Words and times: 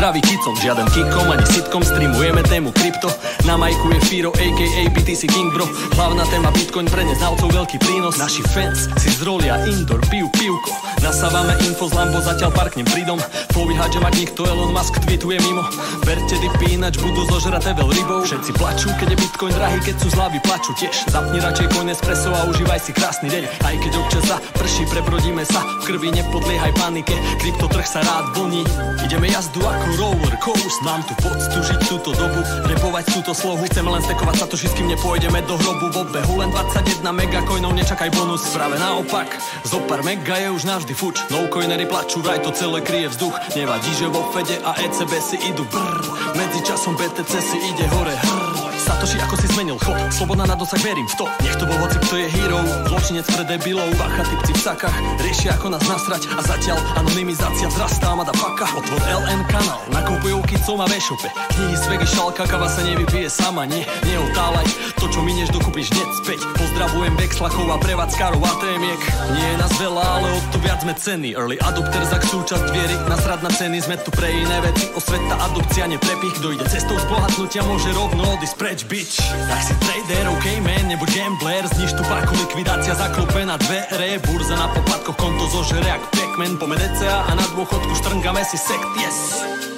Zdravý 0.00 0.24
kicom 0.24 0.56
Žiaden 0.56 0.88
kikom 0.96 1.28
ani 1.28 1.44
sitkom, 1.44 1.84
streamujeme 1.84 2.40
tému 2.48 2.72
krypto. 2.72 3.12
Na 3.44 3.60
majku 3.60 3.92
je 3.92 4.00
Firo, 4.08 4.32
aka 4.32 4.88
BTC 4.96 5.28
King 5.28 5.52
bro. 5.52 5.68
Hlavná 5.92 6.24
téma 6.32 6.48
Bitcoin 6.56 6.88
pre 6.88 7.04
neznalcov 7.04 7.52
veľký 7.52 7.76
prínos. 7.84 8.16
Naši 8.16 8.40
fans 8.48 8.88
si 8.96 9.12
zrolia 9.12 9.60
indoor, 9.68 10.00
piju 10.08 10.32
pivko. 10.32 10.72
Nasávame 11.04 11.52
info 11.68 11.84
z 11.92 12.00
Lambo, 12.00 12.16
zatiaľ 12.16 12.48
parknem 12.52 12.88
pridom 12.88 13.20
Povíhať, 13.52 13.96
že 13.96 14.00
mať 14.00 14.14
nikto 14.16 14.40
Elon 14.48 14.72
Musk 14.72 14.96
tweetuje 15.04 15.36
mimo. 15.44 15.64
Verte 16.08 16.36
dipy, 16.40 16.80
ináč 16.80 16.96
budú 16.96 17.28
zožraté 17.28 17.76
veľ 17.76 17.88
rybou. 17.92 18.24
Všetci 18.24 18.56
plačú, 18.56 18.88
keď 18.96 19.12
je 19.12 19.20
Bitcoin 19.20 19.52
drahý, 19.52 19.84
keď 19.84 19.96
sú 20.00 20.08
zlavy 20.16 20.40
plačú 20.40 20.72
tiež. 20.80 21.12
Zapni 21.12 21.44
radšej 21.44 21.76
coin 21.76 21.92
espresso 21.92 22.32
a 22.32 22.48
užívaj 22.48 22.80
si 22.80 22.96
krásny 22.96 23.28
deň. 23.28 23.44
Aj 23.68 23.76
keď 23.76 23.92
občas 24.00 24.24
sa 24.24 24.40
prší, 24.56 24.88
prebrodíme 24.88 25.44
sa. 25.44 25.60
V 25.84 25.92
krvi 25.92 26.08
nepodliehaj 26.08 26.72
panike, 26.80 27.16
kryptotrh 27.36 27.84
sa 27.84 28.00
rád 28.00 28.32
vlní 28.32 28.64
Ideme 29.04 29.26
jazdu 29.32 29.60
ako 29.64 29.89
roller 29.98 30.34
coast. 30.42 30.78
Mám 30.86 31.02
tu 31.08 31.14
poctu 31.18 31.58
žiť 31.60 31.80
túto 31.88 32.10
dobu 32.14 32.40
Repovať 32.66 33.04
túto 33.10 33.32
slohu. 33.34 33.64
Chceme 33.66 33.90
len 33.90 34.02
stekovať 34.04 34.36
sa 34.38 34.46
to 34.46 34.54
všetkým 34.54 34.86
nepôjdeme 34.94 35.40
do 35.46 35.54
hrobu. 35.58 35.86
V 35.90 35.96
obehu 36.06 36.34
len 36.38 36.50
21 36.52 37.02
megacoinov 37.10 37.74
Nečakaj 37.74 38.10
bonus. 38.14 38.46
Práve 38.54 38.78
naopak 38.78 39.28
Zo 39.66 39.82
pár 39.88 40.06
mega 40.06 40.38
je 40.38 40.48
už 40.52 40.62
navždy 40.68 40.94
fuč. 40.94 41.22
No 41.32 41.50
coinery 41.50 41.88
plačú 41.88 42.22
Vraj 42.22 42.44
to 42.44 42.54
celé 42.54 42.84
kryje 42.84 43.10
vzduch. 43.10 43.34
Nevadí, 43.58 43.90
že 43.96 44.06
vo 44.06 44.22
Fede 44.30 44.60
a 44.62 44.76
ECB 44.78 45.12
si 45.18 45.36
idú 45.48 45.66
brr. 45.66 45.98
Medzi 46.38 46.60
časom 46.62 46.94
BTC 46.94 47.32
si 47.42 47.58
ide 47.58 47.86
hore 47.90 48.14
hrr 48.14 48.69
Satoshi 48.90 49.22
ako 49.22 49.38
si 49.38 49.46
zmenil 49.54 49.78
chod? 49.78 49.94
Slobodná 50.10 50.50
na 50.50 50.58
dosah, 50.58 50.82
verím 50.82 51.06
v 51.06 51.14
to. 51.14 51.24
Nech 51.46 51.54
to 51.54 51.62
bol 51.62 51.78
hoci 51.78 51.94
kto 52.02 52.26
je 52.26 52.26
hero. 52.26 52.58
Zločinec 52.90 53.22
pre 53.22 53.46
debilov. 53.46 53.86
Bacha 53.94 54.26
typci 54.26 54.50
v 54.50 54.60
sakách 54.66 54.98
Riešia 55.22 55.54
ako 55.54 55.78
nás 55.78 55.84
nasrať. 55.86 56.26
A 56.34 56.42
zatiaľ 56.42 56.74
anonymizácia 56.98 57.70
vzrastá 57.70 58.18
Mada 58.18 58.34
paka. 58.34 58.66
Otvor 58.74 58.98
LN 58.98 59.46
kanál 59.46 59.78
Nakupujú 59.94 60.42
kicom 60.42 60.82
a 60.82 60.90
v-shope 60.90 61.30
Knihy 61.30 61.78
z 61.78 61.84
vegy 61.86 62.06
šalka 62.10 62.42
Kava 62.50 62.66
sa 62.66 62.82
nevypije 62.82 63.30
sama 63.30 63.62
Nie, 63.62 63.86
neotálaj 64.02 64.66
To 64.98 65.06
čo 65.06 65.22
minieš 65.22 65.54
dokúpiš 65.54 65.94
hneď 65.94 66.10
späť. 66.26 66.40
Pozdravujem 66.58 67.14
Bexlakov 67.14 67.70
a 67.70 67.78
prevádzkarov 67.78 68.42
a 68.42 68.52
témiek 68.58 69.00
Nie 69.38 69.46
je 69.54 69.56
nás 69.62 69.72
veľa, 69.78 70.02
ale 70.02 70.28
o 70.34 70.38
to 70.50 70.58
viac 70.66 70.82
sme 70.82 70.98
ceny. 70.98 71.38
Early 71.38 71.62
adopter 71.62 72.02
za 72.10 72.18
súčasť 72.18 72.66
viery. 72.74 72.98
Nasrad 73.06 73.38
na 73.46 73.54
ceny 73.54 73.78
Sme 73.86 74.02
tu 74.02 74.10
pre 74.10 74.34
iné 74.34 74.58
veci 74.66 74.90
Osveta 74.98 75.38
adopcia, 75.46 75.86
neprepich. 75.86 76.34
Kto 76.42 76.58
ide 76.58 76.66
cestou 76.66 76.98
zbohatnutia 76.98 77.62
Môže 77.62 77.94
rovno 77.94 78.34
odísť 78.34 78.56
preč, 78.58 78.79
bitch 78.84 79.16
Tak 79.48 79.60
si 79.62 79.74
trader, 79.80 80.28
ok 80.28 80.46
man, 80.60 80.88
nebo 80.88 81.04
gambler. 81.06 81.66
Zniž 81.68 81.92
tu 81.92 82.02
parku, 82.04 82.34
likvidácia 82.34 82.94
zaklope 82.94 83.46
na 83.46 83.56
dvere. 83.56 84.18
Burza 84.26 84.56
na 84.56 84.68
popadkoch, 84.68 85.16
konto 85.16 85.46
zožere 85.46 85.88
jak 85.88 86.02
Pac-Man. 86.10 86.58
Pome 86.58 86.76
DCA 86.76 87.28
a 87.28 87.34
na 87.34 87.44
dôchodku 87.56 87.94
štrngame 87.98 88.44
si 88.44 88.58
sekt, 88.58 88.88
yes 88.98 89.69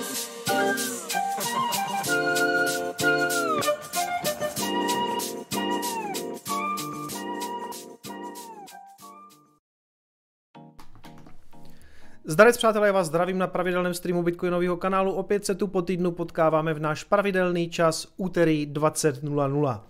Zdarec 12.25 12.57
přátelé, 12.57 12.87
já 12.87 12.93
vás 12.93 13.07
zdravím 13.07 13.39
na 13.39 13.47
pravidelném 13.47 13.95
streamu 13.95 14.23
Bitcoinového 14.23 14.77
kanálu. 14.77 15.13
Opět 15.13 15.45
se 15.45 15.55
tu 15.55 15.67
po 15.67 15.83
týdnu 15.83 16.11
potkáváme 16.11 16.75
v 16.75 16.81
náš 16.81 17.05
pravidelný 17.05 17.71
čas 17.71 18.07
úterý 18.17 18.67
20.00. 18.73 19.81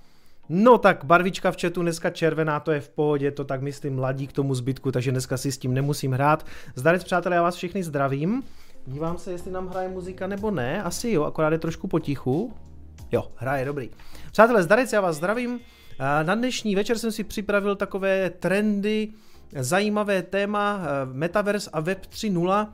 No 0.48 0.78
tak 0.78 1.04
barvička 1.04 1.50
v 1.50 1.60
chatu 1.60 1.82
dneska 1.82 2.10
červená, 2.10 2.60
to 2.60 2.70
je 2.72 2.80
v 2.80 2.88
pohodě, 2.88 3.30
to 3.30 3.44
tak 3.44 3.62
myslím 3.62 3.94
mladí 3.94 4.26
k 4.26 4.32
tomu 4.32 4.54
zbytku, 4.54 4.92
takže 4.92 5.10
dneska 5.10 5.36
si 5.36 5.52
s 5.52 5.58
tím 5.58 5.74
nemusím 5.74 6.12
hrát. 6.12 6.46
Zdarec 6.74 7.04
přátelé, 7.04 7.36
já 7.36 7.42
vás 7.42 7.54
všechny 7.54 7.82
zdravím. 7.82 8.42
Dívám 8.86 9.18
se, 9.18 9.32
jestli 9.32 9.50
nám 9.50 9.68
hraje 9.68 9.88
muzika 9.88 10.26
nebo 10.26 10.50
ne, 10.50 10.82
asi 10.82 11.10
jo, 11.10 11.22
akorát 11.24 11.52
je 11.52 11.58
trošku 11.58 11.88
potichu. 11.88 12.52
Jo, 13.12 13.32
hraje, 13.36 13.64
dobrý. 13.64 13.90
Přátelé, 14.32 14.62
zdarec, 14.62 14.92
já 14.92 15.00
vás 15.00 15.16
zdravím. 15.16 15.60
Na 16.22 16.34
dnešní 16.34 16.74
večer 16.74 16.98
jsem 16.98 17.12
si 17.12 17.24
připravil 17.24 17.76
takové 17.76 18.30
trendy, 18.30 19.08
zajímavé 19.60 20.22
téma 20.22 20.80
eh, 20.82 20.86
Metaverse 21.12 21.70
a 21.72 21.80
Web 21.80 22.06
3.0. 22.10 22.68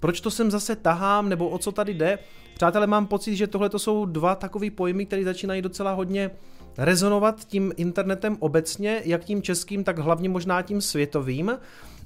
Proč 0.00 0.20
to 0.20 0.30
sem 0.30 0.50
zase 0.50 0.76
tahám, 0.76 1.28
nebo 1.28 1.48
o 1.48 1.58
co 1.58 1.72
tady 1.72 1.94
jde? 1.94 2.18
Přátelé, 2.54 2.86
mám 2.86 3.06
pocit, 3.06 3.36
že 3.36 3.46
tohle 3.46 3.68
to 3.68 3.78
jsou 3.78 4.06
dva 4.06 4.34
takové 4.34 4.70
pojmy, 4.70 5.06
které 5.06 5.24
začínají 5.24 5.62
docela 5.62 5.92
hodně 5.92 6.30
rezonovat 6.78 7.44
tím 7.44 7.72
internetem 7.76 8.36
obecně, 8.40 9.02
jak 9.04 9.24
tím 9.24 9.42
českým, 9.42 9.84
tak 9.84 9.98
hlavně 9.98 10.28
možná 10.28 10.62
tím 10.62 10.80
světovým. 10.80 11.58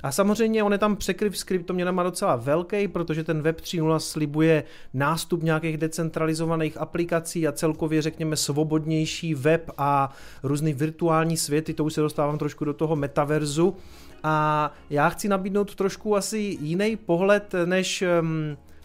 A 0.02 0.12
samozřejmě 0.12 0.62
on 0.62 0.72
je 0.72 0.78
tam 0.78 0.96
překryv 0.96 1.38
s 1.38 1.44
kryptoměnama 1.44 2.02
docela 2.02 2.36
velký, 2.36 2.88
protože 2.88 3.24
ten 3.24 3.42
Web 3.42 3.60
3.0 3.60 3.98
slibuje 3.98 4.64
nástup 4.94 5.42
nějakých 5.42 5.76
decentralizovaných 5.76 6.76
aplikací 6.76 7.48
a 7.48 7.52
celkově 7.52 8.02
řekněme 8.02 8.36
svobodnější 8.36 9.34
web 9.34 9.70
a 9.78 10.12
různý 10.42 10.72
virtuální 10.72 11.36
světy, 11.36 11.74
to 11.74 11.84
už 11.84 11.94
se 11.94 12.00
dostávám 12.00 12.38
trošku 12.38 12.64
do 12.64 12.74
toho 12.74 12.96
metaverzu. 12.96 13.76
A 14.22 14.72
já 14.90 15.08
chci 15.08 15.28
nabídnout 15.28 15.74
trošku 15.74 16.16
asi 16.16 16.38
jiný 16.60 16.96
pohled, 16.96 17.54
než, 17.64 18.04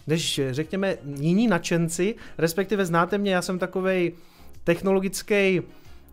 než 0.08 0.42
řekněme 0.52 0.98
jiní 1.20 1.48
nadšenci, 1.48 2.16
respektive 2.38 2.86
znáte 2.86 3.18
mě, 3.18 3.34
já 3.34 3.42
jsem 3.42 3.60
takovej 3.60 4.14
technologický 4.64 5.62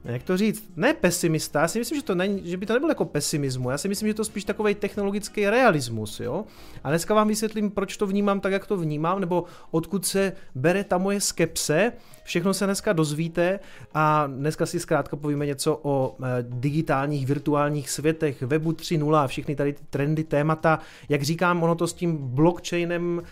jak 0.04 0.22
to 0.22 0.36
říct, 0.36 0.70
ne 0.76 0.94
pesimista, 0.94 1.60
já 1.60 1.68
si 1.68 1.78
myslím, 1.78 1.98
že, 1.98 2.04
to 2.04 2.14
není, 2.14 2.42
že 2.44 2.56
by 2.56 2.66
to 2.66 2.72
nebyl 2.72 2.88
jako 2.88 3.04
pesimismu, 3.04 3.70
já 3.70 3.78
si 3.78 3.88
myslím, 3.88 4.08
že 4.08 4.14
to 4.14 4.24
spíš 4.24 4.44
takový 4.44 4.74
technologický 4.74 5.50
realismus, 5.50 6.20
jo. 6.20 6.44
A 6.84 6.88
dneska 6.88 7.14
vám 7.14 7.28
vysvětlím, 7.28 7.70
proč 7.70 7.96
to 7.96 8.06
vnímám 8.06 8.40
tak, 8.40 8.52
jak 8.52 8.66
to 8.66 8.76
vnímám, 8.76 9.20
nebo 9.20 9.44
odkud 9.70 10.06
se 10.06 10.32
bere 10.54 10.84
ta 10.84 10.98
moje 10.98 11.20
skepse, 11.20 11.92
všechno 12.24 12.54
se 12.54 12.64
dneska 12.64 12.92
dozvíte 12.92 13.60
a 13.94 14.26
dneska 14.26 14.66
si 14.66 14.80
zkrátka 14.80 15.16
povíme 15.16 15.46
něco 15.46 15.80
o 15.82 16.16
e, 16.22 16.26
digitálních 16.42 17.26
virtuálních 17.26 17.90
světech, 17.90 18.42
webu 18.42 18.72
3.0 18.72 19.14
a 19.14 19.26
všechny 19.26 19.56
tady 19.56 19.72
ty 19.72 19.82
trendy, 19.90 20.24
témata. 20.24 20.78
Jak 21.08 21.22
říkám, 21.22 21.62
ono 21.62 21.74
to 21.74 21.86
s 21.86 21.92
tím 21.92 22.16
blockchainem 22.16 23.22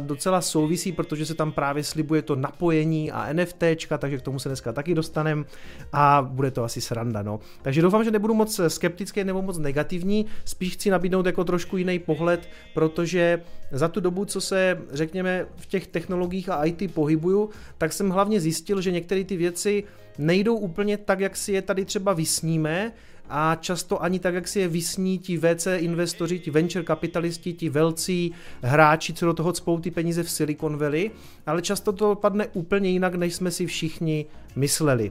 docela 0.00 0.40
souvisí, 0.40 0.92
protože 0.92 1.26
se 1.26 1.34
tam 1.34 1.52
právě 1.52 1.84
slibuje 1.84 2.22
to 2.22 2.36
napojení 2.36 3.12
a 3.12 3.32
NFTčka, 3.32 3.98
takže 3.98 4.18
k 4.18 4.22
tomu 4.22 4.38
se 4.38 4.48
dneska 4.48 4.72
taky 4.72 4.94
dostaneme 4.94 5.44
a 5.92 6.28
bude 6.30 6.50
to 6.50 6.64
asi 6.64 6.80
sranda. 6.80 7.22
No. 7.22 7.40
Takže 7.62 7.82
doufám, 7.82 8.04
že 8.04 8.10
nebudu 8.10 8.34
moc 8.34 8.60
skeptický 8.68 9.24
nebo 9.24 9.42
moc 9.42 9.58
negativní, 9.58 10.26
spíš 10.44 10.72
chci 10.72 10.90
nabídnout 10.90 11.26
jako 11.26 11.44
trošku 11.44 11.76
jiný 11.76 11.98
pohled, 11.98 12.48
protože 12.74 13.42
za 13.70 13.88
tu 13.88 14.00
dobu, 14.00 14.24
co 14.24 14.40
se 14.40 14.78
řekněme 14.92 15.46
v 15.56 15.66
těch 15.66 15.86
technologiích 15.86 16.48
a 16.48 16.64
IT 16.64 16.94
pohybuju, 16.94 17.50
tak 17.78 17.92
jsem 17.92 18.10
hlavně 18.10 18.40
zjistil, 18.40 18.80
že 18.80 18.90
některé 18.90 19.24
ty 19.24 19.36
věci 19.36 19.84
nejdou 20.18 20.56
úplně 20.56 20.96
tak, 20.96 21.20
jak 21.20 21.36
si 21.36 21.52
je 21.52 21.62
tady 21.62 21.84
třeba 21.84 22.12
vysníme, 22.12 22.92
a 23.28 23.54
často 23.60 24.02
ani 24.02 24.18
tak, 24.18 24.34
jak 24.34 24.48
si 24.48 24.60
je 24.60 24.68
vysní 24.68 25.18
ti 25.18 25.38
VC 25.38 25.66
investoři, 25.76 26.38
ti 26.38 26.50
venture 26.50 26.84
kapitalisti, 26.84 27.52
ti 27.52 27.68
velcí 27.68 28.32
hráči, 28.62 29.12
co 29.12 29.26
do 29.26 29.34
toho 29.34 29.52
cpou 29.52 29.80
ty 29.80 29.90
peníze 29.90 30.22
v 30.22 30.30
Silicon 30.30 30.76
Valley, 30.76 31.10
ale 31.46 31.62
často 31.62 31.92
to 31.92 32.14
padne 32.14 32.46
úplně 32.52 32.90
jinak, 32.90 33.14
než 33.14 33.34
jsme 33.34 33.50
si 33.50 33.66
všichni 33.66 34.26
mysleli. 34.56 35.10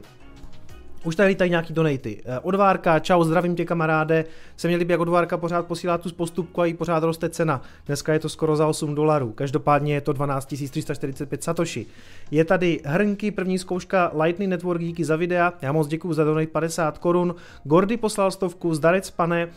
Už 1.07 1.15
tady 1.15 1.35
tady 1.35 1.49
nějaký 1.49 1.73
donaty. 1.73 2.21
Eh, 2.25 2.39
odvárka, 2.39 2.99
čau, 2.99 3.23
zdravím 3.23 3.55
tě 3.55 3.65
kamaráde. 3.65 4.25
Se 4.57 4.67
měli 4.67 4.85
by 4.85 4.93
jak 4.93 5.01
odvárka 5.01 5.37
pořád 5.37 5.65
posílá 5.65 5.97
tu 5.97 6.09
postupku 6.09 6.61
a 6.61 6.65
jí 6.65 6.73
pořád 6.73 7.03
roste 7.03 7.29
cena. 7.29 7.61
Dneska 7.85 8.13
je 8.13 8.19
to 8.19 8.29
skoro 8.29 8.55
za 8.55 8.67
8 8.67 8.95
dolarů. 8.95 9.31
Každopádně 9.31 9.93
je 9.93 10.01
to 10.01 10.13
12 10.13 10.45
345 10.45 11.43
satoshi. 11.43 11.85
Je 12.31 12.45
tady 12.45 12.79
hrnky, 12.85 13.31
první 13.31 13.59
zkouška 13.59 14.11
Lightning 14.21 14.49
Network 14.49 14.81
díky 14.81 15.05
za 15.05 15.15
videa. 15.15 15.53
Já 15.61 15.71
moc 15.71 15.87
děkuji 15.87 16.13
za 16.13 16.23
donate 16.23 16.47
50 16.47 16.97
korun. 16.97 17.35
Gordy 17.63 17.97
poslal 17.97 18.31
stovku, 18.31 18.73
zdarec 18.73 19.09
pane. 19.09 19.47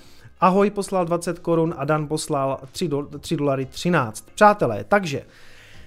Ahoj 0.41 0.71
poslal 0.71 1.05
20 1.05 1.39
korun 1.39 1.75
a 1.77 1.85
Dan 1.85 2.07
poslal 2.07 2.59
3, 2.73 2.89
do, 2.89 3.09
3 3.21 3.37
dolary 3.37 3.67
13. 3.67 4.27
Přátelé, 4.35 4.85
takže 4.85 5.23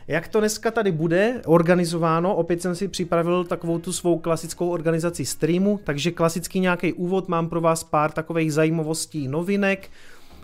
jak 0.07 0.27
to 0.27 0.39
dneska 0.39 0.71
tady 0.71 0.91
bude 0.91 1.41
organizováno, 1.45 2.35
opět 2.35 2.61
jsem 2.61 2.75
si 2.75 2.88
připravil 2.88 3.44
takovou 3.44 3.79
tu 3.79 3.94
svou 3.94 4.19
klasickou 4.19 4.69
organizaci 4.69 5.25
streamu, 5.25 5.79
takže 5.83 6.11
klasický 6.11 6.59
nějaký 6.59 6.94
úvod, 6.94 7.27
mám 7.27 7.50
pro 7.50 7.61
vás 7.61 7.83
pár 7.83 8.11
takových 8.11 8.53
zajímavostí, 8.53 9.27
novinek, 9.27 9.89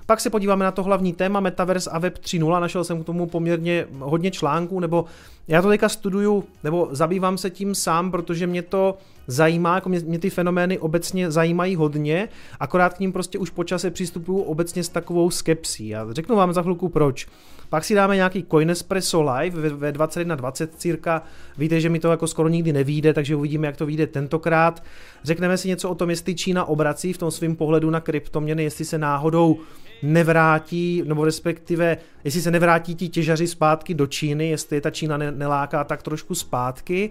pak 0.06 0.20
se 0.20 0.30
podíváme 0.30 0.66
na 0.66 0.72
to 0.72 0.84
hlavní 0.84 1.14
téma 1.14 1.40
Metaverse 1.40 1.90
a 1.90 2.00
Web 2.00 2.18
3.0, 2.18 2.62
našel 2.62 2.84
jsem 2.84 3.04
k 3.04 3.06
tomu 3.06 3.28
poměrně 3.28 3.88
hodně 4.00 4.32
článků, 4.32 4.80
nebo 4.80 5.06
já 5.48 5.62
to 5.62 5.70
teďka 5.70 5.90
studuju, 5.90 6.44
nebo 6.64 6.88
zabývám 6.92 7.38
se 7.38 7.50
tím 7.50 7.76
sám, 7.76 8.12
protože 8.12 8.48
mě 8.48 8.62
to 8.62 8.98
zajímá, 9.30 9.76
jako 9.76 9.90
mě, 9.90 10.00
mě 10.00 10.20
ty 10.20 10.30
fenomény 10.30 10.80
obecně 10.80 11.32
zajímají 11.32 11.76
hodně, 11.76 12.30
akorát 12.60 12.94
k 12.94 13.00
ním 13.00 13.14
prostě 13.14 13.38
už 13.38 13.50
po 13.50 13.64
čase 13.64 13.92
přistupuju 13.92 14.40
obecně 14.40 14.84
s 14.84 14.90
takovou 14.90 15.30
skepsí. 15.30 15.96
A 15.96 16.08
řeknu 16.12 16.36
vám 16.36 16.54
za 16.54 16.62
chvilku 16.62 16.90
proč. 16.90 17.28
Pak 17.70 17.84
si 17.84 17.96
dáme 17.96 18.16
nějaký 18.16 18.46
Coinespresso 18.52 19.22
Live 19.22 19.62
ve, 19.62 19.70
ve 19.70 19.92
21.20 19.92 20.68
cirka. 20.78 21.24
Víte, 21.58 21.82
že 21.82 21.90
mi 21.90 22.00
to 22.00 22.12
jako 22.12 22.28
skoro 22.28 22.50
nikdy 22.50 22.74
nevíde, 22.74 23.14
takže 23.14 23.36
uvidíme, 23.36 23.68
jak 23.68 23.78
to 23.78 23.86
vyjde 23.86 24.08
tentokrát. 24.08 24.84
Řekneme 25.24 25.58
si 25.58 25.68
něco 25.68 25.90
o 25.90 25.96
tom, 25.96 26.10
jestli 26.10 26.36
Čína 26.36 26.66
obrací 26.66 27.14
v 27.14 27.18
tom 27.18 27.32
svém 27.32 27.56
pohledu 27.56 27.90
na 27.90 28.00
kryptoměny, 28.00 28.64
jestli 28.64 28.86
se 28.86 28.98
náhodou 28.98 29.58
nevrátí, 30.04 31.04
nebo 31.06 31.26
respektive, 31.26 31.98
jestli 32.24 32.42
se 32.42 32.52
nevrátí 32.52 32.96
ti 32.96 33.10
těžaři 33.10 33.48
zpátky 33.48 33.94
do 33.94 34.08
Číny, 34.08 34.50
jestli 34.50 34.78
je 34.78 34.82
ta 34.82 34.90
Čína 34.90 35.18
neláká 35.18 35.84
tak 35.84 36.04
trošku 36.04 36.36
zpátky. 36.36 37.10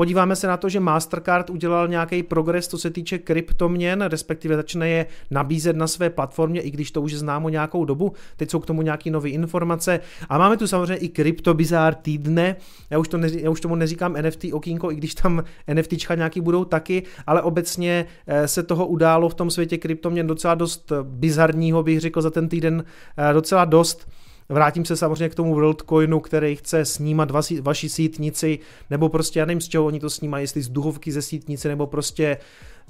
Podíváme 0.00 0.36
se 0.36 0.46
na 0.46 0.56
to, 0.56 0.68
že 0.68 0.80
Mastercard 0.80 1.50
udělal 1.50 1.88
nějaký 1.88 2.22
progres, 2.22 2.68
co 2.68 2.78
se 2.78 2.90
týče 2.90 3.18
kryptoměn, 3.18 4.02
respektive 4.02 4.56
začne 4.56 4.88
je 4.88 5.06
nabízet 5.30 5.76
na 5.76 5.86
své 5.86 6.10
platformě, 6.10 6.60
i 6.60 6.70
když 6.70 6.90
to 6.90 7.02
už 7.02 7.12
je 7.12 7.18
známo 7.18 7.48
nějakou 7.48 7.84
dobu. 7.84 8.12
Teď 8.36 8.50
jsou 8.50 8.58
k 8.58 8.66
tomu 8.66 8.82
nějaké 8.82 9.10
nové 9.10 9.28
informace. 9.28 10.00
A 10.28 10.38
máme 10.38 10.56
tu 10.56 10.66
samozřejmě 10.66 10.96
i 10.96 11.08
kryptobizár 11.08 11.94
týdne. 11.94 12.56
Já 12.90 12.98
už, 12.98 13.08
to 13.08 13.18
neří, 13.18 13.42
já 13.42 13.50
už 13.50 13.60
tomu 13.60 13.74
neříkám 13.74 14.16
NFT 14.22 14.44
okýnko, 14.52 14.92
i 14.92 14.94
když 14.94 15.14
tam 15.14 15.44
NFTčka 15.74 16.14
nějaký 16.14 16.40
budou 16.40 16.64
taky, 16.64 17.02
ale 17.26 17.42
obecně 17.42 18.06
eh, 18.26 18.48
se 18.48 18.62
toho 18.62 18.86
událo 18.86 19.28
v 19.28 19.34
tom 19.34 19.50
světě 19.50 19.78
kryptoměn 19.78 20.26
docela 20.26 20.54
dost 20.54 20.92
bizarního, 21.02 21.82
bych 21.82 22.00
řekl 22.00 22.22
za 22.22 22.30
ten 22.30 22.48
týden 22.48 22.84
eh, 23.16 23.32
docela 23.32 23.64
dost. 23.64 24.08
Vrátím 24.50 24.84
se 24.84 24.96
samozřejmě 24.96 25.28
k 25.28 25.34
tomu 25.34 25.54
WorldCoinu, 25.54 26.20
který 26.20 26.56
chce 26.56 26.84
snímat 26.84 27.30
vaši, 27.30 27.60
vaši 27.60 27.88
sítnici, 27.88 28.58
nebo 28.90 29.08
prostě, 29.08 29.38
já 29.38 29.46
nevím, 29.46 29.60
z 29.60 29.68
čeho 29.68 29.84
oni 29.84 30.00
to 30.00 30.10
snímají, 30.10 30.42
jestli 30.42 30.62
z 30.62 30.68
duhovky 30.68 31.12
ze 31.12 31.22
sítnice, 31.22 31.68
nebo 31.68 31.86
prostě 31.86 32.36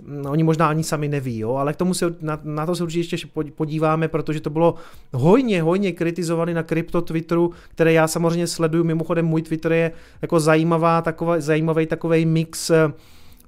no, 0.06 0.30
oni 0.30 0.42
možná 0.42 0.68
ani 0.68 0.84
sami 0.84 1.08
neví, 1.08 1.38
jo, 1.38 1.54
ale 1.54 1.72
k 1.72 1.76
tomu 1.76 1.94
se, 1.94 2.14
na, 2.20 2.40
na 2.44 2.66
to 2.66 2.76
se 2.76 2.82
určitě 2.82 3.14
ještě 3.14 3.28
podíváme, 3.54 4.08
protože 4.08 4.40
to 4.40 4.50
bylo 4.50 4.74
hojně, 5.12 5.62
hojně 5.62 5.92
kritizované 5.92 6.54
na 6.54 6.62
krypto 6.62 7.02
Twitteru, 7.02 7.52
které 7.68 7.92
já 7.92 8.08
samozřejmě 8.08 8.46
sleduju, 8.46 8.84
mimochodem 8.84 9.26
můj 9.26 9.42
Twitter 9.42 9.72
je 9.72 9.92
jako 10.22 10.40
zajímavá, 10.40 11.02
taková, 11.02 11.40
zajímavý 11.40 11.86
takový 11.86 12.26
mix 12.26 12.70
eh, 12.70 12.92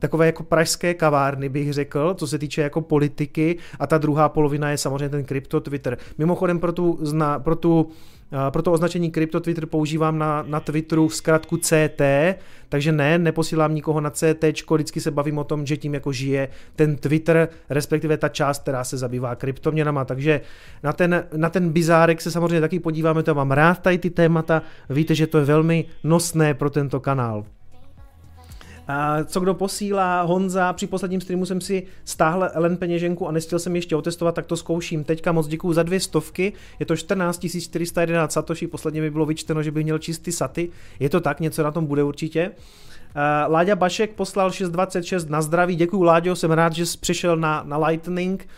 takové 0.02 0.26
jako 0.26 0.42
pražské 0.42 0.94
kavárny, 0.94 1.48
bych 1.48 1.72
řekl, 1.72 2.14
co 2.14 2.26
se 2.26 2.38
týče 2.38 2.62
jako 2.62 2.80
politiky 2.80 3.58
a 3.78 3.86
ta 3.86 3.98
druhá 3.98 4.28
polovina 4.28 4.70
je 4.70 4.78
samozřejmě 4.78 5.08
ten 5.08 5.24
krypto 5.24 5.60
Twitter. 5.60 5.98
Mimochodem 6.18 6.58
pro 6.58 6.72
tu, 6.72 6.98
zna, 7.00 7.38
pro 7.38 7.56
tu 7.56 7.88
pro 8.50 8.62
to 8.62 8.72
označení 8.72 9.10
krypto 9.10 9.40
Twitter 9.40 9.66
používám 9.66 10.18
na, 10.18 10.44
na 10.48 10.60
Twitteru 10.60 11.08
v 11.08 11.14
zkratku 11.14 11.56
CT, 11.56 12.02
takže 12.68 12.92
ne, 12.92 13.18
neposílám 13.18 13.74
nikoho 13.74 14.00
na 14.00 14.10
CT, 14.10 14.44
vždycky 14.74 15.00
se 15.00 15.10
bavím 15.10 15.38
o 15.38 15.44
tom, 15.44 15.66
že 15.66 15.76
tím 15.76 15.94
jako 15.94 16.12
žije 16.12 16.48
ten 16.76 16.96
Twitter, 16.96 17.48
respektive 17.70 18.16
ta 18.16 18.28
část, 18.28 18.62
která 18.62 18.84
se 18.84 18.96
zabývá 18.98 19.34
kryptoměnama, 19.34 20.04
takže 20.04 20.40
na 20.82 20.92
ten, 20.92 21.26
na 21.36 21.48
ten 21.50 21.70
bizárek 21.70 22.20
se 22.20 22.30
samozřejmě 22.30 22.60
taky 22.60 22.80
podíváme, 22.80 23.22
to 23.22 23.34
mám 23.34 23.50
rád 23.50 23.78
tady 23.78 23.98
ty 23.98 24.10
témata, 24.10 24.62
víte, 24.90 25.14
že 25.14 25.26
to 25.26 25.38
je 25.38 25.44
velmi 25.44 25.84
nosné 26.04 26.54
pro 26.54 26.70
tento 26.70 27.00
kanál. 27.00 27.44
Co 29.24 29.40
kdo 29.40 29.54
posílá, 29.54 30.22
Honza, 30.22 30.72
při 30.72 30.86
posledním 30.86 31.20
streamu 31.20 31.46
jsem 31.46 31.60
si 31.60 31.82
stáhl 32.04 32.48
Ellen 32.52 32.76
peněženku 32.76 33.28
a 33.28 33.32
nestěl 33.32 33.58
jsem 33.58 33.76
ještě 33.76 33.96
otestovat, 33.96 34.34
tak 34.34 34.46
to 34.46 34.56
zkouším. 34.56 35.04
Teďka 35.04 35.32
moc 35.32 35.46
děkuju 35.46 35.72
za 35.72 35.82
dvě 35.82 36.00
stovky, 36.00 36.52
je 36.80 36.86
to 36.86 36.96
14 36.96 37.46
411 37.60 38.32
satoshi, 38.32 38.66
posledně 38.66 39.00
mi 39.00 39.10
bylo 39.10 39.26
vyčteno, 39.26 39.62
že 39.62 39.70
bych 39.70 39.84
měl 39.84 39.98
čistý 39.98 40.32
saty, 40.32 40.70
je 41.00 41.08
to 41.08 41.20
tak, 41.20 41.40
něco 41.40 41.62
na 41.62 41.70
tom 41.70 41.86
bude 41.86 42.02
určitě. 42.02 42.50
Láďa 43.48 43.76
Bašek 43.76 44.14
poslal 44.14 44.50
626 44.50 45.30
na 45.30 45.42
zdraví, 45.42 45.76
děkuju 45.76 46.02
Láďo, 46.02 46.36
jsem 46.36 46.50
rád, 46.50 46.72
že 46.72 46.86
jsi 46.86 46.98
přišel 46.98 47.36
na, 47.36 47.62
na 47.66 47.86
Lightning. 47.86 48.48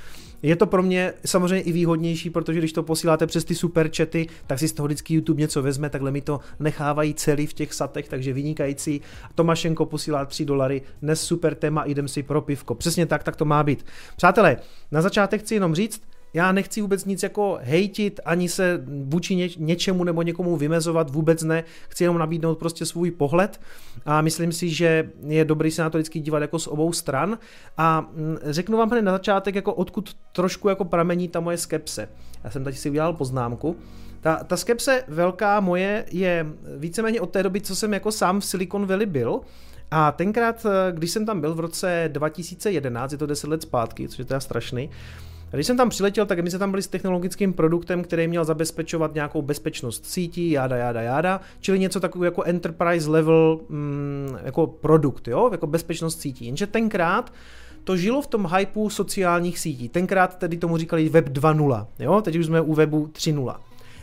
Je 0.44 0.56
to 0.56 0.66
pro 0.66 0.82
mě 0.82 1.12
samozřejmě 1.24 1.60
i 1.60 1.72
výhodnější, 1.72 2.30
protože 2.30 2.58
když 2.58 2.72
to 2.72 2.82
posíláte 2.82 3.26
přes 3.26 3.44
ty 3.44 3.54
super 3.54 3.90
chaty, 3.96 4.26
tak 4.46 4.58
si 4.58 4.68
z 4.68 4.72
toho 4.72 4.86
vždycky 4.86 5.14
YouTube 5.14 5.40
něco 5.40 5.62
vezme, 5.62 5.90
takhle 5.90 6.10
mi 6.10 6.20
to 6.20 6.40
nechávají 6.60 7.14
celý 7.14 7.46
v 7.46 7.52
těch 7.52 7.74
satech, 7.74 8.08
takže 8.08 8.32
vynikající. 8.32 9.00
Tomašenko 9.34 9.86
posílá 9.86 10.24
3 10.24 10.44
dolary, 10.44 10.82
dnes 11.02 11.20
super 11.20 11.54
téma, 11.54 11.84
jdem 11.86 12.08
si 12.08 12.22
pro 12.22 12.42
pivko. 12.42 12.74
Přesně 12.74 13.06
tak, 13.06 13.22
tak 13.22 13.36
to 13.36 13.44
má 13.44 13.62
být. 13.62 13.86
Přátelé, 14.16 14.56
na 14.90 15.02
začátek 15.02 15.40
chci 15.40 15.54
jenom 15.54 15.74
říct, 15.74 16.02
já 16.34 16.52
nechci 16.52 16.80
vůbec 16.82 17.04
nic 17.04 17.22
jako 17.22 17.58
hejtit, 17.62 18.20
ani 18.24 18.48
se 18.48 18.84
vůči 19.04 19.36
ně, 19.36 19.48
něčemu 19.58 20.04
nebo 20.04 20.22
někomu 20.22 20.56
vymezovat, 20.56 21.10
vůbec 21.10 21.42
ne. 21.42 21.64
Chci 21.88 22.04
jenom 22.04 22.18
nabídnout 22.18 22.58
prostě 22.58 22.86
svůj 22.86 23.10
pohled 23.10 23.60
a 24.04 24.20
myslím 24.20 24.52
si, 24.52 24.68
že 24.68 25.10
je 25.26 25.44
dobrý 25.44 25.70
se 25.70 25.82
na 25.82 25.90
to 25.90 25.98
vždycky 25.98 26.20
dívat 26.20 26.42
jako 26.42 26.58
z 26.58 26.66
obou 26.66 26.92
stran. 26.92 27.38
A 27.76 28.00
mm, 28.00 28.36
řeknu 28.42 28.78
vám 28.78 28.90
hned 28.90 29.02
na 29.02 29.12
začátek, 29.12 29.54
jako 29.54 29.74
odkud 29.74 30.16
trošku 30.32 30.68
jako 30.68 30.84
pramení 30.84 31.28
ta 31.28 31.40
moje 31.40 31.58
skepse. 31.58 32.08
Já 32.44 32.50
jsem 32.50 32.64
tady 32.64 32.76
si 32.76 32.90
udělal 32.90 33.12
poznámku. 33.12 33.76
Ta, 34.20 34.44
ta 34.44 34.56
skepse 34.56 35.04
velká 35.08 35.60
moje 35.60 36.04
je 36.10 36.46
víceméně 36.76 37.20
od 37.20 37.30
té 37.30 37.42
doby, 37.42 37.60
co 37.60 37.76
jsem 37.76 37.92
jako 37.92 38.12
sám 38.12 38.40
v 38.40 38.44
Silicon 38.44 38.86
Valley 38.86 39.06
byl, 39.06 39.40
a 39.90 40.12
tenkrát, 40.12 40.66
když 40.90 41.10
jsem 41.10 41.26
tam 41.26 41.40
byl 41.40 41.54
v 41.54 41.60
roce 41.60 42.08
2011, 42.12 43.12
je 43.12 43.18
to 43.18 43.26
10 43.26 43.50
let 43.50 43.62
zpátky, 43.62 44.08
což 44.08 44.18
je 44.18 44.24
teda 44.24 44.40
strašný, 44.40 44.90
když 45.54 45.66
jsem 45.66 45.76
tam 45.76 45.88
přiletěl, 45.88 46.26
tak 46.26 46.40
my 46.40 46.50
jsme 46.50 46.58
tam 46.58 46.70
byli 46.70 46.82
s 46.82 46.86
technologickým 46.86 47.52
produktem, 47.52 48.02
který 48.02 48.28
měl 48.28 48.44
zabezpečovat 48.44 49.14
nějakou 49.14 49.42
bezpečnost 49.42 50.06
sítí, 50.06 50.50
jáda, 50.50 50.76
jáda, 50.76 51.02
jáda, 51.02 51.40
čili 51.60 51.78
něco 51.78 52.00
takového 52.00 52.24
jako 52.24 52.42
enterprise 52.42 53.10
level 53.10 53.60
mm, 53.68 54.38
jako 54.44 54.66
produkt, 54.66 55.28
jo, 55.28 55.48
jako 55.52 55.66
bezpečnost 55.66 56.20
sítí. 56.20 56.46
Jenže 56.46 56.66
tenkrát 56.66 57.32
to 57.84 57.96
žilo 57.96 58.22
v 58.22 58.26
tom 58.26 58.48
hypeu 58.56 58.90
sociálních 58.90 59.58
sítí. 59.58 59.88
Tenkrát 59.88 60.38
tedy 60.38 60.56
tomu 60.56 60.76
říkali 60.76 61.08
web 61.08 61.28
2.0, 61.28 61.86
jo, 61.98 62.20
teď 62.20 62.36
už 62.36 62.46
jsme 62.46 62.60
u 62.60 62.74
webu 62.74 63.06
3.0. 63.06 63.56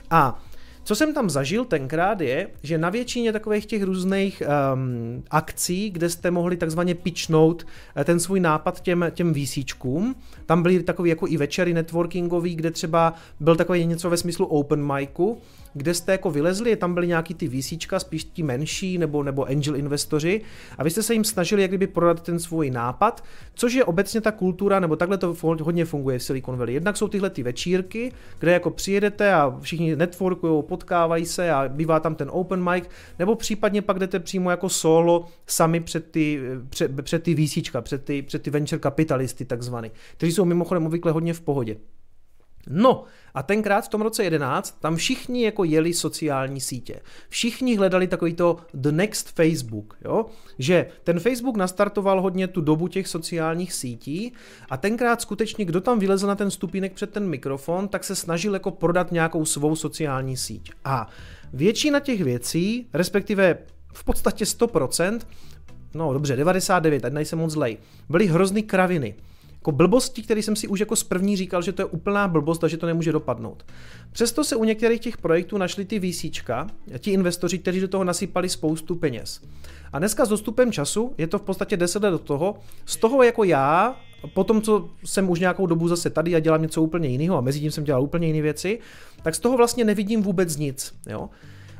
A 0.10 0.40
co 0.84 0.96
jsem 0.96 1.14
tam 1.14 1.30
zažil 1.30 1.66
tenkrát 1.66 2.22
je, 2.22 2.48
že 2.64 2.78
na 2.78 2.90
většině 2.90 3.34
takových 3.34 3.66
těch 3.66 3.84
různých 3.84 4.44
um, 4.74 5.24
akcí, 5.30 5.90
kde 5.90 6.10
jste 6.10 6.32
mohli 6.32 6.58
takzvaně 6.58 6.96
pitchnout 6.96 7.68
eh, 7.96 8.04
ten 8.04 8.20
svůj 8.20 8.40
nápad 8.40 8.82
těm, 8.82 9.06
těm 9.14 9.34
VCčkům, 9.34 10.16
tam 10.46 10.64
byly 10.64 10.84
takový 10.84 11.10
jako 11.10 11.28
i 11.28 11.38
večery 11.38 11.74
networkingový, 11.74 12.56
kde 12.56 12.72
třeba 12.72 13.14
byl 13.40 13.56
takový 13.56 13.86
něco 13.86 14.10
ve 14.10 14.18
smyslu 14.18 14.46
open 14.46 14.94
micu, 14.94 15.38
kde 15.74 15.94
jste 15.94 16.12
jako 16.12 16.32
vylezli, 16.32 16.76
tam 16.76 16.94
byly 16.94 17.08
nějaký 17.08 17.34
ty 17.34 17.48
VCčka, 17.48 18.00
spíš 18.00 18.24
ti 18.24 18.44
menší 18.44 18.98
nebo, 18.98 19.24
nebo 19.24 19.46
angel 19.46 19.76
investoři 19.76 20.42
a 20.78 20.84
vy 20.84 20.90
jste 20.90 21.04
se 21.04 21.14
jim 21.14 21.24
snažili 21.24 21.62
jak 21.62 21.72
kdyby 21.72 21.88
prodat 21.88 22.22
ten 22.22 22.40
svůj 22.40 22.70
nápad, 22.70 23.24
což 23.54 23.74
je 23.74 23.84
obecně 23.84 24.22
ta 24.22 24.32
kultura, 24.32 24.80
nebo 24.80 24.96
takhle 24.96 25.18
to 25.18 25.36
hodně 25.42 25.86
funguje 25.86 26.20
v 26.20 26.24
Silicon 26.24 26.58
Valley. 26.58 26.74
Jednak 26.74 26.98
jsou 26.98 27.08
tyhle 27.08 27.30
ty 27.30 27.44
večírky, 27.44 28.12
kde 28.40 28.52
jako 28.52 28.70
přijedete 28.70 29.34
a 29.34 29.58
všichni 29.62 29.96
networkují, 29.96 30.64
potkávají 30.64 31.26
se 31.26 31.52
a 31.52 31.70
bývá 31.70 32.00
tam 32.00 32.16
ten 32.16 32.30
open 32.32 32.70
mic, 32.72 32.86
nebo 33.20 33.36
případně 33.36 33.82
pak 33.82 34.00
jdete 34.00 34.20
přímo 34.20 34.50
jako 34.50 34.70
solo 34.70 35.26
sami 35.48 35.80
před 35.80 36.12
ty, 36.12 36.42
před, 36.70 36.92
před 37.02 37.24
ty 37.24 37.36
VCčka, 37.36 37.82
před 37.82 38.04
ty, 38.04 38.22
před 38.22 38.42
ty 38.42 38.50
venture 38.50 38.80
kapitalisty 38.80 39.46
takzvaný, 39.46 39.92
kteří 40.18 40.32
jsou 40.32 40.46
mimochodem 40.46 40.86
obvykle 40.86 41.12
hodně 41.12 41.34
v 41.34 41.42
pohodě. 41.42 41.78
No 42.70 43.04
a 43.34 43.44
tenkrát 43.44 43.82
v 43.82 43.88
tom 43.88 44.02
roce 44.02 44.24
11 44.24 44.80
tam 44.80 44.96
všichni 44.96 45.44
jako 45.44 45.64
jeli 45.64 45.94
sociální 45.94 46.62
sítě. 46.62 47.00
Všichni 47.30 47.76
hledali 47.76 48.08
takový 48.08 48.34
to 48.34 48.58
the 48.74 48.92
next 48.92 49.30
Facebook, 49.30 49.98
jo? 50.06 50.26
že 50.60 50.86
ten 51.04 51.20
Facebook 51.20 51.58
nastartoval 51.58 52.22
hodně 52.22 52.48
tu 52.48 52.62
dobu 52.62 52.88
těch 52.88 53.08
sociálních 53.08 53.74
sítí 53.74 54.34
a 54.70 54.78
tenkrát 54.78 55.22
skutečně, 55.22 55.66
kdo 55.66 55.82
tam 55.82 56.00
vylezl 56.00 56.28
na 56.28 56.36
ten 56.36 56.52
stupínek 56.52 56.94
před 56.94 57.10
ten 57.10 57.28
mikrofon, 57.28 57.88
tak 57.88 58.04
se 58.04 58.16
snažil 58.16 58.54
jako 58.54 58.72
prodat 58.72 59.12
nějakou 59.12 59.46
svou 59.46 59.76
sociální 59.76 60.38
síť. 60.38 60.72
A 60.86 61.08
většina 61.54 62.00
těch 62.00 62.24
věcí, 62.24 62.88
respektive 62.94 63.58
v 63.94 64.04
podstatě 64.04 64.46
100%, 64.46 65.20
no 65.94 66.14
dobře, 66.14 66.36
99, 66.36 67.06
ať 67.06 67.14
nejsem 67.14 67.40
moc 67.40 67.52
zlej, 67.52 67.78
byly 68.10 68.28
hrozný 68.28 68.64
kraviny 68.64 69.16
jako 69.62 69.72
blbosti, 69.72 70.22
které 70.22 70.44
jsem 70.44 70.56
si 70.56 70.68
už 70.68 70.80
jako 70.80 70.96
z 70.96 71.04
první 71.04 71.38
říkal, 71.38 71.62
že 71.62 71.72
to 71.72 71.82
je 71.82 71.86
úplná 71.86 72.28
blbost 72.28 72.64
a 72.64 72.68
že 72.68 72.78
to 72.78 72.86
nemůže 72.86 73.12
dopadnout. 73.12 73.66
Přesto 74.12 74.44
se 74.44 74.56
u 74.56 74.64
některých 74.64 75.00
těch 75.00 75.18
projektů 75.18 75.58
našli 75.58 75.86
ty 75.86 76.00
VCčka, 76.00 76.68
ti 77.00 77.12
investoři, 77.12 77.58
kteří 77.58 77.80
do 77.80 77.88
toho 77.88 78.04
nasypali 78.04 78.50
spoustu 78.50 78.96
peněz. 78.96 79.42
A 79.94 80.00
dneska 80.00 80.26
s 80.26 80.30
dostupem 80.30 80.72
času 80.72 81.14
je 81.18 81.28
to 81.28 81.40
v 81.40 81.42
podstatě 81.42 81.78
10 81.78 82.04
let 82.04 82.12
do 82.12 82.20
toho, 82.20 82.56
z 82.86 82.98
toho 82.98 83.24
jako 83.24 83.44
já, 83.44 83.96
po 84.34 84.44
tom, 84.44 84.62
co 84.62 84.90
jsem 85.06 85.30
už 85.30 85.40
nějakou 85.40 85.68
dobu 85.68 85.88
zase 85.88 86.10
tady 86.10 86.36
a 86.36 86.40
dělám 86.40 86.62
něco 86.62 86.82
úplně 86.82 87.10
jiného 87.10 87.38
a 87.38 87.42
mezi 87.42 87.60
tím 87.60 87.72
jsem 87.72 87.84
dělal 87.84 88.04
úplně 88.04 88.28
jiné 88.28 88.42
věci, 88.42 88.80
tak 89.24 89.36
z 89.36 89.40
toho 89.40 89.58
vlastně 89.58 89.86
nevidím 89.86 90.24
vůbec 90.24 90.58
nic. 90.58 90.94
Jo? 91.10 91.30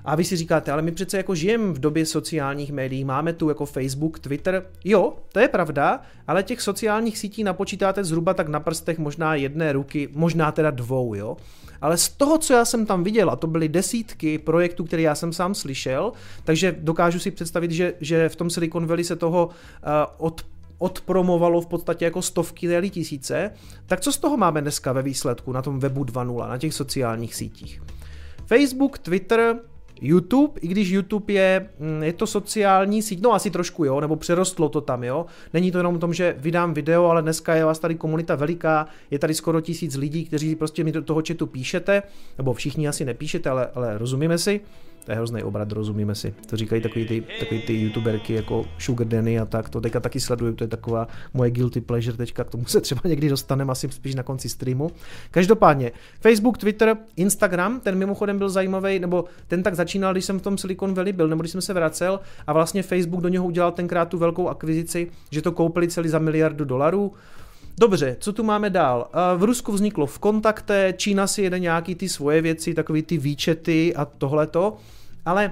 A 0.06 0.16
vy 0.16 0.24
si 0.24 0.36
říkáte, 0.36 0.72
ale 0.72 0.82
my 0.82 0.92
přece 0.92 1.18
jako 1.18 1.36
žijeme 1.36 1.74
v 1.74 1.80
době 1.80 2.06
sociálních 2.06 2.72
médií, 2.72 3.04
máme 3.04 3.34
tu 3.34 3.50
jako 3.50 3.66
Facebook, 3.66 4.20
Twitter. 4.20 4.66
Jo, 4.84 5.14
to 5.32 5.40
je 5.40 5.48
pravda, 5.48 6.02
ale 6.28 6.44
těch 6.44 6.62
sociálních 6.62 7.18
sítí 7.18 7.44
napočítáte 7.44 8.04
zhruba 8.04 8.34
tak 8.34 8.48
na 8.48 8.60
prstech 8.60 9.00
možná 9.00 9.36
jedné 9.36 9.74
ruky, 9.74 10.10
možná 10.12 10.52
teda 10.52 10.72
dvou, 10.72 11.16
jo. 11.16 11.38
Ale 11.82 11.98
z 11.98 12.10
toho, 12.10 12.38
co 12.38 12.54
já 12.54 12.66
jsem 12.66 12.86
tam 12.86 13.04
viděl, 13.04 13.30
a 13.30 13.36
to 13.36 13.48
byly 13.48 13.70
desítky 13.70 14.38
projektů, 14.38 14.84
které 14.84 15.02
já 15.02 15.16
jsem 15.16 15.34
sám 15.34 15.56
slyšel, 15.56 16.12
takže 16.44 16.76
dokážu 16.80 17.20
si 17.20 17.32
představit, 17.32 17.72
že, 17.72 17.94
že 18.02 18.30
v 18.30 18.36
tom 18.36 18.50
Silicon 18.50 18.86
Valley 18.86 19.04
se 19.04 19.16
toho 19.16 19.46
uh, 19.46 19.92
od 20.18 20.46
odpromovalo 20.82 21.62
v 21.62 21.68
podstatě 21.68 22.06
jako 22.06 22.22
stovky, 22.22 22.68
ne 22.68 22.90
tisíce, 22.90 23.52
tak 23.86 24.02
co 24.02 24.12
z 24.12 24.18
toho 24.18 24.38
máme 24.38 24.62
dneska 24.62 24.94
ve 24.94 25.02
výsledku 25.02 25.52
na 25.52 25.62
tom 25.62 25.80
webu 25.80 26.04
2.0, 26.04 26.50
na 26.50 26.58
těch 26.58 26.74
sociálních 26.74 27.36
sítích? 27.36 27.82
Facebook, 28.46 29.00
Twitter, 29.00 29.56
YouTube, 30.02 30.60
i 30.62 30.68
když 30.68 30.90
YouTube 30.90 31.34
je, 31.34 31.70
mm, 31.80 32.04
je 32.04 32.14
to 32.14 32.28
sociální 32.28 33.02
síť, 33.02 33.22
no 33.22 33.34
asi 33.34 33.52
trošku 33.52 33.86
jo, 33.86 34.02
nebo 34.02 34.16
přerostlo 34.16 34.70
to 34.70 34.82
tam, 34.82 35.04
jo. 35.04 35.26
Není 35.54 35.72
to 35.72 35.78
jenom 35.78 35.96
o 35.96 36.00
tom, 36.00 36.14
že 36.14 36.36
vydám 36.38 36.74
video, 36.74 37.06
ale 37.06 37.22
dneska 37.22 37.56
je 37.56 37.66
vás 37.66 37.80
tady 37.80 37.96
komunita 37.96 38.36
veliká, 38.36 38.88
je 39.12 39.20
tady 39.20 39.34
skoro 39.34 39.62
tisíc 39.62 39.96
lidí, 39.96 40.26
kteří 40.26 40.56
prostě 40.56 40.84
mi 40.84 40.92
do 40.92 41.02
toho 41.02 41.22
chatu 41.28 41.48
píšete, 41.48 42.04
nebo 42.38 42.54
všichni 42.54 42.88
asi 42.88 43.06
nepíšete, 43.06 43.50
ale, 43.50 43.68
ale 43.76 43.98
rozumíme 43.98 44.38
si. 44.38 44.62
To 45.06 45.12
je 45.12 45.16
hrozný 45.16 45.44
obrat, 45.44 45.72
rozumíme 45.72 46.16
si. 46.16 46.34
To 46.50 46.58
říkají 46.58 46.82
takový 46.82 47.08
ty, 47.08 47.24
takový 47.40 47.62
ty 47.62 47.74
youtuberky 47.74 48.34
jako 48.34 48.66
Sugar 48.80 49.08
Danny 49.08 49.40
a 49.40 49.46
tak. 49.46 49.70
To 49.70 49.82
teďka 49.82 50.00
taky 50.00 50.20
sleduju, 50.20 50.54
to 50.56 50.64
je 50.64 50.68
taková 50.68 51.08
moje 51.34 51.52
guilty 51.52 51.82
pleasure 51.82 52.18
teďka, 52.18 52.44
k 52.44 52.50
tomu 52.50 52.66
se 52.66 52.82
třeba 52.82 53.02
někdy 53.06 53.30
dostaneme 53.30 53.72
asi 53.72 53.90
spíš 53.90 54.16
na 54.16 54.24
konci 54.24 54.50
streamu. 54.50 54.92
Každopádně, 55.32 55.92
Facebook, 56.20 56.58
Twitter, 56.58 56.98
Instagram, 57.16 57.80
ten 57.80 57.98
mimochodem 57.98 58.38
byl 58.38 58.50
zajímavý, 58.50 59.00
nebo 59.00 59.26
ten 59.48 59.64
tak 59.64 59.76
začínal, 59.76 60.14
když 60.14 60.26
jsem 60.26 60.40
v 60.40 60.42
tom 60.42 60.58
Silicon 60.58 60.94
Valley 60.94 61.14
byl, 61.14 61.28
nebo 61.28 61.42
když 61.42 61.52
jsem 61.52 61.62
se 61.62 61.74
vracel 61.74 62.20
a 62.48 62.54
vlastně 62.54 62.84
Facebook 62.84 63.22
do 63.22 63.30
něho 63.30 63.46
udělal 63.46 63.72
tenkrát 63.72 64.10
tu 64.10 64.18
velkou 64.18 64.48
akvizici, 64.48 65.12
že 65.32 65.42
to 65.42 65.52
koupili 65.52 65.88
celý 65.88 66.10
za 66.10 66.20
miliardu 66.20 66.66
dolarů. 66.66 67.14
Dobře, 67.82 68.18
co 68.20 68.34
tu 68.34 68.44
máme 68.44 68.70
dál? 68.70 69.10
V 69.38 69.44
Rusku 69.44 69.72
vzniklo 69.72 70.06
v 70.06 70.20
kontakte, 70.20 70.94
Čína 70.98 71.28
si 71.28 71.42
jede 71.42 71.60
nějaký 71.60 71.96
ty 71.96 72.10
svoje 72.10 72.42
věci, 72.42 72.74
takový 72.74 73.02
ty 73.04 73.18
výčety 73.18 73.96
a 73.96 74.06
tohleto, 74.06 74.78
ale 75.26 75.52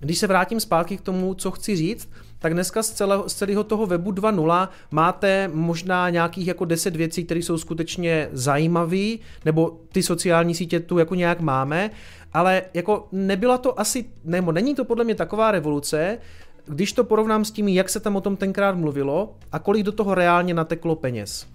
když 0.00 0.18
se 0.18 0.26
vrátím 0.26 0.60
zpátky 0.60 0.96
k 0.96 1.00
tomu, 1.00 1.34
co 1.34 1.50
chci 1.50 1.76
říct, 1.76 2.08
tak 2.38 2.54
dneska 2.54 2.82
z 2.82 2.90
celého, 2.90 3.28
z 3.28 3.34
celého 3.34 3.64
toho 3.64 3.86
webu 3.86 4.12
2.0 4.12 4.68
máte 4.90 5.50
možná 5.54 6.10
nějakých 6.10 6.46
jako 6.46 6.64
10 6.64 6.96
věcí, 6.96 7.24
které 7.24 7.40
jsou 7.40 7.58
skutečně 7.58 8.28
zajímavé, 8.32 9.16
nebo 9.44 9.80
ty 9.92 10.02
sociální 10.02 10.54
sítě 10.54 10.80
tu 10.80 10.98
jako 10.98 11.14
nějak 11.14 11.40
máme, 11.40 11.90
ale 12.32 12.62
jako 12.74 13.08
nebyla 13.12 13.58
to 13.58 13.80
asi, 13.80 14.04
nebo 14.24 14.52
není 14.52 14.74
to 14.74 14.84
podle 14.84 15.04
mě 15.04 15.14
taková 15.14 15.50
revoluce, 15.50 16.18
když 16.66 16.92
to 16.92 17.04
porovnám 17.04 17.44
s 17.44 17.50
tím, 17.50 17.68
jak 17.68 17.88
se 17.88 18.00
tam 18.00 18.16
o 18.16 18.20
tom 18.20 18.36
tenkrát 18.36 18.76
mluvilo 18.76 19.34
a 19.52 19.58
kolik 19.58 19.82
do 19.82 19.92
toho 19.92 20.14
reálně 20.14 20.54
nateklo 20.54 20.96
peněz. 20.96 21.46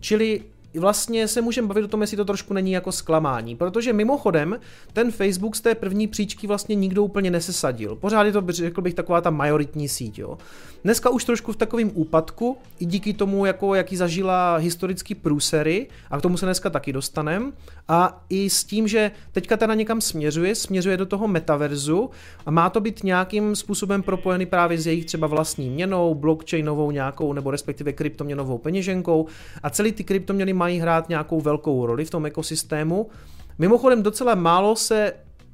Čili 0.00 0.40
vlastně 0.80 1.28
se 1.28 1.40
můžeme 1.40 1.68
bavit 1.68 1.84
o 1.84 1.88
tom, 1.88 2.00
jestli 2.00 2.16
to 2.16 2.24
trošku 2.24 2.54
není 2.54 2.72
jako 2.72 2.92
zklamání, 2.92 3.56
protože 3.56 3.92
mimochodem 3.92 4.60
ten 4.92 5.10
Facebook 5.10 5.56
z 5.56 5.60
té 5.60 5.74
první 5.74 6.08
příčky 6.08 6.46
vlastně 6.46 6.74
nikdo 6.74 7.04
úplně 7.04 7.30
nesesadil. 7.30 7.96
Pořád 7.96 8.22
je 8.22 8.32
to, 8.32 8.44
řekl 8.48 8.82
bych, 8.82 8.94
taková 8.94 9.20
ta 9.20 9.30
majoritní 9.30 9.88
síť. 9.88 10.18
Jo. 10.18 10.38
Dneska 10.84 11.10
už 11.10 11.24
trošku 11.24 11.52
v 11.52 11.56
takovém 11.56 11.90
úpadku, 11.94 12.58
i 12.78 12.84
díky 12.84 13.14
tomu, 13.14 13.46
jako, 13.46 13.74
jaký 13.74 13.96
zažila 13.96 14.56
historický 14.56 15.14
průsery, 15.14 15.88
a 16.10 16.18
k 16.18 16.22
tomu 16.22 16.36
se 16.36 16.46
dneska 16.46 16.70
taky 16.70 16.92
dostanem, 16.92 17.52
a 17.88 18.24
i 18.28 18.50
s 18.50 18.64
tím, 18.64 18.88
že 18.88 19.10
teďka 19.32 19.56
teda 19.56 19.74
někam 19.74 20.00
směřuje, 20.00 20.54
směřuje 20.54 20.96
do 20.96 21.06
toho 21.06 21.28
metaverzu 21.28 22.10
a 22.46 22.50
má 22.50 22.70
to 22.70 22.80
být 22.80 23.04
nějakým 23.04 23.56
způsobem 23.56 24.02
propojený 24.02 24.46
právě 24.46 24.78
s 24.78 24.86
jejich 24.86 25.04
třeba 25.04 25.26
vlastní 25.26 25.70
měnou, 25.70 26.14
blockchainovou 26.14 26.90
nějakou, 26.90 27.32
nebo 27.32 27.50
respektive 27.50 27.92
kryptoměnovou 27.92 28.58
peněženkou 28.58 29.26
a 29.62 29.70
celý 29.70 29.92
ty 29.92 30.04
kryptoměny 30.04 30.52
mají 30.52 30.78
hrát 30.78 31.08
nějakou 31.08 31.40
velkou 31.40 31.86
roli 31.86 32.04
v 32.04 32.10
tom 32.10 32.26
ekosystému. 32.26 33.10
Mimochodem 33.58 34.02
docela 34.02 34.34
málo 34.34 34.76
se 34.76 35.12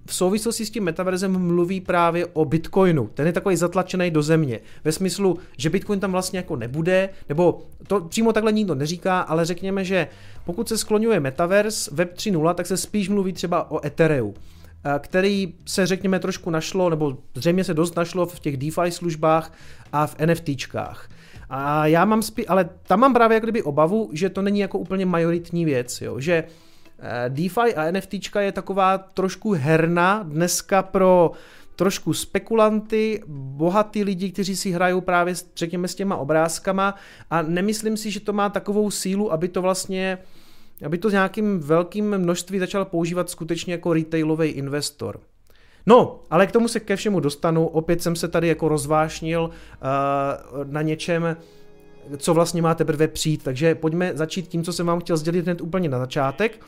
v 0.09 0.15
souvislosti 0.15 0.67
s 0.67 0.71
tím 0.71 0.85
metaverzem 0.85 1.39
mluví 1.39 1.81
právě 1.81 2.27
o 2.27 2.45
Bitcoinu. 2.45 3.11
Ten 3.15 3.27
je 3.27 3.33
takový 3.33 3.57
zatlačený 3.57 4.11
do 4.11 4.23
země. 4.23 4.61
Ve 4.85 4.93
smyslu, 4.93 5.39
že 5.57 5.71
Bitcoin 5.71 6.01
tam 6.01 6.13
vlastně 6.13 6.39
jako 6.39 6.57
nebude, 6.57 7.09
nebo 7.29 7.63
to 7.87 8.01
přímo 8.01 8.33
takhle 8.33 8.53
nikdo 8.53 8.75
neříká, 8.75 9.21
ale 9.21 9.45
řekněme, 9.45 9.85
že 9.85 10.09
pokud 10.45 10.69
se 10.69 10.79
skloňuje 10.79 11.21
metaverse 11.21 11.91
Web 11.95 12.15
3.0, 12.15 12.55
tak 12.55 12.67
se 12.67 12.77
spíš 12.77 13.09
mluví 13.09 13.33
třeba 13.33 13.71
o 13.71 13.87
Ethereu 13.87 14.35
který 14.99 15.55
se 15.67 15.87
řekněme 15.87 16.19
trošku 16.19 16.51
našlo, 16.51 16.91
nebo 16.91 17.19
zřejmě 17.35 17.65
se 17.65 17.75
dost 17.75 17.97
našlo 17.97 18.27
v 18.27 18.41
těch 18.41 18.57
DeFi 18.57 18.91
službách 18.91 19.53
a 19.93 20.07
v 20.07 20.17
NFTčkách. 20.27 21.09
A 21.51 21.87
já 21.87 22.05
mám 22.05 22.23
spí, 22.23 22.47
ale 22.47 22.69
tam 22.83 23.01
mám 23.01 23.15
právě 23.15 23.35
jak 23.35 23.43
kdyby 23.43 23.63
obavu, 23.63 24.11
že 24.13 24.31
to 24.31 24.43
není 24.43 24.61
jako 24.61 24.79
úplně 24.79 25.07
majoritní 25.07 25.65
věc, 25.65 26.01
jo? 26.01 26.21
že 26.21 26.33
eh, 26.33 26.68
DeFi 27.29 27.75
a 27.75 27.91
NFT 27.91 28.37
je 28.39 28.53
taková 28.53 28.99
trošku 28.99 29.53
herna 29.53 30.23
dneska 30.23 30.83
pro 30.83 31.33
trošku 31.77 32.15
spekulanty, 32.15 33.23
bohatý 33.27 34.05
lidi, 34.05 34.33
kteří 34.33 34.57
si 34.57 34.71
hrajou 34.71 35.01
právě, 35.01 35.35
řekněme, 35.57 35.89
s 35.89 35.95
těma 35.95 36.17
obrázkama 36.17 36.95
a 37.31 37.43
nemyslím 37.43 37.97
si, 37.97 38.11
že 38.11 38.21
to 38.21 38.33
má 38.33 38.49
takovou 38.49 38.91
sílu, 38.91 39.33
aby 39.33 39.49
to 39.49 39.63
vlastně 39.63 40.19
aby 40.85 40.99
to 40.99 41.11
nějakým 41.11 41.61
velkým 41.61 42.19
množství 42.19 42.59
začal 42.59 42.85
používat 42.85 43.31
skutečně 43.31 43.73
jako 43.73 43.93
retailový 43.93 44.49
investor. 44.49 45.21
No, 45.87 46.21
ale 46.31 46.47
k 46.47 46.53
tomu 46.53 46.69
se 46.69 46.81
ke 46.81 46.97
všemu 46.97 47.21
dostanu. 47.21 47.67
Opět 47.67 48.03
jsem 48.03 48.17
se 48.17 48.29
tady 48.29 48.49
jako 48.49 48.69
rozvášnil 48.69 49.43
uh, 49.43 49.51
na 50.65 50.83
něčem, 50.83 51.37
co 52.17 52.35
vlastně 52.35 52.63
má 52.63 52.75
teprve 52.75 53.09
přijít. 53.09 53.43
Takže 53.43 53.75
pojďme 53.75 54.13
začít 54.15 54.49
tím, 54.49 54.65
co 54.65 54.73
jsem 54.73 54.87
vám 54.87 55.01
chtěl 55.01 55.17
sdělit 55.17 55.45
hned 55.45 55.61
úplně 55.61 55.89
na 55.89 55.99
začátek. 55.99 56.61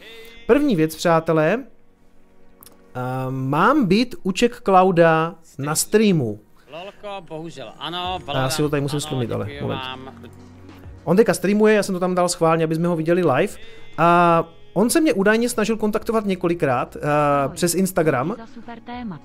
První 0.46 0.76
věc, 0.76 0.96
přátelé, 0.96 1.56
uh, 1.56 1.62
mám 3.30 3.86
být 3.86 4.14
u 4.22 4.32
Czech 4.32 4.60
Clouda 4.64 5.34
na 5.58 5.74
streamu. 5.74 6.40
Lolko, 6.72 7.26
bohužel 7.28 7.72
ano. 7.78 8.18
Valorant, 8.26 8.44
já 8.44 8.50
si 8.50 8.62
ho 8.62 8.68
tady 8.68 8.80
musím 8.80 9.00
stlumit, 9.00 9.32
ale 9.32 9.48
moment. 9.60 9.76
Vám. 9.76 10.14
On 11.04 11.16
teďka 11.16 11.34
streamuje, 11.34 11.74
já 11.74 11.82
jsem 11.82 11.92
to 11.94 12.00
tam 12.00 12.14
dal 12.14 12.28
schválně, 12.28 12.64
aby 12.64 12.74
jsme 12.74 12.88
ho 12.88 12.96
viděli 12.96 13.24
live. 13.24 13.52
A 13.98 14.44
On 14.72 14.90
se 14.90 15.00
mě 15.00 15.12
údajně 15.12 15.48
snažil 15.48 15.76
kontaktovat 15.76 16.24
několikrát 16.24 16.96
uh, 16.96 17.02
přes 17.54 17.74
Instagram. 17.74 18.34
Za 18.38 18.46
super 18.46 18.80
téma. 18.80 19.20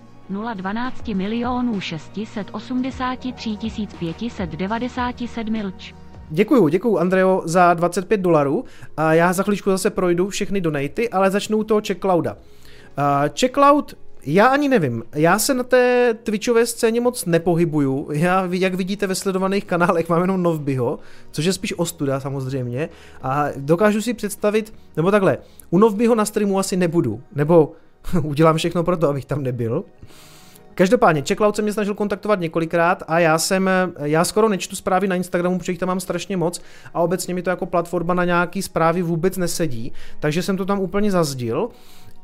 012 0.53 1.07
milionů 1.07 1.81
683 1.81 3.57
597 3.99 5.55
lč. 5.65 5.93
Děkuju, 6.29 6.67
děkuju 6.67 6.97
Andreo 6.97 7.41
za 7.45 7.73
25 7.73 8.21
dolarů 8.21 8.65
a 8.97 9.13
já 9.13 9.33
za 9.33 9.43
chvíličku 9.43 9.69
zase 9.69 9.89
projdu 9.89 10.29
všechny 10.29 10.61
donaty, 10.61 11.09
ale 11.09 11.31
začnu 11.31 11.63
toho 11.63 11.81
Checklouda. 11.87 12.33
Uh, 12.33 12.37
Checkloud 13.39 13.95
já 14.27 14.47
ani 14.47 14.69
nevím. 14.69 15.03
Já 15.15 15.39
se 15.39 15.53
na 15.53 15.63
té 15.63 16.13
Twitchové 16.23 16.65
scéně 16.65 17.01
moc 17.01 17.25
nepohybuju. 17.25 18.07
Já, 18.11 18.47
jak 18.51 18.73
vidíte 18.73 19.07
ve 19.07 19.15
sledovaných 19.15 19.65
kanálech, 19.65 20.09
mám 20.09 20.21
jenom 20.21 20.43
Novbyho, 20.43 20.99
což 21.31 21.45
je 21.45 21.53
spíš 21.53 21.73
ostuda 21.77 22.19
samozřejmě. 22.19 22.89
A 23.21 23.45
dokážu 23.55 24.01
si 24.01 24.13
představit, 24.13 24.73
nebo 24.97 25.11
takhle, 25.11 25.37
u 25.69 25.77
Novbyho 25.77 26.15
na 26.15 26.25
streamu 26.25 26.59
asi 26.59 26.77
nebudu. 26.77 27.21
Nebo 27.35 27.71
udělám 28.23 28.57
všechno 28.57 28.83
pro 28.83 28.97
to, 28.97 29.09
abych 29.09 29.25
tam 29.25 29.43
nebyl. 29.43 29.83
Každopádně, 30.75 31.23
Checkloud 31.27 31.55
se 31.55 31.61
mě 31.61 31.73
snažil 31.73 31.93
kontaktovat 31.93 32.39
několikrát 32.39 33.03
a 33.07 33.19
já 33.19 33.37
jsem, 33.37 33.69
já 33.99 34.25
skoro 34.25 34.49
nečtu 34.49 34.75
zprávy 34.75 35.07
na 35.07 35.15
Instagramu, 35.15 35.59
protože 35.59 35.71
jich 35.71 35.79
tam 35.79 35.87
mám 35.87 35.99
strašně 35.99 36.37
moc 36.37 36.61
a 36.93 37.01
obecně 37.01 37.33
mi 37.33 37.41
to 37.41 37.49
jako 37.49 37.65
platforma 37.65 38.13
na 38.13 38.25
nějaký 38.25 38.61
zprávy 38.61 39.01
vůbec 39.01 39.37
nesedí, 39.37 39.91
takže 40.19 40.43
jsem 40.43 40.57
to 40.57 40.65
tam 40.65 40.79
úplně 40.79 41.11
zazdil. 41.11 41.69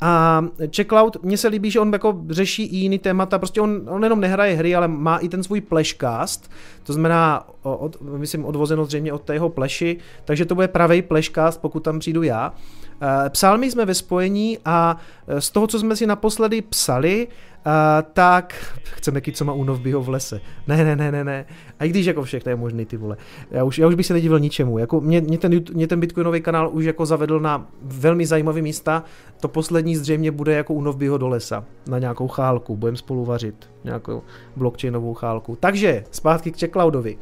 A 0.01 0.45
Checkloud, 0.75 1.17
mně 1.23 1.37
se 1.37 1.47
líbí, 1.47 1.71
že 1.71 1.79
on 1.79 1.93
jako 1.93 2.21
řeší 2.29 2.63
i 2.63 2.75
jiný 2.75 2.99
témata, 2.99 3.39
prostě 3.39 3.61
on, 3.61 3.81
on 3.89 4.03
jenom 4.03 4.19
nehraje 4.19 4.55
hry, 4.55 4.75
ale 4.75 4.87
má 4.87 5.17
i 5.17 5.29
ten 5.29 5.43
svůj 5.43 5.61
plešcast, 5.61 6.51
to 6.83 6.93
znamená, 6.93 7.47
od, 7.61 8.01
myslím, 8.01 8.45
odvozeno 8.45 8.85
zřejmě 8.85 9.13
od 9.13 9.21
tého 9.21 9.49
pleši, 9.49 9.97
takže 10.25 10.45
to 10.45 10.55
bude 10.55 10.67
pravý 10.67 11.01
plešcast, 11.01 11.61
pokud 11.61 11.79
tam 11.79 11.99
přijdu 11.99 12.23
já. 12.23 12.53
Eh, 13.01 13.29
psal 13.29 13.57
mi 13.57 13.71
jsme 13.71 13.85
ve 13.85 13.93
spojení 13.93 14.57
a 14.65 14.97
eh, 15.27 15.41
z 15.41 15.49
toho, 15.49 15.67
co 15.67 15.79
jsme 15.79 15.95
si 15.95 16.07
naposledy 16.07 16.61
psali, 16.61 17.27
Uh, 17.65 18.11
tak 18.13 18.53
chceme 18.83 19.21
co 19.33 19.45
má 19.45 19.53
únov 19.53 19.79
v 19.79 20.09
lese. 20.09 20.41
Ne, 20.67 20.83
ne, 20.83 20.95
ne, 20.95 21.11
ne, 21.11 21.23
ne. 21.23 21.45
A 21.79 21.85
i 21.85 21.89
když 21.89 22.05
jako 22.05 22.23
všechno 22.23 22.49
je 22.49 22.55
možný, 22.55 22.85
ty 22.85 22.97
vole. 22.97 23.17
Já 23.51 23.63
už, 23.63 23.79
já 23.79 23.87
už 23.87 23.95
bych 23.95 24.05
se 24.05 24.13
nedivil 24.13 24.39
ničemu. 24.39 24.77
Jako 24.77 25.01
mě, 25.01 25.21
mě, 25.21 25.37
ten, 25.37 25.61
mě 25.73 25.87
ten 25.87 25.99
Bitcoinový 25.99 26.41
kanál 26.41 26.69
už 26.73 26.85
jako 26.85 27.05
zavedl 27.05 27.39
na 27.39 27.67
velmi 27.81 28.25
zajímavé 28.25 28.61
místa. 28.61 29.03
To 29.39 29.47
poslední 29.47 29.95
zřejmě 29.95 30.31
bude 30.31 30.53
jako 30.53 30.73
únov 30.73 30.95
do 30.95 31.27
lesa. 31.27 31.65
Na 31.87 31.99
nějakou 31.99 32.27
chálku. 32.27 32.77
Budeme 32.77 32.97
spolu 32.97 33.25
vařit. 33.25 33.69
Nějakou 33.83 34.21
blockchainovou 34.55 35.13
chálku. 35.13 35.57
Takže 35.59 36.03
zpátky 36.11 36.51
k 36.51 36.59
Checkloudovi. 36.59 37.17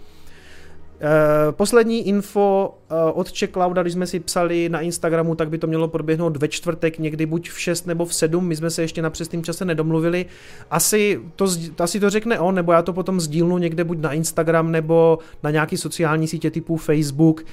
Uh, 1.02 1.52
poslední 1.52 2.08
info 2.08 2.76
uh, 2.92 3.20
od 3.20 3.32
Clouda, 3.54 3.82
když 3.82 3.94
jsme 3.94 4.08
si 4.08 4.20
psali 4.20 4.70
na 4.70 4.82
Instagramu, 4.82 5.36
tak 5.36 5.50
by 5.50 5.58
to 5.58 5.68
mělo 5.68 5.88
proběhnout 5.88 6.38
ve 6.38 6.48
čtvrtek, 6.48 7.00
někdy 7.00 7.26
buď 7.26 7.50
v 7.50 7.60
6 7.60 7.88
nebo 7.88 8.06
v 8.06 8.14
7, 8.14 8.48
my 8.48 8.56
jsme 8.56 8.70
se 8.70 8.82
ještě 8.82 9.02
na 9.02 9.10
přesným 9.10 9.44
čase 9.44 9.66
nedomluvili. 9.66 10.26
Asi 10.72 11.22
to, 11.36 11.48
asi 11.80 12.00
to 12.00 12.10
řekne 12.10 12.40
on, 12.40 12.56
nebo 12.56 12.72
já 12.72 12.82
to 12.82 12.94
potom 12.94 13.20
sdílnu 13.20 13.58
někde 13.58 13.84
buď 13.84 13.98
na 14.00 14.14
Instagram 14.14 14.72
nebo 14.72 15.20
na 15.44 15.52
nějaký 15.52 15.78
sociální 15.78 16.28
sítě 16.28 16.52
typu 16.52 16.78
Facebook. 16.78 17.42
Uh, 17.42 17.46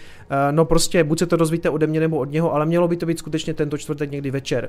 no 0.50 0.64
prostě 0.64 1.04
buď 1.04 1.18
se 1.18 1.26
to 1.26 1.36
dozvíte 1.36 1.70
ode 1.70 1.86
mě 1.86 2.00
nebo 2.00 2.18
od 2.18 2.30
něho, 2.30 2.54
ale 2.54 2.66
mělo 2.66 2.88
by 2.88 2.96
to 2.96 3.06
být 3.06 3.18
skutečně 3.18 3.54
tento 3.54 3.78
čtvrtek 3.78 4.10
někdy 4.10 4.30
večer. 4.30 4.68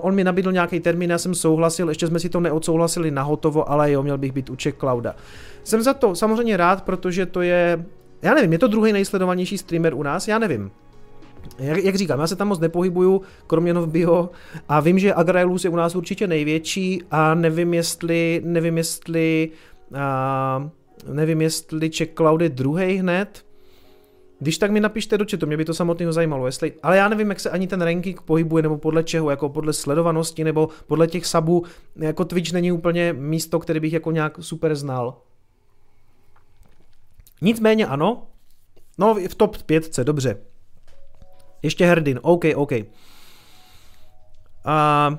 On 0.00 0.14
mi 0.14 0.24
nabídl 0.24 0.52
nějaký 0.52 0.80
termín, 0.80 1.10
já 1.10 1.18
jsem 1.18 1.34
souhlasil, 1.34 1.88
ještě 1.88 2.06
jsme 2.06 2.20
si 2.20 2.28
to 2.28 2.40
neodsouhlasili 2.40 3.10
na 3.10 3.22
hotovo, 3.22 3.70
ale 3.70 3.92
jo, 3.92 4.02
měl 4.02 4.18
bych 4.18 4.32
být 4.32 4.50
u 4.50 4.56
Clouda. 4.78 5.14
Jsem 5.64 5.82
za 5.82 5.94
to 5.94 6.14
samozřejmě 6.14 6.56
rád, 6.56 6.82
protože 6.82 7.26
to 7.26 7.40
je, 7.40 7.77
já 8.22 8.34
nevím, 8.34 8.52
je 8.52 8.58
to 8.58 8.68
druhý 8.68 8.92
nejsledovanější 8.92 9.58
streamer 9.58 9.94
u 9.94 10.02
nás, 10.02 10.28
já 10.28 10.38
nevím. 10.38 10.70
jak, 11.58 11.84
jak 11.84 11.94
říkám, 11.94 12.20
já 12.20 12.26
se 12.26 12.36
tam 12.36 12.48
moc 12.48 12.58
nepohybuju, 12.58 13.22
kromě 13.46 13.72
v 13.72 13.86
bio, 13.86 14.30
a 14.68 14.80
vím, 14.80 14.98
že 14.98 15.14
Agraelus 15.14 15.64
je 15.64 15.70
u 15.70 15.76
nás 15.76 15.96
určitě 15.96 16.26
největší 16.26 17.02
a 17.10 17.34
nevím, 17.34 17.74
jestli, 17.74 18.42
nevím, 18.44 18.78
jestli, 18.78 19.50
a, 19.94 20.70
nevím, 21.12 21.42
jestli 21.42 21.90
Czech 21.90 22.08
Cloud 22.14 22.40
je 22.40 22.48
druhý 22.48 22.94
hned, 22.94 23.44
když 24.40 24.58
tak 24.58 24.70
mi 24.70 24.80
napište 24.80 25.18
do 25.18 25.24
chatu, 25.30 25.46
mě 25.46 25.56
by 25.56 25.64
to 25.64 25.74
samotného 25.74 26.12
zajímalo, 26.12 26.46
jestli, 26.46 26.72
ale 26.82 26.96
já 26.96 27.08
nevím, 27.08 27.28
jak 27.28 27.40
se 27.40 27.50
ani 27.50 27.66
ten 27.66 27.82
ranking 27.82 28.22
pohybuje, 28.22 28.62
nebo 28.62 28.78
podle 28.78 29.04
čeho, 29.04 29.30
jako 29.30 29.48
podle 29.48 29.72
sledovanosti, 29.72 30.44
nebo 30.44 30.68
podle 30.86 31.06
těch 31.06 31.26
sabů, 31.26 31.64
jako 31.96 32.24
Twitch 32.24 32.52
není 32.52 32.72
úplně 32.72 33.12
místo, 33.12 33.58
které 33.58 33.80
bych 33.80 33.92
jako 33.92 34.10
nějak 34.10 34.36
super 34.40 34.74
znal. 34.74 35.16
Nicméně 37.40 37.86
ano, 37.86 38.26
no 38.98 39.14
v 39.14 39.34
top 39.34 39.62
5, 39.62 39.98
dobře. 40.02 40.36
Ještě 41.62 41.86
Herdin, 41.86 42.20
OK, 42.22 42.44
OK. 42.54 42.72
A, 44.64 45.18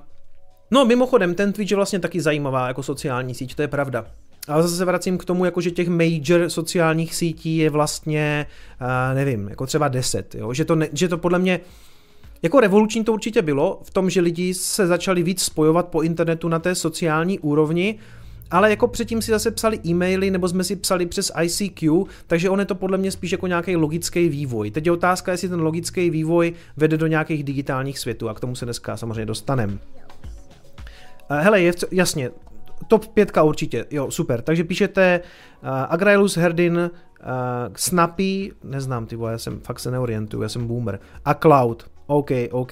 no 0.72 0.86
mimochodem, 0.86 1.36
ten 1.36 1.54
Twitch 1.54 1.72
je 1.72 1.76
vlastně 1.76 2.00
taky 2.00 2.22
zajímavá 2.22 2.68
jako 2.68 2.84
sociální 2.84 3.36
síť, 3.36 3.56
to 3.56 3.62
je 3.62 3.68
pravda. 3.68 4.06
Ale 4.48 4.64
zase 4.64 4.76
se 4.76 4.86
vracím 4.86 5.18
k 5.18 5.26
tomu, 5.26 5.46
jako 5.46 5.62
že 5.62 5.72
těch 5.72 5.88
major 5.88 6.50
sociálních 6.50 7.16
sítí 7.16 7.58
je 7.58 7.70
vlastně, 7.70 8.46
uh, 8.82 9.16
nevím, 9.16 9.48
jako 9.48 9.66
třeba 9.66 9.88
10, 9.88 10.36
jo? 10.36 10.54
Že, 10.54 10.66
to 10.66 10.76
ne, 10.76 10.88
že 10.94 11.08
to 11.08 11.18
podle 11.18 11.40
mě, 11.40 11.60
jako 12.42 12.60
revoluční 12.60 13.04
to 13.04 13.14
určitě 13.14 13.42
bylo, 13.42 13.80
v 13.84 13.92
tom, 13.92 14.10
že 14.10 14.22
lidi 14.22 14.54
se 14.54 14.88
začali 14.88 15.24
víc 15.24 15.42
spojovat 15.42 15.88
po 15.88 16.02
internetu 16.02 16.48
na 16.48 16.60
té 16.60 16.76
sociální 16.76 17.40
úrovni, 17.40 18.00
ale 18.52 18.70
jako 18.70 18.88
předtím 18.88 19.22
si 19.22 19.32
zase 19.32 19.52
psali 19.52 19.80
e-maily, 19.86 20.32
nebo 20.32 20.48
jsme 20.48 20.64
si 20.64 20.76
psali 20.76 21.06
přes 21.06 21.32
ICQ, 21.44 22.04
takže 22.28 22.50
on 22.50 22.60
je 22.60 22.66
to 22.66 22.76
podle 22.76 22.98
mě 22.98 23.12
spíš 23.12 23.32
jako 23.32 23.48
nějaký 23.48 23.76
logický 23.76 24.30
vývoj. 24.30 24.72
Teď 24.72 24.86
je 24.86 24.92
otázka, 24.92 25.32
jestli 25.32 25.50
ten 25.50 25.62
logický 25.62 26.10
vývoj 26.10 26.54
vede 26.78 26.98
do 26.98 27.08
nějakých 27.08 27.44
digitálních 27.44 28.00
světů 28.00 28.30
a 28.30 28.34
k 28.34 28.40
tomu 28.40 28.56
se 28.56 28.66
dneska 28.66 28.98
samozřejmě 28.98 29.26
dostaneme. 29.26 29.78
Hele, 31.30 31.62
je, 31.62 31.74
jasně, 31.92 32.32
top 32.88 33.08
5 33.08 33.32
určitě, 33.44 33.86
jo, 33.92 34.12
super. 34.12 34.42
Takže 34.42 34.64
píšete 34.64 35.22
uh, 35.64 35.70
Agrailus 35.70 36.38
Herdin, 36.38 36.78
uh, 36.78 36.90
Snappy, 37.76 38.52
neznám 38.64 39.06
ty 39.06 39.16
vole, 39.16 39.32
já 39.32 39.38
jsem 39.38 39.60
fakt 39.60 39.80
se 39.80 39.92
neorientuju, 39.92 40.44
já 40.44 40.50
jsem 40.50 40.68
boomer. 40.68 41.00
A 41.26 41.34
Cloud, 41.34 41.86
OK, 42.08 42.30
OK. 42.52 42.72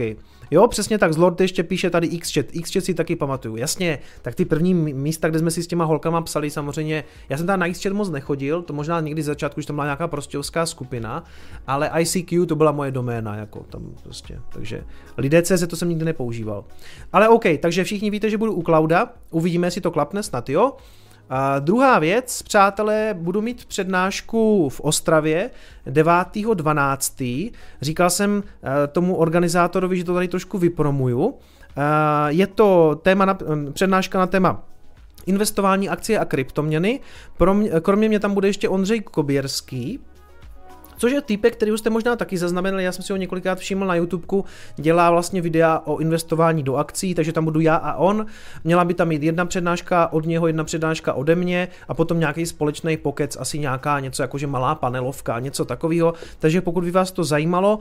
Jo, 0.51 0.67
přesně 0.67 0.97
tak, 0.97 1.13
Zlord 1.13 1.41
ještě 1.41 1.63
píše 1.63 1.89
tady 1.89 2.07
Xchat, 2.07 2.45
Xchat 2.63 2.83
si 2.83 2.93
taky 2.93 3.15
pamatuju, 3.15 3.55
jasně, 3.55 3.99
tak 4.21 4.35
ty 4.35 4.45
první 4.45 4.73
místa, 4.73 5.29
kde 5.29 5.39
jsme 5.39 5.51
si 5.51 5.63
s 5.63 5.67
těma 5.67 5.85
holkama 5.85 6.21
psali, 6.21 6.49
samozřejmě, 6.49 7.03
já 7.29 7.37
jsem 7.37 7.47
tam 7.47 7.59
na 7.59 7.69
Xchat 7.69 7.93
moc 7.93 8.09
nechodil, 8.09 8.61
to 8.61 8.73
možná 8.73 8.99
někdy 8.99 9.23
z 9.23 9.25
začátku, 9.25 9.59
už 9.59 9.65
tam 9.65 9.75
byla 9.75 9.85
nějaká 9.85 10.07
prostěvská 10.07 10.65
skupina, 10.65 11.23
ale 11.67 11.91
ICQ 11.99 12.45
to 12.45 12.55
byla 12.55 12.71
moje 12.71 12.91
doména, 12.91 13.35
jako 13.35 13.65
tam 13.69 13.95
prostě, 14.03 14.39
takže 14.49 14.83
lidé 15.17 15.41
CZ 15.41 15.67
to 15.67 15.75
jsem 15.75 15.89
nikdy 15.89 16.05
nepoužíval. 16.05 16.65
Ale 17.13 17.29
OK, 17.29 17.43
takže 17.59 17.83
všichni 17.83 18.09
víte, 18.09 18.29
že 18.29 18.37
budu 18.37 18.53
u 18.53 18.63
Clouda, 18.63 19.13
uvidíme, 19.31 19.67
jestli 19.67 19.81
to 19.81 19.91
klapne, 19.91 20.23
snad 20.23 20.49
jo. 20.49 20.73
A 21.29 21.59
druhá 21.59 21.99
věc, 21.99 22.41
přátelé, 22.41 23.13
budu 23.13 23.41
mít 23.41 23.65
přednášku 23.65 24.69
v 24.69 24.79
Ostravě 24.79 25.49
9.12. 25.87 27.51
Říkal 27.81 28.09
jsem 28.09 28.43
eh, 28.43 28.87
tomu 28.87 29.15
organizátorovi, 29.15 29.97
že 29.97 30.03
to 30.03 30.13
tady 30.13 30.27
trošku 30.27 30.57
vypromuju. 30.57 31.33
Eh, 31.77 31.81
je 32.27 32.47
to 32.47 32.99
téma 33.01 33.25
na, 33.25 33.37
eh, 33.41 33.71
přednáška 33.71 34.19
na 34.19 34.27
téma 34.27 34.63
investování 35.25 35.89
akcie 35.89 36.19
a 36.19 36.25
kryptoměny. 36.25 36.99
Kromě 37.81 38.09
mě 38.09 38.19
tam 38.19 38.33
bude 38.33 38.47
ještě 38.47 38.69
Ondřej 38.69 39.01
Koběrský, 39.01 39.99
Což 40.97 41.11
je 41.11 41.21
týpek, 41.21 41.55
který 41.55 41.71
už 41.71 41.79
jste 41.79 41.89
možná 41.89 42.15
taky 42.15 42.37
zaznamenali, 42.37 42.83
já 42.83 42.91
jsem 42.91 43.03
si 43.03 43.13
ho 43.13 43.17
několikrát 43.17 43.59
všiml 43.59 43.85
na 43.85 43.95
YouTubeku, 43.95 44.45
dělá 44.75 45.11
vlastně 45.11 45.41
videa 45.41 45.81
o 45.85 45.97
investování 45.97 46.63
do 46.63 46.75
akcí, 46.75 47.15
takže 47.15 47.33
tam 47.33 47.45
budu 47.45 47.59
já 47.59 47.75
a 47.75 47.93
on. 47.93 48.25
Měla 48.63 48.85
by 48.85 48.93
tam 48.93 49.07
mít 49.07 49.23
jedna 49.23 49.45
přednáška 49.45 50.13
od 50.13 50.25
něho, 50.25 50.47
jedna 50.47 50.63
přednáška 50.63 51.13
ode 51.13 51.35
mě 51.35 51.67
a 51.87 51.93
potom 51.93 52.19
nějaký 52.19 52.45
společný 52.45 52.97
pokec, 52.97 53.37
asi 53.39 53.59
nějaká 53.59 53.99
něco 53.99 54.23
jakože 54.23 54.47
malá 54.47 54.75
panelovka, 54.75 55.39
něco 55.39 55.65
takového. 55.65 56.13
Takže 56.39 56.61
pokud 56.61 56.83
by 56.83 56.91
vás 56.91 57.11
to 57.11 57.23
zajímalo, 57.23 57.79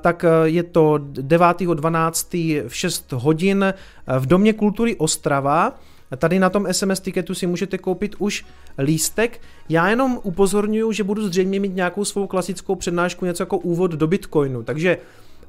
tak 0.00 0.24
je 0.44 0.62
to 0.62 0.98
9.12. 1.12 2.68
v 2.68 2.76
6 2.76 3.12
hodin 3.12 3.74
v 4.18 4.26
Domě 4.26 4.52
kultury 4.52 4.96
Ostrava. 4.96 5.72
Tady 6.16 6.38
na 6.38 6.50
tom 6.50 6.66
SMS 6.72 7.00
tiketu 7.00 7.34
si 7.34 7.46
můžete 7.46 7.78
koupit 7.78 8.14
už 8.18 8.44
lístek. 8.78 9.40
Já 9.68 9.88
jenom 9.88 10.20
upozorňuji, 10.22 10.92
že 10.92 11.04
budu 11.04 11.28
zřejmě 11.28 11.60
mít 11.60 11.74
nějakou 11.74 12.04
svou 12.04 12.26
klasickou 12.26 12.74
přednášku, 12.74 13.24
něco 13.24 13.42
jako 13.42 13.58
úvod 13.58 13.90
do 13.90 14.06
Bitcoinu. 14.06 14.62
Takže 14.62 14.98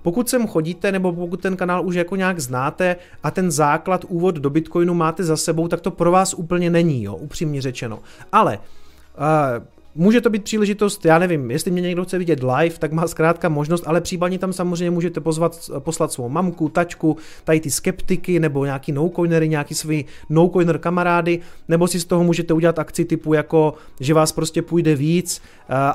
pokud 0.01 0.29
sem 0.29 0.47
chodíte, 0.47 0.91
nebo 0.91 1.13
pokud 1.13 1.41
ten 1.41 1.57
kanál 1.57 1.85
už 1.85 1.95
jako 1.95 2.15
nějak 2.15 2.39
znáte 2.39 2.95
a 3.23 3.31
ten 3.31 3.51
základ 3.51 4.05
úvod 4.07 4.35
do 4.35 4.49
Bitcoinu 4.49 4.93
máte 4.93 5.23
za 5.23 5.37
sebou, 5.37 5.67
tak 5.67 5.81
to 5.81 5.91
pro 5.91 6.11
vás 6.11 6.33
úplně 6.33 6.69
není, 6.69 7.03
jo, 7.03 7.15
upřímně 7.15 7.61
řečeno. 7.61 7.99
Ale 8.31 8.57
uh, 8.57 9.63
Může 9.95 10.21
to 10.21 10.29
být 10.29 10.43
příležitost, 10.43 11.05
já 11.05 11.19
nevím, 11.19 11.51
jestli 11.51 11.71
mě 11.71 11.81
někdo 11.81 12.03
chce 12.03 12.17
vidět 12.17 12.43
live, 12.43 12.75
tak 12.79 12.91
má 12.91 13.07
zkrátka 13.07 13.49
možnost, 13.49 13.83
ale 13.87 14.01
případně 14.01 14.39
tam 14.39 14.53
samozřejmě 14.53 14.91
můžete 14.91 15.19
pozvat, 15.19 15.69
poslat 15.79 16.11
svou 16.11 16.29
mamku, 16.29 16.69
tačku, 16.69 17.17
tady 17.43 17.59
ty 17.59 17.71
skeptiky, 17.71 18.39
nebo 18.39 18.65
nějaký 18.65 18.91
no-coinery, 18.91 19.49
nějaký 19.49 19.75
svý 19.75 20.05
no-coiner 20.29 20.77
kamarády, 20.77 21.39
nebo 21.67 21.87
si 21.87 21.99
z 21.99 22.05
toho 22.05 22.23
můžete 22.23 22.53
udělat 22.53 22.79
akci 22.79 23.05
typu 23.05 23.33
jako, 23.33 23.73
že 23.99 24.13
vás 24.13 24.31
prostě 24.31 24.61
půjde 24.61 24.95
víc, 24.95 25.41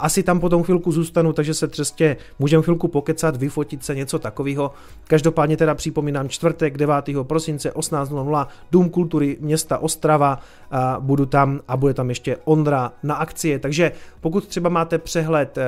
asi 0.00 0.22
tam 0.22 0.40
potom 0.40 0.62
chvilku 0.62 0.92
zůstanu, 0.92 1.32
takže 1.32 1.54
se 1.54 1.68
přesně 1.68 2.16
můžeme 2.38 2.62
chvilku 2.62 2.88
pokecat, 2.88 3.36
vyfotit 3.36 3.84
se, 3.84 3.94
něco 3.94 4.18
takového. 4.18 4.72
Každopádně 5.06 5.56
teda 5.56 5.74
připomínám 5.74 6.28
čtvrtek 6.28 6.76
9. 6.76 6.94
prosince 7.22 7.70
18.00 7.70 8.46
Dům 8.70 8.90
kultury 8.90 9.36
města 9.40 9.78
Ostrava, 9.78 10.38
budu 11.00 11.26
tam 11.26 11.60
a 11.68 11.76
bude 11.76 11.94
tam 11.94 12.08
ještě 12.08 12.36
Ondra 12.44 12.92
na 13.02 13.14
akcie, 13.14 13.58
takže 13.58 13.87
pokud 14.20 14.46
třeba 14.46 14.68
máte 14.68 14.98
přehled 14.98 15.58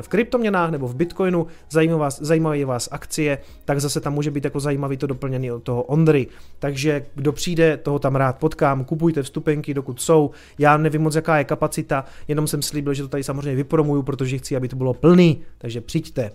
v 0.00 0.08
kryptoměnách 0.08 0.70
nebo 0.70 0.88
v 0.88 0.94
Bitcoinu, 0.94 1.46
zajímají 1.70 2.00
vás, 2.00 2.20
zajímají 2.20 2.64
vás 2.64 2.88
akcie, 2.92 3.38
tak 3.64 3.80
zase 3.80 4.00
tam 4.00 4.12
může 4.12 4.30
být 4.30 4.44
jako 4.44 4.60
zajímavý 4.60 4.96
to 4.96 5.06
doplnění 5.06 5.52
od 5.52 5.62
toho 5.62 5.82
Ondry. 5.82 6.26
Takže 6.58 7.06
kdo 7.14 7.32
přijde, 7.32 7.76
toho 7.76 7.98
tam 7.98 8.16
rád 8.16 8.38
potkám, 8.38 8.84
kupujte 8.84 9.22
vstupenky, 9.22 9.74
dokud 9.74 10.00
jsou. 10.00 10.30
Já 10.58 10.76
nevím 10.76 11.02
moc, 11.02 11.14
jaká 11.14 11.38
je 11.38 11.44
kapacita, 11.44 12.04
jenom 12.28 12.46
jsem 12.46 12.62
slíbil, 12.62 12.94
že 12.94 13.02
to 13.02 13.08
tady 13.08 13.24
samozřejmě 13.24 13.56
vypromuju, 13.56 14.02
protože 14.02 14.38
chci, 14.38 14.56
aby 14.56 14.68
to 14.68 14.76
bylo 14.76 14.94
plný, 14.94 15.42
takže 15.58 15.80
přijďte. 15.80 16.30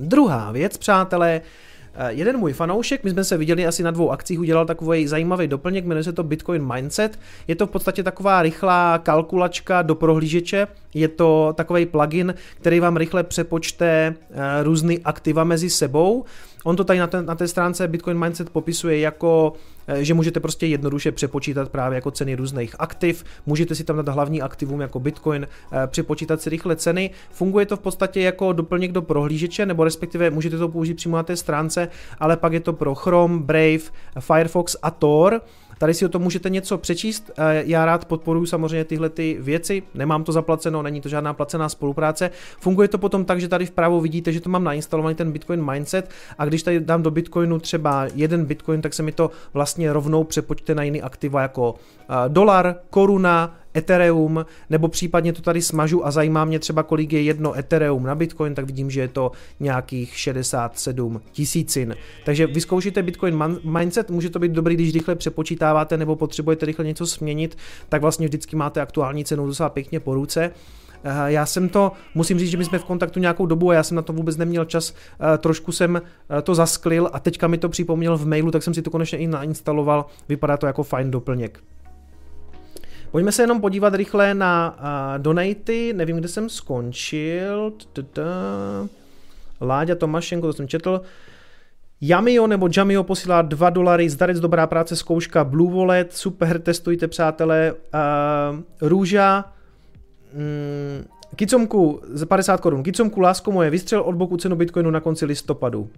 Druhá 0.00 0.52
věc, 0.52 0.76
přátelé, 0.76 1.40
jeden 2.08 2.38
můj 2.38 2.52
fanoušek, 2.52 3.04
my 3.04 3.10
jsme 3.10 3.24
se 3.24 3.36
viděli 3.36 3.66
asi 3.66 3.82
na 3.82 3.90
dvou 3.90 4.10
akcích, 4.10 4.40
udělal 4.40 4.66
takový 4.66 5.06
zajímavý 5.06 5.46
doplněk, 5.46 5.84
jmenuje 5.84 6.04
se 6.04 6.12
to 6.12 6.22
Bitcoin 6.22 6.72
Mindset. 6.74 7.18
Je 7.48 7.56
to 7.56 7.66
v 7.66 7.70
podstatě 7.70 8.02
taková 8.02 8.42
rychlá 8.42 8.98
kalkulačka 8.98 9.82
do 9.82 9.94
prohlížeče, 9.94 10.66
je 10.94 11.08
to 11.08 11.54
takový 11.56 11.86
plugin, 11.86 12.34
který 12.60 12.80
vám 12.80 12.96
rychle 12.96 13.22
přepočte 13.22 14.14
eh, 14.30 14.62
různé 14.62 14.94
aktiva 15.04 15.44
mezi 15.44 15.70
sebou. 15.70 16.24
On 16.64 16.76
to 16.76 16.84
tady 16.84 16.98
na, 16.98 17.06
ten, 17.06 17.26
na 17.26 17.34
té 17.34 17.48
stránce 17.48 17.88
Bitcoin 17.88 18.18
Mindset 18.18 18.50
popisuje 18.50 18.98
jako, 18.98 19.52
eh, 19.86 20.04
že 20.04 20.14
můžete 20.14 20.40
prostě 20.40 20.66
jednoduše 20.66 21.12
přepočítat 21.12 21.68
právě 21.68 21.96
jako 21.96 22.10
ceny 22.10 22.34
různých 22.34 22.76
aktiv, 22.78 23.24
můžete 23.46 23.74
si 23.74 23.84
tam 23.84 23.96
dát 23.96 24.14
hlavní 24.14 24.42
aktivum 24.42 24.80
jako 24.80 25.00
Bitcoin, 25.00 25.48
eh, 25.72 25.86
přepočítat 25.86 26.42
si 26.42 26.50
rychle 26.50 26.76
ceny. 26.76 27.10
Funguje 27.30 27.66
to 27.66 27.76
v 27.76 27.80
podstatě 27.80 28.20
jako 28.20 28.52
doplněk 28.52 28.92
do 28.92 29.02
prohlížeče, 29.02 29.66
nebo 29.66 29.84
respektive 29.84 30.30
můžete 30.30 30.58
to 30.58 30.68
použít 30.68 30.94
přímo 30.94 31.16
na 31.16 31.22
té 31.22 31.36
stránce, 31.36 31.88
ale 32.18 32.36
pak 32.36 32.52
je 32.52 32.60
to 32.60 32.72
pro 32.72 32.94
Chrome, 32.94 33.38
Brave, 33.38 33.84
Firefox 34.20 34.76
a 34.82 34.90
Tor. 34.90 35.40
Tady 35.78 35.94
si 35.94 36.06
o 36.06 36.08
tom 36.08 36.22
můžete 36.22 36.50
něco 36.50 36.78
přečíst. 36.78 37.30
Eh, 37.38 37.62
já 37.66 37.84
rád 37.84 38.04
podporuji 38.04 38.46
samozřejmě 38.46 38.84
tyhle 38.84 39.08
ty 39.08 39.36
věci. 39.40 39.82
Nemám 39.94 40.24
to 40.24 40.32
zaplaceno, 40.32 40.82
není 40.82 41.00
to 41.00 41.08
žádná 41.08 41.34
placená 41.34 41.68
spolupráce. 41.68 42.30
Funguje 42.60 42.88
to 42.88 42.98
potom 42.98 43.24
tak, 43.24 43.40
že 43.40 43.48
tady 43.48 43.66
vpravo 43.66 44.00
vidíte, 44.00 44.32
že 44.32 44.40
to 44.40 44.50
mám 44.50 44.64
nainstalovaný 44.64 45.14
ten 45.14 45.32
Bitcoin 45.32 45.70
Mindset 45.72 46.10
a 46.38 46.44
když 46.44 46.62
tady 46.62 46.80
dám 46.80 47.02
do 47.02 47.10
Bitcoinu 47.10 47.58
třeba 47.58 48.06
jeden 48.14 48.44
Bitcoin, 48.44 48.82
tak 48.82 48.94
se 48.94 49.02
mi 49.02 49.12
to 49.12 49.30
vlastně 49.52 49.92
rovnou 49.92 50.24
přepočte 50.24 50.74
na 50.74 50.82
jiný 50.82 51.02
aktiva 51.02 51.42
jako 51.42 51.74
eh, 52.00 52.28
dolar, 52.28 52.76
koruna, 52.90 53.56
Ethereum, 53.78 54.46
nebo 54.70 54.88
případně 54.88 55.32
to 55.32 55.42
tady 55.42 55.62
smažu 55.62 56.06
a 56.06 56.10
zajímá 56.10 56.44
mě 56.44 56.58
třeba, 56.58 56.82
kolik 56.82 57.12
je 57.12 57.22
jedno 57.22 57.58
Ethereum 57.58 58.02
na 58.02 58.14
Bitcoin, 58.14 58.54
tak 58.54 58.64
vidím, 58.64 58.90
že 58.90 59.00
je 59.00 59.08
to 59.08 59.32
nějakých 59.60 60.18
67 60.18 61.20
tisícin. 61.32 61.96
Takže 62.24 62.46
vyzkoušíte 62.46 63.02
Bitcoin 63.02 63.58
Mindset, 63.64 64.10
může 64.10 64.30
to 64.30 64.38
být 64.38 64.52
dobrý, 64.52 64.74
když 64.74 64.94
rychle 64.94 65.14
přepočítáváte 65.14 65.96
nebo 65.96 66.16
potřebujete 66.16 66.66
rychle 66.66 66.84
něco 66.84 67.06
změnit, 67.06 67.58
tak 67.88 68.02
vlastně 68.02 68.26
vždycky 68.26 68.56
máte 68.56 68.80
aktuální 68.80 69.24
cenu 69.24 69.46
docela 69.46 69.68
pěkně 69.68 70.00
po 70.00 70.14
ruce. 70.14 70.50
Eh, 71.04 71.32
já 71.32 71.46
jsem 71.46 71.68
to, 71.68 71.92
musím 72.14 72.38
říct, 72.38 72.50
že 72.50 72.56
my 72.56 72.64
jsme 72.64 72.78
v 72.78 72.84
kontaktu 72.84 73.20
nějakou 73.20 73.46
dobu 73.46 73.70
a 73.70 73.74
já 73.74 73.82
jsem 73.82 73.94
na 73.94 74.02
to 74.02 74.12
vůbec 74.12 74.36
neměl 74.36 74.64
čas, 74.64 74.94
eh, 75.34 75.38
trošku 75.38 75.72
jsem 75.72 75.96
eh, 75.96 76.42
to 76.42 76.54
zasklil 76.54 77.10
a 77.12 77.20
teďka 77.20 77.46
mi 77.46 77.58
to 77.58 77.68
připomněl 77.68 78.18
v 78.18 78.26
mailu, 78.26 78.50
tak 78.50 78.62
jsem 78.62 78.74
si 78.74 78.82
to 78.82 78.90
konečně 78.90 79.18
i 79.18 79.26
nainstaloval, 79.26 80.06
vypadá 80.28 80.56
to 80.56 80.66
jako 80.66 80.82
fajn 80.82 81.10
doplněk. 81.10 81.60
Pojďme 83.10 83.32
se 83.32 83.42
jenom 83.42 83.60
podívat 83.60 83.94
rychle 83.94 84.34
na 84.34 84.76
uh, 84.78 85.22
donaty, 85.22 85.92
nevím, 85.92 86.16
kde 86.16 86.28
jsem 86.28 86.48
skončil. 86.48 87.72
Láďa 89.60 89.94
Tomašenko, 89.94 90.46
to 90.46 90.52
jsem 90.52 90.68
četl. 90.68 91.00
Jamio 92.00 92.46
nebo 92.46 92.68
Jamio 92.76 93.02
posílá 93.02 93.42
2 93.42 93.70
dolary, 93.70 94.10
zdarec 94.10 94.40
dobrá 94.40 94.66
práce, 94.66 94.96
zkouška 94.96 95.44
Blue 95.44 95.74
Wallet, 95.74 96.12
super, 96.12 96.60
testujte 96.60 97.08
přátelé. 97.08 97.72
Uh, 97.72 98.60
Růža, 98.80 99.44
mm, 100.34 101.04
Kicomku 101.36 102.00
za 102.12 102.26
50 102.26 102.60
korun. 102.60 102.82
Kicomku, 102.82 103.20
lásko 103.20 103.52
moje, 103.52 103.70
vystřel 103.70 104.00
od 104.00 104.14
boku 104.14 104.36
cenu 104.36 104.56
Bitcoinu 104.56 104.90
na 104.90 105.00
konci 105.00 105.24
listopadu. 105.24 105.90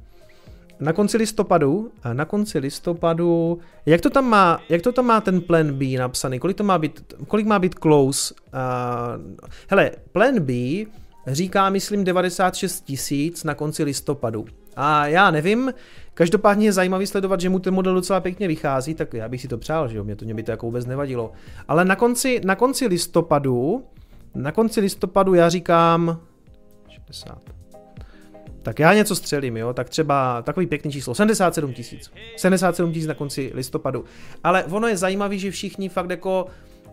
Na 0.81 0.93
konci 0.93 1.17
listopadu, 1.17 1.91
na 2.13 2.25
konci 2.25 2.59
listopadu, 2.59 3.59
jak 3.87 4.01
to 4.01 4.11
tam 4.11 4.25
má, 4.25 4.61
jak 4.69 4.83
to 4.83 4.93
tam 4.93 5.07
má 5.07 5.21
ten 5.21 5.41
plan 5.41 5.73
B 5.73 5.85
napsaný, 5.99 6.39
kolik 6.39 6.57
to 6.57 6.65
má 6.65 6.79
být, 6.79 7.15
kolik 7.29 7.47
má 7.47 7.59
být 7.59 7.75
close? 7.75 8.35
Uh, 8.35 9.37
hele, 9.69 9.91
plan 10.13 10.41
B 10.41 10.53
říká, 11.27 11.71
myslím, 11.71 12.05
96 12.05 12.81
tisíc 12.81 13.45
na 13.45 13.55
konci 13.55 13.85
listopadu. 13.85 14.45
A 14.77 15.07
já 15.07 15.31
nevím, 15.31 15.73
každopádně 16.15 16.67
je 16.67 16.73
zajímavý 16.73 17.07
sledovat, 17.07 17.41
že 17.41 17.49
mu 17.49 17.59
ten 17.59 17.75
model 17.75 17.95
docela 17.95 18.21
pěkně 18.21 18.49
vychází, 18.49 18.95
tak 18.95 19.15
já 19.15 19.29
bych 19.29 19.41
si 19.41 19.49
to 19.49 19.59
přál, 19.59 19.89
že 19.89 19.97
jo, 19.97 20.05
mě 20.05 20.17
to, 20.17 20.25
mě 20.25 20.35
by 20.35 20.43
to 20.43 20.51
jako 20.51 20.67
vůbec 20.67 20.87
nevadilo. 20.87 21.33
Ale 21.69 21.85
na 21.85 21.97
konci, 21.97 22.41
na 22.45 22.57
konci 22.57 22.87
listopadu, 22.87 23.85
na 24.35 24.53
konci 24.53 24.81
listopadu 24.81 25.35
já 25.35 25.49
říkám 25.49 26.21
60. 26.89 27.60
Tak 28.63 28.79
já 28.79 28.95
něco 28.95 29.17
střelím, 29.17 29.57
jo, 29.57 29.73
tak 29.73 29.89
třeba 29.89 30.43
takový 30.43 30.67
pěkný 30.67 30.93
číslo, 30.93 31.15
77 31.15 31.73
tisíc. 31.73 32.11
77 32.37 32.93
tisíc 32.93 33.07
na 33.07 33.15
konci 33.15 33.51
listopadu. 33.55 34.05
Ale 34.45 34.65
ono 34.65 34.89
je 34.89 34.97
zajímavé, 34.97 35.39
že 35.39 35.51
všichni 35.51 35.89
fakt 35.89 36.11
jako, 36.11 36.47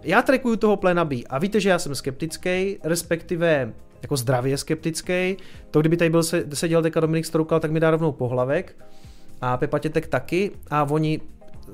já 0.04 0.22
trekuju 0.22 0.56
toho 0.56 0.78
plena 0.78 1.06
B 1.06 1.16
a 1.30 1.40
víte, 1.40 1.60
že 1.60 1.70
já 1.70 1.80
jsem 1.80 1.96
skeptický, 1.96 2.78
respektive 2.84 3.74
jako 4.02 4.18
zdravě 4.18 4.58
skeptický. 4.58 5.38
To, 5.72 5.80
kdyby 5.80 5.98
tady 5.98 6.10
byl 6.10 6.24
se, 6.24 6.44
seděl 6.54 6.82
teďka 6.82 7.00
Dominik 7.00 7.26
Stroukal, 7.26 7.60
tak 7.60 7.72
mi 7.72 7.80
dá 7.80 7.92
rovnou 7.92 8.12
pohlavek. 8.12 8.76
A 9.42 9.58
Pepa 9.58 9.80
Tětek 9.80 10.08
taky. 10.08 10.52
A 10.70 10.84
oni 10.84 11.22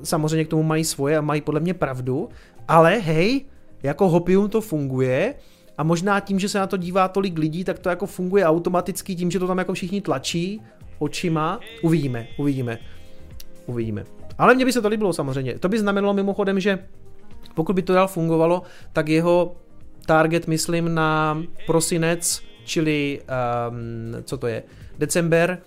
samozřejmě 0.02 0.44
k 0.44 0.48
tomu 0.48 0.62
mají 0.62 0.84
svoje 0.84 1.18
a 1.18 1.20
mají 1.20 1.40
podle 1.40 1.60
mě 1.60 1.74
pravdu. 1.74 2.28
Ale 2.68 2.98
hej, 2.98 3.44
jako 3.82 4.08
Hopium 4.08 4.48
to 4.48 4.60
funguje. 4.60 5.34
A 5.78 5.82
možná 5.82 6.20
tím, 6.20 6.38
že 6.38 6.48
se 6.48 6.58
na 6.58 6.66
to 6.66 6.76
dívá 6.76 7.08
tolik 7.08 7.38
lidí, 7.38 7.64
tak 7.64 7.78
to 7.78 7.88
jako 7.88 8.06
funguje 8.06 8.46
automaticky 8.46 9.16
tím, 9.16 9.30
že 9.30 9.38
to 9.38 9.46
tam 9.46 9.58
jako 9.58 9.72
všichni 9.74 10.00
tlačí 10.00 10.62
očima. 10.98 11.60
Uvidíme, 11.82 12.26
uvidíme, 12.38 12.78
uvidíme. 13.66 14.04
Ale 14.38 14.54
mně 14.54 14.64
by 14.64 14.72
se 14.72 14.82
to 14.82 14.88
líbilo 14.88 15.12
samozřejmě. 15.12 15.58
To 15.58 15.68
by 15.68 15.78
znamenalo 15.78 16.14
mimochodem, 16.14 16.60
že 16.60 16.78
pokud 17.54 17.72
by 17.72 17.82
to 17.82 17.92
dál 17.92 18.08
fungovalo, 18.08 18.62
tak 18.92 19.08
jeho 19.08 19.56
target, 20.06 20.46
myslím, 20.46 20.94
na 20.94 21.42
prosinec, 21.66 22.42
čili 22.64 23.20
um, 23.20 24.22
co 24.24 24.36
to 24.36 24.46
je, 24.46 24.62
december, 24.98 25.58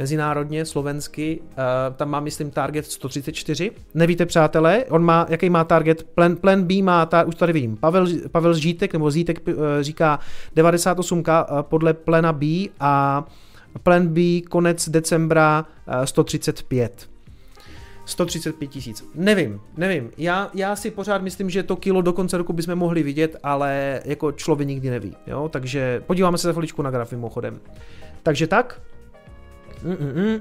mezinárodně, 0.00 0.64
slovensky, 0.64 1.40
uh, 1.40 1.96
tam 1.96 2.10
má, 2.10 2.20
myslím, 2.20 2.50
target 2.50 2.86
134. 2.86 3.70
Nevíte, 3.94 4.26
přátelé, 4.26 4.84
on 4.84 5.04
má, 5.04 5.26
jaký 5.28 5.50
má 5.50 5.64
target? 5.64 6.02
Plan, 6.02 6.36
plan 6.36 6.62
B 6.62 6.82
má, 6.82 7.06
ta, 7.06 7.22
už 7.22 7.34
tady 7.34 7.52
vidím, 7.52 7.76
Pavel, 7.76 8.06
Pavel 8.32 8.54
Žítek, 8.54 8.92
nebo 8.92 9.10
Zítek 9.10 9.48
uh, 9.48 9.54
říká 9.80 10.18
98k 10.56 11.52
uh, 11.52 11.62
podle 11.62 11.94
plana 11.94 12.32
B 12.32 12.46
a 12.80 13.24
plan 13.82 14.06
B 14.08 14.20
konec 14.48 14.88
decembra 14.88 15.66
uh, 15.98 16.04
135. 16.04 17.08
135 18.04 18.66
tisíc. 18.66 19.04
Nevím, 19.14 19.60
nevím. 19.76 20.10
Já, 20.18 20.50
já 20.54 20.76
si 20.76 20.90
pořád 20.90 21.22
myslím, 21.22 21.50
že 21.50 21.62
to 21.62 21.76
kilo 21.76 22.02
do 22.02 22.12
konce 22.12 22.38
roku 22.38 22.52
bychom 22.52 22.74
mohli 22.74 23.02
vidět, 23.02 23.36
ale 23.42 24.00
jako 24.04 24.32
člověk 24.32 24.68
nikdy 24.68 24.90
neví. 24.90 25.16
Jo? 25.26 25.48
Takže 25.48 26.02
podíváme 26.06 26.38
se 26.38 26.46
za 26.46 26.52
chviličku 26.52 26.82
na 26.82 26.90
graf 26.90 27.12
mimochodem. 27.12 27.60
Takže 28.22 28.46
tak. 28.46 28.80
Mm-mm. 29.84 30.40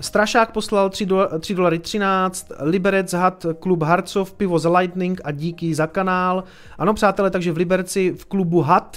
Strašák 0.00 0.52
poslal 0.52 0.90
3, 0.90 1.06
dola, 1.06 1.38
3 1.38 1.54
dolary 1.54 1.78
13, 1.78 2.52
Liberec 2.60 3.12
had 3.12 3.46
klub 3.58 3.82
Harcov, 3.82 4.32
pivo 4.32 4.58
za 4.58 4.78
Lightning 4.78 5.20
a 5.24 5.30
díky 5.30 5.74
za 5.74 5.86
kanál. 5.86 6.44
Ano 6.78 6.94
přátelé, 6.94 7.30
takže 7.30 7.52
v 7.52 7.56
Liberci 7.56 8.14
v 8.18 8.24
klubu 8.24 8.60
had 8.60 8.96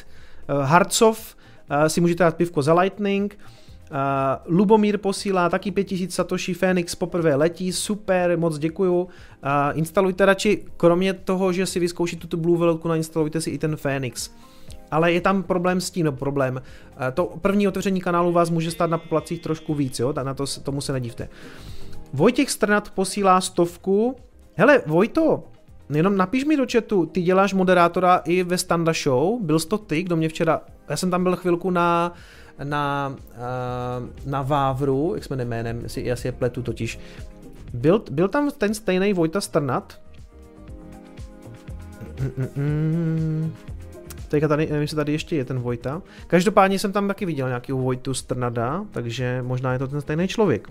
uh, 0.50 0.62
Harcov 0.62 1.36
uh, 1.72 1.86
si 1.86 2.02
můžete 2.02 2.24
dát 2.24 2.36
pivko 2.36 2.62
za 2.62 2.74
Lightning. 2.74 3.38
Uh, 3.92 3.98
Lubomír 4.58 4.98
posílá 4.98 5.50
taky 5.50 5.72
5000 5.72 6.14
Satoshi, 6.14 6.54
Phoenix 6.54 6.96
poprvé 6.96 7.36
letí, 7.36 7.74
super, 7.74 8.38
moc 8.38 8.58
děkuju. 8.58 9.02
Uh, 9.02 9.10
instalujte 9.74 10.26
radši, 10.26 10.66
kromě 10.78 11.14
toho, 11.14 11.54
že 11.54 11.66
si 11.66 11.80
vyzkoušíte 11.80 12.28
tu 12.28 12.38
Blue 12.38 12.58
Velku, 12.58 12.88
nainstalujte 12.88 13.42
si 13.42 13.50
i 13.50 13.58
ten 13.58 13.76
Phoenix. 13.76 14.30
Ale 14.92 15.12
je 15.12 15.22
tam 15.22 15.44
problém 15.44 15.82
s 15.82 15.90
tím, 15.90 16.06
no 16.06 16.12
problém. 16.12 16.56
Uh, 16.56 17.02
to 17.14 17.34
první 17.42 17.68
otevření 17.68 18.02
kanálu 18.02 18.32
vás 18.32 18.50
může 18.50 18.72
stát 18.72 18.90
na 18.90 18.98
poplacích 18.98 19.42
trošku 19.42 19.74
víc, 19.74 20.00
jo, 20.00 20.14
na 20.24 20.34
to, 20.34 20.46
tomu 20.64 20.82
se 20.82 20.94
nedívte. 20.94 21.30
Vojtěch 22.14 22.50
Strnat 22.52 22.90
posílá 22.90 23.42
stovku. 23.42 24.16
Hele, 24.56 24.82
Vojto, 24.86 25.44
jenom 25.90 26.18
napiš 26.18 26.46
mi 26.46 26.58
do 26.58 26.66
chatu, 26.72 27.06
ty 27.06 27.22
děláš 27.22 27.54
moderátora 27.54 28.18
i 28.18 28.44
ve 28.44 28.58
Standa 28.58 28.94
Show, 28.94 29.42
byl 29.42 29.60
jsi 29.60 29.68
to 29.68 29.78
ty, 29.78 30.04
kdo 30.04 30.16
mě 30.16 30.30
včera, 30.30 30.62
já 30.90 30.98
jsem 30.98 31.12
tam 31.12 31.24
byl 31.24 31.36
chvilku 31.36 31.70
na, 31.70 32.14
na, 32.64 33.16
uh, 33.16 34.32
na 34.32 34.42
Vávru, 34.42 35.12
jak 35.16 35.24
jsme 35.24 35.46
jménem, 35.46 35.82
já 35.96 36.16
si 36.16 36.28
je 36.28 36.32
pletu 36.32 36.62
totiž. 36.62 37.00
Byl, 37.74 38.04
byl 38.12 38.28
tam 38.28 38.52
ten 38.58 38.74
stejný 38.74 39.14
Vojta 39.14 39.42
Strnat? 39.42 40.00
Mm-mm. 42.16 43.52
Teďka 44.32 44.48
tady, 44.48 44.66
nevím, 44.66 44.82
jestli 44.82 44.96
tady 44.96 45.12
ještě 45.12 45.36
je 45.36 45.46
ten 45.46 45.60
Vojta. 45.60 46.02
Každopádně 46.28 46.80
jsem 46.80 46.92
tam 46.92 47.08
taky 47.08 47.26
viděl 47.26 47.48
nějaký 47.48 47.72
Vojtu 47.72 48.14
Strnada, 48.14 48.86
takže 48.92 49.42
možná 49.42 49.74
je 49.74 49.80
to 49.80 49.88
ten 49.88 50.02
stejný 50.02 50.28
člověk. 50.28 50.68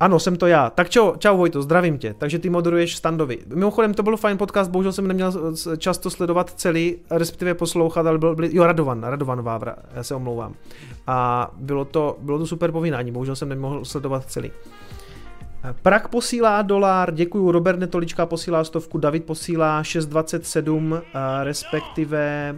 Ano, 0.00 0.18
jsem 0.18 0.36
to 0.36 0.46
já. 0.46 0.70
Tak 0.70 0.90
čau, 0.90 1.16
čau 1.16 1.36
Vojto, 1.36 1.62
zdravím 1.62 1.98
tě. 1.98 2.14
Takže 2.18 2.38
ty 2.38 2.50
moderuješ 2.50 2.96
standovi. 2.96 3.38
Mimochodem 3.54 3.94
to 3.94 4.02
byl 4.02 4.16
fajn 4.16 4.38
podcast, 4.38 4.70
bohužel 4.70 4.92
jsem 4.92 5.08
neměl 5.08 5.32
často 5.78 6.10
sledovat 6.10 6.50
celý, 6.50 6.96
respektive 7.10 7.54
poslouchat, 7.54 8.06
ale 8.06 8.18
byl, 8.18 8.34
byl 8.34 8.48
jo, 8.52 8.64
Radovan, 8.66 9.02
Radovan 9.02 9.42
Vávra, 9.42 9.76
já 9.94 10.02
se 10.02 10.14
omlouvám. 10.14 10.54
A 11.06 11.50
bylo 11.56 11.84
to, 11.84 12.16
bylo 12.20 12.38
to 12.38 12.46
super 12.46 12.72
povídání, 12.72 13.12
bohužel 13.12 13.36
jsem 13.36 13.48
nemohl 13.48 13.84
sledovat 13.84 14.30
celý. 14.30 14.50
Prak 15.72 16.08
posílá 16.08 16.62
dolar, 16.62 17.14
děkuju, 17.14 17.50
Robert 17.50 17.78
Netolička 17.78 18.26
posílá 18.26 18.64
stovku, 18.64 18.98
David 18.98 19.24
posílá 19.24 19.82
627, 19.82 20.94
eh, 20.94 21.44
respektive 21.44 22.56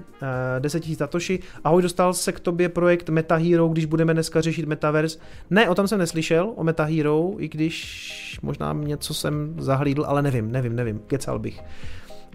10 0.58 0.86
000 0.86 0.96
Satoshi. 0.96 1.38
Ahoj, 1.64 1.82
dostal 1.82 2.14
se 2.14 2.32
k 2.32 2.40
tobě 2.40 2.68
projekt 2.68 3.08
MetaHero, 3.08 3.68
když 3.68 3.84
budeme 3.84 4.14
dneska 4.14 4.40
řešit 4.40 4.66
Metaverse. 4.66 5.18
Ne, 5.50 5.68
o 5.68 5.74
tom 5.74 5.88
jsem 5.88 5.98
neslyšel, 5.98 6.52
o 6.56 6.64
MetaHero, 6.64 7.30
i 7.38 7.48
když 7.48 8.38
možná 8.42 8.72
něco 8.72 9.14
jsem 9.14 9.54
zahlídl, 9.58 10.04
ale 10.06 10.22
nevím, 10.22 10.52
nevím, 10.52 10.76
nevím, 10.76 11.00
kecal 11.06 11.38
bych. 11.38 11.60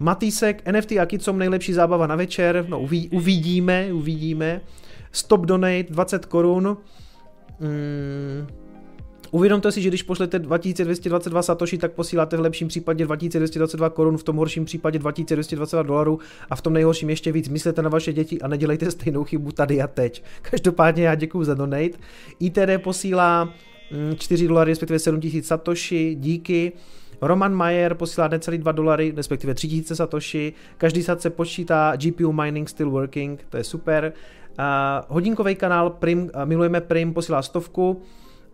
Matýsek, 0.00 0.68
NFT 0.72 0.92
a 0.92 1.06
Kicom 1.06 1.38
nejlepší 1.38 1.72
zábava 1.72 2.06
na 2.06 2.16
večer, 2.16 2.64
no 2.68 2.80
uví, 2.80 3.08
uvidíme, 3.08 3.92
uvidíme. 3.92 4.60
Stop 5.12 5.46
donate, 5.46 5.86
20 5.90 6.26
korun. 6.26 6.76
Hmm 7.60 8.61
Uvědomte 9.34 9.72
si, 9.72 9.82
že 9.82 9.88
když 9.88 10.02
pošlete 10.02 10.38
2222 10.38 11.42
satoshi, 11.42 11.78
tak 11.78 11.92
posíláte 11.92 12.36
v 12.36 12.40
lepším 12.40 12.68
případě 12.68 13.04
2222 13.04 13.90
korun, 13.90 14.18
v 14.18 14.22
tom 14.22 14.36
horším 14.36 14.64
případě 14.64 14.98
2222 14.98 15.82
dolarů 15.82 16.18
a 16.50 16.56
v 16.56 16.60
tom 16.62 16.72
nejhorším 16.72 17.10
ještě 17.10 17.32
víc. 17.32 17.48
Myslete 17.48 17.82
na 17.82 17.88
vaše 17.88 18.12
děti 18.12 18.40
a 18.40 18.48
nedělejte 18.48 18.90
stejnou 18.90 19.24
chybu 19.24 19.52
tady 19.52 19.82
a 19.82 19.86
teď. 19.86 20.24
Každopádně 20.42 21.04
já 21.04 21.14
děkuji 21.14 21.44
za 21.44 21.54
donate. 21.54 21.98
ITD 22.40 22.82
posílá 22.84 23.54
4 24.18 24.44
mm, 24.44 24.48
dolary, 24.48 24.70
respektive 24.70 24.98
7000 24.98 25.46
satoshi, 25.46 26.16
díky. 26.20 26.72
Roman 27.20 27.54
Mayer 27.54 27.94
posílá 27.94 28.28
necelý 28.28 28.58
2 28.58 28.72
dolary, 28.72 29.12
respektive 29.16 29.54
3000 29.54 29.96
satoshi. 29.96 30.52
Každý 30.78 31.02
sad 31.02 31.20
se 31.20 31.30
počítá, 31.30 31.92
GPU 31.96 32.32
mining 32.32 32.68
still 32.68 32.90
working, 32.90 33.44
to 33.48 33.56
je 33.56 33.64
super. 33.64 34.12
Uh, 34.58 34.64
hodinkový 35.08 35.54
kanál 35.54 35.90
Prim, 35.90 36.22
uh, 36.22 36.44
milujeme 36.44 36.80
Prim, 36.80 37.14
posílá 37.14 37.42
stovku. 37.42 38.02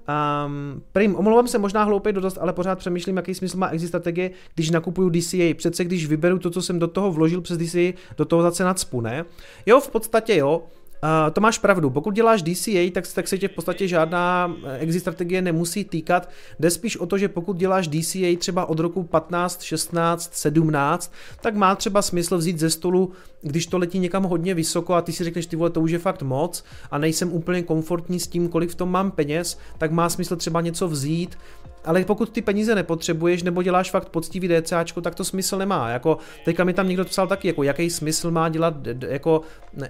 Um, 0.08 0.82
prim, 0.92 1.16
omlouvám 1.16 1.48
se 1.48 1.58
možná 1.58 1.84
hloupě 1.84 2.12
dost, 2.12 2.38
ale 2.40 2.52
pořád 2.52 2.78
přemýšlím, 2.78 3.16
jaký 3.16 3.34
smysl 3.34 3.58
má 3.58 3.68
exit 3.68 3.88
strategie, 3.88 4.30
když 4.54 4.70
nakupuju 4.70 5.10
DCA. 5.10 5.54
Přece 5.56 5.84
když 5.84 6.06
vyberu 6.06 6.38
to, 6.38 6.50
co 6.50 6.62
jsem 6.62 6.78
do 6.78 6.88
toho 6.88 7.12
vložil 7.12 7.40
přes 7.40 7.58
DCA, 7.58 7.98
do 8.16 8.24
toho 8.24 8.42
zase 8.42 8.64
nadspu, 8.64 9.00
ne? 9.00 9.24
Jo, 9.66 9.80
v 9.80 9.90
podstatě 9.90 10.36
jo, 10.36 10.62
Uh, 11.02 11.30
to 11.32 11.40
máš 11.40 11.58
pravdu. 11.58 11.90
Pokud 11.90 12.14
děláš 12.14 12.42
DCA, 12.42 12.90
tak, 12.92 13.04
tak 13.14 13.28
se 13.28 13.38
tě 13.38 13.48
v 13.48 13.52
podstatě 13.52 13.88
žádná 13.88 14.54
eh, 14.66 14.78
exit 14.78 15.00
strategie 15.00 15.42
nemusí 15.42 15.84
týkat. 15.84 16.30
Jde 16.60 16.70
spíš 16.70 16.96
o 16.96 17.06
to, 17.06 17.18
že 17.18 17.28
pokud 17.28 17.56
děláš 17.56 17.88
DCA 17.88 18.36
třeba 18.38 18.66
od 18.66 18.78
roku 18.78 19.02
15, 19.02 19.62
16, 19.62 20.34
17, 20.34 21.12
tak 21.40 21.54
má 21.54 21.74
třeba 21.74 22.02
smysl 22.02 22.38
vzít 22.38 22.58
ze 22.58 22.70
stolu, 22.70 23.12
když 23.42 23.66
to 23.66 23.78
letí 23.78 23.98
někam 23.98 24.22
hodně 24.22 24.54
vysoko 24.54 24.94
a 24.94 25.02
ty 25.02 25.12
si 25.12 25.24
řekneš, 25.24 25.46
ty 25.46 25.56
vole, 25.56 25.70
to 25.70 25.80
už 25.80 25.90
je 25.90 25.98
fakt 25.98 26.22
moc 26.22 26.64
a 26.90 26.98
nejsem 26.98 27.32
úplně 27.32 27.62
komfortní 27.62 28.20
s 28.20 28.26
tím, 28.26 28.48
kolik 28.48 28.70
v 28.70 28.74
tom 28.74 28.90
mám 28.90 29.10
peněz, 29.10 29.58
tak 29.78 29.90
má 29.90 30.08
smysl 30.08 30.36
třeba 30.36 30.60
něco 30.60 30.88
vzít 30.88 31.38
ale 31.88 32.04
pokud 32.04 32.30
ty 32.30 32.42
peníze 32.42 32.74
nepotřebuješ 32.74 33.42
nebo 33.42 33.62
děláš 33.62 33.90
fakt 33.90 34.08
poctivý 34.08 34.48
DCAčko, 34.48 35.00
tak 35.00 35.14
to 35.14 35.24
smysl 35.24 35.58
nemá. 35.58 35.88
Jako, 35.88 36.18
teďka 36.44 36.64
mi 36.64 36.72
tam 36.72 36.88
někdo 36.88 37.04
psal 37.04 37.26
taky, 37.26 37.48
jako 37.48 37.62
jaký 37.62 37.90
smysl 37.90 38.30
má 38.30 38.48
dělat 38.48 38.74
jako 39.08 39.40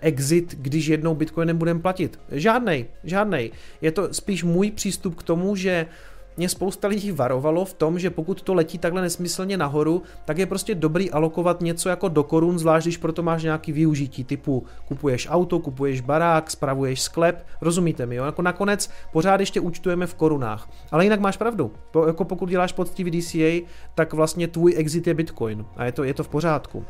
exit, 0.00 0.54
když 0.58 0.86
jednou 0.86 1.14
Bitcoinem 1.14 1.58
budeme 1.58 1.80
platit. 1.80 2.20
Žádnej, 2.32 2.86
žádnej. 3.04 3.50
Je 3.80 3.92
to 3.92 4.14
spíš 4.14 4.44
můj 4.44 4.70
přístup 4.70 5.14
k 5.14 5.22
tomu, 5.22 5.56
že 5.56 5.86
mě 6.38 6.48
spousta 6.48 6.88
lidí 6.88 7.12
varovalo 7.12 7.64
v 7.64 7.74
tom, 7.74 7.98
že 7.98 8.10
pokud 8.10 8.42
to 8.42 8.54
letí 8.54 8.78
takhle 8.78 9.02
nesmyslně 9.02 9.56
nahoru, 9.56 10.02
tak 10.24 10.38
je 10.38 10.46
prostě 10.46 10.74
dobrý 10.74 11.10
alokovat 11.10 11.60
něco 11.60 11.88
jako 11.88 12.08
do 12.08 12.22
korun, 12.22 12.58
zvlášť 12.58 12.86
když 12.86 12.96
proto 12.96 13.22
máš 13.22 13.42
nějaký 13.42 13.72
využití 13.72 14.24
typu 14.24 14.64
kupuješ 14.88 15.28
auto, 15.30 15.58
kupuješ 15.58 16.00
barák, 16.00 16.50
spravuješ 16.50 17.00
sklep, 17.00 17.46
rozumíte 17.60 18.06
mi, 18.06 18.16
jo? 18.16 18.24
Jako 18.24 18.42
nakonec 18.42 18.90
pořád 19.12 19.40
ještě 19.40 19.60
účtujeme 19.60 20.06
v 20.06 20.14
korunách. 20.14 20.68
Ale 20.90 21.04
jinak 21.04 21.20
máš 21.20 21.36
pravdu, 21.36 21.72
po, 21.90 22.06
jako 22.06 22.24
pokud 22.24 22.48
děláš 22.48 22.72
poctivý 22.72 23.10
DCA, 23.10 23.66
tak 23.94 24.12
vlastně 24.12 24.48
tvůj 24.48 24.74
exit 24.76 25.06
je 25.06 25.14
Bitcoin 25.14 25.64
a 25.76 25.84
je 25.84 25.92
to, 25.92 26.04
je 26.04 26.14
to 26.14 26.24
v 26.24 26.28
pořádku. 26.28 26.84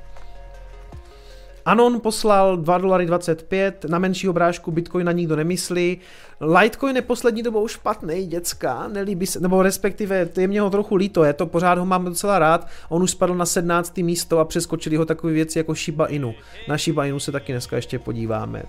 Anon 1.68 2.00
poslal 2.00 2.57
2 2.57 2.78
dolary 2.78 3.07
25, 3.07 3.85
na 3.88 3.98
menší 3.98 4.28
obrážku 4.28 4.70
Bitcoina 4.70 5.12
nikdo 5.12 5.37
nemyslí. 5.37 5.98
Litecoin 6.40 6.96
je 6.96 7.02
poslední 7.02 7.42
dobou 7.42 7.68
špatný, 7.68 8.26
děcka, 8.26 8.88
nelíbí 8.88 9.26
se, 9.26 9.40
nebo 9.40 9.62
respektive 9.62 10.28
je 10.38 10.48
mě 10.48 10.61
ho 10.61 10.70
trochu 10.70 10.96
líto, 10.96 11.24
je 11.24 11.33
to 11.33 11.46
pořád 11.46 11.78
ho 11.78 11.87
mám 11.87 12.04
docela 12.04 12.38
rád, 12.38 12.68
on 12.88 13.02
už 13.02 13.11
spadl 13.11 13.35
na 13.35 13.46
17. 13.46 13.96
místo 13.96 14.38
a 14.38 14.44
přeskočili 14.44 14.96
ho 14.96 15.04
takové 15.04 15.33
věci 15.33 15.59
jako 15.59 15.74
Shiba 15.74 16.07
Inu. 16.07 16.35
Na 16.68 16.78
Shiba 16.78 17.07
Inu 17.07 17.20
se 17.20 17.33
taky 17.33 17.52
dneska 17.52 17.76
ještě 17.76 17.98
podíváme. 17.98 18.62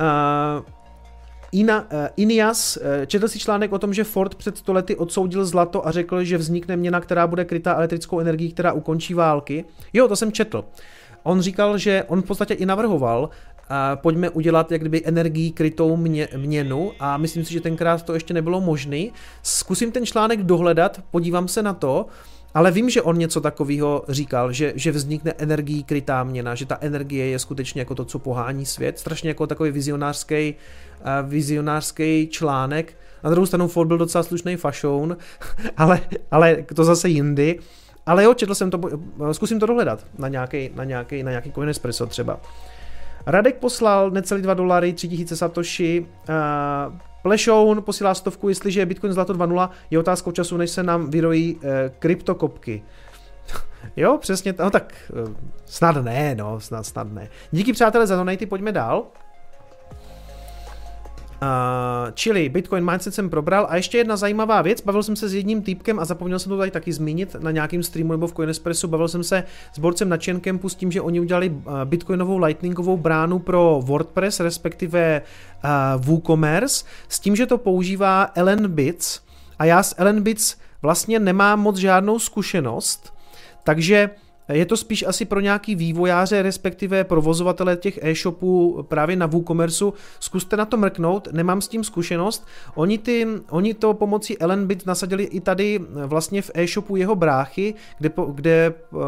Uh, 0.00 0.64
Ina, 1.52 1.80
uh, 1.80 1.86
Inias 2.16 2.76
uh, 2.76 2.82
četl 3.06 3.28
si 3.28 3.38
článek 3.38 3.72
o 3.72 3.78
tom, 3.78 3.94
že 3.94 4.04
Ford 4.04 4.34
před 4.34 4.58
stolety 4.58 4.96
odsoudil 4.96 5.44
zlato 5.44 5.86
a 5.86 5.90
řekl, 5.90 6.24
že 6.24 6.38
vznikne 6.38 6.76
měna, 6.76 7.00
která 7.00 7.26
bude 7.26 7.44
krytá 7.44 7.74
elektrickou 7.74 8.20
energií, 8.20 8.52
která 8.52 8.72
ukončí 8.72 9.14
války. 9.14 9.64
Jo, 9.92 10.08
to 10.08 10.16
jsem 10.16 10.32
četl. 10.32 10.64
On 11.28 11.40
říkal, 11.40 11.78
že 11.78 12.04
on 12.08 12.22
v 12.22 12.24
podstatě 12.24 12.54
i 12.54 12.66
navrhoval, 12.66 13.30
a 13.68 13.96
pojďme 13.96 14.30
udělat 14.30 14.72
jak 14.72 14.80
kdyby 14.80 15.02
energii 15.04 15.50
krytou 15.50 15.96
mě, 15.96 16.28
měnu 16.36 16.92
a 17.00 17.16
myslím 17.16 17.44
si, 17.44 17.52
že 17.52 17.60
tenkrát 17.60 18.02
to 18.02 18.14
ještě 18.14 18.34
nebylo 18.34 18.60
možné. 18.60 19.06
Zkusím 19.42 19.92
ten 19.92 20.06
článek 20.06 20.42
dohledat, 20.42 21.00
podívám 21.10 21.48
se 21.48 21.62
na 21.62 21.72
to, 21.74 22.06
ale 22.54 22.70
vím, 22.70 22.90
že 22.90 23.02
on 23.02 23.18
něco 23.18 23.40
takového 23.40 24.04
říkal, 24.08 24.52
že, 24.52 24.72
že 24.76 24.92
vznikne 24.92 25.34
energií 25.38 25.84
krytá 25.84 26.24
měna, 26.24 26.54
že 26.54 26.66
ta 26.66 26.78
energie 26.80 27.26
je 27.26 27.38
skutečně 27.38 27.80
jako 27.80 27.94
to, 27.94 28.04
co 28.04 28.18
pohání 28.18 28.66
svět. 28.66 28.98
Strašně 28.98 29.30
jako 29.30 29.46
takový 29.46 29.70
vizionářský, 29.70 30.54
uh, 31.00 31.30
vizionářský 31.30 32.28
článek. 32.30 32.94
Na 33.24 33.30
druhou 33.30 33.46
stranu 33.46 33.68
Ford 33.68 33.88
byl 33.88 33.98
docela 33.98 34.24
slušný 34.24 34.56
fašoun, 34.56 35.16
ale, 35.76 36.00
ale 36.30 36.64
to 36.74 36.84
zase 36.84 37.08
jindy. 37.08 37.58
Ale 38.08 38.24
jo, 38.24 38.34
četl 38.34 38.54
jsem 38.54 38.70
to, 38.70 38.80
zkusím 39.32 39.60
to 39.60 39.66
dohledat 39.66 40.06
na 40.18 40.28
nějaký, 40.28 40.70
na 40.74 40.84
nějaký, 40.84 41.22
na 41.22 41.30
nějaký 41.30 41.52
Coin 41.52 41.68
Espresso 41.68 42.06
třeba. 42.06 42.40
Radek 43.26 43.56
poslal 43.56 44.10
necelý 44.10 44.42
2 44.42 44.54
dolary, 44.54 44.92
3000 44.92 45.36
satoshi. 45.36 46.06
Uh, 46.28 46.94
Plešoun 47.22 47.82
posílá 47.82 48.14
stovku, 48.14 48.48
jestliže 48.48 48.80
je 48.80 48.86
Bitcoin 48.86 49.12
zlato 49.12 49.34
2.0, 49.34 49.70
je 49.90 49.98
otázkou 49.98 50.30
času, 50.30 50.56
než 50.56 50.70
se 50.70 50.82
nám 50.82 51.10
vyrojí 51.10 51.54
uh, 51.54 51.62
kryptokopky. 51.98 52.82
jo, 53.96 54.18
přesně, 54.20 54.54
no 54.58 54.70
tak 54.70 54.94
uh, 55.26 55.34
snad 55.66 55.96
ne, 55.96 56.34
no, 56.34 56.60
snad, 56.60 56.86
snad 56.86 57.12
ne. 57.12 57.28
Díky 57.50 57.72
přátelé 57.72 58.06
za 58.06 58.16
donaty, 58.16 58.46
pojďme 58.46 58.72
dál. 58.72 59.06
Čili 62.14 62.48
Bitcoin 62.48 62.90
Mindset 62.90 63.14
jsem 63.14 63.30
probral. 63.30 63.66
A 63.70 63.76
ještě 63.76 63.98
jedna 63.98 64.16
zajímavá 64.16 64.62
věc, 64.62 64.80
bavil 64.80 65.02
jsem 65.02 65.16
se 65.16 65.28
s 65.28 65.34
jedním 65.34 65.62
týpkem 65.62 65.98
a 65.98 66.04
zapomněl 66.04 66.38
jsem 66.38 66.50
to 66.50 66.58
tady 66.58 66.70
taky 66.70 66.92
zmínit 66.92 67.36
na 67.38 67.50
nějakém 67.50 67.82
streamu 67.82 68.12
nebo 68.12 68.26
v 68.26 68.32
Coinespressu, 68.32 68.88
bavil 68.88 69.08
jsem 69.08 69.24
se 69.24 69.44
s 69.72 69.78
borcem 69.78 70.08
na 70.08 70.16
Chaincampu 70.24 70.68
s 70.68 70.74
tím, 70.74 70.92
že 70.92 71.00
oni 71.00 71.20
udělali 71.20 71.52
bitcoinovou 71.84 72.38
lightningovou 72.38 72.96
bránu 72.96 73.38
pro 73.38 73.80
WordPress, 73.84 74.40
respektive 74.40 75.22
uh, 75.64 76.04
WooCommerce, 76.04 76.84
s 77.08 77.20
tím, 77.20 77.36
že 77.36 77.46
to 77.46 77.58
používá 77.58 78.30
LNBits 78.42 79.20
a 79.58 79.64
já 79.64 79.82
s 79.82 79.94
LNBits 80.04 80.56
vlastně 80.82 81.18
nemám 81.18 81.60
moc 81.60 81.76
žádnou 81.76 82.18
zkušenost, 82.18 83.14
takže 83.64 84.10
je 84.48 84.66
to 84.66 84.76
spíš 84.76 85.04
asi 85.08 85.24
pro 85.24 85.40
nějaký 85.40 85.74
vývojáře, 85.74 86.42
respektive 86.42 87.04
provozovatele 87.04 87.76
těch 87.76 87.98
e-shopů 88.02 88.82
právě 88.88 89.16
na 89.16 89.26
WooCommerce. 89.26 89.84
Zkuste 90.20 90.56
na 90.56 90.64
to 90.64 90.76
mrknout, 90.76 91.28
nemám 91.32 91.60
s 91.60 91.68
tím 91.68 91.84
zkušenost. 91.84 92.46
Oni, 92.74 92.98
ty, 92.98 93.26
oni 93.50 93.74
to 93.74 93.94
pomocí 93.94 94.38
Ellenbit 94.38 94.86
nasadili 94.86 95.24
i 95.24 95.40
tady 95.40 95.80
vlastně 96.06 96.42
v 96.42 96.50
e-shopu 96.54 96.96
jeho 96.96 97.16
bráchy, 97.16 97.74
kde, 97.98 98.10
kde 98.34 98.74
uh, 98.90 99.00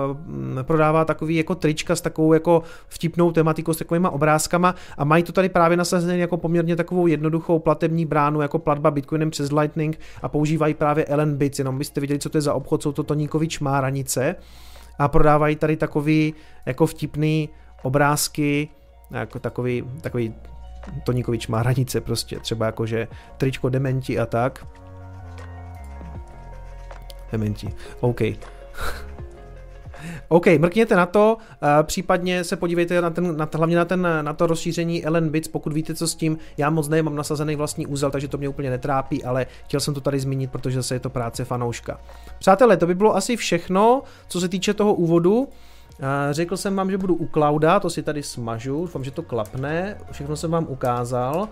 prodává 0.62 1.04
takový 1.04 1.36
jako 1.36 1.54
trička 1.54 1.96
s 1.96 2.00
takovou 2.00 2.32
jako 2.32 2.62
vtipnou 2.88 3.32
tematikou, 3.32 3.72
s 3.72 3.76
takovýma 3.76 4.10
obrázkama 4.10 4.74
a 4.98 5.04
mají 5.04 5.22
to 5.22 5.32
tady 5.32 5.48
právě 5.48 5.76
nasazené 5.76 6.18
jako 6.18 6.36
poměrně 6.36 6.76
takovou 6.76 7.06
jednoduchou 7.06 7.58
platební 7.58 8.06
bránu, 8.06 8.40
jako 8.40 8.58
platba 8.58 8.90
Bitcoinem 8.90 9.30
přes 9.30 9.52
Lightning 9.52 10.00
a 10.22 10.28
používají 10.28 10.74
právě 10.74 11.04
Ellenbits, 11.04 11.58
jenom 11.58 11.78
byste 11.78 12.00
viděli, 12.00 12.18
co 12.18 12.28
to 12.28 12.38
je 12.38 12.42
za 12.42 12.54
obchod, 12.54 12.82
jsou 12.82 12.92
to 12.92 13.02
toníkový 13.02 13.48
čmáranice 13.48 14.36
a 15.00 15.08
prodávají 15.08 15.56
tady 15.56 15.76
takový 15.76 16.34
jako 16.66 16.86
vtipný 16.86 17.48
obrázky, 17.82 18.68
jako 19.10 19.38
takový, 19.38 19.84
takový 20.00 20.34
toníkový 21.04 21.38
čmáranice 21.38 22.00
prostě, 22.00 22.38
třeba 22.38 22.66
jako 22.66 22.86
že 22.86 23.08
tričko 23.36 23.68
dementi 23.68 24.18
a 24.18 24.26
tak. 24.26 24.66
Dementi, 27.32 27.74
OK. 28.00 28.20
OK, 30.28 30.46
mrkněte 30.46 30.96
na 30.96 31.06
to, 31.06 31.36
uh, 31.36 31.68
případně 31.82 32.44
se 32.44 32.56
podívejte 32.56 33.00
na 33.00 33.10
ten, 33.10 33.36
na, 33.36 33.48
hlavně 33.54 33.76
na, 33.76 33.84
ten, 33.84 34.08
na 34.22 34.32
to 34.32 34.46
rozšíření 34.46 35.04
Ellen 35.04 35.28
Bits, 35.28 35.48
pokud 35.48 35.72
víte, 35.72 35.94
co 35.94 36.08
s 36.08 36.14
tím. 36.14 36.38
Já 36.58 36.70
moc 36.70 36.88
nemám 36.88 37.16
nasazený 37.16 37.56
vlastní 37.56 37.86
úzel, 37.86 38.10
takže 38.10 38.28
to 38.28 38.38
mě 38.38 38.48
úplně 38.48 38.70
netrápí, 38.70 39.24
ale 39.24 39.46
chtěl 39.64 39.80
jsem 39.80 39.94
to 39.94 40.00
tady 40.00 40.20
zmínit, 40.20 40.50
protože 40.50 40.76
zase 40.76 40.94
je 40.94 41.00
to 41.00 41.10
práce 41.10 41.44
fanouška. 41.44 42.00
Přátelé, 42.38 42.76
to 42.76 42.86
by 42.86 42.94
bylo 42.94 43.16
asi 43.16 43.36
všechno, 43.36 44.02
co 44.28 44.40
se 44.40 44.48
týče 44.48 44.74
toho 44.74 44.94
úvodu. 44.94 45.38
Uh, 45.38 46.06
řekl 46.30 46.56
jsem 46.56 46.76
vám, 46.76 46.90
že 46.90 46.98
budu 46.98 47.14
u 47.14 47.28
Clouda, 47.28 47.80
to 47.80 47.90
si 47.90 48.02
tady 48.02 48.22
smažu, 48.22 48.80
doufám, 48.80 49.04
že 49.04 49.10
to 49.10 49.22
klapne, 49.22 49.98
všechno 50.12 50.36
jsem 50.36 50.50
vám 50.50 50.66
ukázal. 50.68 51.48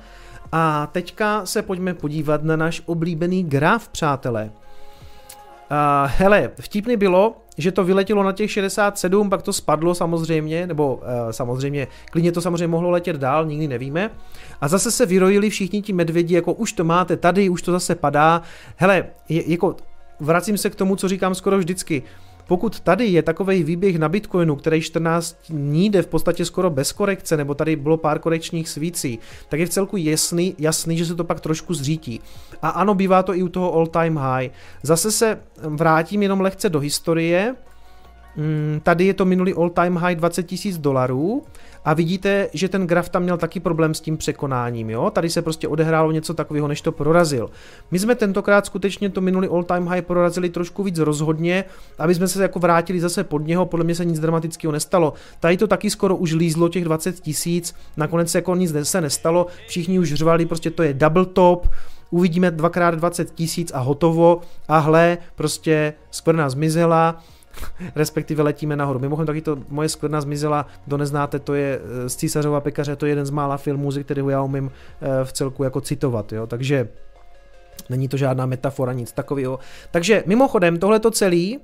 A 0.52 0.88
teďka 0.92 1.46
se 1.46 1.62
pojďme 1.62 1.94
podívat 1.94 2.42
na 2.42 2.56
náš 2.56 2.82
oblíbený 2.86 3.44
graf, 3.44 3.88
přátelé. 3.88 4.44
Uh, 4.44 6.10
hele, 6.16 6.50
vtipný 6.60 6.96
bylo, 6.96 7.36
že 7.58 7.72
to 7.72 7.84
vyletělo 7.84 8.22
na 8.22 8.32
těch 8.32 8.50
67, 8.50 9.30
pak 9.30 9.42
to 9.42 9.52
spadlo 9.52 9.94
samozřejmě, 9.94 10.66
nebo 10.66 10.94
uh, 10.94 11.02
samozřejmě, 11.30 11.86
klidně 12.10 12.32
to 12.32 12.40
samozřejmě 12.40 12.68
mohlo 12.68 12.90
letět 12.90 13.16
dál, 13.16 13.46
nikdy 13.46 13.68
nevíme. 13.68 14.10
A 14.60 14.68
zase 14.68 14.90
se 14.90 15.06
vyrojili 15.06 15.50
všichni 15.50 15.82
ti 15.82 15.92
medvědi, 15.92 16.34
jako 16.34 16.52
už 16.52 16.72
to 16.72 16.84
máte 16.84 17.16
tady, 17.16 17.48
už 17.48 17.62
to 17.62 17.72
zase 17.72 17.94
padá. 17.94 18.42
Hele, 18.76 19.06
je, 19.28 19.52
jako 19.52 19.76
vracím 20.20 20.58
se 20.58 20.70
k 20.70 20.74
tomu, 20.74 20.96
co 20.96 21.08
říkám 21.08 21.34
skoro 21.34 21.58
vždycky. 21.58 22.02
Uh, 22.02 22.27
pokud 22.48 22.80
tady 22.80 23.06
je 23.06 23.22
takový 23.22 23.62
výběh 23.62 23.98
na 23.98 24.08
Bitcoinu, 24.08 24.56
který 24.56 24.80
14 24.80 25.36
dní 25.48 25.90
jde 25.90 26.02
v 26.02 26.06
podstatě 26.06 26.44
skoro 26.44 26.70
bez 26.70 26.92
korekce, 26.92 27.36
nebo 27.36 27.54
tady 27.54 27.76
bylo 27.76 27.96
pár 27.96 28.18
korekčních 28.18 28.68
svící, 28.68 29.18
tak 29.48 29.60
je 29.60 29.66
v 29.66 29.70
celku 29.70 29.96
jasný, 29.96 30.54
jasný, 30.58 30.98
že 30.98 31.06
se 31.06 31.14
to 31.14 31.24
pak 31.24 31.40
trošku 31.40 31.74
zřítí. 31.74 32.20
A 32.62 32.68
ano, 32.68 32.94
bývá 32.94 33.22
to 33.22 33.34
i 33.34 33.42
u 33.42 33.48
toho 33.48 33.74
all 33.74 33.86
time 33.86 34.16
high. 34.16 34.50
Zase 34.82 35.12
se 35.12 35.40
vrátím 35.62 36.22
jenom 36.22 36.40
lehce 36.40 36.68
do 36.68 36.80
historie. 36.80 37.54
Mm, 38.38 38.80
tady 38.82 39.06
je 39.06 39.14
to 39.14 39.24
minulý 39.24 39.54
all 39.54 39.70
time 39.70 39.96
high 39.96 40.16
20 40.16 40.52
000 40.64 40.78
dolarů 40.80 41.42
a 41.84 41.94
vidíte, 41.94 42.48
že 42.52 42.68
ten 42.68 42.86
graf 42.86 43.08
tam 43.08 43.22
měl 43.22 43.36
taky 43.36 43.60
problém 43.60 43.94
s 43.94 44.00
tím 44.00 44.16
překonáním, 44.16 44.90
jo? 44.90 45.10
Tady 45.10 45.30
se 45.30 45.42
prostě 45.42 45.68
odehrálo 45.68 46.12
něco 46.12 46.34
takového, 46.34 46.68
než 46.68 46.80
to 46.80 46.92
prorazil. 46.92 47.50
My 47.90 47.98
jsme 47.98 48.14
tentokrát 48.14 48.66
skutečně 48.66 49.10
to 49.10 49.20
minulý 49.20 49.48
all 49.48 49.64
time 49.64 49.86
high 49.86 50.02
prorazili 50.02 50.48
trošku 50.48 50.82
víc 50.82 50.98
rozhodně, 50.98 51.64
aby 51.98 52.14
jsme 52.14 52.28
se 52.28 52.42
jako 52.42 52.58
vrátili 52.58 53.00
zase 53.00 53.24
pod 53.24 53.46
něho, 53.46 53.66
podle 53.66 53.84
mě 53.84 53.94
se 53.94 54.04
nic 54.04 54.20
dramatického 54.20 54.72
nestalo. 54.72 55.12
Tady 55.40 55.56
to 55.56 55.66
taky 55.66 55.90
skoro 55.90 56.16
už 56.16 56.32
lízlo 56.32 56.68
těch 56.68 56.84
20 56.84 57.20
tisíc, 57.20 57.74
nakonec 57.96 58.30
se 58.30 58.38
jako 58.38 58.54
nic 58.54 58.74
se 58.82 59.00
nestalo, 59.00 59.46
všichni 59.66 59.98
už 59.98 60.14
řvali, 60.14 60.46
prostě 60.46 60.70
to 60.70 60.82
je 60.82 60.94
double 60.94 61.26
top, 61.26 61.68
uvidíme 62.10 62.50
dvakrát 62.50 62.94
20 62.94 63.30
tisíc 63.30 63.72
a 63.74 63.78
hotovo 63.78 64.40
a 64.68 64.78
hle, 64.78 65.18
prostě 65.34 65.94
skvrna 66.10 66.50
zmizela, 66.50 67.22
respektive 67.94 68.42
letíme 68.42 68.76
nahoru. 68.76 68.98
Mimochodem 68.98 69.26
taky 69.26 69.40
to 69.40 69.58
moje 69.68 69.88
skvrna 69.88 70.20
zmizela, 70.20 70.66
kdo 70.86 70.96
neznáte, 70.96 71.38
to 71.38 71.54
je 71.54 71.80
eh, 71.82 72.08
z 72.08 72.16
Císařova 72.16 72.60
pekaře, 72.60 72.96
to 72.96 73.06
je 73.06 73.10
jeden 73.10 73.26
z 73.26 73.30
mála 73.30 73.56
filmů, 73.56 73.90
ze 73.90 74.02
kterého 74.04 74.30
já 74.30 74.42
umím 74.42 74.70
eh, 74.70 75.24
v 75.24 75.32
celku 75.32 75.64
jako 75.64 75.80
citovat, 75.80 76.32
jo, 76.32 76.46
takže 76.46 76.88
není 77.90 78.08
to 78.08 78.16
žádná 78.16 78.46
metafora, 78.46 78.92
nic 78.92 79.12
takového. 79.12 79.58
Takže 79.90 80.22
mimochodem, 80.26 80.78
tohle 80.78 81.00
to 81.00 81.10
celý 81.10 81.58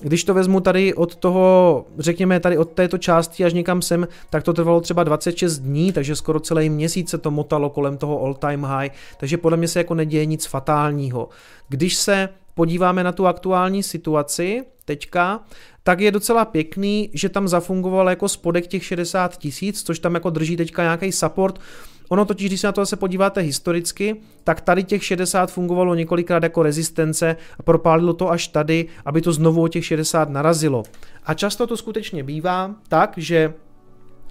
když 0.00 0.24
to 0.24 0.34
vezmu 0.34 0.60
tady 0.60 0.94
od 0.94 1.16
toho, 1.16 1.86
řekněme 1.98 2.40
tady 2.40 2.58
od 2.58 2.70
této 2.70 2.98
části 2.98 3.44
až 3.44 3.52
někam 3.52 3.82
sem, 3.82 4.08
tak 4.30 4.42
to 4.42 4.52
trvalo 4.52 4.80
třeba 4.80 5.04
26 5.04 5.58
dní, 5.58 5.92
takže 5.92 6.16
skoro 6.16 6.40
celý 6.40 6.70
měsíc 6.70 7.10
se 7.10 7.18
to 7.18 7.30
motalo 7.30 7.70
kolem 7.70 7.96
toho 7.96 8.20
all 8.20 8.34
time 8.34 8.64
high, 8.64 8.90
takže 9.16 9.36
podle 9.36 9.56
mě 9.56 9.68
se 9.68 9.80
jako 9.80 9.94
neděje 9.94 10.26
nic 10.26 10.46
fatálního. 10.46 11.28
Když 11.68 11.96
se 11.96 12.28
podíváme 12.54 13.04
na 13.04 13.12
tu 13.12 13.26
aktuální 13.26 13.82
situaci 13.82 14.64
teďka, 14.84 15.40
tak 15.82 16.00
je 16.00 16.10
docela 16.10 16.44
pěkný, 16.44 17.10
že 17.14 17.28
tam 17.28 17.48
zafungoval 17.48 18.10
jako 18.10 18.28
spodek 18.28 18.66
těch 18.66 18.84
60 18.84 19.36
tisíc, 19.36 19.82
což 19.82 19.98
tam 19.98 20.14
jako 20.14 20.30
drží 20.30 20.56
teďka 20.56 20.82
nějaký 20.82 21.12
support. 21.12 21.60
Ono 22.08 22.24
totiž, 22.24 22.48
když 22.48 22.60
se 22.60 22.66
na 22.66 22.72
to 22.72 22.86
se 22.86 22.96
podíváte 22.96 23.40
historicky, 23.40 24.16
tak 24.44 24.60
tady 24.60 24.84
těch 24.84 25.04
60 25.04 25.50
fungovalo 25.50 25.94
několikrát 25.94 26.42
jako 26.42 26.62
rezistence 26.62 27.36
a 27.58 27.62
propálilo 27.62 28.12
to 28.12 28.30
až 28.30 28.48
tady, 28.48 28.86
aby 29.04 29.20
to 29.20 29.32
znovu 29.32 29.62
o 29.62 29.68
těch 29.68 29.84
60 29.84 30.28
narazilo. 30.28 30.82
A 31.24 31.34
často 31.34 31.66
to 31.66 31.76
skutečně 31.76 32.22
bývá 32.22 32.74
tak, 32.88 33.12
že 33.16 33.54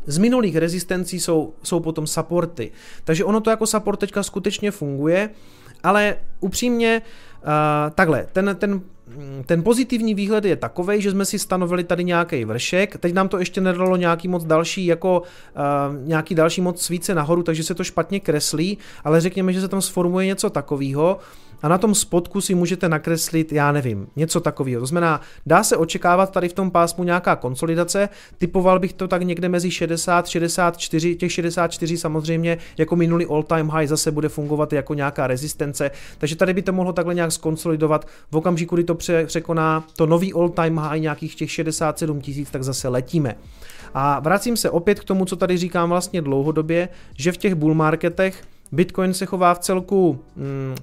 z 0.06 0.18
minulých 0.18 0.56
rezistencí 0.56 1.20
jsou, 1.20 1.54
jsou 1.64 1.80
potom 1.80 2.08
supporty. 2.08 2.72
Takže 3.04 3.26
ono 3.26 3.42
to 3.42 3.50
jako 3.50 3.68
support 3.68 4.00
teďka 4.00 4.24
skutečně 4.24 4.72
funguje, 4.72 5.30
ale 5.84 6.18
upřímně 6.40 7.02
uh, 7.02 7.50
takhle, 7.96 8.28
ten, 8.34 8.56
ten 8.60 8.82
ten 9.45 9.63
pozitivní 9.63 10.13
výhled 10.13 10.45
je 10.45 10.56
takový, 10.56 11.02
že 11.02 11.12
jsme 11.12 11.26
si 11.26 11.39
stanovili 11.39 11.84
tady 11.84 12.04
nějaký 12.04 12.45
vršek, 12.45 12.97
teď 12.97 13.13
nám 13.13 13.30
to 13.30 13.39
ještě 13.39 13.62
nedalo 13.62 13.95
nějaký 13.95 14.28
moc 14.28 14.43
další, 14.43 14.86
jako 14.86 15.21
uh, 15.21 16.08
nějaký 16.08 16.36
další 16.36 16.62
moc 16.62 16.82
svíce 16.82 17.15
nahoru, 17.15 17.43
takže 17.43 17.63
se 17.63 17.76
to 17.76 17.84
špatně 17.84 18.19
kreslí, 18.19 18.78
ale 19.04 19.21
řekněme, 19.21 19.54
že 19.54 19.62
se 19.62 19.67
tam 19.67 19.82
sformuje 19.82 20.26
něco 20.26 20.50
takového, 20.50 21.19
a 21.62 21.67
na 21.67 21.78
tom 21.78 21.95
spodku 21.95 22.41
si 22.41 22.56
můžete 22.56 22.89
nakreslit, 22.89 23.52
já 23.52 23.71
nevím, 23.71 24.08
něco 24.15 24.39
takového. 24.39 24.80
To 24.80 24.86
znamená, 24.86 25.21
dá 25.45 25.63
se 25.63 25.78
očekávat 25.78 26.32
tady 26.32 26.50
v 26.50 26.54
tom 26.54 26.71
pásmu 26.71 27.04
nějaká 27.04 27.36
konsolidace, 27.36 28.10
typoval 28.38 28.80
bych 28.80 28.93
to 28.93 29.08
tak 29.08 29.21
někde 29.21 29.50
mezi 29.50 29.71
60, 29.71 30.28
64, 30.28 31.15
těch 31.15 31.32
64 31.32 31.97
samozřejmě 31.97 32.58
jako 32.78 32.95
minulý 32.95 33.26
all 33.26 33.43
time 33.43 33.69
high 33.69 33.88
zase 33.88 34.12
bude 34.12 34.30
fungovat 34.30 34.74
jako 34.74 34.93
nějaká 34.93 35.28
rezistence, 35.28 35.91
takže 36.17 36.36
tady 36.36 36.54
by 36.54 36.62
to 36.62 36.74
mohlo 36.74 36.93
takhle 36.93 37.15
nějak 37.15 37.32
skonsolidovat. 37.32 38.08
V 38.32 38.36
okamžiku, 38.36 38.76
kdy 38.76 38.84
to 38.84 38.95
překoná 39.26 39.84
to 39.95 40.06
nový 40.06 40.34
all 40.34 40.50
time 40.50 40.78
high 40.78 41.02
nějakých 41.02 41.36
těch 41.36 41.52
67 41.52 42.21
tisíc, 42.21 42.52
tak 42.52 42.63
zase 42.63 42.88
letíme. 42.88 43.36
A 43.93 44.19
vracím 44.19 44.58
se 44.58 44.69
opět 44.69 45.00
k 45.00 45.04
tomu, 45.04 45.26
co 45.26 45.36
tady 45.36 45.58
říkám 45.58 45.89
vlastně 45.89 46.21
dlouhodobě, 46.21 46.89
že 47.17 47.32
v 47.32 47.38
těch 47.38 47.56
bull 47.56 47.74
marketech 47.74 48.43
Bitcoin 48.71 49.13
se 49.13 49.26
chová 49.26 49.54
v 49.54 49.60
celku 49.60 50.19
hmm, 50.38 50.76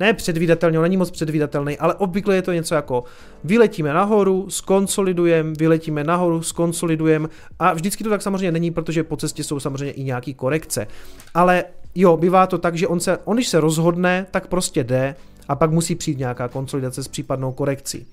ne 0.00 0.12
předvídatelně, 0.12 0.78
on 0.78 0.82
není 0.82 0.96
moc 0.96 1.10
předvídatelný, 1.10 1.78
ale 1.78 1.94
obvykle 1.94 2.34
je 2.34 2.42
to 2.42 2.52
něco 2.52 2.74
jako 2.74 3.04
vyletíme 3.44 3.92
nahoru, 3.92 4.50
skonsolidujeme, 4.50 5.52
vyletíme 5.58 6.04
nahoru, 6.04 6.42
skonsolidujeme 6.42 7.28
a 7.58 7.72
vždycky 7.72 8.04
to 8.04 8.10
tak 8.10 8.22
samozřejmě 8.22 8.52
není, 8.52 8.70
protože 8.70 9.04
po 9.04 9.16
cestě 9.16 9.44
jsou 9.44 9.60
samozřejmě 9.60 9.92
i 9.92 10.04
nějaký 10.04 10.34
korekce. 10.34 10.86
Ale 11.34 11.64
jo, 11.94 12.16
bývá 12.16 12.46
to 12.46 12.58
tak, 12.58 12.76
že 12.76 12.88
on, 12.88 13.00
se, 13.00 13.18
on 13.24 13.36
když 13.36 13.48
se 13.48 13.60
rozhodne, 13.60 14.26
tak 14.30 14.46
prostě 14.46 14.84
jde 14.84 15.16
a 15.48 15.56
pak 15.56 15.70
musí 15.70 15.94
přijít 15.94 16.18
nějaká 16.18 16.48
konsolidace 16.48 17.02
s 17.02 17.08
případnou 17.08 17.52
korekcí. 17.52 18.06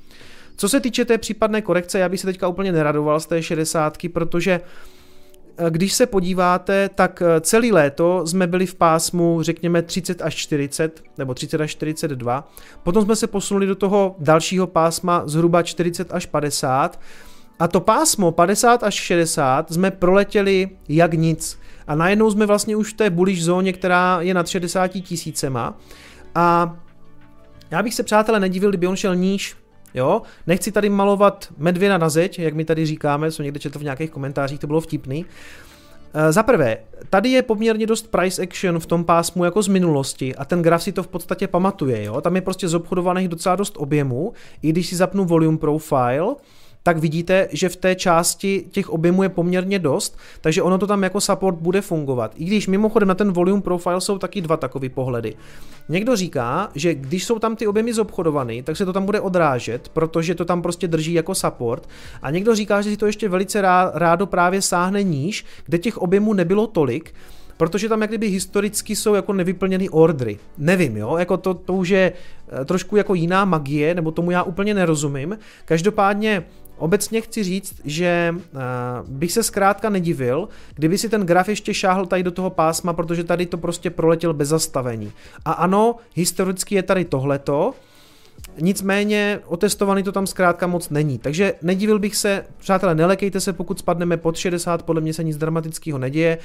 Co 0.58 0.70
se 0.70 0.80
týče 0.80 1.06
té 1.06 1.17
případné 1.17 1.62
korekce, 1.62 2.00
já 2.00 2.10
bych 2.10 2.20
se 2.20 2.28
teďka 2.28 2.48
úplně 2.48 2.72
neradoval 2.72 3.20
z 3.20 3.26
té 3.26 3.44
60, 3.44 3.98
protože 4.13 4.62
Eh, 4.62 5.00
když 5.69 5.93
se 5.93 6.05
podíváte, 6.05 6.89
tak 6.95 7.21
eh, 7.21 7.41
celý 7.41 7.71
léto 7.71 8.27
jsme 8.27 8.47
byli 8.47 8.65
v 8.65 8.75
pásmu, 8.75 9.41
řekněme, 9.41 9.81
30 9.81 10.21
až 10.21 10.35
40, 10.35 11.03
nebo 11.17 11.33
30 11.33 11.61
až 11.61 11.71
42. 11.71 12.51
Potom 12.83 13.05
jsme 13.05 13.15
se 13.15 13.27
posunuli 13.27 13.65
do 13.65 13.75
toho 13.75 14.15
dalšího 14.19 14.67
pásma 14.67 15.23
zhruba 15.25 15.63
40 15.63 16.13
až 16.13 16.25
50. 16.25 16.99
A 17.59 17.67
to 17.67 17.79
pásmo 17.79 18.31
50 18.31 18.83
až 18.83 18.93
60 18.93 19.73
jsme 19.73 19.91
proletěli 19.91 20.69
jak 20.89 21.13
nic. 21.13 21.59
A 21.87 21.95
najednou 21.95 22.31
jsme 22.31 22.45
vlastně 22.45 22.75
už 22.75 22.93
v 22.93 22.97
té 22.97 23.09
bullish 23.09 23.43
zóně, 23.43 23.73
která 23.73 24.21
je 24.21 24.33
nad 24.33 24.47
60 24.47 24.87
tisícema. 24.87 25.77
A 26.35 26.77
já 27.71 27.83
bych 27.83 27.93
se, 27.93 28.03
přátelé, 28.03 28.39
nedivil, 28.39 28.69
kdyby 28.69 28.87
on 28.87 28.95
šel 28.95 29.15
níž, 29.15 29.55
Jo, 29.93 30.21
nechci 30.47 30.71
tady 30.71 30.89
malovat 30.89 31.47
medvěna 31.58 31.97
na 31.97 32.10
zeď, 32.10 32.39
jak 32.39 32.54
my 32.54 32.65
tady 32.65 32.86
říkáme, 32.86 33.32
co 33.32 33.43
někde 33.43 33.60
četl 33.60 33.80
v 33.80 33.84
nějakých 33.84 34.12
komentářích, 34.12 34.60
to 34.60 34.67
bylo 34.67 34.82
vtipný. 34.82 35.25
E, 36.13 36.32
za 36.32 36.43
prvé, 36.43 36.77
tady 37.10 37.30
je 37.30 37.41
poměrně 37.41 37.88
dost 37.88 38.12
price 38.12 38.41
action 38.41 38.80
v 38.80 38.86
tom 38.86 39.04
pásmu 39.04 39.45
jako 39.45 39.62
z 39.62 39.67
minulosti 39.67 40.36
a 40.36 40.45
ten 40.45 40.62
graf 40.62 40.84
si 40.84 40.91
to 40.91 41.04
v 41.04 41.08
podstatě 41.08 41.47
pamatuje, 41.47 42.04
jo? 42.04 42.21
tam 42.21 42.36
je 42.36 42.41
prostě 42.41 42.67
zobchodovaných 42.67 43.27
docela 43.27 43.56
dost 43.56 43.73
objemů, 43.77 44.34
i 44.62 44.69
když 44.69 44.88
si 44.88 44.95
zapnu 44.95 45.25
volume 45.25 45.58
profile, 45.58 46.36
tak 46.84 46.98
vidíte, 46.98 47.48
že 47.52 47.70
v 47.70 47.76
té 47.76 47.96
části 47.96 48.65
těch 48.72 48.89
objemů 48.89 49.24
je 49.24 49.30
poměrně 49.30 49.80
dost, 49.80 50.17
takže 50.41 50.62
ono 50.62 50.78
to 50.78 50.88
tam 50.88 51.04
jako 51.04 51.22
support 51.22 51.58
bude 51.58 51.82
fungovat. 51.82 52.32
I 52.36 52.46
když 52.46 52.67
mimochodem 52.67 53.08
na 53.08 53.15
ten 53.15 53.32
volume 53.32 53.62
profile 53.62 54.02
jsou 54.02 54.17
taky 54.17 54.41
dva 54.41 54.58
takové 54.58 54.89
pohledy. 54.89 55.36
Někdo 55.89 56.15
říká, 56.15 56.70
že 56.76 56.96
když 56.96 57.26
jsou 57.26 57.39
tam 57.39 57.56
ty 57.56 57.67
objemy 57.67 57.94
zobchodované, 57.94 58.63
tak 58.63 58.78
se 58.78 58.86
to 58.86 58.94
tam 58.94 59.06
bude 59.06 59.20
odrážet, 59.20 59.89
protože 59.89 60.36
to 60.36 60.46
tam 60.46 60.62
prostě 60.62 60.88
drží 60.88 61.13
jako 61.13 61.36
support. 61.36 61.89
A 62.22 62.32
někdo 62.32 62.56
říká, 62.56 62.82
že 62.82 62.89
si 62.89 62.98
to 62.98 63.06
ještě 63.06 63.30
velice 63.30 63.62
rádo 63.94 64.26
právě 64.26 64.62
sáhne 64.62 65.04
níž, 65.04 65.46
kde 65.65 65.78
těch 65.78 65.98
objemů 65.98 66.34
nebylo 66.34 66.67
tolik, 66.67 67.13
protože 67.62 67.89
tam 67.89 68.02
jak 68.02 68.10
kdyby 68.10 68.28
historicky 68.28 68.96
jsou 68.96 69.13
jako 69.13 69.34
nevyplněný 69.34 69.89
ordry. 69.89 70.39
Nevím, 70.58 70.98
jo, 70.98 71.17
jako 71.17 71.38
to, 71.38 71.54
to 71.54 71.74
už 71.74 71.89
je 71.89 72.13
eh, 72.62 72.65
trošku 72.65 72.96
jako 72.96 73.13
jiná 73.13 73.46
magie, 73.46 73.96
nebo 73.96 74.12
tomu 74.12 74.32
já 74.32 74.44
úplně 74.44 74.74
nerozumím. 74.74 75.39
Každopádně 75.65 76.44
Obecně 76.82 77.22
chci 77.22 77.44
říct, 77.44 77.82
že 77.86 78.36
uh, 78.36 78.60
bych 79.10 79.32
se 79.32 79.44
zkrátka 79.44 79.89
nedivil, 79.89 80.50
kdyby 80.76 80.98
si 80.98 81.10
ten 81.10 81.26
graf 81.26 81.50
ještě 81.50 81.74
šáhl 81.74 82.06
tady 82.06 82.24
do 82.24 82.32
toho 82.32 82.50
pásma, 82.50 82.94
protože 82.94 83.24
tady 83.24 83.46
to 83.46 83.58
prostě 83.58 83.89
proletěl 83.89 84.34
bez 84.34 84.50
zastavení. 84.50 85.12
A 85.46 85.52
ano, 85.52 85.96
historicky 86.15 86.76
je 86.76 86.84
tady 86.84 87.06
tohleto, 87.06 87.74
Nicméně 88.60 89.39
otestovaný 89.46 90.04
to 90.04 90.12
tam 90.12 90.28
zkrátka 90.28 90.67
moc 90.67 90.89
není. 90.89 91.17
Takže 91.17 91.54
nedivil 91.62 92.00
bych 92.00 92.15
se, 92.15 92.46
přátelé, 92.58 92.96
nelekejte 92.96 93.39
se, 93.39 93.54
pokud 93.54 93.80
spadneme 93.80 94.17
pod 94.17 94.38
60, 94.38 94.84
podle 94.84 95.02
mě 95.02 95.13
se 95.13 95.24
nic 95.24 95.38
dramatického 95.38 96.00
neděje. 96.00 96.38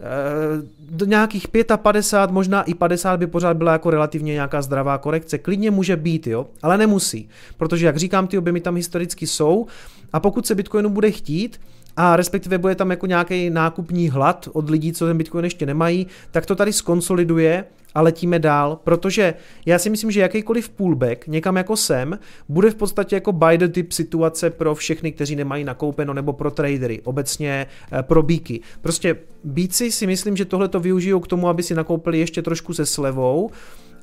Eh, 0.00 0.62
do 0.90 1.06
nějakých 1.06 1.46
55, 1.76 2.34
možná 2.34 2.62
i 2.62 2.74
50 2.74 3.16
by 3.16 3.26
pořád 3.26 3.56
byla 3.56 3.72
jako 3.72 3.90
relativně 3.90 4.32
nějaká 4.32 4.62
zdravá 4.62 4.98
korekce. 4.98 5.38
Klidně 5.38 5.70
může 5.70 5.96
být, 5.96 6.26
jo, 6.26 6.46
ale 6.62 6.78
nemusí. 6.78 7.28
Protože, 7.56 7.86
jak 7.86 7.96
říkám, 7.96 8.26
ty 8.26 8.38
objemy 8.38 8.60
tam 8.60 8.76
historicky 8.76 9.26
jsou 9.26 9.66
a 10.12 10.20
pokud 10.20 10.46
se 10.46 10.54
Bitcoinu 10.54 10.88
bude 10.88 11.10
chtít, 11.10 11.60
a 11.96 12.16
respektive 12.16 12.58
bude 12.58 12.74
tam 12.74 12.90
jako 12.90 13.06
nějaký 13.06 13.50
nákupní 13.50 14.08
hlad 14.08 14.48
od 14.52 14.70
lidí, 14.70 14.92
co 14.92 15.06
ten 15.06 15.18
Bitcoin 15.18 15.44
ještě 15.44 15.66
nemají, 15.66 16.06
tak 16.30 16.46
to 16.46 16.54
tady 16.54 16.72
skonsoliduje 16.72 17.64
a 17.94 18.02
letíme 18.02 18.38
dál, 18.38 18.80
protože 18.84 19.34
já 19.66 19.78
si 19.78 19.90
myslím, 19.90 20.10
že 20.10 20.20
jakýkoliv 20.20 20.68
pullback 20.68 21.26
někam 21.26 21.56
jako 21.56 21.76
sem 21.76 22.18
bude 22.48 22.70
v 22.70 22.74
podstatě 22.74 23.16
jako 23.16 23.32
buy 23.32 23.58
the 23.58 23.68
tip 23.68 23.92
situace 23.92 24.50
pro 24.50 24.74
všechny, 24.74 25.12
kteří 25.12 25.36
nemají 25.36 25.64
nakoupeno 25.64 26.14
nebo 26.14 26.32
pro 26.32 26.50
tradery, 26.50 27.00
obecně 27.04 27.66
eh, 27.92 28.02
pro 28.02 28.22
bíky. 28.22 28.60
Prostě 28.80 29.16
bíci 29.44 29.92
si 29.92 30.06
myslím, 30.06 30.36
že 30.36 30.44
tohle 30.44 30.68
to 30.68 30.80
využijou 30.80 31.20
k 31.20 31.28
tomu, 31.28 31.48
aby 31.48 31.62
si 31.62 31.74
nakoupili 31.74 32.18
ještě 32.18 32.42
trošku 32.42 32.74
se 32.74 32.86
slevou, 32.86 33.50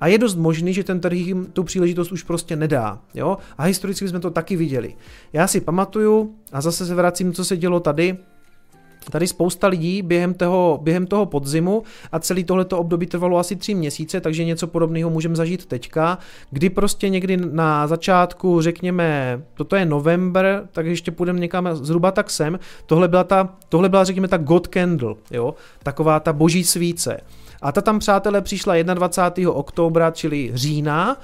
a 0.02 0.08
je 0.08 0.18
dost 0.18 0.36
možný, 0.36 0.74
že 0.74 0.84
ten 0.84 1.00
trh 1.00 1.18
jim 1.18 1.46
tu 1.46 1.64
příležitost 1.64 2.12
už 2.12 2.24
prostě 2.24 2.56
nedá. 2.56 3.00
Jo? 3.14 3.38
A 3.58 3.64
historicky 3.64 4.08
jsme 4.08 4.20
to 4.20 4.32
taky 4.32 4.56
viděli. 4.56 4.96
Já 5.34 5.48
si 5.48 5.62
pamatuju, 5.62 6.36
a 6.52 6.62
zase 6.62 6.86
se 6.86 6.96
vracím, 6.96 7.34
co 7.34 7.46
se 7.46 7.58
dělo 7.58 7.80
tady, 7.80 8.18
Tady 9.12 9.28
spousta 9.28 9.68
lidí 9.68 10.02
během 10.02 10.34
toho, 10.34 10.80
během 10.82 11.08
toho 11.08 11.26
podzimu 11.26 11.84
a 12.12 12.20
celý 12.20 12.44
tohleto 12.44 12.78
období 12.78 13.06
trvalo 13.06 13.38
asi 13.38 13.56
tři 13.56 13.74
měsíce, 13.74 14.22
takže 14.22 14.46
něco 14.46 14.68
podobného 14.68 15.10
můžeme 15.10 15.36
zažít 15.36 15.66
teďka, 15.66 16.18
kdy 16.52 16.70
prostě 16.70 17.10
někdy 17.10 17.38
na 17.38 17.88
začátku, 17.88 18.62
řekněme, 18.62 19.42
toto 19.54 19.76
je 19.76 19.86
november, 19.86 20.68
tak 20.72 20.86
ještě 20.86 21.12
půjdeme 21.12 21.40
někam 21.40 21.70
zhruba 21.76 22.12
tak 22.12 22.30
sem, 22.30 22.60
tohle 22.86 23.08
byla, 23.08 23.24
ta, 23.24 23.50
tohle 23.70 23.90
byla 23.90 24.04
řekněme 24.04 24.28
ta 24.28 24.38
God 24.38 24.68
Candle, 24.68 25.16
jo? 25.32 25.54
taková 25.84 26.20
ta 26.20 26.34
boží 26.34 26.64
svíce. 26.64 27.22
A 27.62 27.72
ta 27.72 27.82
tam, 27.82 28.00
přátelé, 28.00 28.42
přišla 28.42 28.82
21. 28.82 29.52
oktobra, 29.52 30.12
čili 30.12 30.52
října, 30.54 31.18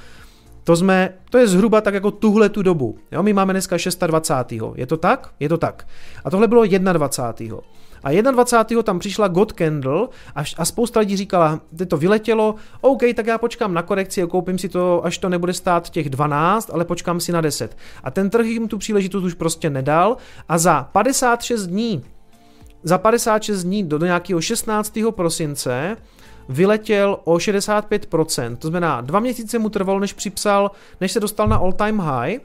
to 0.63 0.75
jsme, 0.75 1.13
to 1.29 1.37
je 1.37 1.47
zhruba 1.47 1.81
tak 1.81 1.93
jako 1.93 2.11
tuhle 2.11 2.49
tu 2.49 2.61
dobu. 2.61 2.97
Jo, 3.11 3.23
my 3.23 3.33
máme 3.33 3.53
dneska 3.53 3.77
26. 4.07 4.61
Je 4.75 4.87
to 4.87 4.97
tak? 4.97 5.29
Je 5.39 5.49
to 5.49 5.57
tak. 5.57 5.87
A 6.25 6.29
tohle 6.29 6.47
bylo 6.47 6.65
21. 6.65 7.57
A 8.03 8.21
21. 8.31 8.83
tam 8.83 8.99
přišla 8.99 9.27
God 9.27 9.51
Candle 9.51 10.07
a, 10.35 10.43
a 10.57 10.65
spousta 10.65 10.99
lidí 10.99 11.17
říkala, 11.17 11.59
že 11.79 11.85
to 11.85 11.97
vyletělo, 11.97 12.55
OK, 12.81 13.01
tak 13.15 13.27
já 13.27 13.37
počkám 13.37 13.73
na 13.73 13.81
korekci 13.81 14.21
a 14.21 14.27
koupím 14.27 14.57
si 14.57 14.69
to, 14.69 15.05
až 15.05 15.17
to 15.17 15.29
nebude 15.29 15.53
stát 15.53 15.89
těch 15.89 16.09
12, 16.09 16.69
ale 16.73 16.85
počkám 16.85 17.19
si 17.19 17.31
na 17.31 17.41
10. 17.41 17.77
A 18.03 18.11
ten 18.11 18.29
trh 18.29 18.45
jim 18.45 18.67
tu 18.67 18.77
příležitost 18.77 19.23
už 19.23 19.33
prostě 19.33 19.69
nedal 19.69 20.17
a 20.49 20.57
za 20.57 20.89
56 20.91 21.67
dní, 21.67 22.03
za 22.83 22.97
56 22.97 23.63
dní 23.63 23.83
do, 23.83 23.97
do 23.97 24.05
nějakého 24.05 24.41
16. 24.41 24.99
prosince 25.11 25.97
vyletěl 26.49 27.19
o 27.23 27.33
65%, 27.35 28.55
to 28.55 28.67
znamená 28.67 29.01
dva 29.01 29.19
měsíce 29.19 29.59
mu 29.59 29.69
trvalo, 29.69 29.99
než 29.99 30.13
připsal, 30.13 30.71
než 31.01 31.11
se 31.11 31.19
dostal 31.19 31.47
na 31.47 31.57
all 31.57 31.73
time 31.73 31.99
high, 31.99 32.39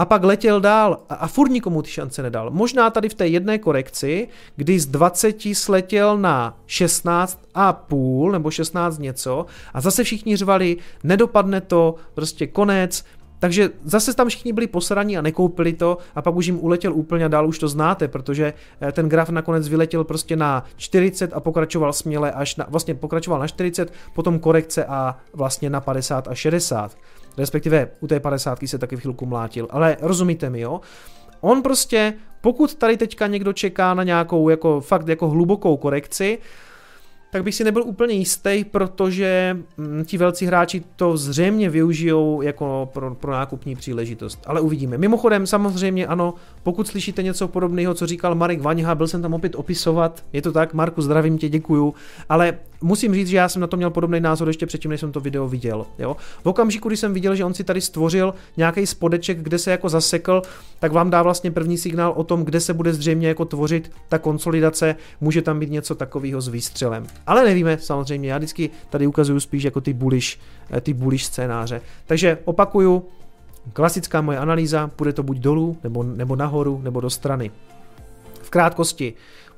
a 0.00 0.04
pak 0.04 0.24
letěl 0.24 0.60
dál 0.60 1.00
a, 1.08 1.14
a 1.14 1.26
furt 1.26 1.48
nikomu 1.48 1.82
ty 1.82 1.90
šance 1.90 2.22
nedal. 2.22 2.50
Možná 2.50 2.90
tady 2.90 3.08
v 3.08 3.14
té 3.14 3.28
jedné 3.28 3.58
korekci, 3.58 4.28
kdy 4.56 4.80
z 4.80 4.86
20 4.86 5.36
sletěl 5.52 6.18
na 6.18 6.56
16 6.66 7.40
a 7.54 7.72
půl 7.72 8.32
nebo 8.32 8.50
16 8.50 8.98
něco 8.98 9.46
a 9.74 9.80
zase 9.80 10.04
všichni 10.04 10.36
řvali, 10.36 10.76
nedopadne 11.04 11.60
to, 11.60 11.94
prostě 12.14 12.46
konec, 12.46 13.04
takže 13.40 13.70
zase 13.84 14.14
tam 14.14 14.28
všichni 14.28 14.52
byli 14.52 14.66
posraní 14.66 15.18
a 15.18 15.22
nekoupili 15.22 15.72
to 15.72 15.98
a 16.14 16.22
pak 16.22 16.36
už 16.36 16.46
jim 16.46 16.58
uletěl 16.64 16.94
úplně 16.94 17.28
dál, 17.28 17.48
už 17.48 17.58
to 17.58 17.68
znáte, 17.68 18.08
protože 18.08 18.54
eh, 18.80 18.92
ten 18.92 19.08
graf 19.08 19.28
nakonec 19.30 19.68
vyletěl 19.68 20.04
prostě 20.04 20.36
na 20.36 20.64
40 20.76 21.32
a 21.32 21.40
pokračoval 21.40 21.92
směle 21.92 22.32
až 22.32 22.56
na, 22.56 22.66
vlastně 22.68 22.94
pokračoval 22.94 23.40
na 23.40 23.46
40, 23.46 23.92
potom 24.14 24.38
korekce 24.38 24.84
a 24.84 25.16
vlastně 25.32 25.70
na 25.70 25.80
50 25.80 26.28
a 26.28 26.34
60. 26.34 26.96
Respektive 27.38 27.88
u 28.00 28.06
té 28.06 28.20
50 28.20 28.58
se 28.66 28.78
taky 28.78 28.96
v 28.96 29.00
chvilku 29.00 29.26
mlátil, 29.26 29.68
ale 29.70 29.96
rozumíte 30.00 30.50
mi, 30.50 30.60
jo? 30.60 30.80
On 31.40 31.62
prostě, 31.62 32.14
pokud 32.40 32.74
tady 32.74 32.96
teďka 32.96 33.26
někdo 33.26 33.52
čeká 33.52 33.94
na 33.94 34.02
nějakou 34.02 34.48
jako 34.48 34.80
fakt 34.80 35.08
jako 35.08 35.28
hlubokou 35.28 35.76
korekci, 35.76 36.38
tak 37.30 37.44
bych 37.44 37.54
si 37.54 37.64
nebyl 37.64 37.82
úplně 37.82 38.14
jistý, 38.14 38.64
protože 38.64 39.56
mm, 39.76 40.04
ti 40.04 40.18
velcí 40.18 40.46
hráči 40.46 40.82
to 40.96 41.16
zřejmě 41.16 41.70
využijou 41.70 42.42
jako 42.42 42.90
pro, 42.92 43.14
pro 43.14 43.32
nákupní 43.32 43.76
příležitost. 43.76 44.42
Ale 44.46 44.60
uvidíme. 44.60 44.98
Mimochodem, 44.98 45.46
samozřejmě 45.46 46.06
ano, 46.06 46.34
pokud 46.62 46.88
slyšíte 46.88 47.22
něco 47.22 47.48
podobného, 47.48 47.94
co 47.94 48.06
říkal 48.06 48.34
Marek 48.34 48.60
Vaňha, 48.60 48.94
byl 48.94 49.08
jsem 49.08 49.22
tam 49.22 49.34
opět 49.34 49.54
opisovat, 49.54 50.24
je 50.32 50.42
to 50.42 50.52
tak, 50.52 50.74
Marku, 50.74 51.02
zdravím 51.02 51.38
tě, 51.38 51.48
děkuju, 51.48 51.94
ale 52.28 52.58
musím 52.82 53.14
říct, 53.14 53.28
že 53.28 53.36
já 53.36 53.48
jsem 53.48 53.60
na 53.60 53.66
to 53.66 53.76
měl 53.76 53.90
podobný 53.90 54.20
názor 54.20 54.48
ještě 54.48 54.66
předtím, 54.66 54.90
než 54.90 55.00
jsem 55.00 55.12
to 55.12 55.20
video 55.20 55.48
viděl. 55.48 55.86
Jo? 55.98 56.16
V 56.42 56.46
okamžiku, 56.46 56.88
kdy 56.88 56.96
jsem 56.96 57.14
viděl, 57.14 57.34
že 57.34 57.44
on 57.44 57.54
si 57.54 57.64
tady 57.64 57.80
stvořil 57.80 58.34
nějaký 58.56 58.86
spodeček, 58.86 59.38
kde 59.38 59.58
se 59.58 59.70
jako 59.70 59.88
zasekl, 59.88 60.42
tak 60.78 60.92
vám 60.92 61.10
dá 61.10 61.22
vlastně 61.22 61.50
první 61.50 61.78
signál 61.78 62.12
o 62.16 62.24
tom, 62.24 62.44
kde 62.44 62.60
se 62.60 62.74
bude 62.74 62.94
zřejmě 62.94 63.28
jako 63.28 63.44
tvořit 63.44 63.92
ta 64.08 64.18
konsolidace, 64.18 64.96
může 65.20 65.42
tam 65.42 65.60
být 65.60 65.70
něco 65.70 65.94
takového 65.94 66.40
s 66.40 66.48
výstřelem. 66.48 67.06
Ale 67.26 67.44
nevíme, 67.44 67.78
samozřejmě, 67.78 68.32
já 68.32 68.38
vždycky 68.38 68.70
tady 68.90 69.06
ukazuju 69.06 69.40
spíš 69.40 69.62
jako 69.62 69.80
ty 69.80 69.92
bullish, 69.92 70.38
eh, 70.70 70.80
ty 70.80 70.94
bullish 70.94 71.24
scénáře. 71.24 71.80
Takže 72.06 72.38
opakuju, 72.44 73.04
klasická 73.72 74.20
moje 74.20 74.38
analýza, 74.38 74.90
bude 74.98 75.12
to 75.12 75.22
buď 75.22 75.38
dolů, 75.38 75.76
nebo, 75.84 76.02
nebo 76.02 76.36
nahoru, 76.36 76.80
nebo 76.84 77.00
do 77.00 77.10
strany. 77.10 77.50
V 78.42 78.50
krátkosti, 78.50 79.14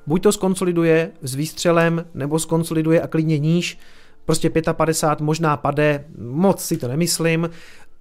buď 0.07 0.23
to 0.23 0.33
skonsoliduje 0.33 1.11
s 1.23 1.35
výstřelem, 1.35 2.05
nebo 2.15 2.39
skonsoliduje 2.39 3.01
a 3.01 3.07
klidně 3.07 3.39
níž, 3.39 3.79
prostě 4.25 4.51
55 4.73 5.25
možná 5.25 5.57
pade, 5.57 6.05
moc 6.19 6.65
si 6.65 6.77
to 6.77 6.89
nemyslím, 6.89 7.49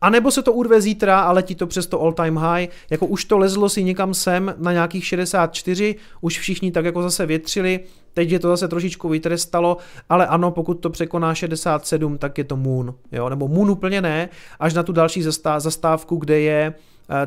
a 0.02 0.10
nebo 0.10 0.32
se 0.32 0.42
to 0.42 0.54
urve 0.54 0.82
zítra 0.82 1.20
a 1.20 1.32
letí 1.32 1.56
to 1.56 1.68
přes 1.68 1.88
to 1.88 2.02
all 2.02 2.14
time 2.14 2.38
high, 2.38 2.68
jako 2.90 3.06
už 3.06 3.26
to 3.26 3.38
lezlo 3.38 3.70
si 3.70 3.84
někam 3.84 4.14
sem 4.14 4.56
na 4.58 4.72
nějakých 4.72 5.06
64, 5.06 5.96
už 6.22 6.40
všichni 6.40 6.72
tak 6.72 6.86
jako 6.86 7.02
zase 7.02 7.26
větřili, 7.26 7.80
teď 8.14 8.32
je 8.32 8.40
to 8.40 8.48
zase 8.48 8.68
trošičku 8.68 9.10
vytrestalo, 9.10 9.78
ale 10.10 10.28
ano, 10.28 10.52
pokud 10.52 10.74
to 10.74 10.90
překoná 10.90 11.36
67, 11.36 12.18
tak 12.18 12.38
je 12.38 12.44
to 12.44 12.58
Moon, 12.58 12.94
jo, 13.12 13.30
nebo 13.30 13.48
Moon 13.48 13.72
úplně 13.72 14.02
ne, 14.02 14.30
až 14.60 14.74
na 14.74 14.84
tu 14.84 14.94
další 14.94 15.24
zastávku, 15.58 16.16
kde 16.16 16.40
je 16.40 16.74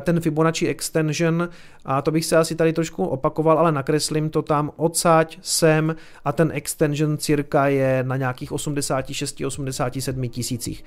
ten 0.01 0.21
Fibonacci 0.21 0.67
extension 0.67 1.49
a 1.85 2.01
to 2.01 2.11
bych 2.11 2.25
se 2.25 2.37
asi 2.37 2.55
tady 2.55 2.73
trošku 2.73 3.05
opakoval, 3.05 3.59
ale 3.59 3.71
nakreslím 3.71 4.29
to 4.29 4.41
tam 4.41 4.71
odsaď 4.75 5.37
sem 5.41 5.95
a 6.25 6.31
ten 6.31 6.51
extension 6.53 7.17
cirka 7.17 7.67
je 7.67 8.03
na 8.03 8.17
nějakých 8.17 8.51
86-87 8.51 10.29
tisících. 10.29 10.83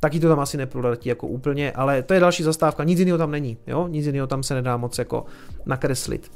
Taky 0.00 0.20
to 0.20 0.28
tam 0.28 0.40
asi 0.40 0.56
neprodatí 0.56 1.08
jako 1.08 1.26
úplně, 1.26 1.72
ale 1.72 2.02
to 2.02 2.14
je 2.14 2.20
další 2.20 2.42
zastávka, 2.42 2.84
nic 2.84 2.98
jiného 2.98 3.18
tam 3.18 3.30
není, 3.30 3.58
jo? 3.66 3.88
nic 3.88 4.06
jiného 4.06 4.26
tam 4.26 4.42
se 4.42 4.54
nedá 4.54 4.76
moc 4.76 4.98
jako 4.98 5.24
nakreslit. 5.66 6.30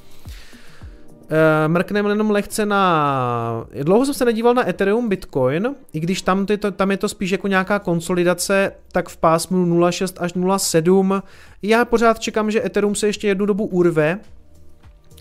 Uh, 1.30 1.72
mrkneme 1.72 2.10
jenom 2.10 2.30
lehce 2.30 2.66
na... 2.66 3.66
Dlouho 3.82 4.04
jsem 4.04 4.14
se 4.14 4.24
nedíval 4.24 4.54
na 4.54 4.68
Ethereum 4.68 5.08
Bitcoin, 5.08 5.74
i 5.92 6.00
když 6.00 6.22
tam, 6.22 6.46
to, 6.46 6.70
tam 6.70 6.90
je 6.90 6.96
to 6.96 7.08
spíš 7.08 7.30
jako 7.30 7.48
nějaká 7.48 7.78
konsolidace, 7.78 8.72
tak 8.92 9.08
v 9.08 9.16
pásmu 9.16 9.66
0,6 9.66 10.14
až 10.18 10.34
0,7. 10.34 11.22
Já 11.62 11.84
pořád 11.84 12.18
čekám, 12.18 12.50
že 12.50 12.64
Ethereum 12.64 12.94
se 12.94 13.06
ještě 13.06 13.28
jednu 13.28 13.46
dobu 13.46 13.66
urve 13.66 14.18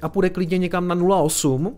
a 0.02 0.10
půjde 0.10 0.30
klidně 0.30 0.58
někam 0.58 0.88
na 0.88 0.96
0,8. 0.96 1.74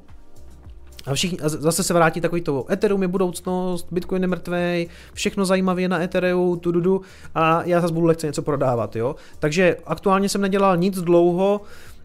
A, 1.07 1.13
všichni, 1.13 1.39
a 1.39 1.49
zase 1.49 1.83
se 1.83 1.93
vrátí 1.93 2.21
takový 2.21 2.41
to, 2.41 2.65
Ethereum 2.71 3.01
je 3.01 3.07
budoucnost, 3.07 3.87
Bitcoin 3.91 4.21
je 4.21 4.27
mrtvý, 4.27 4.87
všechno 5.13 5.45
zajímavé 5.45 5.87
na 5.87 6.01
Ethereum, 6.01 6.59
tududu, 6.59 7.01
a 7.35 7.63
já 7.63 7.81
zase 7.81 7.93
budu 7.93 8.05
lehce 8.05 8.27
něco 8.27 8.41
prodávat, 8.41 8.95
jo. 8.95 9.15
Takže 9.39 9.77
aktuálně 9.85 10.29
jsem 10.29 10.41
nedělal 10.41 10.77
nic 10.77 11.01
dlouho, 11.01 11.61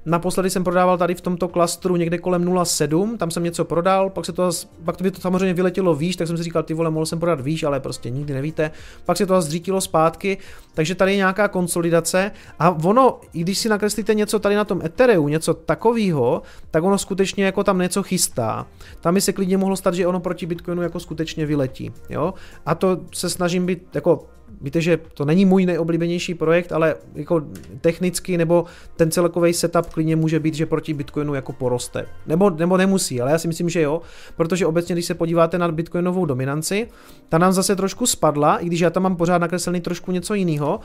Naposledy 0.07 0.51
jsem 0.51 0.65
prodával 0.65 0.99
tady 0.99 1.15
v 1.15 1.21
tomto 1.21 1.49
klastru 1.49 1.97
někde 1.97 2.19
kolem 2.19 2.45
0,7, 2.45 3.17
tam 3.17 3.31
jsem 3.31 3.45
něco 3.45 3.65
prodal, 3.65 4.11
pak 4.11 4.25
se 4.25 4.33
to 4.33 4.51
pak 4.85 4.97
to 4.97 5.05
by 5.05 5.11
to 5.11 5.21
samozřejmě 5.21 5.55
vyletělo 5.55 5.95
výš, 5.95 6.17
tak 6.17 6.27
jsem 6.27 6.37
si 6.37 6.43
říkal, 6.43 6.63
ty 6.63 6.75
vole, 6.75 6.91
mohl 6.91 7.07
jsem 7.07 7.21
prodat 7.21 7.41
výš, 7.41 7.63
ale 7.63 7.81
prostě 7.81 8.11
nikdy 8.11 8.35
nevíte. 8.35 8.71
Pak 9.05 9.17
se 9.17 9.27
to 9.27 9.43
zřítilo 9.43 9.81
zpátky, 9.81 10.39
takže 10.75 10.95
tady 10.95 11.13
je 11.13 11.17
nějaká 11.17 11.49
konsolidace 11.49 12.31
a 12.59 12.71
ono, 12.71 13.21
i 13.33 13.41
když 13.41 13.59
si 13.59 13.69
nakreslíte 13.69 14.15
něco 14.15 14.39
tady 14.39 14.55
na 14.55 14.65
tom 14.65 14.83
Ethereu, 14.85 15.29
něco 15.29 15.55
takového, 15.55 16.43
tak 16.71 16.85
ono 16.85 16.99
skutečně 16.99 17.45
jako 17.45 17.65
tam 17.65 17.79
něco 17.79 18.03
chystá. 18.03 18.67
Tam 19.01 19.15
by 19.15 19.21
se 19.21 19.33
klidně 19.33 19.57
mohlo 19.57 19.77
stát, 19.77 19.95
že 19.95 20.07
ono 20.07 20.21
proti 20.21 20.47
Bitcoinu 20.47 20.83
jako 20.83 21.01
skutečně 21.01 21.47
vyletí, 21.47 21.93
jo? 22.11 22.35
A 22.67 22.75
to 22.75 23.01
se 23.15 23.31
snažím 23.31 23.67
být 23.67 23.95
jako 23.95 24.27
víte, 24.63 24.81
že 24.81 24.99
to 25.15 25.25
není 25.25 25.45
můj 25.45 25.67
nejoblíbenější 25.67 26.35
projekt, 26.35 26.73
ale 26.73 26.95
jako 27.15 27.43
technicky 27.81 28.39
nebo 28.39 28.65
ten 28.97 29.11
celkový 29.11 29.53
setup 29.53 29.87
klidně 29.87 30.17
může 30.17 30.41
být, 30.41 30.55
že 30.55 30.67
proti 30.67 30.95
Bitcoinu 30.95 31.35
jako 31.35 31.53
poroste. 31.53 32.07
Nebo, 32.27 32.51
nebo 32.51 32.77
nemusí, 32.77 33.21
ale 33.21 33.33
já 33.33 33.39
si 33.39 33.49
myslím, 33.49 33.69
že 33.69 33.81
jo, 33.81 34.01
protože 34.37 34.67
obecně, 34.67 34.95
když 34.95 35.07
se 35.07 35.15
podíváte 35.15 35.59
na 35.59 35.73
Bitcoinovou 35.73 36.27
dominanci, 36.27 36.89
ta 37.29 37.39
nám 37.39 37.53
zase 37.53 37.77
trošku 37.77 38.07
spadla, 38.07 38.57
i 38.59 38.67
když 38.67 38.81
já 38.81 38.91
tam 38.91 39.03
mám 39.03 39.17
pořád 39.17 39.39
nakreslený 39.39 39.81
trošku 39.81 40.13
něco 40.13 40.35
jiného, 40.35 40.81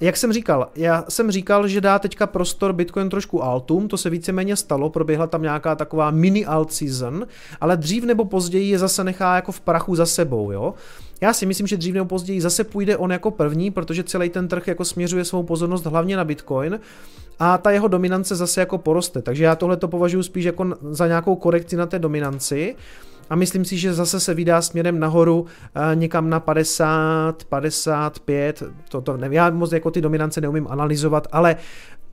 jak 0.00 0.16
jsem 0.16 0.32
říkal, 0.32 0.68
já 0.76 1.04
jsem 1.08 1.30
říkal, 1.30 1.68
že 1.68 1.80
dá 1.80 1.98
teďka 1.98 2.26
prostor 2.26 2.72
Bitcoin 2.72 3.08
trošku 3.08 3.44
altům, 3.44 3.88
to 3.88 3.96
se 3.96 4.10
víceméně 4.10 4.56
stalo, 4.56 4.90
proběhla 4.90 5.26
tam 5.26 5.42
nějaká 5.42 5.74
taková 5.74 6.10
mini 6.10 6.46
alt 6.46 6.72
season, 6.72 7.26
ale 7.60 7.76
dřív 7.76 8.04
nebo 8.04 8.24
později 8.24 8.70
je 8.70 8.78
zase 8.78 9.04
nechá 9.04 9.36
jako 9.36 9.52
v 9.52 9.60
prachu 9.60 9.94
za 9.94 10.06
sebou, 10.06 10.52
jo. 10.52 10.74
Já 11.20 11.32
si 11.32 11.46
myslím, 11.46 11.66
že 11.66 11.76
dřív 11.76 11.94
nebo 11.94 12.06
později 12.06 12.40
zase 12.40 12.64
půjde 12.64 12.96
on 12.96 13.12
jako 13.12 13.30
první, 13.30 13.70
protože 13.70 14.04
celý 14.04 14.28
ten 14.28 14.48
trh 14.48 14.68
jako 14.68 14.84
směřuje 14.84 15.24
svou 15.24 15.42
pozornost 15.42 15.86
hlavně 15.86 16.16
na 16.16 16.24
Bitcoin 16.24 16.80
a 17.38 17.58
ta 17.58 17.70
jeho 17.70 17.88
dominance 17.88 18.36
zase 18.36 18.60
jako 18.60 18.78
poroste. 18.78 19.22
Takže 19.22 19.44
já 19.44 19.54
tohle 19.56 19.76
to 19.76 19.88
považuji 19.88 20.22
spíš 20.22 20.44
jako 20.44 20.66
za 20.90 21.06
nějakou 21.06 21.36
korekci 21.36 21.76
na 21.76 21.86
té 21.86 21.98
dominanci 21.98 22.76
a 23.30 23.36
myslím 23.36 23.64
si, 23.64 23.78
že 23.78 23.94
zase 23.94 24.20
se 24.20 24.34
vydá 24.34 24.62
směrem 24.62 24.98
nahoru 24.98 25.46
eh, 25.74 25.96
někam 25.96 26.30
na 26.30 26.40
50, 26.40 27.44
55, 27.44 28.62
to, 28.88 29.00
to 29.00 29.16
nevím, 29.16 29.32
já 29.32 29.50
moc 29.50 29.72
jako 29.72 29.90
ty 29.90 30.00
dominance 30.00 30.40
neumím 30.40 30.66
analyzovat, 30.70 31.28
ale 31.32 31.56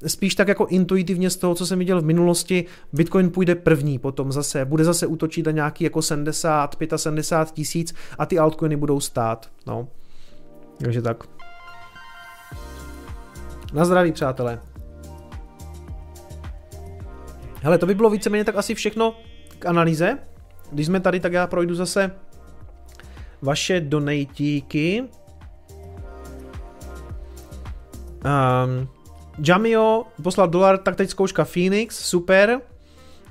spíš 0.08 0.36
tak 0.36 0.48
jako 0.48 0.66
intuitivně 0.66 1.30
z 1.30 1.38
toho, 1.38 1.56
co 1.56 1.66
jsem 1.66 1.80
viděl 1.80 2.02
v 2.02 2.06
minulosti, 2.06 2.66
Bitcoin 2.94 3.30
půjde 3.30 3.56
první, 3.56 4.00
potom 4.00 4.32
zase 4.32 4.66
bude 4.66 4.84
zase 4.84 5.08
útočit 5.08 5.46
na 5.46 5.52
nějaký 5.52 5.84
jako 5.84 6.02
70, 6.02 6.76
75 6.96 7.56
tisíc 7.56 7.94
a 8.18 8.26
ty 8.26 8.40
altcoiny 8.40 8.76
budou 8.76 9.00
stát, 9.00 9.50
no. 9.66 9.88
Takže 10.78 11.02
tak. 11.02 11.24
Na 13.74 13.86
zdraví, 13.86 14.12
přátelé. 14.12 14.60
Hele, 17.62 17.78
to 17.78 17.86
by 17.86 17.96
bylo 17.96 18.10
víceméně 18.10 18.44
tak 18.44 18.56
asi 18.56 18.76
všechno 18.76 19.16
k 19.60 19.66
analýze. 19.66 20.18
Když 20.72 20.86
jsme 20.86 21.00
tady, 21.00 21.20
tak 21.20 21.34
já 21.34 21.48
projdu 21.48 21.76
zase 21.76 22.12
vaše 23.42 23.82
donatíky. 23.82 25.04
Um, 28.26 28.88
Jamio 29.48 30.04
poslal 30.24 30.48
dolar, 30.48 30.78
tak 30.78 30.96
teď 30.96 31.10
zkouška 31.10 31.46
Phoenix, 31.46 32.00
super. 32.00 32.62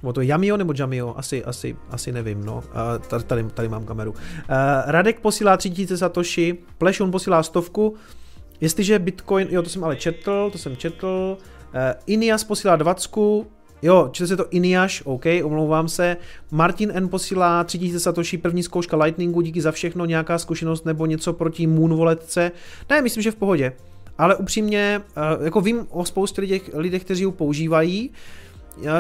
Nebo 0.03 0.12
to 0.12 0.20
Jamio 0.20 0.57
nebo 0.57 0.72
Jamio, 0.78 1.14
asi, 1.16 1.45
asi, 1.45 1.76
asi 1.91 2.12
nevím, 2.12 2.45
no. 2.45 2.55
Uh, 2.57 2.62
tady, 3.09 3.24
tady, 3.24 3.45
tady 3.45 3.68
mám 3.68 3.84
kameru. 3.84 4.11
Uh, 4.11 4.16
Radek 4.87 5.20
posílá 5.20 5.57
3000 5.57 5.99
satoshi, 5.99 6.59
Plešun 6.78 7.11
posílá 7.11 7.43
stovku. 7.43 7.95
Jestliže 8.61 8.99
Bitcoin, 8.99 9.49
jo, 9.51 9.62
to 9.62 9.68
jsem 9.68 9.84
ale 9.84 9.97
četl, 9.97 10.51
to 10.53 10.59
jsem 10.59 10.76
četl. 10.76 11.39
Uh, 11.39 11.80
Inias 12.07 12.45
posílá 12.45 12.76
20, 12.76 13.11
Jo, 13.83 14.09
čili 14.12 14.29
se 14.29 14.37
to 14.37 14.47
Iniaš, 14.51 15.03
OK, 15.05 15.24
omlouvám 15.45 15.89
se. 15.89 16.16
Martin 16.51 16.91
N 16.95 17.09
posílá 17.09 17.64
3000 17.64 18.01
satoshi, 18.01 18.39
první 18.39 18.62
zkouška 18.62 18.97
Lightningu, 18.97 19.41
díky 19.41 19.61
za 19.61 19.72
všechno, 19.72 20.05
nějaká 20.05 20.39
zkušenost 20.39 20.85
nebo 20.85 21.07
něco 21.07 21.33
proti 21.33 21.66
Moonvoletce. 21.66 22.53
Ne, 22.91 23.03
myslím, 23.03 23.22
že 23.22 23.31
v 23.31 23.37
pohodě. 23.37 23.72
Ale 24.18 24.37
upřímně, 24.37 25.01
eh, 25.16 25.45
jako 25.45 25.61
vím 25.61 25.87
o 25.91 26.05
spoustě 26.05 26.41
lidech, 26.41 26.70
lidech 26.74 27.05
kteří 27.05 27.22
ji 27.22 27.33
používají, 27.33 28.11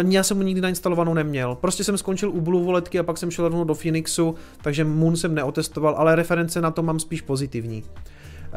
já 0.08 0.22
jsem 0.22 0.36
mu 0.36 0.42
nikdy 0.42 0.60
nainstalovanou 0.60 1.14
neměl. 1.14 1.54
Prostě 1.54 1.84
jsem 1.84 1.98
skončil 1.98 2.30
u 2.30 2.40
Blue 2.40 2.64
Voletky 2.64 2.98
a 2.98 3.02
pak 3.02 3.18
jsem 3.18 3.30
šel 3.30 3.48
rovnou 3.48 3.64
do 3.64 3.74
Phoenixu, 3.74 4.34
takže 4.62 4.84
Moon 4.84 5.16
jsem 5.16 5.34
neotestoval, 5.34 5.94
ale 5.98 6.16
reference 6.16 6.60
na 6.60 6.70
to 6.70 6.82
mám 6.82 7.00
spíš 7.00 7.20
pozitivní. 7.20 7.84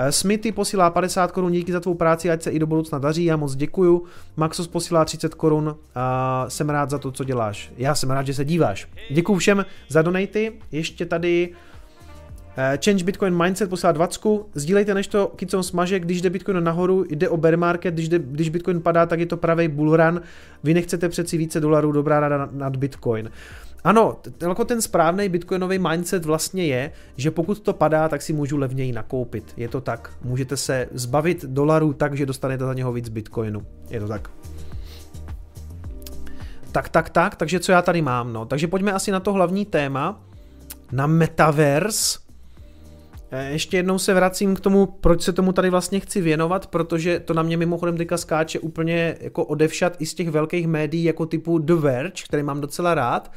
Eh, 0.01 0.11
Smithy 0.11 0.51
posílá 0.51 0.89
50 0.89 1.31
korun, 1.31 1.51
díky 1.51 1.71
za 1.71 1.79
tvou 1.79 1.93
práci, 1.93 2.31
ať 2.31 2.41
se 2.41 2.51
i 2.51 2.59
do 2.59 2.67
budoucna 2.67 2.99
daří, 2.99 3.25
já 3.25 3.37
moc 3.37 3.55
děkuju. 3.55 4.03
Maxos 4.37 4.67
posílá 4.67 5.05
30 5.05 5.33
korun, 5.33 5.75
a 5.95 6.45
jsem 6.47 6.69
rád 6.69 6.89
za 6.89 6.97
to, 6.97 7.11
co 7.11 7.23
děláš. 7.23 7.71
Já 7.77 7.95
jsem 7.95 8.11
rád, 8.11 8.25
že 8.25 8.33
se 8.33 8.45
díváš. 8.45 8.87
Děkuju 9.11 9.37
všem 9.37 9.65
za 9.89 10.01
donaty, 10.01 10.51
ještě 10.71 11.05
tady 11.05 11.49
eh, 12.57 12.79
Change 12.85 13.03
Bitcoin 13.03 13.43
Mindset 13.43 13.69
posílá 13.69 13.91
20. 13.91 14.21
Sdílejte, 14.53 14.93
než 14.93 15.07
to 15.07 15.27
kicom 15.27 15.63
smaže, 15.63 15.99
když 15.99 16.21
jde 16.21 16.29
Bitcoin 16.29 16.63
nahoru, 16.63 17.05
jde 17.09 17.29
o 17.29 17.37
bear 17.37 17.57
market, 17.57 17.93
když, 17.93 18.09
jde, 18.09 18.19
když 18.19 18.49
Bitcoin 18.49 18.81
padá, 18.81 19.05
tak 19.05 19.19
je 19.19 19.25
to 19.25 19.37
pravý 19.37 19.67
bull 19.67 19.97
run. 19.97 20.21
Vy 20.63 20.73
nechcete 20.73 21.09
přeci 21.09 21.37
více 21.37 21.59
dolarů, 21.59 21.91
dobrá 21.91 22.19
rada 22.19 22.49
nad 22.51 22.75
Bitcoin. 22.75 23.25
Uh, 23.25 23.68
ano, 23.83 24.19
jako 24.41 24.65
ten 24.65 24.81
správný 24.81 25.29
bitcoinový 25.29 25.79
mindset 25.79 26.25
vlastně 26.25 26.65
je, 26.65 26.91
že 27.17 27.31
pokud 27.31 27.59
to 27.59 27.73
padá, 27.73 28.09
tak 28.09 28.21
si 28.21 28.33
můžu 28.33 28.57
levněji 28.57 28.91
nakoupit. 28.91 29.53
Je 29.57 29.67
to 29.67 29.81
tak. 29.81 30.11
Můžete 30.23 30.57
se 30.57 30.87
zbavit 30.91 31.45
dolarů 31.45 31.93
tak, 31.93 32.17
že 32.17 32.25
dostanete 32.25 32.65
za 32.65 32.73
něho 32.73 32.93
víc 32.93 33.09
bitcoinu. 33.09 33.65
Je 33.89 33.99
to 33.99 34.07
tak. 34.07 34.29
Tak, 36.71 36.89
tak, 36.89 37.09
tak, 37.09 37.35
takže 37.35 37.59
co 37.59 37.71
já 37.71 37.81
tady 37.81 38.01
mám, 38.01 38.33
no. 38.33 38.45
Takže 38.45 38.67
pojďme 38.67 38.93
asi 38.93 39.11
na 39.11 39.19
to 39.19 39.33
hlavní 39.33 39.65
téma, 39.65 40.21
na 40.91 41.07
Metaverse. 41.07 42.19
Eh, 43.31 43.51
ještě 43.51 43.77
jednou 43.77 43.99
se 43.99 44.13
vracím 44.13 44.55
k 44.55 44.59
tomu, 44.59 44.85
proč 44.85 45.21
se 45.21 45.33
tomu 45.33 45.53
tady 45.53 45.69
vlastně 45.69 45.99
chci 45.99 46.21
věnovat, 46.21 46.67
protože 46.67 47.19
to 47.19 47.33
na 47.33 47.43
mě 47.43 47.57
mimochodem 47.57 47.97
teďka 47.97 48.17
skáče 48.17 48.59
úplně 48.59 49.15
jako 49.21 49.45
odevšat 49.45 49.95
i 49.99 50.05
z 50.05 50.13
těch 50.13 50.29
velkých 50.29 50.67
médií 50.67 51.03
jako 51.03 51.25
typu 51.25 51.59
The 51.59 51.73
Verge, 51.73 52.23
který 52.27 52.43
mám 52.43 52.61
docela 52.61 52.95
rád. 52.95 53.31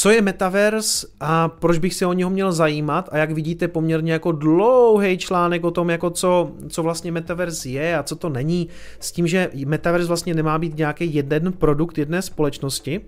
Co 0.00 0.10
je 0.10 0.22
Metaverse 0.22 1.06
a 1.20 1.48
proč 1.48 1.78
bych 1.78 1.94
se 1.94 2.06
o 2.06 2.12
něho 2.12 2.30
měl 2.30 2.52
zajímat 2.52 3.08
a 3.12 3.18
jak 3.18 3.30
vidíte 3.30 3.68
poměrně 3.68 4.12
jako 4.12 4.32
dlouhý 4.32 5.18
článek 5.18 5.64
o 5.64 5.70
tom, 5.70 5.90
jako 5.90 6.10
co, 6.10 6.50
co 6.68 6.82
vlastně 6.82 7.12
Metaverse 7.12 7.68
je 7.68 7.98
a 7.98 8.02
co 8.02 8.16
to 8.16 8.28
není, 8.28 8.68
s 9.00 9.12
tím, 9.12 9.26
že 9.26 9.50
Metaverse 9.66 10.08
vlastně 10.08 10.34
nemá 10.34 10.58
být 10.58 10.76
nějaký 10.76 11.14
jeden 11.14 11.52
produkt 11.52 11.98
jedné 11.98 12.22
společnosti, 12.22 13.00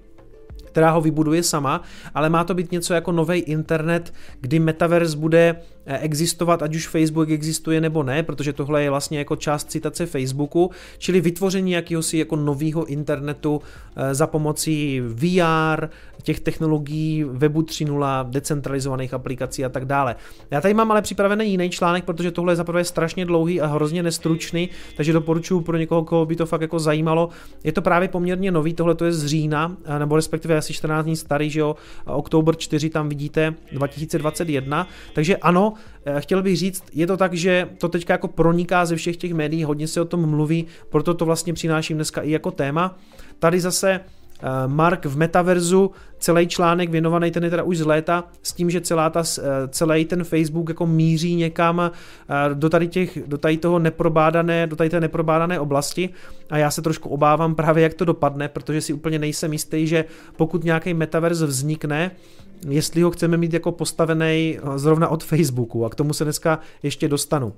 která 0.64 0.90
ho 0.90 1.00
vybuduje 1.00 1.42
sama, 1.42 1.82
ale 2.14 2.30
má 2.30 2.44
to 2.44 2.54
být 2.54 2.72
něco 2.72 2.94
jako 2.94 3.12
nový 3.12 3.38
internet, 3.38 4.14
kdy 4.40 4.58
Metaverse 4.58 5.16
bude 5.16 5.56
existovat, 5.86 6.62
ať 6.62 6.74
už 6.74 6.88
Facebook 6.88 7.30
existuje 7.30 7.80
nebo 7.80 8.02
ne, 8.02 8.22
protože 8.22 8.52
tohle 8.52 8.82
je 8.82 8.90
vlastně 8.90 9.18
jako 9.18 9.36
část 9.36 9.70
citace 9.70 10.06
Facebooku, 10.06 10.70
čili 10.98 11.20
vytvoření 11.20 11.72
jakéhosi 11.72 12.18
jako 12.18 12.36
nového 12.36 12.84
internetu 12.84 13.62
eh, 13.96 14.14
za 14.14 14.26
pomocí 14.26 15.00
VR, 15.00 15.88
těch 16.22 16.40
technologií 16.40 17.24
webu 17.24 17.62
3.0, 17.62 18.30
decentralizovaných 18.30 19.14
aplikací 19.14 19.64
a 19.64 19.68
tak 19.68 19.84
dále. 19.84 20.16
Já 20.50 20.60
tady 20.60 20.74
mám 20.74 20.90
ale 20.90 21.02
připravený 21.02 21.50
jiný 21.50 21.70
článek, 21.70 22.04
protože 22.04 22.30
tohle 22.30 22.52
je 22.52 22.56
zaprvé 22.56 22.84
strašně 22.84 23.26
dlouhý 23.26 23.60
a 23.60 23.66
hrozně 23.66 24.02
nestručný, 24.02 24.68
takže 24.96 25.12
doporučuji 25.12 25.60
pro 25.60 25.76
někoho, 25.76 26.04
koho 26.04 26.26
by 26.26 26.36
to 26.36 26.46
fakt 26.46 26.60
jako 26.60 26.78
zajímalo. 26.78 27.28
Je 27.64 27.72
to 27.72 27.82
právě 27.82 28.08
poměrně 28.08 28.50
nový, 28.50 28.74
tohle 28.74 28.94
to 28.94 29.04
je 29.04 29.12
z 29.12 29.26
října, 29.26 29.76
eh, 29.84 29.98
nebo 29.98 30.16
respektive 30.16 30.56
asi 30.56 30.72
14 30.72 31.04
dní 31.04 31.16
starý, 31.16 31.50
že 31.50 31.60
jo, 31.60 31.76
oktober 32.06 32.56
4 32.56 32.90
tam 32.90 33.08
vidíte 33.08 33.54
2021, 33.72 34.86
takže 35.14 35.36
ano, 35.36 35.69
Eh, 36.04 36.20
chtěl 36.20 36.42
bych 36.42 36.56
říct, 36.56 36.84
je 36.92 37.06
to 37.06 37.16
tak, 37.16 37.34
že 37.34 37.68
to 37.78 37.88
teďka 37.88 38.14
jako 38.14 38.28
proniká 38.28 38.86
ze 38.86 38.96
všech 38.96 39.16
těch 39.16 39.34
médií, 39.34 39.64
hodně 39.64 39.88
se 39.88 40.00
o 40.00 40.04
tom 40.04 40.30
mluví, 40.30 40.66
proto 40.88 41.14
to 41.14 41.24
vlastně 41.24 41.52
přináším 41.52 41.96
dneska 41.96 42.20
i 42.20 42.30
jako 42.30 42.50
téma. 42.50 42.98
Tady 43.38 43.60
zase 43.60 43.90
eh, 43.90 44.48
Mark 44.66 45.06
v 45.06 45.16
Metaverzu, 45.16 45.90
celý 46.18 46.46
článek 46.48 46.90
věnovaný, 46.90 47.30
ten 47.30 47.44
je 47.44 47.50
teda 47.50 47.62
už 47.62 47.78
z 47.78 47.86
léta, 47.86 48.24
s 48.42 48.52
tím, 48.52 48.70
že 48.70 48.80
celá 48.80 49.10
ta, 49.10 49.22
eh, 49.38 49.42
celý 49.68 50.04
ten 50.04 50.24
Facebook 50.24 50.68
jako 50.68 50.86
míří 50.86 51.34
někam 51.34 51.90
do 52.54 52.68
tady, 52.68 52.88
těch, 52.88 53.18
do 53.26 53.38
tady 53.38 53.56
toho 53.56 53.78
neprobádané, 53.78 54.66
do 54.66 54.76
tady 54.76 54.90
té 54.90 55.00
neprobádané 55.00 55.60
oblasti 55.60 56.10
a 56.50 56.58
já 56.58 56.70
se 56.70 56.82
trošku 56.82 57.08
obávám 57.08 57.54
právě, 57.54 57.82
jak 57.82 57.94
to 57.94 58.04
dopadne, 58.04 58.48
protože 58.48 58.80
si 58.80 58.92
úplně 58.92 59.18
nejsem 59.18 59.52
jistý, 59.52 59.86
že 59.86 60.04
pokud 60.36 60.64
nějaký 60.64 60.94
Metaverse 60.94 61.46
vznikne, 61.46 62.10
jestli 62.68 63.02
ho 63.02 63.10
chceme 63.10 63.36
mít 63.36 63.52
jako 63.52 63.72
postavený 63.72 64.58
eh, 64.58 64.78
zrovna 64.78 65.08
od 65.08 65.24
Facebooku 65.24 65.84
a 65.84 65.90
k 65.90 65.94
tomu 65.94 66.12
se 66.12 66.24
dneska 66.24 66.58
ještě 66.82 67.08
dostanu. 67.08 67.52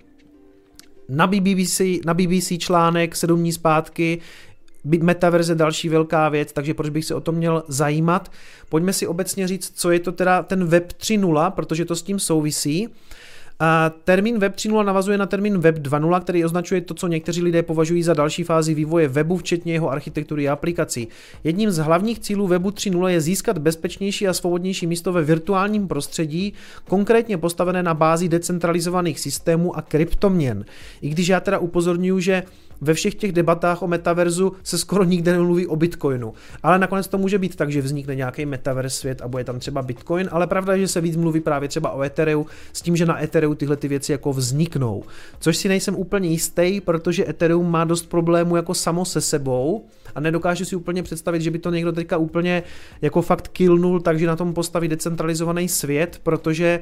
Na 1.08 1.26
BBC, 1.26 1.80
na 2.04 2.14
BBC 2.14 2.52
článek 2.58 3.16
7 3.16 3.40
dní 3.40 3.52
zpátky, 3.52 4.18
metaverze 4.84 5.54
další 5.54 5.88
velká 5.88 6.28
věc, 6.28 6.52
takže 6.52 6.74
proč 6.74 6.90
bych 6.90 7.04
se 7.04 7.14
o 7.14 7.20
tom 7.20 7.34
měl 7.34 7.64
zajímat. 7.68 8.32
Pojďme 8.68 8.92
si 8.92 9.06
obecně 9.06 9.48
říct, 9.48 9.72
co 9.74 9.90
je 9.90 10.00
to 10.00 10.12
teda 10.12 10.42
ten 10.42 10.64
Web 10.64 10.92
3.0, 10.92 11.50
protože 11.50 11.84
to 11.84 11.96
s 11.96 12.02
tím 12.02 12.18
souvisí. 12.18 12.88
A 12.88 12.92
termín 14.04 14.38
Web 14.38 14.54
3.0 14.54 14.84
navazuje 14.84 15.18
na 15.18 15.26
termín 15.26 15.58
Web 15.58 15.78
2.0, 15.78 16.20
který 16.20 16.44
označuje 16.44 16.80
to, 16.80 16.94
co 16.94 17.08
někteří 17.08 17.42
lidé 17.42 17.62
považují 17.62 18.02
za 18.02 18.14
další 18.14 18.44
fázi 18.44 18.74
vývoje 18.74 19.08
webu, 19.08 19.36
včetně 19.36 19.72
jeho 19.72 19.90
architektury 19.90 20.48
a 20.48 20.52
aplikací. 20.52 21.08
Jedním 21.44 21.70
z 21.70 21.78
hlavních 21.78 22.20
cílů 22.20 22.46
Webu 22.46 22.70
3.0 22.70 23.06
je 23.06 23.20
získat 23.20 23.58
bezpečnější 23.58 24.28
a 24.28 24.32
svobodnější 24.32 24.86
místo 24.86 25.12
ve 25.12 25.22
virtuálním 25.22 25.88
prostředí, 25.88 26.52
konkrétně 26.88 27.38
postavené 27.38 27.82
na 27.82 27.94
bázi 27.94 28.28
decentralizovaných 28.28 29.20
systémů 29.20 29.76
a 29.76 29.82
kryptoměn. 29.82 30.64
I 31.02 31.08
když 31.08 31.28
já 31.28 31.40
teda 31.40 31.58
upozorňuji, 31.58 32.20
že 32.20 32.42
ve 32.82 32.94
všech 32.94 33.14
těch 33.14 33.32
debatách 33.32 33.82
o 33.82 33.86
metaverzu 33.86 34.52
se 34.62 34.78
skoro 34.78 35.04
nikde 35.04 35.32
nemluví 35.32 35.66
o 35.66 35.76
Bitcoinu. 35.76 36.34
Ale 36.62 36.78
nakonec 36.78 37.08
to 37.08 37.18
může 37.18 37.38
být 37.38 37.56
tak, 37.56 37.72
že 37.72 37.82
vznikne 37.82 38.14
nějaký 38.14 38.46
metaverse 38.46 38.96
svět 38.96 39.22
a 39.22 39.28
bude 39.28 39.44
tam 39.44 39.58
třeba 39.58 39.82
Bitcoin, 39.82 40.28
ale 40.32 40.46
pravda 40.46 40.74
je, 40.74 40.80
že 40.80 40.88
se 40.88 41.00
víc 41.00 41.16
mluví 41.16 41.40
právě 41.40 41.68
třeba 41.68 41.90
o 41.90 42.02
Ethereu, 42.02 42.46
s 42.72 42.82
tím, 42.82 42.96
že 42.96 43.06
na 43.06 43.22
Ethereu 43.22 43.54
tyhle 43.54 43.76
ty 43.76 43.88
věci 43.88 44.12
jako 44.12 44.32
vzniknou. 44.32 45.02
Což 45.40 45.56
si 45.56 45.68
nejsem 45.68 45.96
úplně 45.96 46.28
jistý, 46.28 46.80
protože 46.80 47.28
Ethereum 47.28 47.70
má 47.70 47.84
dost 47.84 48.08
problémů 48.08 48.56
jako 48.56 48.74
samo 48.74 49.04
se 49.04 49.20
sebou, 49.20 49.84
a 50.14 50.20
nedokážu 50.20 50.64
si 50.64 50.76
úplně 50.76 51.02
představit, 51.02 51.42
že 51.42 51.50
by 51.50 51.58
to 51.58 51.70
někdo 51.70 51.92
teďka 51.92 52.16
úplně 52.16 52.62
jako 53.02 53.22
fakt 53.22 53.48
killnul, 53.48 54.00
takže 54.00 54.26
na 54.26 54.36
tom 54.36 54.54
postaví 54.54 54.88
decentralizovaný 54.88 55.68
svět, 55.68 56.20
protože 56.22 56.80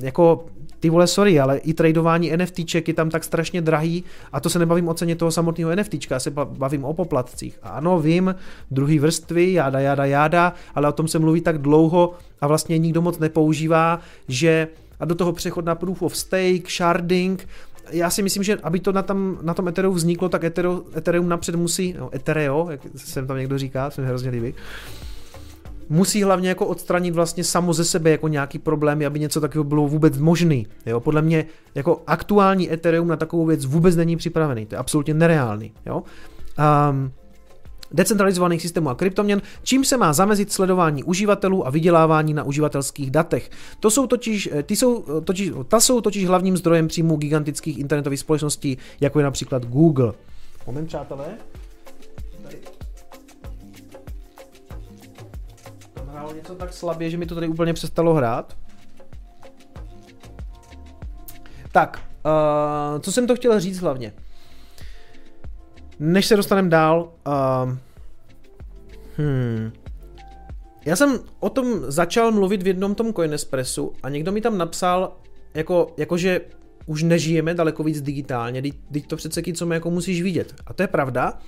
jako 0.00 0.46
ty 0.84 0.90
vole, 0.90 1.06
sorry, 1.06 1.40
ale 1.40 1.56
i 1.58 1.74
tradování 1.74 2.32
NFTček 2.36 2.88
je 2.88 2.94
tam 2.94 3.10
tak 3.10 3.24
strašně 3.24 3.62
drahý 3.62 4.04
a 4.32 4.40
to 4.40 4.50
se 4.50 4.58
nebavím 4.58 4.88
o 4.88 4.94
ceně 4.94 5.16
toho 5.16 5.30
samotného 5.30 5.76
NFTčka, 5.76 6.14
já 6.14 6.20
se 6.20 6.30
bavím 6.30 6.84
o 6.84 6.94
poplatcích. 6.94 7.58
A 7.62 7.68
ano, 7.68 8.00
vím, 8.00 8.34
druhý 8.70 8.98
vrstvy, 8.98 9.52
jáda, 9.52 9.80
jáda, 9.80 10.04
jáda, 10.04 10.52
ale 10.74 10.88
o 10.88 10.92
tom 10.92 11.08
se 11.08 11.18
mluví 11.18 11.40
tak 11.40 11.58
dlouho 11.58 12.14
a 12.40 12.46
vlastně 12.46 12.78
nikdo 12.78 13.02
moc 13.02 13.18
nepoužívá, 13.18 14.00
že 14.28 14.68
a 15.00 15.04
do 15.04 15.14
toho 15.14 15.32
přechod 15.32 15.64
na 15.64 15.74
proof 15.74 16.02
of 16.02 16.16
stake, 16.16 16.70
sharding, 16.70 17.48
já 17.90 18.10
si 18.10 18.22
myslím, 18.22 18.42
že 18.42 18.56
aby 18.62 18.80
to 18.80 18.92
na, 18.92 19.02
tam, 19.02 19.38
na 19.42 19.54
tom 19.54 19.68
Ethereum 19.68 19.94
vzniklo, 19.94 20.28
tak 20.28 20.44
Ethereum, 20.44 20.82
Ethereum 20.96 21.28
napřed 21.28 21.54
musí, 21.54 21.94
no 21.98 22.10
Ethereo, 22.14 22.68
jak 22.70 22.80
jsem 22.96 23.26
tam 23.26 23.36
někdo 23.36 23.58
říká, 23.58 23.90
se 23.90 24.00
mi 24.00 24.06
hrozně 24.06 24.30
líbí, 24.30 24.54
musí 25.88 26.22
hlavně 26.22 26.48
jako 26.48 26.66
odstranit 26.66 27.14
vlastně 27.14 27.44
samo 27.44 27.72
ze 27.72 27.84
sebe 27.84 28.10
jako 28.10 28.28
nějaký 28.28 28.58
problémy, 28.58 29.06
aby 29.06 29.20
něco 29.20 29.40
takového 29.40 29.64
bylo 29.64 29.88
vůbec 29.88 30.18
možný. 30.18 30.66
Jo? 30.86 31.00
Podle 31.00 31.22
mě 31.22 31.46
jako 31.74 32.02
aktuální 32.06 32.72
Ethereum 32.72 33.08
na 33.08 33.16
takovou 33.16 33.46
věc 33.46 33.64
vůbec 33.64 33.96
není 33.96 34.16
připravený. 34.16 34.66
To 34.66 34.74
je 34.74 34.78
absolutně 34.78 35.14
nereálný. 35.14 35.72
Jo? 35.86 36.02
Um, 36.90 37.12
decentralizovaných 37.94 38.62
systémů 38.62 38.88
a 38.88 38.94
kryptoměn, 38.94 39.42
čím 39.62 39.84
se 39.84 39.96
má 39.96 40.12
zamezit 40.12 40.52
sledování 40.52 41.04
uživatelů 41.04 41.66
a 41.66 41.70
vydělávání 41.70 42.34
na 42.34 42.44
uživatelských 42.44 43.10
datech. 43.10 43.50
To 43.80 43.90
jsou 43.90 44.06
totiž, 44.06 44.48
eh, 44.52 44.62
ty 44.62 44.76
jsou 44.76 45.04
eh, 45.18 45.20
totiž, 45.20 45.52
ta 45.68 45.80
jsou 45.80 46.00
totiž 46.00 46.26
hlavním 46.26 46.56
zdrojem 46.56 46.88
příjmu 46.88 47.16
gigantických 47.16 47.78
internetových 47.78 48.20
společností, 48.20 48.78
jako 49.00 49.18
je 49.18 49.24
například 49.24 49.66
Google. 49.66 50.12
Moment, 50.66 50.86
přátelé. 50.86 51.24
Něco 56.34 56.54
tak 56.54 56.72
slabě, 56.72 57.10
že 57.10 57.16
mi 57.16 57.26
to 57.26 57.34
tady 57.34 57.48
úplně 57.48 57.72
přestalo 57.72 58.14
hrát. 58.14 58.56
Tak, 61.72 62.00
uh, 62.24 63.00
co 63.00 63.12
jsem 63.12 63.26
to 63.26 63.36
chtěl 63.36 63.60
říct 63.60 63.78
hlavně? 63.78 64.12
Než 65.98 66.26
se 66.26 66.36
dostaneme 66.36 66.68
dál, 66.68 67.12
uh, 67.26 67.72
hmm, 69.16 69.72
já 70.84 70.96
jsem 70.96 71.18
o 71.40 71.50
tom 71.50 71.80
začal 71.88 72.32
mluvit 72.32 72.62
v 72.62 72.66
jednom 72.66 72.94
tom 72.94 73.14
Coinespressu 73.14 73.92
a 74.02 74.08
někdo 74.08 74.32
mi 74.32 74.40
tam 74.40 74.58
napsal, 74.58 75.16
jako, 75.54 75.94
jakože 75.96 76.40
už 76.86 77.02
nežijeme 77.02 77.54
daleko 77.54 77.82
víc 77.82 78.00
digitálně, 78.00 78.62
teď 78.92 79.06
to 79.06 79.16
přece 79.16 79.42
co 79.54 79.72
jako 79.72 79.90
musíš 79.90 80.22
vidět. 80.22 80.54
A 80.66 80.72
to 80.72 80.82
je 80.82 80.86
pravda, 80.86 81.38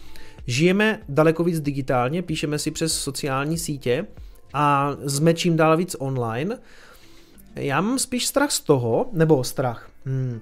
žijeme 0.47 1.01
daleko 1.09 1.45
víc 1.45 1.61
digitálně, 1.61 2.23
píšeme 2.23 2.59
si 2.59 2.71
přes 2.71 2.93
sociální 2.93 3.59
sítě, 3.59 4.07
a 4.53 4.91
jsme 5.07 5.35
čím 5.35 5.57
dál 5.57 5.77
víc 5.77 5.97
online. 5.99 6.59
Já 7.55 7.81
mám 7.81 7.99
spíš 7.99 8.27
strach 8.27 8.51
z 8.51 8.61
toho, 8.61 9.09
nebo 9.13 9.45
strach. 9.45 9.91
Hmm. 10.05 10.41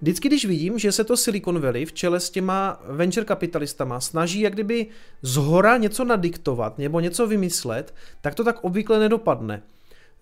Vždycky, 0.00 0.28
když 0.28 0.44
vidím, 0.44 0.78
že 0.78 0.92
se 0.92 1.04
to 1.04 1.16
Silicon 1.16 1.60
Valley 1.60 1.84
v 1.84 1.92
čele 1.92 2.20
s 2.20 2.30
těma 2.30 2.80
venture 2.88 3.26
kapitalistama 3.26 4.00
snaží 4.00 4.40
jak 4.40 4.52
kdyby 4.52 4.86
zhora 5.22 5.76
něco 5.76 6.04
nadiktovat 6.04 6.78
nebo 6.78 7.00
něco 7.00 7.26
vymyslet, 7.26 7.94
tak 8.20 8.34
to 8.34 8.44
tak 8.44 8.64
obvykle 8.64 8.98
nedopadne. 8.98 9.62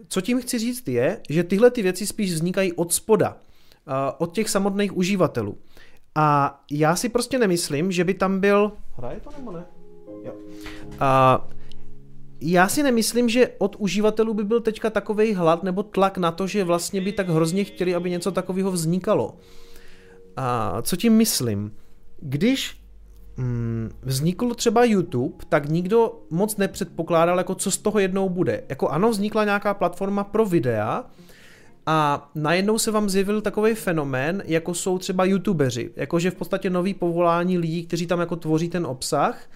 Co 0.08 0.20
tím 0.20 0.40
chci 0.40 0.58
říct 0.58 0.88
je, 0.88 1.20
že 1.28 1.44
tyhle 1.44 1.70
ty 1.70 1.82
věci 1.82 2.06
spíš 2.06 2.32
vznikají 2.32 2.72
od 2.72 2.92
spoda. 2.92 3.36
od 4.18 4.34
těch 4.34 4.50
samotných 4.50 4.96
uživatelů. 4.96 5.58
A 6.14 6.60
já 6.70 6.96
si 6.96 7.08
prostě 7.08 7.38
nemyslím, 7.38 7.92
že 7.92 8.04
by 8.04 8.14
tam 8.14 8.40
byl... 8.40 8.72
Hraje 8.96 9.20
to 9.20 9.30
nebo 9.38 9.52
ne? 9.52 9.64
Jo. 10.24 10.34
A 11.00 11.40
já 12.44 12.68
si 12.68 12.82
nemyslím, 12.82 13.28
že 13.28 13.50
od 13.58 13.76
uživatelů 13.78 14.34
by 14.34 14.44
byl 14.44 14.60
teďka 14.60 14.90
takový 14.90 15.34
hlad 15.34 15.62
nebo 15.62 15.82
tlak 15.82 16.18
na 16.18 16.32
to, 16.32 16.46
že 16.46 16.64
vlastně 16.64 17.00
by 17.00 17.12
tak 17.12 17.28
hrozně 17.28 17.64
chtěli, 17.64 17.94
aby 17.94 18.10
něco 18.10 18.32
takového 18.32 18.72
vznikalo. 18.72 19.36
A 20.36 20.82
co 20.82 20.96
tím 20.96 21.12
myslím? 21.12 21.72
Když 22.20 22.76
mm, 23.36 23.90
vznikl 24.02 24.54
třeba 24.54 24.84
YouTube, 24.84 25.44
tak 25.48 25.68
nikdo 25.68 26.22
moc 26.30 26.56
nepředpokládal, 26.56 27.38
jako 27.38 27.54
co 27.54 27.70
z 27.70 27.78
toho 27.78 27.98
jednou 27.98 28.28
bude. 28.28 28.64
Jako 28.68 28.88
ano, 28.88 29.10
vznikla 29.10 29.44
nějaká 29.44 29.74
platforma 29.74 30.24
pro 30.24 30.46
videa, 30.46 31.04
a 31.86 32.30
najednou 32.34 32.78
se 32.78 32.90
vám 32.90 33.08
zjevil 33.08 33.40
takový 33.40 33.74
fenomén, 33.74 34.42
jako 34.46 34.74
jsou 34.74 34.98
třeba 34.98 35.24
youtubeři, 35.24 35.90
jakože 35.96 36.30
v 36.30 36.34
podstatě 36.34 36.70
nový 36.70 36.94
povolání 36.94 37.58
lidí, 37.58 37.86
kteří 37.86 38.06
tam 38.06 38.20
jako 38.20 38.36
tvoří 38.36 38.68
ten 38.68 38.86
obsah, 38.86 39.50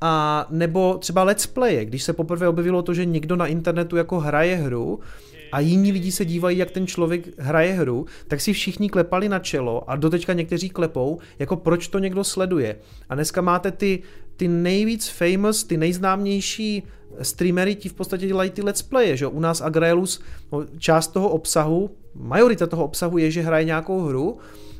a 0.00 0.46
nebo 0.50 0.98
třeba 0.98 1.22
let's 1.22 1.46
play, 1.46 1.84
když 1.84 2.02
se 2.02 2.12
poprvé 2.12 2.48
objevilo 2.48 2.82
to, 2.82 2.94
že 2.94 3.04
někdo 3.04 3.36
na 3.36 3.46
internetu 3.46 3.96
jako 3.96 4.20
hraje 4.20 4.56
hru 4.56 5.00
a 5.52 5.60
jiní 5.60 5.92
lidi 5.92 6.12
se 6.12 6.24
dívají, 6.24 6.58
jak 6.58 6.70
ten 6.70 6.86
člověk 6.86 7.38
hraje 7.38 7.72
hru, 7.72 8.06
tak 8.28 8.40
si 8.40 8.52
všichni 8.52 8.90
klepali 8.90 9.28
na 9.28 9.38
čelo 9.38 9.90
a 9.90 9.96
doteďka 9.96 10.32
někteří 10.32 10.70
klepou, 10.70 11.18
jako 11.38 11.56
proč 11.56 11.88
to 11.88 11.98
někdo 11.98 12.24
sleduje. 12.24 12.76
A 13.08 13.14
dneska 13.14 13.40
máte 13.40 13.70
ty, 13.70 14.02
ty 14.36 14.48
nejvíc 14.48 15.08
famous, 15.08 15.64
ty 15.64 15.76
nejznámější 15.76 16.82
streamery 17.22 17.74
ti 17.74 17.88
v 17.88 17.94
podstatě 17.94 18.26
dělají 18.26 18.50
ty 18.50 18.62
let's 18.62 18.82
playe, 18.82 19.16
že 19.16 19.26
U 19.26 19.40
nás 19.40 19.60
Agraelus, 19.60 20.20
no, 20.52 20.64
část 20.78 21.08
toho 21.08 21.28
obsahu, 21.28 21.90
majorita 22.14 22.66
toho 22.66 22.84
obsahu 22.84 23.18
je, 23.18 23.30
že 23.30 23.42
hraje 23.42 23.64
nějakou 23.64 24.00
hru 24.00 24.38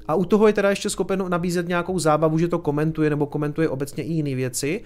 a 0.08 0.14
u 0.14 0.24
toho 0.24 0.46
je 0.46 0.52
teda 0.52 0.70
ještě 0.70 0.90
schopen 0.90 1.24
nabízet 1.28 1.68
nějakou 1.68 1.98
zábavu, 1.98 2.38
že 2.38 2.48
to 2.48 2.58
komentuje 2.58 3.10
nebo 3.10 3.26
komentuje 3.26 3.68
obecně 3.68 4.04
i 4.04 4.12
jiné 4.12 4.34
věci. 4.34 4.82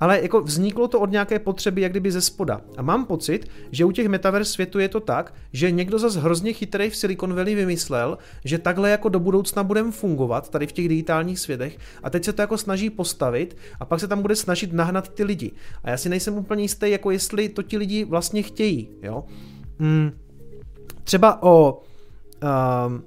Ale 0.00 0.22
jako 0.22 0.40
vzniklo 0.40 0.88
to 0.88 1.00
od 1.00 1.10
nějaké 1.10 1.38
potřeby, 1.38 1.80
jak 1.80 1.92
kdyby 1.92 2.12
ze 2.12 2.20
spoda. 2.20 2.60
A 2.76 2.82
mám 2.82 3.04
pocit, 3.04 3.50
že 3.70 3.84
u 3.84 3.92
těch 3.92 4.08
metaverse 4.08 4.52
světu 4.52 4.78
je 4.78 4.88
to 4.88 5.00
tak, 5.00 5.34
že 5.52 5.70
někdo 5.70 5.98
zase 5.98 6.20
hrozně 6.20 6.52
chytrý 6.52 6.90
v 6.90 6.96
Silicon 6.96 7.34
Valley 7.34 7.54
vymyslel, 7.54 8.18
že 8.44 8.58
takhle 8.58 8.90
jako 8.90 9.08
do 9.08 9.20
budoucna 9.20 9.62
budeme 9.62 9.92
fungovat 9.92 10.50
tady 10.50 10.66
v 10.66 10.72
těch 10.72 10.88
digitálních 10.88 11.38
světech 11.38 11.78
a 12.02 12.10
teď 12.10 12.24
se 12.24 12.32
to 12.32 12.42
jako 12.42 12.58
snaží 12.58 12.90
postavit 12.90 13.56
a 13.80 13.84
pak 13.84 14.00
se 14.00 14.08
tam 14.08 14.22
bude 14.22 14.36
snažit 14.36 14.72
nahnat 14.72 15.08
ty 15.08 15.24
lidi. 15.24 15.52
A 15.84 15.90
já 15.90 15.96
si 15.96 16.08
nejsem 16.08 16.34
úplně 16.38 16.62
jistý, 16.62 16.90
jako 16.90 17.10
jestli 17.10 17.48
to 17.48 17.62
ti 17.62 17.78
lidi 17.78 18.04
vlastně 18.04 18.42
chtějí. 18.42 18.88
Jo? 19.02 19.24
Hmm. 19.78 20.12
Třeba 21.04 21.42
o... 21.42 21.80
Um, 22.86 23.04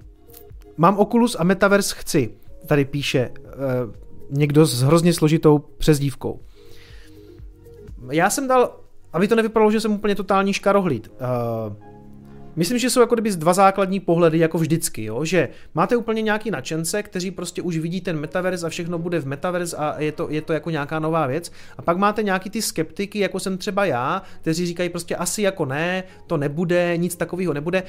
mám 0.82 0.98
Oculus 0.98 1.36
a 1.40 1.44
Metaverse 1.44 1.96
chci, 1.98 2.34
tady 2.68 2.86
píše 2.86 3.30
uh, 3.30 3.94
někdo 4.30 4.66
s 4.66 4.82
hrozně 4.82 5.14
složitou 5.14 5.60
přezdívkou. 5.60 6.40
Já 8.12 8.30
jsem 8.30 8.48
dal, 8.48 8.80
aby 9.14 9.28
to 9.28 9.36
nevypadalo, 9.36 9.72
že 9.72 9.80
jsem 9.80 9.92
úplně 9.92 10.16
totální 10.16 10.54
škarohlíd. 10.54 11.12
Uh, 11.12 11.92
Myslím, 12.56 12.80
že 12.80 12.90
jsou 12.90 13.00
jako 13.00 13.16
kdyby 13.16 13.32
dva 13.32 13.54
základní 13.54 14.00
pohledy, 14.00 14.40
jako 14.40 14.58
vždycky, 14.58 15.04
jo? 15.04 15.26
že 15.26 15.50
máte 15.74 15.96
úplně 15.96 16.22
nějaký 16.22 16.52
nadšence, 16.52 17.04
kteří 17.04 17.32
prostě 17.32 17.62
už 17.62 17.78
vidí 17.78 18.02
ten 18.02 18.20
metaverse 18.20 18.66
a 18.66 18.70
všechno 18.70 19.00
bude 19.00 19.20
v 19.20 19.26
metaverse 19.26 19.78
a 19.78 20.02
je 20.02 20.12
to, 20.12 20.30
je 20.30 20.42
to 20.42 20.54
jako 20.54 20.70
nějaká 20.70 21.00
nová 21.00 21.28
věc. 21.28 21.52
A 21.78 21.82
pak 21.82 21.98
máte 21.98 22.24
nějaký 22.24 22.50
ty 22.50 22.62
skeptiky, 22.62 23.20
jako 23.20 23.40
jsem 23.40 23.58
třeba 23.58 23.86
já, 23.86 24.22
kteří 24.42 24.66
říkají 24.66 24.90
prostě 24.90 25.16
asi 25.16 25.42
jako 25.42 25.66
ne, 25.66 26.04
to 26.28 26.38
nebude, 26.38 26.98
nic 26.98 27.16
takového 27.16 27.54
nebude. 27.54 27.84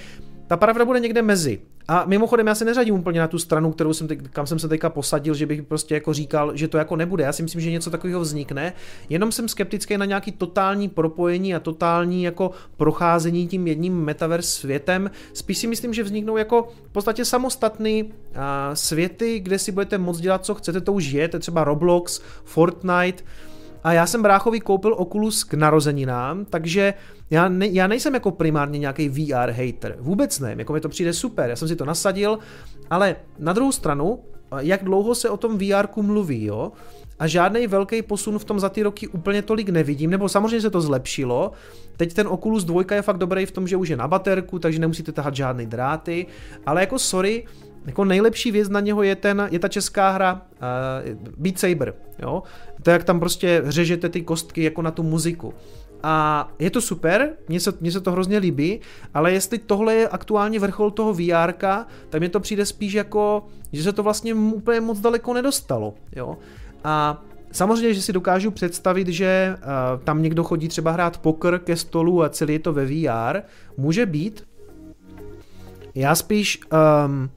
Ta 0.47 0.57
pravda 0.57 0.84
bude 0.84 1.01
někde 1.01 1.22
mezi. 1.22 1.61
A 1.88 2.05
mimochodem 2.07 2.47
já 2.47 2.55
se 2.55 2.64
neřadím 2.64 2.95
úplně 2.95 3.20
na 3.20 3.28
tu 3.28 3.38
stranu, 3.38 3.72
kterou 3.72 3.93
jsem 3.93 4.09
teď, 4.09 4.18
kam 4.30 4.47
jsem 4.47 4.59
se 4.59 4.68
teďka 4.68 4.90
posadil, 4.90 5.34
že 5.34 5.47
bych 5.47 5.62
prostě 5.62 5.95
jako 5.95 6.12
říkal, 6.12 6.57
že 6.57 6.68
to 6.68 6.78
jako 6.78 6.97
nebude. 6.97 7.24
Já 7.24 7.32
si 7.32 7.43
myslím, 7.43 7.61
že 7.61 7.70
něco 7.70 7.90
takového 7.90 8.20
vznikne. 8.20 8.72
Jenom 9.09 9.32
jsem 9.32 9.49
skeptický 9.49 9.97
na 9.97 10.05
nějaký 10.05 10.32
totální 10.32 10.88
propojení 10.88 11.55
a 11.55 11.61
totální 11.61 12.22
jako 12.22 12.51
procházení 12.76 13.49
tím 13.49 13.66
jedním 13.66 14.05
metaverse 14.05 14.51
světem. 14.51 15.11
Spíš 15.32 15.59
si 15.59 15.66
myslím, 15.66 15.95
že 15.95 16.03
vzniknou 16.03 16.36
jako 16.36 16.68
v 16.88 16.93
podstatě 16.93 17.24
samostatný 17.24 18.12
světy, 18.74 19.40
kde 19.40 19.59
si 19.59 19.72
budete 19.72 19.99
moc 19.99 20.20
dělat, 20.20 20.45
co 20.45 20.55
chcete, 20.55 20.80
to 20.80 20.93
už 20.93 21.05
je, 21.05 21.28
to 21.28 21.36
je 21.36 21.40
třeba 21.40 21.64
Roblox, 21.64 22.20
Fortnite, 22.45 23.24
a 23.84 23.92
já 23.92 24.06
jsem 24.06 24.22
bráchovi 24.22 24.60
koupil 24.60 24.94
Oculus 24.98 25.44
k 25.44 25.54
narozeninám, 25.54 26.44
takže 26.44 26.94
já, 27.30 27.48
ne, 27.48 27.66
já 27.66 27.86
nejsem 27.86 28.14
jako 28.14 28.30
primárně 28.30 28.78
nějaký 28.78 29.08
VR 29.08 29.50
hater. 29.50 29.96
Vůbec 30.00 30.40
ne, 30.40 30.54
jako 30.58 30.72
mi 30.72 30.80
to 30.80 30.88
přijde 30.88 31.12
super, 31.12 31.50
já 31.50 31.56
jsem 31.56 31.68
si 31.68 31.76
to 31.76 31.84
nasadil, 31.84 32.38
ale 32.90 33.16
na 33.38 33.52
druhou 33.52 33.72
stranu, 33.72 34.18
jak 34.58 34.84
dlouho 34.84 35.14
se 35.14 35.30
o 35.30 35.36
tom 35.36 35.58
VR 35.58 35.86
mluví, 36.02 36.44
jo? 36.44 36.72
A 37.18 37.26
žádný 37.26 37.66
velký 37.66 38.02
posun 38.02 38.38
v 38.38 38.44
tom 38.44 38.60
za 38.60 38.68
ty 38.68 38.82
roky 38.82 39.08
úplně 39.08 39.42
tolik 39.42 39.68
nevidím, 39.68 40.10
nebo 40.10 40.28
samozřejmě 40.28 40.60
se 40.60 40.70
to 40.70 40.80
zlepšilo. 40.80 41.52
Teď 41.96 42.14
ten 42.14 42.28
Oculus 42.28 42.64
2 42.64 42.82
je 42.94 43.02
fakt 43.02 43.18
dobrý 43.18 43.46
v 43.46 43.50
tom, 43.50 43.68
že 43.68 43.76
už 43.76 43.88
je 43.88 43.96
na 43.96 44.08
baterku, 44.08 44.58
takže 44.58 44.78
nemusíte 44.78 45.12
tahat 45.12 45.36
žádný 45.36 45.66
dráty, 45.66 46.26
ale 46.66 46.80
jako 46.80 46.98
sorry, 46.98 47.44
jako 47.86 48.04
nejlepší 48.04 48.50
věc 48.50 48.68
na 48.68 48.80
něho 48.80 49.02
je, 49.02 49.16
ten, 49.16 49.48
je 49.50 49.58
ta 49.58 49.68
česká 49.68 50.10
hra 50.10 50.32
uh, 50.34 51.32
Beat 51.36 51.58
Saber, 51.58 51.94
jo? 52.18 52.42
To 52.82 52.90
jak 52.90 53.04
tam 53.04 53.20
prostě 53.20 53.62
řežete 53.64 54.08
ty 54.08 54.22
kostky 54.22 54.62
jako 54.62 54.82
na 54.82 54.90
tu 54.90 55.02
muziku. 55.02 55.54
A 56.02 56.48
je 56.58 56.70
to 56.70 56.80
super, 56.80 57.30
mně 57.48 57.60
se, 57.60 57.72
mně 57.80 57.92
se 57.92 58.00
to 58.00 58.12
hrozně 58.12 58.38
líbí, 58.38 58.80
ale 59.14 59.32
jestli 59.32 59.58
tohle 59.58 59.94
je 59.94 60.08
aktuálně 60.08 60.58
vrchol 60.58 60.90
toho 60.90 61.14
VR, 61.14 61.52
tak 62.08 62.18
mně 62.18 62.28
to 62.28 62.40
přijde 62.40 62.66
spíš 62.66 62.92
jako, 62.92 63.46
že 63.72 63.82
se 63.82 63.92
to 63.92 64.02
vlastně 64.02 64.34
úplně 64.34 64.80
moc 64.80 65.00
daleko 65.00 65.34
nedostalo. 65.34 65.94
Jo? 66.16 66.36
A 66.84 67.22
Samozřejmě, 67.52 67.94
že 67.94 68.02
si 68.02 68.12
dokážu 68.12 68.50
představit, 68.50 69.08
že 69.08 69.56
uh, 69.56 70.04
tam 70.04 70.22
někdo 70.22 70.44
chodí 70.44 70.68
třeba 70.68 70.90
hrát 70.90 71.18
poker 71.18 71.58
ke 71.58 71.76
stolu 71.76 72.22
a 72.22 72.28
celý 72.28 72.52
je 72.52 72.58
to 72.58 72.72
ve 72.72 72.86
VR. 72.86 73.40
Může 73.76 74.06
být. 74.06 74.44
Já 75.94 76.14
spíš 76.14 76.60
um, 77.06 77.30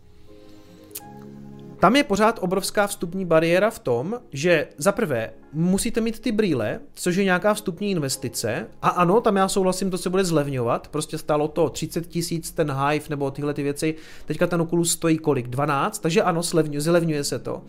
tam 1.85 1.95
je 1.95 2.03
pořád 2.03 2.39
obrovská 2.41 2.87
vstupní 2.87 3.25
bariéra 3.25 3.69
v 3.69 3.79
tom, 3.79 4.19
že 4.31 4.67
za 4.77 4.91
prvé 4.91 5.29
musíte 5.53 6.01
mít 6.01 6.19
ty 6.19 6.31
brýle, 6.31 6.79
což 6.93 7.15
je 7.15 7.23
nějaká 7.23 7.53
vstupní 7.53 7.91
investice. 7.91 8.67
A 8.81 8.89
ano, 8.89 9.21
tam 9.21 9.35
já 9.35 9.47
souhlasím, 9.47 9.91
to 9.91 9.97
se 9.97 10.09
bude 10.09 10.25
zlevňovat. 10.25 10.87
Prostě 10.87 11.17
stálo 11.17 11.47
to 11.47 11.69
30 11.69 12.07
tisíc 12.07 12.51
ten 12.51 12.71
Hive 12.71 13.05
nebo 13.09 13.31
tyhle 13.31 13.53
ty 13.53 13.63
věci. 13.63 13.95
Teďka 14.25 14.47
ten 14.47 14.61
Oculus 14.61 14.91
stojí 14.91 15.17
kolik? 15.17 15.47
12? 15.47 15.99
Takže 15.99 16.21
ano, 16.21 16.43
zlevňuje, 16.43 16.81
zlevňuje 16.81 17.23
se 17.23 17.39
to. 17.39 17.63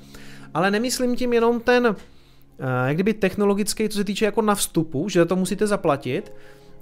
Ale 0.54 0.70
nemyslím 0.70 1.16
tím 1.16 1.32
jenom 1.32 1.60
ten, 1.60 1.86
eh, 2.58 2.88
jak 2.88 2.96
kdyby 2.96 3.14
technologický, 3.14 3.88
co 3.88 3.98
se 3.98 4.04
týče 4.04 4.24
jako 4.24 4.42
na 4.42 4.54
vstupu, 4.54 5.08
že 5.08 5.24
to 5.24 5.36
musíte 5.36 5.66
zaplatit, 5.66 6.32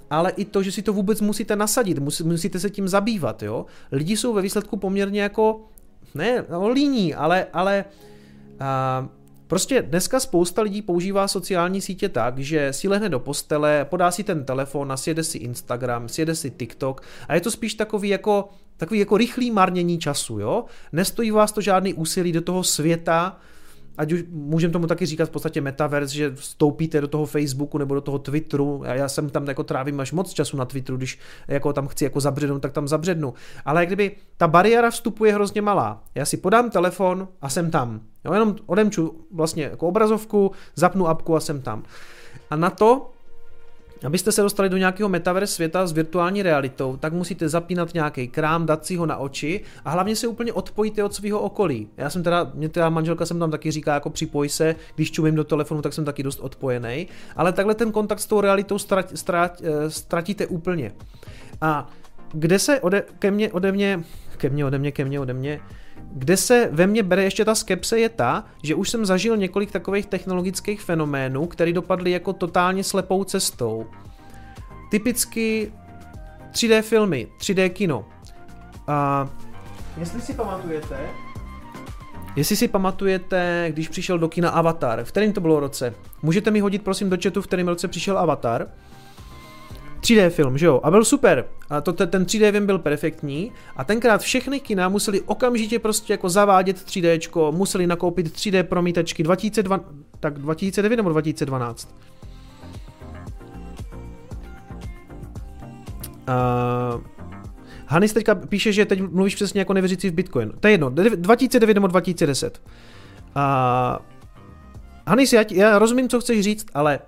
ale 0.09 0.31
i 0.31 0.45
to, 0.45 0.63
že 0.63 0.71
si 0.71 0.81
to 0.81 0.93
vůbec 0.93 1.21
musíte 1.21 1.55
nasadit, 1.55 1.99
musíte 2.23 2.59
se 2.59 2.69
tím 2.69 2.87
zabývat, 2.87 3.43
jo. 3.43 3.65
Lidi 3.91 4.17
jsou 4.17 4.33
ve 4.33 4.41
výsledku 4.41 4.77
poměrně 4.77 5.21
jako 5.21 5.61
ne, 6.15 6.45
no, 6.49 6.69
líní, 6.69 7.13
ale, 7.15 7.47
ale 7.53 7.85
a, 8.59 9.07
prostě 9.47 9.81
dneska 9.81 10.19
spousta 10.19 10.61
lidí 10.61 10.81
používá 10.81 11.27
sociální 11.27 11.81
sítě 11.81 12.09
tak, 12.09 12.39
že 12.39 12.73
si 12.73 12.87
lehne 12.87 13.09
do 13.09 13.19
postele, 13.19 13.85
podá 13.89 14.11
si 14.11 14.23
ten 14.23 14.45
telefon 14.45 14.93
sjede 14.95 15.23
si 15.23 15.37
Instagram, 15.37 16.09
sjede 16.09 16.35
si 16.35 16.51
TikTok 16.51 17.01
a 17.27 17.35
je 17.35 17.41
to 17.41 17.51
spíš 17.51 17.73
takový 17.73 18.09
jako, 18.09 18.49
takový 18.77 18.99
jako 18.99 19.17
rychlý 19.17 19.51
marnění 19.51 19.99
času, 19.99 20.39
jo? 20.39 20.65
Nestojí 20.91 21.31
vás 21.31 21.51
to 21.51 21.61
žádný 21.61 21.93
úsilí 21.93 22.31
do 22.31 22.41
toho 22.41 22.63
světa, 22.63 23.37
ať 23.97 24.11
už 24.11 24.23
můžeme 24.29 24.73
tomu 24.73 24.87
taky 24.87 25.05
říkat 25.05 25.25
v 25.25 25.31
podstatě 25.31 25.61
metaverse, 25.61 26.15
že 26.15 26.35
vstoupíte 26.35 27.01
do 27.01 27.07
toho 27.07 27.25
Facebooku 27.25 27.77
nebo 27.77 27.95
do 27.95 28.01
toho 28.01 28.19
Twitteru, 28.19 28.81
já 28.85 29.09
jsem 29.09 29.29
tam 29.29 29.47
jako 29.47 29.63
trávím 29.63 29.99
až 29.99 30.11
moc 30.11 30.33
času 30.33 30.57
na 30.57 30.65
Twitteru, 30.65 30.97
když 30.97 31.19
jako 31.47 31.73
tam 31.73 31.87
chci 31.87 32.03
jako 32.03 32.19
zabřednout, 32.19 32.61
tak 32.61 32.71
tam 32.71 32.87
zabřednu. 32.87 33.33
Ale 33.65 33.85
kdyby 33.85 34.11
ta 34.37 34.47
bariéra 34.47 34.89
vstupu 34.89 35.25
je 35.25 35.33
hrozně 35.33 35.61
malá. 35.61 36.03
Já 36.15 36.25
si 36.25 36.37
podám 36.37 36.69
telefon 36.69 37.27
a 37.41 37.49
jsem 37.49 37.71
tam. 37.71 38.01
Jo, 38.25 38.33
jenom 38.33 38.55
odemču 38.65 39.25
vlastně 39.31 39.63
jako 39.63 39.87
obrazovku, 39.87 40.51
zapnu 40.75 41.07
apku 41.07 41.35
a 41.35 41.39
jsem 41.39 41.61
tam. 41.61 41.83
A 42.49 42.55
na 42.55 42.69
to 42.69 43.11
Abyste 44.03 44.31
se 44.31 44.41
dostali 44.41 44.69
do 44.69 44.77
nějakého 44.77 45.09
metaverse 45.09 45.53
světa 45.53 45.87
s 45.87 45.91
virtuální 45.91 46.43
realitou, 46.43 46.97
tak 46.97 47.13
musíte 47.13 47.49
zapínat 47.49 47.93
nějaký 47.93 48.27
krám, 48.27 48.65
dát 48.65 48.85
si 48.85 48.95
ho 48.95 49.05
na 49.05 49.17
oči 49.17 49.61
a 49.85 49.89
hlavně 49.89 50.15
se 50.15 50.27
úplně 50.27 50.53
odpojíte 50.53 51.03
od 51.03 51.13
svého 51.13 51.39
okolí. 51.39 51.87
Já 51.97 52.09
jsem 52.09 52.23
teda, 52.23 52.51
mě 52.53 52.69
teda 52.69 52.89
manželka 52.89 53.25
jsem 53.25 53.39
tam 53.39 53.51
taky 53.51 53.71
říká 53.71 53.93
jako 53.93 54.09
připoj 54.09 54.49
se, 54.49 54.75
když 54.95 55.11
čumím 55.11 55.35
do 55.35 55.43
telefonu, 55.43 55.81
tak 55.81 55.93
jsem 55.93 56.05
taky 56.05 56.23
dost 56.23 56.39
odpojený, 56.39 57.07
ale 57.35 57.53
takhle 57.53 57.75
ten 57.75 57.91
kontakt 57.91 58.19
s 58.19 58.25
tou 58.25 58.41
realitou 58.41 58.79
ztrat, 58.79 59.11
ztrat, 59.17 59.61
eh, 59.63 59.89
ztratíte 59.89 60.47
úplně. 60.47 60.91
A 61.61 61.89
kde 62.33 62.59
se 62.59 62.79
ode, 62.79 63.03
ke 63.19 63.31
mně, 63.31 63.51
ode 63.51 63.71
mě, 63.71 64.03
ke 64.37 64.49
mně, 64.49 64.65
ode 64.65 64.77
mě, 64.77 64.91
ke 64.91 65.05
mně, 65.05 65.19
ode 65.19 65.33
mě, 65.33 65.61
kde 66.17 66.37
se 66.37 66.69
ve 66.71 66.87
mně 66.87 67.03
bere 67.03 67.23
ještě 67.23 67.45
ta 67.45 67.55
skepse 67.55 67.99
je 67.99 68.09
ta, 68.09 68.45
že 68.63 68.75
už 68.75 68.89
jsem 68.89 69.05
zažil 69.05 69.37
několik 69.37 69.71
takových 69.71 70.05
technologických 70.05 70.81
fenoménů, 70.81 71.47
které 71.47 71.73
dopadly 71.73 72.11
jako 72.11 72.33
totálně 72.33 72.83
slepou 72.83 73.23
cestou. 73.23 73.85
Typicky 74.91 75.73
3D 76.51 76.81
filmy, 76.81 77.27
3D 77.39 77.69
kino. 77.69 78.05
A 78.87 79.29
jestli 79.97 80.21
si 80.21 80.33
pamatujete, 80.33 80.97
Jestli 82.35 82.55
si 82.55 82.67
pamatujete, 82.67 83.67
když 83.69 83.89
přišel 83.89 84.19
do 84.19 84.29
kina 84.29 84.49
Avatar, 84.49 85.03
v 85.03 85.07
kterém 85.11 85.33
to 85.33 85.41
bylo 85.41 85.59
roce? 85.59 85.93
Můžete 86.21 86.51
mi 86.51 86.59
hodit 86.59 86.83
prosím 86.83 87.09
do 87.09 87.17
chatu, 87.23 87.41
v 87.41 87.47
kterém 87.47 87.67
roce 87.67 87.87
přišel 87.87 88.17
Avatar? 88.17 88.67
3D 90.05 90.29
film, 90.29 90.57
že 90.57 90.65
jo? 90.65 90.79
A 90.83 90.91
byl 90.91 91.05
super. 91.05 91.45
A 91.69 91.81
to, 91.81 91.93
ten 91.93 92.23
3D 92.23 92.51
film 92.51 92.65
byl 92.65 92.79
perfektní. 92.79 93.51
A 93.75 93.83
tenkrát 93.83 94.21
všechny 94.21 94.59
kina 94.59 94.89
museli 94.89 95.21
okamžitě 95.21 95.79
prostě 95.79 96.13
jako 96.13 96.29
zavádět 96.29 96.77
3D, 96.77 97.51
museli 97.51 97.87
nakoupit 97.87 98.27
3D 98.27 98.63
promítačky 98.63 99.23
2002, 99.23 99.79
tak 100.19 100.39
2009 100.39 100.95
nebo 100.95 101.09
2012. 101.09 101.95
Uh, 106.27 107.01
Hanis 107.87 108.13
teďka 108.13 108.35
píše, 108.35 108.73
že 108.73 108.85
teď 108.85 109.01
mluvíš 109.01 109.35
přesně 109.35 109.61
jako 109.61 109.73
nevěřící 109.73 110.09
v 110.09 110.13
Bitcoin. 110.13 110.51
To 110.59 110.67
je 110.67 110.71
jedno, 110.71 110.89
2009 110.89 111.73
nebo 111.73 111.87
2010. 111.87 112.61
Uh, 113.35 113.41
Hanis, 115.07 115.33
já, 115.33 115.43
já 115.51 115.79
rozumím, 115.79 116.09
co 116.09 116.19
chceš 116.19 116.43
říct, 116.43 116.65
ale 116.73 116.99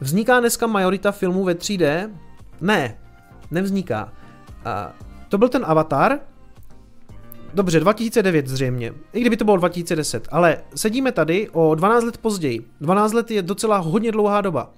Vzniká 0.00 0.40
dneska 0.40 0.66
majorita 0.66 1.12
filmů 1.12 1.44
ve 1.44 1.54
3D? 1.54 2.10
Ne, 2.60 2.98
nevzniká. 3.50 4.12
A 4.64 4.92
to 5.28 5.38
byl 5.38 5.48
ten 5.48 5.64
Avatar, 5.66 6.18
Dobře, 7.54 7.80
2009 7.80 8.48
zřejmě, 8.48 8.92
i 9.12 9.20
kdyby 9.20 9.36
to 9.36 9.44
bylo 9.44 9.56
2010, 9.56 10.28
ale 10.30 10.58
sedíme 10.74 11.12
tady 11.12 11.48
o 11.52 11.74
12 11.74 12.04
let 12.04 12.18
později. 12.18 12.66
12 12.80 13.12
let 13.12 13.30
je 13.30 13.42
docela 13.42 13.78
hodně 13.78 14.12
dlouhá 14.12 14.40
doba. 14.40 14.72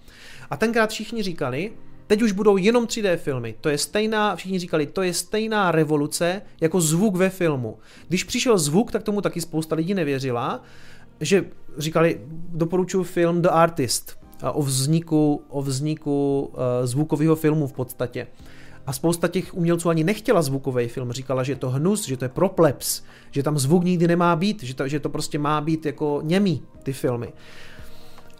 A 0.50 0.56
tenkrát 0.56 0.90
všichni 0.90 1.22
říkali, 1.22 1.72
teď 2.06 2.22
už 2.22 2.32
budou 2.32 2.56
jenom 2.56 2.86
3D 2.86 3.16
filmy. 3.16 3.54
To 3.60 3.68
je 3.68 3.78
stejná, 3.78 4.36
všichni 4.36 4.58
říkali, 4.58 4.86
to 4.86 5.02
je 5.02 5.14
stejná 5.14 5.72
revoluce 5.72 6.42
jako 6.60 6.80
zvuk 6.80 7.16
ve 7.16 7.30
filmu. 7.30 7.78
Když 8.08 8.24
přišel 8.24 8.58
zvuk, 8.58 8.92
tak 8.92 9.02
tomu 9.02 9.20
taky 9.20 9.40
spousta 9.40 9.76
lidí 9.76 9.94
nevěřila, 9.94 10.62
že 11.20 11.44
říkali, 11.78 12.20
doporučuji 12.48 13.04
film 13.04 13.42
The 13.42 13.48
Artist 13.48 14.17
o 14.52 14.62
vzniku, 14.62 15.42
o 15.48 15.62
vzniku 15.62 16.40
uh, 16.52 16.86
zvukového 16.86 17.36
filmu 17.36 17.66
v 17.66 17.72
podstatě. 17.72 18.26
A 18.86 18.92
spousta 18.92 19.28
těch 19.28 19.54
umělců 19.54 19.88
ani 19.88 20.04
nechtěla 20.04 20.42
zvukový 20.42 20.88
film, 20.88 21.12
říkala, 21.12 21.42
že 21.42 21.52
je 21.52 21.56
to 21.56 21.70
hnus, 21.70 22.06
že 22.06 22.16
to 22.16 22.24
je 22.24 22.28
propleps, 22.28 23.02
že 23.30 23.42
tam 23.42 23.58
zvuk 23.58 23.84
nikdy 23.84 24.08
nemá 24.08 24.36
být, 24.36 24.62
že 24.62 24.74
to, 24.74 24.88
že 24.88 25.00
to 25.00 25.08
prostě 25.08 25.38
má 25.38 25.60
být 25.60 25.86
jako 25.86 26.20
němý, 26.24 26.62
ty 26.82 26.92
filmy. 26.92 27.32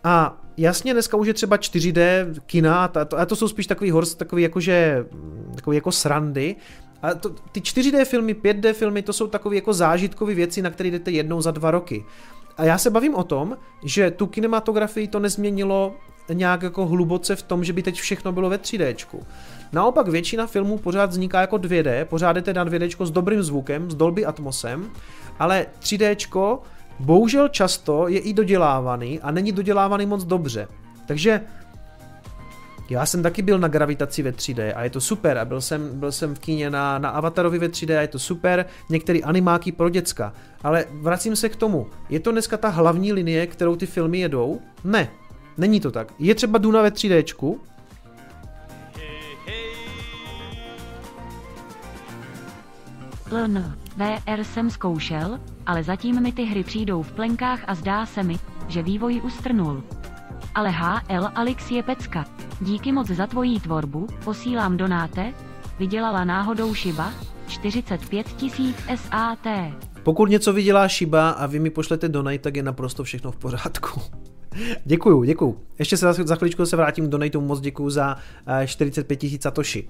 A 0.04 0.42
jasně, 0.56 0.92
dneska 0.92 1.16
už 1.16 1.26
je 1.26 1.34
třeba 1.34 1.56
4D 1.56 2.34
kina, 2.46 2.84
a 2.84 3.04
to, 3.04 3.18
a 3.18 3.26
to 3.26 3.36
jsou 3.36 3.48
spíš 3.48 3.66
takový 3.66 3.90
horst, 3.90 4.18
takový 4.18 4.42
jakože, 4.42 5.06
takový 5.54 5.74
jako 5.76 5.92
srandy, 5.92 6.56
a 7.02 7.14
to, 7.14 7.30
ty 7.30 7.60
4D 7.60 8.04
filmy, 8.04 8.34
5D 8.34 8.72
filmy, 8.72 9.02
to 9.02 9.12
jsou 9.12 9.26
takové 9.26 9.54
jako 9.54 9.72
zážitkové 9.72 10.34
věci, 10.34 10.62
na 10.62 10.70
které 10.70 10.90
jdete 10.90 11.10
jednou 11.10 11.40
za 11.40 11.50
dva 11.50 11.70
roky. 11.70 12.04
A 12.58 12.64
já 12.64 12.78
se 12.78 12.90
bavím 12.90 13.14
o 13.14 13.24
tom, 13.24 13.56
že 13.84 14.10
tu 14.10 14.26
kinematografii 14.26 15.08
to 15.08 15.18
nezměnilo 15.18 15.94
nějak 16.32 16.62
jako 16.62 16.86
hluboce 16.86 17.36
v 17.36 17.42
tom, 17.42 17.64
že 17.64 17.72
by 17.72 17.82
teď 17.82 18.00
všechno 18.00 18.32
bylo 18.32 18.50
ve 18.50 18.56
3D. 18.56 18.94
Naopak 19.72 20.08
většina 20.08 20.46
filmů 20.46 20.78
pořád 20.78 21.10
vzniká 21.10 21.40
jako 21.40 21.56
2D, 21.56 22.04
pořád 22.04 22.32
jdete 22.32 22.54
na 22.54 22.64
2D 22.64 23.04
s 23.04 23.10
dobrým 23.10 23.42
zvukem, 23.42 23.90
s 23.90 23.94
Dolby 23.94 24.26
Atmosem, 24.26 24.90
ale 25.38 25.66
3D 25.80 26.58
bohužel 27.00 27.48
často 27.48 28.08
je 28.08 28.18
i 28.18 28.32
dodělávaný 28.32 29.20
a 29.20 29.30
není 29.30 29.52
dodělávaný 29.52 30.06
moc 30.06 30.24
dobře. 30.24 30.68
Takže 31.06 31.40
já 32.90 33.06
jsem 33.06 33.22
taky 33.22 33.42
byl 33.42 33.58
na 33.58 33.68
gravitaci 33.68 34.22
ve 34.22 34.30
3D 34.30 34.72
a 34.76 34.84
je 34.84 34.90
to 34.90 35.00
super 35.00 35.38
a 35.38 35.44
byl 35.44 35.60
jsem, 35.60 36.00
byl 36.00 36.12
jsem 36.12 36.34
v 36.34 36.38
kíně 36.38 36.70
na, 36.70 36.98
na 36.98 37.08
Avatarovi 37.08 37.58
ve 37.58 37.68
3D 37.68 37.98
a 37.98 38.00
je 38.00 38.08
to 38.08 38.18
super, 38.18 38.66
některé 38.90 39.18
animáky 39.18 39.72
pro 39.72 39.88
děcka. 39.88 40.32
Ale 40.64 40.84
vracím 40.92 41.36
se 41.36 41.48
k 41.48 41.56
tomu, 41.56 41.86
je 42.08 42.20
to 42.20 42.32
dneska 42.32 42.56
ta 42.56 42.68
hlavní 42.68 43.12
linie, 43.12 43.46
kterou 43.46 43.76
ty 43.76 43.86
filmy 43.86 44.18
jedou? 44.18 44.60
Ne, 44.84 45.10
není 45.56 45.80
to 45.80 45.90
tak. 45.90 46.12
Je 46.18 46.34
třeba 46.34 46.58
Duna 46.58 46.82
ve 46.82 46.88
3D, 46.88 47.22
LN, 53.32 53.74
VR 53.96 54.44
jsem 54.44 54.70
zkoušel, 54.70 55.40
ale 55.66 55.84
zatím 55.84 56.22
mi 56.22 56.32
ty 56.32 56.44
hry 56.44 56.64
přijdou 56.64 57.02
v 57.02 57.12
plenkách 57.12 57.60
a 57.66 57.74
zdá 57.74 58.06
se 58.06 58.22
mi, 58.22 58.38
že 58.68 58.82
vývoj 58.82 59.20
ustrnul. 59.24 59.82
Ale 60.54 60.70
HL 60.70 61.28
Alix 61.34 61.70
je 61.70 61.82
pecka. 61.82 62.24
Díky 62.60 62.92
moc 62.92 63.06
za 63.06 63.26
tvojí 63.26 63.60
tvorbu, 63.60 64.06
posílám 64.24 64.76
donáte, 64.76 65.32
vydělala 65.78 66.24
náhodou 66.24 66.74
Shiba, 66.74 67.12
45 67.48 68.26
tisíc 68.26 68.76
SAT. 68.94 69.46
Pokud 70.02 70.30
něco 70.30 70.52
vydělá 70.52 70.88
Shiba 70.88 71.30
a 71.30 71.46
vy 71.46 71.58
mi 71.58 71.70
pošlete 71.70 72.08
donate, 72.08 72.38
tak 72.38 72.56
je 72.56 72.62
naprosto 72.62 73.04
všechno 73.04 73.32
v 73.32 73.36
pořádku. 73.36 74.00
děkuju, 74.84 75.24
děkuju. 75.24 75.60
Ještě 75.78 75.96
se 75.96 76.12
za, 76.12 76.24
za 76.24 76.36
se 76.64 76.76
vrátím 76.76 77.06
k 77.06 77.10
donateu, 77.10 77.40
moc 77.40 77.60
děkuju 77.60 77.90
za 77.90 78.16
45 78.66 79.16
eh, 79.16 79.20
tisíc 79.20 79.42
Satoshi. 79.42 79.88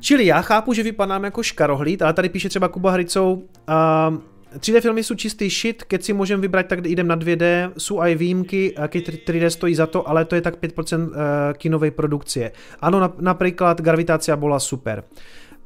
Čili 0.00 0.26
já 0.26 0.42
chápu, 0.42 0.72
že 0.72 0.82
vypadám 0.82 1.24
jako 1.24 1.42
škarohlíd, 1.42 2.02
ale 2.02 2.12
tady 2.12 2.28
píše 2.28 2.48
třeba 2.48 2.68
Kuba 2.68 2.90
Hricou, 2.90 3.32
uh, 3.34 4.18
3D 4.58 4.80
filmy 4.80 5.04
jsou 5.04 5.14
čistý 5.14 5.50
shit, 5.50 5.82
keď 5.84 6.02
si 6.02 6.12
můžeme 6.12 6.42
vybrat, 6.42 6.66
tak 6.66 6.86
jdem 6.86 7.08
na 7.08 7.16
2D, 7.16 7.72
jsou 7.78 8.00
aj 8.00 8.14
výjimky, 8.14 8.74
keď 8.88 9.28
3D 9.28 9.46
stojí 9.46 9.74
za 9.74 9.86
to, 9.86 10.08
ale 10.08 10.24
to 10.24 10.34
je 10.34 10.40
tak 10.40 10.56
5% 10.56 11.10
eh, 11.10 11.54
kinovej 11.54 11.90
produkcie. 11.90 12.52
Ano, 12.80 13.14
například 13.20 13.80
Gravitácia 13.80 14.36
byla 14.36 14.60
super. 14.60 15.04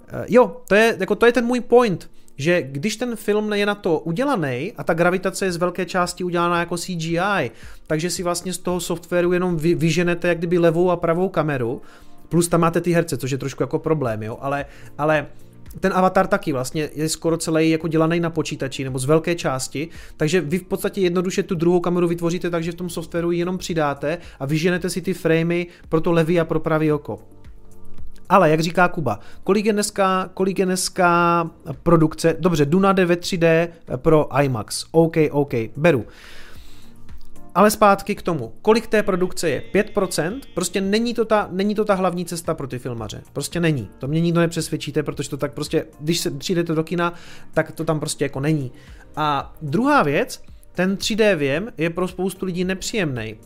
Eh, 0.09 0.25
jo, 0.29 0.63
to 0.69 0.75
je, 0.75 0.97
jako 1.01 1.15
to 1.15 1.27
je 1.27 1.33
ten 1.33 1.45
můj 1.45 1.61
point, 1.61 2.11
že 2.37 2.63
když 2.63 2.97
ten 2.97 3.17
film 3.17 3.53
je 3.53 3.67
na 3.67 3.75
to 3.75 3.99
udělaný 3.99 4.73
a 4.77 4.85
ta 4.85 4.95
gravitace 4.95 5.45
je 5.45 5.53
z 5.53 5.57
velké 5.57 5.87
části 5.87 6.25
udělaná 6.25 6.61
jako 6.61 6.77
CGI, 6.77 7.51
takže 7.87 8.11
si 8.11 8.23
vlastně 8.23 8.53
z 8.53 8.59
toho 8.59 8.81
softwaru 8.81 9.33
jenom 9.33 9.57
vy, 9.57 9.75
vyženete 9.75 10.29
jak 10.29 10.39
kdyby 10.39 10.59
levou 10.59 10.91
a 10.91 10.97
pravou 10.97 11.29
kameru, 11.29 11.83
plus 12.29 12.49
tam 12.49 12.61
máte 12.61 12.81
ty 12.81 12.93
herce, 12.93 13.17
což 13.17 13.31
je 13.31 13.39
trošku 13.39 13.63
jako 13.63 13.79
problém, 13.79 14.23
jo, 14.23 14.39
ale, 14.41 14.65
ale 14.99 15.27
ten 15.81 15.93
avatar 15.95 16.27
taky 16.27 16.53
vlastně 16.53 16.91
je 16.95 17.09
skoro 17.09 17.37
celý 17.37 17.71
jako 17.71 17.89
dělaný 17.89 18.21
na 18.21 18.31
počítači 18.31 18.85
nebo 18.85 18.99
z 18.99 19.05
velké 19.05 19.35
části, 19.35 19.89
takže 20.17 20.41
vy 20.41 20.59
v 20.59 20.65
podstatě 20.65 21.01
jednoduše 21.01 21.43
tu 21.43 21.55
druhou 21.55 21.81
kameru 21.81 22.09
vytvoříte 22.09 22.51
tak, 22.51 22.65
že 22.65 22.73
v 22.73 22.75
tom 22.75 22.91
softwaru 22.91 23.31
jenom 23.33 23.59
přidáte 23.59 24.19
a 24.41 24.47
vyženete 24.47 24.91
si 24.91 25.03
ty 25.03 25.15
framey 25.15 25.67
pro 25.89 26.01
to 26.01 26.13
levý 26.13 26.41
a 26.41 26.45
pro 26.45 26.61
pravý 26.61 26.93
oko. 26.93 27.19
Ale 28.29 28.51
jak 28.51 28.61
říká 28.61 28.89
Kuba, 28.89 29.21
kolik 29.45 29.67
je 29.67 29.73
dneska, 29.73 30.31
kolik 30.35 30.59
je 30.59 30.67
dneska 30.67 31.51
produkce? 31.83 32.37
Dobře, 32.41 32.65
Duna 32.65 32.93
jde 32.93 33.05
ve 33.05 33.15
3D 33.15 33.69
pro 33.97 34.43
IMAX. 34.43 34.85
OK, 34.91 35.17
OK, 35.31 35.55
beru. 35.77 36.05
Ale 37.55 37.71
zpátky 37.71 38.15
k 38.15 38.23
tomu, 38.23 38.53
kolik 38.63 38.87
té 38.87 39.03
produkce 39.03 39.51
je? 39.51 39.63
5%? 39.75 40.41
Prostě 40.55 40.81
není 40.81 41.15
to, 41.15 41.25
ta, 41.25 41.49
není 41.53 41.75
to 41.75 41.85
ta 41.85 41.95
hlavní 41.95 42.25
cesta 42.25 42.55
pro 42.55 42.67
ty 42.67 42.79
filmaře. 42.79 43.23
Prostě 43.33 43.61
není. 43.61 43.91
To 43.99 44.09
mě 44.09 44.21
nikdo 44.21 44.41
nepřesvědčíte, 44.41 45.03
protože 45.03 45.31
to 45.31 45.37
tak 45.37 45.55
prostě, 45.55 45.87
když 46.01 46.21
se 46.21 46.31
přijdete 46.31 46.75
do 46.75 46.85
kina, 46.85 47.15
tak 47.55 47.73
to 47.73 47.85
tam 47.85 48.01
prostě 48.01 48.25
jako 48.25 48.41
není. 48.41 48.73
A 49.17 49.55
druhá 49.63 50.03
věc, 50.03 50.43
ten 50.73 50.97
3D 50.97 51.37
věm 51.37 51.69
je 51.79 51.91
pro 51.91 52.09
spoustu 52.09 52.47
lidí 52.47 52.65
nepříjemný. 52.65 53.37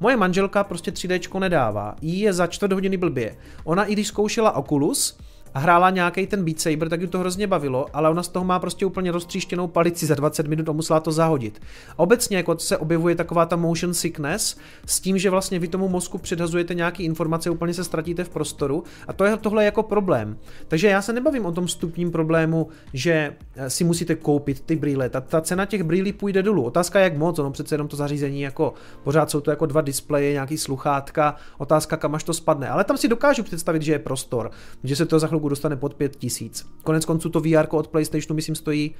Moje 0.00 0.16
manželka 0.16 0.64
prostě 0.64 0.90
3D 0.90 1.38
nedává. 1.38 1.96
Jí 2.00 2.20
je 2.20 2.32
za 2.32 2.46
čtvrt 2.46 2.72
hodiny 2.72 2.96
blbě. 2.96 3.36
Ona 3.64 3.84
i 3.84 3.92
když 3.92 4.08
zkoušela 4.08 4.56
Oculus, 4.56 5.18
a 5.54 5.58
hrála 5.58 5.90
nějaký 5.90 6.26
ten 6.26 6.44
Beat 6.44 6.60
Saber, 6.60 6.88
tak 6.88 7.00
ji 7.00 7.06
to 7.06 7.18
hrozně 7.18 7.46
bavilo, 7.46 7.86
ale 7.92 8.10
ona 8.10 8.22
z 8.22 8.28
toho 8.28 8.44
má 8.44 8.58
prostě 8.58 8.86
úplně 8.86 9.12
roztříštěnou 9.12 9.66
palici 9.66 10.06
za 10.06 10.14
20 10.14 10.46
minut 10.46 10.68
a 10.68 10.72
musela 10.72 11.00
to 11.00 11.12
zahodit. 11.12 11.60
Obecně 11.96 12.36
jako 12.36 12.58
se 12.58 12.76
objevuje 12.76 13.14
taková 13.14 13.46
ta 13.46 13.56
motion 13.56 13.94
sickness 13.94 14.56
s 14.86 15.00
tím, 15.00 15.18
že 15.18 15.30
vlastně 15.30 15.58
vy 15.58 15.68
tomu 15.68 15.88
mozku 15.88 16.18
předhazujete 16.18 16.74
nějaké 16.74 17.02
informace, 17.02 17.50
úplně 17.50 17.74
se 17.74 17.84
ztratíte 17.84 18.24
v 18.24 18.28
prostoru 18.28 18.84
a 19.08 19.12
to 19.12 19.24
je 19.24 19.36
tohle 19.36 19.64
jako 19.64 19.82
problém. 19.82 20.38
Takže 20.68 20.88
já 20.88 21.02
se 21.02 21.12
nebavím 21.12 21.46
o 21.46 21.52
tom 21.52 21.68
stupním 21.68 22.10
problému, 22.10 22.68
že 22.92 23.34
eh, 23.56 23.70
si 23.70 23.84
musíte 23.84 24.14
koupit 24.14 24.60
ty 24.60 24.76
brýle. 24.76 25.08
Ta, 25.08 25.20
ta 25.20 25.40
cena 25.40 25.66
těch 25.66 25.82
brýlí 25.82 26.12
půjde 26.12 26.42
dolů. 26.42 26.62
Otázka 26.62 26.98
je 26.98 27.04
jak 27.04 27.16
moc, 27.16 27.38
ono 27.38 27.50
přece 27.50 27.74
jenom 27.74 27.88
to 27.88 27.96
zařízení 27.96 28.40
jako 28.40 28.74
pořád 29.04 29.30
jsou 29.30 29.40
to 29.40 29.50
jako 29.50 29.66
dva 29.66 29.80
displeje, 29.80 30.32
nějaký 30.32 30.58
sluchátka, 30.58 31.36
otázka 31.58 31.96
kam 31.96 32.14
až 32.14 32.24
to 32.24 32.34
spadne. 32.34 32.68
Ale 32.68 32.84
tam 32.84 32.96
si 32.96 33.08
dokážu 33.08 33.42
představit, 33.42 33.82
že 33.82 33.92
je 33.92 33.98
prostor, 33.98 34.50
že 34.84 34.96
se 34.96 35.06
to 35.06 35.18
za 35.18 35.26
chvilku 35.26 35.43
Rogu 35.44 35.48
dostane 35.48 35.76
pod 35.76 35.94
5000. 35.94 36.66
Konec 36.82 37.04
konců 37.04 37.28
to 37.28 37.40
VR 37.40 37.66
od 37.70 37.88
PlayStationu 37.88 38.34
myslím 38.34 38.54
stojí, 38.54 38.94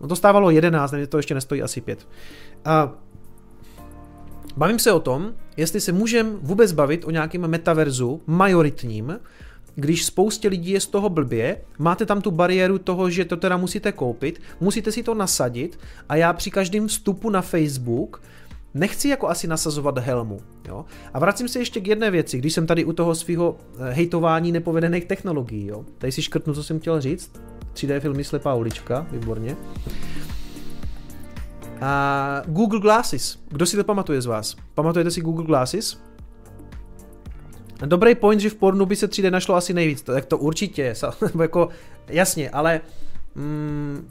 no 0.00 0.08
to 0.08 0.16
stávalo 0.16 0.50
11, 0.50 0.92
ne, 0.92 1.06
to 1.06 1.16
ještě 1.16 1.34
nestojí 1.34 1.62
asi 1.62 1.80
5. 1.80 2.08
A 2.64 2.92
bavím 4.56 4.78
se 4.78 4.92
o 4.92 5.00
tom, 5.00 5.32
jestli 5.56 5.80
se 5.80 5.92
můžeme 5.92 6.30
vůbec 6.42 6.72
bavit 6.72 7.04
o 7.04 7.10
nějakém 7.10 7.48
metaverzu 7.48 8.20
majoritním, 8.26 9.18
když 9.74 10.04
spoustě 10.04 10.48
lidí 10.48 10.70
je 10.70 10.80
z 10.80 10.86
toho 10.86 11.08
blbě, 11.08 11.64
máte 11.78 12.06
tam 12.06 12.20
tu 12.20 12.30
bariéru 12.30 12.78
toho, 12.78 13.10
že 13.10 13.24
to 13.24 13.36
teda 13.36 13.56
musíte 13.56 13.92
koupit, 13.92 14.40
musíte 14.60 14.92
si 14.92 15.02
to 15.02 15.14
nasadit 15.14 15.78
a 16.08 16.16
já 16.16 16.32
při 16.32 16.50
každém 16.50 16.88
vstupu 16.88 17.30
na 17.30 17.40
Facebook 17.40 18.20
nechci 18.74 19.08
jako 19.08 19.28
asi 19.28 19.46
nasazovat 19.46 19.98
helmu. 19.98 20.40
Jo? 20.68 20.84
A 21.14 21.18
vracím 21.18 21.48
se 21.48 21.58
ještě 21.58 21.80
k 21.80 21.86
jedné 21.86 22.10
věci, 22.10 22.38
když 22.38 22.52
jsem 22.52 22.66
tady 22.66 22.84
u 22.84 22.92
toho 22.92 23.14
svého 23.14 23.56
eh, 23.78 23.90
hejtování 23.92 24.52
nepovedených 24.52 25.04
technologií. 25.04 25.66
Jo? 25.66 25.84
Tady 25.98 26.12
si 26.12 26.22
škrtnu, 26.22 26.54
co 26.54 26.64
jsem 26.64 26.80
chtěl 26.80 27.00
říct. 27.00 27.32
3D 27.74 28.00
filmy 28.00 28.24
Slepá 28.24 28.54
ulička, 28.54 29.06
výborně. 29.10 29.56
A 31.80 32.42
Google 32.46 32.80
Glasses. 32.80 33.38
Kdo 33.48 33.66
si 33.66 33.76
to 33.76 33.84
pamatuje 33.84 34.22
z 34.22 34.26
vás? 34.26 34.56
Pamatujete 34.74 35.10
si 35.10 35.20
Google 35.20 35.44
Glasses? 35.44 35.98
Dobrý 37.86 38.14
point, 38.14 38.40
že 38.40 38.50
v 38.50 38.54
pornu 38.54 38.86
by 38.86 38.96
se 38.96 39.10
3D 39.10 39.30
našlo 39.30 39.54
asi 39.54 39.74
nejvíc, 39.74 40.02
tak 40.02 40.24
to 40.24 40.38
určitě, 40.38 40.94
jako, 41.40 41.68
jasně, 42.08 42.50
ale 42.50 42.80
mm, 43.34 44.08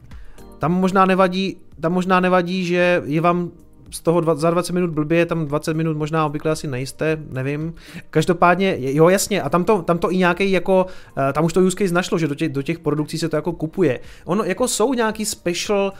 tam 0.59 0.71
možná 0.71 1.05
nevadí, 1.05 1.57
tam 1.79 1.93
možná 1.93 2.19
nevadí, 2.19 2.65
že 2.65 3.01
je 3.05 3.21
vám 3.21 3.51
z 3.91 3.99
toho 3.99 4.21
dva, 4.21 4.35
za 4.35 4.49
20 4.49 4.73
minut 4.73 4.89
blbě, 4.89 5.25
tam 5.25 5.45
20 5.45 5.73
minut 5.73 5.97
možná 5.97 6.25
obvykle 6.25 6.51
asi 6.51 6.67
nejste, 6.67 7.17
nevím. 7.29 7.73
Každopádně, 8.09 8.75
jo 8.79 9.09
jasně, 9.09 9.41
a 9.41 9.49
tam 9.49 9.63
to, 9.63 9.81
tam 9.81 9.97
to 9.97 10.11
i 10.11 10.17
nějaký 10.17 10.51
jako, 10.51 10.85
eh, 11.29 11.33
tam 11.33 11.45
už 11.45 11.53
to 11.53 11.61
use 11.61 11.77
case 11.77 11.93
našlo, 11.93 12.17
že 12.17 12.27
do 12.27 12.35
těch, 12.35 12.49
do 12.49 12.61
těch 12.61 12.79
produkcí 12.79 13.17
se 13.17 13.29
to 13.29 13.35
jako 13.35 13.51
kupuje. 13.51 13.99
Ono 14.25 14.43
jako 14.43 14.67
jsou 14.67 14.93
nějaký 14.93 15.25
special 15.25 15.93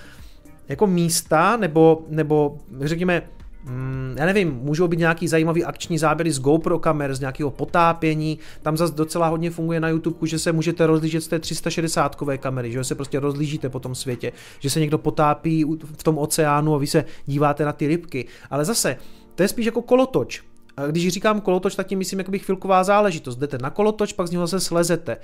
jako 0.69 0.87
místa, 0.87 1.57
nebo, 1.57 2.01
nebo 2.09 2.57
řekněme, 2.79 3.21
Mm, 3.65 4.15
já 4.17 4.25
nevím, 4.25 4.53
můžou 4.53 4.87
být 4.87 4.99
nějaký 4.99 5.27
zajímavý 5.27 5.65
akční 5.65 5.97
záběry 5.97 6.31
z 6.31 6.39
GoPro 6.39 6.79
kamer, 6.79 7.15
z 7.15 7.19
nějakého 7.19 7.51
potápění, 7.51 8.39
tam 8.61 8.77
zase 8.77 8.93
docela 8.93 9.27
hodně 9.27 9.51
funguje 9.51 9.79
na 9.79 9.89
YouTube, 9.89 10.27
že 10.27 10.39
se 10.39 10.51
můžete 10.51 10.87
rozlížet 10.87 11.23
z 11.23 11.27
té 11.27 11.39
360 11.39 12.15
kové 12.15 12.37
kamery, 12.37 12.71
že 12.71 12.83
se 12.83 12.95
prostě 12.95 13.19
rozlížíte 13.19 13.69
po 13.69 13.79
tom 13.79 13.95
světě, 13.95 14.31
že 14.59 14.69
se 14.69 14.79
někdo 14.79 14.97
potápí 14.97 15.65
v 15.97 16.03
tom 16.03 16.17
oceánu 16.17 16.75
a 16.75 16.77
vy 16.77 16.87
se 16.87 17.05
díváte 17.25 17.65
na 17.65 17.73
ty 17.73 17.87
rybky. 17.87 18.25
Ale 18.49 18.65
zase, 18.65 18.97
to 19.35 19.43
je 19.43 19.47
spíš 19.47 19.65
jako 19.65 19.81
kolotoč. 19.81 20.50
A 20.77 20.87
když 20.87 21.07
říkám 21.07 21.41
kolotoč, 21.41 21.75
tak 21.75 21.87
tím 21.87 21.99
myslím 21.99 22.19
jakoby 22.19 22.39
chvilková 22.39 22.83
záležitost. 22.83 23.35
Jdete 23.35 23.57
na 23.57 23.69
kolotoč, 23.69 24.13
pak 24.13 24.27
z 24.27 24.31
něho 24.31 24.47
zase 24.47 24.65
slezete. 24.65 25.17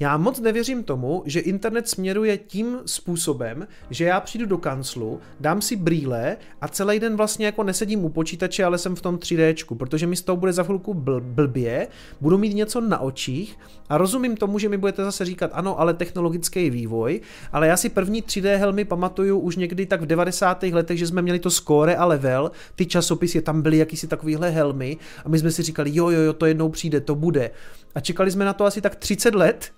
Já 0.00 0.16
moc 0.16 0.40
nevěřím 0.40 0.84
tomu, 0.84 1.22
že 1.26 1.40
internet 1.40 1.88
směruje 1.88 2.38
tím 2.38 2.78
způsobem, 2.86 3.66
že 3.90 4.04
já 4.04 4.20
přijdu 4.20 4.46
do 4.46 4.58
kanclu, 4.58 5.20
dám 5.40 5.62
si 5.62 5.76
brýle 5.76 6.36
a 6.60 6.68
celý 6.68 7.00
den 7.00 7.16
vlastně 7.16 7.46
jako 7.46 7.62
nesedím 7.62 8.04
u 8.04 8.08
počítače, 8.08 8.64
ale 8.64 8.78
jsem 8.78 8.96
v 8.96 9.00
tom 9.00 9.16
3D, 9.16 9.76
protože 9.76 10.06
mi 10.06 10.16
z 10.16 10.22
toho 10.22 10.36
bude 10.36 10.52
za 10.52 10.62
chvilku 10.62 10.94
bl- 10.94 11.20
blbě, 11.20 11.88
budu 12.20 12.38
mít 12.38 12.54
něco 12.54 12.80
na 12.80 13.00
očích 13.00 13.58
a 13.88 13.98
rozumím 13.98 14.36
tomu, 14.36 14.58
že 14.58 14.68
mi 14.68 14.76
budete 14.76 15.04
zase 15.04 15.24
říkat, 15.24 15.50
ano, 15.54 15.80
ale 15.80 15.94
technologický 15.94 16.70
vývoj, 16.70 17.20
ale 17.52 17.66
já 17.66 17.76
si 17.76 17.88
první 17.88 18.22
3D 18.22 18.56
helmy 18.56 18.84
pamatuju 18.84 19.38
už 19.38 19.56
někdy 19.56 19.86
tak 19.86 20.00
v 20.00 20.06
90. 20.06 20.62
letech, 20.62 20.98
že 20.98 21.06
jsme 21.06 21.22
měli 21.22 21.38
to 21.38 21.50
score 21.50 21.96
a 21.96 22.04
level, 22.04 22.50
ty 22.74 22.86
časopisy, 22.86 23.42
tam 23.42 23.62
byly 23.62 23.76
jakýsi 23.76 24.06
takovýhle 24.06 24.50
helmy 24.50 24.85
a 25.24 25.28
my 25.28 25.38
jsme 25.38 25.50
si 25.50 25.62
říkali, 25.62 25.90
jo, 25.94 26.10
jo, 26.10 26.20
jo, 26.20 26.32
to 26.32 26.46
jednou 26.46 26.68
přijde, 26.68 27.00
to 27.00 27.14
bude. 27.14 27.50
A 27.94 28.00
čekali 28.00 28.30
jsme 28.30 28.44
na 28.44 28.52
to 28.52 28.64
asi 28.64 28.80
tak 28.80 28.96
30 28.96 29.34
let, 29.34 29.72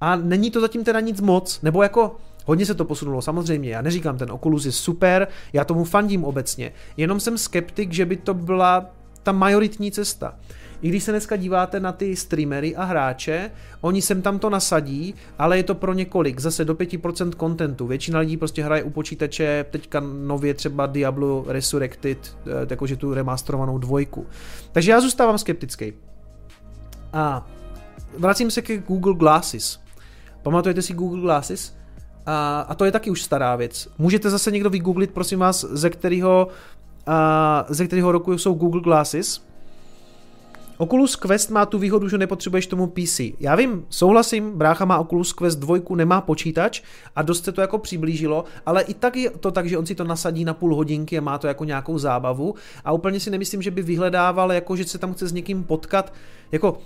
a 0.00 0.16
není 0.16 0.50
to 0.50 0.60
zatím 0.60 0.84
teda 0.84 1.00
nic 1.00 1.20
moc, 1.20 1.62
nebo 1.62 1.82
jako 1.82 2.16
Hodně 2.46 2.66
se 2.66 2.74
to 2.74 2.84
posunulo, 2.84 3.22
samozřejmě. 3.22 3.70
Já 3.70 3.82
neříkám, 3.82 4.18
ten 4.18 4.32
Oculus 4.32 4.64
je 4.64 4.72
super, 4.72 5.28
já 5.52 5.64
tomu 5.64 5.84
fandím 5.84 6.24
obecně. 6.24 6.72
Jenom 6.96 7.20
jsem 7.20 7.38
skeptik, 7.38 7.92
že 7.92 8.06
by 8.06 8.16
to 8.16 8.34
byla 8.34 8.90
ta 9.22 9.32
majoritní 9.32 9.92
cesta. 9.92 10.38
I 10.82 10.88
když 10.88 11.04
se 11.04 11.10
dneska 11.10 11.36
díváte 11.36 11.80
na 11.80 11.92
ty 11.92 12.16
streamery 12.16 12.76
a 12.76 12.84
hráče, 12.84 13.50
oni 13.80 14.02
sem 14.02 14.22
tam 14.22 14.38
to 14.38 14.50
nasadí, 14.50 15.14
ale 15.38 15.56
je 15.56 15.62
to 15.62 15.74
pro 15.74 15.92
několik, 15.92 16.40
zase 16.40 16.64
do 16.64 16.74
5% 16.74 17.30
kontentu. 17.30 17.86
Většina 17.86 18.18
lidí 18.18 18.36
prostě 18.36 18.64
hraje 18.64 18.82
u 18.82 18.90
počítače, 18.90 19.64
teďka 19.70 20.00
nově 20.00 20.54
třeba 20.54 20.86
Diablo 20.86 21.44
Resurrected, 21.46 22.36
eh, 22.46 22.66
jakože 22.70 22.96
tu 22.96 23.14
remasterovanou 23.14 23.78
dvojku. 23.78 24.26
Takže 24.72 24.90
já 24.90 25.00
zůstávám 25.00 25.38
skeptický. 25.38 25.92
A 27.12 27.46
vracím 28.18 28.50
se 28.50 28.62
ke 28.62 28.78
Google 28.78 29.14
Glasses. 29.14 29.80
Pamatujete 30.42 30.82
si 30.82 30.94
Google 30.94 31.20
Glasses? 31.20 31.76
A, 32.26 32.60
a 32.68 32.74
to 32.74 32.84
je 32.84 32.92
taky 32.92 33.10
už 33.10 33.22
stará 33.22 33.56
věc. 33.56 33.88
Můžete 33.98 34.30
zase 34.30 34.50
někdo 34.50 34.70
vygooglit, 34.70 35.10
prosím 35.10 35.38
vás, 35.38 35.64
ze 35.70 35.90
kterého, 35.90 36.48
a, 37.06 37.64
ze 37.68 37.86
kterého 37.86 38.12
roku 38.12 38.38
jsou 38.38 38.54
Google 38.54 38.80
Glasses. 38.80 39.49
Oculus 40.80 41.16
Quest 41.16 41.50
má 41.50 41.66
tu 41.66 41.78
výhodu, 41.78 42.08
že 42.08 42.18
nepotřebuješ 42.18 42.66
tomu 42.66 42.86
PC. 42.86 43.20
Já 43.40 43.56
vím, 43.56 43.84
souhlasím, 43.88 44.58
brácha 44.58 44.84
má 44.84 44.98
Oculus 44.98 45.32
Quest 45.32 45.58
2, 45.58 45.76
nemá 45.94 46.20
počítač 46.20 46.82
a 47.16 47.22
dost 47.22 47.44
se 47.44 47.52
to 47.52 47.60
jako 47.60 47.78
přiblížilo, 47.78 48.44
ale 48.66 48.82
i 48.82 48.94
tak 48.94 49.16
je 49.16 49.30
to 49.30 49.50
tak, 49.50 49.68
že 49.68 49.78
on 49.78 49.86
si 49.86 49.94
to 49.94 50.04
nasadí 50.04 50.44
na 50.44 50.54
půl 50.54 50.74
hodinky 50.74 51.18
a 51.18 51.20
má 51.20 51.38
to 51.38 51.46
jako 51.46 51.64
nějakou 51.64 51.98
zábavu 51.98 52.54
a 52.84 52.92
úplně 52.92 53.20
si 53.20 53.30
nemyslím, 53.30 53.62
že 53.62 53.70
by 53.70 53.82
vyhledával, 53.82 54.52
jako 54.52 54.76
že 54.76 54.84
se 54.84 54.98
tam 54.98 55.14
chce 55.14 55.28
s 55.28 55.32
někým 55.32 55.64
potkat, 55.64 56.12
jako 56.52 56.78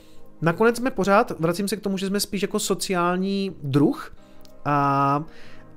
Nakonec 0.42 0.76
jsme 0.76 0.90
pořád, 0.90 1.32
vracím 1.40 1.68
se 1.68 1.76
k 1.76 1.80
tomu, 1.80 1.98
že 1.98 2.06
jsme 2.06 2.20
spíš 2.20 2.42
jako 2.42 2.58
sociální 2.58 3.56
druh 3.62 4.16
a, 4.64 5.24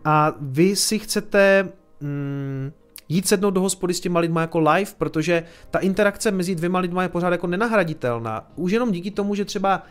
a 0.05 0.33
vy 0.41 0.75
si 0.75 0.99
chcete 0.99 1.69
mm, 2.01 2.71
jít 3.09 3.27
sednout 3.27 3.51
do 3.51 3.61
hospody 3.61 3.93
s 3.93 3.99
těma 3.99 4.19
lidma 4.19 4.41
jako 4.41 4.59
live, 4.59 4.91
protože 4.97 5.43
ta 5.71 5.79
interakce 5.79 6.31
mezi 6.31 6.55
dvěma 6.55 6.79
lidma 6.79 7.03
je 7.03 7.09
pořád 7.09 7.29
jako 7.29 7.47
nenahraditelná. 7.47 8.51
Už 8.55 8.71
jenom 8.71 8.91
díky 8.91 9.11
tomu, 9.11 9.35
že 9.35 9.45
třeba, 9.45 9.83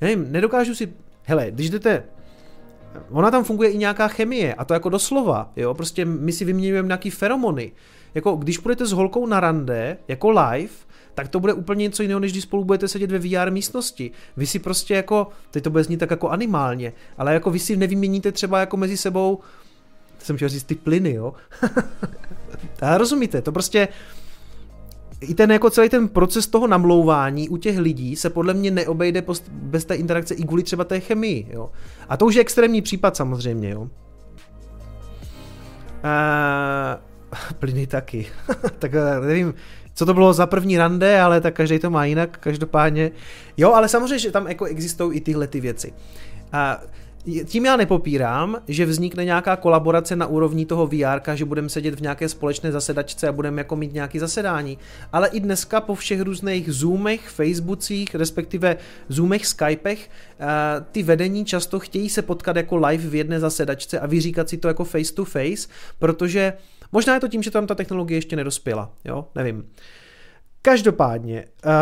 já 0.00 0.08
nevím, 0.08 0.32
nedokážu 0.32 0.74
si, 0.74 0.92
hele, 1.22 1.50
když 1.50 1.70
jdete 1.70 2.02
Ona 3.10 3.30
tam 3.30 3.44
funguje 3.44 3.70
i 3.70 3.78
nějaká 3.78 4.08
chemie, 4.08 4.54
a 4.54 4.64
to 4.64 4.74
jako 4.74 4.88
doslova, 4.88 5.52
jo, 5.56 5.74
prostě 5.74 6.04
my 6.04 6.32
si 6.32 6.44
vyměňujeme 6.44 6.88
nějaký 6.88 7.10
feromony. 7.10 7.72
Jako 8.14 8.36
když 8.36 8.58
půjdete 8.58 8.86
s 8.86 8.92
holkou 8.92 9.26
na 9.26 9.40
rande, 9.40 9.96
jako 10.08 10.30
live, 10.30 10.72
tak 11.14 11.28
to 11.28 11.40
bude 11.40 11.52
úplně 11.52 11.82
něco 11.82 12.02
jiného, 12.02 12.20
než 12.20 12.32
když 12.32 12.44
spolu 12.44 12.64
budete 12.64 12.88
sedět 12.88 13.10
ve 13.10 13.18
VR 13.18 13.50
místnosti. 13.50 14.10
Vy 14.36 14.46
si 14.46 14.58
prostě 14.58 14.94
jako, 14.94 15.28
teď 15.50 15.64
to 15.64 15.70
bude 15.70 15.84
znít 15.84 15.96
tak 15.96 16.10
jako 16.10 16.28
animálně, 16.28 16.92
ale 17.18 17.34
jako 17.34 17.50
vy 17.50 17.58
si 17.58 17.76
nevyměníte 17.76 18.32
třeba 18.32 18.60
jako 18.60 18.76
mezi 18.76 18.96
sebou, 18.96 19.40
jsem 20.24 20.36
chtěl 20.36 20.48
říct 20.48 20.64
ty 20.64 20.74
plyny, 20.74 21.12
jo. 21.12 21.32
a 22.82 22.98
rozumíte, 22.98 23.42
to 23.42 23.52
prostě, 23.52 23.88
i 25.20 25.34
ten 25.34 25.52
jako 25.52 25.70
celý 25.70 25.88
ten 25.88 26.08
proces 26.08 26.46
toho 26.46 26.66
namlouvání 26.66 27.48
u 27.48 27.56
těch 27.56 27.78
lidí 27.78 28.16
se 28.16 28.30
podle 28.30 28.54
mě 28.54 28.70
neobejde 28.70 29.24
bez 29.50 29.84
té 29.84 29.94
interakce 29.94 30.34
i 30.34 30.44
kvůli 30.44 30.62
třeba 30.62 30.84
té 30.84 31.00
chemii, 31.00 31.46
jo. 31.50 31.70
A 32.08 32.16
to 32.16 32.26
už 32.26 32.34
je 32.34 32.40
extrémní 32.40 32.82
případ 32.82 33.16
samozřejmě, 33.16 33.70
jo. 33.70 33.88
A, 36.02 37.00
plyny 37.58 37.86
taky. 37.86 38.26
tak 38.78 38.92
nevím, 39.26 39.54
co 39.94 40.06
to 40.06 40.14
bylo 40.14 40.32
za 40.32 40.46
první 40.46 40.78
rande, 40.78 41.20
ale 41.20 41.40
tak 41.40 41.54
každý 41.54 41.78
to 41.78 41.90
má 41.90 42.04
jinak, 42.04 42.38
každopádně. 42.38 43.10
Jo, 43.56 43.72
ale 43.72 43.88
samozřejmě, 43.88 44.18
že 44.18 44.30
tam 44.30 44.46
jako 44.46 44.64
existují 44.64 45.18
i 45.18 45.20
tyhle 45.20 45.46
ty 45.46 45.60
věci. 45.60 45.92
A 46.52 46.80
tím 47.44 47.64
já 47.64 47.76
nepopírám, 47.76 48.56
že 48.68 48.86
vznikne 48.86 49.24
nějaká 49.24 49.56
kolaborace 49.56 50.16
na 50.16 50.26
úrovni 50.26 50.66
toho 50.66 50.86
VR, 50.86 51.20
že 51.34 51.44
budeme 51.44 51.68
sedět 51.68 51.94
v 51.94 52.02
nějaké 52.02 52.28
společné 52.28 52.72
zasedačce 52.72 53.28
a 53.28 53.32
budeme 53.32 53.60
jako 53.60 53.76
mít 53.76 53.92
nějaké 53.92 54.20
zasedání. 54.20 54.78
Ale 55.12 55.28
i 55.28 55.40
dneska 55.40 55.80
po 55.80 55.94
všech 55.94 56.20
různých 56.20 56.72
Zoomech, 56.72 57.28
Facebookích, 57.28 58.14
respektive 58.14 58.76
Zoomech, 59.08 59.46
Skypech, 59.46 60.10
eh, 60.40 60.44
ty 60.92 61.02
vedení 61.02 61.44
často 61.44 61.80
chtějí 61.80 62.10
se 62.10 62.22
potkat 62.22 62.56
jako 62.56 62.76
live 62.76 63.08
v 63.08 63.14
jedné 63.14 63.40
zasedačce 63.40 64.00
a 64.00 64.06
vyříkat 64.06 64.48
si 64.48 64.56
to 64.56 64.68
jako 64.68 64.84
face 64.84 65.14
to 65.14 65.24
face, 65.24 65.68
protože 65.98 66.52
Možná 66.92 67.14
je 67.14 67.20
to 67.20 67.28
tím, 67.28 67.42
že 67.42 67.50
tam 67.50 67.66
ta 67.66 67.74
technologie 67.74 68.18
ještě 68.18 68.36
nedospěla, 68.36 68.92
jo, 69.04 69.26
nevím. 69.34 69.64
Každopádně, 70.66 71.44
uh, 71.66 71.72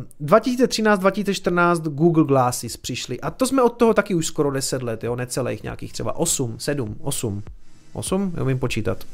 eh, 0.00 0.26
2013-2014 0.26 1.80
Google 1.80 2.24
Glasses 2.24 2.76
přišly 2.76 3.20
a 3.20 3.30
to 3.30 3.46
jsme 3.46 3.62
od 3.62 3.68
toho 3.68 3.94
taky 3.94 4.14
už 4.14 4.26
skoro 4.26 4.50
10 4.50 4.82
let, 4.82 5.04
jo, 5.04 5.16
necelých 5.16 5.62
nějakých 5.62 5.92
třeba 5.92 6.16
8, 6.16 6.54
7, 6.58 6.96
8, 7.00 7.42
8, 7.92 8.32
já 8.36 8.42
umím 8.42 8.58
počítat. 8.58 9.04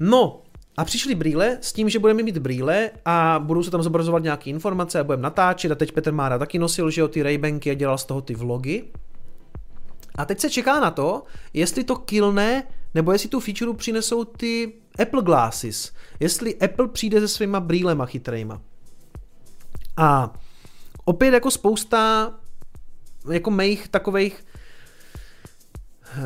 No, 0.00 0.42
a 0.76 0.84
přišly 0.84 1.14
brýle 1.14 1.58
s 1.60 1.72
tím, 1.72 1.88
že 1.88 1.98
budeme 1.98 2.22
mít 2.22 2.38
brýle 2.38 2.90
a 3.04 3.40
budou 3.44 3.62
se 3.62 3.70
tam 3.70 3.82
zobrazovat 3.82 4.22
nějaké 4.22 4.50
informace 4.50 5.00
a 5.00 5.04
budeme 5.04 5.22
natáčet 5.22 5.72
a 5.72 5.74
teď 5.74 5.92
Petr 5.92 6.12
Mára 6.12 6.38
taky 6.38 6.58
nosil, 6.58 6.90
že 6.90 7.00
jo, 7.00 7.08
ty 7.08 7.22
Raybanky 7.22 7.70
a 7.70 7.74
dělal 7.74 7.98
z 7.98 8.04
toho 8.04 8.20
ty 8.20 8.34
vlogy. 8.34 8.84
A 10.14 10.24
teď 10.24 10.40
se 10.40 10.50
čeká 10.50 10.80
na 10.80 10.90
to, 10.90 11.22
jestli 11.52 11.84
to 11.84 11.96
kilne, 11.96 12.62
nebo 12.94 13.12
jestli 13.12 13.28
tu 13.28 13.40
feature 13.40 13.72
přinesou 13.74 14.24
ty 14.24 14.72
Apple 15.02 15.22
Glasses. 15.22 15.92
Jestli 16.20 16.58
Apple 16.58 16.88
přijde 16.88 17.20
se 17.20 17.28
svýma 17.28 17.60
brýlema 17.60 18.06
chytrejma. 18.06 18.62
A 19.96 20.32
opět 21.04 21.34
jako 21.34 21.50
spousta 21.50 22.32
jako 23.32 23.50
mých 23.50 23.88
takových 23.88 24.44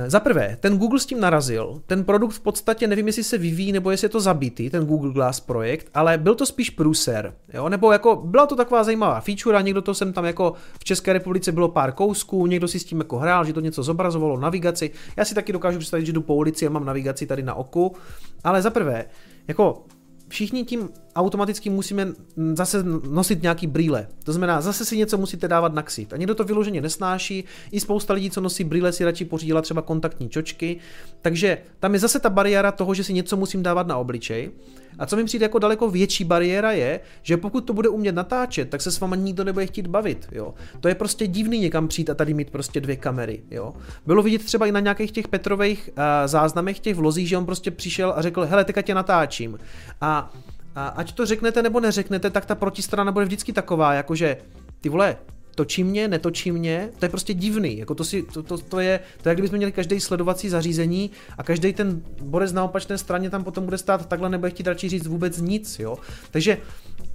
za 0.06 0.20
prvé, 0.20 0.56
ten 0.60 0.78
Google 0.78 0.98
s 1.00 1.06
tím 1.06 1.20
narazil, 1.20 1.82
ten 1.86 2.04
produkt 2.04 2.32
v 2.32 2.40
podstatě 2.40 2.86
nevím, 2.86 3.06
jestli 3.06 3.24
se 3.24 3.38
vyvíjí 3.38 3.72
nebo 3.72 3.90
jestli 3.90 4.04
je 4.04 4.08
to 4.08 4.20
zabitý, 4.20 4.70
ten 4.70 4.86
Google 4.86 5.12
Glass 5.12 5.40
projekt, 5.40 5.90
ale 5.94 6.18
byl 6.18 6.34
to 6.34 6.46
spíš 6.46 6.70
průser, 6.70 7.34
jo, 7.54 7.68
nebo 7.68 7.92
jako 7.92 8.16
byla 8.16 8.46
to 8.46 8.56
taková 8.56 8.84
zajímavá 8.84 9.20
feature 9.20 9.62
někdo 9.62 9.82
to 9.82 9.94
sem 9.94 10.12
tam 10.12 10.24
jako 10.24 10.54
v 10.80 10.84
České 10.84 11.12
republice 11.12 11.52
bylo 11.52 11.68
pár 11.68 11.92
kousků, 11.92 12.46
někdo 12.46 12.68
si 12.68 12.78
s 12.78 12.84
tím 12.84 12.98
jako 12.98 13.18
hrál, 13.18 13.44
že 13.44 13.52
to 13.52 13.60
něco 13.60 13.82
zobrazovalo, 13.82 14.40
navigaci, 14.40 14.90
já 15.16 15.24
si 15.24 15.34
taky 15.34 15.52
dokážu 15.52 15.78
představit, 15.78 16.06
že 16.06 16.12
jdu 16.12 16.22
po 16.22 16.34
ulici 16.34 16.66
a 16.66 16.70
mám 16.70 16.84
navigaci 16.84 17.26
tady 17.26 17.42
na 17.42 17.54
oku, 17.54 17.96
ale 18.44 18.62
za 18.62 18.70
prvé, 18.70 19.04
jako 19.48 19.84
všichni 20.28 20.64
tím 20.64 20.88
automaticky 21.18 21.70
musíme 21.70 22.08
zase 22.54 22.82
nosit 23.10 23.42
nějaký 23.42 23.66
brýle. 23.66 24.06
To 24.24 24.32
znamená, 24.32 24.60
zase 24.60 24.84
si 24.84 24.96
něco 24.96 25.18
musíte 25.18 25.48
dávat 25.48 25.74
na 25.74 25.82
ksít. 25.82 26.12
A 26.12 26.16
někdo 26.16 26.34
to 26.34 26.44
vyloženě 26.44 26.80
nesnáší, 26.80 27.44
i 27.72 27.80
spousta 27.80 28.14
lidí, 28.14 28.30
co 28.30 28.40
nosí 28.40 28.64
brýle, 28.64 28.92
si 28.92 29.04
radši 29.04 29.24
pořídila 29.24 29.62
třeba 29.62 29.82
kontaktní 29.82 30.28
čočky. 30.28 30.76
Takže 31.22 31.58
tam 31.80 31.94
je 31.94 32.00
zase 32.00 32.20
ta 32.20 32.30
bariéra 32.30 32.72
toho, 32.72 32.94
že 32.94 33.04
si 33.04 33.12
něco 33.12 33.36
musím 33.36 33.62
dávat 33.62 33.86
na 33.86 33.96
obličej. 33.96 34.50
A 34.98 35.06
co 35.06 35.16
mi 35.16 35.24
přijde 35.24 35.44
jako 35.44 35.58
daleko 35.58 35.90
větší 35.90 36.24
bariéra 36.24 36.72
je, 36.72 37.00
že 37.22 37.36
pokud 37.36 37.60
to 37.60 37.72
bude 37.72 37.88
umět 37.88 38.14
natáčet, 38.14 38.70
tak 38.70 38.82
se 38.82 38.90
s 38.90 39.00
váma 39.00 39.16
nikdo 39.16 39.44
nebude 39.44 39.66
chtít 39.66 39.86
bavit. 39.86 40.28
Jo. 40.32 40.54
To 40.80 40.88
je 40.88 40.94
prostě 40.94 41.26
divný 41.26 41.58
někam 41.58 41.88
přijít 41.88 42.10
a 42.10 42.14
tady 42.14 42.34
mít 42.34 42.50
prostě 42.50 42.80
dvě 42.80 42.96
kamery. 42.96 43.42
Jo. 43.50 43.74
Bylo 44.06 44.22
vidět 44.22 44.44
třeba 44.44 44.66
i 44.66 44.72
na 44.72 44.80
nějakých 44.80 45.12
těch 45.12 45.28
Petrových 45.28 45.90
uh, 45.92 46.02
záznamech 46.26 46.80
těch 46.80 46.96
vlozích, 46.96 47.28
že 47.28 47.38
on 47.38 47.46
prostě 47.46 47.70
přišel 47.70 48.12
a 48.16 48.22
řekl, 48.22 48.46
hele, 48.46 48.64
teďka 48.64 48.82
tě 48.82 48.94
natáčím. 48.94 49.58
A, 50.00 50.32
a 50.78 50.88
ať 50.88 51.12
to 51.12 51.26
řeknete 51.26 51.62
nebo 51.62 51.80
neřeknete, 51.80 52.30
tak 52.30 52.46
ta 52.46 52.54
protistrana 52.54 53.12
bude 53.12 53.24
vždycky 53.24 53.52
taková, 53.52 53.94
jakože 53.94 54.36
ty 54.80 54.88
vole, 54.88 55.16
točí 55.54 55.84
mě, 55.84 56.08
netočí 56.08 56.52
mě, 56.52 56.90
to 56.98 57.04
je 57.04 57.08
prostě 57.08 57.34
divný, 57.34 57.78
jako 57.78 57.94
to, 57.94 58.04
si, 58.04 58.22
to, 58.22 58.42
to, 58.42 58.58
to 58.58 58.80
je, 58.80 59.00
to 59.22 59.28
je, 59.28 59.30
jak 59.30 59.36
kdybychom 59.36 59.56
měli 59.56 59.72
každý 59.72 60.00
sledovací 60.00 60.48
zařízení 60.48 61.10
a 61.38 61.42
každý 61.42 61.72
ten 61.72 62.02
borec 62.22 62.52
na 62.52 62.64
opačné 62.64 62.98
straně 62.98 63.30
tam 63.30 63.44
potom 63.44 63.64
bude 63.64 63.78
stát 63.78 64.06
takhle, 64.06 64.28
nebo 64.28 64.48
chtít 64.48 64.66
radši 64.66 64.88
říct 64.88 65.06
vůbec 65.06 65.40
nic, 65.40 65.78
jo. 65.78 65.98
Takže 66.30 66.58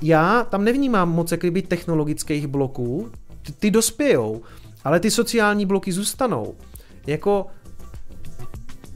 já 0.01 0.43
tam 0.43 0.63
nevnímám 0.63 1.11
moc 1.11 1.31
jak 1.31 1.39
kdyby 1.39 1.61
technologických 1.61 2.47
bloků, 2.47 3.11
ty, 3.41 3.51
ty 3.51 3.71
dospějou, 3.71 4.41
ale 4.83 4.99
ty 4.99 5.11
sociální 5.11 5.65
bloky 5.65 5.91
zůstanou. 5.91 6.55
Jako 7.07 7.47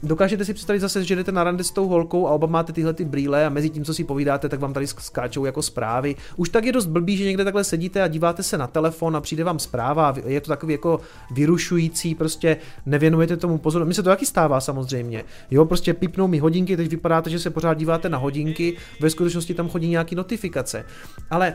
Dokážete 0.03 0.45
si 0.45 0.53
představit 0.53 0.79
zase, 0.79 1.03
že 1.03 1.15
jdete 1.15 1.31
na 1.31 1.43
rande 1.43 1.63
s 1.63 1.71
tou 1.71 1.87
holkou 1.87 2.27
a 2.27 2.31
oba 2.31 2.47
máte 2.47 2.73
tyhle 2.73 2.93
ty 2.93 3.05
brýle 3.05 3.45
a 3.45 3.49
mezi 3.49 3.69
tím, 3.69 3.85
co 3.85 3.93
si 3.93 4.03
povídáte, 4.03 4.49
tak 4.49 4.59
vám 4.59 4.73
tady 4.73 4.87
skáčou 4.87 5.45
jako 5.45 5.61
zprávy. 5.61 6.15
Už 6.35 6.49
tak 6.49 6.65
je 6.65 6.71
dost 6.71 6.85
blbý, 6.85 7.17
že 7.17 7.23
někde 7.23 7.43
takhle 7.43 7.63
sedíte 7.63 8.03
a 8.03 8.07
díváte 8.07 8.43
se 8.43 8.57
na 8.57 8.67
telefon 8.67 9.15
a 9.15 9.21
přijde 9.21 9.43
vám 9.43 9.59
zpráva, 9.59 10.15
je 10.25 10.41
to 10.41 10.47
takový 10.47 10.73
jako 10.73 10.99
vyrušující, 11.31 12.15
prostě 12.15 12.57
nevěnujete 12.85 13.37
tomu 13.37 13.57
pozor. 13.57 13.85
Mně 13.85 13.93
se 13.93 14.03
to 14.03 14.09
taky 14.09 14.25
stává 14.25 14.61
samozřejmě. 14.61 15.23
Jo, 15.51 15.65
prostě 15.65 15.93
pipnou 15.93 16.27
mi 16.27 16.39
hodinky, 16.39 16.77
teď 16.77 16.89
vypadáte, 16.89 17.29
že 17.29 17.39
se 17.39 17.49
pořád 17.49 17.73
díváte 17.73 18.09
na 18.09 18.17
hodinky, 18.17 18.77
ve 18.99 19.09
skutečnosti 19.09 19.53
tam 19.53 19.69
chodí 19.69 19.87
nějaký 19.87 20.15
notifikace. 20.15 20.85
Ale 21.29 21.53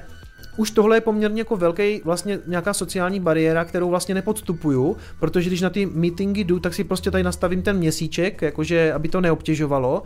už 0.56 0.70
tohle 0.70 0.96
je 0.96 1.00
poměrně 1.00 1.40
jako 1.40 1.56
velký 1.56 2.00
vlastně 2.04 2.38
nějaká 2.46 2.74
sociální 2.74 3.20
bariéra, 3.20 3.64
kterou 3.64 3.88
vlastně 3.88 4.14
nepodstupuju, 4.14 4.96
protože 5.20 5.50
když 5.50 5.60
na 5.60 5.70
ty 5.70 5.86
meetingy 5.86 6.44
jdu, 6.44 6.60
tak 6.60 6.74
si 6.74 6.84
prostě 6.84 7.10
tady 7.10 7.24
nastavím 7.24 7.62
ten 7.62 7.76
měsíček, 7.76 8.42
jakože 8.42 8.92
aby 8.92 9.08
to 9.08 9.20
neobtěžovalo 9.20 10.02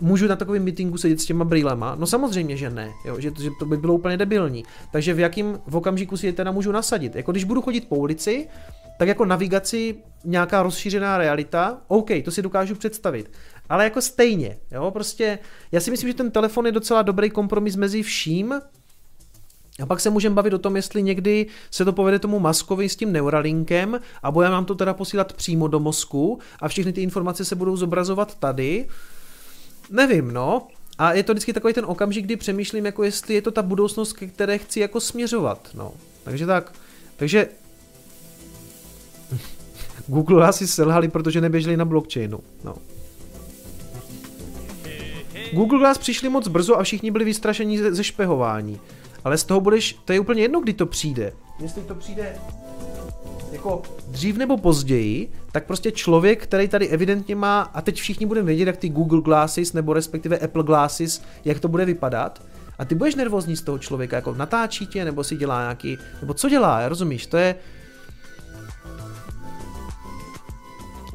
můžu 0.00 0.26
na 0.26 0.36
takovém 0.36 0.64
meetingu 0.64 0.96
sedět 0.96 1.20
s 1.20 1.24
těma 1.24 1.44
brýlema? 1.44 1.94
No 1.94 2.06
samozřejmě, 2.06 2.56
že 2.56 2.70
ne, 2.70 2.90
jo, 3.04 3.20
že, 3.20 3.32
že 3.40 3.50
to 3.58 3.66
by 3.66 3.76
bylo 3.76 3.94
úplně 3.94 4.16
debilní. 4.16 4.64
Takže 4.92 5.14
v 5.14 5.18
jakým 5.18 5.58
v 5.66 5.76
okamžiku 5.76 6.16
si 6.16 6.26
je 6.26 6.32
teda 6.32 6.52
můžu 6.52 6.72
nasadit? 6.72 7.16
Jako 7.16 7.32
když 7.32 7.44
budu 7.44 7.62
chodit 7.62 7.88
po 7.88 7.96
ulici, 7.96 8.48
tak 8.98 9.08
jako 9.08 9.24
navigaci 9.24 9.96
nějaká 10.24 10.62
rozšířená 10.62 11.18
realita, 11.18 11.78
OK, 11.88 12.10
to 12.24 12.30
si 12.30 12.42
dokážu 12.42 12.74
představit. 12.74 13.30
Ale 13.68 13.84
jako 13.84 14.00
stejně, 14.00 14.58
jo, 14.70 14.90
prostě 14.90 15.38
já 15.72 15.80
si 15.80 15.90
myslím, 15.90 16.10
že 16.10 16.14
ten 16.14 16.30
telefon 16.30 16.66
je 16.66 16.72
docela 16.72 17.02
dobrý 17.02 17.30
kompromis 17.30 17.76
mezi 17.76 18.02
vším, 18.02 18.54
a 19.82 19.86
pak 19.86 20.00
se 20.00 20.10
můžeme 20.10 20.34
bavit 20.34 20.52
o 20.52 20.58
tom, 20.58 20.76
jestli 20.76 21.02
někdy 21.02 21.46
se 21.70 21.84
to 21.84 21.92
povede 21.92 22.18
tomu 22.18 22.38
Maskovi 22.38 22.88
s 22.88 22.96
tím 22.96 23.12
Neuralinkem 23.12 24.00
a 24.22 24.30
bude 24.30 24.48
nám 24.48 24.64
to 24.64 24.74
teda 24.74 24.94
posílat 24.94 25.32
přímo 25.32 25.68
do 25.68 25.80
mozku 25.80 26.38
a 26.60 26.68
všechny 26.68 26.92
ty 26.92 27.02
informace 27.02 27.44
se 27.44 27.56
budou 27.56 27.76
zobrazovat 27.76 28.34
tady. 28.34 28.88
Nevím, 29.90 30.32
no. 30.32 30.68
A 30.98 31.12
je 31.12 31.22
to 31.22 31.32
vždycky 31.32 31.52
takový 31.52 31.74
ten 31.74 31.84
okamžik, 31.84 32.24
kdy 32.24 32.36
přemýšlím, 32.36 32.86
jako 32.86 33.04
jestli 33.04 33.34
je 33.34 33.42
to 33.42 33.50
ta 33.50 33.62
budoucnost, 33.62 34.12
ke 34.12 34.26
které 34.26 34.58
chci 34.58 34.80
jako 34.80 35.00
směřovat, 35.00 35.68
no. 35.74 35.92
Takže 36.24 36.46
tak. 36.46 36.72
Takže 37.16 37.48
Google 40.06 40.48
asi 40.48 40.66
selhali, 40.66 41.08
protože 41.08 41.40
neběželi 41.40 41.76
na 41.76 41.84
blockchainu, 41.84 42.40
no. 42.64 42.74
Google 45.52 45.78
Glass 45.78 45.98
přišli 45.98 46.28
moc 46.28 46.48
brzo 46.48 46.78
a 46.78 46.82
všichni 46.82 47.10
byli 47.10 47.24
vystrašení 47.24 47.78
ze, 47.78 47.94
ze 47.94 48.04
špehování 48.04 48.80
ale 49.24 49.38
z 49.38 49.44
toho 49.44 49.60
budeš, 49.60 49.98
to 50.04 50.12
je 50.12 50.20
úplně 50.20 50.42
jedno, 50.42 50.60
kdy 50.60 50.72
to 50.72 50.86
přijde. 50.86 51.32
Jestli 51.60 51.82
to 51.82 51.94
přijde 51.94 52.34
jako 53.52 53.82
dřív 54.08 54.36
nebo 54.36 54.56
později, 54.56 55.32
tak 55.52 55.64
prostě 55.64 55.90
člověk, 55.92 56.42
který 56.42 56.68
tady 56.68 56.88
evidentně 56.88 57.36
má, 57.36 57.60
a 57.60 57.82
teď 57.82 58.00
všichni 58.00 58.26
budeme 58.26 58.46
vědět, 58.46 58.66
jak 58.66 58.76
ty 58.76 58.88
Google 58.88 59.20
Glasses 59.20 59.72
nebo 59.72 59.92
respektive 59.92 60.38
Apple 60.38 60.62
Glasses, 60.62 61.22
jak 61.44 61.60
to 61.60 61.68
bude 61.68 61.84
vypadat, 61.84 62.42
a 62.78 62.84
ty 62.84 62.94
budeš 62.94 63.14
nervózní 63.14 63.56
z 63.56 63.62
toho 63.62 63.78
člověka, 63.78 64.16
jako 64.16 64.34
natáčí 64.34 64.86
tě, 64.86 65.04
nebo 65.04 65.24
si 65.24 65.36
dělá 65.36 65.60
nějaký, 65.60 65.98
nebo 66.20 66.34
co 66.34 66.48
dělá, 66.48 66.88
rozumíš, 66.88 67.26
to 67.26 67.36
je... 67.36 67.54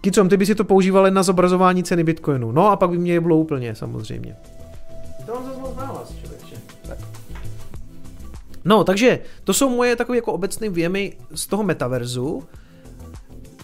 Kicom, 0.02 0.30
ty 0.30 0.38
by 0.38 0.46
si 0.46 0.56
to 0.56 0.64
používal 0.64 1.12
na 1.12 1.24
zobrazování 1.24 1.84
ceny 1.84 2.04
Bitcoinu, 2.04 2.52
no 2.52 2.68
a 2.68 2.76
pak 2.76 2.90
by 2.90 2.98
mě 2.98 3.14
je 3.14 3.22
bylo 3.22 3.38
úplně, 3.38 3.76
samozřejmě. 3.76 4.36
To 5.26 5.34
on 5.34 5.46
zase 5.46 5.60
moc 5.60 5.76
nahlas, 5.76 6.14
No, 8.66 8.84
takže 8.84 9.20
to 9.44 9.54
jsou 9.54 9.70
moje 9.70 9.96
takové 9.96 10.18
jako 10.18 10.34
obecné 10.34 10.70
věmy 10.70 11.14
z 11.36 11.48
toho 11.48 11.64
metaverzu. 11.64 12.44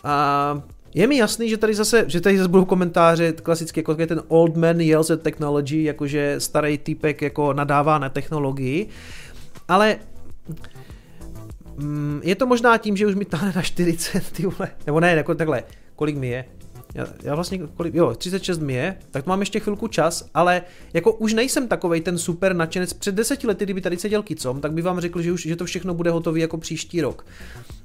A 0.03 0.61
je 0.93 1.07
mi 1.07 1.17
jasný, 1.17 1.49
že 1.49 1.57
tady 1.57 1.73
zase, 1.73 2.05
že 2.07 2.21
tady 2.21 2.37
zase 2.37 2.49
budou 2.49 2.65
komentáře 2.65 3.31
klasicky 3.31 3.79
jako 3.79 3.95
ten 3.95 4.21
old 4.27 4.57
man 4.57 4.79
yells 4.79 5.11
at 5.11 5.21
technology, 5.21 5.83
jakože 5.83 6.35
starý 6.37 6.77
typek 6.77 7.21
jako 7.21 7.53
nadává 7.53 7.99
na 7.99 8.09
technologii, 8.09 8.87
ale 9.67 9.97
mm, 11.75 12.21
je 12.23 12.35
to 12.35 12.45
možná 12.45 12.77
tím, 12.77 12.97
že 12.97 13.07
už 13.07 13.15
mi 13.15 13.25
táhne 13.25 13.53
na 13.55 13.61
40, 13.61 14.31
ty 14.31 14.43
vole, 14.45 14.69
nebo 14.85 14.99
ne, 14.99 15.11
jako 15.11 15.35
takhle, 15.35 15.63
kolik 15.95 16.17
mi 16.17 16.27
je, 16.27 16.45
já, 16.95 17.07
já 17.23 17.35
vlastně, 17.35 17.59
kolik, 17.77 17.95
jo, 17.95 18.15
36 18.15 18.59
mi 18.59 18.73
je, 18.73 18.97
tak 19.11 19.25
mám 19.25 19.39
ještě 19.39 19.59
chvilku 19.59 19.87
čas, 19.87 20.29
ale 20.33 20.61
jako 20.93 21.13
už 21.13 21.33
nejsem 21.33 21.67
takovej 21.67 22.01
ten 22.01 22.17
super 22.17 22.55
nadšenec. 22.55 22.93
Před 22.93 23.15
deseti 23.15 23.47
lety, 23.47 23.65
kdyby 23.65 23.81
tady 23.81 23.97
seděl 23.97 24.23
Kicom, 24.23 24.61
tak 24.61 24.73
by 24.73 24.81
vám 24.81 24.99
řekl, 24.99 25.21
že 25.21 25.31
už 25.31 25.41
že 25.41 25.55
to 25.55 25.65
všechno 25.65 25.93
bude 25.93 26.11
hotové 26.11 26.39
jako 26.39 26.57
příští 26.57 27.01
rok. 27.01 27.25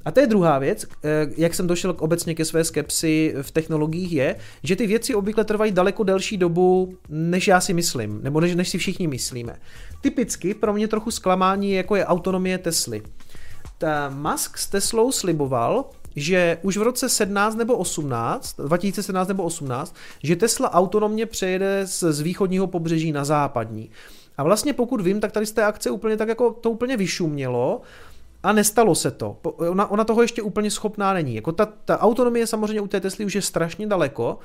A 0.05 0.11
to 0.11 0.21
je 0.21 0.27
druhá 0.27 0.59
věc, 0.59 0.87
eh, 1.05 1.27
jak 1.37 1.55
jsem 1.55 1.67
došel 1.67 1.97
obecně 1.99 2.35
ke 2.35 2.45
své 2.45 2.65
skepsi 2.65 3.35
v 3.43 3.51
technologiích, 3.51 4.13
je, 4.13 4.37
že 4.63 4.77
ty 4.77 4.87
věci 4.87 5.15
obvykle 5.15 5.45
trvají 5.45 5.73
daleko 5.73 6.05
delší 6.05 6.37
dobu, 6.37 6.97
než 7.09 7.49
já 7.49 7.61
si 7.61 7.73
myslím, 7.73 8.23
nebo 8.23 8.41
než, 8.41 8.55
než 8.55 8.69
si 8.69 8.79
všichni 8.79 9.07
myslíme. 9.07 9.57
Typicky 10.01 10.55
pro 10.55 10.73
mě 10.73 10.89
trochu 10.89 11.11
zklamání 11.11 11.73
jako 11.73 11.97
je 11.97 12.07
autonomie 12.07 12.59
Tesly. 12.59 13.03
Ta 13.79 14.11
Musk 14.11 14.59
s 14.59 14.67
Teslou 14.67 15.13
sliboval, 15.13 15.85
že 16.17 16.59
už 16.63 16.77
v 16.77 16.83
roce 16.83 17.09
17 17.09 17.57
nebo 17.57 17.77
18, 17.77 18.57
2017 18.61 19.29
nebo 19.29 19.43
18, 19.43 19.97
že 20.23 20.37
Tesla 20.37 20.75
autonomně 20.75 21.27
přejede 21.27 21.87
z, 21.87 22.13
z 22.13 22.21
východního 22.21 22.67
pobřeží 22.67 23.13
na 23.13 23.25
západní. 23.25 23.91
A 24.37 24.43
vlastně 24.43 24.73
pokud 24.73 25.01
vím, 25.01 25.21
tak 25.21 25.33
tady 25.33 25.47
z 25.47 25.53
té 25.53 25.65
akce 25.65 25.91
úplně 25.91 26.17
tak 26.17 26.29
jako 26.29 26.51
to 26.51 26.71
úplně 26.71 26.97
vyšumělo 26.97 27.81
a 28.43 28.53
nestalo 28.53 28.95
se 28.95 29.11
to. 29.11 29.37
Ona, 29.43 29.91
ona 29.91 30.05
toho 30.05 30.23
ještě 30.23 30.43
úplně 30.43 30.71
schopná 30.71 31.13
není. 31.13 31.35
Jako 31.35 31.53
ta, 31.53 31.67
ta 31.85 32.01
autonomie 32.01 32.47
samozřejmě 32.47 32.81
u 32.81 32.87
té 32.87 33.01
Tesly 33.01 33.25
už 33.25 33.35
je 33.35 33.43
strašně 33.43 33.87
daleko, 33.87 34.39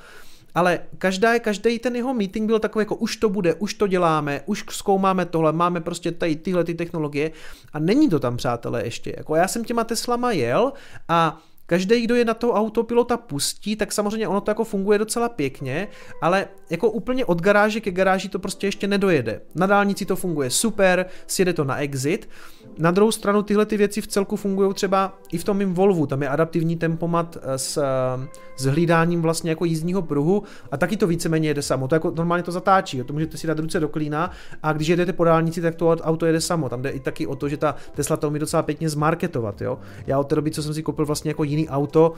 ale 0.54 0.80
každá, 0.98 1.38
každý 1.38 1.78
ten 1.78 1.96
jeho 1.96 2.14
meeting 2.14 2.46
byl 2.46 2.58
takový 2.58 2.82
jako 2.82 2.96
už 2.96 3.16
to 3.16 3.28
bude, 3.28 3.54
už 3.54 3.74
to 3.74 3.86
děláme, 3.86 4.42
už 4.46 4.64
zkoumáme 4.70 5.24
tohle, 5.24 5.52
máme 5.52 5.80
prostě 5.80 6.12
tady 6.12 6.36
tyhle 6.36 6.64
ty 6.64 6.74
technologie 6.74 7.30
a 7.72 7.78
není 7.78 8.08
to 8.08 8.18
tam, 8.18 8.36
přátelé, 8.36 8.84
ještě. 8.84 9.14
Jako 9.16 9.36
já 9.36 9.48
jsem 9.48 9.64
těma 9.64 9.84
Teslama 9.84 10.32
jel 10.32 10.72
a 11.08 11.40
Každý, 11.70 12.00
kdo 12.00 12.14
je 12.14 12.24
na 12.24 12.34
toho 12.34 12.52
autopilota 12.52 13.16
pustí, 13.16 13.76
tak 13.76 13.92
samozřejmě 13.92 14.28
ono 14.28 14.40
to 14.40 14.50
jako 14.50 14.64
funguje 14.64 14.98
docela 14.98 15.28
pěkně, 15.28 15.88
ale 16.22 16.48
jako 16.70 16.90
úplně 16.90 17.24
od 17.24 17.40
garáže 17.42 17.80
ke 17.80 17.90
garáži 17.90 18.28
to 18.28 18.38
prostě 18.38 18.66
ještě 18.66 18.86
nedojede. 18.86 19.40
Na 19.54 19.66
dálnici 19.66 20.06
to 20.06 20.16
funguje 20.16 20.50
super, 20.50 21.06
sjede 21.26 21.52
to 21.52 21.64
na 21.64 21.76
exit. 21.76 22.28
Na 22.78 22.90
druhou 22.90 23.12
stranu 23.12 23.42
tyhle 23.42 23.66
ty 23.66 23.76
věci 23.76 24.00
v 24.00 24.06
celku 24.06 24.36
fungují 24.36 24.74
třeba 24.74 25.18
i 25.32 25.38
v 25.38 25.44
tom 25.44 25.56
mým 25.56 25.74
Volvu, 25.74 26.06
tam 26.06 26.22
je 26.22 26.28
adaptivní 26.28 26.76
tempomat 26.76 27.36
eh, 27.42 27.58
s, 27.58 27.76
eh, 27.76 28.28
s 28.56 28.64
hlídáním 28.64 29.22
vlastně 29.22 29.50
jako 29.50 29.64
jízdního 29.64 30.02
pruhu 30.02 30.42
a 30.70 30.76
taky 30.76 30.96
to 30.96 31.06
víceméně 31.06 31.48
jede 31.48 31.62
samo. 31.62 31.88
To 31.88 31.94
jako 31.94 32.12
normálně 32.16 32.42
to 32.42 32.52
zatáčí, 32.52 32.98
jo. 32.98 33.04
to 33.04 33.12
můžete 33.12 33.36
si 33.36 33.46
dát 33.46 33.58
ruce 33.58 33.80
do 33.80 33.88
klína 33.88 34.30
a 34.62 34.72
když 34.72 34.88
jedete 34.88 35.12
po 35.12 35.24
dálnici, 35.24 35.60
tak 35.60 35.74
to 35.74 35.88
auto 35.88 36.26
jede 36.26 36.40
samo. 36.40 36.68
Tam 36.68 36.82
jde 36.82 36.90
i 36.90 37.00
taky 37.00 37.26
o 37.26 37.36
to, 37.36 37.48
že 37.48 37.56
ta 37.56 37.74
Tesla 37.94 38.16
to 38.16 38.28
umí 38.28 38.38
docela 38.38 38.62
pěkně 38.62 38.88
zmarketovat. 38.88 39.60
Jo. 39.60 39.78
Já 40.06 40.18
od 40.18 40.24
té 40.24 40.34
doby, 40.34 40.50
co 40.50 40.62
jsem 40.62 40.74
si 40.74 40.82
koupil 40.82 41.06
vlastně 41.06 41.30
jako 41.30 41.44
jiný 41.44 41.68
auto, 41.68 42.12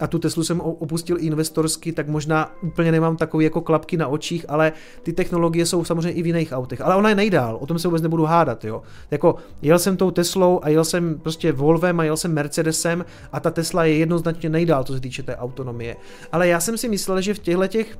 a 0.00 0.06
tu 0.06 0.18
Teslu 0.18 0.44
jsem 0.44 0.60
opustil 0.60 1.16
investorsky, 1.20 1.92
tak 1.92 2.08
možná 2.08 2.52
úplně 2.62 2.92
nemám 2.92 3.16
takový 3.16 3.44
jako 3.44 3.60
klapky 3.60 3.96
na 3.96 4.08
očích, 4.08 4.46
ale 4.48 4.72
ty 5.02 5.12
technologie 5.12 5.66
jsou 5.66 5.84
samozřejmě 5.84 6.12
i 6.12 6.22
v 6.22 6.26
jiných 6.26 6.52
autech. 6.52 6.80
Ale 6.80 6.96
ona 6.96 7.08
je 7.08 7.14
nejdál, 7.14 7.58
o 7.60 7.66
tom 7.66 7.78
se 7.78 7.88
vůbec 7.88 8.02
nebudu 8.02 8.24
hádat, 8.24 8.64
jo. 8.64 8.82
Jako 9.10 9.36
jel 9.62 9.78
jsem 9.78 9.96
tou 9.96 10.10
Teslou 10.10 10.60
a 10.62 10.68
jel 10.68 10.84
jsem 10.84 11.18
prostě 11.18 11.52
Volvem 11.52 12.00
a 12.00 12.04
jel 12.04 12.16
jsem 12.16 12.34
Mercedesem 12.34 13.04
a 13.32 13.40
ta 13.40 13.50
Tesla 13.50 13.84
je 13.84 13.96
jednoznačně 13.96 14.48
nejdál, 14.48 14.84
co 14.84 14.92
se 14.92 15.00
týče 15.00 15.22
té 15.22 15.36
autonomie. 15.36 15.96
Ale 16.32 16.48
já 16.48 16.60
jsem 16.60 16.78
si 16.78 16.88
myslel, 16.88 17.20
že 17.20 17.34
v 17.34 17.38
těchto 17.38 17.66
těch 17.66 17.98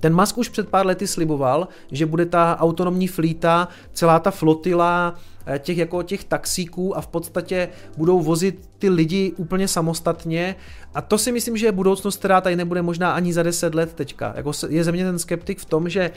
Ten 0.00 0.16
Musk 0.16 0.38
už 0.38 0.48
před 0.48 0.68
pár 0.68 0.86
lety 0.86 1.06
sliboval, 1.06 1.68
že 1.90 2.06
bude 2.06 2.26
ta 2.26 2.56
autonomní 2.60 3.08
flíta, 3.08 3.68
celá 3.92 4.18
ta 4.18 4.30
flotila 4.30 5.14
těch 5.58 5.78
jako 5.78 6.02
těch 6.02 6.24
taxíků 6.24 6.96
a 6.96 7.00
v 7.00 7.06
podstatě 7.06 7.68
budou 7.96 8.20
vozit 8.20 8.68
ty 8.78 8.88
lidi 8.88 9.32
úplně 9.36 9.68
samostatně 9.68 10.56
a 10.94 11.00
to 11.00 11.18
si 11.18 11.32
myslím, 11.32 11.56
že 11.56 11.66
je 11.66 11.72
budoucnost, 11.72 12.16
která 12.16 12.40
tady 12.40 12.56
nebude 12.56 12.82
možná 12.82 13.12
ani 13.12 13.32
za 13.32 13.42
10 13.42 13.74
let 13.74 13.94
teďka. 13.94 14.32
Jako 14.36 14.52
je 14.68 14.84
ze 14.84 14.92
mě 14.92 15.04
ten 15.04 15.18
skeptik 15.18 15.58
v 15.58 15.64
tom, 15.64 15.88
že 15.88 16.10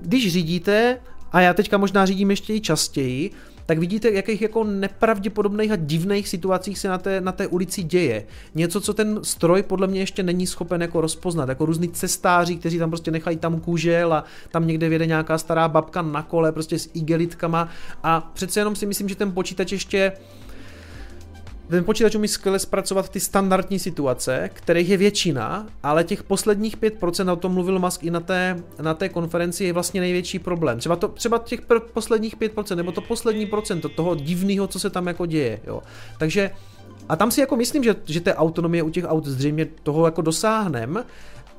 když 0.00 0.32
řídíte, 0.32 0.98
a 1.32 1.40
já 1.40 1.54
teďka 1.54 1.78
možná 1.78 2.06
řídím 2.06 2.30
ještě 2.30 2.54
i 2.54 2.60
častěji, 2.60 3.30
tak 3.72 3.78
vidíte, 3.78 4.10
jakých 4.10 4.42
jako 4.42 4.64
nepravděpodobných 4.64 5.72
a 5.72 5.76
divných 5.76 6.28
situacích 6.28 6.78
se 6.78 6.88
na 6.88 6.98
té, 6.98 7.20
na 7.20 7.32
té 7.32 7.46
ulici 7.46 7.82
děje. 7.82 8.24
Něco, 8.54 8.80
co 8.80 8.94
ten 8.94 9.20
stroj 9.22 9.62
podle 9.62 9.86
mě 9.86 10.00
ještě 10.00 10.22
není 10.22 10.46
schopen 10.46 10.82
jako 10.82 11.00
rozpoznat, 11.00 11.48
jako 11.48 11.66
různý 11.66 11.88
cestáři, 11.88 12.56
kteří 12.56 12.78
tam 12.78 12.90
prostě 12.90 13.10
nechají 13.10 13.36
tam 13.36 13.60
kůžel 13.60 14.12
a 14.12 14.24
tam 14.50 14.66
někde 14.66 14.88
vede 14.88 15.06
nějaká 15.06 15.38
stará 15.38 15.68
babka 15.68 16.02
na 16.02 16.22
kole, 16.22 16.52
prostě 16.52 16.78
s 16.78 16.90
igelitkama 16.94 17.68
a 18.02 18.30
přece 18.34 18.60
jenom 18.60 18.76
si 18.76 18.86
myslím, 18.86 19.08
že 19.08 19.14
ten 19.14 19.32
počítač 19.32 19.72
ještě 19.72 20.12
ten 21.68 21.84
počítač 21.84 22.14
umí 22.14 22.28
skvěle 22.28 22.58
zpracovat 22.58 23.08
ty 23.08 23.20
standardní 23.20 23.78
situace, 23.78 24.50
kterých 24.52 24.88
je 24.88 24.96
většina, 24.96 25.66
ale 25.82 26.04
těch 26.04 26.22
posledních 26.22 26.76
5%, 26.76 27.32
o 27.32 27.36
tom 27.36 27.52
mluvil 27.52 27.78
Musk 27.78 28.04
i 28.04 28.10
na 28.10 28.20
té, 28.20 28.62
na 28.80 28.94
té 28.94 29.08
konferenci, 29.08 29.64
je 29.64 29.72
vlastně 29.72 30.00
největší 30.00 30.38
problém. 30.38 30.78
Třeba, 30.78 30.96
to, 30.96 31.08
třeba 31.08 31.38
těch 31.38 31.60
posledních 31.92 32.36
5%, 32.36 32.76
nebo 32.76 32.92
to 32.92 33.00
poslední 33.00 33.46
procento 33.46 33.88
toho 33.88 34.14
divného, 34.14 34.66
co 34.66 34.80
se 34.80 34.90
tam 34.90 35.06
jako 35.06 35.26
děje. 35.26 35.60
Jo. 35.66 35.82
Takže 36.18 36.50
a 37.08 37.16
tam 37.16 37.30
si 37.30 37.40
jako 37.40 37.56
myslím, 37.56 37.84
že, 37.84 37.96
že 38.04 38.20
té 38.20 38.34
autonomie 38.34 38.82
u 38.82 38.90
těch 38.90 39.04
aut 39.04 39.26
zřejmě 39.26 39.66
toho 39.82 40.06
jako 40.06 40.22
dosáhneme, 40.22 41.04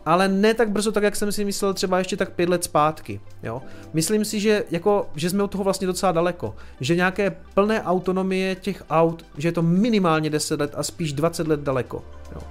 ale 0.05 0.27
ne 0.27 0.53
tak 0.53 0.69
brzo, 0.69 0.91
tak 0.91 1.03
jak 1.03 1.15
jsem 1.15 1.31
si 1.31 1.45
myslel 1.45 1.73
třeba 1.73 1.97
ještě 1.97 2.17
tak 2.17 2.33
pět 2.33 2.49
let 2.49 2.63
zpátky. 2.63 3.19
Jo? 3.43 3.61
Myslím 3.93 4.25
si, 4.25 4.39
že, 4.39 4.63
jako, 4.71 5.09
že 5.15 5.29
jsme 5.29 5.43
od 5.43 5.51
toho 5.51 5.63
vlastně 5.63 5.87
docela 5.87 6.11
daleko. 6.11 6.55
Že 6.79 6.95
nějaké 6.95 7.35
plné 7.53 7.83
autonomie 7.83 8.55
těch 8.55 8.83
aut, 8.89 9.25
že 9.37 9.47
je 9.47 9.51
to 9.51 9.61
minimálně 9.61 10.29
10 10.29 10.59
let 10.59 10.73
a 10.77 10.83
spíš 10.83 11.13
20 11.13 11.47
let 11.47 11.59
daleko. 11.59 12.03
Jo? 12.35 12.41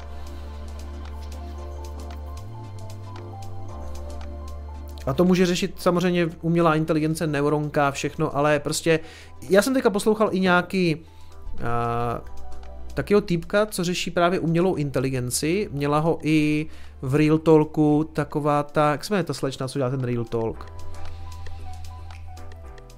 A 5.06 5.12
to 5.12 5.24
může 5.24 5.46
řešit 5.46 5.74
samozřejmě 5.76 6.28
umělá 6.40 6.74
inteligence, 6.74 7.26
neuronka, 7.26 7.90
všechno, 7.90 8.36
ale 8.36 8.60
prostě 8.60 9.00
já 9.50 9.62
jsem 9.62 9.74
teďka 9.74 9.90
poslouchal 9.90 10.28
i 10.32 10.40
nějaký 10.40 10.96
uh, 10.96 11.02
takého 12.94 13.20
týpka, 13.20 13.66
co 13.66 13.84
řeší 13.84 14.10
právě 14.10 14.38
umělou 14.38 14.74
inteligenci. 14.74 15.68
Měla 15.72 15.98
ho 15.98 16.18
i 16.22 16.66
v 17.02 17.14
Real 17.14 17.38
Talku 17.38 18.10
taková 18.12 18.62
ta, 18.62 18.90
jak 18.90 19.04
se 19.04 19.14
jmenuje 19.14 19.24
ta 19.24 19.34
slečna, 19.34 19.68
co 19.68 19.78
dělá 19.78 19.90
ten 19.90 20.04
Real 20.04 20.24
Talk? 20.24 20.81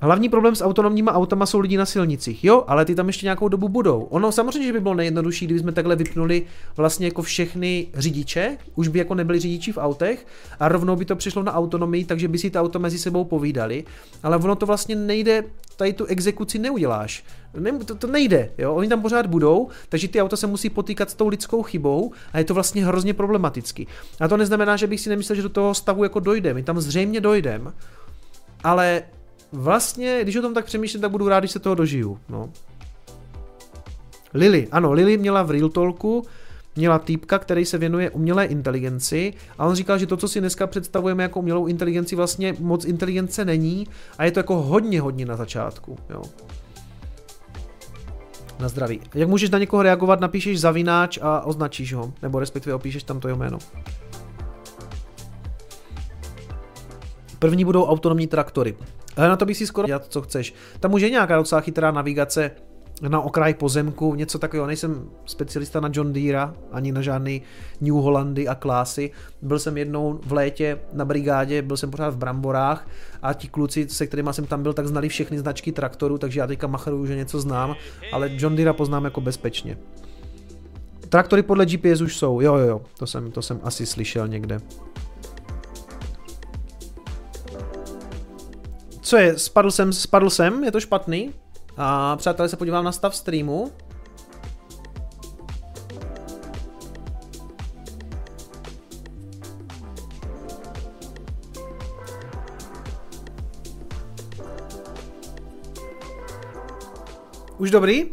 Hlavní 0.05 0.29
problém 0.29 0.57
s 0.57 0.65
autonomníma 0.65 1.13
autama 1.13 1.47
jsou 1.47 1.59
lidi 1.59 1.77
na 1.77 1.87
silnicích. 1.87 2.45
Jo, 2.45 2.65
ale 2.67 2.85
ty 2.85 2.95
tam 2.95 3.07
ještě 3.07 3.27
nějakou 3.27 3.49
dobu 3.49 3.69
budou. 3.69 4.03
Ono 4.03 4.33
samozřejmě, 4.33 4.67
že 4.67 4.73
by 4.73 4.81
bylo 4.81 4.95
nejjednodušší, 4.95 5.45
kdybychom 5.47 5.73
takhle 5.73 5.97
vypnuli 5.97 6.43
vlastně 6.77 7.07
jako 7.07 7.23
všechny 7.23 7.87
řidiče, 7.95 8.59
už 8.75 8.89
by 8.89 8.99
jako 8.99 9.15
nebyli 9.15 9.41
řidiči 9.41 9.73
v 9.73 9.79
autech 9.79 10.27
a 10.61 10.69
rovnou 10.69 10.97
by 10.97 11.05
to 11.05 11.17
přišlo 11.17 11.43
na 11.43 11.53
autonomii, 11.53 12.05
takže 12.05 12.29
by 12.29 12.39
si 12.39 12.51
ta 12.51 12.61
auta 12.61 12.79
mezi 12.79 12.99
sebou 12.99 13.25
povídali. 13.25 13.85
Ale 14.23 14.37
ono 14.37 14.57
to 14.57 14.67
vlastně 14.67 14.97
nejde, 14.97 15.45
tady 15.77 15.93
tu 15.93 16.05
exekuci 16.05 16.59
neuděláš. 16.59 17.25
Ne, 17.59 17.73
to, 17.73 17.95
to 17.95 18.07
nejde, 18.07 18.51
jo, 18.59 18.75
oni 18.75 18.89
tam 18.89 19.03
pořád 19.03 19.27
budou, 19.27 19.69
takže 19.89 20.09
ty 20.09 20.23
auta 20.23 20.37
se 20.37 20.47
musí 20.47 20.71
potýkat 20.71 21.11
s 21.11 21.15
tou 21.15 21.29
lidskou 21.29 21.63
chybou 21.63 22.13
a 22.33 22.39
je 22.39 22.45
to 22.45 22.55
vlastně 22.55 22.87
hrozně 22.87 23.15
problematický. 23.15 23.87
A 24.21 24.29
to 24.29 24.37
neznamená, 24.37 24.77
že 24.77 24.87
bych 24.87 25.01
si 25.01 25.09
nemyslel, 25.09 25.37
že 25.37 25.43
do 25.43 25.49
toho 25.49 25.75
stavu 25.75 26.05
jako 26.05 26.21
dojdeme. 26.21 26.55
My 26.55 26.63
tam 26.63 26.81
zřejmě 26.81 27.21
dojdeme, 27.21 27.73
ale 28.65 29.03
vlastně, 29.55 30.19
když 30.23 30.37
o 30.37 30.43
tom 30.43 30.55
tak 30.55 30.65
přemýšlím, 30.65 31.03
tak 31.03 31.11
budu 31.11 31.29
rád, 31.29 31.41
když 31.41 31.51
se 31.51 31.59
toho 31.59 31.75
dožiju. 31.75 32.19
No. 32.29 32.51
Lily, 34.35 34.69
ano, 34.73 34.93
Lily 34.93 35.19
měla 35.19 35.43
v 35.43 35.51
Real 35.51 35.69
Talku, 35.69 36.27
měla 36.77 36.99
týpka, 36.99 37.39
který 37.39 37.65
se 37.65 37.79
věnuje 37.79 38.11
umělé 38.11 38.45
inteligenci 38.45 39.35
a 39.59 39.67
on 39.67 39.75
říkal, 39.75 39.99
že 39.99 40.07
to, 40.07 40.17
co 40.17 40.29
si 40.29 40.41
dneska 40.41 40.67
představujeme 40.67 41.23
jako 41.23 41.39
umělou 41.39 41.67
inteligenci, 41.67 42.17
vlastně 42.17 42.55
moc 42.59 42.85
inteligence 42.85 43.45
není 43.45 43.87
a 44.19 44.25
je 44.25 44.31
to 44.31 44.39
jako 44.39 44.63
hodně, 44.63 45.01
hodně 45.01 45.27
na 45.27 45.37
začátku. 45.37 45.99
Jo. 46.11 46.23
Na 48.59 48.69
zdraví. 48.69 49.01
Jak 49.15 49.29
můžeš 49.29 49.51
na 49.51 49.59
někoho 49.59 49.83
reagovat, 49.83 50.21
napíšeš 50.21 50.61
zavináč 50.61 51.19
a 51.23 51.41
označíš 51.41 51.95
ho, 51.95 52.13
nebo 52.23 52.41
respektive 52.41 52.75
opíšeš 52.75 53.03
tam 53.03 53.21
to 53.21 53.29
jeho 53.29 53.39
jméno. 53.39 53.59
První 57.39 57.65
budou 57.65 57.85
autonomní 57.85 58.27
traktory. 58.27 58.77
Ale 59.17 59.29
na 59.29 59.37
to 59.37 59.47
bych 59.47 59.57
si 59.57 59.67
skoro 59.67 59.87
dělat, 59.87 60.07
co 60.09 60.23
chceš. 60.23 60.55
Tam 60.81 60.95
už 60.95 61.03
je 61.03 61.11
nějaká 61.11 61.37
docela 61.37 61.61
chytrá 61.61 61.91
navigace 61.91 62.51
na 63.03 63.21
okraj 63.21 63.55
pozemku, 63.55 64.15
něco 64.15 64.39
takového. 64.39 64.67
Nejsem 64.67 65.11
specialista 65.27 65.81
na 65.81 65.91
John 65.93 66.13
Deere, 66.13 66.49
ani 66.73 66.93
na 66.93 67.03
žádný 67.03 67.43
New 67.81 67.95
Hollandy 67.95 68.49
a 68.49 68.55
klásy. 68.55 69.11
Byl 69.43 69.59
jsem 69.59 69.79
jednou 69.79 70.21
v 70.27 70.33
létě 70.33 70.79
na 70.93 71.05
brigádě, 71.05 71.63
byl 71.63 71.77
jsem 71.77 71.91
pořád 71.91 72.15
v 72.15 72.17
Bramborách 72.17 72.89
a 73.23 73.33
ti 73.33 73.49
kluci, 73.49 73.89
se 73.89 74.07
kterými 74.07 74.29
jsem 74.33 74.47
tam 74.47 74.63
byl, 74.63 74.73
tak 74.73 74.89
znali 74.89 75.09
všechny 75.09 75.39
značky 75.39 75.73
traktorů, 75.73 76.19
takže 76.19 76.41
já 76.41 76.47
teďka 76.47 76.67
macheruju, 76.67 77.07
že 77.07 77.17
něco 77.17 77.41
znám, 77.41 77.77
ale 78.13 78.31
John 78.33 78.57
Deere 78.57 78.73
poznám 78.73 79.05
jako 79.05 79.21
bezpečně. 79.21 79.79
Traktory 81.09 81.43
podle 81.43 81.67
GPS 81.67 82.01
už 82.01 82.17
jsou, 82.17 82.41
jo 82.41 82.55
jo 82.57 82.69
jo, 82.69 82.83
to 82.99 83.07
jsem, 83.07 83.31
to 83.33 83.43
jsem 83.43 83.61
asi 83.63 83.87
slyšel 83.87 84.29
někde. 84.29 84.61
Co 89.15 89.19
je, 89.19 89.39
spadl 89.39 89.71
jsem, 89.71 89.93
spadl 89.93 90.31
jsem, 90.31 90.65
je 90.65 90.73
to 90.73 90.81
špatný? 90.81 91.35
A 91.77 92.17
přátelé 92.17 92.49
se 92.49 92.57
podívám 92.57 92.85
na 92.85 92.93
stav 92.93 93.17
streamu. 93.17 93.73
Už 107.59 107.71
dobrý? 107.71 108.11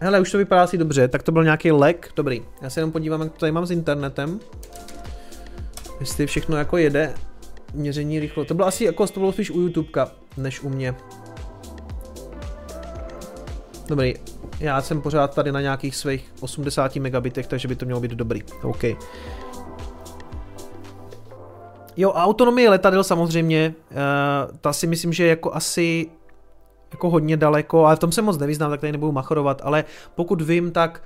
Hele, 0.00 0.20
už 0.20 0.30
to 0.30 0.38
vypadá 0.38 0.62
asi 0.62 0.78
dobře, 0.78 1.08
tak 1.08 1.22
to 1.22 1.32
byl 1.32 1.44
nějaký 1.44 1.72
lek, 1.72 2.12
dobrý. 2.16 2.42
Já 2.62 2.70
se 2.70 2.80
jenom 2.80 2.92
podívám, 2.92 3.20
jak 3.20 3.32
to 3.32 3.38
tady 3.38 3.52
mám 3.52 3.66
s 3.66 3.70
internetem. 3.70 4.40
Jestli 6.00 6.26
všechno 6.26 6.56
jako 6.56 6.76
jede, 6.76 7.14
měření 7.74 8.20
rychlo. 8.20 8.44
To 8.44 8.54
bylo 8.54 8.68
asi 8.68 8.84
jako, 8.84 9.06
to 9.06 9.20
bylo 9.20 9.32
spíš 9.32 9.50
u 9.50 9.60
YouTubeka, 9.60 10.10
než 10.36 10.60
u 10.60 10.68
mě. 10.68 10.94
Dobrý, 13.88 14.14
já 14.60 14.82
jsem 14.82 15.02
pořád 15.02 15.34
tady 15.34 15.52
na 15.52 15.60
nějakých 15.60 15.96
svých 15.96 16.32
80 16.40 16.96
megabitech, 16.96 17.46
takže 17.46 17.68
by 17.68 17.76
to 17.76 17.84
mělo 17.84 18.00
být 18.00 18.10
dobrý. 18.10 18.42
OK. 18.62 18.84
Jo, 21.96 22.12
autonomie 22.12 22.70
letadel 22.70 23.04
samozřejmě, 23.04 23.74
uh, 23.90 24.58
ta 24.60 24.72
si 24.72 24.86
myslím, 24.86 25.12
že 25.12 25.26
jako 25.26 25.54
asi 25.54 26.10
jako 26.92 27.10
hodně 27.10 27.36
daleko, 27.36 27.84
ale 27.84 27.96
v 27.96 27.98
tom 27.98 28.12
se 28.12 28.22
moc 28.22 28.38
nevyznám, 28.38 28.70
tak 28.70 28.80
tady 28.80 28.92
nebudu 28.92 29.12
machorovat, 29.12 29.60
ale 29.64 29.84
pokud 30.14 30.42
vím, 30.42 30.72
tak 30.72 31.02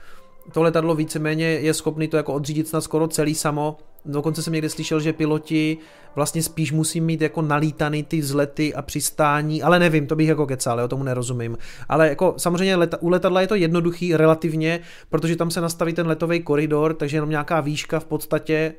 to 0.52 0.62
letadlo 0.62 0.94
víceméně 0.94 1.44
je 1.44 1.74
schopný 1.74 2.08
to 2.08 2.16
jako 2.16 2.34
odřídit 2.34 2.68
snad 2.68 2.80
skoro 2.80 3.08
celý 3.08 3.34
samo. 3.34 3.76
Dokonce 4.06 4.42
jsem 4.42 4.52
někde 4.52 4.68
slyšel, 4.68 5.00
že 5.00 5.12
piloti 5.12 5.78
vlastně 6.14 6.42
spíš 6.42 6.72
musí 6.72 7.00
mít 7.00 7.20
jako 7.20 7.42
nalítaný 7.42 8.02
ty 8.02 8.20
vzlety 8.20 8.74
a 8.74 8.82
přistání, 8.82 9.62
ale 9.62 9.78
nevím, 9.78 10.06
to 10.06 10.16
bych 10.16 10.28
jako 10.28 10.46
kecal, 10.46 10.80
jo, 10.80 10.88
tomu 10.88 11.04
nerozumím. 11.04 11.58
Ale 11.88 12.08
jako 12.08 12.34
samozřejmě 12.36 12.76
leta, 12.76 13.02
u 13.02 13.08
letadla 13.08 13.40
je 13.40 13.46
to 13.46 13.54
jednoduchý 13.54 14.16
relativně, 14.16 14.80
protože 15.10 15.36
tam 15.36 15.50
se 15.50 15.60
nastaví 15.60 15.92
ten 15.92 16.06
letový 16.06 16.42
koridor, 16.42 16.94
takže 16.94 17.16
jenom 17.16 17.30
nějaká 17.30 17.60
výška 17.60 18.00
v 18.00 18.04
podstatě 18.04 18.74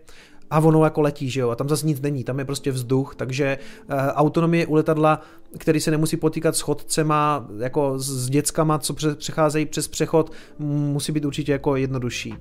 a 0.50 0.60
ono 0.60 0.84
jako 0.84 1.02
letí, 1.02 1.30
že 1.30 1.40
jo, 1.40 1.50
a 1.50 1.56
tam 1.56 1.70
zase 1.70 1.88
nic 1.88 2.02
není, 2.02 2.24
tam 2.24 2.40
je 2.40 2.46
prostě 2.46 2.72
vzduch, 2.72 3.16
takže 3.16 3.58
uh, 3.90 3.96
autonomie 3.98 4.68
u 4.68 4.74
letadla, 4.74 5.22
který 5.58 5.80
se 5.80 5.92
nemusí 5.92 6.18
potýkat 6.18 6.56
s 6.56 6.62
chodcema, 6.62 7.48
jako 7.60 8.00
s 8.00 8.30
dětskama, 8.30 8.80
co 8.80 8.94
pře- 8.94 9.16
přecházejí 9.16 9.66
přes 9.66 9.88
přechod, 9.88 10.32
musí 10.60 11.12
být 11.12 11.26
určitě 11.26 11.52
jako 11.52 11.76
jednodušší. 11.76 12.36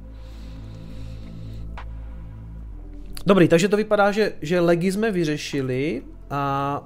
Dobrý, 3.26 3.48
takže 3.48 3.68
to 3.68 3.76
vypadá, 3.76 4.12
že, 4.12 4.32
že 4.42 4.60
legy 4.60 4.92
jsme 4.92 5.10
vyřešili 5.10 6.02
a 6.30 6.82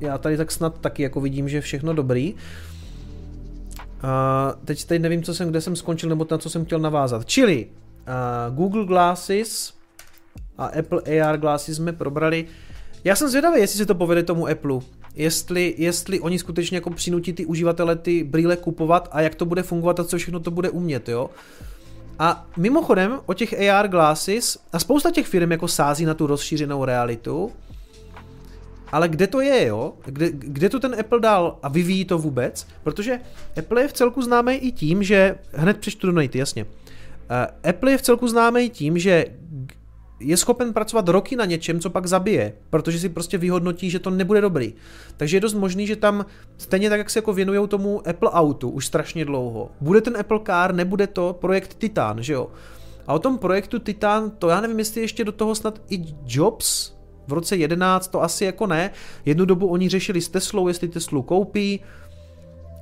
já 0.00 0.18
tady 0.18 0.36
tak 0.36 0.52
snad 0.52 0.80
taky 0.80 1.02
jako 1.02 1.20
vidím, 1.20 1.48
že 1.48 1.60
všechno 1.60 1.94
dobrý. 1.94 2.34
A 4.02 4.54
teď 4.64 4.84
teď 4.84 5.02
nevím, 5.02 5.22
co 5.22 5.34
jsem, 5.34 5.48
kde 5.48 5.60
jsem 5.60 5.76
skončil, 5.76 6.08
nebo 6.08 6.26
na 6.30 6.38
co 6.38 6.50
jsem 6.50 6.64
chtěl 6.64 6.78
navázat. 6.78 7.26
Čili 7.26 7.66
uh, 7.66 8.56
Google 8.56 8.84
Glasses 8.84 9.74
a 10.58 10.66
Apple 10.66 11.02
AR 11.20 11.38
Glasses 11.38 11.76
jsme 11.76 11.92
probrali. 11.92 12.46
Já 13.04 13.16
jsem 13.16 13.28
zvědavý, 13.28 13.60
jestli 13.60 13.78
se 13.78 13.86
to 13.86 13.94
povede 13.94 14.22
tomu 14.22 14.48
Apple. 14.48 14.80
Jestli, 15.14 15.74
jestli 15.78 16.20
oni 16.20 16.38
skutečně 16.38 16.76
jako 16.76 16.90
přinutí 16.90 17.32
ty 17.32 17.46
uživatele 17.46 17.96
ty 17.96 18.24
brýle 18.24 18.56
kupovat 18.56 19.08
a 19.12 19.20
jak 19.20 19.34
to 19.34 19.46
bude 19.46 19.62
fungovat 19.62 20.00
a 20.00 20.04
co 20.04 20.18
všechno 20.18 20.40
to 20.40 20.50
bude 20.50 20.70
umět, 20.70 21.08
jo. 21.08 21.30
A 22.18 22.46
mimochodem 22.56 23.20
o 23.26 23.34
těch 23.34 23.68
AR 23.68 23.88
glasses 23.88 24.58
a 24.72 24.78
spousta 24.78 25.10
těch 25.10 25.26
firm 25.26 25.52
jako 25.52 25.68
sází 25.68 26.04
na 26.04 26.14
tu 26.14 26.26
rozšířenou 26.26 26.84
realitu, 26.84 27.52
ale 28.92 29.08
kde 29.08 29.26
to 29.26 29.40
je, 29.40 29.66
jo? 29.66 29.92
Kde, 30.04 30.30
kde 30.32 30.68
to 30.68 30.80
ten 30.80 30.96
Apple 31.00 31.20
dal 31.20 31.58
a 31.62 31.68
vyvíjí 31.68 32.04
to 32.04 32.18
vůbec? 32.18 32.66
Protože 32.82 33.20
Apple 33.58 33.82
je 33.82 33.88
v 33.88 33.92
celku 33.92 34.22
známý 34.22 34.54
i 34.54 34.72
tím, 34.72 35.02
že, 35.02 35.38
hned 35.52 35.76
přečtu 35.76 36.06
donaty, 36.06 36.38
jasně. 36.38 36.64
Uh, 36.64 37.70
Apple 37.70 37.90
je 37.90 37.98
v 37.98 38.02
celku 38.02 38.28
známý 38.28 38.70
tím, 38.70 38.98
že 38.98 39.24
je 40.20 40.36
schopen 40.36 40.72
pracovat 40.72 41.08
roky 41.08 41.36
na 41.36 41.44
něčem, 41.44 41.80
co 41.80 41.90
pak 41.90 42.06
zabije, 42.06 42.52
protože 42.70 42.98
si 42.98 43.08
prostě 43.08 43.38
vyhodnotí, 43.38 43.90
že 43.90 43.98
to 43.98 44.10
nebude 44.10 44.40
dobrý. 44.40 44.74
Takže 45.16 45.36
je 45.36 45.40
dost 45.40 45.54
možný, 45.54 45.86
že 45.86 45.96
tam 45.96 46.26
stejně 46.56 46.90
tak, 46.90 46.98
jak 46.98 47.10
se 47.10 47.18
jako 47.18 47.32
věnují 47.32 47.68
tomu 47.68 48.08
Apple 48.08 48.30
Autu 48.30 48.70
už 48.70 48.86
strašně 48.86 49.24
dlouho. 49.24 49.70
Bude 49.80 50.00
ten 50.00 50.16
Apple 50.16 50.40
Car, 50.46 50.74
nebude 50.74 51.06
to 51.06 51.36
projekt 51.40 51.74
Titan, 51.74 52.22
že 52.22 52.32
jo? 52.32 52.50
A 53.06 53.14
o 53.14 53.18
tom 53.18 53.38
projektu 53.38 53.78
Titan, 53.78 54.30
to 54.30 54.48
já 54.48 54.60
nevím, 54.60 54.78
jestli 54.78 55.00
ještě 55.00 55.24
do 55.24 55.32
toho 55.32 55.54
snad 55.54 55.80
i 55.90 56.04
Jobs 56.26 56.92
v 57.26 57.32
roce 57.32 57.56
11, 57.56 58.08
to 58.08 58.22
asi 58.22 58.44
jako 58.44 58.66
ne. 58.66 58.90
Jednu 59.24 59.44
dobu 59.44 59.66
oni 59.66 59.88
řešili 59.88 60.20
s 60.20 60.28
Teslou, 60.28 60.68
jestli 60.68 60.88
Teslu 60.88 61.22
koupí, 61.22 61.80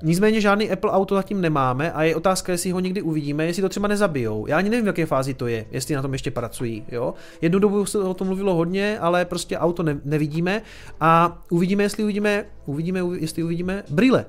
Nicméně 0.03 0.41
žádný 0.41 0.71
Apple 0.71 0.91
auto 0.91 1.15
zatím 1.15 1.41
nemáme 1.41 1.93
a 1.93 2.03
je 2.03 2.17
otázka, 2.17 2.53
jestli 2.53 2.71
ho 2.71 2.81
někdy 2.81 3.03
uvidíme, 3.03 3.47
jestli 3.47 3.63
to 3.63 3.69
třeba 3.69 3.89
nezabijou. 3.89 4.47
Já 4.47 4.59
ani 4.59 4.71
nevím, 4.71 4.85
v 4.85 4.87
jaké 4.87 5.07
fázi 5.07 5.35
to 5.35 5.47
je, 5.47 5.67
jestli 5.71 5.95
na 5.95 6.03
tom 6.03 6.13
ještě 6.13 6.31
pracují. 6.31 6.85
Jo? 6.89 7.15
Jednu 7.41 7.59
dobu 7.59 7.87
se 7.87 7.99
o 7.99 8.15
tom 8.15 8.27
mluvilo 8.27 8.55
hodně, 8.55 8.99
ale 8.99 9.25
prostě 9.25 9.59
auto 9.59 9.83
ne, 9.83 10.01
nevidíme 10.05 10.63
a 11.01 11.39
uvidíme, 11.51 11.83
jestli 11.83 12.05
uvidíme, 12.05 12.45
uvidíme, 12.67 13.01
jestli 13.19 13.43
uvidíme 13.43 13.83
brýle. 13.91 14.27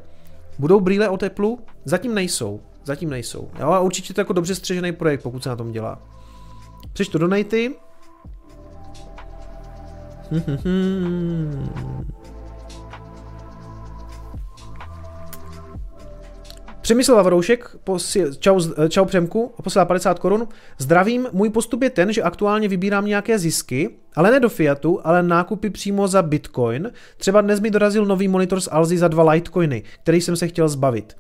Budou 0.60 0.80
brýle 0.80 1.10
od 1.10 1.24
Apple? 1.24 1.50
Zatím 1.86 2.14
nejsou. 2.14 2.62
Zatím 2.84 3.10
nejsou. 3.10 3.50
Jo? 3.60 3.70
A 3.70 3.80
určitě 3.80 4.14
to 4.14 4.22
jako 4.22 4.34
dobře 4.34 4.56
střežený 4.56 4.92
projekt, 4.92 5.22
pokud 5.22 5.44
se 5.44 5.50
na 5.50 5.56
tom 5.56 5.72
dělá. 5.72 6.02
Přečtu 6.94 7.18
donaty. 7.18 7.76
Přemysl 16.88 17.16
Vavroušek, 17.16 17.76
posi, 17.84 18.26
čau, 18.40 18.62
čau 18.90 19.06
Přemku, 19.06 19.54
posílá 19.64 19.86
50 19.86 20.20
korun. 20.20 20.48
Zdravím, 20.78 21.28
můj 21.32 21.50
postup 21.50 21.84
je 21.84 21.90
ten, 21.90 22.14
že 22.14 22.22
aktuálně 22.22 22.68
vybírám 22.68 23.06
nějaké 23.06 23.40
zisky, 23.40 23.90
ale 24.16 24.32
ne 24.32 24.40
do 24.40 24.50
Fiatu, 24.50 25.00
ale 25.04 25.24
nákupy 25.24 25.70
přímo 25.70 26.08
za 26.08 26.22
Bitcoin. 26.22 26.92
Třeba 27.18 27.42
dnes 27.42 27.60
mi 27.60 27.72
dorazil 27.72 28.06
nový 28.06 28.28
monitor 28.28 28.62
z 28.62 28.70
Alzy 28.72 28.98
za 28.98 29.08
dva 29.08 29.32
Litecoiny, 29.32 29.84
který 30.04 30.22
jsem 30.22 30.36
se 30.36 30.48
chtěl 30.48 30.70
zbavit. 30.70 31.18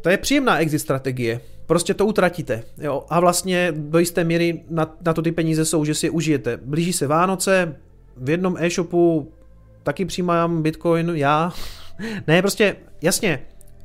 To 0.00 0.08
je 0.10 0.16
příjemná 0.16 0.58
exit 0.58 0.78
strategie. 0.78 1.40
Prostě 1.66 1.94
to 1.94 2.06
utratíte. 2.06 2.62
Jo? 2.78 3.04
A 3.08 3.20
vlastně 3.20 3.72
do 3.76 3.98
jisté 3.98 4.24
míry 4.24 4.64
na, 4.70 4.96
na 5.06 5.14
to 5.14 5.22
ty 5.22 5.32
peníze 5.32 5.64
jsou, 5.64 5.84
že 5.84 5.94
si 5.94 6.06
je 6.06 6.10
užijete. 6.10 6.56
Blíží 6.56 6.92
se 6.92 7.06
Vánoce, 7.06 7.76
v 8.16 8.30
jednom 8.30 8.56
e-shopu 8.58 9.32
taky 9.82 10.04
přijímám 10.04 10.62
Bitcoin, 10.62 11.12
já, 11.14 11.52
ne, 12.26 12.42
prostě 12.42 12.76
jasně, 13.04 13.40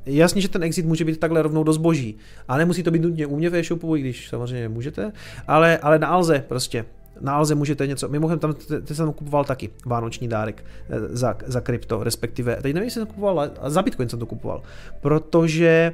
Jasně, 0.05 0.41
že 0.41 0.49
ten 0.49 0.63
exit 0.63 0.85
může 0.85 1.05
být 1.05 1.19
takhle 1.19 1.41
rovnou 1.41 1.63
do 1.63 1.73
zboží. 1.73 2.17
A 2.47 2.57
nemusí 2.57 2.83
to 2.83 2.91
být 2.91 3.01
nutně 3.01 3.27
u 3.27 3.35
mě 3.35 3.49
v 3.49 3.55
e-shopu, 3.55 3.95
i 3.95 3.99
když 3.99 4.29
samozřejmě 4.29 4.69
můžete, 4.69 5.11
ale, 5.47 5.77
ale 5.77 5.99
na 5.99 6.07
Alze 6.07 6.43
prostě. 6.47 6.85
Na 7.21 7.33
Alze 7.33 7.55
můžete 7.55 7.87
něco, 7.87 8.07
mimochodem 8.07 8.39
tam 8.39 8.53
ty 8.83 8.95
jsem 8.95 9.13
kupoval 9.13 9.45
taky 9.45 9.69
vánoční 9.85 10.27
dárek 10.27 10.65
eh, 10.89 10.99
za, 11.09 11.37
za 11.45 11.61
krypto, 11.61 12.03
respektive, 12.03 12.55
teď 12.55 12.73
nevím, 12.73 12.85
jestli 12.87 12.99
jsem 12.99 13.07
kupoval, 13.07 13.51
za 13.65 13.81
Bitcoin 13.81 14.09
jsem 14.09 14.19
to 14.19 14.25
kupoval, 14.25 14.61
protože, 15.01 15.93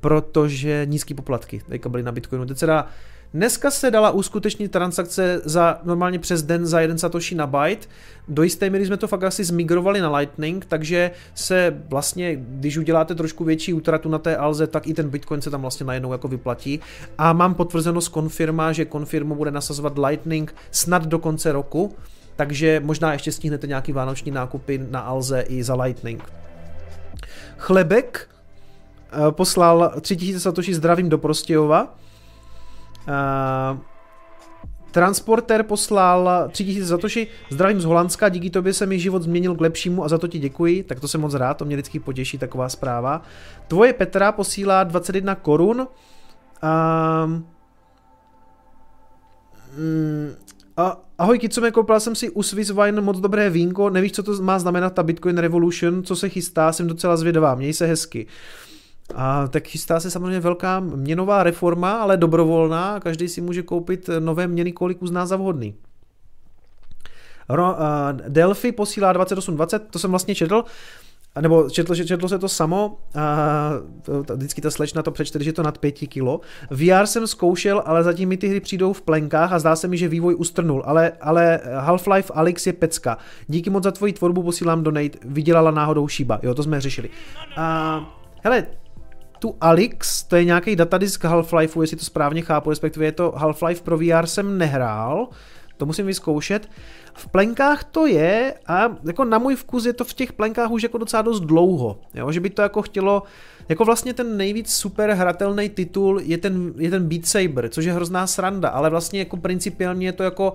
protože 0.00 0.86
nízký 0.86 1.14
poplatky, 1.14 1.62
teďka 1.68 1.88
byly 1.88 2.02
na 2.02 2.12
Bitcoinu, 2.12 2.46
teď 2.46 2.58
se 2.58 2.66
dá 2.66 2.88
Dneska 3.34 3.70
se 3.70 3.90
dala 3.90 4.10
uskutečnit 4.10 4.72
transakce 4.72 5.40
za 5.44 5.80
normálně 5.84 6.18
přes 6.18 6.42
den 6.42 6.66
za 6.66 6.80
jeden 6.80 6.98
satoshi 6.98 7.34
na 7.34 7.46
byte. 7.46 7.86
Do 8.28 8.42
jisté 8.42 8.70
míry 8.70 8.86
jsme 8.86 8.96
to 8.96 9.08
fakt 9.08 9.24
asi 9.24 9.44
zmigrovali 9.44 10.00
na 10.00 10.16
Lightning, 10.16 10.64
takže 10.64 11.10
se 11.34 11.82
vlastně, 11.88 12.36
když 12.36 12.76
uděláte 12.76 13.14
trošku 13.14 13.44
větší 13.44 13.72
útratu 13.72 14.08
na 14.08 14.18
té 14.18 14.36
alze, 14.36 14.66
tak 14.66 14.86
i 14.86 14.94
ten 14.94 15.08
Bitcoin 15.08 15.40
se 15.40 15.50
tam 15.50 15.60
vlastně 15.60 15.86
najednou 15.86 16.12
jako 16.12 16.28
vyplatí. 16.28 16.80
A 17.18 17.32
mám 17.32 17.54
potvrzeno 17.54 18.00
z 18.00 18.08
konfirma, 18.08 18.72
že 18.72 18.84
konfirmu 18.84 19.34
bude 19.34 19.50
nasazovat 19.50 19.98
Lightning 19.98 20.54
snad 20.70 21.06
do 21.06 21.18
konce 21.18 21.52
roku, 21.52 21.94
takže 22.36 22.80
možná 22.84 23.12
ještě 23.12 23.32
stihnete 23.32 23.66
nějaký 23.66 23.92
vánoční 23.92 24.30
nákupy 24.30 24.86
na 24.90 25.00
alze 25.00 25.40
i 25.40 25.62
za 25.62 25.74
Lightning. 25.74 26.24
Chlebek 27.58 28.28
eh, 28.28 29.32
poslal 29.32 29.92
3000 30.00 30.40
satoshi 30.40 30.74
zdravím 30.74 31.08
do 31.08 31.18
Prostějova. 31.18 31.94
Uh, 33.08 33.78
Transporter 34.96 35.62
poslal 35.62 36.48
3000 36.52 36.86
zatoši, 36.86 37.26
zdravím 37.50 37.80
z 37.80 37.84
Holandska, 37.84 38.28
díky 38.28 38.50
tobě 38.50 38.72
se 38.72 38.86
mi 38.86 38.98
život 38.98 39.22
změnil 39.22 39.54
k 39.54 39.60
lepšímu 39.60 40.04
a 40.04 40.08
za 40.08 40.18
to 40.18 40.28
ti 40.28 40.38
děkuji, 40.38 40.82
tak 40.82 41.00
to 41.00 41.08
jsem 41.08 41.20
moc 41.20 41.34
rád, 41.34 41.54
to 41.54 41.64
mě 41.64 41.76
vždycky 41.76 42.00
potěší 42.00 42.38
taková 42.38 42.68
zpráva. 42.68 43.22
Tvoje 43.68 43.92
Petra 43.92 44.32
posílá 44.32 44.84
21 44.84 45.34
korun. 45.34 45.86
Um, 46.62 47.46
mm, 49.78 50.34
a, 50.76 51.00
ahoj 51.18 51.38
Kicome, 51.38 51.70
koupil 51.70 52.00
jsem 52.00 52.14
si 52.14 52.30
u 52.30 52.42
Swiss 52.42 52.70
Wine 52.70 53.00
moc 53.00 53.20
dobré 53.20 53.50
vínko, 53.50 53.90
nevíš, 53.90 54.12
co 54.12 54.22
to 54.22 54.42
má 54.42 54.58
znamenat 54.58 54.94
ta 54.94 55.02
Bitcoin 55.02 55.38
Revolution, 55.38 56.02
co 56.02 56.16
se 56.16 56.28
chystá, 56.28 56.72
jsem 56.72 56.86
docela 56.86 57.16
zvědavá, 57.16 57.54
měj 57.54 57.72
se 57.72 57.86
hezky. 57.86 58.26
A 59.14 59.48
tak 59.48 59.66
chystá 59.66 60.00
se 60.00 60.10
samozřejmě 60.10 60.40
velká 60.40 60.80
měnová 60.80 61.42
reforma, 61.42 61.92
ale 61.92 62.16
dobrovolná. 62.16 63.00
Každý 63.00 63.28
si 63.28 63.40
může 63.40 63.62
koupit 63.62 64.10
nové 64.18 64.46
měny, 64.46 64.72
kolik 64.72 65.02
uzná 65.02 65.26
za 65.26 65.36
vhodný. 65.36 65.74
Ro, 67.48 67.72
uh, 67.72 67.78
Delphi 68.28 68.72
posílá 68.72 69.12
2820, 69.12 69.78
to 69.90 69.98
jsem 69.98 70.10
vlastně 70.10 70.34
četl, 70.34 70.64
nebo 71.40 71.70
četl, 71.70 71.94
že 71.94 72.04
četlo 72.04 72.28
se 72.28 72.38
to 72.38 72.48
samo, 72.48 72.98
to, 74.02 74.36
vždycky 74.36 74.60
ta 74.60 74.70
slečna 74.70 75.02
to 75.02 75.10
přečte, 75.10 75.44
že 75.44 75.52
to 75.52 75.62
nad 75.62 75.78
5 75.78 75.92
kilo. 75.92 76.40
VR 76.70 77.06
jsem 77.06 77.26
zkoušel, 77.26 77.82
ale 77.86 78.02
zatím 78.02 78.28
mi 78.28 78.36
ty 78.36 78.48
hry 78.48 78.60
přijdou 78.60 78.92
v 78.92 79.02
plenkách 79.02 79.52
a 79.52 79.58
zdá 79.58 79.76
se 79.76 79.88
mi, 79.88 79.98
že 79.98 80.08
vývoj 80.08 80.34
ustrnul, 80.34 80.82
ale, 80.86 81.12
ale 81.20 81.60
Half-Life 81.80 82.30
Alex 82.34 82.66
je 82.66 82.72
pecka. 82.72 83.18
Díky 83.46 83.70
moc 83.70 83.84
za 83.84 83.90
tvoji 83.90 84.12
tvorbu 84.12 84.42
posílám 84.42 84.82
donate, 84.82 85.18
vydělala 85.24 85.70
náhodou 85.70 86.08
Shiba, 86.08 86.40
jo, 86.42 86.54
to 86.54 86.62
jsme 86.62 86.80
řešili. 86.80 87.10
A, 87.56 88.00
hele, 88.42 88.66
tu 89.46 89.56
Alix, 89.60 90.22
to 90.22 90.36
je 90.36 90.44
nějaký 90.44 90.76
datadisk 90.76 91.24
Half-Lifeu, 91.24 91.80
jestli 91.80 91.96
to 91.96 92.04
správně 92.04 92.42
chápu, 92.42 92.70
respektive 92.70 93.04
je 93.04 93.12
to 93.12 93.34
Half-Life 93.36 93.82
pro 93.82 93.98
VR 93.98 94.26
jsem 94.26 94.58
nehrál, 94.58 95.28
to 95.76 95.86
musím 95.86 96.06
vyzkoušet. 96.06 96.68
V 97.14 97.28
plenkách 97.28 97.84
to 97.84 98.06
je 98.06 98.54
a 98.66 98.96
jako 99.04 99.24
na 99.24 99.38
můj 99.38 99.56
vkus 99.56 99.84
je 99.84 99.92
to 99.92 100.04
v 100.04 100.14
těch 100.14 100.32
plenkách 100.32 100.70
už 100.70 100.82
jako 100.82 100.98
docela 100.98 101.22
dost 101.22 101.40
dlouho, 101.40 101.98
jo? 102.14 102.32
že 102.32 102.40
by 102.40 102.50
to 102.50 102.62
jako 102.62 102.82
chtělo, 102.82 103.22
jako 103.68 103.84
vlastně 103.84 104.14
ten 104.14 104.36
nejvíc 104.36 104.74
super 104.74 105.10
hratelný 105.10 105.68
titul 105.68 106.20
je 106.20 106.38
ten, 106.38 106.72
je 106.76 106.90
ten 106.90 107.08
Beat 107.08 107.26
Saber, 107.26 107.68
což 107.68 107.84
je 107.84 107.92
hrozná 107.92 108.26
sranda, 108.26 108.68
ale 108.68 108.90
vlastně 108.90 109.18
jako 109.18 109.36
principiálně 109.36 110.06
je 110.06 110.12
to 110.12 110.22
jako 110.22 110.52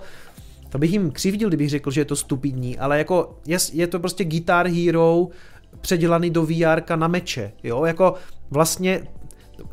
to 0.68 0.78
bych 0.78 0.92
jim 0.92 1.10
křivdil, 1.10 1.48
kdybych 1.48 1.70
řekl, 1.70 1.90
že 1.90 2.00
je 2.00 2.04
to 2.04 2.16
stupidní, 2.16 2.78
ale 2.78 2.98
jako 2.98 3.38
je, 3.46 3.58
je 3.72 3.86
to 3.86 4.00
prostě 4.00 4.24
Guitar 4.24 4.68
Hero 4.68 5.28
předělaný 5.80 6.30
do 6.30 6.42
VR 6.42 6.96
na 6.96 7.08
meče, 7.08 7.52
jo, 7.62 7.84
jako 7.84 8.14
vlastně 8.50 9.02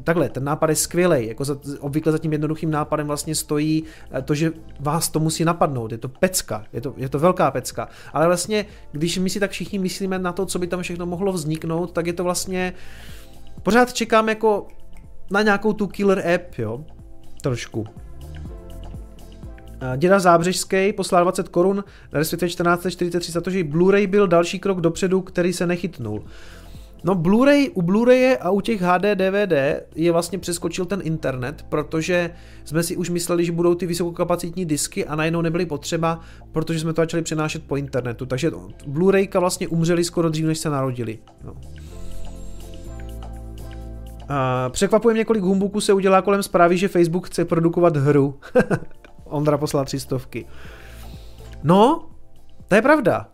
takhle, 0.04 0.30
ten 0.30 0.44
nápad 0.44 0.70
je 0.70 0.76
skvělý. 0.76 1.28
Jako 1.28 1.46
za, 1.46 1.58
obvykle 1.80 2.12
za 2.12 2.18
tím 2.18 2.32
jednoduchým 2.32 2.72
nápadem 2.72 3.08
vlastně 3.08 3.36
stojí 3.36 3.84
eh, 4.12 4.22
to, 4.22 4.36
že 4.36 4.52
vás 4.80 5.10
to 5.10 5.20
musí 5.20 5.46
napadnout. 5.46 5.92
Je 5.92 5.98
to 5.98 6.10
pecka, 6.10 6.66
je 6.74 6.82
to, 6.82 6.94
je 6.98 7.10
to 7.10 7.20
velká 7.20 7.52
pecka. 7.52 7.88
Ale 8.14 8.26
vlastně, 8.26 8.66
když 8.92 9.18
my 9.18 9.30
si 9.30 9.40
tak 9.40 9.52
všichni 9.52 9.80
myslíme 9.80 10.20
na 10.20 10.32
to, 10.32 10.46
co 10.46 10.60
by 10.60 10.68
tam 10.68 10.82
všechno 10.82 11.06
mohlo 11.06 11.32
vzniknout, 11.32 11.92
tak 11.92 12.08
je 12.08 12.14
to 12.14 12.24
vlastně, 12.24 12.74
pořád 13.64 13.94
čekám 13.94 14.30
jako 14.30 14.68
na 15.32 15.42
nějakou 15.42 15.74
tu 15.74 15.88
killer 15.88 16.28
app, 16.36 16.58
jo, 16.58 16.86
trošku. 17.42 17.86
Děda 19.98 20.20
Zábřežský 20.20 20.94
poslal 20.94 21.24
20 21.24 21.50
korun, 21.50 21.84
respektive 22.12 22.50
1443 22.50 23.32
za 23.32 23.42
to, 23.42 23.50
že 23.50 23.64
Blu-ray 23.64 24.08
byl 24.08 24.28
další 24.28 24.60
krok 24.60 24.82
dopředu, 24.82 25.22
který 25.22 25.54
se 25.54 25.68
nechytnul. 25.68 26.24
No 27.04 27.16
Blu-ray, 27.16 27.72
u 27.74 27.82
Blu-raye 27.82 28.38
a 28.42 28.50
u 28.50 28.62
těch 28.62 28.82
HD 28.82 29.04
DVD 29.16 29.54
je 29.96 30.12
vlastně 30.12 30.40
přeskočil 30.40 30.86
ten 30.86 31.00
internet, 31.04 31.66
protože 31.70 32.32
jsme 32.66 32.84
si 32.84 32.98
už 32.98 33.10
mysleli, 33.10 33.46
že 33.46 33.52
budou 33.52 33.76
ty 33.76 33.86
vysokokapacitní 33.86 34.66
disky 34.66 35.06
a 35.06 35.16
najednou 35.16 35.42
nebyly 35.42 35.66
potřeba, 35.66 36.20
protože 36.52 36.80
jsme 36.80 36.94
to 36.94 37.02
začali 37.02 37.24
přenášet 37.24 37.64
po 37.64 37.76
internetu. 37.76 38.26
Takže 38.26 38.52
Blu-rayka 38.88 39.40
vlastně 39.40 39.68
umřeli 39.68 40.04
skoro 40.04 40.30
dřív, 40.30 40.46
než 40.46 40.58
se 40.58 40.70
narodili. 40.70 41.20
No. 41.44 41.54
Překvapuje 44.70 45.14
mě, 45.14 45.26
kolik 45.26 45.44
humbuků 45.44 45.82
se 45.82 45.94
udělá 45.94 46.22
kolem 46.22 46.44
zprávy, 46.44 46.78
že 46.78 46.88
Facebook 46.88 47.28
chce 47.28 47.46
produkovat 47.46 47.98
hru. 47.98 48.40
Ondra 49.30 49.58
poslal 49.58 49.86
tři 49.86 50.00
stovky. 50.00 50.46
No, 51.64 52.10
to 52.68 52.76
je 52.76 52.82
pravda. 52.82 53.28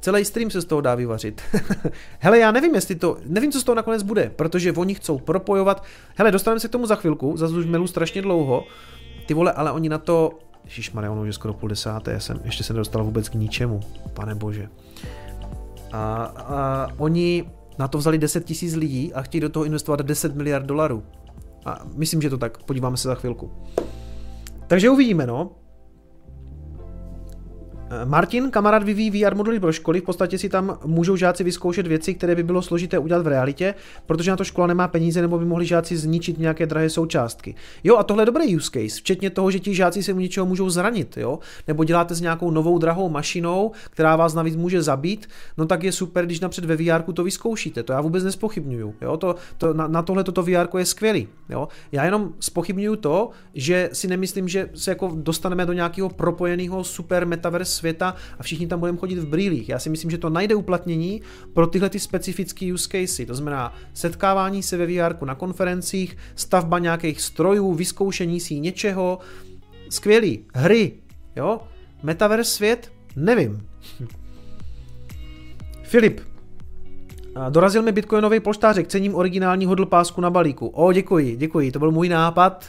Celý 0.00 0.24
stream 0.24 0.50
se 0.50 0.60
z 0.60 0.64
toho 0.64 0.80
dá 0.80 0.94
vyvařit. 0.94 1.42
Hele, 2.18 2.38
já 2.38 2.52
nevím, 2.52 2.74
jestli 2.74 2.94
to, 2.94 3.16
nevím, 3.26 3.52
co 3.52 3.60
z 3.60 3.64
toho 3.64 3.76
nakonec 3.76 4.02
bude, 4.02 4.30
protože 4.36 4.72
oni 4.72 4.94
chcou 4.94 5.18
propojovat. 5.18 5.84
Hele, 6.16 6.30
dostaneme 6.30 6.60
se 6.60 6.68
k 6.68 6.70
tomu 6.70 6.86
za 6.86 6.94
chvilku, 6.94 7.36
za 7.36 7.46
už 7.46 7.66
melu 7.66 7.86
strašně 7.86 8.22
dlouho. 8.22 8.64
Ty 9.26 9.34
vole, 9.34 9.52
ale 9.52 9.72
oni 9.72 9.88
na 9.88 9.98
to, 9.98 10.38
Ježišmarja, 10.64 11.12
ono 11.12 11.22
už 11.22 11.26
je 11.26 11.32
skoro 11.32 11.54
půl 11.54 11.68
desáté, 11.68 12.20
jsem, 12.20 12.40
ještě 12.44 12.64
jsem 12.64 12.76
nedostal 12.76 13.04
vůbec 13.04 13.28
k 13.28 13.34
ničemu, 13.34 13.80
pane 14.14 14.34
bože. 14.34 14.68
A, 15.92 16.24
a 16.24 16.88
oni 16.98 17.44
na 17.78 17.88
to 17.88 17.98
vzali 17.98 18.18
10 18.18 18.44
tisíc 18.44 18.74
lidí 18.74 19.14
a 19.14 19.22
chtějí 19.22 19.40
do 19.40 19.48
toho 19.48 19.64
investovat 19.64 20.00
10 20.00 20.34
miliard 20.34 20.66
dolarů. 20.66 21.02
A 21.64 21.78
myslím, 21.94 22.22
že 22.22 22.30
to 22.30 22.38
tak, 22.38 22.62
podíváme 22.62 22.96
se 22.96 23.08
za 23.08 23.14
chvilku. 23.14 23.52
Takže 24.74 24.90
uvidíme, 24.90 25.26
no. 25.26 25.56
Eh, 27.90 28.04
Martin, 28.04 28.50
kamarád 28.50 28.82
vyvíjí 28.82 29.10
VR 29.10 29.34
moduly 29.34 29.60
pro 29.60 29.72
školy, 29.72 30.00
v 30.00 30.04
podstatě 30.04 30.38
si 30.38 30.48
tam 30.48 30.78
můžou 30.84 31.16
žáci 31.16 31.44
vyzkoušet 31.44 31.86
věci, 31.86 32.14
které 32.14 32.34
by 32.34 32.42
bylo 32.42 32.62
složité 32.62 32.98
udělat 32.98 33.22
v 33.22 33.26
realitě, 33.26 33.74
protože 34.06 34.30
na 34.30 34.36
to 34.36 34.44
škola 34.44 34.66
nemá 34.66 34.88
peníze 34.88 35.20
nebo 35.20 35.38
by 35.38 35.44
mohli 35.44 35.66
žáci 35.66 35.96
zničit 35.96 36.38
nějaké 36.38 36.66
drahé 36.66 36.90
součástky. 36.90 37.54
Jo, 37.84 37.96
a 37.96 38.02
tohle 38.02 38.22
je 38.22 38.26
dobrý 38.26 38.56
use 38.56 38.70
case, 38.70 39.00
včetně 39.00 39.30
toho, 39.30 39.50
že 39.50 39.58
ti 39.58 39.74
žáci 39.74 40.02
se 40.02 40.12
u 40.12 40.18
něčeho 40.18 40.46
můžou 40.46 40.70
zranit, 40.70 41.16
jo, 41.16 41.38
nebo 41.68 41.84
děláte 41.84 42.14
s 42.14 42.20
nějakou 42.20 42.50
novou 42.50 42.78
drahou 42.78 43.08
mašinou, 43.08 43.72
která 43.90 44.16
vás 44.16 44.34
navíc 44.34 44.56
může 44.56 44.82
zabít, 44.82 45.28
no 45.56 45.66
tak 45.66 45.82
je 45.82 45.92
super, 45.92 46.26
když 46.26 46.40
napřed 46.40 46.64
ve 46.64 46.76
VR 46.76 47.12
to 47.12 47.24
vyzkoušíte, 47.24 47.82
to 47.82 47.92
já 47.92 48.00
vůbec 48.00 48.24
nespochybnuju, 48.24 48.94
jo, 49.02 49.16
to, 49.16 49.34
to, 49.58 49.74
na, 49.74 49.88
na 49.88 50.02
tohle 50.02 50.24
toto 50.24 50.42
VR 50.42 50.78
je 50.78 50.86
skvělý, 50.86 51.28
jo. 51.48 51.68
Já 51.92 52.04
jenom 52.04 52.32
spochybnuju 52.40 52.96
to, 52.96 53.30
že 53.54 53.90
si 53.92 54.08
nemyslím, 54.08 54.48
že 54.48 54.70
se 54.74 54.90
jako 54.90 55.12
dostaneme 55.14 55.66
do 55.66 55.72
nějakého 55.72 56.08
propojeného 56.08 56.84
super 56.84 57.26
metaverse 57.26 57.83
světa 57.84 58.14
a 58.38 58.42
všichni 58.42 58.66
tam 58.66 58.80
budeme 58.80 58.98
chodit 58.98 59.18
v 59.18 59.26
brýlích. 59.26 59.68
Já 59.68 59.78
si 59.78 59.90
myslím, 59.90 60.10
že 60.10 60.18
to 60.18 60.30
najde 60.30 60.54
uplatnění 60.54 61.20
pro 61.52 61.66
tyhle 61.66 61.90
ty 61.90 62.00
specifické 62.00 62.72
use 62.72 62.88
casey. 62.88 63.26
To 63.26 63.34
znamená 63.34 63.74
setkávání 63.94 64.62
se 64.62 64.76
ve 64.76 64.86
VR 64.86 65.24
na 65.24 65.34
konferencích, 65.34 66.16
stavba 66.34 66.78
nějakých 66.78 67.20
strojů, 67.20 67.74
vyzkoušení 67.74 68.40
si 68.40 68.60
něčeho. 68.60 69.18
Skvělý. 69.90 70.44
Hry. 70.54 70.92
Jo? 71.36 71.60
Metaverse 72.02 72.50
svět? 72.50 72.92
Nevím. 73.16 73.68
Filip, 75.82 76.20
Dorazil 77.50 77.82
mi 77.82 77.92
bitcoinový 77.92 78.40
polštářek, 78.40 78.88
cením 78.88 79.14
originální 79.14 79.66
hodl 79.66 79.86
pásku 79.86 80.20
na 80.20 80.30
balíku. 80.30 80.66
O, 80.66 80.92
děkuji, 80.92 81.36
děkuji, 81.36 81.72
to 81.72 81.78
byl 81.78 81.90
můj 81.90 82.08
nápad 82.08 82.64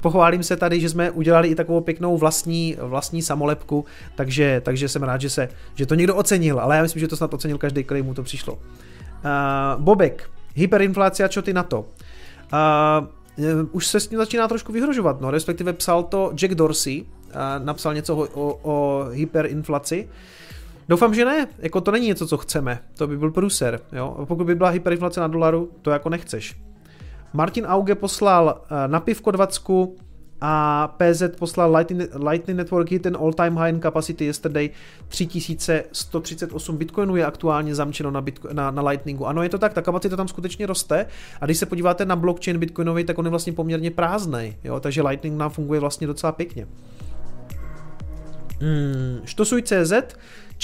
pochválím 0.00 0.42
se 0.42 0.56
tady, 0.56 0.80
že 0.80 0.88
jsme 0.88 1.10
udělali 1.10 1.48
i 1.48 1.54
takovou 1.54 1.80
pěknou 1.80 2.16
vlastní, 2.16 2.76
vlastní 2.80 3.22
samolepku, 3.22 3.84
takže, 4.14 4.60
takže 4.64 4.88
jsem 4.88 5.02
rád, 5.02 5.20
že, 5.20 5.30
se, 5.30 5.48
že 5.74 5.86
to 5.86 5.94
někdo 5.94 6.16
ocenil, 6.16 6.60
ale 6.60 6.76
já 6.76 6.82
myslím, 6.82 7.00
že 7.00 7.08
to 7.08 7.16
snad 7.16 7.34
ocenil 7.34 7.58
každý, 7.58 7.84
který 7.84 8.02
mu 8.02 8.14
to 8.14 8.22
přišlo. 8.22 8.54
Uh, 8.54 8.60
Bobek, 9.82 10.30
hyperinflace 10.54 11.24
a 11.24 11.28
čo 11.28 11.42
ty 11.42 11.52
na 11.52 11.62
to? 11.62 11.80
Uh, 11.80 13.68
už 13.72 13.86
se 13.86 14.00
s 14.00 14.08
tím 14.08 14.18
začíná 14.18 14.48
trošku 14.48 14.72
vyhrožovat, 14.72 15.20
no, 15.20 15.30
respektive 15.30 15.72
psal 15.72 16.02
to 16.02 16.32
Jack 16.34 16.54
Dorsey, 16.54 17.02
uh, 17.02 17.64
napsal 17.64 17.94
něco 17.94 18.16
o, 18.16 18.28
o, 18.34 18.58
o 18.62 19.04
hyperinflaci, 19.10 20.08
Doufám, 20.88 21.14
že 21.14 21.24
ne, 21.24 21.46
jako 21.58 21.80
to 21.80 21.90
není 21.90 22.06
něco, 22.06 22.26
co 22.26 22.36
chceme, 22.36 22.78
to 22.96 23.06
by 23.06 23.18
byl 23.18 23.30
průser, 23.30 23.80
jo, 23.92 24.24
pokud 24.28 24.44
by 24.44 24.54
byla 24.54 24.68
hyperinflace 24.68 25.20
na 25.20 25.26
dolaru, 25.26 25.70
to 25.82 25.90
jako 25.90 26.08
nechceš. 26.08 26.56
Martin 27.34 27.66
Auge 27.66 27.94
poslal 27.94 28.60
eh, 28.70 28.88
na 28.88 29.00
pivko 29.00 29.30
20 29.30 29.62
a 30.40 30.88
PZ 30.88 31.22
poslal 31.38 31.76
Lightning, 31.76 32.10
Lightning 32.30 32.58
Network 32.58 32.90
hit 32.90 33.02
ten 33.02 33.16
all-time 33.16 33.56
high 33.56 33.68
in 33.68 33.80
capacity 33.80 34.24
yesterday 34.24 34.70
3138 35.08 36.76
bitcoinů 36.76 37.16
je 37.16 37.26
aktuálně 37.26 37.74
zamčeno 37.74 38.10
na, 38.10 38.20
Bitcoin, 38.20 38.56
na, 38.56 38.70
na 38.70 38.82
Lightningu. 38.82 39.26
Ano, 39.26 39.42
je 39.42 39.48
to 39.48 39.58
tak, 39.58 39.72
ta 39.72 39.82
kapacita 39.82 40.16
tam 40.16 40.28
skutečně 40.28 40.66
roste 40.66 41.06
a 41.40 41.44
když 41.44 41.58
se 41.58 41.66
podíváte 41.66 42.04
na 42.04 42.16
blockchain 42.16 42.58
bitcoinový, 42.58 43.04
tak 43.04 43.18
on 43.18 43.24
je 43.26 43.30
vlastně 43.30 43.52
poměrně 43.52 43.90
prázdný, 43.90 44.56
jo, 44.64 44.80
takže 44.80 45.02
Lightning 45.02 45.38
nám 45.38 45.50
funguje 45.50 45.80
vlastně 45.80 46.06
docela 46.06 46.32
pěkně. 46.32 46.66
Hmm, 48.60 49.20
Štosuj.cz 49.24 49.92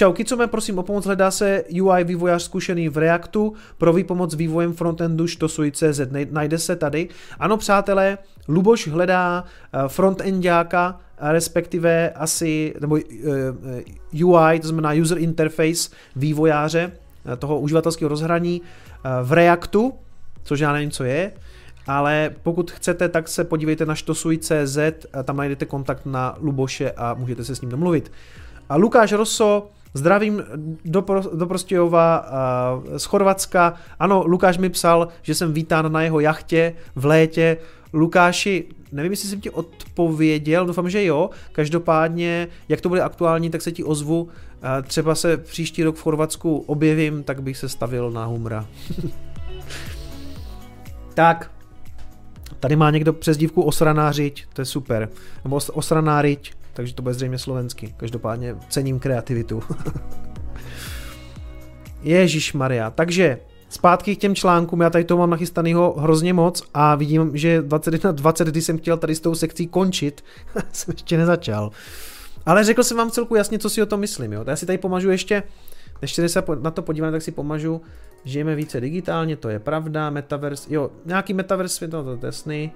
Čau, 0.01 0.13
Kicome, 0.13 0.47
prosím 0.47 0.79
o 0.79 0.83
pomoc, 0.83 1.07
hledá 1.07 1.31
se 1.31 1.65
UI 1.83 2.05
vývojář 2.05 2.43
zkušený 2.43 2.89
v 2.89 2.99
Reactu, 2.99 3.53
pro 3.79 3.93
výpomoc 3.93 4.35
vývojem 4.35 4.73
frontendu 4.73 5.27
štosuj.cz, 5.27 6.01
najde 6.31 6.59
se 6.59 6.77
tady. 6.77 7.09
Ano, 7.39 7.57
přátelé, 7.57 8.19
Luboš 8.49 8.89
hledá 8.89 9.45
eh, 9.45 9.79
frontendáka, 9.89 11.01
respektive 11.19 12.11
asi, 12.11 12.75
nebo 12.81 12.97
eh, 12.97 13.03
eh, 14.15 14.25
UI, 14.25 14.61
to 14.61 14.69
znamená 14.69 14.93
user 15.03 15.19
interface 15.19 15.91
vývojáře 16.17 16.93
toho 17.39 17.61
uživatelského 17.61 18.09
rozhraní 18.09 18.63
v 19.23 19.33
Reactu, 19.33 19.93
což 20.43 20.61
já 20.61 20.73
nevím, 20.73 20.91
co 20.91 21.05
je, 21.05 21.33
ale 21.87 22.31
pokud 22.43 22.71
chcete, 22.71 23.09
tak 23.09 23.29
se 23.29 23.45
podívejte 23.45 23.87
na 23.87 23.95
štosuj.cz, 23.95 24.79
tam 25.25 25.37
najdete 25.37 25.65
kontakt 25.65 26.07
na 26.07 26.37
Luboše 26.41 26.91
a 26.91 27.15
můžete 27.15 27.45
se 27.45 27.57
s 27.57 27.61
ním 27.61 27.71
domluvit. 27.71 28.13
A 28.69 28.77
Lukáš 28.77 29.13
Rosso, 29.13 29.71
Zdravím 29.95 30.43
do, 30.85 31.05
do 31.35 31.47
Prostějova 31.47 32.27
z 32.97 33.05
Chorvatska. 33.05 33.75
Ano, 33.99 34.25
Lukáš 34.27 34.59
mi 34.59 34.69
psal, 34.69 35.09
že 35.23 35.35
jsem 35.35 35.53
vítán 35.53 35.93
na 35.93 36.03
jeho 36.03 36.21
jachtě 36.21 36.75
v 36.95 37.05
létě. 37.05 37.57
Lukáši, 37.93 38.65
nevím, 38.93 39.13
jestli 39.13 39.29
jsem 39.29 39.41
ti 39.41 39.51
odpověděl, 39.51 40.67
doufám, 40.67 40.91
že 40.91 41.05
jo. 41.05 41.31
Každopádně, 41.53 42.49
jak 42.69 42.81
to 42.81 42.89
bude 42.89 43.03
aktuální, 43.03 43.51
tak 43.51 43.63
se 43.63 43.73
ti 43.73 43.85
ozvu. 43.85 44.29
Třeba 44.83 45.15
se 45.15 45.37
příští 45.37 45.85
rok 45.85 45.97
v 45.97 46.03
Chorvatsku 46.03 46.65
objevím, 46.67 47.23
tak 47.23 47.43
bych 47.43 47.57
se 47.57 47.69
stavil 47.69 48.11
na 48.11 48.25
Humra. 48.25 48.67
tak, 51.15 51.51
tady 52.61 52.77
má 52.77 52.91
někdo 52.91 53.13
přezdívku 53.13 53.63
osraná 53.63 54.13
řiď, 54.13 54.47
to 54.53 54.61
je 54.61 54.65
super. 54.65 55.09
Nebo 55.45 55.57
os, 55.57 55.71
osraná 55.75 56.23
řiď 56.23 56.53
takže 56.81 56.95
to 56.95 57.03
bude 57.03 57.15
zřejmě 57.15 57.39
slovensky. 57.39 57.95
Každopádně 57.97 58.57
cením 58.69 58.99
kreativitu. 58.99 59.63
Ježíš 62.03 62.53
Maria. 62.53 62.91
Takže 62.91 63.39
zpátky 63.69 64.17
k 64.17 64.19
těm 64.19 64.35
článkům, 64.35 64.81
já 64.81 64.91
tady 64.91 65.05
to 65.05 65.17
mám 65.17 65.31
nachystanýho 65.31 65.95
hrozně 65.99 66.33
moc 66.33 66.63
a 66.75 66.95
vidím, 66.95 67.37
že 67.37 67.63
21 67.63 68.13
20, 68.13 68.49
když 68.49 68.65
jsem 68.65 68.79
chtěl 68.79 68.97
tady 68.97 69.15
s 69.15 69.21
tou 69.21 69.35
sekcí 69.35 69.67
končit, 69.67 70.25
jsem 70.73 70.95
ještě 70.95 71.19
nezačal. 71.19 71.71
Ale 72.47 72.65
řekl 72.65 72.83
jsem 72.83 72.97
vám 72.97 73.11
celku 73.11 73.35
jasně, 73.35 73.59
co 73.59 73.71
si 73.71 73.83
o 73.83 73.87
tom 73.87 74.01
myslím. 74.01 74.33
Jo? 74.33 74.45
Já 74.47 74.57
si 74.57 74.67
tady 74.67 74.79
pomažu 74.79 75.11
ještě, 75.11 75.43
ještě 76.03 76.29
se 76.29 76.43
na 76.61 76.71
to 76.71 76.83
podíváme, 76.83 77.13
tak 77.13 77.23
si 77.23 77.33
pomažu, 77.33 77.81
žijeme 78.25 78.55
více 78.55 78.81
digitálně, 78.81 79.37
to 79.37 79.49
je 79.49 79.59
pravda, 79.59 80.11
metaverse, 80.11 80.75
jo, 80.75 80.91
nějaký 81.05 81.35
metaverse 81.35 81.89
no 81.89 82.05
to 82.05 82.11
je 82.11 82.19
jasný. 82.23 82.73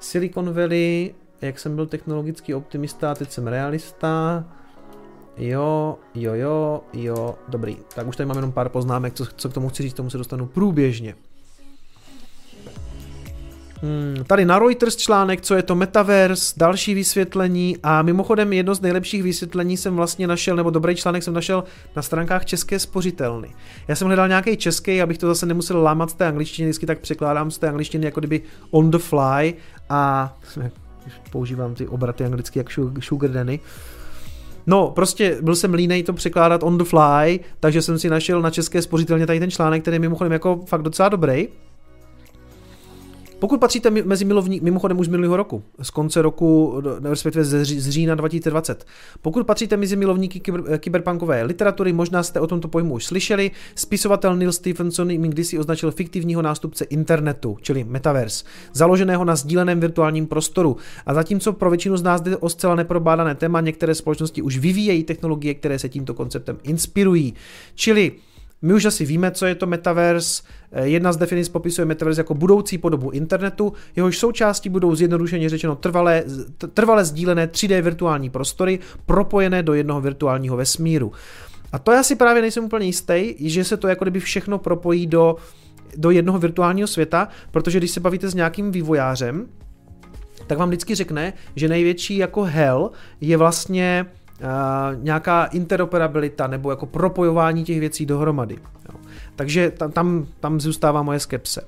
Silicon 0.00 0.52
Valley, 0.52 1.14
jak 1.42 1.58
jsem 1.58 1.76
byl 1.76 1.86
technologický 1.86 2.54
optimista, 2.54 3.14
teď 3.14 3.30
jsem 3.30 3.46
realista. 3.46 4.44
Jo, 5.36 5.98
jo, 6.14 6.34
jo, 6.34 6.80
jo, 6.92 7.34
dobrý. 7.48 7.76
Tak 7.94 8.06
už 8.06 8.16
tady 8.16 8.26
mám 8.26 8.36
jenom 8.36 8.52
pár 8.52 8.68
poznámek, 8.68 9.14
co, 9.14 9.26
co 9.36 9.48
k 9.48 9.54
tomu 9.54 9.68
chci 9.68 9.82
říct, 9.82 9.94
tomu 9.94 10.10
se 10.10 10.18
dostanu 10.18 10.46
průběžně. 10.46 11.14
Hmm, 13.82 14.24
tady 14.26 14.44
na 14.44 14.58
Reuters 14.58 14.96
článek, 14.96 15.40
co 15.40 15.54
je 15.54 15.62
to 15.62 15.74
Metaverse, 15.74 16.54
další 16.56 16.94
vysvětlení 16.94 17.76
a 17.82 18.02
mimochodem 18.02 18.52
jedno 18.52 18.74
z 18.74 18.80
nejlepších 18.80 19.22
vysvětlení 19.22 19.76
jsem 19.76 19.96
vlastně 19.96 20.26
našel, 20.26 20.56
nebo 20.56 20.70
dobrý 20.70 20.96
článek 20.96 21.22
jsem 21.22 21.34
našel 21.34 21.64
na 21.96 22.02
stránkách 22.02 22.44
České 22.44 22.78
spořitelny. 22.78 23.54
Já 23.88 23.96
jsem 23.96 24.06
hledal 24.06 24.28
nějaký 24.28 24.56
český, 24.56 25.02
abych 25.02 25.18
to 25.18 25.26
zase 25.26 25.46
nemusel 25.46 25.82
lámat 25.82 26.10
z 26.10 26.14
té 26.14 26.26
angličtiny, 26.26 26.68
vždycky 26.68 26.86
tak 26.86 26.98
překládám 26.98 27.50
z 27.50 27.58
té 27.58 27.68
angličtiny 27.68 28.04
jako 28.04 28.20
kdyby 28.20 28.42
on 28.70 28.90
the 28.90 28.98
fly 28.98 29.54
a 29.88 30.36
používám 31.32 31.74
ty 31.74 31.88
obraty 31.88 32.24
anglicky 32.24 32.58
jak 32.58 32.66
sugar 33.00 33.30
daddy. 33.30 33.60
No, 34.66 34.90
prostě 34.90 35.38
byl 35.42 35.56
jsem 35.56 35.74
línej 35.74 36.02
to 36.02 36.12
překládat 36.12 36.62
on 36.62 36.78
the 36.78 36.84
fly, 36.84 37.40
takže 37.60 37.82
jsem 37.82 37.98
si 37.98 38.10
našel 38.10 38.42
na 38.42 38.50
české 38.50 38.82
spořitelně 38.82 39.26
tady 39.26 39.40
ten 39.40 39.50
článek, 39.50 39.82
který 39.82 39.94
je 39.94 39.98
mimochodem 39.98 40.32
jako 40.32 40.60
fakt 40.66 40.82
docela 40.82 41.08
dobrý. 41.08 41.48
Pokud 43.40 43.60
patříte 43.60 43.90
mezi 43.90 44.24
milovní, 44.24 44.60
mimochodem 44.62 44.98
už 44.98 45.06
z 45.06 45.08
minulého 45.08 45.36
roku, 45.36 45.62
z 45.82 45.90
konce 45.90 46.22
roku, 46.22 46.82
respektive 47.02 47.44
z, 47.44 47.64
října 47.64 48.14
2020, 48.14 48.86
pokud 49.22 49.46
patříte 49.46 49.76
mezi 49.76 49.96
milovníky 49.96 50.40
kyber, 50.40 50.78
kyberpunkové 50.78 51.42
literatury, 51.42 51.92
možná 51.92 52.22
jste 52.22 52.40
o 52.40 52.46
tomto 52.46 52.68
pojmu 52.68 52.94
už 52.94 53.04
slyšeli, 53.04 53.50
spisovatel 53.74 54.36
Neil 54.36 54.52
Stephenson 54.52 55.10
jim 55.10 55.22
kdysi 55.22 55.58
označil 55.58 55.90
fiktivního 55.90 56.42
nástupce 56.42 56.84
internetu, 56.84 57.56
čili 57.62 57.84
metaverse, 57.84 58.44
založeného 58.72 59.24
na 59.24 59.36
sdíleném 59.36 59.80
virtuálním 59.80 60.26
prostoru. 60.26 60.76
A 61.06 61.14
zatímco 61.14 61.52
pro 61.52 61.70
většinu 61.70 61.96
z 61.96 62.02
nás 62.02 62.20
jde 62.20 62.36
o 62.36 62.48
zcela 62.48 62.74
neprobádané 62.74 63.34
téma, 63.34 63.60
některé 63.60 63.94
společnosti 63.94 64.42
už 64.42 64.58
vyvíjejí 64.58 65.04
technologie, 65.04 65.54
které 65.54 65.78
se 65.78 65.88
tímto 65.88 66.14
konceptem 66.14 66.58
inspirují. 66.62 67.34
Čili 67.74 68.12
my 68.62 68.74
už 68.74 68.84
asi 68.84 69.04
víme, 69.04 69.30
co 69.30 69.46
je 69.46 69.54
to 69.54 69.66
metaverse. 69.66 70.42
Eh, 70.72 70.86
jedna 70.88 71.12
z 71.12 71.16
definic 71.16 71.48
popisuje 71.48 71.84
metaverse 71.84 72.20
jako 72.20 72.34
budoucí 72.34 72.78
podobu 72.78 73.10
internetu, 73.10 73.72
jehož 73.96 74.18
součástí 74.18 74.68
budou 74.68 74.94
zjednodušeně 74.94 75.48
řečeno 75.48 75.76
trvalé, 75.76 76.24
trvalé 76.74 77.04
sdílené 77.04 77.46
3D 77.46 77.82
virtuální 77.82 78.30
prostory, 78.30 78.78
propojené 79.06 79.62
do 79.62 79.74
jednoho 79.74 80.00
virtuálního 80.00 80.56
vesmíru. 80.56 81.12
A 81.72 81.78
to 81.78 81.92
já 81.92 82.02
si 82.02 82.16
právě 82.16 82.42
nejsem 82.42 82.64
úplně 82.64 82.86
jistý, 82.86 83.34
že 83.38 83.64
se 83.64 83.76
to 83.76 83.88
jako 83.88 84.04
kdyby 84.04 84.20
všechno 84.20 84.58
propojí 84.58 85.06
do, 85.06 85.36
do 85.96 86.10
jednoho 86.10 86.38
virtuálního 86.38 86.88
světa, 86.88 87.28
protože 87.50 87.78
když 87.78 87.90
se 87.90 88.00
bavíte 88.00 88.28
s 88.28 88.34
nějakým 88.34 88.70
vývojářem, 88.70 89.46
tak 90.46 90.58
vám 90.58 90.68
vždycky 90.68 90.94
řekne, 90.94 91.32
že 91.56 91.68
největší 91.68 92.16
jako 92.16 92.42
hell 92.42 92.90
je 93.20 93.36
vlastně 93.36 94.06
nějaká 94.94 95.44
interoperabilita 95.44 96.46
nebo 96.46 96.70
jako 96.70 96.86
propojování 96.86 97.64
těch 97.64 97.80
věcí 97.80 98.06
dohromady. 98.06 98.54
Jo. 98.88 99.00
Takže 99.36 99.70
tam, 99.70 99.92
tam, 99.92 100.26
tam 100.40 100.60
zůstává 100.60 101.02
moje 101.02 101.20
skepse. 101.20 101.62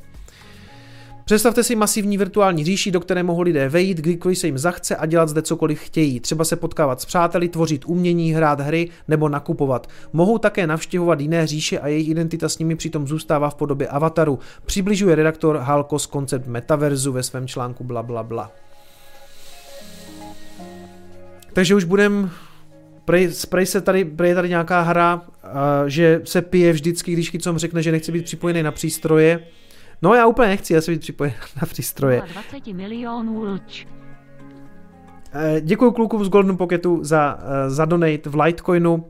Představte 1.25 1.65
si 1.65 1.77
masivní 1.77 2.19
virtuální 2.19 2.65
říši, 2.65 2.91
do 2.91 3.01
které 3.01 3.23
mohou 3.23 3.43
lidé 3.43 3.69
vejít, 3.69 3.99
kdykoliv 3.99 4.39
se 4.39 4.47
jim 4.47 4.59
zachce 4.59 4.97
a 4.97 5.07
dělat 5.07 5.29
zde 5.29 5.43
cokoliv 5.43 5.81
chtějí. 5.81 6.21
Třeba 6.21 6.45
se 6.45 6.57
potkávat 6.57 7.01
s 7.01 7.05
přáteli, 7.05 7.49
tvořit 7.49 7.85
umění, 7.87 8.33
hrát 8.33 8.61
hry 8.61 8.89
nebo 9.09 9.29
nakupovat. 9.29 9.89
Mohou 10.13 10.39
také 10.39 10.67
navštěvovat 10.67 11.21
jiné 11.21 11.47
říše 11.47 11.79
a 11.79 11.89
jejich 11.89 12.09
identita 12.09 12.49
s 12.49 12.59
nimi 12.59 12.77
přitom 12.77 13.09
zůstává 13.09 13.51
v 13.51 13.55
podobě 13.55 13.89
avataru. 13.89 14.39
Přibližuje 14.67 15.15
redaktor 15.15 15.57
Halkos 15.57 16.07
koncept 16.07 16.47
metaverzu 16.47 17.13
ve 17.13 17.23
svém 17.23 17.47
článku 17.47 17.85
bla 17.85 18.03
bla 18.03 18.23
bla. 18.23 18.51
Takže 21.53 21.75
už 21.75 21.85
budem 21.85 22.31
Prej, 23.05 23.31
prej 23.49 23.67
se 23.67 23.81
tady, 23.81 24.05
prej 24.05 24.29
je 24.31 24.35
tady 24.35 24.49
nějaká 24.49 24.81
hra, 24.81 25.23
že 25.87 26.21
se 26.25 26.43
pije 26.43 26.73
vždycky, 26.73 27.13
když 27.13 27.31
Kycom 27.31 27.59
řekne, 27.59 27.83
že 27.83 27.93
nechce 27.93 28.13
být 28.13 28.25
připojený 28.25 28.63
na 28.63 28.73
přístroje. 28.73 29.47
No 30.03 30.15
já 30.15 30.27
úplně 30.27 30.49
nechci, 30.49 30.75
já 30.75 30.81
se 30.81 30.91
být 30.91 31.01
připojen 31.01 31.35
na 31.63 31.67
přístroje. 31.67 32.23
20 32.33 32.67
milionů 32.67 33.45
lč. 33.45 33.87
Uh, 35.35 35.61
děkuji 35.61 35.93
klukům 35.93 36.25
z 36.25 36.29
Golden 36.29 36.57
Pocketu 36.57 36.99
za, 37.03 37.35
uh, 37.35 37.71
za 37.75 37.85
donate 37.85 38.31
v 38.31 38.41
Litecoinu 38.41 39.05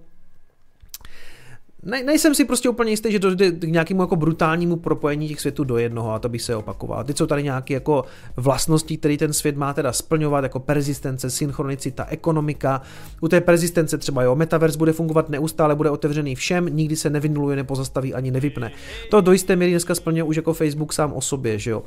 ne, 1.83 2.03
nejsem 2.03 2.35
si 2.35 2.45
prostě 2.45 2.69
úplně 2.69 2.91
jistý, 2.91 3.13
že 3.13 3.19
dojde 3.19 3.51
k 3.51 3.65
nějakému 3.65 4.03
jako 4.03 4.17
brutálnímu 4.17 4.77
propojení 4.77 5.29
těch 5.29 5.41
světů 5.41 5.65
do 5.65 5.79
jednoho 5.79 6.13
a 6.13 6.19
to 6.19 6.29
by 6.29 6.39
se 6.39 6.57
opakovalo. 6.57 7.05
Teď 7.05 7.17
jsou 7.17 7.27
tady 7.27 7.43
nějaké 7.43 7.75
jako 7.75 8.05
vlastnosti, 8.37 8.97
které 8.97 9.17
ten 9.17 9.33
svět 9.33 9.57
má 9.57 9.75
teda 9.75 9.93
splňovat, 9.93 10.45
jako 10.45 10.61
persistence, 10.61 11.31
synchronicita, 11.31 12.05
ekonomika. 12.05 12.83
U 13.21 13.29
té 13.29 13.41
persistence 13.41 13.99
třeba 13.99 14.23
jo, 14.23 14.37
metaverse 14.37 14.79
bude 14.79 14.93
fungovat 14.93 15.29
neustále, 15.29 15.75
bude 15.75 15.91
otevřený 15.91 16.35
všem, 16.35 16.67
nikdy 16.77 16.97
se 16.97 17.11
nevynuluje, 17.11 17.57
nepozastaví 17.57 18.15
ani 18.15 18.31
nevypne. 18.31 18.71
To 19.11 19.21
do 19.21 19.33
jisté 19.33 19.57
míry 19.57 19.71
dneska 19.71 19.95
splňuje 19.95 20.23
už 20.23 20.37
jako 20.37 20.53
Facebook 20.55 20.93
sám 20.93 21.13
o 21.13 21.21
sobě, 21.21 21.59
že 21.59 21.71
jo. 21.71 21.83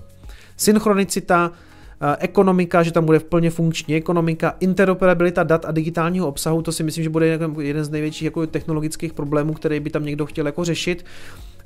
Synchronicita, 0.57 1.51
ekonomika, 2.19 2.83
že 2.83 2.91
tam 2.91 3.05
bude 3.05 3.19
plně 3.19 3.49
funkční 3.49 3.95
ekonomika, 3.95 4.55
interoperabilita 4.59 5.43
dat 5.43 5.65
a 5.65 5.71
digitálního 5.71 6.27
obsahu, 6.27 6.61
to 6.61 6.71
si 6.71 6.83
myslím, 6.83 7.03
že 7.03 7.09
bude 7.09 7.39
jeden 7.59 7.85
z 7.85 7.89
největších 7.89 8.25
jako 8.25 8.47
technologických 8.47 9.13
problémů, 9.13 9.53
který 9.53 9.79
by 9.79 9.89
tam 9.89 10.05
někdo 10.05 10.25
chtěl 10.25 10.45
jako 10.45 10.63
řešit. 10.63 11.05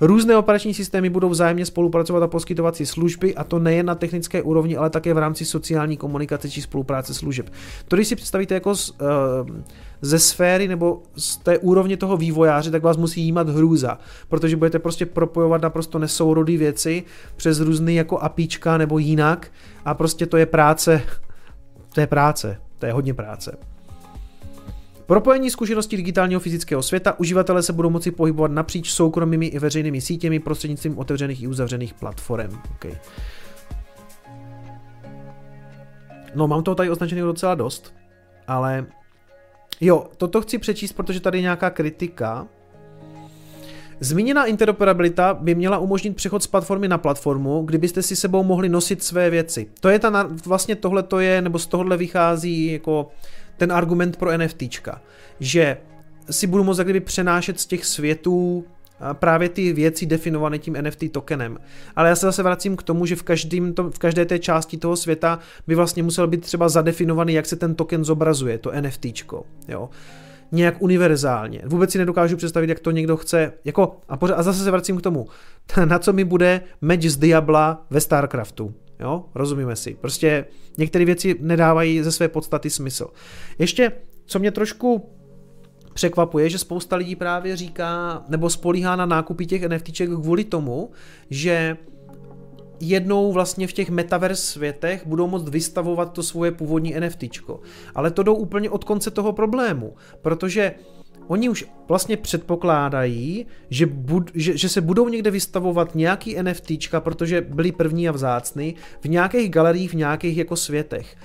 Různé 0.01 0.37
operační 0.37 0.73
systémy 0.73 1.09
budou 1.09 1.29
vzájemně 1.29 1.65
spolupracovat 1.65 2.23
a 2.23 2.27
poskytovat 2.27 2.75
si 2.75 2.85
služby, 2.85 3.35
a 3.35 3.43
to 3.43 3.59
nejen 3.59 3.85
na 3.85 3.95
technické 3.95 4.41
úrovni, 4.41 4.77
ale 4.77 4.89
také 4.89 5.13
v 5.13 5.17
rámci 5.17 5.45
sociální 5.45 5.97
komunikace 5.97 6.49
či 6.49 6.61
spolupráce 6.61 7.13
služeb. 7.13 7.49
To, 7.87 7.95
když 7.95 8.07
si 8.07 8.15
představíte 8.15 8.53
jako 8.53 8.75
z, 8.75 8.89
uh, 8.89 8.97
ze 10.01 10.19
sféry 10.19 10.67
nebo 10.67 11.01
z 11.15 11.37
té 11.37 11.57
úrovně 11.57 11.97
toho 11.97 12.17
vývojáře, 12.17 12.71
tak 12.71 12.83
vás 12.83 12.97
musí 12.97 13.21
jímat 13.21 13.49
hrůza, 13.49 13.99
protože 14.29 14.55
budete 14.55 14.79
prostě 14.79 15.05
propojovat 15.05 15.61
naprosto 15.61 15.99
nesourodý 15.99 16.57
věci 16.57 17.03
přes 17.35 17.59
různý 17.59 17.95
jako 17.95 18.19
apíčka 18.19 18.77
nebo 18.77 18.97
jinak 18.97 19.51
a 19.85 19.93
prostě 19.93 20.25
to 20.25 20.37
je 20.37 20.45
práce, 20.45 21.01
to 21.93 22.01
je 22.01 22.07
práce, 22.07 22.61
to 22.77 22.85
je 22.85 22.93
hodně 22.93 23.13
práce. 23.13 23.57
Propojení 25.05 25.49
zkušeností 25.49 25.97
digitálního 25.97 26.39
fyzického 26.39 26.81
světa 26.81 27.19
uživatelé 27.19 27.63
se 27.63 27.73
budou 27.73 27.89
moci 27.89 28.11
pohybovat 28.11 28.51
napříč 28.51 28.91
soukromými 28.91 29.45
i 29.45 29.59
veřejnými 29.59 30.01
sítěmi 30.01 30.39
prostřednictvím 30.39 30.97
otevřených 30.97 31.43
i 31.43 31.47
uzavřených 31.47 31.93
platform. 31.93 32.57
Okay. 32.71 32.97
No, 36.35 36.47
mám 36.47 36.63
toho 36.63 36.75
tady 36.75 36.89
označeného 36.89 37.27
docela 37.27 37.55
dost, 37.55 37.93
ale 38.47 38.85
jo, 39.81 40.07
toto 40.17 40.41
chci 40.41 40.57
přečíst, 40.57 40.93
protože 40.93 41.19
tady 41.19 41.37
je 41.37 41.41
nějaká 41.41 41.69
kritika. 41.69 42.47
Zmíněná 43.99 44.45
interoperabilita 44.45 45.33
by 45.33 45.55
měla 45.55 45.77
umožnit 45.77 46.15
přechod 46.15 46.43
z 46.43 46.47
platformy 46.47 46.87
na 46.87 46.97
platformu, 46.97 47.61
kdybyste 47.61 48.01
si 48.01 48.15
sebou 48.15 48.43
mohli 48.43 48.69
nosit 48.69 49.03
své 49.03 49.29
věci. 49.29 49.67
To 49.79 49.89
je 49.89 49.99
ta, 49.99 50.29
vlastně 50.45 50.75
tohle 50.75 51.03
to 51.03 51.19
je, 51.19 51.41
nebo 51.41 51.59
z 51.59 51.67
tohohle 51.67 51.97
vychází 51.97 52.71
jako 52.71 53.09
ten 53.57 53.71
argument 53.71 54.17
pro 54.17 54.37
NFTčka, 54.37 55.01
že 55.39 55.77
si 56.29 56.47
budu 56.47 56.63
moct 56.63 56.79
kdyby 56.79 56.99
přenášet 56.99 57.59
z 57.59 57.65
těch 57.65 57.85
světů 57.85 58.65
právě 59.13 59.49
ty 59.49 59.73
věci 59.73 60.05
definované 60.05 60.59
tím 60.59 60.77
NFT 60.81 61.03
tokenem. 61.11 61.57
Ale 61.95 62.09
já 62.09 62.15
se 62.15 62.25
zase 62.25 62.43
vracím 62.43 62.75
k 62.75 62.83
tomu, 62.83 63.05
že 63.05 63.15
v, 63.15 63.23
každým 63.23 63.73
to, 63.73 63.89
v 63.91 63.99
každé 63.99 64.25
té 64.25 64.39
části 64.39 64.77
toho 64.77 64.95
světa 64.95 65.39
by 65.67 65.75
vlastně 65.75 66.03
musel 66.03 66.27
být 66.27 66.41
třeba 66.41 66.69
zadefinovaný, 66.69 67.33
jak 67.33 67.45
se 67.45 67.55
ten 67.55 67.75
token 67.75 68.03
zobrazuje, 68.03 68.57
to 68.57 68.71
NFTčko. 68.81 69.45
Jo 69.67 69.89
nějak 70.51 70.75
univerzálně. 70.79 71.61
Vůbec 71.65 71.91
si 71.91 71.97
nedokážu 71.97 72.37
představit, 72.37 72.69
jak 72.69 72.79
to 72.79 72.91
někdo 72.91 73.17
chce. 73.17 73.53
Jako, 73.65 73.97
a, 74.09 74.17
pořád, 74.17 74.35
a 74.35 74.43
zase 74.43 74.63
se 74.63 74.71
vracím 74.71 74.97
k 74.97 75.01
tomu. 75.01 75.27
Na 75.85 75.99
co 75.99 76.13
mi 76.13 76.23
bude 76.23 76.61
meč 76.81 77.05
z 77.05 77.17
Diabla 77.17 77.85
ve 77.89 78.01
StarCraftu. 78.01 78.73
Jo, 78.99 79.25
rozumíme 79.35 79.75
si. 79.75 79.97
Prostě 80.01 80.45
některé 80.77 81.05
věci 81.05 81.35
nedávají 81.39 82.03
ze 82.03 82.11
své 82.11 82.27
podstaty 82.27 82.69
smysl. 82.69 83.07
Ještě, 83.59 83.91
co 84.25 84.39
mě 84.39 84.51
trošku 84.51 85.09
překvapuje, 85.93 86.49
že 86.49 86.57
spousta 86.57 86.95
lidí 86.95 87.15
právě 87.15 87.55
říká, 87.55 88.23
nebo 88.27 88.49
spolíhá 88.49 88.95
na 88.95 89.05
nákupy 89.05 89.45
těch 89.45 89.69
NFTček 89.69 90.09
kvůli 90.09 90.43
tomu, 90.43 90.91
že 91.29 91.77
jednou 92.79 93.31
vlastně 93.31 93.67
v 93.67 93.73
těch 93.73 93.89
metaverse 93.89 94.51
světech 94.51 95.07
budou 95.07 95.27
moct 95.27 95.49
vystavovat 95.49 96.13
to 96.13 96.23
svoje 96.23 96.51
původní 96.51 96.95
NFTčko. 96.99 97.59
Ale 97.95 98.11
to 98.11 98.23
jdou 98.23 98.35
úplně 98.35 98.69
od 98.69 98.83
konce 98.83 99.11
toho 99.11 99.33
problému, 99.33 99.93
protože 100.21 100.75
oni 101.27 101.49
už 101.49 101.65
vlastně 101.87 102.17
předpokládají, 102.17 103.45
že, 103.69 103.85
bud, 103.85 104.31
že, 104.33 104.57
že 104.57 104.69
se 104.69 104.81
budou 104.81 105.09
někde 105.09 105.31
vystavovat 105.31 105.95
nějaký 105.95 106.35
NFTčka, 106.41 107.01
protože 107.01 107.41
byli 107.41 107.71
první 107.71 108.09
a 108.09 108.11
vzácný, 108.11 108.75
v 109.01 109.05
nějakých 109.05 109.49
galeriích, 109.49 109.91
v 109.91 109.95
nějakých 109.95 110.37
jako 110.37 110.55
světech. 110.55 111.15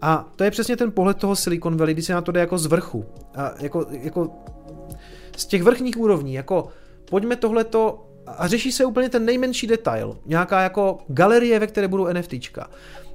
A 0.00 0.32
to 0.36 0.44
je 0.44 0.50
přesně 0.50 0.76
ten 0.76 0.92
pohled 0.92 1.16
toho 1.16 1.36
Silicon 1.36 1.76
Valley, 1.76 1.94
kdy 1.94 2.02
se 2.02 2.12
na 2.12 2.20
to 2.20 2.32
jde 2.32 2.40
jako 2.40 2.58
z 2.58 2.66
vrchu. 2.66 3.04
A 3.34 3.52
jako, 3.60 3.86
jako 3.90 4.30
z 5.36 5.46
těch 5.46 5.62
vrchních 5.62 5.96
úrovní, 5.96 6.34
jako 6.34 6.68
pojďme 7.10 7.36
tohleto 7.36 8.06
a 8.26 8.48
řeší 8.48 8.72
se 8.72 8.84
úplně 8.84 9.08
ten 9.08 9.24
nejmenší 9.24 9.66
detail. 9.66 10.18
Nějaká 10.26 10.60
jako 10.60 10.98
galerie, 11.08 11.58
ve 11.58 11.66
které 11.66 11.88
budou 11.88 12.08
NFTčka. 12.12 12.70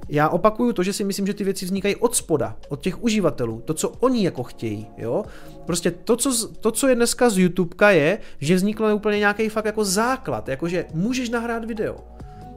Já 0.08 0.28
opakuju 0.28 0.72
to, 0.72 0.82
že 0.82 0.92
si 0.92 1.04
myslím, 1.04 1.26
že 1.26 1.34
ty 1.34 1.44
věci 1.44 1.64
vznikají 1.64 1.96
od 1.96 2.16
spoda, 2.16 2.56
od 2.68 2.80
těch 2.80 3.02
uživatelů, 3.02 3.62
to, 3.64 3.74
co 3.74 3.88
oni 3.88 4.24
jako 4.24 4.42
chtějí, 4.42 4.86
jo. 4.98 5.24
Prostě 5.66 5.90
to, 5.90 6.16
co, 6.16 6.48
to, 6.48 6.70
co 6.70 6.88
je 6.88 6.94
dneska 6.94 7.30
z 7.30 7.38
YouTubeka 7.38 7.90
je, 7.90 8.18
že 8.40 8.54
vzniklo 8.54 8.96
úplně 8.96 9.18
nějaký 9.18 9.48
fakt 9.48 9.64
jako 9.64 9.84
základ, 9.84 10.48
jakože 10.48 10.86
můžeš 10.94 11.30
nahrát 11.30 11.64
video. 11.64 11.96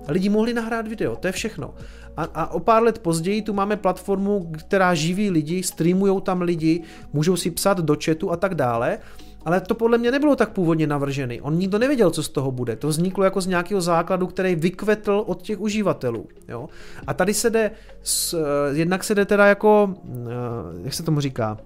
Lidi 0.08 0.30
mohli 0.30 0.54
nahrát 0.54 0.88
video, 0.88 1.16
to 1.16 1.28
je 1.28 1.34
všechno. 1.34 1.74
A, 2.18 2.24
a 2.24 2.52
o 2.52 2.60
pár 2.60 2.84
let 2.84 3.00
později 3.00 3.42
tu 3.42 3.54
máme 3.54 3.78
platformu, 3.78 4.52
která 4.58 4.96
živí 4.96 5.30
lidi, 5.30 5.64
streamují 5.64 6.22
tam 6.22 6.42
lidi, 6.42 6.82
můžou 7.14 7.36
si 7.36 7.52
psát 7.52 7.80
do 7.80 7.98
chatu 8.06 8.32
a 8.32 8.38
tak 8.38 8.56
dále. 8.56 9.00
Ale 9.46 9.62
to 9.62 9.76
podle 9.76 9.98
mě 9.98 10.12
nebylo 10.12 10.36
tak 10.36 10.50
původně 10.50 10.88
navržený. 10.88 11.42
On 11.42 11.58
nikdo 11.58 11.80
nevěděl, 11.80 12.12
co 12.12 12.24
z 12.24 12.30
toho 12.30 12.52
bude. 12.52 12.76
To 12.76 12.88
vzniklo 12.88 13.24
jako 13.24 13.42
z 13.42 13.48
nějakého 13.48 13.82
základu, 13.82 14.28
který 14.28 14.56
vykvetl 14.56 15.24
od 15.28 15.42
těch 15.42 15.60
uživatelů. 15.60 16.28
Jo? 16.48 16.70
A 17.08 17.14
tady 17.14 17.34
se 17.34 17.50
jde, 17.50 17.72
s, 18.04 18.34
eh, 18.34 18.78
jednak 18.78 19.04
se 19.04 19.16
jde 19.16 19.26
teda 19.26 19.46
jako, 19.46 19.96
eh, 20.08 20.30
jak 20.84 20.94
se 20.94 21.04
tomu 21.04 21.20
říká, 21.20 21.58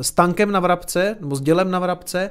s 0.00 0.12
tankem 0.12 0.52
na 0.52 0.60
vrabce, 0.60 1.16
nebo 1.20 1.36
s 1.36 1.40
dělem 1.40 1.70
na 1.70 1.78
vrabce, 1.78 2.30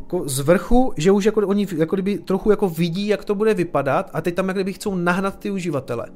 jako 0.00 0.28
z 0.28 0.40
vrchu, 0.40 0.92
že 0.96 1.10
už 1.10 1.24
jako 1.24 1.40
oni 1.40 1.66
jako 1.76 1.96
kdyby 1.96 2.18
trochu 2.18 2.50
jako 2.50 2.68
vidí, 2.68 3.06
jak 3.06 3.24
to 3.24 3.34
bude 3.34 3.54
vypadat 3.54 4.10
a 4.12 4.20
teď 4.20 4.34
tam 4.34 4.48
jak 4.48 4.56
kdyby 4.56 4.72
chcou 4.72 4.94
nahnat 4.94 5.38
ty 5.38 5.50
uživatele. 5.50 6.06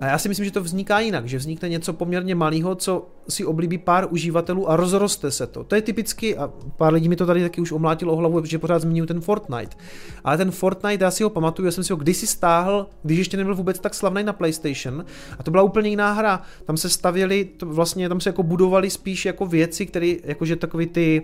A 0.00 0.06
já 0.06 0.18
si 0.18 0.28
myslím, 0.28 0.44
že 0.44 0.50
to 0.50 0.62
vzniká 0.62 1.00
jinak, 1.00 1.28
že 1.28 1.38
vznikne 1.38 1.68
něco 1.68 1.92
poměrně 1.92 2.34
malého, 2.34 2.74
co 2.74 3.08
si 3.28 3.44
oblíbí 3.44 3.78
pár 3.78 4.06
uživatelů 4.10 4.70
a 4.70 4.76
rozroste 4.76 5.30
se 5.30 5.46
to. 5.46 5.64
To 5.64 5.74
je 5.74 5.82
typicky, 5.82 6.36
a 6.36 6.52
pár 6.76 6.92
lidí 6.92 7.08
mi 7.08 7.16
to 7.16 7.26
tady 7.26 7.42
taky 7.42 7.60
už 7.60 7.72
omlátilo 7.72 8.12
o 8.12 8.16
hlavu, 8.16 8.40
protože 8.40 8.58
pořád 8.58 8.78
zmiňuji 8.82 9.06
ten 9.06 9.20
Fortnite. 9.20 9.76
Ale 10.24 10.36
ten 10.36 10.50
Fortnite, 10.50 11.04
já 11.04 11.10
si 11.10 11.22
ho 11.22 11.30
pamatuju, 11.30 11.66
já 11.66 11.72
jsem 11.72 11.84
si 11.84 11.92
ho 11.92 11.96
kdysi 11.96 12.26
stáhl, 12.26 12.86
když 13.02 13.18
ještě 13.18 13.36
nebyl 13.36 13.54
vůbec 13.54 13.78
tak 13.78 13.94
slavný 13.94 14.22
na 14.24 14.32
PlayStation. 14.32 15.04
A 15.38 15.42
to 15.42 15.50
byla 15.50 15.62
úplně 15.62 15.90
jiná 15.90 16.12
hra. 16.12 16.42
Tam 16.64 16.76
se 16.76 16.88
stavěli, 16.88 17.44
to 17.44 17.66
vlastně 17.66 18.08
tam 18.08 18.20
se 18.20 18.28
jako 18.28 18.42
budovali 18.42 18.90
spíš 18.90 19.26
jako 19.26 19.46
věci, 19.46 19.86
které, 19.86 20.14
jakože 20.24 20.56
takový 20.56 20.86
ty, 20.86 21.22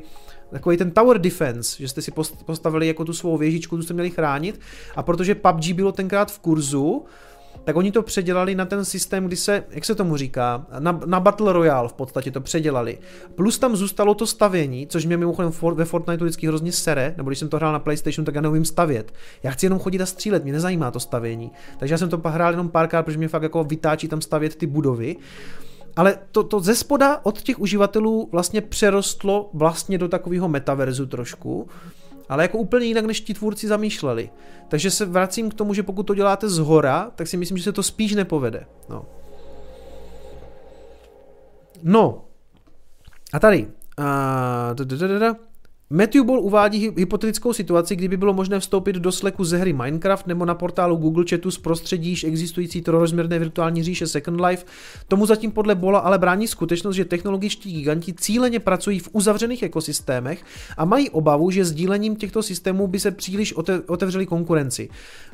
takový 0.51 0.76
ten 0.76 0.90
tower 0.90 1.18
defense, 1.18 1.76
že 1.82 1.88
jste 1.88 2.02
si 2.02 2.12
postavili 2.44 2.86
jako 2.86 3.05
tu 3.05 3.12
svou 3.12 3.36
věžičku, 3.36 3.76
tu 3.76 3.82
jste 3.82 3.94
měli 3.94 4.10
chránit. 4.10 4.60
A 4.96 5.02
protože 5.02 5.34
PUBG 5.34 5.72
bylo 5.72 5.92
tenkrát 5.92 6.32
v 6.32 6.38
kurzu, 6.38 7.05
tak 7.65 7.77
oni 7.77 7.93
to 7.93 8.03
předělali 8.03 8.55
na 8.55 8.65
ten 8.65 8.85
systém, 8.85 9.27
kdy 9.27 9.36
se, 9.36 9.65
jak 9.70 9.85
se 9.85 9.95
tomu 9.95 10.16
říká, 10.16 10.66
na, 10.78 11.01
na 11.07 11.20
Battle 11.20 11.53
Royale 11.53 11.89
v 11.89 11.93
podstatě 11.93 12.31
to 12.31 12.41
předělali. 12.41 12.99
Plus 13.35 13.59
tam 13.59 13.77
zůstalo 13.77 14.15
to 14.15 14.27
stavění, 14.27 14.86
což 14.86 15.07
mě 15.07 15.16
mimochodem 15.16 15.53
ve 15.74 15.85
Fortniteu 15.85 16.24
vždycky 16.24 16.47
hrozně 16.47 16.73
sere, 16.73 17.15
nebo 17.16 17.31
když 17.31 17.39
jsem 17.39 17.49
to 17.49 17.57
hrál 17.57 17.73
na 17.73 17.78
PlayStation, 17.78 18.24
tak 18.24 18.35
já 18.35 18.41
neumím 18.41 18.65
stavět. 18.65 19.15
Já 19.43 19.51
chci 19.51 19.66
jenom 19.66 19.78
chodit 19.78 20.01
a 20.01 20.07
střílet, 20.07 20.45
mě 20.45 20.53
nezajímá 20.53 20.91
to 20.91 21.01
stavění. 21.01 21.51
Takže 21.78 21.95
já 21.95 21.99
jsem 21.99 22.09
to 22.09 22.20
hrál 22.24 22.51
jenom 22.51 22.69
párkrát, 22.69 23.03
protože 23.03 23.19
mě 23.19 23.28
fakt 23.28 23.43
jako 23.43 23.65
vytáčí 23.65 24.09
tam 24.09 24.20
stavět 24.20 24.57
ty 24.57 24.66
budovy. 24.66 25.16
Ale 25.97 26.19
to, 26.32 26.43
to 26.43 26.61
ze 26.61 26.74
spoda 26.74 27.20
od 27.23 27.43
těch 27.43 27.61
uživatelů 27.61 28.28
vlastně 28.32 28.61
přerostlo 28.61 29.51
vlastně 29.53 29.99
do 29.99 30.09
takového 30.09 30.49
metaverzu 30.49 31.07
trošku, 31.07 31.69
ale 32.28 32.44
jako 32.44 32.59
úplně 32.59 32.86
jinak, 32.86 33.05
než 33.05 33.20
ti 33.20 33.34
tvůrci 33.34 33.68
zamýšleli. 33.68 34.30
Takže 34.68 34.90
se 34.90 35.06
vracím 35.06 35.51
k 35.51 35.55
tomu, 35.55 35.74
že 35.74 35.82
pokud 35.82 36.02
to 36.02 36.14
děláte 36.14 36.48
z 36.48 36.59
hora, 36.59 37.10
tak 37.14 37.26
si 37.26 37.36
myslím, 37.36 37.59
že 37.59 37.64
se 37.64 37.72
to 37.72 37.82
spíš 37.82 38.14
nepovede. 38.14 38.66
No. 38.88 39.06
No. 41.82 42.24
A 43.32 43.38
tady. 43.38 43.66
Uh, 43.98 45.53
Matthew 45.95 46.25
Ball 46.25 46.41
uvádí 46.41 46.91
hypotetickou 46.97 47.53
situaci, 47.53 47.97
kdyby 47.97 48.16
bylo 48.16 48.33
možné 48.33 48.61
vstoupit 48.61 48.97
do 48.97 49.12
sleku 49.12 49.45
ze 49.45 49.59
hry 49.59 49.73
Minecraft 49.73 50.27
nebo 50.27 50.45
na 50.45 50.55
portálu 50.55 50.97
Google 50.97 51.25
Chatu 51.31 51.51
z 51.51 51.59
prostředí 51.59 52.27
existující 52.27 52.83
trojrozměrné 52.83 53.39
virtuální 53.39 53.83
říše 53.83 54.07
Second 54.07 54.41
Life. 54.41 54.66
Tomu 55.09 55.27
zatím 55.27 55.53
podle 55.53 55.75
Bola 55.75 55.99
ale 55.99 56.19
brání 56.19 56.49
skutečnost, 56.49 56.97
že 56.97 57.05
technologičtí 57.05 57.73
giganti 57.73 58.12
cíleně 58.12 58.61
pracují 58.61 58.99
v 58.99 59.09
uzavřených 59.12 59.62
ekosystémech 59.62 60.45
a 60.77 60.85
mají 60.85 61.11
obavu, 61.11 61.51
že 61.51 61.65
sdílením 61.65 62.16
těchto 62.16 62.43
systémů 62.43 62.87
by 62.87 63.01
se 63.01 63.11
příliš 63.11 63.55
otevřeli 63.87 64.27
konkurenci. 64.27 64.89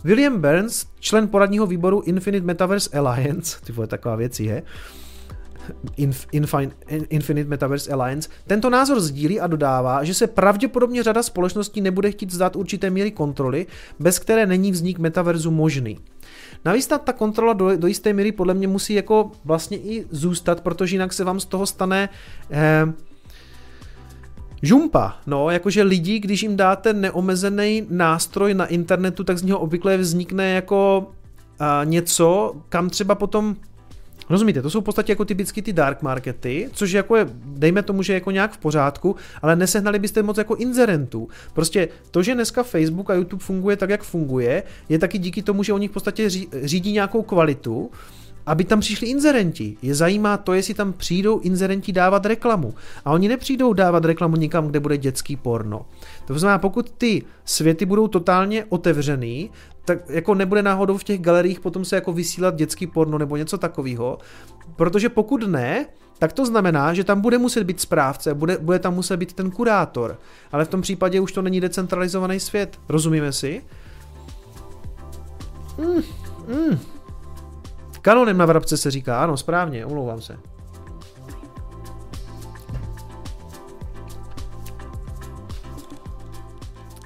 William 0.05 0.41
Burns, 0.41 0.87
člen 1.01 1.29
poradního 1.29 1.67
výboru 1.67 2.01
Infinite 2.01 2.47
Metaverse 2.47 2.99
Alliance, 2.99 3.59
ty 3.65 3.73
vole, 3.73 3.87
taková 3.87 4.17
věc 4.17 4.41
je, 4.41 4.63
Infinite 7.09 7.51
Metaverse 7.51 7.93
Alliance, 7.93 8.29
tento 8.47 8.71
názor 8.71 9.01
sdílí 9.01 9.41
a 9.41 9.47
dodává, 9.47 10.05
že 10.05 10.15
se 10.15 10.27
pravděpodobně 10.27 11.03
řada 11.03 11.23
společností 11.23 11.81
nebude 11.81 12.11
chtít 12.11 12.33
zdát 12.33 12.57
určité 12.57 12.91
míry 12.91 13.11
kontroly, 13.11 13.67
bez 13.99 14.19
které 14.19 14.47
není 14.47 14.73
vznik 14.73 14.99
metaverzu 14.99 15.51
možný. 15.51 15.99
Navíc 16.65 16.87
ta, 16.87 16.99
ta 16.99 17.13
kontrola 17.13 17.53
do, 17.53 17.77
do 17.77 17.87
jisté 17.87 18.13
míry 18.13 18.33
podle 18.33 18.55
mě 18.55 18.69
musí 18.69 18.95
jako 18.95 19.31
vlastně 19.45 19.79
i 19.79 20.07
zůstat, 20.11 20.61
protože 20.61 20.95
jinak 20.95 21.13
se 21.13 21.25
vám 21.25 21.41
z 21.41 21.45
toho 21.45 21.67
stane 21.67 22.09
eh, 22.51 22.93
Žumpa, 24.63 25.17
no, 25.27 25.51
jakože 25.51 25.83
lidi, 25.83 26.19
když 26.19 26.43
jim 26.43 26.57
dáte 26.57 26.93
neomezený 26.93 27.87
nástroj 27.91 28.55
na 28.55 28.67
internetu, 28.67 29.25
tak 29.25 29.39
z 29.39 29.43
něho 29.43 29.59
obvykle 29.59 29.97
vznikne 29.97 30.51
jako 30.51 31.07
uh, 31.61 31.67
něco, 31.85 32.57
kam 32.69 32.91
třeba 32.91 33.15
potom 33.15 33.57
Rozumíte, 34.31 34.63
to 34.63 34.71
jsou 34.71 34.81
v 34.81 34.85
podstatě 34.85 35.13
jako 35.13 35.25
typicky 35.25 35.63
ty 35.63 35.73
dark 35.73 36.03
markety, 36.03 36.71
což 36.73 36.93
jako 36.93 37.17
je, 37.17 37.27
dejme 37.45 37.83
tomu, 37.83 38.03
že 38.03 38.15
jako 38.15 38.31
nějak 38.31 38.53
v 38.53 38.59
pořádku, 38.59 39.17
ale 39.43 39.57
nesehnali 39.57 39.99
byste 39.99 40.23
moc 40.23 40.39
jako 40.39 40.57
inzerentů. 40.57 41.29
Prostě 41.53 41.89
to, 42.11 42.23
že 42.23 42.35
dneska 42.35 42.63
Facebook 42.63 43.11
a 43.11 43.15
YouTube 43.15 43.45
funguje 43.45 43.77
tak, 43.77 43.91
jak 43.91 44.03
funguje, 44.03 44.63
je 44.89 44.99
taky 44.99 45.19
díky 45.19 45.43
tomu, 45.43 45.63
že 45.63 45.73
oni 45.73 45.89
v 45.89 45.91
podstatě 45.91 46.31
řídí 46.63 46.93
nějakou 46.93 47.23
kvalitu, 47.23 47.91
aby 48.51 48.65
tam 48.65 48.81
přišli 48.81 49.07
inzerenti. 49.07 49.77
Je 49.83 49.95
zajímá 49.95 50.37
to, 50.37 50.55
jestli 50.55 50.75
tam 50.75 50.93
přijdou 50.93 51.39
inzerenti 51.39 51.93
dávat 51.93 52.27
reklamu. 52.27 52.75
A 53.05 53.13
oni 53.13 53.29
nepřijdou 53.29 53.73
dávat 53.73 54.05
reklamu 54.05 54.37
nikam, 54.37 54.67
kde 54.67 54.81
bude 54.81 54.99
dětský 54.99 55.37
porno. 55.37 55.87
To 56.27 56.39
znamená, 56.39 56.59
pokud 56.59 56.91
ty 56.91 57.23
světy 57.45 57.87
budou 57.87 58.09
totálně 58.09 58.65
otevřený, 58.69 59.51
tak 59.85 59.99
jako 60.09 60.35
nebude 60.35 60.63
náhodou 60.63 60.97
v 60.97 61.05
těch 61.05 61.21
galeriích 61.21 61.61
potom 61.61 61.85
se 61.85 61.95
jako 61.95 62.13
vysílat 62.13 62.57
dětský 62.57 62.87
porno 62.87 63.19
nebo 63.19 63.37
něco 63.37 63.59
takového, 63.59 64.19
protože 64.77 65.09
pokud 65.09 65.49
ne, 65.49 65.87
tak 66.19 66.33
to 66.33 66.47
znamená, 66.47 66.95
že 66.95 67.05
tam 67.05 67.21
bude 67.21 67.39
muset 67.39 67.65
být 67.65 67.81
správce, 67.81 68.35
bude, 68.35 68.59
bude 68.59 68.79
tam 68.79 68.95
muset 68.95 69.17
být 69.17 69.33
ten 69.33 69.51
kurátor, 69.51 70.19
ale 70.53 70.65
v 70.65 70.69
tom 70.69 70.83
případě 70.83 71.21
už 71.21 71.33
to 71.33 71.43
není 71.43 71.61
decentralizovaný 71.61 72.41
svět, 72.41 72.79
rozumíme 72.89 73.33
si? 73.33 73.63
Mm, 75.79 76.03
mm. 76.49 77.00
Kanonem 78.03 78.39
na 78.39 78.47
vrabce 78.47 78.77
se 78.77 78.91
říká, 78.91 79.23
ano, 79.23 79.37
správně, 79.37 79.87
omlouvám 79.87 80.21
se. 80.21 80.39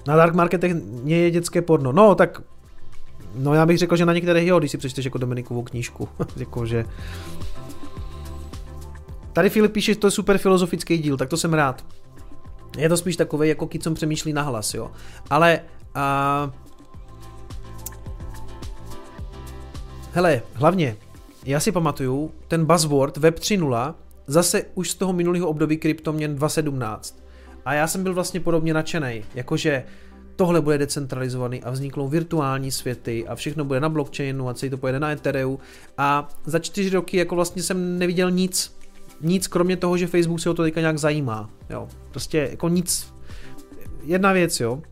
Na 0.07 0.17
dark 0.17 0.35
marketech 0.35 0.73
je 1.05 1.31
dětské 1.31 1.63
porno. 1.63 1.93
No, 1.93 2.15
tak 2.15 2.41
No 3.35 3.55
já 3.55 3.67
bych 3.67 3.79
řekl, 3.79 3.97
že 3.97 4.07
na 4.07 4.13
některých 4.13 4.49
jo, 4.49 4.59
když 4.59 4.71
si 4.71 4.79
přečteš 4.79 5.05
jako 5.05 5.19
Dominikovou 5.19 5.63
knížku. 5.63 6.09
Jakože... 6.37 6.85
Tady 9.33 9.51
Filip 9.51 9.73
píše, 9.73 9.93
že 9.93 9.99
to 9.99 10.07
je 10.07 10.11
super 10.11 10.39
filozofický 10.39 10.99
díl, 10.99 11.17
tak 11.17 11.29
to 11.29 11.37
jsem 11.37 11.55
rád. 11.55 11.85
Je 12.79 12.89
to 12.89 12.97
spíš 12.97 13.17
takový, 13.17 13.49
jako 13.49 13.67
kicom 13.67 13.95
přemýšlí 13.95 14.33
nahlas, 14.33 14.75
jo. 14.75 14.91
Ale... 15.31 15.61
A... 15.95 16.51
Hele, 20.17 20.43
hlavně, 20.53 20.97
já 21.45 21.61
si 21.61 21.73
pamatuju, 21.73 22.31
ten 22.49 22.65
buzzword 22.65 23.17
Web 23.17 23.39
3.0 23.39 23.95
zase 24.27 24.65
už 24.75 24.91
z 24.91 24.95
toho 24.95 25.13
minulého 25.13 25.49
období 25.49 25.77
kryptoměn 25.77 26.37
2.17. 26.37 27.15
A 27.65 27.75
já 27.75 27.87
jsem 27.87 28.03
byl 28.03 28.15
vlastně 28.15 28.41
podobně 28.41 28.75
nadšený, 28.75 29.25
jakože 29.35 29.85
tohle 30.37 30.61
bude 30.61 30.79
decentralizovaný 30.79 31.63
a 31.63 31.71
vzniknou 31.71 32.09
virtuální 32.09 32.71
světy 32.71 33.27
a 33.27 33.35
všechno 33.35 33.65
bude 33.65 33.81
na 33.81 33.89
blockchainu 33.89 34.49
a 34.49 34.55
celý 34.55 34.71
to 34.71 34.79
pojede 34.79 35.01
na 35.01 35.11
Ethereum. 35.11 35.59
A 35.99 36.29
za 36.45 36.59
čtyři 36.59 36.91
roky 36.91 37.17
jako 37.17 37.35
vlastně 37.35 37.63
jsem 37.63 37.99
neviděl 37.99 38.31
nic, 38.31 38.77
nic 39.21 39.47
kromě 39.47 39.77
toho, 39.77 39.97
že 39.97 40.07
Facebook 40.07 40.41
se 40.41 40.51
o 40.51 40.55
to 40.55 40.63
teďka 40.63 40.81
nějak 40.81 40.99
zajímá, 40.99 41.51
jo, 41.71 41.89
prostě 42.11 42.49
jako 42.51 42.69
nic, 42.69 43.15
jedna 44.03 44.33
věc, 44.33 44.61
jo, 44.61 44.83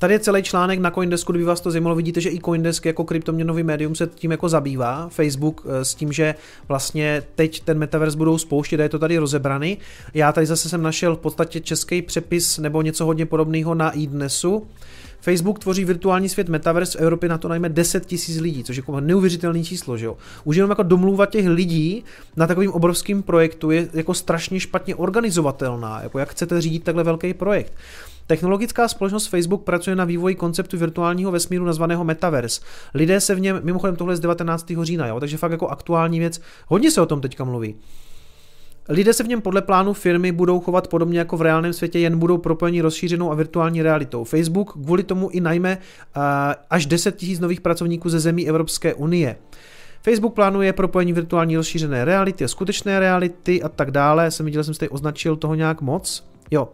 Tady 0.00 0.14
je 0.14 0.18
celý 0.18 0.42
článek 0.42 0.78
na 0.78 0.90
Coindesku, 0.90 1.32
kdyby 1.32 1.44
vás 1.44 1.60
to 1.60 1.70
zajímalo, 1.70 1.96
vidíte, 1.96 2.20
že 2.20 2.30
i 2.30 2.40
Coindesk 2.40 2.84
jako 2.84 3.04
kryptoměnový 3.04 3.62
médium 3.62 3.94
se 3.94 4.06
tím 4.06 4.30
jako 4.30 4.48
zabývá, 4.48 5.08
Facebook 5.08 5.66
eh, 5.66 5.84
s 5.84 5.94
tím, 5.94 6.12
že 6.12 6.34
vlastně 6.68 7.22
teď 7.34 7.60
ten 7.60 7.78
metaverse 7.78 8.18
budou 8.18 8.38
spouštět 8.38 8.80
a 8.80 8.82
je 8.82 8.88
to 8.88 8.98
tady 8.98 9.18
rozebraný. 9.18 9.78
Já 10.14 10.32
tady 10.32 10.46
zase 10.46 10.68
jsem 10.68 10.82
našel 10.82 11.16
v 11.16 11.18
podstatě 11.18 11.60
český 11.60 12.02
přepis 12.02 12.58
nebo 12.58 12.82
něco 12.82 13.04
hodně 13.04 13.26
podobného 13.26 13.74
na 13.74 13.90
iDnesu. 13.90 14.66
Facebook 15.20 15.58
tvoří 15.58 15.84
virtuální 15.84 16.28
svět 16.28 16.48
Metaverse 16.48 16.98
v 16.98 17.02
Evropě 17.02 17.28
na 17.28 17.38
to 17.38 17.48
najme 17.48 17.68
10 17.68 18.06
tisíc 18.06 18.40
lidí, 18.40 18.64
což 18.64 18.76
je 18.76 18.80
jako 18.80 19.00
neuvěřitelné 19.00 19.64
číslo, 19.64 19.96
že 19.96 20.06
jo. 20.06 20.16
Už 20.44 20.56
jenom 20.56 20.70
jako 20.70 20.82
domluva 20.82 21.26
těch 21.26 21.48
lidí 21.48 22.04
na 22.36 22.46
takovým 22.46 22.72
obrovským 22.72 23.22
projektu 23.22 23.70
je 23.70 23.88
jako 23.92 24.14
strašně 24.14 24.60
špatně 24.60 24.94
organizovatelná, 24.94 26.02
jako 26.02 26.18
jak 26.18 26.30
chcete 26.30 26.60
řídit 26.60 26.84
takhle 26.84 27.04
velký 27.04 27.34
projekt. 27.34 27.72
Technologická 28.30 28.88
společnost 28.88 29.26
Facebook 29.26 29.64
pracuje 29.64 29.96
na 29.96 30.04
vývoji 30.04 30.34
konceptu 30.34 30.78
virtuálního 30.78 31.30
vesmíru 31.30 31.64
nazvaného 31.64 32.04
Metaverse. 32.04 32.60
Lidé 32.94 33.20
se 33.20 33.34
v 33.34 33.40
něm, 33.40 33.60
mimochodem 33.62 33.96
tohle 33.96 34.16
z 34.16 34.20
19. 34.20 34.72
října, 34.82 35.06
jo, 35.06 35.20
takže 35.20 35.36
fakt 35.36 35.52
jako 35.52 35.68
aktuální 35.68 36.18
věc, 36.18 36.40
hodně 36.66 36.90
se 36.90 37.00
o 37.00 37.06
tom 37.06 37.20
teďka 37.20 37.44
mluví. 37.44 37.74
Lidé 38.88 39.12
se 39.12 39.24
v 39.24 39.28
něm 39.28 39.40
podle 39.40 39.62
plánu 39.62 39.92
firmy 39.92 40.32
budou 40.32 40.60
chovat 40.60 40.88
podobně 40.88 41.18
jako 41.18 41.36
v 41.36 41.42
reálném 41.42 41.72
světě, 41.72 41.98
jen 41.98 42.18
budou 42.18 42.38
propojeni 42.38 42.80
rozšířenou 42.80 43.32
a 43.32 43.34
virtuální 43.34 43.82
realitou. 43.82 44.24
Facebook 44.24 44.72
kvůli 44.72 45.02
tomu 45.02 45.30
i 45.30 45.40
najme 45.40 45.78
uh, 46.16 46.22
až 46.70 46.86
10 46.86 47.22
000 47.22 47.34
nových 47.40 47.60
pracovníků 47.60 48.08
ze 48.08 48.20
zemí 48.20 48.48
Evropské 48.48 48.94
unie. 48.94 49.36
Facebook 50.02 50.34
plánuje 50.34 50.72
propojení 50.72 51.12
virtuální 51.12 51.56
rozšířené 51.56 52.04
reality 52.04 52.44
a 52.44 52.48
skutečné 52.48 53.00
reality 53.00 53.62
a 53.62 53.68
tak 53.68 53.90
dále. 53.90 54.30
Jsem 54.30 54.46
viděl, 54.46 54.64
jsem 54.64 54.74
si 54.74 54.80
tady 54.80 54.90
označil 54.90 55.36
toho 55.36 55.54
nějak 55.54 55.80
moc. 55.80 56.30
Jo. 56.50 56.68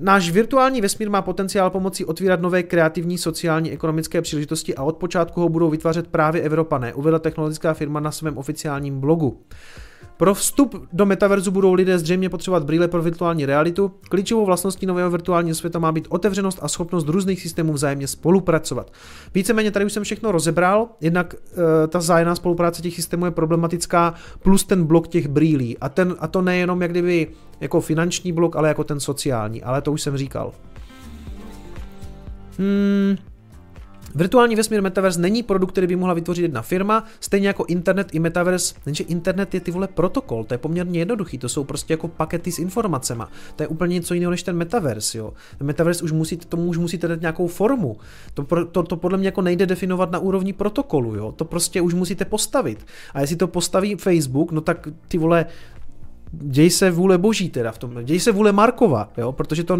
Náš 0.00 0.30
virtuální 0.30 0.80
vesmír 0.80 1.10
má 1.10 1.22
potenciál 1.22 1.70
pomocí 1.70 2.04
otvírat 2.04 2.40
nové 2.40 2.62
kreativní, 2.62 3.18
sociální, 3.18 3.72
ekonomické 3.72 4.22
příležitosti 4.22 4.74
a 4.74 4.82
od 4.82 4.96
počátku 4.96 5.40
ho 5.40 5.48
budou 5.48 5.70
vytvářet 5.70 6.06
právě 6.06 6.42
Evropané, 6.42 6.94
uvedla 6.94 7.18
technologická 7.18 7.74
firma 7.74 8.00
na 8.00 8.10
svém 8.10 8.38
oficiálním 8.38 9.00
blogu. 9.00 9.40
Pro 10.16 10.34
vstup 10.34 10.88
do 10.92 11.06
metaverzu 11.06 11.50
budou 11.50 11.72
lidé 11.72 11.98
zřejmě 11.98 12.28
potřebovat 12.28 12.64
brýle 12.64 12.88
pro 12.88 13.02
virtuální 13.02 13.46
realitu. 13.46 13.92
Klíčovou 14.08 14.46
vlastností 14.46 14.86
nového 14.86 15.10
virtuálního 15.10 15.54
světa 15.54 15.78
má 15.78 15.92
být 15.92 16.06
otevřenost 16.08 16.58
a 16.62 16.68
schopnost 16.68 17.08
různých 17.08 17.40
systémů 17.40 17.72
vzájemně 17.72 18.06
spolupracovat. 18.06 18.92
Víceméně 19.34 19.70
tady 19.70 19.84
už 19.84 19.92
jsem 19.92 20.04
všechno 20.04 20.32
rozebral, 20.32 20.88
jednak 21.00 21.34
e, 21.34 21.86
ta 21.86 21.98
vzájemná 21.98 22.34
spolupráce 22.34 22.82
těch 22.82 22.94
systémů 22.94 23.24
je 23.24 23.30
problematická, 23.30 24.14
plus 24.42 24.64
ten 24.64 24.84
blok 24.84 25.08
těch 25.08 25.28
brýlí. 25.28 25.78
A, 25.78 25.88
ten, 25.88 26.16
a 26.18 26.28
to 26.28 26.42
nejenom 26.42 26.82
jak 26.82 26.90
kdyby 26.90 27.26
jako 27.60 27.80
finanční 27.80 28.32
blok, 28.32 28.56
ale 28.56 28.68
jako 28.68 28.84
ten 28.84 29.00
sociální, 29.00 29.62
ale 29.62 29.82
to 29.82 29.92
už 29.92 30.02
jsem 30.02 30.16
říkal. 30.16 30.52
Hmm, 32.58 33.16
Virtuální 34.14 34.56
vesmír 34.56 34.82
Metaverse 34.82 35.20
není 35.20 35.42
produkt, 35.42 35.70
který 35.70 35.86
by 35.86 35.96
mohla 35.96 36.14
vytvořit 36.14 36.42
jedna 36.42 36.62
firma, 36.62 37.04
stejně 37.20 37.46
jako 37.46 37.64
internet 37.64 38.08
i 38.12 38.18
Metaverse, 38.18 38.74
jenže 38.86 39.04
internet 39.04 39.54
je 39.54 39.60
ty 39.60 39.70
vole 39.70 39.88
protokol, 39.88 40.44
to 40.44 40.54
je 40.54 40.58
poměrně 40.58 40.98
jednoduchý, 40.98 41.38
to 41.38 41.48
jsou 41.48 41.64
prostě 41.64 41.92
jako 41.92 42.08
pakety 42.08 42.52
s 42.52 42.58
informacemi. 42.58 43.22
To 43.56 43.62
je 43.62 43.66
úplně 43.66 43.94
něco 43.94 44.14
jiného 44.14 44.30
než 44.30 44.42
ten 44.42 44.56
Metaverse, 44.56 45.18
jo. 45.18 45.32
Ten 45.58 45.66
Metaverse 45.66 46.04
už 46.04 46.12
musí, 46.12 46.36
tomu 46.36 46.66
už 46.66 46.78
musíte 46.78 47.08
dát 47.08 47.20
nějakou 47.20 47.46
formu. 47.46 47.96
To, 48.34 48.66
to, 48.66 48.82
to 48.82 48.96
podle 48.96 49.18
mě 49.18 49.28
jako 49.28 49.42
nejde 49.42 49.66
definovat 49.66 50.10
na 50.10 50.18
úrovni 50.18 50.52
protokolu, 50.52 51.14
jo. 51.14 51.32
To 51.32 51.44
prostě 51.44 51.80
už 51.80 51.94
musíte 51.94 52.24
postavit. 52.24 52.86
A 53.14 53.20
jestli 53.20 53.36
to 53.36 53.46
postaví 53.46 53.94
Facebook, 53.94 54.52
no 54.52 54.60
tak 54.60 54.88
ty 55.08 55.18
vole, 55.18 55.46
děj 56.32 56.70
se 56.70 56.90
vůle 56.90 57.18
boží 57.18 57.48
teda 57.48 57.72
v 57.72 57.78
tom, 57.78 58.04
děj 58.04 58.20
se 58.20 58.32
vůle 58.32 58.52
Markova, 58.52 59.08
jo, 59.16 59.32
protože 59.32 59.64
to 59.64 59.78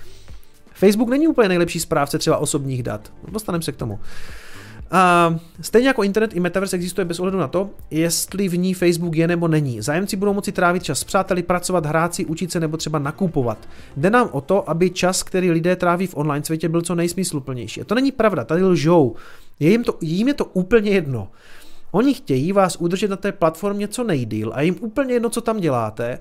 Facebook 0.74 1.08
není 1.08 1.28
úplně 1.28 1.48
nejlepší 1.48 1.80
správce 1.80 2.18
třeba 2.18 2.36
osobních 2.36 2.82
dat. 2.82 3.12
Dostaneme 3.28 3.62
se 3.62 3.72
k 3.72 3.76
tomu. 3.76 3.98
A 4.94 5.34
stejně 5.60 5.88
jako 5.88 6.02
internet 6.02 6.36
i 6.36 6.40
metaverse 6.40 6.76
existuje 6.76 7.04
bez 7.04 7.20
ohledu 7.20 7.38
na 7.38 7.48
to, 7.48 7.70
jestli 7.90 8.48
v 8.48 8.58
ní 8.58 8.74
Facebook 8.74 9.16
je 9.16 9.28
nebo 9.28 9.48
není. 9.48 9.80
Zájemci 9.80 10.16
budou 10.16 10.32
moci 10.32 10.52
trávit 10.52 10.82
čas 10.82 10.98
s 10.98 11.04
přáteli, 11.04 11.42
pracovat, 11.42 11.86
hrát 11.86 12.14
si, 12.14 12.24
učit 12.24 12.52
se 12.52 12.60
nebo 12.60 12.76
třeba 12.76 12.98
nakupovat. 12.98 13.68
Jde 13.96 14.10
nám 14.10 14.28
o 14.32 14.40
to, 14.40 14.70
aby 14.70 14.90
čas, 14.90 15.22
který 15.22 15.50
lidé 15.50 15.76
tráví 15.76 16.06
v 16.06 16.16
online 16.16 16.44
světě, 16.44 16.68
byl 16.68 16.82
co 16.82 16.94
nejsmysluplnější. 16.94 17.80
A 17.80 17.84
to 17.84 17.94
není 17.94 18.12
pravda, 18.12 18.44
tady 18.44 18.64
lžou. 18.64 19.14
Je 19.60 19.70
jim, 19.70 19.84
to, 19.84 19.98
jim 20.00 20.28
je 20.28 20.34
to 20.34 20.44
úplně 20.44 20.90
jedno. 20.90 21.28
Oni 21.92 22.14
chtějí 22.14 22.52
vás 22.52 22.76
udržet 22.76 23.10
na 23.10 23.16
té 23.16 23.32
platformě 23.32 23.88
co 23.88 24.04
nejdíl 24.04 24.52
a 24.54 24.60
jim 24.60 24.76
úplně 24.80 25.14
jedno, 25.14 25.30
co 25.30 25.40
tam 25.40 25.60
děláte. 25.60 26.18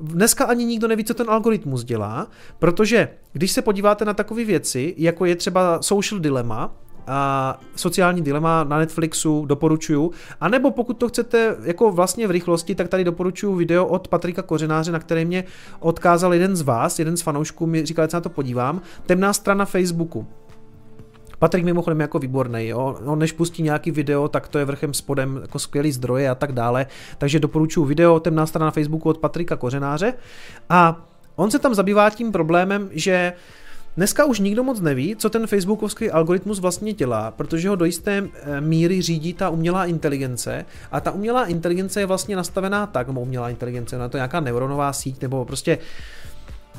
Dneska 0.00 0.44
ani 0.44 0.64
nikdo 0.64 0.88
neví, 0.88 1.04
co 1.04 1.14
ten 1.14 1.30
algoritmus 1.30 1.84
dělá, 1.84 2.26
protože 2.58 3.08
když 3.32 3.52
se 3.52 3.62
podíváte 3.62 4.04
na 4.04 4.14
takové 4.14 4.44
věci, 4.44 4.94
jako 4.98 5.24
je 5.24 5.36
třeba 5.36 5.82
social 5.82 6.20
dilemma, 6.20 6.74
a 7.06 7.60
sociální 7.76 8.22
dilema 8.22 8.64
na 8.64 8.78
Netflixu 8.78 9.46
doporučuju. 9.46 10.10
A 10.40 10.48
nebo 10.48 10.70
pokud 10.70 10.94
to 10.94 11.08
chcete 11.08 11.56
jako 11.62 11.92
vlastně 11.92 12.26
v 12.26 12.30
rychlosti, 12.30 12.74
tak 12.74 12.88
tady 12.88 13.04
doporučuju 13.04 13.54
video 13.54 13.86
od 13.86 14.08
Patrika 14.08 14.42
Kořenáře, 14.42 14.92
na 14.92 14.98
které 14.98 15.24
mě 15.24 15.44
odkázal 15.80 16.32
jeden 16.32 16.56
z 16.56 16.62
vás, 16.62 16.98
jeden 16.98 17.16
z 17.16 17.22
fanoušků 17.22 17.66
mi 17.66 17.86
říkal, 17.86 18.04
že 18.04 18.10
se 18.10 18.16
na 18.16 18.20
to 18.20 18.28
podívám. 18.28 18.80
Temná 19.06 19.32
strana 19.32 19.64
Facebooku. 19.64 20.26
Patrik 21.42 21.64
mimochodem 21.64 22.00
jako 22.00 22.18
výborný, 22.18 22.68
jo. 22.68 22.96
On 23.04 23.18
než 23.18 23.32
pustí 23.32 23.62
nějaký 23.62 23.90
video, 23.90 24.28
tak 24.28 24.48
to 24.48 24.58
je 24.58 24.64
vrchem 24.64 24.94
spodem 24.94 25.38
jako 25.42 25.58
skvělý 25.58 25.92
zdroje 25.92 26.30
a 26.30 26.34
tak 26.34 26.52
dále. 26.52 26.86
Takže 27.18 27.40
doporučuji 27.40 27.84
video, 27.84 28.20
temná 28.20 28.46
strana 28.46 28.64
na 28.64 28.70
Facebooku 28.70 29.08
od 29.08 29.18
Patrika 29.18 29.56
Kořenáře. 29.56 30.14
A 30.68 31.06
on 31.36 31.50
se 31.50 31.58
tam 31.58 31.74
zabývá 31.74 32.10
tím 32.10 32.32
problémem, 32.32 32.90
že 32.92 33.32
Dneska 33.96 34.24
už 34.24 34.40
nikdo 34.40 34.62
moc 34.62 34.80
neví, 34.80 35.16
co 35.16 35.30
ten 35.30 35.46
facebookovský 35.46 36.10
algoritmus 36.10 36.60
vlastně 36.60 36.92
dělá, 36.92 37.30
protože 37.30 37.68
ho 37.68 37.76
do 37.76 37.84
jisté 37.84 38.22
eh, 38.34 38.60
míry 38.60 39.02
řídí 39.02 39.32
ta 39.32 39.48
umělá 39.48 39.86
inteligence 39.86 40.64
a 40.92 41.00
ta 41.00 41.10
umělá 41.10 41.46
inteligence 41.46 42.00
je 42.00 42.06
vlastně 42.06 42.36
nastavená 42.36 42.86
tak, 42.86 43.06
nebo 43.06 43.20
umělá 43.20 43.50
inteligence, 43.50 43.98
na 43.98 44.08
to 44.08 44.16
nějaká 44.16 44.40
neuronová 44.40 44.92
síť 44.92 45.22
nebo 45.22 45.44
prostě 45.44 45.76
uh, 45.76 45.82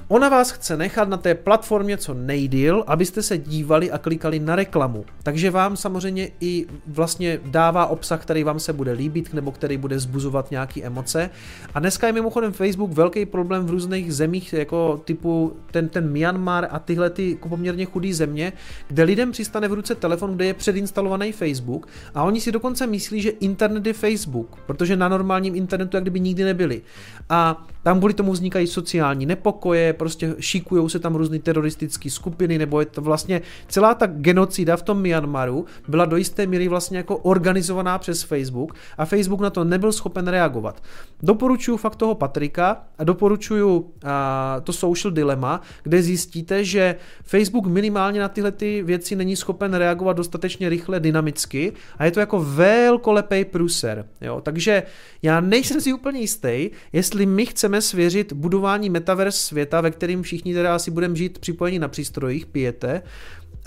Ona 0.07 0.29
vás 0.29 0.51
chce 0.51 0.77
nechat 0.77 1.09
na 1.09 1.17
té 1.17 1.35
platformě 1.35 1.97
co 1.97 2.13
nejdíl, 2.13 2.83
abyste 2.87 3.21
se 3.21 3.37
dívali 3.37 3.91
a 3.91 3.97
klikali 3.97 4.39
na 4.39 4.55
reklamu. 4.55 5.05
Takže 5.23 5.51
vám 5.51 5.77
samozřejmě 5.77 6.29
i 6.39 6.65
vlastně 6.87 7.39
dává 7.45 7.85
obsah, 7.85 8.21
který 8.21 8.43
vám 8.43 8.59
se 8.59 8.73
bude 8.73 8.91
líbit 8.91 9.33
nebo 9.33 9.51
který 9.51 9.77
bude 9.77 9.99
zbuzovat 9.99 10.51
nějaké 10.51 10.81
emoce. 10.81 11.29
A 11.73 11.79
dneska 11.79 12.07
je 12.07 12.13
mimochodem 12.13 12.51
Facebook 12.51 12.91
velký 12.91 13.25
problém 13.25 13.65
v 13.65 13.69
různých 13.69 14.13
zemích, 14.13 14.53
jako 14.53 15.01
typu 15.05 15.53
ten, 15.71 15.89
ten 15.89 16.11
Myanmar 16.11 16.67
a 16.71 16.79
tyhle 16.79 17.09
ty 17.09 17.37
poměrně 17.49 17.85
chudé 17.85 18.13
země, 18.13 18.53
kde 18.87 19.03
lidem 19.03 19.31
přistane 19.31 19.67
v 19.67 19.73
ruce 19.73 19.95
telefon, 19.95 20.35
kde 20.35 20.45
je 20.45 20.53
předinstalovaný 20.53 21.31
Facebook 21.31 21.87
a 22.15 22.23
oni 22.23 22.41
si 22.41 22.51
dokonce 22.51 22.87
myslí, 22.87 23.21
že 23.21 23.29
internet 23.29 23.85
je 23.85 23.93
Facebook, 23.93 24.57
protože 24.65 24.95
na 24.95 25.09
normálním 25.09 25.55
internetu 25.55 25.97
jak 25.97 26.03
kdyby 26.03 26.19
nikdy 26.19 26.43
nebyli. 26.43 26.81
A 27.29 27.67
tam 27.83 27.97
kvůli 27.97 28.13
tomu 28.13 28.31
vznikají 28.31 28.67
sociální 28.67 29.25
nepokoje, 29.25 29.93
prostě 29.93 30.35
šikují 30.39 30.89
se 30.89 30.99
tam 30.99 31.15
různé 31.15 31.39
teroristické 31.39 32.09
skupiny, 32.09 32.57
nebo 32.57 32.79
je 32.79 32.85
to 32.85 33.01
vlastně 33.01 33.41
celá 33.67 33.93
ta 33.93 34.07
genocida 34.07 34.77
v 34.77 34.81
tom 34.81 35.01
Myanmaru 35.01 35.65
byla 35.87 36.05
do 36.05 36.17
jisté 36.17 36.45
míry 36.45 36.67
vlastně 36.67 36.97
jako 36.97 37.17
organizovaná 37.17 37.97
přes 37.97 38.23
Facebook 38.23 38.73
a 38.97 39.05
Facebook 39.05 39.41
na 39.41 39.49
to 39.49 39.63
nebyl 39.63 39.91
schopen 39.91 40.27
reagovat. 40.27 40.83
Doporučuju 41.23 41.77
fakt 41.77 41.95
toho 41.95 42.15
Patrika 42.15 42.83
a 42.97 43.03
doporučuju 43.03 43.91
a, 44.03 44.61
to 44.63 44.73
Social 44.73 45.11
Dilemma, 45.11 45.61
kde 45.83 46.01
zjistíte, 46.01 46.65
že 46.65 46.95
Facebook 47.23 47.65
minimálně 47.65 48.19
na 48.19 48.29
tyhle 48.29 48.51
ty 48.51 48.83
věci 48.83 49.15
není 49.15 49.35
schopen 49.35 49.73
reagovat 49.73 50.17
dostatečně 50.17 50.69
rychle, 50.69 50.99
dynamicky 50.99 51.73
a 51.97 52.05
je 52.05 52.11
to 52.11 52.19
jako 52.19 52.39
velkolepý 52.43 53.45
pruser. 53.45 54.05
Jo? 54.21 54.41
Takže 54.41 54.83
já 55.21 55.41
nejsem 55.41 55.81
si 55.81 55.93
úplně 55.93 56.19
jistý, 56.19 56.69
jestli 56.93 57.25
my 57.25 57.45
chceme 57.45 57.72
svěřit 57.81 58.33
budování 58.33 58.89
metaverse 58.89 59.37
světa, 59.37 59.81
ve 59.81 59.91
kterým 59.91 60.21
všichni 60.21 60.53
teda 60.53 60.75
asi 60.75 60.91
budeme 60.91 61.15
žít 61.15 61.39
připojení 61.39 61.79
na 61.79 61.87
přístrojích, 61.87 62.45
pijete, 62.45 63.01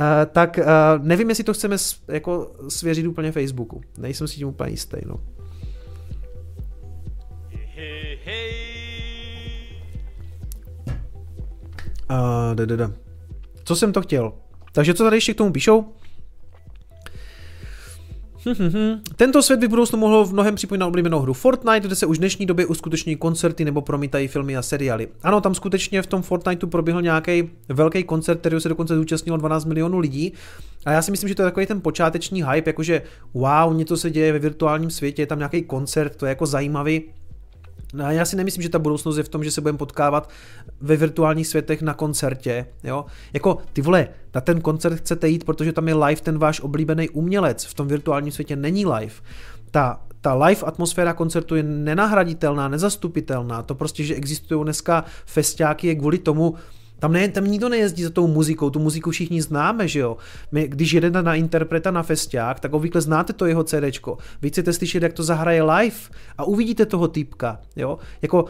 Uh, 0.01 0.07
tak 0.33 0.59
uh, 0.59 1.07
nevím, 1.07 1.28
jestli 1.28 1.45
to 1.45 1.55
chceme 1.55 1.77
jako 2.09 2.53
svěřit 2.69 3.07
úplně 3.07 3.33
Facebooku. 3.33 3.81
Nejsem 3.99 4.28
si 4.28 4.37
tím 4.37 4.49
úplně 4.49 4.70
jistý, 4.70 4.97
no. 5.07 5.15
Uh, 12.11 12.55
da, 12.55 12.65
da, 12.65 12.77
da. 12.77 12.93
Co 13.65 13.77
jsem 13.77 13.93
to 13.93 14.03
chtěl? 14.03 14.33
Takže 14.73 14.95
co 14.95 15.05
tady 15.05 15.16
ještě 15.16 15.35
k 15.35 15.37
tomu 15.37 15.53
píšou? 15.53 15.85
Tento 19.16 19.43
svět 19.43 19.60
by 19.60 19.66
v 19.66 19.70
budoucnu 19.70 19.98
mohl 19.98 20.24
v 20.24 20.32
mnohem 20.32 20.55
připomínat 20.55 20.86
oblíbenou 20.86 21.20
hru 21.20 21.32
Fortnite, 21.32 21.81
kde 21.81 21.94
se 21.97 22.06
už 22.06 22.16
v 22.16 22.20
dnešní 22.20 22.47
době 22.47 22.66
uskuteční 22.66 23.16
koncerty 23.16 23.64
nebo 23.64 23.81
promítají 23.82 24.28
filmy 24.28 24.56
a 24.56 24.62
seriály. 24.62 25.09
Ano, 25.23 25.40
tam 25.40 25.55
skutečně 25.55 26.02
v 26.02 26.06
tom 26.06 26.23
Fortniteu 26.23 26.66
proběhl 26.66 27.02
nějaký 27.02 27.51
velký 27.68 28.05
koncert, 28.05 28.40
který 28.40 28.60
se 28.60 28.68
dokonce 28.68 28.97
zúčastnilo 28.97 29.39
12 29.39 29.64
milionů 29.64 29.98
lidí. 29.98 30.32
A 30.85 30.93
já 30.93 31.02
si 31.02 31.10
myslím, 31.10 31.28
že 31.28 31.35
to 31.35 31.43
je 31.43 31.47
takový 31.47 31.66
ten 31.66 31.81
počáteční 31.81 32.44
hype, 32.52 32.70
jakože 32.70 33.02
wow, 33.35 33.74
něco 33.74 33.97
se 33.97 34.10
děje 34.10 34.32
ve 34.32 34.39
virtuálním 34.39 34.90
světě, 34.90 35.23
je 35.23 35.27
tam 35.27 35.39
nějaký 35.39 35.62
koncert, 35.62 36.16
to 36.16 36.27
je 36.27 36.28
jako 36.28 36.47
zajímavý. 36.47 37.02
No 37.95 38.11
já 38.11 38.25
si 38.25 38.37
nemyslím, 38.37 38.63
že 38.63 38.69
ta 38.69 38.79
budoucnost 38.79 39.17
je 39.17 39.23
v 39.23 39.29
tom, 39.29 39.45
že 39.45 39.51
se 39.51 39.61
budeme 39.61 39.79
potkávat 39.79 40.31
ve 40.81 40.97
virtuálních 40.97 41.47
světech 41.47 41.83
na 41.83 41.95
koncertě, 41.95 42.67
jo. 42.85 43.05
Jako, 43.33 43.59
ty 43.73 43.83
vole, 43.83 44.09
na 44.35 44.41
ten 44.41 44.61
koncert 44.61 44.97
chcete 44.97 45.29
jít, 45.29 45.45
protože 45.45 45.73
tam 45.73 45.89
je 45.89 45.95
live 45.95 46.21
ten 46.21 46.39
váš 46.39 46.61
oblíbený 46.61 47.09
umělec, 47.09 47.65
v 47.65 47.75
tom 47.75 47.89
virtuálním 47.89 48.33
světě 48.33 48.57
není 48.57 48.87
live. 48.87 49.15
Ta, 49.71 50.01
ta 50.21 50.35
live 50.35 50.61
atmosféra 50.65 51.13
koncertu 51.13 51.57
je 51.57 51.63
nenahraditelná, 51.63 52.69
nezastupitelná. 52.69 53.63
To 53.63 53.75
prostě, 53.75 54.05
že 54.05 54.15
existují 54.15 54.65
dneska 54.65 55.05
festiáky, 55.27 55.87
je 55.87 55.95
kvůli 55.95 56.19
tomu, 56.19 56.55
tam, 56.98 57.12
ne, 57.12 57.28
tam 57.28 57.44
nikdo 57.44 57.68
nejezdí 57.68 58.02
za 58.02 58.10
tou 58.10 58.27
muzikou, 58.27 58.70
tu 58.70 58.78
muziku 58.78 59.10
všichni 59.10 59.43
známe, 59.43 59.89
že 59.89 60.01
jo. 60.01 60.16
My, 60.52 60.68
když 60.68 60.93
jedete 60.93 61.23
na 61.23 61.35
interpreta 61.35 61.90
na 61.90 62.02
festiák, 62.02 62.60
tak 62.60 62.73
obvykle 62.73 63.01
znáte 63.01 63.32
to 63.32 63.47
jeho 63.47 63.64
CDčko. 63.64 64.18
Vy 64.43 64.48
chcete 64.48 64.73
slyšet, 64.73 65.02
jak 65.02 65.12
to 65.12 65.23
zahraje 65.23 65.62
live 65.62 65.97
a 66.39 66.44
uvidíte 66.44 66.86
toho 66.86 67.09
týpka, 67.09 67.60
jo. 67.77 67.98
Jako, 68.23 68.44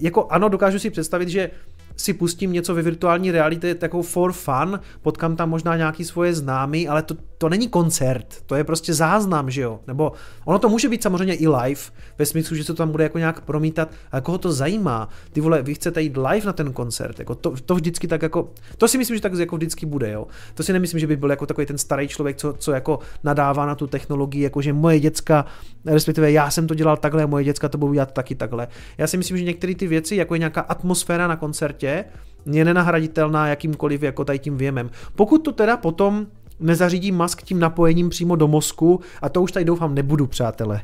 jako 0.00 0.26
ano, 0.30 0.48
dokážu 0.48 0.78
si 0.78 0.90
představit, 0.90 1.28
že 1.28 1.50
si 1.96 2.12
pustím 2.12 2.52
něco 2.52 2.74
ve 2.74 2.82
virtuální 2.82 3.30
realitě 3.30 3.74
takovou 3.74 4.02
for 4.02 4.32
fun, 4.32 4.80
potkám 5.02 5.36
tam 5.36 5.50
možná 5.50 5.76
nějaký 5.76 6.04
svoje 6.04 6.34
známy, 6.34 6.88
ale 6.88 7.02
to, 7.02 7.16
to 7.38 7.48
není 7.48 7.68
koncert, 7.68 8.42
to 8.46 8.54
je 8.54 8.64
prostě 8.64 8.94
záznam, 8.94 9.50
že 9.50 9.62
jo? 9.62 9.80
Nebo 9.86 10.12
ono 10.44 10.58
to 10.58 10.68
může 10.68 10.88
být 10.88 11.02
samozřejmě 11.02 11.34
i 11.34 11.48
live, 11.48 11.80
ve 12.18 12.26
smyslu, 12.26 12.56
že 12.56 12.64
se 12.64 12.72
to 12.72 12.76
tam 12.76 12.90
bude 12.90 13.04
jako 13.04 13.18
nějak 13.18 13.40
promítat, 13.40 13.90
ale 14.12 14.22
koho 14.22 14.38
to 14.38 14.52
zajímá? 14.52 15.08
Ty 15.32 15.40
vole, 15.40 15.62
vy 15.62 15.74
chcete 15.74 16.02
jít 16.02 16.16
live 16.16 16.46
na 16.46 16.52
ten 16.52 16.72
koncert, 16.72 17.18
jako 17.18 17.34
to, 17.34 17.54
to 17.66 17.74
vždycky 17.74 18.08
tak 18.08 18.22
jako, 18.22 18.50
to 18.78 18.88
si 18.88 18.98
myslím, 18.98 19.16
že 19.16 19.22
tak 19.22 19.34
jako 19.34 19.56
vždycky 19.56 19.86
bude, 19.86 20.10
jo? 20.10 20.26
To 20.54 20.62
si 20.62 20.72
nemyslím, 20.72 21.00
že 21.00 21.06
by 21.06 21.16
byl 21.16 21.30
jako 21.30 21.46
takový 21.46 21.66
ten 21.66 21.78
starý 21.78 22.08
člověk, 22.08 22.36
co, 22.36 22.52
co 22.52 22.72
jako 22.72 22.98
nadává 23.24 23.66
na 23.66 23.74
tu 23.74 23.86
technologii, 23.86 24.42
jako 24.42 24.62
že 24.62 24.72
moje 24.72 25.00
děcka, 25.00 25.44
respektive 25.86 26.32
já 26.32 26.50
jsem 26.50 26.66
to 26.66 26.74
dělal 26.74 26.96
takhle, 26.96 27.26
moje 27.26 27.44
děcka 27.44 27.68
to 27.68 27.78
budou 27.78 27.92
dělat 27.92 28.12
taky 28.12 28.34
takhle. 28.34 28.68
Já 28.98 29.06
si 29.06 29.16
myslím, 29.16 29.38
že 29.38 29.44
některé 29.44 29.74
ty 29.74 29.86
věci, 29.86 30.16
jako 30.16 30.34
je 30.34 30.38
nějaká 30.38 30.60
atmosféra 30.60 31.26
na 31.26 31.36
koncertě, 31.36 32.04
je 32.46 32.64
nenahraditelná 32.64 33.48
jakýmkoliv 33.48 34.02
jako 34.02 34.24
tady 34.24 34.38
tím 34.38 34.56
věmem. 34.56 34.90
Pokud 35.16 35.38
to 35.38 35.52
teda 35.52 35.76
potom 35.76 36.26
nezařídí 36.60 37.12
mask 37.12 37.42
tím 37.42 37.60
napojením 37.60 38.08
přímo 38.08 38.36
do 38.36 38.48
mozku, 38.48 39.00
a 39.22 39.28
to 39.28 39.42
už 39.42 39.52
tady 39.52 39.64
doufám 39.64 39.94
nebudu, 39.94 40.26
přátelé. 40.26 40.82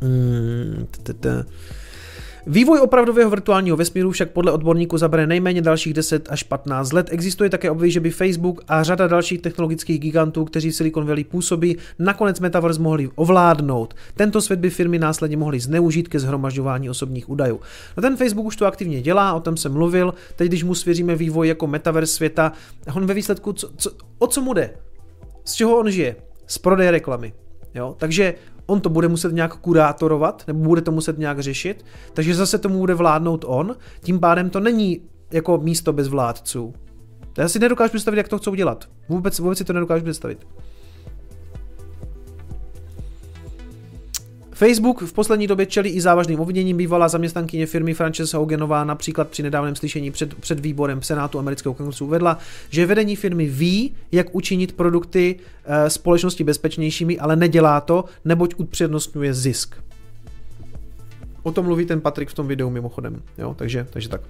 Mm, 0.00 0.86
Vývoj 2.46 2.80
opravdového 2.80 3.30
virtuálního 3.30 3.76
vesmíru 3.76 4.10
však 4.10 4.30
podle 4.30 4.52
odborníků 4.52 4.98
zabere 4.98 5.26
nejméně 5.26 5.62
dalších 5.62 5.94
10 5.94 6.28
až 6.30 6.42
15 6.42 6.92
let. 6.92 7.08
Existuje 7.10 7.50
také 7.50 7.70
obvy, 7.70 7.90
že 7.90 8.00
by 8.00 8.10
Facebook 8.10 8.60
a 8.68 8.82
řada 8.82 9.06
dalších 9.06 9.40
technologických 9.40 10.00
gigantů, 10.00 10.44
kteří 10.44 10.70
v 10.70 10.74
Silicon 10.74 11.06
Valley 11.06 11.24
působí, 11.24 11.76
nakonec 11.98 12.40
Metaverse 12.40 12.80
mohli 12.80 13.10
ovládnout. 13.14 13.94
Tento 14.14 14.40
svět 14.40 14.60
by 14.60 14.70
firmy 14.70 14.98
následně 14.98 15.36
mohly 15.36 15.60
zneužít 15.60 16.08
ke 16.08 16.20
zhromažďování 16.20 16.90
osobních 16.90 17.28
údajů. 17.28 17.60
No 17.96 18.00
ten 18.00 18.16
Facebook 18.16 18.46
už 18.46 18.56
to 18.56 18.66
aktivně 18.66 19.02
dělá, 19.02 19.34
o 19.34 19.40
tom 19.40 19.56
jsem 19.56 19.72
mluvil. 19.72 20.14
Teď, 20.36 20.48
když 20.48 20.64
mu 20.64 20.74
svěříme 20.74 21.16
vývoj 21.16 21.48
jako 21.48 21.66
Metaverse 21.66 22.14
světa, 22.14 22.52
on 22.94 23.06
ve 23.06 23.14
výsledku, 23.14 23.52
co, 23.52 23.70
co, 23.76 23.90
o 24.18 24.26
co 24.26 24.40
mu 24.40 24.54
jde? 24.54 24.70
Z 25.44 25.52
čeho 25.52 25.78
on 25.78 25.90
žije? 25.90 26.16
Z 26.46 26.58
prodeje 26.58 26.90
reklamy. 26.90 27.32
Jo? 27.74 27.96
Takže 27.98 28.34
on 28.66 28.80
to 28.80 28.88
bude 28.88 29.08
muset 29.08 29.32
nějak 29.32 29.56
kurátorovat, 29.56 30.44
nebo 30.46 30.60
bude 30.60 30.80
to 30.80 30.92
muset 30.92 31.18
nějak 31.18 31.40
řešit, 31.40 31.84
takže 32.12 32.34
zase 32.34 32.58
tomu 32.58 32.78
bude 32.78 32.94
vládnout 32.94 33.44
on, 33.48 33.76
tím 34.00 34.20
pádem 34.20 34.50
to 34.50 34.60
není 34.60 35.00
jako 35.32 35.58
místo 35.58 35.92
bez 35.92 36.08
vládců. 36.08 36.74
Já 37.38 37.48
si 37.48 37.58
nedokážu 37.58 37.90
představit, 37.90 38.16
jak 38.16 38.28
to 38.28 38.38
chcou 38.38 38.54
dělat. 38.54 38.88
Vůbec, 39.08 39.38
vůbec 39.38 39.58
si 39.58 39.64
to 39.64 39.72
nedokážu 39.72 40.04
představit. 40.04 40.46
Facebook 44.54 45.02
v 45.02 45.12
poslední 45.12 45.46
době 45.46 45.66
čelí 45.66 45.90
i 45.90 46.00
závažným 46.00 46.40
obviněním. 46.40 46.76
Bývalá 46.76 47.08
zaměstnankyně 47.08 47.66
firmy 47.66 47.94
Frances 47.94 48.34
Hoganová 48.34 48.84
například 48.84 49.28
při 49.28 49.42
nedávném 49.42 49.76
slyšení 49.76 50.10
před, 50.10 50.34
před 50.34 50.60
výborem 50.60 51.00
v 51.00 51.06
Senátu 51.06 51.38
amerického 51.38 51.74
kongresu 51.74 52.06
uvedla, 52.06 52.38
že 52.70 52.86
vedení 52.86 53.16
firmy 53.16 53.46
ví, 53.46 53.94
jak 54.12 54.34
učinit 54.34 54.72
produkty 54.72 55.36
e, 55.64 55.90
společnosti 55.90 56.44
bezpečnějšími, 56.44 57.18
ale 57.18 57.36
nedělá 57.36 57.80
to, 57.80 58.04
neboť 58.24 58.54
upřednostňuje 58.56 59.34
zisk. 59.34 59.76
O 61.42 61.52
tom 61.52 61.64
mluví 61.64 61.86
ten 61.86 62.00
Patrik 62.00 62.28
v 62.28 62.34
tom 62.34 62.48
videu 62.48 62.70
mimochodem. 62.70 63.22
Jo, 63.38 63.54
takže, 63.58 63.86
takže 63.90 64.08
tak. 64.08 64.20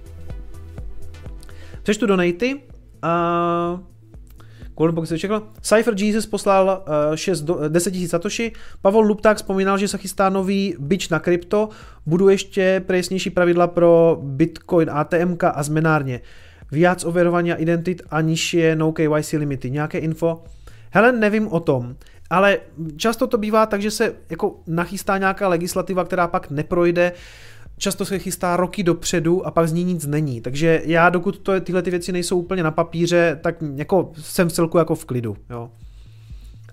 Přečtu 1.83 2.05
donaty. 2.05 2.55
Uh, 3.03 3.79
Golden 4.77 4.95
Box 4.95 5.13
čekal. 5.17 5.41
Cypher 5.61 5.93
Jesus 5.97 6.25
poslal 6.25 6.83
uh, 7.09 7.15
6 7.15 7.41
do, 7.41 7.69
10 7.69 7.95
000 7.95 8.07
satoshi. 8.07 8.51
Pavel 8.81 9.01
Lupták 9.01 9.37
vzpomínal, 9.37 9.77
že 9.77 9.87
se 9.87 9.97
chystá 9.97 10.29
nový 10.29 10.75
bič 10.79 11.09
na 11.09 11.19
krypto. 11.19 11.69
Budu 12.05 12.29
ještě 12.29 12.83
presnější 12.85 13.29
pravidla 13.29 13.67
pro 13.67 14.19
Bitcoin, 14.21 14.89
ATMK 14.91 15.43
a 15.43 15.63
zmenárně. 15.63 16.21
Víc 16.71 17.03
overování 17.03 17.51
identit 17.51 18.01
a 18.09 18.21
nižší 18.21 18.61
no 18.75 18.91
KYC 18.91 19.33
limity. 19.33 19.71
Nějaké 19.71 19.97
info? 19.97 20.43
Hele, 20.91 21.11
nevím 21.11 21.47
o 21.47 21.59
tom. 21.59 21.95
Ale 22.29 22.57
často 22.97 23.27
to 23.27 23.37
bývá 23.37 23.65
tak, 23.65 23.81
že 23.81 23.91
se 23.91 24.13
jako 24.29 24.59
nachystá 24.67 25.17
nějaká 25.17 25.47
legislativa, 25.47 26.05
která 26.05 26.27
pak 26.27 26.49
neprojde. 26.49 27.11
Uh, 27.11 27.17
často 27.77 28.05
se 28.05 28.19
chystá 28.19 28.57
roky 28.57 28.83
dopředu 28.83 29.47
a 29.47 29.51
pak 29.51 29.67
z 29.67 29.73
ní 29.73 29.83
nic 29.83 30.05
není. 30.05 30.41
Takže 30.41 30.81
já, 30.85 31.09
dokud 31.09 31.39
to, 31.39 31.59
tyhle 31.61 31.81
ty 31.81 31.91
věci 31.91 32.11
nejsou 32.11 32.39
úplně 32.39 32.63
na 32.63 32.71
papíře, 32.71 33.39
tak 33.43 33.55
jako 33.75 34.11
jsem 34.21 34.49
v 34.49 34.53
celku 34.53 34.77
jako 34.77 34.95
v 34.95 35.05
klidu. 35.05 35.37
Jo. 35.49 35.69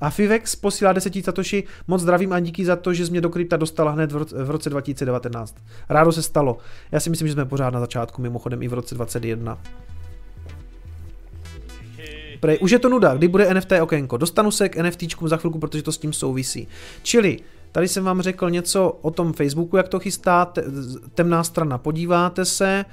A 0.01 0.11
Fivex 0.11 0.57
posílá 0.57 0.93
10 0.93 1.25
satoshi, 1.25 1.65
moc 1.89 2.03
zdravím 2.03 2.33
a 2.33 2.41
díky 2.41 2.65
za 2.65 2.77
to, 2.77 2.95
že 2.95 3.07
jsi 3.07 3.11
mě 3.11 3.21
do 3.21 3.31
krypta 3.31 3.57
dostala 3.57 3.91
hned 3.91 4.13
v 4.13 4.51
roce 4.51 4.71
2019. 4.71 5.57
Rádo 5.89 6.13
se 6.13 6.23
stalo. 6.23 6.59
Já 6.93 7.01
si 7.01 7.11
myslím, 7.11 7.29
že 7.29 7.35
jsme 7.35 7.45
pořád 7.45 7.71
na 7.71 7.81
začátku, 7.81 8.23
mimochodem 8.23 8.63
i 8.63 8.69
v 8.69 8.73
roce 8.73 8.95
2021. 8.95 9.59
Prej, 12.41 12.59
už 12.61 12.71
je 12.71 12.79
to 12.79 12.89
nuda, 12.89 13.15
kdy 13.15 13.29
bude 13.29 13.55
NFT 13.55 13.73
okénko. 13.83 14.17
Dostanu 14.17 14.51
se 14.51 14.69
k 14.69 14.77
NFTčkům 14.83 15.29
za 15.29 15.37
chvilku, 15.37 15.59
protože 15.59 15.83
to 15.83 15.93
s 15.93 15.99
tím 15.99 16.13
souvisí. 16.13 16.69
Čili 17.03 17.39
Tady 17.73 17.89
jsem 17.89 18.05
vám 18.05 18.23
řekl 18.23 18.51
něco 18.51 18.99
o 19.03 19.11
tom 19.11 19.33
Facebooku, 19.33 19.77
jak 19.77 19.89
to 19.89 19.99
chystá, 19.99 20.53
temná 21.15 21.45
strana, 21.45 21.79
podíváte 21.79 22.45
se. 22.45 22.85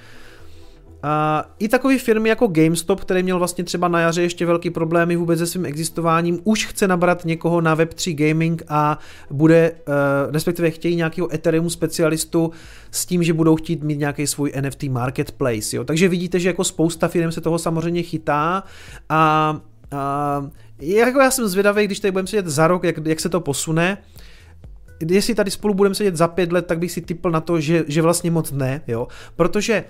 A 1.04 1.46
I 1.60 1.68
takové 1.68 1.98
firmy 1.98 2.30
jako 2.30 2.48
GameStop, 2.48 3.02
který 3.02 3.24
měl 3.24 3.40
vlastně 3.40 3.64
třeba 3.64 3.88
na 3.88 4.00
jaře 4.00 4.22
ještě 4.22 4.46
velký 4.46 4.70
problémy 4.70 5.16
vůbec 5.16 5.40
se 5.40 5.48
svým 5.48 5.66
existováním, 5.66 6.40
už 6.44 6.66
chce 6.66 6.88
nabrat 6.88 7.26
někoho 7.26 7.62
na 7.62 7.76
Web3 7.76 8.16
Gaming 8.16 8.64
a 8.68 9.00
bude, 9.30 9.72
uh, 9.72 10.34
respektive 10.34 10.72
chtějí 10.72 10.96
nějakého 10.96 11.34
Ethereum 11.34 11.70
specialistu 11.70 12.52
s 12.92 13.06
tím, 13.06 13.24
že 13.24 13.34
budou 13.34 13.56
chtít 13.56 13.84
mít 13.84 14.00
nějaký 14.00 14.28
svůj 14.28 14.54
NFT 14.62 14.84
marketplace. 14.84 15.76
Jo. 15.76 15.84
Takže 15.84 16.08
vidíte, 16.08 16.40
že 16.40 16.50
jako 16.50 16.64
spousta 16.64 17.08
firm 17.08 17.32
se 17.32 17.42
toho 17.42 17.60
samozřejmě 17.60 18.04
chytá 18.04 18.64
a, 19.10 19.58
a 19.92 20.50
jako 20.80 21.20
já 21.20 21.32
jsem 21.32 21.48
zvědavý, 21.48 21.86
když 21.86 22.00
tady 22.00 22.12
budeme 22.12 22.28
sedět 22.28 22.48
za 22.48 22.68
rok, 22.68 22.84
jak, 22.84 22.96
jak 23.06 23.20
se 23.20 23.30
to 23.30 23.40
posune, 23.40 23.98
jestli 25.08 25.36
tady 25.36 25.52
spolu 25.52 25.74
budeme 25.74 25.96
sedět 25.96 26.16
za 26.16 26.28
pět 26.28 26.52
let, 26.52 26.66
tak 26.66 26.80
bych 26.80 26.92
si 26.92 27.02
typl 27.02 27.32
na 27.32 27.42
to, 27.42 27.60
že, 27.60 27.84
že 27.88 28.02
vlastně 28.02 28.32
moc 28.32 28.52
ne, 28.52 28.82
jo, 28.88 29.08
protože 29.36 29.84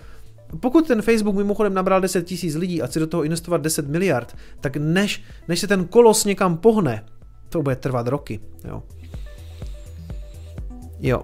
pokud 0.59 0.87
ten 0.87 1.01
Facebook 1.01 1.35
mimochodem 1.35 1.73
nabral 1.73 2.01
10 2.01 2.25
tisíc 2.25 2.55
lidí 2.55 2.81
a 2.81 2.87
chce 2.87 2.99
do 2.99 3.07
toho 3.07 3.23
investovat 3.23 3.61
10 3.61 3.87
miliard, 3.87 4.35
tak 4.61 4.77
než, 4.77 5.23
než 5.47 5.59
se 5.59 5.67
ten 5.67 5.87
kolos 5.87 6.25
někam 6.25 6.57
pohne, 6.57 7.05
to 7.49 7.61
bude 7.61 7.75
trvat 7.75 8.07
roky, 8.07 8.39
jo. 8.67 8.83
Jo, 10.99 11.23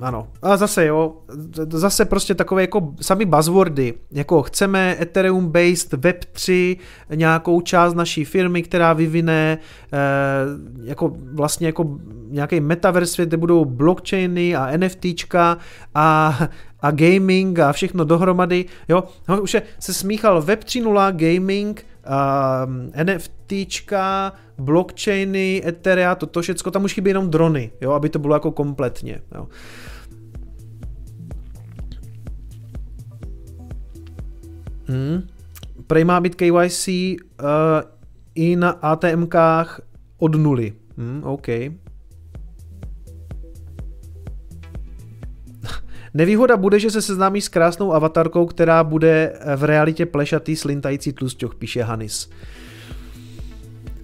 ano. 0.00 0.28
A 0.42 0.56
zase 0.56 0.86
jo, 0.86 1.16
zase 1.68 2.04
prostě 2.04 2.34
takové 2.34 2.62
jako 2.62 2.94
sami 3.00 3.24
buzzwordy, 3.24 3.94
jako 4.10 4.42
chceme 4.42 4.96
Ethereum 5.00 5.48
based 5.48 5.92
Web3, 5.92 6.76
nějakou 7.14 7.60
část 7.60 7.94
naší 7.94 8.24
firmy, 8.24 8.62
která 8.62 8.92
vyvine 8.92 9.58
eh, 9.92 9.96
jako 10.84 11.12
vlastně 11.32 11.66
jako 11.66 11.98
nějaký 12.30 12.60
metaverse 12.60 13.12
svět, 13.12 13.28
kde 13.28 13.36
budou 13.36 13.64
blockchainy 13.64 14.56
a 14.56 14.76
NFTčka 14.76 15.58
a, 15.94 16.38
a 16.80 16.90
gaming 16.90 17.58
a 17.58 17.72
všechno 17.72 18.04
dohromady, 18.04 18.64
jo. 18.88 19.04
No, 19.28 19.40
už 19.42 19.54
je, 19.54 19.62
se 19.78 19.94
smíchal 19.94 20.42
Web 20.42 20.64
3.0 20.64 21.12
gaming, 21.12 21.86
uh, 22.08 23.04
NFTčka, 23.04 24.32
blockchainy, 24.58 25.62
Etherea, 25.66 26.14
toto 26.14 26.42
všecko, 26.42 26.70
tam 26.70 26.84
už 26.84 26.94
chybí 26.94 27.10
jenom 27.10 27.30
drony, 27.30 27.70
jo, 27.80 27.92
aby 27.92 28.08
to 28.08 28.18
bylo 28.18 28.34
jako 28.34 28.50
kompletně, 28.50 29.20
jo. 29.34 29.48
Hmm. 34.88 35.22
Prej 35.86 36.04
má 36.04 36.20
být 36.20 36.34
KYC 36.34 36.88
uh, 36.88 36.94
eh, 36.94 37.82
i 38.34 38.56
na 38.56 38.70
ATMkách 38.70 39.80
od 40.18 40.34
nuly. 40.34 40.72
Hmm, 40.96 41.22
OK. 41.24 41.48
Nevýhoda 46.16 46.56
bude, 46.56 46.80
že 46.80 46.90
se 46.90 47.02
seznámí 47.02 47.40
s 47.40 47.48
krásnou 47.48 47.92
avatarkou, 47.92 48.46
která 48.46 48.84
bude 48.84 49.32
v 49.56 49.64
realitě 49.64 50.06
plešatý 50.06 50.56
slintající 50.56 51.12
tlusťoch, 51.12 51.54
píše 51.54 51.82
Hanis. 51.82 52.30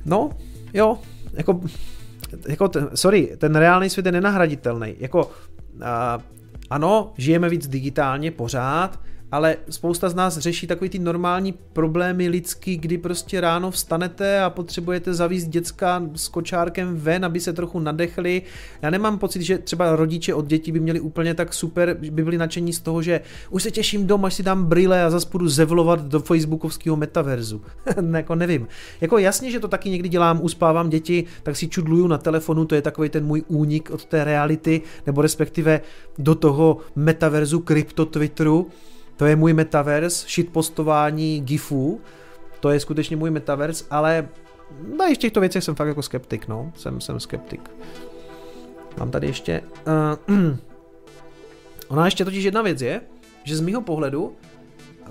No, 0.04 0.30
jo, 0.74 0.98
jako, 1.32 1.60
jako 2.48 2.68
ten, 2.68 2.88
sorry, 2.94 3.36
ten 3.38 3.56
reálný 3.56 3.90
svět 3.90 4.06
je 4.06 4.12
nenahraditelný. 4.12 4.94
Jako, 4.98 5.24
uh, 5.26 5.82
ano, 6.70 7.12
žijeme 7.16 7.48
víc 7.48 7.68
digitálně 7.68 8.30
pořád, 8.30 9.00
ale 9.32 9.56
spousta 9.70 10.08
z 10.08 10.14
nás 10.14 10.38
řeší 10.38 10.66
takový 10.66 10.90
ty 10.90 10.98
normální 10.98 11.52
problémy 11.52 12.28
lidský, 12.28 12.76
kdy 12.76 12.98
prostě 12.98 13.40
ráno 13.40 13.70
vstanete 13.70 14.40
a 14.40 14.50
potřebujete 14.50 15.14
zavíst 15.14 15.48
děcka 15.48 16.02
s 16.14 16.28
kočárkem 16.28 16.96
ven, 16.96 17.24
aby 17.24 17.40
se 17.40 17.52
trochu 17.52 17.78
nadechli. 17.78 18.42
Já 18.82 18.90
nemám 18.90 19.18
pocit, 19.18 19.42
že 19.42 19.58
třeba 19.58 19.96
rodiče 19.96 20.34
od 20.34 20.46
dětí 20.46 20.72
by 20.72 20.80
měli 20.80 21.00
úplně 21.00 21.34
tak 21.34 21.54
super, 21.54 21.94
by 21.94 22.22
byli 22.22 22.38
nadšení 22.38 22.72
z 22.72 22.80
toho, 22.80 23.02
že 23.02 23.20
už 23.50 23.62
se 23.62 23.70
těším 23.70 24.06
doma, 24.06 24.26
až 24.26 24.34
si 24.34 24.42
dám 24.42 24.64
brýle 24.64 25.04
a 25.04 25.10
zase 25.10 25.28
budu 25.32 25.48
zevlovat 25.48 26.00
do 26.00 26.20
facebookovského 26.20 26.96
metaverzu. 26.96 27.62
jako 28.16 28.34
nevím. 28.34 28.68
Jako 29.00 29.18
jasně, 29.18 29.50
že 29.50 29.60
to 29.60 29.68
taky 29.68 29.90
někdy 29.90 30.08
dělám, 30.08 30.40
uspávám 30.42 30.90
děti, 30.90 31.24
tak 31.42 31.56
si 31.56 31.68
čudluju 31.68 32.06
na 32.06 32.18
telefonu, 32.18 32.64
to 32.64 32.74
je 32.74 32.82
takový 32.82 33.08
ten 33.08 33.26
můj 33.26 33.42
únik 33.48 33.90
od 33.90 34.04
té 34.04 34.24
reality, 34.24 34.80
nebo 35.06 35.22
respektive 35.22 35.80
do 36.18 36.34
toho 36.34 36.76
metaverzu 36.96 37.60
krypto 37.60 38.06
Twitteru, 38.06 38.70
to 39.22 39.26
je 39.26 39.36
můj 39.36 39.52
metaverse, 39.52 40.26
shitpostování 40.28 41.40
gifů, 41.40 42.00
to 42.60 42.70
je 42.70 42.80
skutečně 42.80 43.16
můj 43.16 43.30
metaverse, 43.30 43.84
ale 43.90 44.28
na 44.98 45.08
no, 45.08 45.14
těchto 45.14 45.40
věcech 45.40 45.64
jsem 45.64 45.74
fakt 45.74 45.88
jako 45.88 46.02
skeptik, 46.02 46.48
no, 46.48 46.72
jsem, 46.76 47.00
jsem 47.00 47.20
skeptik. 47.20 47.70
Mám 48.98 49.10
tady 49.10 49.26
ještě, 49.26 49.62
uh, 50.28 50.36
ona 51.88 52.04
ještě 52.04 52.24
totiž 52.24 52.44
jedna 52.44 52.62
věc 52.62 52.82
je, 52.82 53.00
že 53.44 53.56
z 53.56 53.60
mýho 53.60 53.80
pohledu 53.80 54.36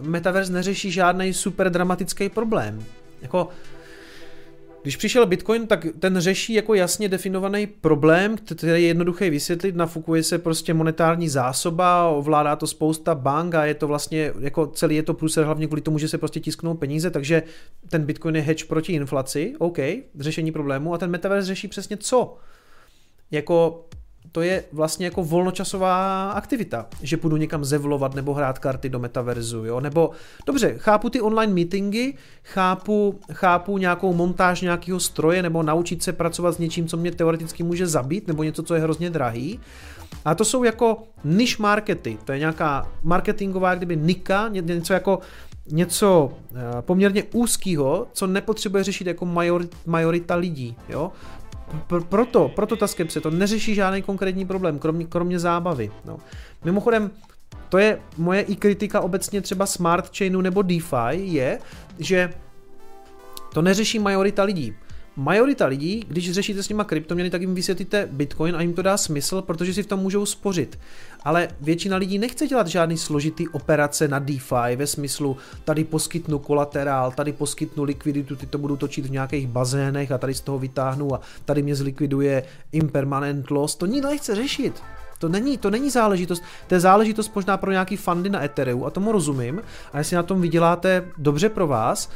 metaverse 0.02 0.54
neřeší 0.54 0.92
žádný 0.92 1.34
super 1.34 1.70
dramatický 1.70 2.30
problém. 2.30 2.84
Jako, 3.22 3.50
když 4.82 4.96
přišel 4.96 5.26
Bitcoin, 5.26 5.68
tak 5.68 5.86
ten 6.00 6.20
řeší 6.20 6.54
jako 6.54 6.74
jasně 6.74 7.10
definovaný 7.10 7.68
problém, 7.68 8.38
který 8.38 8.72
je 8.72 8.80
jednoduchý 8.80 9.30
vysvětlit, 9.30 9.76
nafukuje 9.76 10.24
se 10.24 10.38
prostě 10.40 10.74
monetární 10.74 11.30
zásoba, 11.30 12.08
ovládá 12.08 12.56
to 12.56 12.68
spousta 12.68 13.16
bank 13.16 13.56
a 13.56 13.66
je 13.66 13.74
to 13.74 13.88
vlastně, 13.88 14.34
jako 14.40 14.68
celý 14.68 14.96
je 14.96 15.04
to 15.04 15.14
průser 15.14 15.46
hlavně 15.46 15.68
kvůli 15.68 15.82
tomu, 15.82 15.98
že 15.98 16.08
se 16.08 16.18
prostě 16.18 16.40
tisknou 16.40 16.74
peníze, 16.74 17.12
takže 17.12 17.44
ten 17.90 18.06
Bitcoin 18.06 18.36
je 18.36 18.42
hedge 18.42 18.64
proti 18.64 18.94
inflaci, 18.94 19.54
OK, 19.60 19.78
řešení 20.20 20.52
problému 20.52 20.94
a 20.94 20.98
ten 20.98 21.10
metaverse 21.12 21.48
řeší 21.48 21.68
přesně 21.68 21.98
co? 21.98 22.38
Jako 23.32 23.86
to 24.32 24.42
je 24.42 24.64
vlastně 24.72 25.06
jako 25.06 25.24
volnočasová 25.24 26.32
aktivita, 26.32 26.86
že 27.02 27.18
půjdu 27.18 27.38
někam 27.38 27.66
zevlovat 27.66 28.16
nebo 28.16 28.34
hrát 28.34 28.60
karty 28.60 28.90
do 28.90 29.00
metaverzu, 29.00 29.66
jo, 29.66 29.80
nebo 29.80 30.12
dobře, 30.46 30.76
chápu 30.78 31.10
ty 31.10 31.22
online 31.22 31.54
meetingy, 31.54 32.14
chápu, 32.44 33.20
chápu 33.32 33.78
nějakou 33.78 34.14
montáž 34.14 34.62
nějakého 34.62 35.00
stroje 35.00 35.44
nebo 35.44 35.64
naučit 35.64 36.04
se 36.04 36.14
pracovat 36.14 36.52
s 36.52 36.58
něčím, 36.58 36.88
co 36.88 36.98
mě 36.98 37.12
teoreticky 37.12 37.64
může 37.64 37.88
zabít, 37.88 38.28
nebo 38.28 38.44
něco, 38.44 38.64
co 38.64 38.74
je 38.76 38.82
hrozně 38.82 39.10
drahý, 39.10 39.60
a 40.26 40.36
to 40.36 40.46
jsou 40.46 40.64
jako 40.64 41.04
niche 41.24 41.62
markety, 41.64 42.18
to 42.26 42.32
je 42.32 42.40
nějaká 42.40 42.92
marketingová 43.04 43.76
kdyby 43.76 43.96
nika, 43.96 44.48
něco 44.48 44.94
jako 44.94 45.20
něco 45.72 46.34
eh, 46.56 46.82
poměrně 46.82 47.24
úzkého, 47.34 48.08
co 48.14 48.28
nepotřebuje 48.28 48.84
řešit 48.84 49.08
jako 49.08 49.28
majorita 49.86 50.36
lidí, 50.36 50.76
jo. 50.90 51.12
Proto, 52.10 52.50
proto 52.50 52.76
ta 52.76 52.88
skepse, 52.88 53.22
to 53.22 53.32
neřeší 53.32 53.76
žádný 53.76 54.02
konkrétní 54.02 54.46
problém, 54.46 54.80
kromě, 54.80 55.06
kromě 55.06 55.40
zábavy. 55.40 55.92
No. 56.06 56.18
Mimochodem, 56.66 57.12
to 57.70 57.78
je 57.78 58.00
moje 58.18 58.42
i 58.42 58.56
kritika 58.56 59.02
obecně 59.02 59.42
třeba 59.42 59.66
smart 59.66 60.18
chainu 60.18 60.42
nebo 60.42 60.62
DeFi, 60.62 61.14
je, 61.14 61.60
že 62.00 62.34
to 63.54 63.62
neřeší 63.62 64.00
majorita 64.00 64.44
lidí. 64.44 64.74
Majorita 65.16 65.66
lidí, 65.66 66.06
když 66.08 66.32
řešíte 66.32 66.64
s 66.64 66.70
nima 66.70 66.84
kryptoměny, 66.84 67.30
tak 67.30 67.42
jim 67.42 67.56
vysvětlíte 67.56 68.10
Bitcoin 68.12 68.56
a 68.56 68.62
jim 68.62 68.74
to 68.74 68.82
dá 68.82 68.98
smysl, 68.98 69.42
protože 69.42 69.74
si 69.74 69.84
v 69.84 69.88
tom 69.88 70.00
můžou 70.00 70.26
spořit. 70.26 70.80
Ale 71.24 71.48
většina 71.62 71.98
lidí 71.98 72.20
nechce 72.20 72.48
dělat 72.48 72.68
žádný 72.68 72.98
složitý 72.98 73.48
operace 73.48 74.08
na 74.08 74.20
DeFi 74.20 74.76
ve 74.76 74.88
smyslu 74.88 75.38
tady 75.66 75.84
poskytnu 75.84 76.40
kolaterál, 76.40 77.12
tady 77.12 77.34
poskytnu 77.34 77.84
likviditu, 77.84 78.36
ty 78.36 78.46
to 78.46 78.58
budu 78.58 78.78
točit 78.78 79.06
v 79.06 79.12
nějakých 79.12 79.48
bazénech 79.48 80.12
a 80.12 80.18
tady 80.18 80.34
z 80.34 80.42
toho 80.42 80.60
vytáhnu 80.60 81.16
a 81.16 81.22
tady 81.46 81.62
mě 81.64 81.76
zlikviduje 81.76 82.44
impermanent 82.72 83.52
loss. 83.52 83.76
To 83.76 83.86
nikdo 83.86 84.10
nechce 84.10 84.36
řešit. 84.36 84.84
To 85.20 85.30
není, 85.30 85.58
to 85.58 85.70
není 85.70 85.90
záležitost, 85.90 86.44
to 86.68 86.74
je 86.74 86.80
záležitost 86.80 87.36
možná 87.36 87.58
pro 87.58 87.72
nějaký 87.72 87.98
fundy 87.98 88.30
na 88.30 88.44
Ethereum 88.44 88.84
a 88.84 88.90
tomu 88.90 89.12
rozumím 89.12 89.62
a 89.94 89.98
jestli 89.98 90.16
na 90.16 90.24
tom 90.24 90.42
vyděláte 90.42 91.06
dobře 91.18 91.50
pro 91.50 91.68
vás, 91.68 92.10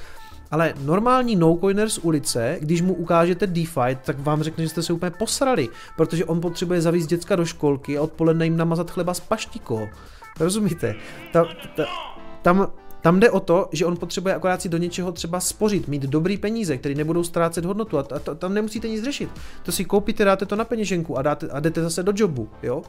ale 0.51 0.73
normální 0.81 1.35
no-coiner 1.35 1.89
z 1.89 1.97
ulice, 1.97 2.57
když 2.61 2.81
mu 2.81 2.93
ukážete 2.93 3.47
DeFi, 3.47 3.97
tak 4.05 4.19
vám 4.19 4.43
řekne, 4.43 4.63
že 4.63 4.69
jste 4.69 4.83
se 4.83 4.93
úplně 4.93 5.11
posrali, 5.11 5.69
protože 5.97 6.25
on 6.25 6.41
potřebuje 6.41 6.81
zavíst 6.81 7.09
děcka 7.09 7.35
do 7.35 7.45
školky 7.45 7.97
a 7.97 8.01
odpoledne 8.01 8.45
jim 8.45 8.57
namazat 8.57 8.91
chleba 8.91 9.13
s 9.13 9.19
paštikou. 9.19 9.87
Rozumíte? 10.39 10.95
Ta, 11.33 11.45
ta, 11.75 11.85
tam, 12.41 12.71
tam 13.01 13.19
jde 13.19 13.31
o 13.31 13.39
to, 13.39 13.69
že 13.71 13.85
on 13.85 13.97
potřebuje 13.97 14.35
akorát 14.35 14.61
si 14.61 14.69
do 14.69 14.77
něčeho 14.77 15.11
třeba 15.11 15.39
spořit, 15.39 15.87
mít 15.87 16.01
dobrý 16.01 16.37
peníze, 16.37 16.77
které 16.77 16.95
nebudou 16.95 17.23
ztrácet 17.23 17.65
hodnotu 17.65 17.97
a, 17.97 18.01
a 18.15 18.19
to, 18.19 18.35
tam 18.35 18.53
nemusíte 18.53 18.87
nic 18.87 19.03
řešit. 19.03 19.29
To 19.63 19.71
si 19.71 19.85
koupíte, 19.85 20.25
dáte 20.25 20.45
to 20.45 20.55
na 20.55 20.65
peněženku 20.65 21.17
a, 21.17 21.21
dáte, 21.21 21.47
a 21.47 21.59
jdete 21.59 21.81
zase 21.81 22.03
do 22.03 22.13
jobu, 22.15 22.49
jo? 22.63 22.83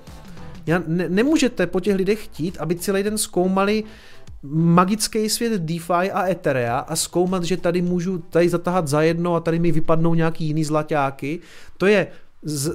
Já, 0.67 0.83
ne, 0.87 1.09
nemůžete 1.09 1.67
po 1.67 1.81
těch 1.81 1.97
lidech 1.97 2.25
chtít, 2.25 2.57
aby 2.61 2.75
celý 2.75 3.03
den 3.03 3.19
zkoumali 3.19 3.85
magický 4.43 5.29
svět 5.29 5.63
DeFi 5.63 6.11
a 6.13 6.29
Etherea 6.29 6.79
a 6.79 6.97
zkoumat, 6.97 7.45
že 7.45 7.57
tady 7.57 7.83
můžu 7.83 8.19
tady 8.19 8.49
zatahat 8.49 8.89
za 8.89 9.03
jedno 9.03 9.35
a 9.35 9.41
tady 9.41 9.59
mi 9.59 9.73
vypadnou 9.73 10.15
nějaký 10.15 10.45
jiný 10.45 10.65
zlaťáky. 10.65 11.41
To 11.77 11.87
je 11.87 12.07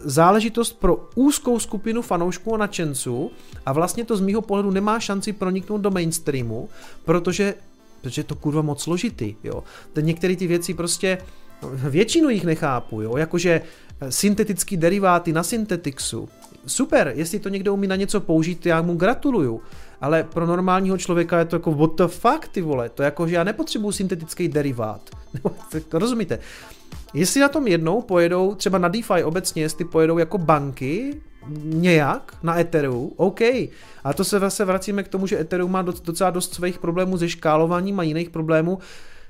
záležitost 0.03 0.79
pro 0.79 1.09
úzkou 1.15 1.59
skupinu 1.59 2.01
fanoušků 2.01 2.55
a 2.55 2.57
nadšenců 2.57 3.31
a 3.65 3.73
vlastně 3.73 4.05
to 4.05 4.17
z 4.17 4.21
mýho 4.21 4.41
pohledu 4.41 4.71
nemá 4.71 4.99
šanci 4.99 5.33
proniknout 5.33 5.81
do 5.81 5.91
mainstreamu, 5.91 6.69
protože, 7.05 7.55
protože 8.01 8.19
je 8.19 8.23
to 8.23 8.35
kurva 8.35 8.61
moc 8.61 8.83
složitý, 8.83 9.35
jo. 9.43 9.63
Některé 10.01 10.35
ty 10.35 10.47
věci 10.47 10.73
prostě, 10.73 11.17
většinu 11.73 12.29
jich 12.29 12.45
nechápu, 12.45 13.01
jo, 13.01 13.17
jakože 13.17 13.61
syntetický 14.09 14.77
deriváty 14.77 15.33
na 15.33 15.43
Synthetixu. 15.43 16.29
Super, 16.65 17.13
jestli 17.15 17.39
to 17.39 17.49
někdo 17.49 17.73
umí 17.73 17.87
na 17.87 17.95
něco 17.95 18.21
použít, 18.21 18.65
já 18.65 18.81
mu 18.81 18.95
gratuluju, 18.95 19.61
ale 20.01 20.23
pro 20.23 20.45
normálního 20.45 20.97
člověka 20.97 21.39
je 21.39 21.45
to 21.45 21.55
jako 21.55 21.71
what 21.71 21.95
the 21.95 22.07
fuck, 22.07 22.47
ty 22.47 22.61
vole, 22.61 22.89
to 22.89 23.03
jako, 23.03 23.27
že 23.27 23.35
já 23.35 23.43
nepotřebuju 23.43 23.91
syntetický 23.91 24.47
derivát. 24.47 25.09
rozumíte? 25.93 26.39
Jestli 27.13 27.41
na 27.41 27.47
tom 27.47 27.67
jednou 27.67 28.01
pojedou, 28.01 28.55
třeba 28.55 28.77
na 28.77 28.87
DeFi 28.87 29.23
obecně, 29.23 29.61
jestli 29.61 29.85
pojedou 29.85 30.17
jako 30.17 30.37
banky, 30.37 31.21
nějak 31.63 32.33
na 32.43 32.59
Ethereum, 32.59 33.11
OK. 33.15 33.41
A 34.03 34.13
to 34.15 34.23
se 34.23 34.39
zase 34.39 34.65
vracíme 34.65 35.03
k 35.03 35.07
tomu, 35.07 35.27
že 35.27 35.39
Ethereum 35.39 35.71
má 35.71 35.81
docela 35.81 36.29
dost 36.29 36.53
svých 36.53 36.79
problémů 36.79 37.17
se 37.17 37.29
škálováním 37.29 37.99
a 37.99 38.03
jiných 38.03 38.29
problémů, 38.29 38.79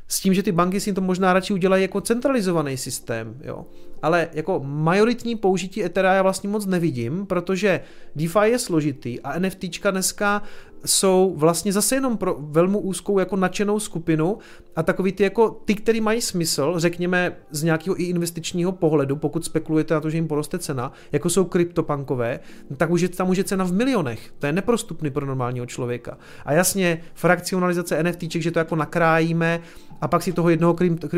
s 0.08 0.20
tím, 0.20 0.34
že 0.34 0.44
ty 0.44 0.52
banky 0.52 0.80
si 0.80 0.94
to 0.94 1.02
možná 1.02 1.34
radši 1.34 1.53
udělají 1.53 1.82
jako 1.82 2.02
centralizovaný 2.02 2.78
systém, 2.78 3.36
jo. 3.44 3.66
Ale 4.02 4.30
jako 4.34 4.61
majoritní 4.64 5.36
použití 5.36 5.84
Ethera 5.84 6.14
já 6.14 6.22
vlastně 6.22 6.49
moc 6.49 6.65
nevidím, 6.65 7.26
protože 7.26 7.82
DeFi 8.15 8.40
je 8.44 8.60
složitý 8.60 9.19
a 9.19 9.40
NFTčka 9.40 9.91
dneska 9.91 10.41
jsou 10.86 11.34
vlastně 11.38 11.73
zase 11.73 11.95
jenom 11.95 12.18
pro 12.18 12.36
velmi 12.40 12.78
úzkou 12.78 13.19
jako 13.19 13.36
nadšenou 13.36 13.80
skupinu 13.80 14.38
a 14.76 14.84
takový 14.84 15.11
ty 15.11 15.23
jako 15.23 15.49
ty, 15.65 15.76
který 15.76 16.02
mají 16.02 16.22
smysl, 16.22 16.73
řekněme 16.78 17.36
z 17.52 17.64
nějakého 17.64 18.02
i 18.02 18.03
investičního 18.03 18.72
pohledu, 18.72 19.15
pokud 19.15 19.45
spekulujete 19.45 19.94
na 19.94 20.02
to, 20.02 20.10
že 20.10 20.18
jim 20.18 20.28
poroste 20.28 20.60
cena, 20.60 20.91
jako 21.11 21.30
jsou 21.30 21.45
kryptopankové, 21.45 22.40
tak 22.78 22.90
už 22.90 23.02
je, 23.02 23.10
tam 23.10 23.30
už 23.30 23.38
je 23.38 23.44
cena 23.44 23.65
v 23.65 23.73
milionech. 23.73 24.34
To 24.40 24.45
je 24.45 24.53
neprostupný 24.53 25.11
pro 25.11 25.26
normálního 25.26 25.65
člověka. 25.65 26.18
A 26.45 26.53
jasně, 26.53 27.02
frakcionalizace 27.14 28.03
NFTček, 28.03 28.41
že 28.41 28.52
to 28.52 28.60
jako 28.60 28.76
nakrájíme 28.76 29.60
a 30.02 30.07
pak 30.07 30.23
si 30.23 30.34
toho 30.34 30.49
jednoho 30.49 30.76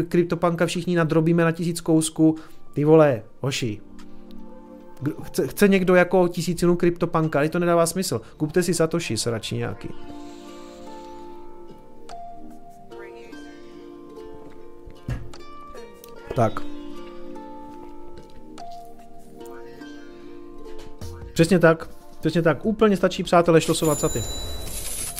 kryptopanka 0.07 0.65
všichni 0.65 0.95
nadrobíme 0.95 1.43
na 1.43 1.51
tisíc 1.51 1.81
kousku, 1.81 2.35
ty 2.73 2.85
vole, 2.85 3.23
hoši, 3.41 3.81
Chce, 5.23 5.47
chce 5.47 5.67
někdo 5.67 5.95
jako 5.95 6.27
tisícinu 6.27 6.75
kryptopanka, 6.75 7.39
ale 7.39 7.49
to 7.49 7.59
nedává 7.59 7.85
smysl. 7.85 8.21
Kupte 8.37 8.63
si 8.63 8.73
Satoshi 8.73 9.15
radši 9.25 9.55
nějaký. 9.55 9.89
Tak. 16.35 16.59
Přesně 21.33 21.59
tak. 21.59 21.89
Přesně 22.19 22.41
tak. 22.41 22.65
Úplně 22.65 22.97
stačí, 22.97 23.23
přátelé, 23.23 23.61
šlosovat 23.61 23.99
saty. 23.99 24.23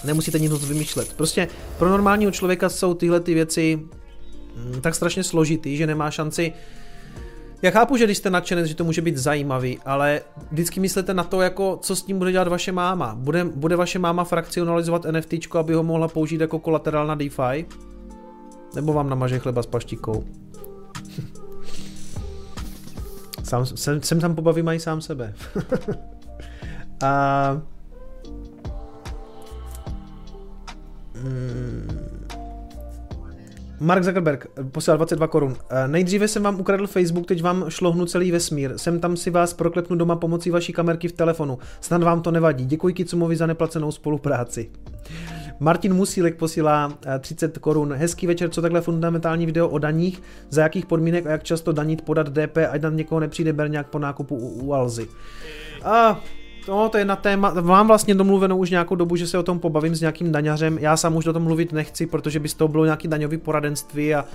Nemusíte 0.04 0.40
nic 0.40 0.66
vymýšlet. 0.66 1.14
Prostě 1.14 1.48
pro 1.78 1.90
normálního 1.90 2.32
člověka 2.32 2.70
jsou 2.70 2.94
tyhle 2.94 3.20
ty 3.20 3.34
věci 3.34 3.80
mm, 4.56 4.82
tak 4.82 4.96
strašně 4.96 5.24
složitý, 5.24 5.78
že 5.78 5.88
nemá 5.88 6.12
šanci 6.12 6.54
já 7.64 7.72
chápu, 7.72 7.98
že 7.98 8.06
když 8.06 8.18
jste 8.18 8.30
nadšenec, 8.30 8.68
že 8.68 8.76
to 8.76 8.84
může 8.84 9.02
být 9.02 9.18
zajímavý, 9.18 9.80
ale 9.86 10.22
vždycky 10.52 10.80
myslíte 10.80 11.14
na 11.14 11.24
to, 11.24 11.42
jako 11.42 11.80
co 11.82 11.96
s 11.96 12.04
tím 12.04 12.18
bude 12.18 12.32
dělat 12.32 12.48
vaše 12.48 12.72
máma. 12.72 13.16
Bude, 13.16 13.44
bude 13.44 13.76
vaše 13.76 14.00
máma 14.00 14.24
frakcionalizovat 14.24 15.06
NFT, 15.12 15.34
aby 15.60 15.74
ho 15.74 15.84
mohla 15.84 16.08
použít 16.08 16.42
jako 16.42 16.60
kolaterál 16.60 17.08
na 17.08 17.16
DeFi? 17.16 17.66
Nebo 18.76 18.94
vám 18.94 19.10
namaže 19.10 19.40
chleba 19.40 19.64
s 19.64 19.66
paštikou? 19.66 20.24
sám, 23.44 23.66
sem, 23.66 24.02
sem 24.02 24.20
tam 24.20 24.36
pobavím 24.36 24.66
mají 24.66 24.80
sám 24.80 25.02
sebe. 25.02 25.34
A... 27.04 27.62
Hmm. 31.16 32.13
Mark 33.84 34.04
Zuckerberg 34.04 34.48
posílal 34.72 34.98
22 34.98 35.28
korun. 35.28 35.56
Eh, 35.70 35.88
nejdříve 35.88 36.28
jsem 36.28 36.44
vám 36.44 36.60
ukradl 36.60 36.88
Facebook, 36.88 37.26
teď 37.26 37.42
vám 37.42 37.66
šlohnu 37.70 38.06
celý 38.06 38.32
vesmír. 38.32 38.78
Jsem 38.78 39.00
tam 39.00 39.18
si 39.18 39.30
vás 39.30 39.54
proklepnu 39.54 39.96
doma 39.96 40.16
pomocí 40.16 40.50
vaší 40.50 40.74
kamerky 40.74 41.08
v 41.08 41.12
telefonu. 41.12 41.58
Snad 41.82 42.04
vám 42.04 42.22
to 42.22 42.32
nevadí. 42.32 42.66
Děkuji 42.66 42.94
Kicumovi 42.94 43.36
za 43.36 43.46
neplacenou 43.46 43.92
spolupráci. 43.92 44.70
Martin 45.60 45.94
Musílek 45.94 46.36
posílá 46.38 46.98
30 47.20 47.58
eh, 47.58 47.60
korun. 47.60 47.94
Hezký 47.94 48.28
večer, 48.28 48.50
co 48.50 48.62
takhle 48.62 48.82
fundamentální 48.82 49.46
video 49.46 49.70
o 49.70 49.78
daních, 49.78 50.22
za 50.50 50.62
jakých 50.62 50.86
podmínek 50.86 51.26
a 51.26 51.32
jak 51.32 51.44
často 51.44 51.72
danit, 51.72 52.02
podat 52.02 52.30
DP, 52.30 52.58
ať 52.70 52.82
na 52.82 52.90
někoho 52.90 53.20
nepřijde 53.20 53.54
berňák 53.54 53.88
po 53.88 54.00
nákupu 54.00 54.36
u, 54.36 54.66
u 54.66 54.74
Alzy. 54.74 55.08
A 55.84 56.20
No, 56.68 56.90
to 56.90 56.98
je 56.98 57.06
na 57.06 57.16
téma, 57.16 57.54
mám 57.62 57.88
vlastně 57.88 58.16
domluvenou 58.16 58.58
už 58.58 58.70
nějakou 58.70 58.96
dobu, 58.96 59.16
že 59.16 59.28
se 59.28 59.38
o 59.38 59.44
tom 59.44 59.60
pobavím 59.60 59.96
s 59.96 60.02
nějakým 60.02 60.32
daňařem, 60.32 60.78
já 60.78 60.98
sám 60.98 61.16
už 61.16 61.28
o 61.28 61.34
tom 61.34 61.44
mluvit 61.44 61.72
nechci, 61.72 62.06
protože 62.06 62.40
by 62.40 62.50
z 62.50 62.54
toho 62.54 62.68
bylo 62.68 62.86
nějaký 62.86 63.08
daňový 63.08 63.38
poradenství 63.38 64.16
a 64.16 64.26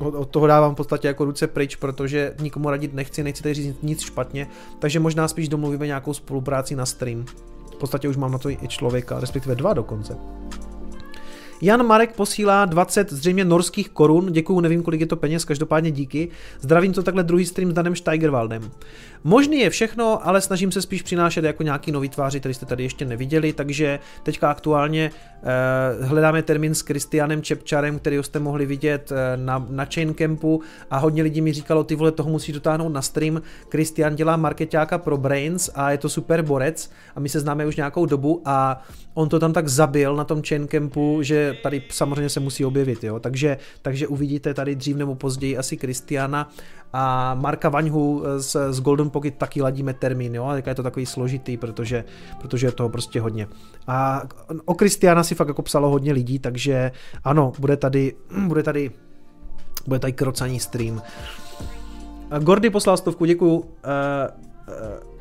od 0.00 0.28
toho 0.28 0.46
dávám 0.46 0.72
v 0.72 0.76
podstatě 0.76 1.08
jako 1.08 1.24
ruce 1.24 1.46
pryč, 1.46 1.76
protože 1.76 2.34
nikomu 2.40 2.70
radit 2.70 2.94
nechci, 2.94 3.22
nechci 3.22 3.42
tady 3.42 3.54
říct 3.54 3.82
nic 3.82 4.00
špatně, 4.00 4.46
takže 4.78 5.00
možná 5.00 5.28
spíš 5.28 5.48
domluvíme 5.48 5.86
nějakou 5.86 6.14
spolupráci 6.14 6.76
na 6.76 6.86
stream. 6.86 7.24
V 7.72 7.76
podstatě 7.76 8.08
už 8.08 8.16
mám 8.16 8.32
na 8.32 8.38
to 8.38 8.50
i 8.50 8.58
člověka, 8.68 9.20
respektive 9.20 9.54
dva 9.54 9.74
dokonce. 9.74 10.16
Jan 11.64 11.86
Marek 11.86 12.12
posílá 12.12 12.64
20 12.64 13.12
zřejmě 13.12 13.44
norských 13.44 13.88
korun, 13.88 14.32
děkuju, 14.32 14.60
nevím 14.60 14.82
kolik 14.82 15.00
je 15.00 15.06
to 15.06 15.16
peněz, 15.16 15.44
každopádně 15.44 15.90
díky. 15.90 16.28
Zdravím 16.60 16.92
to 16.92 17.02
takhle 17.02 17.22
druhý 17.22 17.46
stream 17.46 17.70
s 17.70 17.74
Danem 17.74 17.96
Steigerwaldem. 17.96 18.70
Možný 19.24 19.58
je 19.58 19.70
všechno, 19.70 20.26
ale 20.26 20.40
snažím 20.40 20.72
se 20.72 20.82
spíš 20.82 21.02
přinášet 21.02 21.44
jako 21.44 21.62
nějaký 21.62 21.92
nový 21.92 22.08
tváři, 22.08 22.40
který 22.40 22.54
jste 22.54 22.66
tady 22.66 22.82
ještě 22.82 23.04
neviděli, 23.04 23.52
takže 23.52 23.98
teďka 24.22 24.50
aktuálně 24.50 25.10
eh, 25.10 26.04
hledáme 26.04 26.42
termín 26.42 26.74
s 26.74 26.82
Kristianem 26.82 27.42
Čepčarem, 27.42 27.98
který 27.98 28.18
jste 28.22 28.38
mohli 28.38 28.66
vidět 28.66 29.12
eh, 29.12 29.36
na, 29.36 29.66
na 29.70 29.84
Chain 29.84 30.14
Campu 30.14 30.62
a 30.90 30.98
hodně 30.98 31.22
lidí 31.22 31.40
mi 31.40 31.52
říkalo, 31.52 31.84
ty 31.84 31.94
vole, 31.94 32.12
toho 32.12 32.30
musí 32.30 32.52
dotáhnout 32.52 32.92
na 32.92 33.02
stream. 33.02 33.42
Kristian 33.68 34.16
dělá 34.16 34.36
marketáka 34.36 34.98
pro 34.98 35.16
Brains 35.16 35.70
a 35.74 35.90
je 35.90 35.98
to 35.98 36.08
super 36.08 36.42
borec 36.42 36.90
a 37.16 37.20
my 37.20 37.28
se 37.28 37.40
známe 37.40 37.66
už 37.66 37.76
nějakou 37.76 38.06
dobu 38.06 38.42
a 38.44 38.82
on 39.14 39.28
to 39.28 39.38
tam 39.38 39.52
tak 39.52 39.68
zabil 39.68 40.16
na 40.16 40.24
tom 40.24 40.42
chain 40.42 40.68
campu, 40.68 41.22
že 41.22 41.56
tady 41.62 41.82
samozřejmě 41.90 42.28
se 42.28 42.40
musí 42.40 42.64
objevit, 42.64 43.04
jo. 43.04 43.20
Takže, 43.20 43.58
takže 43.82 44.06
uvidíte 44.06 44.54
tady 44.54 44.76
dřív 44.76 44.96
nebo 44.96 45.14
později 45.14 45.58
asi 45.58 45.76
Kristiana 45.76 46.50
a 46.92 47.34
Marka 47.34 47.68
Vaňhu 47.68 48.22
z, 48.36 48.56
z 48.70 48.80
Golden 48.80 49.10
Pocket 49.10 49.34
taky 49.34 49.62
ladíme 49.62 49.94
termín, 49.94 50.34
jo, 50.34 50.50
je 50.66 50.74
to 50.74 50.82
takový 50.82 51.06
složitý, 51.06 51.56
protože, 51.56 52.04
protože 52.40 52.66
je 52.66 52.72
toho 52.72 52.88
prostě 52.88 53.20
hodně. 53.20 53.48
A 53.86 54.22
o 54.64 54.74
Kristiana 54.74 55.22
si 55.22 55.34
fakt 55.34 55.48
jako 55.48 55.62
psalo 55.62 55.90
hodně 55.90 56.12
lidí, 56.12 56.38
takže 56.38 56.92
ano, 57.24 57.52
bude 57.58 57.76
tady, 57.76 58.14
bude 58.46 58.62
tady, 58.62 58.90
bude 59.86 59.98
tady 59.98 60.12
krocaní 60.12 60.60
stream. 60.60 61.02
Gordy 62.38 62.70
poslal 62.70 62.96
stovku, 62.96 63.24
děkuju. 63.24 63.54
Uh, 63.54 63.64
uh, 63.64 65.13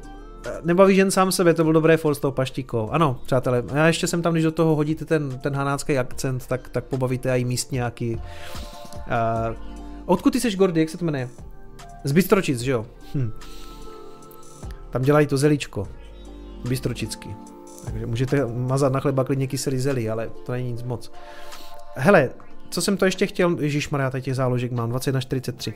nebaví 0.63 0.95
žen 0.95 1.11
sám 1.11 1.31
sebe, 1.31 1.53
to 1.53 1.63
byl 1.63 1.73
dobré 1.73 1.97
for 1.97 2.15
s 2.15 2.19
tou 2.19 2.31
paštikou. 2.31 2.89
Ano, 2.89 3.19
přátelé, 3.25 3.63
já 3.73 3.87
ještě 3.87 4.07
jsem 4.07 4.21
tam, 4.21 4.33
když 4.33 4.43
do 4.43 4.51
toho 4.51 4.75
hodíte 4.75 5.05
ten, 5.05 5.39
ten 5.39 5.55
hanácký 5.55 5.97
akcent, 5.97 6.47
tak, 6.47 6.69
tak 6.69 6.85
pobavíte 6.85 7.39
i 7.39 7.45
místňáky. 7.45 8.15
Uh, 8.15 9.55
odkud 10.05 10.33
ty 10.33 10.39
seš 10.39 10.55
Gordy, 10.55 10.79
jak 10.79 10.89
se 10.89 10.97
to 10.97 11.05
jmenuje? 11.05 11.29
Z 12.03 12.11
Bystročic, 12.11 12.59
že 12.59 12.71
jo? 12.71 12.85
Hm. 13.15 13.31
Tam 14.89 15.01
dělají 15.01 15.27
to 15.27 15.37
zelíčko. 15.37 15.87
Bystročicky. 16.67 17.29
Takže 17.85 18.05
můžete 18.05 18.45
mazat 18.45 18.93
na 18.93 18.99
chleba 18.99 19.23
klidně 19.23 19.47
kyselý 19.47 19.79
zelí, 19.79 20.09
ale 20.09 20.29
to 20.45 20.51
není 20.51 20.71
nic 20.71 20.83
moc. 20.83 21.11
Hele, 21.95 22.29
co 22.69 22.81
jsem 22.81 22.97
to 22.97 23.05
ještě 23.05 23.27
chtěl, 23.27 23.57
Ježíš 23.59 23.89
Maria, 23.89 24.19
těch 24.19 24.35
záložek 24.35 24.71
mám, 24.71 24.91
21.43. 24.91 25.73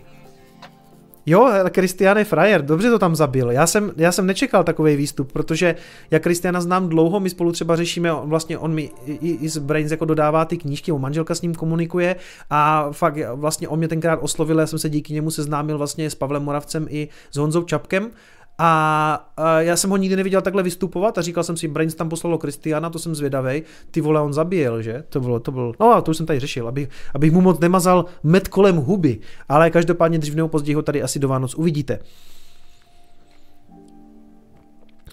Jo, 1.29 1.49
Kristian 1.71 2.17
je 2.17 2.23
frajer, 2.23 2.65
dobře 2.65 2.89
to 2.89 2.99
tam 2.99 3.15
zabil. 3.15 3.51
Já 3.51 3.67
jsem, 3.67 3.91
já 3.97 4.11
jsem 4.11 4.25
nečekal 4.25 4.63
takový 4.63 4.95
výstup, 4.95 5.31
protože 5.31 5.75
já 6.11 6.19
Kristiana 6.19 6.61
znám 6.61 6.89
dlouho, 6.89 7.19
my 7.19 7.29
spolu 7.29 7.51
třeba 7.51 7.75
řešíme, 7.75 8.09
vlastně 8.23 8.57
on 8.57 8.73
mi 8.73 8.91
i, 9.05 9.37
i 9.41 9.49
z 9.49 9.57
Brains 9.57 9.91
jako 9.91 10.05
dodává 10.05 10.45
ty 10.45 10.57
knížky, 10.57 10.91
o 10.91 10.99
manželka 10.99 11.35
s 11.35 11.41
ním 11.41 11.55
komunikuje 11.55 12.15
a 12.49 12.91
fakt 12.91 13.17
vlastně 13.33 13.67
on 13.67 13.79
mě 13.79 13.87
tenkrát 13.87 14.19
oslovil, 14.21 14.59
já 14.59 14.67
jsem 14.67 14.79
se 14.79 14.89
díky 14.89 15.13
němu 15.13 15.31
seznámil 15.31 15.77
vlastně 15.77 16.09
s 16.09 16.15
Pavlem 16.15 16.43
Moravcem 16.43 16.87
i 16.89 17.07
s 17.31 17.37
Honzou 17.37 17.63
Čapkem 17.63 18.11
a, 18.57 19.59
já 19.59 19.75
jsem 19.75 19.89
ho 19.89 19.97
nikdy 19.97 20.15
neviděl 20.15 20.41
takhle 20.41 20.63
vystupovat 20.63 21.17
a 21.17 21.21
říkal 21.21 21.43
jsem 21.43 21.57
si, 21.57 21.67
Brains 21.67 21.95
tam 21.95 22.09
poslalo 22.09 22.37
Kristiana, 22.37 22.89
to 22.89 22.99
jsem 22.99 23.15
zvědavej, 23.15 23.63
ty 23.91 24.01
vole, 24.01 24.21
on 24.21 24.33
zabíjel, 24.33 24.81
že? 24.81 25.03
To 25.09 25.19
bylo, 25.19 25.39
to 25.39 25.51
bylo, 25.51 25.73
no 25.79 25.93
a 25.93 26.01
to 26.01 26.11
už 26.11 26.17
jsem 26.17 26.25
tady 26.25 26.39
řešil, 26.39 26.67
abych, 26.67 26.89
abych 27.13 27.31
mu 27.31 27.41
moc 27.41 27.59
nemazal 27.59 28.05
med 28.23 28.47
kolem 28.47 28.75
huby, 28.75 29.19
ale 29.49 29.69
každopádně 29.69 30.19
dřív 30.19 30.35
nebo 30.35 30.47
později 30.47 30.75
ho 30.75 30.81
tady 30.81 31.03
asi 31.03 31.19
do 31.19 31.27
Vánoc 31.27 31.55
uvidíte. 31.55 31.99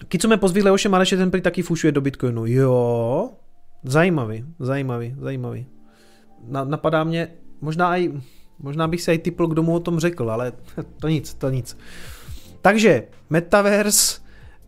Kicume 0.07 0.37
pozví 0.37 0.61
Leoše 0.61 0.89
Mareše, 0.89 1.17
ten 1.17 1.31
prý 1.31 1.41
taky 1.41 1.61
fušuje 1.61 1.91
do 1.91 2.01
Bitcoinu. 2.01 2.45
Jo, 2.45 3.29
zajímavý, 3.83 4.45
zajímavý, 4.59 5.15
zajímavý. 5.19 5.65
Na, 6.47 6.63
napadá 6.63 7.03
mě, 7.03 7.27
možná 7.61 7.97
i, 7.97 8.13
možná 8.59 8.87
bych 8.87 9.01
se 9.01 9.13
i 9.13 9.17
typl, 9.17 9.47
kdo 9.47 9.63
mu 9.63 9.75
o 9.75 9.79
tom 9.79 9.99
řekl, 9.99 10.31
ale 10.31 10.51
to 10.99 11.07
nic, 11.07 11.33
to 11.33 11.49
nic. 11.49 11.77
Takže 12.65 13.03
Metaverse, 13.29 14.21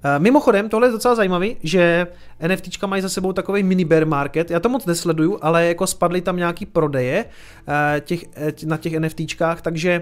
eh, 0.03 0.19
Mimochodem, 0.19 0.69
tohle 0.69 0.87
je 0.87 0.91
docela 0.91 1.15
zajímavý, 1.15 1.57
že 1.63 2.07
NFTčka 2.39 2.87
mají 2.87 3.01
za 3.01 3.09
sebou 3.09 3.33
takový 3.33 3.63
mini 3.63 3.85
bear 3.85 4.05
market. 4.05 4.51
Já 4.51 4.59
to 4.59 4.69
moc 4.69 4.85
nesleduju, 4.85 5.39
ale 5.41 5.65
jako 5.65 5.87
spadly 5.87 6.21
tam 6.21 6.37
nějaký 6.37 6.65
prodeje 6.65 7.25
eh, 7.67 8.01
těch, 8.01 8.25
eh, 8.35 8.51
na 8.65 8.77
těch 8.77 8.93
NFTčkách, 8.93 9.61
takže 9.61 10.01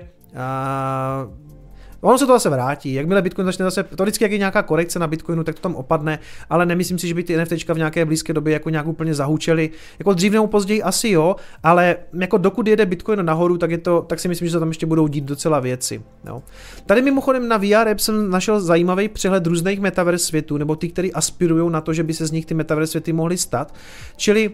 Ono 2.01 2.17
se 2.17 2.25
to 2.25 2.31
zase 2.31 2.49
vrátí. 2.49 2.93
Jakmile 2.93 3.21
Bitcoin 3.21 3.45
začne 3.45 3.65
zase, 3.65 3.83
to 3.83 4.03
vždycky 4.03 4.23
jak 4.23 4.31
je 4.31 4.37
nějaká 4.37 4.63
korekce 4.63 4.99
na 4.99 5.07
Bitcoinu, 5.07 5.43
tak 5.43 5.55
to 5.55 5.61
tam 5.61 5.75
opadne, 5.75 6.19
ale 6.49 6.65
nemyslím 6.65 6.99
si, 6.99 7.07
že 7.07 7.13
by 7.13 7.23
ty 7.23 7.37
NFT 7.37 7.69
v 7.69 7.77
nějaké 7.77 8.05
blízké 8.05 8.33
době 8.33 8.53
jako 8.53 8.69
nějak 8.69 8.87
úplně 8.87 9.13
zahučely. 9.13 9.69
Jako 9.99 10.13
dřív 10.13 10.33
nebo 10.33 10.47
později 10.47 10.83
asi 10.83 11.09
jo, 11.09 11.35
ale 11.63 11.95
jako 12.19 12.37
dokud 12.37 12.67
jede 12.67 12.85
Bitcoin 12.85 13.25
nahoru, 13.25 13.57
tak, 13.57 13.71
je 13.71 13.77
to, 13.77 14.01
tak 14.01 14.19
si 14.19 14.27
myslím, 14.27 14.47
že 14.47 14.51
se 14.51 14.59
tam 14.59 14.67
ještě 14.67 14.85
budou 14.85 15.07
dít 15.07 15.23
docela 15.23 15.59
věci. 15.59 16.03
Jo. 16.27 16.43
Tady 16.85 17.01
mimochodem 17.01 17.47
na 17.47 17.57
VR 17.57 17.87
App 17.91 17.99
jsem 17.99 18.29
našel 18.29 18.61
zajímavý 18.61 19.09
přehled 19.09 19.47
různých 19.47 19.79
metaverse 19.79 20.25
světů, 20.25 20.57
nebo 20.57 20.75
ty, 20.75 20.89
kteří 20.89 21.13
aspirují 21.13 21.71
na 21.71 21.81
to, 21.81 21.93
že 21.93 22.03
by 22.03 22.13
se 22.13 22.25
z 22.25 22.31
nich 22.31 22.45
ty 22.45 22.53
metaverse 22.53 22.91
světy 22.91 23.13
mohly 23.13 23.37
stát. 23.37 23.73
Čili 24.17 24.51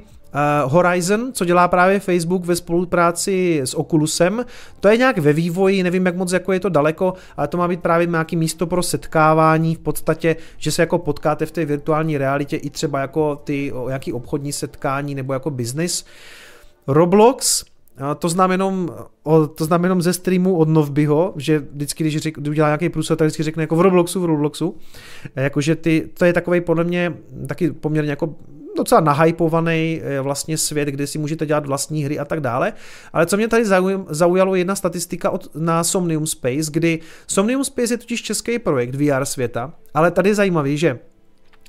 Uh, 0.66 0.72
Horizon, 0.72 1.34
co 1.34 1.46
dělá 1.46 1.68
právě 1.68 2.00
Facebook 2.00 2.46
ve 2.46 2.56
spolupráci 2.56 3.62
s 3.64 3.78
Oculusem, 3.78 4.46
to 4.80 4.88
je 4.88 4.98
nějak 4.98 5.18
ve 5.18 5.34
vývoji, 5.34 5.84
nevím 5.84 6.06
jak 6.06 6.16
moc 6.16 6.32
jako 6.32 6.54
je 6.54 6.60
to 6.60 6.70
daleko, 6.70 7.14
ale 7.38 7.48
to 7.48 7.58
má 7.58 7.68
být 7.68 7.82
právě 7.82 8.08
nějaký 8.08 8.36
místo 8.36 8.68
pro 8.68 8.84
setkávání, 8.84 9.76
v 9.76 9.80
podstatě, 9.80 10.36
že 10.58 10.72
se 10.72 10.82
jako 10.82 10.98
potkáte 10.98 11.46
v 11.46 11.52
té 11.52 11.66
virtuální 11.66 12.18
realitě 12.18 12.58
i 12.58 12.70
třeba 12.70 13.00
jako 13.00 13.36
ty 13.36 13.74
jaký 13.90 14.14
obchodní 14.14 14.54
setkání 14.54 15.16
nebo 15.16 15.34
jako 15.34 15.50
business. 15.50 16.06
Roblox, 16.88 17.64
to 18.20 18.30
znám 18.30 18.52
jenom, 18.52 18.90
to 19.56 19.66
znám 19.66 19.84
jenom 19.84 20.02
ze 20.02 20.14
streamu 20.14 20.58
od 20.58 20.70
Novbyho, 20.70 21.34
že 21.36 21.60
vždycky, 21.60 22.04
když 22.04 22.18
řek, 22.18 22.38
udělá 22.38 22.68
nějaký 22.68 22.90
průsled, 22.90 23.20
tak 23.20 23.26
vždycky 23.26 23.44
řekne 23.44 23.64
jako 23.64 23.76
v 23.76 23.82
Robloxu, 23.82 24.22
v 24.22 24.26
Robloxu. 24.26 24.78
Jakože 25.36 25.76
ty, 25.76 26.10
to 26.14 26.26
je 26.26 26.34
takový 26.34 26.62
podle 26.62 26.84
mě 26.84 27.14
taky 27.48 27.72
poměrně 27.72 28.10
jako 28.10 28.36
docela 28.78 29.02
nahypovaný 29.02 30.02
eh, 30.04 30.22
vlastně 30.22 30.58
svět, 30.58 30.88
kde 30.88 31.08
si 31.08 31.18
můžete 31.18 31.46
dělat 31.46 31.66
vlastní 31.66 32.04
hry 32.04 32.20
a 32.20 32.26
tak 32.26 32.40
dále. 32.40 32.74
Ale 33.14 33.26
co 33.26 33.38
mě 33.38 33.48
tady 33.48 33.66
zaujalo, 34.10 34.56
jedna 34.56 34.76
statistika 34.76 35.30
od, 35.30 35.56
na 35.56 35.84
Somnium 35.84 36.28
Space, 36.28 36.72
kdy 36.72 37.00
Somnium 37.28 37.64
Space 37.64 37.94
je 37.94 37.98
totiž 37.98 38.22
český 38.22 38.60
projekt 38.60 38.96
VR 38.96 39.26
světa, 39.26 39.74
ale 39.94 40.12
tady 40.12 40.30
je 40.30 40.36
zajímavý, 40.36 40.78
že 40.78 41.00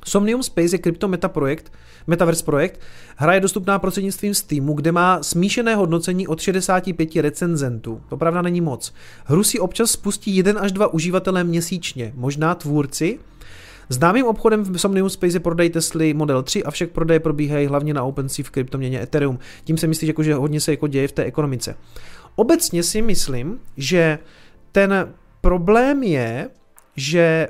Somnium 0.06 0.42
Space 0.42 0.74
je 0.74 0.78
kryptometa 0.78 1.28
projekt, 1.28 1.72
Metaverse 2.06 2.44
projekt. 2.44 2.80
Hra 3.16 3.34
je 3.34 3.40
dostupná 3.40 3.78
prostřednictvím 3.78 4.34
Steamu, 4.34 4.74
kde 4.74 4.92
má 4.92 5.22
smíšené 5.22 5.74
hodnocení 5.74 6.28
od 6.28 6.40
65 6.40 7.16
recenzentů. 7.16 8.00
To 8.08 8.16
pravda 8.16 8.42
není 8.42 8.60
moc. 8.60 8.94
Hru 9.24 9.44
si 9.44 9.58
občas 9.58 9.90
spustí 9.90 10.36
jeden 10.36 10.58
až 10.58 10.72
dva 10.72 10.94
uživatelé 10.94 11.44
měsíčně, 11.44 12.12
možná 12.16 12.54
tvůrci, 12.54 13.18
Známým 13.88 14.26
obchodem 14.26 14.62
v 14.62 14.78
Somnium 14.78 15.10
Space 15.10 15.36
je 15.36 15.40
prodej 15.40 15.70
Tesly 15.70 16.14
Model 16.14 16.42
3, 16.42 16.64
avšak 16.64 16.90
prodeje 16.90 17.20
probíhají 17.20 17.66
hlavně 17.66 17.94
na 17.94 18.02
OpenSea 18.02 18.44
v 18.44 18.50
kryptoměně 18.50 19.02
Ethereum. 19.02 19.38
Tím 19.64 19.78
se 19.78 19.86
myslí, 19.86 20.08
jako, 20.08 20.22
že 20.22 20.34
hodně 20.34 20.60
se 20.60 20.70
jako 20.70 20.86
děje 20.86 21.08
v 21.08 21.12
té 21.12 21.24
ekonomice. 21.24 21.76
Obecně 22.36 22.82
si 22.82 23.02
myslím, 23.02 23.60
že 23.76 24.18
ten 24.72 25.12
problém 25.40 26.02
je, 26.02 26.50
že 26.96 27.48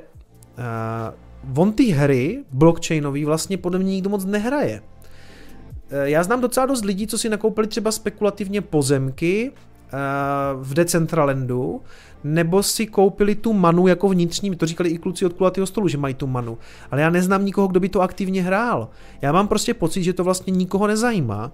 uh, 0.57 1.22
on 1.55 1.73
ty 1.73 1.83
hry 1.83 2.43
blockchainový 2.51 3.25
vlastně 3.25 3.57
podle 3.57 3.79
mě 3.79 3.91
nikdo 3.91 4.09
moc 4.09 4.25
nehraje. 4.25 4.81
Uh, 4.81 5.97
já 6.03 6.23
znám 6.23 6.41
docela 6.41 6.65
dost 6.65 6.85
lidí, 6.85 7.07
co 7.07 7.17
si 7.17 7.29
nakoupili 7.29 7.67
třeba 7.67 7.91
spekulativně 7.91 8.61
pozemky 8.61 9.51
uh, 9.51 10.63
v 10.63 10.73
Decentralandu, 10.73 11.81
nebo 12.23 12.63
si 12.63 12.87
koupili 12.87 13.35
tu 13.35 13.53
manu 13.53 13.87
jako 13.87 14.09
vnitřní, 14.09 14.55
to 14.55 14.65
říkali 14.65 14.89
i 14.89 14.97
kluci 14.97 15.25
od 15.25 15.33
kulatého 15.33 15.67
stolu, 15.67 15.87
že 15.87 15.97
mají 15.97 16.13
tu 16.13 16.27
manu, 16.27 16.57
ale 16.91 17.01
já 17.01 17.09
neznám 17.09 17.45
nikoho, 17.45 17.67
kdo 17.67 17.79
by 17.79 17.89
to 17.89 18.01
aktivně 18.01 18.43
hrál. 18.43 18.89
Já 19.21 19.31
mám 19.31 19.47
prostě 19.47 19.73
pocit, 19.73 20.03
že 20.03 20.13
to 20.13 20.23
vlastně 20.23 20.51
nikoho 20.51 20.87
nezajímá, 20.87 21.51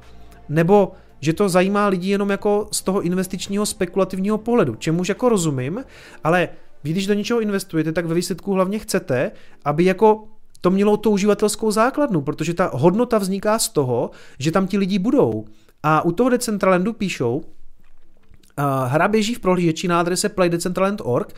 nebo 0.49 0.91
že 1.19 1.33
to 1.33 1.49
zajímá 1.49 1.87
lidi 1.87 2.09
jenom 2.09 2.29
jako 2.29 2.67
z 2.71 2.81
toho 2.81 3.01
investičního 3.01 3.65
spekulativního 3.65 4.37
pohledu, 4.37 4.75
čemuž 4.75 5.09
jako 5.09 5.29
rozumím, 5.29 5.83
ale 6.23 6.49
vy 6.83 6.91
když 6.91 7.07
do 7.07 7.13
něčeho 7.13 7.39
investujete, 7.39 7.91
tak 7.91 8.05
ve 8.05 8.15
výsledku 8.15 8.53
hlavně 8.53 8.79
chcete, 8.79 9.31
aby 9.65 9.85
jako 9.85 10.23
to 10.61 10.71
mělo 10.71 10.97
tu 10.97 11.09
uživatelskou 11.09 11.71
základnu, 11.71 12.21
protože 12.21 12.53
ta 12.53 12.69
hodnota 12.73 13.17
vzniká 13.17 13.59
z 13.59 13.69
toho, 13.69 14.11
že 14.39 14.51
tam 14.51 14.67
ti 14.67 14.77
lidi 14.77 14.99
budou. 14.99 15.45
A 15.83 16.05
u 16.05 16.11
toho 16.11 16.29
Decentralandu 16.29 16.93
píšou, 16.93 17.43
Hra 18.85 19.07
běží 19.07 19.35
v 19.35 19.39
prohlížeči 19.39 19.87
na 19.87 19.99
adrese 19.99 20.29
playdecentraland.org. 20.29 21.33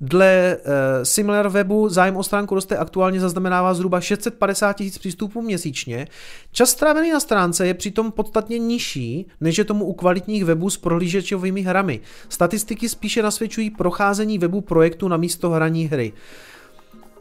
Dle 0.00 0.56
uh, 0.56 0.72
Similar 1.02 1.48
webu 1.48 1.88
zájem 1.88 2.16
o 2.16 2.22
stránku 2.22 2.54
roste 2.54 2.76
aktuálně 2.76 3.20
zaznamenává 3.20 3.74
zhruba 3.74 4.00
650 4.00 4.72
tisíc 4.72 4.98
přístupů 4.98 5.42
měsíčně. 5.42 6.06
Čas 6.52 6.70
strávený 6.70 7.10
na 7.10 7.20
stránce 7.20 7.66
je 7.66 7.74
přitom 7.74 8.12
podstatně 8.12 8.58
nižší, 8.58 9.26
než 9.40 9.58
je 9.58 9.64
tomu 9.64 9.84
u 9.84 9.92
kvalitních 9.92 10.44
webů 10.44 10.70
s 10.70 10.76
prohlížečovými 10.76 11.62
hrami. 11.62 12.00
Statistiky 12.28 12.88
spíše 12.88 13.22
nasvědčují 13.22 13.70
procházení 13.70 14.38
webu 14.38 14.60
projektu 14.60 15.08
na 15.08 15.16
místo 15.16 15.50
hraní 15.50 15.84
hry. 15.84 16.12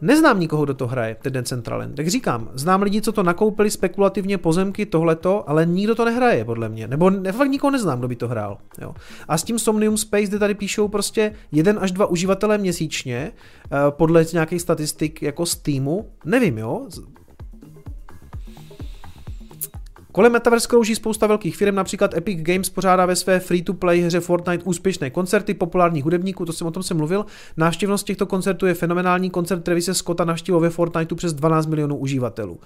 Neznám 0.03 0.39
nikoho, 0.39 0.63
kdo 0.63 0.73
to 0.73 0.87
hraje, 0.87 1.15
ten 1.21 1.33
Decentraland. 1.33 1.95
Tak 1.95 2.07
říkám, 2.07 2.49
znám 2.53 2.81
lidi, 2.81 3.01
co 3.01 3.11
to 3.11 3.23
nakoupili 3.23 3.69
spekulativně 3.69 4.37
pozemky, 4.37 4.85
tohleto, 4.85 5.49
ale 5.49 5.65
nikdo 5.65 5.95
to 5.95 6.05
nehraje, 6.05 6.45
podle 6.45 6.69
mě. 6.69 6.87
Nebo 6.87 7.09
ne, 7.09 7.31
fakt 7.31 7.49
nikoho 7.49 7.71
neznám, 7.71 7.99
kdo 7.99 8.07
by 8.07 8.15
to 8.15 8.27
hrál. 8.27 8.57
Jo. 8.81 8.95
A 9.27 9.37
s 9.37 9.43
tím 9.43 9.59
Somnium 9.59 9.97
Space, 9.97 10.23
kde 10.23 10.39
tady 10.39 10.53
píšou 10.53 10.87
prostě 10.87 11.33
jeden 11.51 11.77
až 11.81 11.91
dva 11.91 12.05
uživatelé 12.05 12.57
měsíčně, 12.57 13.31
eh, 13.31 13.77
podle 13.89 14.25
nějakých 14.33 14.61
statistik 14.61 15.21
jako 15.21 15.45
Steamu, 15.45 16.09
nevím, 16.25 16.57
jo, 16.57 16.87
Kolem 20.15 20.31
Metaverse 20.31 20.67
krouží 20.67 20.95
spousta 20.95 21.27
velkých 21.27 21.57
firm, 21.57 21.75
například 21.75 22.13
Epic 22.13 22.39
Games 22.41 22.69
pořádá 22.69 23.05
ve 23.05 23.15
své 23.15 23.39
free-to-play 23.39 24.01
hře 24.01 24.19
Fortnite 24.19 24.63
úspěšné 24.63 25.09
koncerty 25.09 25.53
populárních 25.53 26.03
hudebníků, 26.03 26.45
to 26.45 26.53
jsem 26.53 26.67
o 26.67 26.71
tom 26.71 26.83
jsem 26.83 26.97
mluvil. 26.97 27.25
Návštěvnost 27.57 28.05
těchto 28.05 28.25
koncertů 28.25 28.65
je 28.65 28.73
fenomenální, 28.73 29.29
koncert 29.29 29.63
Travise 29.63 29.93
Scotta 29.93 30.25
navštívil 30.25 30.59
ve 30.59 30.69
Fortniteu 30.69 31.15
přes 31.15 31.33
12 31.33 31.65
milionů 31.65 31.97
uživatelů. 31.97 32.59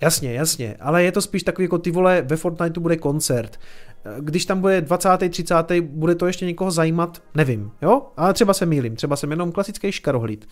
Jasně, 0.00 0.32
jasně, 0.32 0.76
ale 0.80 1.02
je 1.02 1.12
to 1.12 1.20
spíš 1.20 1.42
takový 1.42 1.64
jako 1.64 1.78
ty 1.78 1.90
vole, 1.90 2.22
ve 2.22 2.36
Fortniteu 2.36 2.80
bude 2.80 2.96
koncert. 2.96 3.60
Když 4.20 4.46
tam 4.46 4.60
bude 4.60 4.80
20. 4.80 5.08
30. 5.30 5.54
bude 5.80 6.14
to 6.14 6.26
ještě 6.26 6.46
někoho 6.46 6.70
zajímat, 6.70 7.22
nevím, 7.34 7.70
jo? 7.82 8.02
Ale 8.16 8.34
třeba 8.34 8.54
se 8.54 8.66
mýlím, 8.66 8.96
třeba 8.96 9.16
jsem 9.16 9.30
jenom 9.30 9.52
klasický 9.52 9.92
škarohlíd. 9.92 10.48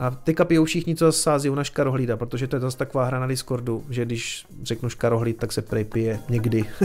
A 0.00 0.10
teďka 0.10 0.44
pijou 0.44 0.64
všichni, 0.64 0.96
co 0.96 1.12
sází 1.12 1.50
na 1.50 1.64
škarohlída, 1.64 2.16
protože 2.16 2.46
to 2.46 2.56
je 2.56 2.60
zase 2.60 2.78
taková 2.78 3.04
hra 3.04 3.20
na 3.20 3.26
Discordu, 3.26 3.84
že 3.90 4.04
když 4.04 4.46
řeknu 4.62 4.88
škarohlíd, 4.88 5.36
tak 5.36 5.52
se 5.52 5.62
prej 5.62 5.84
pije 5.84 6.20
někdy. 6.28 6.64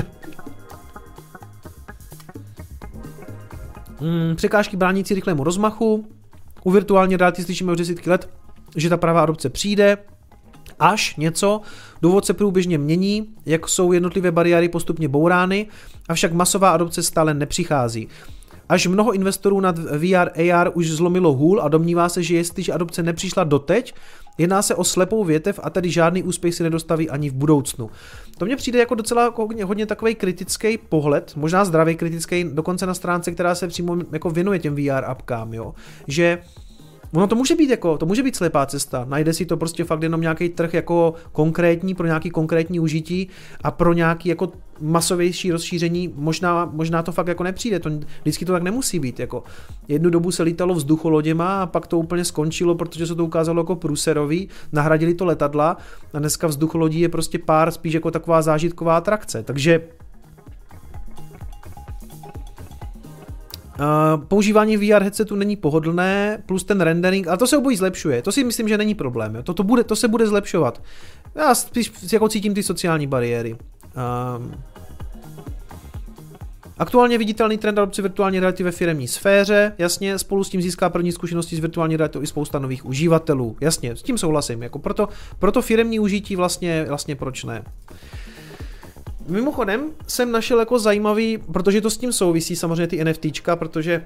hmm, 4.00 4.36
překážky 4.36 4.78
bránící 4.78 5.14
rychlému 5.14 5.44
rozmachu. 5.44 6.08
U 6.64 6.72
virtuální 6.72 7.18
reality 7.18 7.44
slyšíme 7.44 7.72
už 7.72 7.78
desítky 7.78 8.10
let, 8.10 8.30
že 8.76 8.90
ta 8.90 8.98
pravá 8.98 9.22
adopce 9.22 9.50
přijde, 9.50 9.98
až 10.80 11.16
něco. 11.16 11.62
Důvod 12.02 12.26
se 12.26 12.34
průběžně 12.34 12.78
mění, 12.78 13.30
jak 13.46 13.70
jsou 13.70 13.92
jednotlivé 13.92 14.32
bariéry 14.32 14.70
postupně 14.70 15.08
bourány, 15.08 15.68
avšak 16.10 16.34
masová 16.34 16.72
adopce 16.72 17.04
stále 17.04 17.34
nepřichází. 17.34 18.08
Až 18.70 18.88
mnoho 18.88 19.14
investorů 19.14 19.60
nad 19.60 19.80
VR 19.80 20.52
AR 20.54 20.72
už 20.74 20.92
zlomilo 20.92 21.34
hůl 21.34 21.62
a 21.62 21.68
domnívá 21.68 22.10
se, 22.10 22.24
že 22.24 22.36
jestliže 22.36 22.74
adopce 22.74 23.04
nepřišla 23.04 23.44
doteď, 23.44 23.96
jedná 24.38 24.62
se 24.62 24.76
o 24.76 24.84
slepou 24.84 25.24
větev 25.24 25.60
a 25.64 25.70
tedy 25.70 25.90
žádný 25.90 26.24
úspěch 26.24 26.56
si 26.56 26.64
nedostaví 26.64 27.10
ani 27.10 27.30
v 27.30 27.34
budoucnu. 27.34 27.90
To 28.38 28.46
mně 28.46 28.56
přijde 28.56 28.80
jako 28.80 28.96
docela 28.96 29.34
hodně, 29.36 29.66
hodně 29.66 29.86
takový 29.86 30.16
kritický 30.16 30.78
pohled, 30.78 31.34
možná 31.36 31.66
zdravý 31.66 31.96
kritický, 31.96 32.44
dokonce 32.44 32.86
na 32.86 32.94
stránce, 32.94 33.32
která 33.32 33.56
se 33.56 33.68
přímo 33.68 33.98
jako 34.12 34.30
věnuje 34.30 34.60
těm 34.60 34.76
VR 34.76 35.06
apkám, 35.06 35.54
jo. 35.54 35.74
Že 36.08 36.42
Ono 37.16 37.28
to 37.28 37.36
může 37.36 37.56
být 37.56 37.70
jako, 37.70 37.98
to 37.98 38.06
může 38.06 38.24
být 38.24 38.36
slepá 38.36 38.66
cesta. 38.66 39.06
Najde 39.10 39.34
si 39.34 39.46
to 39.46 39.58
prostě 39.58 39.84
fakt 39.84 40.04
jenom 40.04 40.22
nějaký 40.22 40.50
trh 40.50 40.74
jako 40.74 41.14
konkrétní, 41.32 41.96
pro 41.96 42.08
nějaký 42.08 42.30
konkrétní 42.30 42.80
užití 42.80 43.30
a 43.64 43.72
pro 43.72 43.94
nějaký 43.94 44.30
jako 44.30 44.52
masovější 44.82 45.52
rozšíření 45.52 46.14
možná, 46.16 46.70
možná 46.74 47.04
to 47.04 47.12
fakt 47.12 47.28
jako 47.28 47.44
nepřijde. 47.44 47.80
To, 47.80 47.90
vždycky 48.22 48.46
to 48.46 48.52
tak 48.52 48.64
nemusí 48.64 49.00
být. 49.00 49.20
Jako. 49.20 49.44
Jednu 49.88 50.10
dobu 50.10 50.32
se 50.32 50.44
lítalo 50.44 50.74
vzducholoděma 50.74 51.62
a 51.62 51.66
pak 51.66 51.88
to 51.88 52.00
úplně 52.00 52.26
skončilo, 52.26 52.76
protože 52.76 53.08
se 53.08 53.16
to 53.16 53.26
ukázalo 53.26 53.62
jako 53.62 53.76
průserový, 53.76 54.50
nahradili 54.72 55.14
to 55.14 55.26
letadla 55.26 55.78
a 56.14 56.20
dneska 56.20 56.48
vzducholodí 56.48 57.00
je 57.00 57.10
prostě 57.10 57.40
pár 57.40 57.72
spíš 57.72 57.94
jako 57.94 58.12
taková 58.12 58.42
zážitková 58.42 58.98
atrakce. 58.98 59.44
Takže 59.44 59.82
Uh, 63.80 64.23
používání 64.23 64.77
VR 64.77 65.03
headsetu 65.03 65.35
není 65.35 65.56
pohodlné, 65.56 66.43
plus 66.45 66.64
ten 66.64 66.81
rendering, 66.81 67.27
ale 67.27 67.38
to 67.38 67.47
se 67.47 67.57
obojí 67.57 67.77
zlepšuje. 67.77 68.22
To 68.22 68.31
si 68.31 68.43
myslím, 68.43 68.68
že 68.68 68.77
není 68.77 68.95
problém. 68.95 69.35
Jo. 69.35 69.43
To, 69.43 69.53
to, 69.53 69.64
bude, 69.64 69.84
to 69.84 69.95
se 69.95 70.07
bude 70.07 70.27
zlepšovat. 70.27 70.81
Já 71.35 71.56
spíš 71.56 71.91
jako 72.14 72.30
cítím 72.30 72.53
ty 72.53 72.64
sociální 72.64 73.07
bariéry. 73.07 73.53
Uh, 73.53 74.45
Aktuálně 76.77 77.18
viditelný 77.18 77.57
trend 77.57 77.80
adopce 77.80 78.02
virtuální 78.02 78.39
reality 78.39 78.64
ve 78.64 78.72
firmní 78.72 79.07
sféře, 79.07 79.73
jasně, 79.77 80.19
spolu 80.19 80.43
s 80.43 80.49
tím 80.49 80.61
získá 80.61 80.89
první 80.89 81.11
zkušenosti 81.11 81.56
s 81.56 81.60
virtuální 81.60 81.97
realitou 81.97 82.22
i 82.22 82.27
spousta 82.27 82.60
nových 82.60 82.85
uživatelů, 82.85 83.57
jasně, 83.61 83.95
s 83.95 84.03
tím 84.03 84.18
souhlasím, 84.18 84.64
jako 84.64 84.80
proto, 84.80 85.10
proto 85.39 85.61
firmní 85.61 85.99
užití 85.99 86.35
vlastně, 86.35 86.85
vlastně 86.89 87.15
proč 87.15 87.43
ne. 87.43 87.64
Mimochodem 89.27 89.91
jsem 90.07 90.31
našel 90.31 90.60
jako 90.60 90.80
zajímavý, 90.80 91.38
protože 91.38 91.81
to 91.81 91.89
s 91.89 91.97
tím 91.97 92.14
souvisí 92.14 92.56
samozřejmě 92.56 92.88
ty 92.88 93.06
NFTčka, 93.06 93.56
protože 93.56 94.06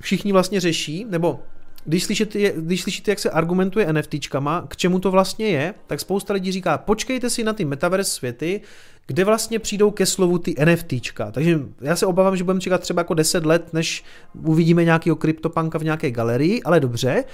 všichni 0.00 0.32
vlastně 0.32 0.60
řeší, 0.60 1.06
nebo 1.08 1.40
když 1.84 2.04
slyšíte, 2.04 2.52
když 2.56 2.82
slyšíte, 2.82 3.10
jak 3.10 3.18
se 3.18 3.30
argumentuje 3.30 3.92
NFTčkama, 3.92 4.64
k 4.68 4.76
čemu 4.76 5.00
to 5.00 5.10
vlastně 5.10 5.46
je, 5.46 5.74
tak 5.86 6.00
spousta 6.00 6.34
lidí 6.34 6.52
říká, 6.52 6.78
počkejte 6.78 7.30
si 7.30 7.44
na 7.44 7.52
ty 7.52 7.64
metaverse 7.64 8.10
světy, 8.10 8.60
kde 9.06 9.24
vlastně 9.24 9.58
přijdou 9.58 9.90
ke 9.90 10.06
slovu 10.06 10.38
ty 10.38 10.54
NFTčka. 10.64 11.30
Takže 11.30 11.60
já 11.80 11.96
se 11.96 12.06
obávám, 12.06 12.36
že 12.36 12.44
budeme 12.44 12.60
čekat 12.60 12.80
třeba 12.80 13.00
jako 13.00 13.14
10 13.14 13.46
let, 13.46 13.72
než 13.72 14.04
uvidíme 14.44 14.84
nějakého 14.84 15.16
kryptopanka 15.16 15.78
v 15.78 15.84
nějaké 15.84 16.10
galerii, 16.10 16.62
ale 16.62 16.80
dobře. 16.80 17.24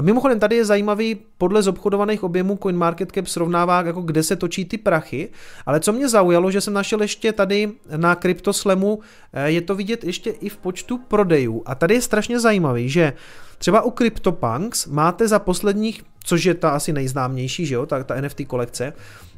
A 0.00 0.02
mimochodem 0.02 0.40
tady 0.40 0.56
je 0.56 0.64
zajímavý, 0.64 1.16
podle 1.38 1.62
zobchodovaných 1.62 2.22
objemů 2.22 2.58
CoinMarketCap 2.62 3.26
srovnává, 3.26 3.82
jako 3.82 4.00
kde 4.00 4.22
se 4.22 4.36
točí 4.36 4.64
ty 4.64 4.78
prachy, 4.78 5.28
ale 5.66 5.80
co 5.80 5.92
mě 5.92 6.08
zaujalo, 6.08 6.50
že 6.50 6.60
jsem 6.60 6.72
našel 6.72 7.02
ještě 7.02 7.32
tady 7.32 7.72
na 7.96 8.14
CryptoSlamu, 8.14 9.00
eh, 9.32 9.50
je 9.50 9.60
to 9.60 9.74
vidět 9.74 10.04
ještě 10.04 10.30
i 10.30 10.48
v 10.48 10.56
počtu 10.56 10.98
prodejů. 10.98 11.62
A 11.66 11.74
tady 11.74 11.94
je 11.94 12.02
strašně 12.02 12.40
zajímavý, 12.40 12.88
že 12.88 13.12
třeba 13.58 13.82
u 13.82 13.90
CryptoPunks 13.90 14.86
máte 14.86 15.28
za 15.28 15.38
posledních, 15.38 16.02
což 16.24 16.44
je 16.44 16.54
ta 16.54 16.70
asi 16.70 16.92
nejznámější, 16.92 17.66
že 17.66 17.74
jo, 17.74 17.86
ta, 17.86 18.04
ta 18.04 18.20
NFT 18.20 18.40
kolekce, 18.46 18.92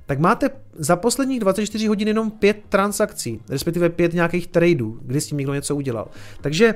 tak 0.06 0.18
máte 0.18 0.50
za 0.72 0.96
posledních 0.96 1.40
24 1.40 1.86
hodin 1.86 2.08
jenom 2.08 2.30
pět 2.30 2.56
transakcí, 2.68 3.40
respektive 3.48 3.88
pět 3.88 4.14
nějakých 4.14 4.46
tradeů, 4.46 4.98
kdy 5.02 5.20
s 5.20 5.26
tím 5.26 5.38
někdo 5.38 5.54
něco 5.54 5.76
udělal. 5.76 6.08
Takže 6.40 6.74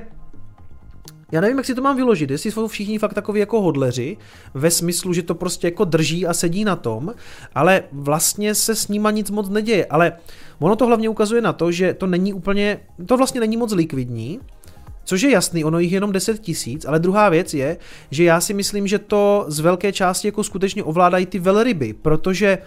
já 1.31 1.41
nevím, 1.41 1.57
jak 1.57 1.65
si 1.65 1.75
to 1.75 1.81
mám 1.81 1.95
vyložit, 1.95 2.31
jestli 2.31 2.51
jsou 2.51 2.67
všichni 2.67 2.99
fakt 2.99 3.13
takový 3.13 3.39
jako 3.39 3.61
hodleři, 3.61 4.17
ve 4.53 4.71
smyslu, 4.71 5.13
že 5.13 5.23
to 5.23 5.35
prostě 5.35 5.67
jako 5.67 5.85
drží 5.85 6.27
a 6.27 6.33
sedí 6.33 6.63
na 6.63 6.75
tom, 6.75 7.13
ale 7.55 7.83
vlastně 7.91 8.55
se 8.55 8.75
s 8.75 8.87
nima 8.87 9.11
nic 9.11 9.31
moc 9.31 9.49
neděje. 9.49 9.85
Ale 9.85 10.13
ono 10.59 10.75
to 10.75 10.87
hlavně 10.87 11.09
ukazuje 11.09 11.41
na 11.41 11.53
to, 11.53 11.71
že 11.71 11.93
to 11.93 12.07
není 12.07 12.33
úplně, 12.33 12.79
to 13.05 13.17
vlastně 13.17 13.39
není 13.39 13.57
moc 13.57 13.71
likvidní, 13.71 14.39
Což 15.07 15.21
je 15.21 15.31
jasný, 15.31 15.63
ono 15.63 15.79
jich 15.79 15.91
je 15.91 15.95
jenom 15.95 16.11
10 16.11 16.39
tisíc, 16.39 16.85
ale 16.85 16.99
druhá 16.99 17.29
věc 17.29 17.53
je, 17.53 17.77
že 18.11 18.23
já 18.23 18.41
si 18.41 18.53
myslím, 18.53 18.87
že 18.87 18.99
to 18.99 19.45
z 19.47 19.59
velké 19.59 19.91
části 19.91 20.27
jako 20.27 20.43
skutečně 20.43 20.83
ovládají 20.83 21.25
ty 21.25 21.39
velryby, 21.39 21.93
protože 21.93 22.57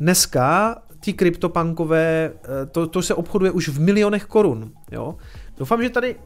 dneska 0.00 0.76
ty 1.00 1.12
kryptopankové, 1.12 2.32
eh, 2.34 2.66
to, 2.66 2.86
to 2.86 3.02
se 3.02 3.14
obchoduje 3.14 3.50
už 3.50 3.68
v 3.68 3.80
milionech 3.80 4.24
korun, 4.24 4.72
jo. 4.92 5.16
Doufám, 5.58 5.82
že 5.82 5.90
tady 5.90 6.16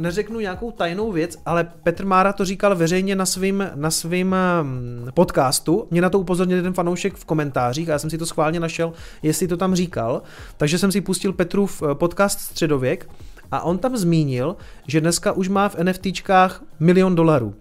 neřeknu 0.00 0.40
nějakou 0.40 0.70
tajnou 0.70 1.12
věc, 1.12 1.36
ale 1.46 1.70
Petr 1.82 2.06
Mára 2.06 2.32
to 2.32 2.44
říkal 2.44 2.76
veřejně 2.76 3.16
na 3.16 3.26
svým, 3.26 3.70
na 3.74 3.90
svým 3.90 4.36
mm, 4.62 5.08
podcastu. 5.14 5.86
Mě 5.90 6.02
na 6.02 6.10
to 6.10 6.18
upozornil 6.18 6.56
jeden 6.56 6.72
fanoušek 6.72 7.14
v 7.14 7.24
komentářích 7.24 7.88
a 7.88 7.92
já 7.92 7.98
jsem 7.98 8.10
si 8.10 8.18
to 8.18 8.26
schválně 8.26 8.60
našel, 8.60 8.92
jestli 9.22 9.48
to 9.48 9.56
tam 9.56 9.74
říkal. 9.74 10.22
Takže 10.56 10.78
jsem 10.78 10.92
si 10.92 11.00
pustil 11.00 11.32
Petrův 11.32 11.82
eh, 11.82 11.94
podcast 11.94 12.40
Středověk 12.40 13.08
a 13.50 13.60
on 13.60 13.78
tam 13.78 13.96
zmínil, 13.96 14.56
že 14.86 15.00
dneska 15.00 15.32
už 15.32 15.48
má 15.48 15.68
v 15.68 15.76
NFTčkách 15.82 16.62
milion 16.80 17.14
dolarů. 17.14 17.54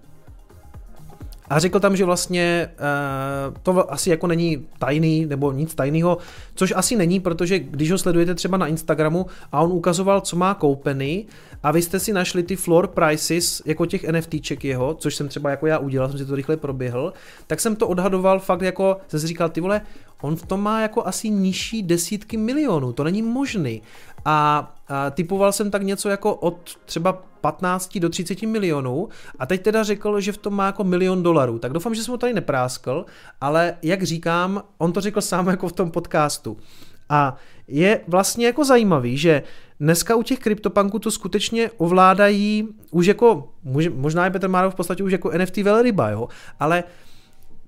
A 1.50 1.60
řekl 1.60 1.80
tam, 1.80 1.96
že 1.96 2.06
vlastně 2.06 2.70
uh, 3.50 3.56
to 3.64 3.92
asi 3.94 4.10
jako 4.10 4.28
není 4.28 4.68
tajný 4.80 5.26
nebo 5.26 5.52
nic 5.52 5.76
tajného, 5.76 6.18
což 6.56 6.74
asi 6.76 6.96
není, 6.96 7.20
protože 7.20 7.60
když 7.60 7.92
ho 7.92 7.98
sledujete 7.98 8.36
třeba 8.36 8.58
na 8.58 8.68
Instagramu 8.68 9.26
a 9.52 9.62
on 9.62 9.72
ukazoval, 9.72 10.22
co 10.22 10.36
má 10.36 10.54
koupený 10.54 11.28
a 11.64 11.72
vy 11.72 11.82
jste 11.82 12.00
si 12.00 12.14
našli 12.14 12.44
ty 12.44 12.56
floor 12.56 12.88
prices 12.88 13.62
jako 13.66 13.86
těch 13.86 14.08
NFTček 14.12 14.64
jeho, 14.64 14.94
což 14.94 15.16
jsem 15.16 15.28
třeba 15.28 15.50
jako 15.50 15.68
já 15.68 15.78
udělal, 15.78 16.10
jsem 16.10 16.18
si 16.18 16.26
to 16.26 16.36
rychle 16.36 16.58
proběhl, 16.58 17.14
tak 17.48 17.60
jsem 17.60 17.76
to 17.76 17.88
odhadoval 17.88 18.40
fakt 18.40 18.62
jako, 18.62 18.98
jsem 19.08 19.20
si 19.20 19.28
říkal, 19.28 19.50
ty 19.50 19.62
vole, 19.62 19.82
on 20.22 20.36
v 20.36 20.46
tom 20.46 20.62
má 20.62 20.82
jako 20.82 21.08
asi 21.08 21.30
nižší 21.30 21.84
desítky 21.84 22.38
milionů, 22.38 22.94
to 22.94 23.04
není 23.04 23.22
možný. 23.22 23.82
A, 24.26 24.72
a 24.88 25.10
typoval 25.10 25.52
jsem 25.52 25.72
tak 25.72 25.84
něco 25.84 26.10
jako 26.10 26.36
od 26.36 26.78
třeba 26.86 27.24
15 27.42 27.98
do 28.00 28.10
30 28.10 28.42
milionů 28.42 29.10
a 29.40 29.46
teď 29.46 29.62
teda 29.62 29.84
řekl, 29.84 30.22
že 30.22 30.32
v 30.32 30.38
tom 30.38 30.54
má 30.54 30.66
jako 30.66 30.84
milion 30.84 31.24
dolarů. 31.24 31.60
Tak 31.60 31.74
doufám, 31.74 31.96
že 31.96 32.04
jsem 32.04 32.12
ho 32.12 32.18
tady 32.18 32.34
nepráskl, 32.34 33.06
ale 33.42 33.78
jak 33.82 34.04
říkám, 34.04 34.64
on 34.78 34.94
to 34.94 35.02
řekl 35.02 35.22
sám 35.22 35.48
jako 35.56 35.68
v 35.68 35.74
tom 35.74 35.92
podcastu. 35.92 36.58
A 37.10 37.36
je 37.68 38.02
vlastně 38.08 38.46
jako 38.46 38.66
zajímavý, 38.66 39.18
že 39.18 39.44
dneska 39.80 40.16
u 40.16 40.24
těch 40.24 40.40
kryptopanků 40.40 41.00
to 41.00 41.12
skutečně 41.12 41.72
ovládají 41.78 42.68
už 42.92 43.06
jako, 43.06 43.54
možná 43.96 44.26
je 44.26 44.32
Petr 44.32 44.48
Márov 44.48 44.74
v 44.74 44.76
podstatě 44.76 45.04
už 45.04 45.12
jako 45.12 45.32
NFT 45.38 45.58
velryba, 45.58 46.10
jo, 46.10 46.28
ale 46.60 46.84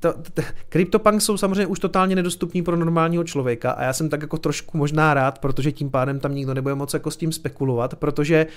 to, 0.01 0.13
to, 0.33 0.41
CryptoPunk 0.69 1.21
jsou 1.21 1.37
samozřejmě 1.37 1.65
už 1.65 1.79
totálně 1.79 2.15
nedostupní 2.15 2.61
pro 2.61 2.75
normálního 2.75 3.23
člověka 3.23 3.71
a 3.71 3.83
já 3.83 3.93
jsem 3.93 4.09
tak 4.09 4.21
jako 4.21 4.37
trošku 4.37 4.77
možná 4.77 5.13
rád, 5.13 5.39
protože 5.39 5.71
tím 5.71 5.89
pádem 5.89 6.19
tam 6.19 6.35
nikdo 6.35 6.53
nebude 6.53 6.75
moc 6.75 6.93
jako 6.93 7.11
s 7.11 7.17
tím 7.17 7.31
spekulovat, 7.31 7.95
protože 7.95 8.47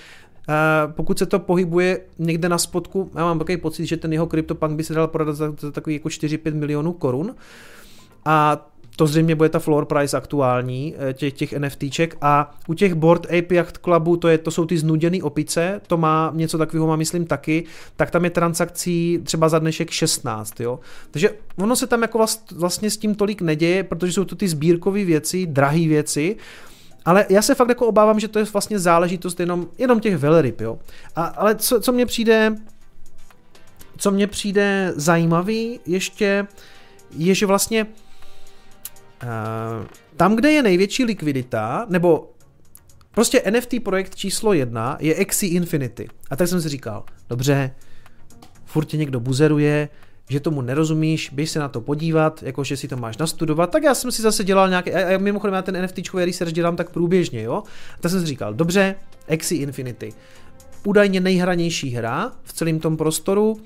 pokud 0.87 1.19
se 1.19 1.25
to 1.25 1.39
pohybuje 1.39 2.01
někde 2.19 2.49
na 2.49 2.57
spodku, 2.57 3.11
já 3.15 3.23
mám 3.23 3.39
takový 3.39 3.57
pocit, 3.57 3.85
že 3.85 3.97
ten 3.97 4.13
jeho 4.13 4.27
CryptoPunk 4.27 4.77
by 4.77 4.83
se 4.83 4.93
dal 4.93 5.07
prodat 5.07 5.33
za, 5.33 5.53
za 5.59 5.71
takový 5.71 5.95
jako 5.95 6.09
4-5 6.09 6.53
milionů 6.53 6.93
korun. 6.93 7.35
A 8.25 8.67
to 8.95 9.07
zřejmě 9.07 9.35
bude 9.35 9.49
ta 9.49 9.59
floor 9.59 9.85
price 9.85 10.17
aktuální 10.17 10.95
eh, 10.97 11.13
těch, 11.13 11.33
těch 11.33 11.53
NFTček 11.53 12.17
a 12.21 12.55
u 12.67 12.73
těch 12.73 12.93
Board 12.93 13.25
Ape 13.25 13.55
Yacht 13.55 13.77
Clubu 13.77 14.17
to, 14.17 14.27
je, 14.27 14.37
to 14.37 14.51
jsou 14.51 14.65
ty 14.65 14.77
znuděný 14.77 15.21
opice, 15.21 15.81
to 15.87 15.97
má 15.97 16.31
něco 16.35 16.57
takového, 16.57 16.87
má 16.87 16.95
myslím 16.95 17.25
taky, 17.25 17.63
tak 17.95 18.11
tam 18.11 18.23
je 18.23 18.29
transakcí 18.29 19.19
třeba 19.23 19.49
za 19.49 19.59
dnešek 19.59 19.91
16, 19.91 20.59
jo. 20.59 20.79
Takže 21.11 21.29
ono 21.57 21.75
se 21.75 21.87
tam 21.87 22.01
jako 22.01 22.17
vlast, 22.17 22.51
vlastně 22.51 22.89
s 22.89 22.97
tím 22.97 23.15
tolik 23.15 23.41
neděje, 23.41 23.83
protože 23.83 24.13
jsou 24.13 24.25
to 24.25 24.35
ty 24.35 24.47
sbírkové 24.47 25.05
věci, 25.05 25.45
drahé 25.45 25.87
věci, 25.87 26.35
ale 27.05 27.25
já 27.29 27.41
se 27.41 27.55
fakt 27.55 27.69
jako 27.69 27.87
obávám, 27.87 28.19
že 28.19 28.27
to 28.27 28.39
je 28.39 28.45
vlastně 28.45 28.79
záležitost 28.79 29.39
jenom, 29.39 29.67
jenom 29.77 29.99
těch 29.99 30.17
velryb, 30.17 30.61
jo. 30.61 30.79
A, 31.15 31.23
ale 31.25 31.55
co, 31.55 31.81
co 31.81 31.91
mně 31.91 32.05
přijde, 32.05 32.55
co 33.97 34.11
mně 34.11 34.27
přijde 34.27 34.93
zajímavý 34.95 35.79
ještě, 35.85 36.47
je, 37.17 37.35
že 37.35 37.45
vlastně 37.45 37.87
tam, 40.17 40.35
kde 40.35 40.51
je 40.51 40.63
největší 40.63 41.03
likvidita, 41.03 41.85
nebo 41.89 42.31
prostě 43.11 43.43
NFT 43.51 43.83
projekt 43.83 44.15
číslo 44.15 44.53
jedna 44.53 44.97
je 44.99 45.15
Axie 45.15 45.53
Infinity. 45.53 46.07
A 46.29 46.35
tak 46.35 46.47
jsem 46.47 46.61
si 46.61 46.69
říkal, 46.69 47.03
dobře, 47.29 47.71
furt 48.65 48.85
tě 48.85 48.97
někdo 48.97 49.19
buzeruje, 49.19 49.89
že 50.29 50.39
tomu 50.39 50.61
nerozumíš, 50.61 51.29
běž 51.33 51.49
se 51.49 51.59
na 51.59 51.69
to 51.69 51.81
podívat, 51.81 52.43
jakože 52.43 52.77
si 52.77 52.87
to 52.87 52.97
máš 52.97 53.17
nastudovat, 53.17 53.71
tak 53.71 53.83
já 53.83 53.95
jsem 53.95 54.11
si 54.11 54.21
zase 54.21 54.43
dělal 54.43 54.69
nějaký, 54.69 54.91
a 54.91 55.17
mimochodem 55.17 55.53
já 55.53 55.61
ten 55.61 55.83
NFT 55.83 56.13
research 56.13 56.53
dělám 56.53 56.75
tak 56.75 56.89
průběžně, 56.89 57.41
jo, 57.41 57.63
a 57.93 57.97
tak 57.99 58.11
jsem 58.11 58.19
si 58.19 58.25
říkal, 58.25 58.53
dobře, 58.53 58.95
Axie 59.33 59.61
Infinity, 59.61 60.13
údajně 60.83 61.19
nejhranější 61.19 61.89
hra 61.89 62.31
v 62.43 62.53
celém 62.53 62.79
tom 62.79 62.97
prostoru, 62.97 63.51
uh, 63.51 63.59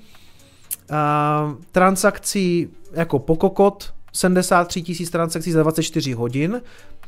transakcí 1.72 2.68
jako 2.92 3.18
pokokot, 3.18 3.92
73 4.12 4.82
tisíc 4.82 5.10
transakcí 5.10 5.52
za 5.52 5.62
24 5.62 6.12
hodin, 6.12 6.62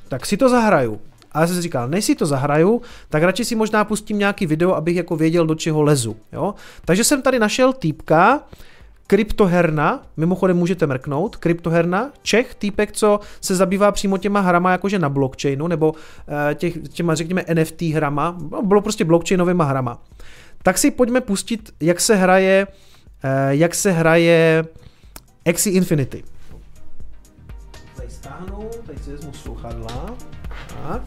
tak 0.09 0.27
si 0.27 0.37
to 0.37 0.49
zahraju. 0.49 1.01
A 1.33 1.41
já 1.41 1.47
jsem 1.47 1.57
si 1.57 1.63
říkal, 1.63 1.89
než 1.89 2.05
si 2.05 2.15
to 2.15 2.27
zahraju, 2.27 2.83
tak 3.09 3.23
radši 3.23 3.45
si 3.45 3.55
možná 3.55 3.85
pustím 3.85 4.19
nějaký 4.19 4.47
video, 4.47 4.75
abych 4.75 4.97
jako 4.97 5.17
věděl, 5.17 5.47
do 5.47 5.55
čeho 5.55 5.83
lezu. 5.83 6.17
Jo? 6.33 6.55
Takže 6.85 7.05
jsem 7.05 7.23
tady 7.23 7.39
našel 7.39 7.73
týpka, 7.73 8.41
Kryptoherna, 9.07 10.03
mimochodem 10.17 10.57
můžete 10.57 10.87
mrknout, 10.87 11.37
Kryptoherna, 11.37 12.11
Čech, 12.23 12.55
týpek, 12.55 12.93
co 12.93 13.21
se 13.41 13.57
zabývá 13.57 13.93
přímo 13.93 14.19
těma 14.19 14.41
hrama 14.41 14.73
jakože 14.73 14.99
na 14.99 15.09
blockchainu, 15.09 15.67
nebo 15.69 15.95
eh, 16.51 16.55
těch, 16.55 16.79
těma 16.89 17.15
řekněme 17.15 17.45
NFT 17.55 17.83
hrama, 17.83 18.37
no, 18.51 18.63
bylo 18.63 18.81
prostě 18.81 19.05
blockchainovými 19.05 19.63
hrama. 19.67 20.03
Tak 20.63 20.79
si 20.79 20.91
pojďme 20.91 21.21
pustit, 21.21 21.75
jak 21.81 22.01
se 22.01 22.15
hraje, 22.15 22.67
eh, 23.25 23.29
jak 23.51 23.75
se 23.75 23.91
hraje 23.91 24.65
Axie 25.47 25.75
Infinity 25.77 26.25
stáhnu, 28.23 28.71
teď 28.87 29.03
si 29.03 29.11
vezmu 29.11 29.33
sluchadla. 29.33 30.17
Tak. 30.83 31.03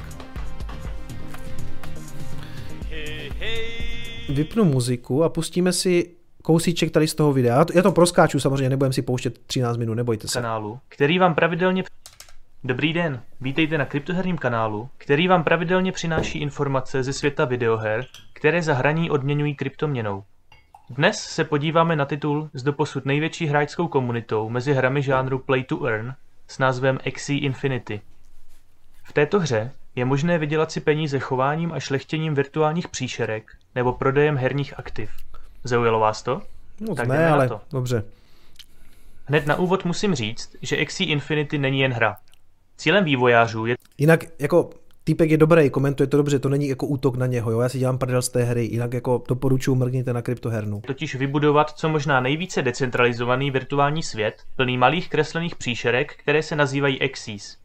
Vypnu 4.30 4.66
muziku 4.66 5.24
a 5.24 5.30
pustíme 5.30 5.74
si 5.74 6.16
kousíček 6.44 6.92
tady 6.92 7.08
z 7.08 7.16
toho 7.16 7.34
videa. 7.34 7.66
Já 7.76 7.82
to 7.82 7.92
proskáču 7.92 8.40
samozřejmě, 8.40 8.70
nebudem 8.70 8.94
si 8.94 9.02
pouštět 9.02 9.40
13 9.48 9.78
minut, 9.78 9.94
nebojte 9.94 10.28
se. 10.28 10.42
Kanálu, 10.42 10.80
který 10.90 11.20
vám 11.20 11.36
pravidelně... 11.36 11.84
Dobrý 12.64 12.94
den, 12.94 13.22
vítejte 13.42 13.78
na 13.78 13.86
kryptoherním 13.86 14.38
kanálu, 14.38 14.90
který 14.98 15.28
vám 15.28 15.44
pravidelně 15.44 15.92
přináší 15.92 16.40
informace 16.40 17.04
ze 17.04 17.14
světa 17.14 17.46
videoher, 17.46 18.06
které 18.34 18.62
za 18.62 18.74
hraní 18.74 19.12
odměňují 19.12 19.56
kryptoměnou. 19.56 20.24
Dnes 20.90 21.18
se 21.18 21.44
podíváme 21.44 21.96
na 21.96 22.06
titul 22.06 22.50
s 22.54 22.64
doposud 22.64 23.06
největší 23.06 23.46
hráčskou 23.46 23.88
komunitou 23.88 24.50
mezi 24.50 24.74
hrami 24.74 25.02
žánru 25.02 25.40
Play 25.40 25.64
to 25.64 25.86
Earn 25.86 26.14
s 26.48 26.60
názvem 26.60 27.00
Axie 27.08 27.40
Infinity. 27.40 28.02
V 29.04 29.14
této 29.14 29.40
hře 29.40 29.72
je 29.96 30.06
možné 30.06 30.38
vydělat 30.38 30.72
si 30.72 30.80
peníze 30.80 31.20
chováním 31.20 31.72
a 31.72 31.80
šlechtěním 31.80 32.36
virtuálních 32.36 32.88
příšerek 32.88 33.52
nebo 33.76 33.94
prodejem 33.94 34.38
herních 34.38 34.80
aktiv. 34.80 35.10
Zaujalo 35.64 36.00
vás 36.00 36.24
to? 36.24 36.42
No, 36.80 36.96
tak 36.96 37.08
ne, 37.08 37.30
ale 37.30 37.48
to. 37.48 37.62
dobře. 37.72 38.04
Hned 39.26 39.46
na 39.46 39.56
úvod 39.56 39.86
musím 39.86 40.16
říct, 40.16 40.56
že 40.62 40.82
Axie 40.82 41.10
Infinity 41.10 41.58
není 41.58 41.80
jen 41.80 41.94
hra. 41.94 42.16
Cílem 42.78 43.04
vývojářů 43.04 43.66
je... 43.66 43.76
Jinak 43.98 44.20
jako 44.40 44.70
týpek 45.06 45.32
je 45.32 45.38
dobrý, 45.38 45.70
komentuje 45.70 46.08
to 46.08 46.18
dobře, 46.18 46.40
to 46.40 46.50
není 46.50 46.68
jako 46.68 46.88
útok 46.88 47.18
na 47.18 47.26
něho, 47.26 47.52
jo? 47.52 47.60
já 47.60 47.70
si 47.70 47.80
dělám 47.80 47.98
prdel 47.98 48.22
z 48.22 48.30
té 48.30 48.44
hry, 48.44 48.66
jinak 48.66 48.94
jako 48.94 49.24
doporučuji 49.28 49.76
mrkněte 49.76 50.14
na 50.14 50.22
kryptohernu. 50.22 50.82
Totiž 50.88 51.16
vybudovat 51.16 51.70
co 51.70 51.90
možná 51.90 52.20
nejvíce 52.20 52.62
decentralizovaný 52.62 53.52
virtuální 53.52 54.04
svět, 54.04 54.36
plný 54.56 54.78
malých 54.78 55.10
kreslených 55.10 55.56
příšerek, 55.56 56.16
které 56.16 56.44
se 56.44 56.56
nazývají 56.56 57.02
Axis. 57.02 57.58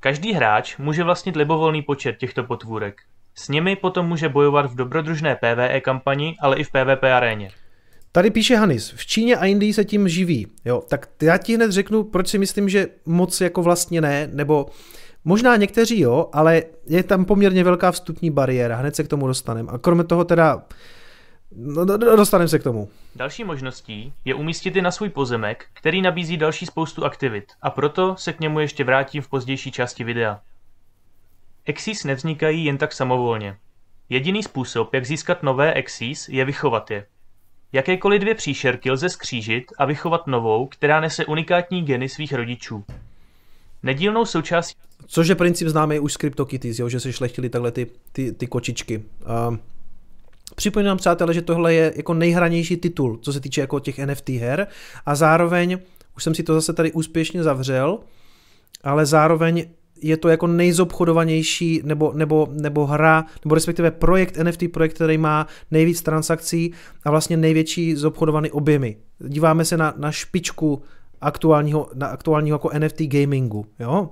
Každý 0.00 0.32
hráč 0.32 0.76
může 0.76 1.04
vlastnit 1.04 1.36
libovolný 1.36 1.82
počet 1.82 2.16
těchto 2.16 2.44
potvůrek. 2.44 3.02
S 3.34 3.48
nimi 3.48 3.76
potom 3.76 4.06
může 4.06 4.28
bojovat 4.28 4.72
v 4.72 4.74
dobrodružné 4.74 5.36
PvE 5.36 5.80
kampani, 5.80 6.36
ale 6.40 6.56
i 6.56 6.64
v 6.64 6.70
PvP 6.70 7.04
aréně. 7.04 7.50
Tady 8.12 8.30
píše 8.30 8.56
Hanis, 8.56 8.92
v 8.96 9.06
Číně 9.06 9.36
a 9.36 9.46
Indii 9.46 9.72
se 9.72 9.84
tím 9.84 10.08
živí. 10.08 10.46
Jo, 10.64 10.82
tak 10.88 11.08
já 11.22 11.38
ti 11.38 11.54
hned 11.54 11.72
řeknu, 11.72 12.04
proč 12.04 12.28
si 12.28 12.38
myslím, 12.38 12.68
že 12.68 12.86
moc 13.06 13.40
jako 13.40 13.62
vlastně 13.62 14.00
ne, 14.00 14.30
nebo 14.32 14.66
Možná 15.28 15.56
někteří 15.56 16.00
jo, 16.00 16.28
ale 16.32 16.62
je 16.86 17.02
tam 17.02 17.24
poměrně 17.24 17.64
velká 17.64 17.92
vstupní 17.92 18.30
bariéra, 18.30 18.76
hned 18.76 18.96
se 18.96 19.04
k 19.04 19.08
tomu 19.08 19.26
dostaneme. 19.26 19.72
A 19.72 19.78
kromě 19.78 20.04
toho 20.04 20.24
teda, 20.24 20.62
no, 21.56 21.84
dostaneme 21.96 22.48
se 22.48 22.58
k 22.58 22.62
tomu. 22.62 22.88
Další 23.16 23.44
možností 23.44 24.12
je 24.24 24.34
umístit 24.34 24.76
je 24.76 24.82
na 24.82 24.90
svůj 24.90 25.08
pozemek, 25.08 25.66
který 25.72 26.02
nabízí 26.02 26.36
další 26.36 26.66
spoustu 26.66 27.04
aktivit 27.04 27.44
a 27.62 27.70
proto 27.70 28.16
se 28.18 28.32
k 28.32 28.40
němu 28.40 28.60
ještě 28.60 28.84
vrátím 28.84 29.22
v 29.22 29.28
pozdější 29.28 29.72
části 29.72 30.04
videa. 30.04 30.40
Exis 31.64 32.04
nevznikají 32.04 32.64
jen 32.64 32.78
tak 32.78 32.92
samovolně. 32.92 33.56
Jediný 34.08 34.42
způsob, 34.42 34.94
jak 34.94 35.06
získat 35.06 35.42
nové 35.42 35.72
Exis, 35.74 36.28
je 36.28 36.44
vychovat 36.44 36.90
je. 36.90 37.06
Jakékoliv 37.72 38.20
dvě 38.20 38.34
příšerky 38.34 38.90
lze 38.90 39.08
skřížit 39.08 39.64
a 39.78 39.84
vychovat 39.84 40.26
novou, 40.26 40.66
která 40.66 41.00
nese 41.00 41.24
unikátní 41.24 41.82
geny 41.82 42.08
svých 42.08 42.32
rodičů. 42.32 42.84
Nedílnou 43.82 44.24
součástí 44.24 44.74
Což 45.06 45.28
je 45.28 45.34
princip 45.34 45.68
známý 45.68 45.98
už 45.98 46.12
z 46.12 46.16
CryptoKitties, 46.16 46.78
jo, 46.78 46.88
že 46.88 47.00
se 47.00 47.12
šlechtili 47.12 47.48
takhle 47.48 47.70
ty, 47.70 47.86
ty, 48.12 48.32
ty 48.32 48.46
kočičky. 48.46 49.02
Uh, 49.48 49.56
Připomínám, 50.54 50.96
přátelé, 50.96 51.34
že 51.34 51.42
tohle 51.42 51.74
je 51.74 51.92
jako 51.96 52.14
nejhranější 52.14 52.76
titul, 52.76 53.18
co 53.22 53.32
se 53.32 53.40
týče 53.40 53.60
jako 53.60 53.80
těch 53.80 53.98
NFT 53.98 54.28
her 54.28 54.66
a 55.06 55.14
zároveň, 55.14 55.78
už 56.16 56.24
jsem 56.24 56.34
si 56.34 56.42
to 56.42 56.54
zase 56.54 56.72
tady 56.72 56.92
úspěšně 56.92 57.42
zavřel, 57.42 57.98
ale 58.84 59.06
zároveň 59.06 59.66
je 60.02 60.16
to 60.16 60.28
jako 60.28 60.46
nejzobchodovanější 60.46 61.80
nebo, 61.84 62.12
nebo, 62.14 62.48
nebo 62.50 62.86
hra, 62.86 63.24
nebo 63.44 63.54
respektive 63.54 63.90
projekt, 63.90 64.38
NFT 64.42 64.62
projekt, 64.72 64.94
který 64.94 65.18
má 65.18 65.46
nejvíc 65.70 66.02
transakcí 66.02 66.72
a 67.04 67.10
vlastně 67.10 67.36
největší 67.36 67.94
zobchodovaný 67.94 68.50
objemy. 68.50 68.96
Díváme 69.18 69.64
se 69.64 69.76
na, 69.76 69.94
na 69.96 70.12
špičku 70.12 70.82
aktuálního, 71.20 71.88
na 71.94 72.06
aktuálního 72.06 72.54
jako 72.54 72.70
NFT 72.78 73.00
gamingu, 73.00 73.66
jo? 73.78 74.10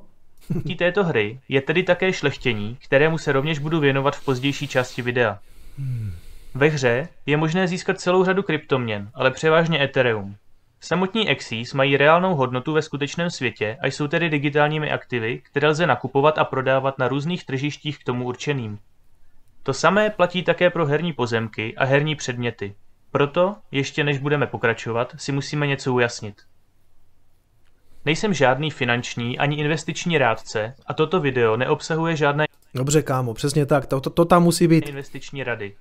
této 0.79 1.05
hry 1.05 1.41
je 1.49 1.61
tedy 1.61 1.83
také 1.83 2.13
šlechtění, 2.13 2.77
kterému 2.85 3.19
se 3.19 3.33
rovněž 3.33 3.59
budu 3.59 3.81
věnovat 3.81 4.17
v 4.17 4.25
pozdější 4.25 4.69
části 4.69 5.03
videa. 5.03 5.39
Ve 6.55 6.69
hře 6.69 7.09
je 7.27 7.37
možné 7.37 7.69
získat 7.69 8.01
celou 8.01 8.25
řadu 8.25 8.43
kryptoměn, 8.43 9.11
ale 9.15 9.31
převážně 9.31 9.83
Ethereum. 9.83 10.37
Samotní 10.81 11.29
Exis 11.29 11.75
mají 11.75 11.97
reálnou 11.97 12.35
hodnotu 12.35 12.73
ve 12.73 12.83
skutečném 12.83 13.31
světě 13.31 13.77
a 13.81 13.87
jsou 13.87 14.09
tedy 14.09 14.31
digitálními 14.31 14.93
aktivy, 14.93 15.39
které 15.39 15.69
lze 15.69 15.87
nakupovat 15.87 16.39
a 16.39 16.45
prodávat 16.45 16.99
na 16.99 17.09
různých 17.09 17.47
tržištích 17.47 17.99
k 17.99 18.05
tomu 18.05 18.25
určeným. 18.25 18.79
To 19.63 19.73
samé 19.73 20.11
platí 20.11 20.43
také 20.43 20.71
pro 20.71 20.87
herní 20.87 21.13
pozemky 21.13 21.75
a 21.77 21.85
herní 21.85 22.15
předměty. 22.15 22.75
Proto, 23.11 23.57
ještě 23.71 24.05
než 24.05 24.19
budeme 24.19 24.47
pokračovat, 24.47 25.15
si 25.17 25.33
musíme 25.33 25.67
něco 25.67 25.95
ujasnit. 25.95 26.43
Nejsem 28.07 28.35
žádný 28.35 28.71
finanční 28.71 29.39
ani 29.39 29.57
investiční 29.57 30.19
rádce 30.19 30.75
a 30.87 30.95
toto 30.95 31.21
video 31.21 31.57
neobsahuje 31.57 32.17
žádné 32.17 32.47
Dobře, 32.75 33.03
kámo, 33.03 33.35
přesně 33.35 33.67
tak, 33.67 33.87
to, 33.87 34.01
to, 34.01 34.11
to 34.11 34.25
tam 34.25 34.43
musí 34.43 34.69
být. 34.69 34.89
Investiční 34.89 35.45
rady. 35.45 35.75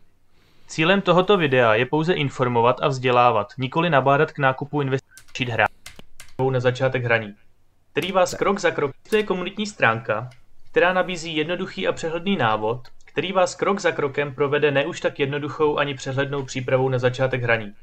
Cílem 0.67 1.01
tohoto 1.01 1.37
videa 1.37 1.73
je 1.73 1.85
pouze 1.85 2.13
informovat 2.13 2.77
a 2.81 2.87
vzdělávat, 2.87 3.53
nikoli 3.57 3.89
nabádat 3.89 4.31
k 4.31 4.39
nákupu 4.39 4.81
investičních 4.81 5.49
hra 5.49 5.65
na 6.51 6.59
začátek 6.59 7.03
hraní. 7.03 7.33
Který 7.91 8.11
vás 8.11 8.33
krok 8.33 8.59
za 8.59 8.71
krok 8.71 8.91
to 9.09 9.15
je 9.15 9.23
komunitní 9.23 9.65
stránka, 9.67 10.29
která 10.71 10.93
nabízí 10.93 11.35
jednoduchý 11.35 11.87
a 11.87 11.91
přehledný 11.91 12.35
návod, 12.35 12.81
který 13.05 13.31
vás 13.31 13.55
krok 13.55 13.79
za 13.79 13.91
krokem 13.91 14.35
provede 14.35 14.71
ne 14.71 14.85
už 14.85 15.01
tak 15.01 15.19
jednoduchou 15.19 15.77
ani 15.77 15.93
přehlednou 15.93 16.43
přípravou 16.43 16.89
na 16.89 16.99
začátek 16.99 17.43
hraní. 17.43 17.73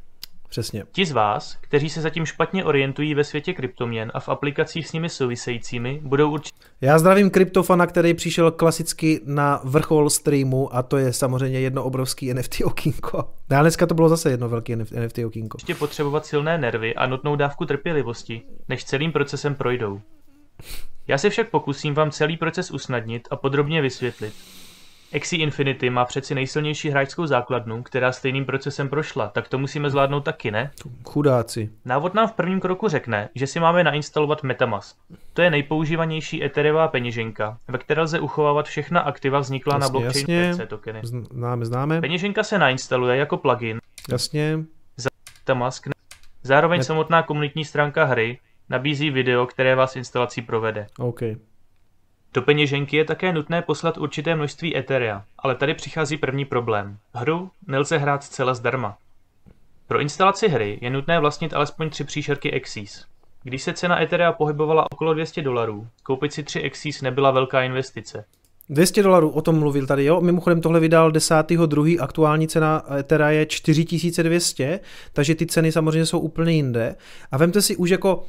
Přesně. 0.51 0.85
Ti 0.93 1.07
z 1.07 1.13
vás, 1.13 1.57
kteří 1.61 1.91
se 1.91 2.01
zatím 2.01 2.27
špatně 2.27 2.65
orientují 2.65 3.15
ve 3.15 3.25
světě 3.25 3.53
kryptoměn 3.53 4.11
a 4.15 4.21
v 4.21 4.29
aplikacích 4.29 4.89
s 4.89 4.93
nimi 4.93 5.09
souvisejícími, 5.09 6.01
budou 6.03 6.31
určitě 6.31 6.59
Já 6.81 6.99
zdravím 6.99 7.31
kryptofana, 7.31 7.87
který 7.87 8.15
přišel 8.15 8.51
klasicky 8.51 9.21
na 9.25 9.61
vrchol 9.65 10.11
streamu 10.11 10.77
a 10.77 10.83
to 10.83 10.97
je 10.97 11.13
samozřejmě 11.13 11.61
jedno 11.61 11.85
obrovský 11.85 12.35
NFT 12.35 12.61
okýnko. 12.65 13.19
A 13.51 13.61
dneska 13.61 13.87
to 13.87 13.95
bylo 13.95 14.09
zase 14.09 14.31
jedno 14.31 14.49
velké 14.49 14.77
NFT 14.77 15.19
okýnko. 15.27 15.59
potřebovat 15.75 16.27
silné 16.27 16.59
nervy 16.59 16.95
a 16.95 17.07
nutnou 17.07 17.37
dávku 17.37 17.67
trpělivosti, 17.67 18.43
než 18.69 18.85
celým 18.85 19.13
procesem 19.13 19.55
projdou. 19.55 20.01
Já 21.09 21.19
se 21.19 21.31
však 21.31 21.51
pokusím 21.51 21.95
vám 21.95 22.11
celý 22.11 22.37
proces 22.37 22.71
usnadnit 22.71 23.29
a 23.31 23.37
podrobně 23.37 23.83
vysvětlit. 23.83 24.35
Axie 25.17 25.43
Infinity 25.43 25.91
má 25.91 26.05
přeci 26.05 26.35
nejsilnější 26.35 26.91
hráčskou 26.91 27.27
základnu, 27.27 27.83
která 27.83 28.13
stejným 28.13 28.45
procesem 28.47 28.89
prošla, 28.89 29.29
tak 29.29 29.49
to 29.49 29.59
musíme 29.59 29.91
zvládnout 29.91 30.21
taky, 30.21 30.51
ne? 30.51 30.71
Chudáci. 31.05 31.71
Návod 31.85 32.15
nám 32.15 32.29
v 32.29 32.33
prvním 32.33 32.61
kroku 32.61 32.89
řekne, 32.89 33.29
že 33.35 33.47
si 33.47 33.61
máme 33.61 33.85
nainstalovat 33.85 34.43
Metamask. 34.43 34.97
To 35.33 35.43
je 35.43 35.51
nejpoužívanější 35.51 36.45
Ethereová 36.45 36.89
peněženka, 36.89 37.59
ve 37.69 37.79
které 37.79 38.03
lze 38.03 38.21
uchovávat 38.21 38.67
všechna 38.67 39.01
aktiva 39.01 39.39
vzniklá 39.39 39.79
na 39.79 39.87
Jasně, 39.87 40.01
blockchain 40.01 40.31
jasně. 40.31 40.65
PC 40.65 40.71
tokeny. 40.71 41.01
Známe, 41.03 41.65
známe. 41.65 42.01
Peněženka 42.01 42.43
se 42.43 42.59
nainstaluje 42.59 43.17
jako 43.17 43.37
plugin 43.37 43.79
Jasně. 44.11 44.59
Metamask. 45.41 45.89
Zároveň 46.43 46.81
Met- 46.81 46.85
samotná 46.85 47.23
komunitní 47.23 47.65
stránka 47.65 48.05
hry 48.05 48.39
nabízí 48.69 49.11
video, 49.11 49.47
které 49.47 49.75
vás 49.75 49.97
instalací 49.97 50.43
provede. 50.43 50.87
OK. 50.99 51.21
Do 52.35 52.43
peněženky 52.43 52.97
je 52.97 53.05
také 53.05 53.33
nutné 53.33 53.63
poslat 53.63 53.99
určité 53.99 54.37
množství 54.37 54.77
Etherea, 54.77 55.25
ale 55.39 55.55
tady 55.55 55.75
přichází 55.75 56.17
první 56.17 56.45
problém. 56.45 56.99
Hru 57.15 57.51
nelze 57.67 57.99
hrát 57.99 58.25
zcela 58.25 58.55
zdarma. 58.55 58.97
Pro 59.89 60.01
instalaci 60.01 60.49
hry 60.49 60.79
je 60.81 60.91
nutné 60.91 61.21
vlastnit 61.21 61.55
alespoň 61.55 61.91
tři 61.91 62.05
příšerky 62.05 62.61
Axis. 62.61 63.05
Když 63.43 63.63
se 63.63 63.73
cena 63.73 64.03
Etherea 64.03 64.33
pohybovala 64.33 64.87
okolo 64.93 65.15
200 65.15 65.43
dolarů, 65.43 65.87
koupit 66.03 66.33
si 66.33 66.43
tři 66.43 66.65
Axis 66.65 67.03
nebyla 67.03 67.31
velká 67.31 67.63
investice. 67.63 68.25
200 68.69 69.03
dolarů, 69.03 69.31
o 69.31 69.43
tom 69.43 69.59
mluvil 69.59 69.87
tady, 69.87 70.05
jo. 70.05 70.21
Mimochodem 70.21 70.61
tohle 70.61 70.81
vydal 70.81 71.11
10.2. 71.13 72.03
aktuální 72.03 72.49
cena 72.49 72.83
Ethera 72.99 73.31
je 73.31 73.47
4200, 73.47 74.81
takže 75.13 75.35
ty 75.35 75.47
ceny 75.47 75.73
samozřejmě 75.73 76.07
jsou 76.07 76.19
úplně 76.19 76.53
jinde. 76.53 76.97
A 77.33 77.39
vemte 77.39 77.63
si 77.63 77.77
už 77.77 77.91
jako, 77.91 78.25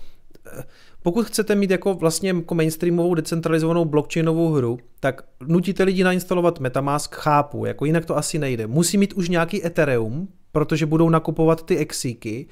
eh, 0.59 0.63
pokud 1.03 1.25
chcete 1.25 1.55
mít 1.55 1.71
jako 1.71 1.93
vlastně 1.93 2.29
jako 2.29 2.55
mainstreamovou 2.55 3.15
decentralizovanou 3.15 3.85
blockchainovou 3.85 4.51
hru, 4.51 4.79
tak 4.99 5.21
nutíte 5.47 5.83
lidi 5.83 6.03
nainstalovat 6.03 6.59
Metamask, 6.59 7.15
chápu, 7.15 7.65
jako 7.65 7.85
jinak 7.85 8.05
to 8.05 8.17
asi 8.17 8.39
nejde. 8.39 8.67
Musí 8.67 8.97
mít 8.97 9.13
už 9.13 9.29
nějaký 9.29 9.65
Ethereum, 9.65 10.27
protože 10.51 10.85
budou 10.85 11.09
nakupovat 11.09 11.65
ty 11.65 11.77
exíky, 11.77 12.47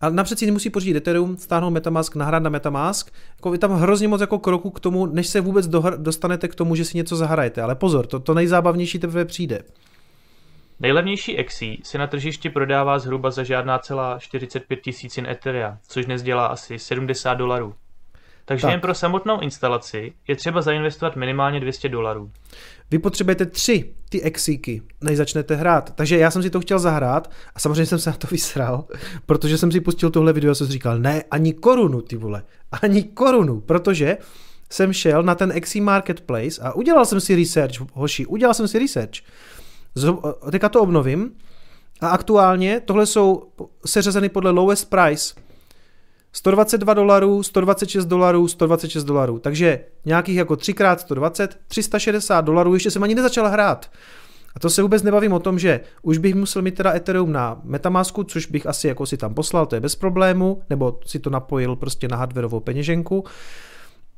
a 0.00 0.10
napřed 0.10 0.38
si 0.38 0.50
musí 0.50 0.70
pořídit 0.70 0.96
Ethereum, 0.96 1.36
stáhnout 1.36 1.70
Metamask, 1.70 2.16
nahrát 2.16 2.42
na 2.42 2.50
Metamask. 2.50 3.10
Jako 3.36 3.52
je 3.52 3.58
tam 3.58 3.72
hrozně 3.72 4.08
moc 4.08 4.20
jako 4.20 4.38
kroku 4.38 4.70
k 4.70 4.80
tomu, 4.80 5.06
než 5.06 5.26
se 5.26 5.40
vůbec 5.40 5.68
dostanete 5.96 6.48
k 6.48 6.54
tomu, 6.54 6.74
že 6.74 6.84
si 6.84 6.96
něco 6.96 7.16
zahrajete. 7.16 7.62
Ale 7.62 7.74
pozor, 7.74 8.06
to, 8.06 8.20
to 8.20 8.34
nejzábavnější 8.34 8.98
teprve 8.98 9.24
přijde. 9.24 9.62
Nejlevnější 10.80 11.38
Axie 11.38 11.76
se 11.82 11.98
na 11.98 12.06
tržišti 12.06 12.50
prodává 12.50 12.98
zhruba 12.98 13.30
za 13.30 13.42
žádná 13.42 13.78
celá 13.78 14.18
45 14.18 14.80
tisícin 14.80 15.26
Etherea, 15.26 15.78
což 15.88 16.06
dnes 16.06 16.22
dělá 16.22 16.46
asi 16.46 16.78
70 16.78 17.34
dolarů. 17.34 17.74
Takže 18.44 18.62
Tak. 18.62 18.70
jen 18.70 18.80
pro 18.80 18.94
samotnou 18.94 19.40
instalaci 19.40 20.12
je 20.28 20.36
třeba 20.36 20.62
zainvestovat 20.62 21.16
minimálně 21.16 21.60
200 21.60 21.88
dolarů. 21.88 22.30
Vy 22.90 22.98
potřebujete 22.98 23.46
tři 23.46 23.92
ty 24.08 24.22
exíky, 24.22 24.82
než 25.00 25.16
začnete 25.16 25.54
hrát. 25.54 25.94
Takže 25.94 26.18
já 26.18 26.30
jsem 26.30 26.42
si 26.42 26.50
to 26.50 26.60
chtěl 26.60 26.78
zahrát 26.78 27.30
a 27.54 27.60
samozřejmě 27.60 27.86
jsem 27.86 27.98
se 27.98 28.10
na 28.10 28.16
to 28.16 28.26
vysral, 28.30 28.84
protože 29.26 29.58
jsem 29.58 29.72
si 29.72 29.80
pustil 29.80 30.10
tohle 30.10 30.32
video 30.32 30.50
a 30.50 30.54
jsem 30.54 30.66
si 30.66 30.72
říkal, 30.72 30.98
ne, 30.98 31.24
ani 31.30 31.52
korunu, 31.52 32.02
ty 32.02 32.16
vole, 32.16 32.42
ani 32.82 33.02
korunu, 33.02 33.60
protože 33.60 34.16
jsem 34.70 34.92
šel 34.92 35.22
na 35.22 35.34
ten 35.34 35.52
Exi 35.52 35.80
Marketplace 35.80 36.62
a 36.62 36.72
udělal 36.72 37.04
jsem 37.04 37.20
si 37.20 37.36
research, 37.36 37.74
hoši, 37.92 38.26
udělal 38.26 38.54
jsem 38.54 38.68
si 38.68 38.78
research. 38.78 39.14
Teďka 40.50 40.68
to 40.68 40.80
obnovím 40.80 41.32
a 42.00 42.08
aktuálně 42.08 42.80
tohle 42.80 43.06
jsou 43.06 43.52
seřazeny 43.86 44.28
podle 44.28 44.50
lowest 44.50 44.84
price. 44.84 45.34
122 46.32 46.94
dolarů, 46.94 47.42
126 47.42 48.06
dolarů, 48.06 48.48
126 48.48 49.04
dolarů. 49.04 49.38
Takže 49.38 49.80
nějakých 50.04 50.36
jako 50.36 50.54
3x 50.54 50.96
120, 50.96 51.58
360 51.68 52.40
dolarů, 52.40 52.74
ještě 52.74 52.90
jsem 52.90 53.02
ani 53.02 53.14
nezačal 53.14 53.48
hrát. 53.48 53.90
A 54.54 54.60
to 54.60 54.70
se 54.70 54.82
vůbec 54.82 55.02
nebavím 55.02 55.32
o 55.32 55.38
tom, 55.38 55.58
že 55.58 55.80
už 56.02 56.18
bych 56.18 56.34
musel 56.34 56.62
mít 56.62 56.74
teda 56.74 56.94
Ethereum 56.94 57.32
na 57.32 57.60
Metamasku, 57.64 58.24
což 58.24 58.46
bych 58.46 58.66
asi 58.66 58.88
jako 58.88 59.06
si 59.06 59.16
tam 59.16 59.34
poslal, 59.34 59.66
to 59.66 59.74
je 59.74 59.80
bez 59.80 59.96
problému, 59.96 60.62
nebo 60.70 60.98
si 61.06 61.18
to 61.18 61.30
napojil 61.30 61.76
prostě 61.76 62.08
na 62.08 62.16
hardwareovou 62.16 62.60
peněženku. 62.60 63.24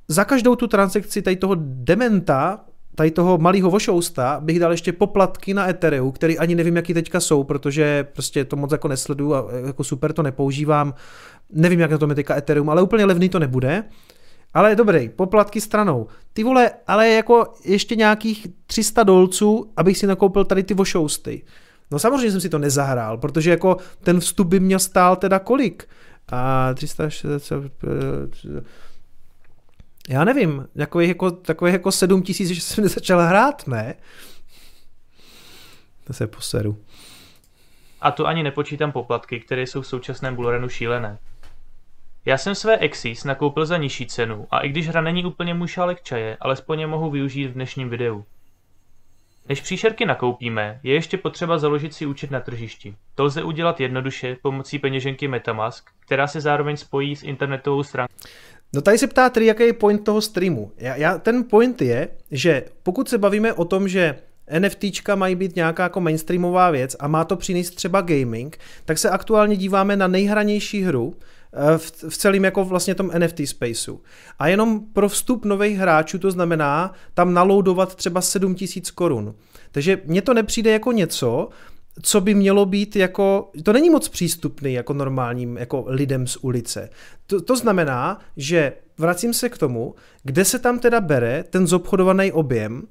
Za 0.08 0.24
každou 0.24 0.56
tu 0.56 0.66
transakci 0.66 1.22
tady 1.22 1.36
toho 1.36 1.56
dementa, 1.58 2.60
tady 2.94 3.10
toho 3.10 3.38
malého 3.38 3.70
vošousta, 3.70 4.40
bych 4.40 4.58
dal 4.58 4.70
ještě 4.70 4.92
poplatky 4.92 5.54
na 5.54 5.68
Ethereum, 5.68 6.12
který 6.12 6.38
ani 6.38 6.54
nevím, 6.54 6.76
jaký 6.76 6.94
teďka 6.94 7.20
jsou, 7.20 7.44
protože 7.44 8.04
prostě 8.12 8.44
to 8.44 8.56
moc 8.56 8.72
jako 8.72 8.88
nesleduju 8.88 9.34
a 9.34 9.46
jako 9.66 9.84
super 9.84 10.12
to 10.12 10.22
nepoužívám. 10.22 10.94
Nevím, 11.52 11.80
jak 11.80 11.90
na 11.90 11.98
tom 11.98 12.10
je 12.10 12.16
teďka 12.16 12.36
Ethereum, 12.36 12.70
ale 12.70 12.82
úplně 12.82 13.04
levný 13.04 13.28
to 13.28 13.38
nebude. 13.38 13.84
Ale 14.54 14.76
dobrý, 14.76 15.08
poplatky 15.08 15.60
stranou. 15.60 16.06
Ty 16.32 16.44
vole, 16.44 16.70
ale 16.86 17.08
jako 17.08 17.44
ještě 17.64 17.96
nějakých 17.96 18.46
300 18.66 19.02
dolců, 19.02 19.72
abych 19.76 19.98
si 19.98 20.06
nakoupil 20.06 20.44
tady 20.44 20.62
ty 20.62 20.74
vošousty. 20.74 21.42
No 21.90 21.98
samozřejmě 21.98 22.30
jsem 22.30 22.40
si 22.40 22.48
to 22.48 22.58
nezahrál, 22.58 23.18
protože 23.18 23.50
jako 23.50 23.76
ten 24.02 24.20
vstup 24.20 24.48
by 24.48 24.60
měl 24.60 24.78
stál 24.78 25.16
teda 25.16 25.38
kolik? 25.38 25.88
A 26.32 26.74
360... 26.74 27.62
Já 30.08 30.24
nevím, 30.24 30.68
takových 30.76 31.08
jako, 31.08 31.30
takových 31.30 31.72
jako 31.72 31.92
7 31.92 32.22
tisíc, 32.22 32.48
že 32.48 32.60
jsem 32.60 32.84
nezačal 32.84 33.20
hrát, 33.20 33.66
ne? 33.66 33.94
To 36.04 36.12
se 36.12 36.26
poseru. 36.26 36.84
A 38.00 38.10
to 38.10 38.26
ani 38.26 38.42
nepočítám 38.42 38.92
poplatky, 38.92 39.40
které 39.40 39.62
jsou 39.62 39.82
v 39.82 39.86
současném 39.86 40.36
bullrunu 40.36 40.68
šílené. 40.68 41.18
Já 42.24 42.38
jsem 42.38 42.54
své 42.54 42.76
Exis 42.78 43.24
nakoupil 43.24 43.66
za 43.66 43.76
nižší 43.76 44.06
cenu 44.06 44.46
a 44.50 44.60
i 44.60 44.68
když 44.68 44.88
hra 44.88 45.00
není 45.00 45.24
úplně 45.24 45.54
můj 45.54 45.68
šálek 45.68 46.02
čaje, 46.02 46.36
alespoň 46.40 46.80
je 46.80 46.86
mohu 46.86 47.10
využít 47.10 47.46
v 47.46 47.52
dnešním 47.52 47.88
videu. 47.88 48.24
Než 49.48 49.60
příšerky 49.60 50.06
nakoupíme, 50.06 50.80
je 50.82 50.94
ještě 50.94 51.18
potřeba 51.18 51.58
založit 51.58 51.94
si 51.94 52.06
účet 52.06 52.30
na 52.30 52.40
tržišti. 52.40 52.96
To 53.14 53.24
lze 53.24 53.42
udělat 53.42 53.80
jednoduše 53.80 54.36
pomocí 54.42 54.78
peněženky 54.78 55.28
Metamask, 55.28 55.90
která 56.00 56.26
se 56.26 56.40
zároveň 56.40 56.76
spojí 56.76 57.16
s 57.16 57.22
internetovou 57.22 57.82
stránkou 57.82 58.14
No 58.74 58.80
tady 58.80 58.98
se 58.98 59.06
ptá 59.06 59.30
tedy, 59.30 59.46
jaký 59.46 59.62
je 59.62 59.72
point 59.72 60.04
toho 60.04 60.20
streamu. 60.20 60.72
Já, 60.76 60.96
já, 60.96 61.18
ten 61.18 61.44
point 61.44 61.82
je, 61.82 62.08
že 62.30 62.64
pokud 62.82 63.08
se 63.08 63.18
bavíme 63.18 63.52
o 63.52 63.64
tom, 63.64 63.88
že 63.88 64.18
NFTčka 64.58 65.14
mají 65.14 65.34
být 65.34 65.56
nějaká 65.56 65.82
jako 65.82 66.00
mainstreamová 66.00 66.70
věc 66.70 66.96
a 67.00 67.08
má 67.08 67.24
to 67.24 67.36
přinést 67.36 67.70
třeba 67.70 68.00
gaming, 68.00 68.58
tak 68.84 68.98
se 68.98 69.10
aktuálně 69.10 69.56
díváme 69.56 69.96
na 69.96 70.08
nejhranější 70.08 70.82
hru 70.82 71.14
eh, 71.52 71.78
v, 71.78 72.04
v 72.08 72.16
celém 72.16 72.44
jako 72.44 72.64
vlastně 72.64 72.94
tom 72.94 73.10
NFT 73.18 73.40
spaceu. 73.44 74.00
A 74.38 74.48
jenom 74.48 74.80
pro 74.92 75.08
vstup 75.08 75.44
nových 75.44 75.78
hráčů 75.78 76.18
to 76.18 76.30
znamená 76.30 76.92
tam 77.14 77.34
naloudovat 77.34 77.94
třeba 77.94 78.20
7000 78.20 78.90
korun. 78.90 79.34
Takže 79.70 80.00
mně 80.04 80.22
to 80.22 80.34
nepřijde 80.34 80.70
jako 80.70 80.92
něco, 80.92 81.48
co 82.02 82.20
by 82.20 82.34
mělo 82.34 82.66
být 82.66 82.96
jako, 82.96 83.50
to 83.62 83.72
není 83.72 83.90
moc 83.90 84.08
přístupný 84.08 84.72
jako 84.72 84.92
normálním 84.92 85.56
jako 85.56 85.84
lidem 85.86 86.26
z 86.26 86.36
ulice. 86.36 86.90
To, 87.26 87.40
to 87.40 87.56
znamená, 87.56 88.20
že 88.36 88.72
vracím 88.98 89.34
se 89.34 89.48
k 89.48 89.58
tomu, 89.58 89.94
kde 90.22 90.44
se 90.44 90.58
tam 90.58 90.78
teda 90.78 91.00
bere 91.00 91.44
ten 91.50 91.66
zobchodovaný 91.66 92.32
objem 92.32 92.82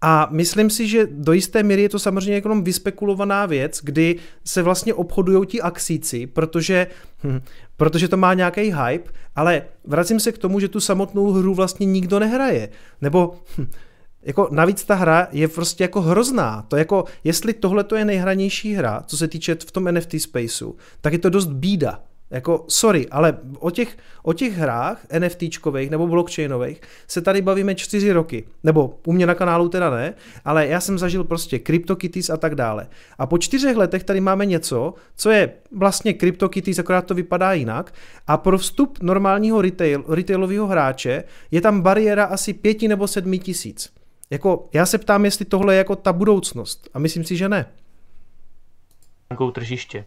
a 0.00 0.28
myslím 0.30 0.70
si, 0.70 0.88
že 0.88 1.06
do 1.10 1.32
jisté 1.32 1.62
míry 1.62 1.82
je 1.82 1.88
to 1.88 1.98
samozřejmě 1.98 2.34
jenom 2.34 2.64
vyspekulovaná 2.64 3.46
věc, 3.46 3.80
kdy 3.82 4.16
se 4.44 4.62
vlastně 4.62 4.94
obchodují 4.94 5.46
ti 5.46 5.60
akcíci, 5.60 6.26
protože, 6.26 6.86
hm, 7.24 7.40
protože 7.76 8.08
to 8.08 8.16
má 8.16 8.34
nějaký 8.34 8.60
hype, 8.60 9.10
ale 9.36 9.62
vracím 9.84 10.20
se 10.20 10.32
k 10.32 10.38
tomu, 10.38 10.60
že 10.60 10.68
tu 10.68 10.80
samotnou 10.80 11.32
hru 11.32 11.54
vlastně 11.54 11.86
nikdo 11.86 12.18
nehraje. 12.18 12.68
Nebo 13.00 13.34
hm, 13.58 13.66
jako 14.22 14.48
navíc 14.50 14.84
ta 14.84 14.94
hra 14.94 15.28
je 15.32 15.48
prostě 15.48 15.84
jako 15.84 16.00
hrozná. 16.00 16.64
To 16.68 16.76
jako, 16.76 17.04
jestli 17.24 17.52
tohle 17.52 17.84
to 17.84 17.96
je 17.96 18.04
nejhranější 18.04 18.74
hra, 18.74 19.02
co 19.06 19.16
se 19.16 19.28
týče 19.28 19.54
v 19.54 19.72
tom 19.72 19.84
NFT 19.84 20.14
spaceu, 20.20 20.76
tak 21.00 21.12
je 21.12 21.18
to 21.18 21.30
dost 21.30 21.46
bída. 21.46 22.00
Jako, 22.30 22.64
sorry, 22.68 23.06
ale 23.10 23.38
o 23.58 23.70
těch, 23.70 23.96
o 24.22 24.32
těch 24.32 24.52
hrách 24.52 25.06
NFTčkových 25.18 25.90
nebo 25.90 26.06
blockchainových 26.06 26.80
se 27.06 27.20
tady 27.20 27.42
bavíme 27.42 27.74
čtyři 27.74 28.12
roky. 28.12 28.44
Nebo 28.64 28.98
u 29.06 29.12
mě 29.12 29.26
na 29.26 29.34
kanálu 29.34 29.68
teda 29.68 29.90
ne, 29.90 30.14
ale 30.44 30.66
já 30.66 30.80
jsem 30.80 30.98
zažil 30.98 31.24
prostě 31.24 31.60
CryptoKitties 31.66 32.30
a 32.30 32.36
tak 32.36 32.54
dále. 32.54 32.86
A 33.18 33.26
po 33.26 33.38
čtyřech 33.38 33.76
letech 33.76 34.04
tady 34.04 34.20
máme 34.20 34.46
něco, 34.46 34.94
co 35.16 35.30
je 35.30 35.52
vlastně 35.72 36.14
CryptoKitties, 36.14 36.78
akorát 36.78 37.06
to 37.06 37.14
vypadá 37.14 37.52
jinak. 37.52 37.94
A 38.26 38.36
pro 38.36 38.58
vstup 38.58 38.98
normálního 39.02 39.62
retail, 39.62 40.04
retailového 40.08 40.66
hráče 40.66 41.24
je 41.50 41.60
tam 41.60 41.80
bariéra 41.80 42.24
asi 42.24 42.52
pěti 42.52 42.88
nebo 42.88 43.08
sedmi 43.08 43.38
tisíc. 43.38 43.97
Jako, 44.30 44.68
já 44.72 44.86
se 44.86 44.98
ptám, 44.98 45.24
jestli 45.24 45.44
tohle 45.44 45.74
je 45.74 45.78
jako 45.78 45.96
ta 45.96 46.12
budoucnost. 46.12 46.88
A 46.94 46.98
myslím 46.98 47.24
si, 47.24 47.36
že 47.36 47.48
ne. 47.48 47.66
tržiště. 49.52 50.04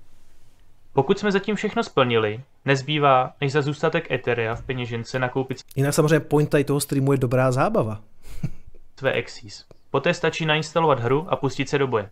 Pokud 0.93 1.19
jsme 1.19 1.31
zatím 1.31 1.55
všechno 1.55 1.83
splnili, 1.83 2.43
nezbývá, 2.65 3.33
než 3.41 3.51
za 3.51 3.61
zůstatek 3.61 4.11
Etherea 4.11 4.55
v 4.55 4.63
peněžence 4.63 5.19
nakoupit 5.19 5.57
Jinak 5.75 5.93
samozřejmě 5.93 6.19
point 6.19 6.49
tady 6.49 6.63
toho 6.63 6.79
streamu 6.79 7.11
je 7.11 7.17
dobrá 7.17 7.51
zábava. 7.51 8.01
své 8.99 9.11
Exis. 9.11 9.65
Poté 9.91 10.13
stačí 10.13 10.45
nainstalovat 10.45 10.99
hru 10.99 11.25
a 11.29 11.35
pustit 11.35 11.69
se 11.69 11.77
do 11.77 11.87
boje. 11.87 12.09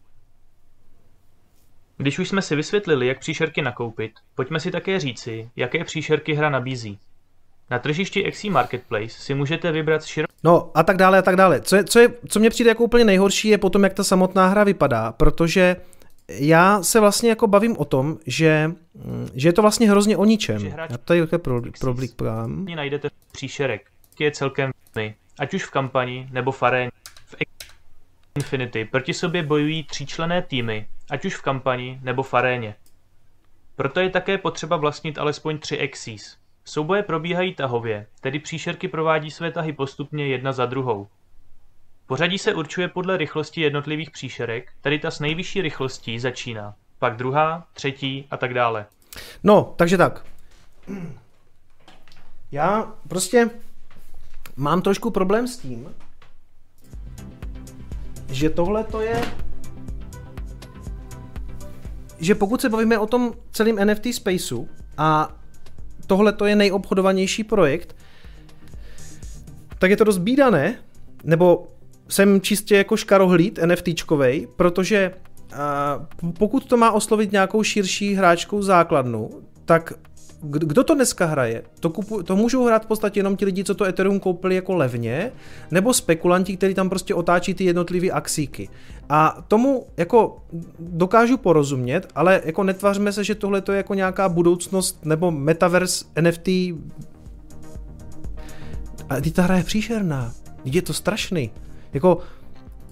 Když 1.98 2.20
už 2.20 2.30
jsme 2.30 2.42
si 2.42 2.56
vysvětlili, 2.56 3.08
jak 3.08 3.20
příšerky 3.20 3.62
nakoupit, 3.62 4.12
pojďme 4.36 4.60
si 4.60 4.72
také 4.72 5.00
říci, 5.00 5.50
jaké 5.56 5.84
příšerky 5.84 6.34
hra 6.34 6.50
nabízí. 6.50 7.00
Na 7.70 7.80
tržišti 7.80 8.24
Exi 8.24 8.50
Marketplace 8.50 9.10
si 9.10 9.34
můžete 9.34 9.72
vybrat 9.72 10.04
z 10.04 10.06
No 10.44 10.72
a 10.76 10.84
tak 10.84 10.98
dále 10.98 11.18
a 11.18 11.22
tak 11.22 11.36
dále. 11.36 11.62
Co, 11.62 11.76
je, 11.76 11.84
co, 11.84 12.00
je, 12.00 12.14
co 12.28 12.40
mě 12.40 12.50
přijde 12.50 12.70
jako 12.70 12.84
úplně 12.84 13.06
nejhorší 13.06 13.48
je 13.48 13.58
potom, 13.58 13.84
jak 13.84 13.94
ta 13.94 14.04
samotná 14.04 14.48
hra 14.48 14.64
vypadá, 14.64 15.12
protože 15.12 15.76
já 16.28 16.84
se 16.84 17.00
vlastně 17.00 17.30
jako 17.30 17.48
bavím 17.48 17.78
o 17.78 17.86
tom, 17.86 18.18
že, 18.26 18.72
že 19.34 19.50
je 19.50 19.54
to 19.54 19.62
vlastně 19.62 19.90
hrozně 19.90 20.18
o 20.18 20.26
ničem. 20.26 20.62
Hráč- 20.62 20.92
Já 20.92 20.98
tady 20.98 21.28
pro, 21.38 21.62
problém. 21.80 22.66
najdete 22.76 23.10
příšerek, 23.32 23.90
který 24.14 24.26
je 24.26 24.32
celkem 24.32 24.72
my, 24.96 25.16
ať 25.40 25.54
už 25.54 25.66
v 25.66 25.72
kampani 25.72 26.28
nebo 26.32 26.52
v 26.52 26.64
aréně. 26.64 26.92
V 27.26 27.36
Infinity 28.36 28.86
proti 28.86 29.14
sobě 29.14 29.44
bojují 29.44 29.84
tříčlené 29.84 30.42
týmy, 30.42 30.88
ať 31.10 31.26
už 31.26 31.36
v 31.36 31.42
kampani 31.42 32.00
nebo 32.04 32.24
v 32.24 32.34
aréně. 32.34 32.76
Proto 33.76 34.00
je 34.00 34.10
také 34.10 34.38
potřeba 34.38 34.78
vlastnit 34.78 35.18
alespoň 35.18 35.58
tři 35.60 35.78
Exis. 35.78 36.38
Souboje 36.70 37.04
probíhají 37.04 37.56
tahově, 37.56 38.08
tedy 38.22 38.40
příšerky 38.40 38.88
provádí 38.88 39.32
své 39.32 39.52
tahy 39.52 39.74
postupně 39.74 40.28
jedna 40.28 40.52
za 40.52 40.66
druhou. 40.66 41.08
Pořadí 42.08 42.38
se 42.38 42.54
určuje 42.54 42.88
podle 42.88 43.18
rychlosti 43.18 43.62
jednotlivých 43.62 44.12
příšerek, 44.12 44.72
tedy 44.82 45.00
ta 45.00 45.12
s 45.12 45.20
nejvyšší 45.20 45.62
rychlostí 45.62 46.20
začíná, 46.20 46.76
pak 47.00 47.18
druhá, 47.18 47.68
třetí 47.74 48.28
a 48.32 48.38
tak 48.38 48.54
dále. 48.54 48.86
No, 49.44 49.74
takže 49.76 49.98
tak. 49.98 50.26
Já 52.52 52.94
prostě 53.08 53.50
mám 54.56 54.82
trošku 54.82 55.12
problém 55.12 55.48
s 55.48 55.58
tím, 55.58 55.96
že 58.32 58.50
tohle 58.50 58.84
to 58.84 59.02
je 59.02 59.22
že 62.20 62.36
pokud 62.36 62.62
se 62.62 62.70
bavíme 62.70 62.98
o 62.98 63.08
tom 63.08 63.34
celém 63.52 63.76
NFT 63.86 64.14
spaceu 64.14 64.68
a 64.98 65.39
tohle 66.10 66.34
to 66.34 66.46
je 66.46 66.56
nejobchodovanější 66.56 67.44
projekt, 67.44 67.96
tak 69.80 69.90
je 69.90 69.98
to 69.98 70.04
dost 70.04 70.18
bídané, 70.18 70.76
nebo 71.24 71.68
jsem 72.10 72.42
čistě 72.42 72.78
jako 72.78 72.98
škarohlíd 72.98 73.60
NFTčkovej, 73.66 74.48
protože 74.56 75.12
a, 75.54 76.08
pokud 76.38 76.66
to 76.66 76.78
má 76.78 76.92
oslovit 76.92 77.32
nějakou 77.32 77.64
širší 77.64 78.14
hráčkou 78.14 78.62
základnu, 78.62 79.30
tak 79.66 79.94
kdo 80.42 80.84
to 80.84 80.96
dneska 80.96 81.26
hraje? 81.26 81.64
To, 81.80 81.90
kupu, 81.90 82.24
to 82.24 82.36
můžou 82.36 82.66
hrát 82.66 82.84
v 82.84 82.88
podstatě 82.88 83.20
jenom 83.20 83.36
ti 83.36 83.46
lidi, 83.46 83.64
co 83.64 83.76
to 83.76 83.86
Ethereum 83.86 84.20
koupili 84.20 84.56
jako 84.56 84.76
levně, 84.76 85.32
nebo 85.72 85.94
spekulanti, 85.94 86.58
kteří 86.58 86.74
tam 86.74 86.90
prostě 86.90 87.16
otáčí 87.16 87.54
ty 87.54 87.64
jednotlivé 87.64 88.08
axíky. 88.08 88.70
A 89.10 89.46
tomu 89.48 89.86
jako 89.98 90.44
dokážu 90.80 91.38
porozumět, 91.38 92.08
ale 92.16 92.42
jako 92.46 92.64
netvařme 92.64 93.12
se, 93.12 93.24
že 93.24 93.36
tohle 93.36 93.62
to 93.62 93.72
je 93.72 93.78
jako 93.78 93.94
nějaká 93.94 94.30
budoucnost 94.30 95.06
nebo 95.06 95.32
metaverse 95.32 96.06
NFT. 96.22 96.48
A 99.10 99.22
ty 99.22 99.32
ta 99.32 99.44
hra 99.44 99.58
je 99.58 99.64
příšerná. 99.64 100.34
Je 100.66 100.82
to 100.82 100.94
strašný. 100.94 101.52
Jako, 101.94 102.18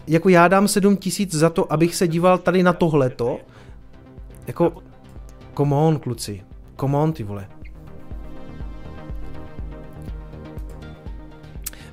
jako 0.07 0.30
já 0.30 0.48
dám 0.48 0.68
7 0.68 0.98
tisíc 0.98 1.36
za 1.36 1.49
to, 1.49 1.74
abych 1.74 1.95
se 1.95 2.07
díval 2.07 2.38
tady 2.38 2.64
na 2.64 2.74
tohleto. 2.74 3.40
Jako, 4.48 4.74
come 5.57 5.76
on, 5.76 5.99
kluci. 5.99 6.47
Come 6.80 6.98
on, 6.98 7.14
ty 7.14 7.24
vole. 7.24 7.48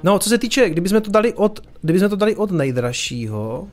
No, 0.03 0.19
co 0.19 0.29
se 0.29 0.39
týče, 0.39 0.71
kdybychom 0.71 1.01
to 1.01 1.11
dali 1.11 1.35
od, 1.35 1.61
kdybychom 1.83 2.09
to 2.09 2.17
dali 2.17 2.37
od 2.37 2.51
nejdražšího, 2.51 3.69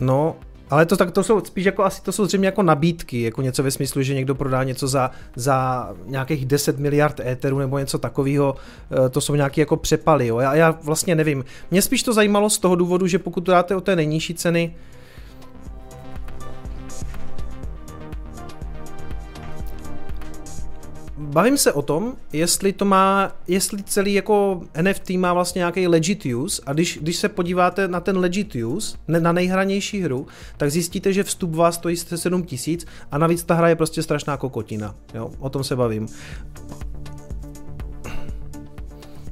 No, 0.00 0.36
ale 0.70 0.86
to, 0.86 0.96
tak 0.96 1.10
to 1.10 1.22
jsou 1.22 1.40
spíš 1.40 1.64
jako 1.64 1.84
asi 1.84 2.02
to 2.02 2.12
jsou 2.12 2.26
zřejmě 2.26 2.46
jako 2.46 2.62
nabídky, 2.62 3.22
jako 3.22 3.42
něco 3.42 3.62
ve 3.62 3.70
smyslu, 3.70 4.02
že 4.02 4.14
někdo 4.14 4.34
prodá 4.34 4.64
něco 4.64 4.88
za, 4.88 5.10
za 5.36 5.88
nějakých 6.06 6.46
10 6.46 6.78
miliard 6.78 7.20
éterů 7.20 7.58
nebo 7.58 7.78
něco 7.78 7.98
takového, 7.98 8.56
eh, 9.06 9.08
to 9.08 9.20
jsou 9.20 9.34
nějaké 9.34 9.60
jako 9.60 9.76
přepaly, 9.76 10.26
jo. 10.26 10.38
Já, 10.38 10.54
já 10.54 10.70
vlastně 10.70 11.14
nevím. 11.14 11.44
Mě 11.70 11.82
spíš 11.82 12.02
to 12.02 12.12
zajímalo 12.12 12.50
z 12.50 12.58
toho 12.58 12.76
důvodu, 12.76 13.06
že 13.06 13.18
pokud 13.18 13.40
to 13.40 13.52
dáte 13.52 13.76
o 13.76 13.80
té 13.80 13.96
nejnižší 13.96 14.34
ceny, 14.34 14.74
Bavím 21.30 21.58
se 21.58 21.72
o 21.72 21.82
tom, 21.82 22.16
jestli 22.32 22.72
to 22.72 22.84
má, 22.84 23.32
jestli 23.48 23.82
celý 23.82 24.14
jako 24.14 24.62
NFT 24.82 25.10
má 25.10 25.32
vlastně 25.32 25.58
nějaký 25.58 25.88
legit 25.88 26.26
use 26.26 26.62
a 26.66 26.72
když, 26.72 26.98
když 27.02 27.16
se 27.16 27.28
podíváte 27.28 27.88
na 27.88 28.00
ten 28.00 28.18
legit 28.18 28.54
use, 28.54 28.96
ne, 29.08 29.20
na 29.20 29.32
nejhranější 29.32 30.00
hru, 30.00 30.26
tak 30.56 30.70
zjistíte, 30.70 31.12
že 31.12 31.22
vstup 31.22 31.54
vás 31.54 31.74
stojí 31.74 31.96
7 31.96 32.42
tisíc 32.42 32.86
a 33.10 33.18
navíc 33.18 33.44
ta 33.44 33.54
hra 33.54 33.68
je 33.68 33.76
prostě 33.76 34.02
strašná 34.02 34.36
kokotina. 34.36 34.94
Jo, 35.14 35.30
o 35.38 35.50
tom 35.50 35.64
se 35.64 35.76
bavím. 35.76 36.06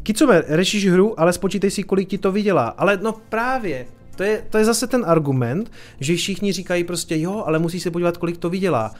Kicome, 0.02 0.42
řešíš 0.48 0.88
hru, 0.88 1.20
ale 1.20 1.32
spočítej 1.32 1.70
si, 1.70 1.82
kolik 1.82 2.08
ti 2.08 2.18
to 2.18 2.32
vydělá. 2.32 2.68
Ale 2.68 2.98
no 3.02 3.12
právě, 3.28 3.86
to 4.16 4.22
je, 4.22 4.44
to 4.50 4.58
je 4.58 4.64
zase 4.64 4.86
ten 4.86 5.04
argument, 5.06 5.72
že 6.00 6.16
všichni 6.16 6.52
říkají 6.52 6.84
prostě 6.84 7.20
jo, 7.20 7.42
ale 7.46 7.58
musí 7.58 7.80
se 7.80 7.90
podívat, 7.90 8.16
kolik 8.16 8.36
to 8.36 8.50
vydělá. 8.50 8.94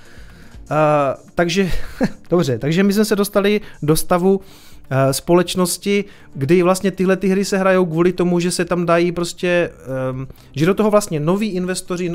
Uh, 0.71 1.25
takže, 1.35 1.71
dobře, 2.31 2.59
takže 2.59 2.83
my 2.83 2.93
jsme 2.93 3.05
se 3.05 3.17
dostali 3.17 3.61
do 3.83 3.97
stavu 3.97 4.37
uh, 4.37 4.43
společnosti, 5.11 6.05
kdy 6.35 6.63
vlastně 6.63 6.91
tyhle 6.91 7.17
ty 7.17 7.29
hry 7.29 7.45
se 7.45 7.59
hrajou 7.59 7.87
kvůli 7.87 8.13
tomu, 8.13 8.41
že 8.41 8.51
se 8.51 8.65
tam 8.65 8.87
dají 8.87 9.13
prostě, 9.13 9.71
um, 10.11 10.29
že 10.53 10.67
do 10.67 10.75
toho 10.75 10.91
vlastně 10.91 11.21
noví 11.21 11.49
investoři 11.49 12.13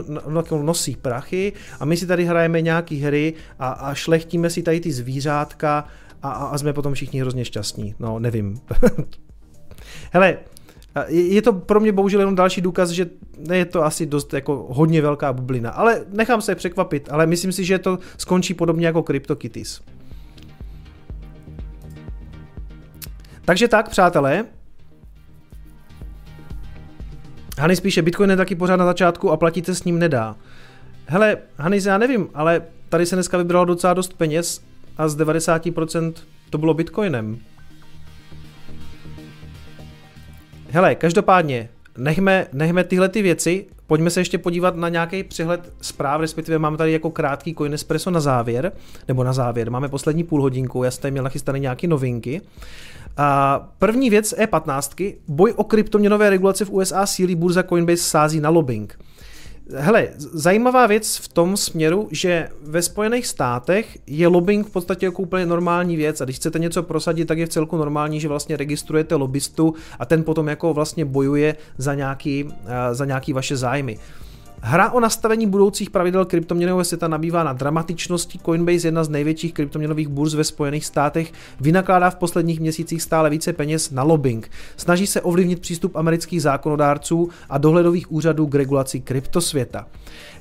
nosí 0.61 0.95
prachy 0.95 1.53
a 1.79 1.85
my 1.85 1.97
si 1.97 2.07
tady 2.07 2.25
hrajeme 2.25 2.61
nějaký 2.61 2.99
hry 2.99 3.33
a, 3.59 3.69
a 3.69 3.93
šlechtíme 3.93 4.49
si 4.49 4.63
tady 4.63 4.79
ty 4.79 4.91
zvířátka 4.91 5.87
a, 6.23 6.29
a 6.29 6.57
jsme 6.57 6.73
potom 6.73 6.93
všichni 6.93 7.21
hrozně 7.21 7.45
šťastní. 7.45 7.95
No, 7.99 8.19
nevím. 8.19 8.57
Hele, 10.11 10.37
je 11.07 11.41
to 11.41 11.53
pro 11.53 11.79
mě 11.79 11.91
bohužel 11.91 12.19
jenom 12.19 12.35
další 12.35 12.61
důkaz, 12.61 12.89
že 12.89 13.09
je 13.51 13.65
to 13.65 13.83
asi 13.83 14.05
dost 14.05 14.33
jako 14.33 14.67
hodně 14.69 15.01
velká 15.01 15.33
bublina, 15.33 15.69
ale 15.69 16.05
nechám 16.09 16.41
se 16.41 16.55
překvapit, 16.55 17.09
ale 17.11 17.25
myslím 17.25 17.51
si, 17.51 17.65
že 17.65 17.79
to 17.79 17.99
skončí 18.17 18.53
podobně 18.53 18.87
jako 18.87 19.01
CryptoKitties. 19.01 19.81
Takže 23.45 23.67
tak, 23.67 23.89
přátelé. 23.89 24.45
Hanis 27.59 27.79
píše, 27.79 28.01
Bitcoin 28.01 28.29
je 28.29 28.37
taky 28.37 28.55
pořád 28.55 28.75
na 28.75 28.85
začátku 28.85 29.31
a 29.31 29.37
platit 29.37 29.65
se 29.65 29.75
s 29.75 29.83
ním 29.83 29.99
nedá. 29.99 30.35
Hele, 31.05 31.37
Hanis, 31.57 31.85
já 31.85 31.97
nevím, 31.97 32.29
ale 32.33 32.61
tady 32.89 33.05
se 33.05 33.15
dneska 33.15 33.37
vybralo 33.37 33.65
docela 33.65 33.93
dost 33.93 34.13
peněz 34.13 34.61
a 34.97 35.07
z 35.07 35.17
90% 35.17 36.13
to 36.49 36.57
bylo 36.57 36.73
Bitcoinem. 36.73 37.39
Hele, 40.73 40.95
každopádně, 40.95 41.69
nechme, 41.97 42.47
nechme 42.53 42.83
tyhle 42.83 43.09
ty 43.09 43.21
věci, 43.21 43.65
pojďme 43.87 44.09
se 44.09 44.19
ještě 44.19 44.37
podívat 44.37 44.75
na 44.75 44.89
nějaký 44.89 45.23
přehled 45.23 45.73
zpráv, 45.81 46.21
respektive 46.21 46.59
máme 46.59 46.77
tady 46.77 46.91
jako 46.91 47.11
krátký 47.11 47.55
Coin 47.55 47.73
Espresso 47.73 48.11
na 48.11 48.19
závěr, 48.19 48.71
nebo 49.07 49.23
na 49.23 49.33
závěr, 49.33 49.71
máme 49.71 49.89
poslední 49.89 50.23
půl 50.23 50.41
hodinku, 50.41 50.83
já 50.83 50.91
jsem 50.91 51.11
měl 51.11 51.23
nachystané 51.23 51.59
nějaké 51.59 51.87
novinky. 51.87 52.41
A 53.17 53.59
první 53.79 54.09
věc 54.09 54.33
E15, 54.33 55.15
boj 55.27 55.53
o 55.55 55.63
kryptoměnové 55.63 56.29
regulace 56.29 56.65
v 56.65 56.71
USA 56.71 57.05
sílí 57.05 57.35
burza 57.35 57.63
Coinbase 57.63 58.03
sází 58.03 58.39
na 58.39 58.49
lobbying. 58.49 58.99
Hele, 59.71 60.09
zajímavá 60.17 60.87
věc 60.87 61.17
v 61.17 61.27
tom 61.27 61.57
směru, 61.57 62.07
že 62.11 62.49
ve 62.61 62.81
Spojených 62.81 63.27
státech 63.27 63.97
je 64.07 64.27
lobbying 64.27 64.67
v 64.67 64.71
podstatě 64.71 65.05
jako 65.05 65.21
úplně 65.21 65.45
normální 65.45 65.95
věc 65.95 66.21
a 66.21 66.25
když 66.25 66.35
chcete 66.35 66.59
něco 66.59 66.83
prosadit, 66.83 67.25
tak 67.25 67.37
je 67.37 67.45
v 67.45 67.49
celku 67.49 67.77
normální, 67.77 68.19
že 68.19 68.27
vlastně 68.27 68.57
registrujete 68.57 69.15
lobbystu 69.15 69.73
a 69.99 70.05
ten 70.05 70.23
potom 70.23 70.47
jako 70.47 70.73
vlastně 70.73 71.05
bojuje 71.05 71.55
za 71.77 71.93
nějaký, 71.93 72.47
za 72.91 73.05
nějaký 73.05 73.33
vaše 73.33 73.57
zájmy. 73.57 73.99
Hra 74.65 74.91
o 74.91 74.99
nastavení 74.99 75.47
budoucích 75.47 75.89
pravidel 75.89 76.25
kryptoměnového 76.25 76.83
světa 76.83 77.07
nabývá 77.07 77.43
na 77.43 77.53
dramatičnosti. 77.53 78.39
Coinbase, 78.45 78.87
jedna 78.87 79.03
z 79.03 79.09
největších 79.09 79.53
kryptoměnových 79.53 80.07
burz 80.07 80.33
ve 80.33 80.43
Spojených 80.43 80.85
státech, 80.85 81.33
vynakládá 81.59 82.09
v 82.09 82.15
posledních 82.15 82.59
měsících 82.59 83.01
stále 83.01 83.29
více 83.29 83.53
peněz 83.53 83.91
na 83.91 84.03
lobbying. 84.03 84.51
Snaží 84.77 85.07
se 85.07 85.21
ovlivnit 85.21 85.59
přístup 85.59 85.95
amerických 85.95 86.41
zákonodárců 86.41 87.29
a 87.49 87.57
dohledových 87.57 88.11
úřadů 88.11 88.47
k 88.47 88.55
regulaci 88.55 88.99
kryptosvěta. 88.99 89.87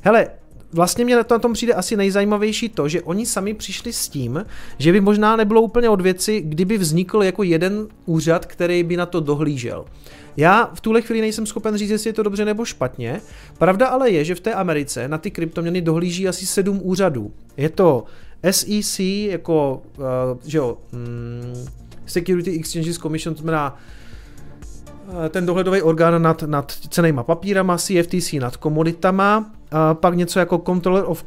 Hele, 0.01 0.29
vlastně 0.73 1.05
mě 1.05 1.17
na 1.17 1.39
tom 1.39 1.53
přijde 1.53 1.75
asi 1.75 1.97
nejzajímavější 1.97 2.69
to, 2.69 2.89
že 2.89 3.03
oni 3.03 3.27
sami 3.27 3.55
přišli 3.55 3.93
s 3.93 4.09
tím, 4.09 4.45
že 4.79 4.93
by 4.93 5.01
možná 5.01 5.37
nebylo 5.37 5.63
úplně 5.63 5.89
od 5.89 6.01
věci, 6.01 6.41
kdyby 6.41 6.79
vznikl 6.79 7.23
jako 7.23 7.43
jeden 7.43 7.87
úřad, 8.07 8.47
který 8.47 8.83
by 8.83 8.97
na 8.97 9.07
to 9.07 9.21
dohlížel. 9.21 9.85
Já 10.37 10.71
v 10.75 10.81
tuhle 10.81 11.03
chvíli 11.03 11.21
nejsem 11.21 11.47
schopen 11.47 11.77
říct, 11.77 11.91
jestli 11.91 12.09
je 12.09 12.15
to 12.15 12.23
dobře 12.23 12.45
nebo 12.45 12.65
špatně. 12.65 13.21
Pravda 13.59 13.89
ale 13.89 14.11
je, 14.11 14.25
že 14.25 14.35
v 14.35 14.41
té 14.41 14.55
Americe 14.55 15.09
na 15.09 15.19
ty 15.19 15.31
kryptoměny 15.31 15.81
dohlíží 15.81 16.29
asi 16.29 16.47
sedm 16.47 16.81
úřadů. 16.83 17.33
Je 17.57 17.69
to 17.69 18.05
SEC, 18.51 18.99
jako, 18.99 19.83
uh, 19.99 20.05
že 20.47 20.59
jo, 20.59 20.79
um, 20.93 21.65
Security 22.07 22.59
Exchanges 22.59 22.99
Commission, 22.99 23.35
to 23.35 23.43
znamená 23.43 23.79
Eh, 25.09 25.29
ten 25.29 25.47
dohledový 25.47 25.83
orgán 25.83 26.23
nad, 26.23 26.43
nad 26.43 26.73
cenýma 26.73 27.23
papírama, 27.23 27.79
CFTC 27.79 28.33
nad 28.33 28.57
komoditama, 28.57 29.51
a 29.73 29.95
pak 29.95 30.17
něco 30.17 30.39
jako 30.39 30.63
Controller 30.67 31.05
of 31.07 31.25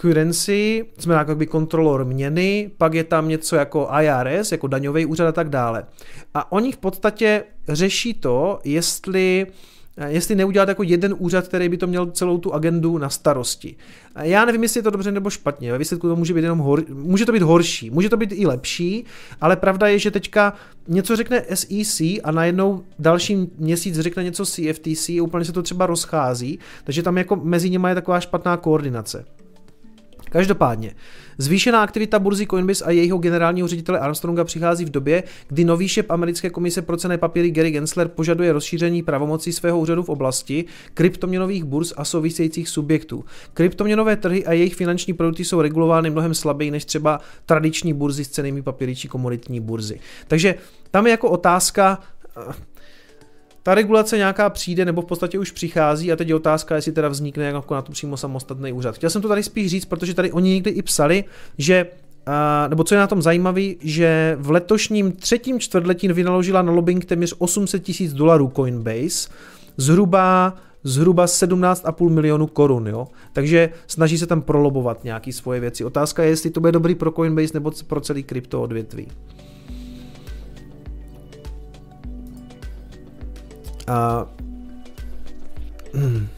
Currency, 0.00 0.86
znamená 0.98 1.20
jako 1.20 1.34
by 1.34 1.46
kontrolor 1.46 2.04
měny, 2.04 2.70
pak 2.78 2.94
je 2.94 3.04
tam 3.04 3.28
něco 3.28 3.56
jako 3.56 3.88
IRS, 4.00 4.52
jako 4.52 4.66
daňový 4.66 5.06
úřad 5.06 5.28
a 5.28 5.32
tak 5.32 5.48
dále. 5.48 5.86
A 6.34 6.52
oni 6.52 6.72
v 6.72 6.76
podstatě 6.76 7.44
řeší 7.68 8.14
to, 8.14 8.58
jestli 8.64 9.46
Eh, 9.46 9.75
jestli 10.06 10.34
neudělat 10.34 10.68
jako 10.68 10.82
jeden 10.82 11.14
úřad, 11.18 11.48
který 11.48 11.68
by 11.68 11.76
to 11.76 11.86
měl 11.86 12.06
celou 12.06 12.38
tu 12.38 12.54
agendu 12.54 12.98
na 12.98 13.08
starosti. 13.08 13.76
Já 14.22 14.44
nevím, 14.44 14.62
jestli 14.62 14.78
je 14.78 14.82
to 14.82 14.90
dobře 14.90 15.12
nebo 15.12 15.30
špatně. 15.30 15.72
Ve 15.72 15.78
výsledku 15.78 16.08
to 16.08 16.16
může 16.16 16.34
být 16.34 16.42
jenom 16.42 16.58
hor, 16.58 16.82
může 16.88 17.26
to 17.26 17.32
být 17.32 17.42
horší, 17.42 17.90
může 17.90 18.08
to 18.08 18.16
být 18.16 18.32
i 18.32 18.46
lepší, 18.46 19.04
ale 19.40 19.56
pravda 19.56 19.86
je, 19.86 19.98
že 19.98 20.10
teďka 20.10 20.52
něco 20.88 21.16
řekne 21.16 21.44
SEC 21.54 22.00
a 22.00 22.30
najednou 22.30 22.84
další 22.98 23.50
měsíc 23.58 23.98
řekne 24.00 24.24
něco 24.24 24.46
CFTC 24.46 25.10
úplně 25.22 25.44
se 25.44 25.52
to 25.52 25.62
třeba 25.62 25.86
rozchází, 25.86 26.58
takže 26.84 27.02
tam 27.02 27.18
jako 27.18 27.36
mezi 27.36 27.70
nimi 27.70 27.88
je 27.88 27.94
taková 27.94 28.20
špatná 28.20 28.56
koordinace. 28.56 29.24
Každopádně, 30.36 30.94
zvýšená 31.38 31.82
aktivita 31.82 32.18
burzy 32.18 32.46
Coinbase 32.46 32.84
a 32.84 32.90
jejího 32.90 33.18
generálního 33.18 33.68
ředitele 33.68 33.98
Armstronga 33.98 34.44
přichází 34.44 34.84
v 34.84 34.90
době, 34.90 35.22
kdy 35.48 35.64
nový 35.64 35.88
šep 35.88 36.10
americké 36.10 36.50
komise 36.50 36.82
pro 36.82 36.96
cené 36.96 37.18
papíry 37.18 37.50
Gary 37.50 37.70
Gensler 37.70 38.08
požaduje 38.08 38.52
rozšíření 38.52 39.02
pravomocí 39.02 39.52
svého 39.52 39.78
úřadu 39.78 40.02
v 40.02 40.08
oblasti 40.08 40.64
kryptoměnových 40.94 41.64
burz 41.64 41.92
a 41.96 42.04
souvisejících 42.04 42.68
subjektů. 42.68 43.24
Kryptoměnové 43.54 44.16
trhy 44.16 44.46
a 44.46 44.52
jejich 44.52 44.74
finanční 44.74 45.12
produkty 45.12 45.44
jsou 45.44 45.60
regulovány 45.60 46.10
mnohem 46.10 46.34
slaběji 46.34 46.70
než 46.70 46.84
třeba 46.84 47.20
tradiční 47.46 47.92
burzy 47.92 48.24
s 48.24 48.28
cenými 48.28 48.62
papíry 48.62 48.96
či 48.96 49.08
komoditní 49.08 49.60
burzy. 49.60 50.00
Takže 50.28 50.54
tam 50.90 51.06
je 51.06 51.10
jako 51.10 51.30
otázka, 51.30 51.98
ta 53.66 53.74
regulace 53.74 54.16
nějaká 54.16 54.50
přijde 54.50 54.84
nebo 54.84 55.02
v 55.02 55.04
podstatě 55.04 55.38
už 55.38 55.50
přichází 55.50 56.12
a 56.12 56.16
teď 56.16 56.28
je 56.28 56.34
otázka, 56.34 56.76
jestli 56.76 56.92
teda 56.92 57.08
vznikne 57.08 57.44
jako 57.44 57.74
na 57.74 57.82
to 57.82 57.92
přímo 57.92 58.16
samostatný 58.16 58.72
úřad. 58.72 58.94
Chtěl 58.94 59.10
jsem 59.10 59.22
to 59.22 59.28
tady 59.28 59.42
spíš 59.42 59.70
říct, 59.70 59.84
protože 59.84 60.14
tady 60.14 60.32
oni 60.32 60.50
někdy 60.50 60.70
i 60.70 60.82
psali, 60.82 61.24
že 61.58 61.86
Uh, 62.28 62.68
nebo 62.68 62.84
co 62.84 62.94
je 62.94 62.98
na 62.98 63.06
tom 63.06 63.22
zajímavé, 63.22 63.62
že 63.80 64.36
v 64.40 64.50
letošním 64.50 65.12
třetím 65.12 65.60
čtvrtletí 65.60 66.08
vynaložila 66.08 66.62
na 66.62 66.72
lobbying 66.72 67.04
téměř 67.04 67.34
800 67.38 67.82
tisíc 67.82 68.12
dolarů 68.12 68.52
Coinbase, 68.56 69.28
zhruba 69.76 70.54
zhruba 70.84 71.26
17,5 71.26 72.10
milionů 72.10 72.46
korun, 72.46 72.86
jo. 72.86 73.08
Takže 73.32 73.70
snaží 73.86 74.18
se 74.18 74.26
tam 74.26 74.42
prolobovat 74.42 75.04
nějaký 75.04 75.32
svoje 75.32 75.60
věci. 75.60 75.84
Otázka 75.84 76.22
je, 76.22 76.28
jestli 76.28 76.50
to 76.50 76.60
bude 76.60 76.72
dobrý 76.72 76.94
pro 76.94 77.10
Coinbase 77.10 77.54
nebo 77.54 77.72
pro 77.86 78.00
celý 78.00 78.22
krypto 78.22 78.62
odvětví. 78.62 79.08
A... 83.86 84.26
Hmm. 85.94 86.28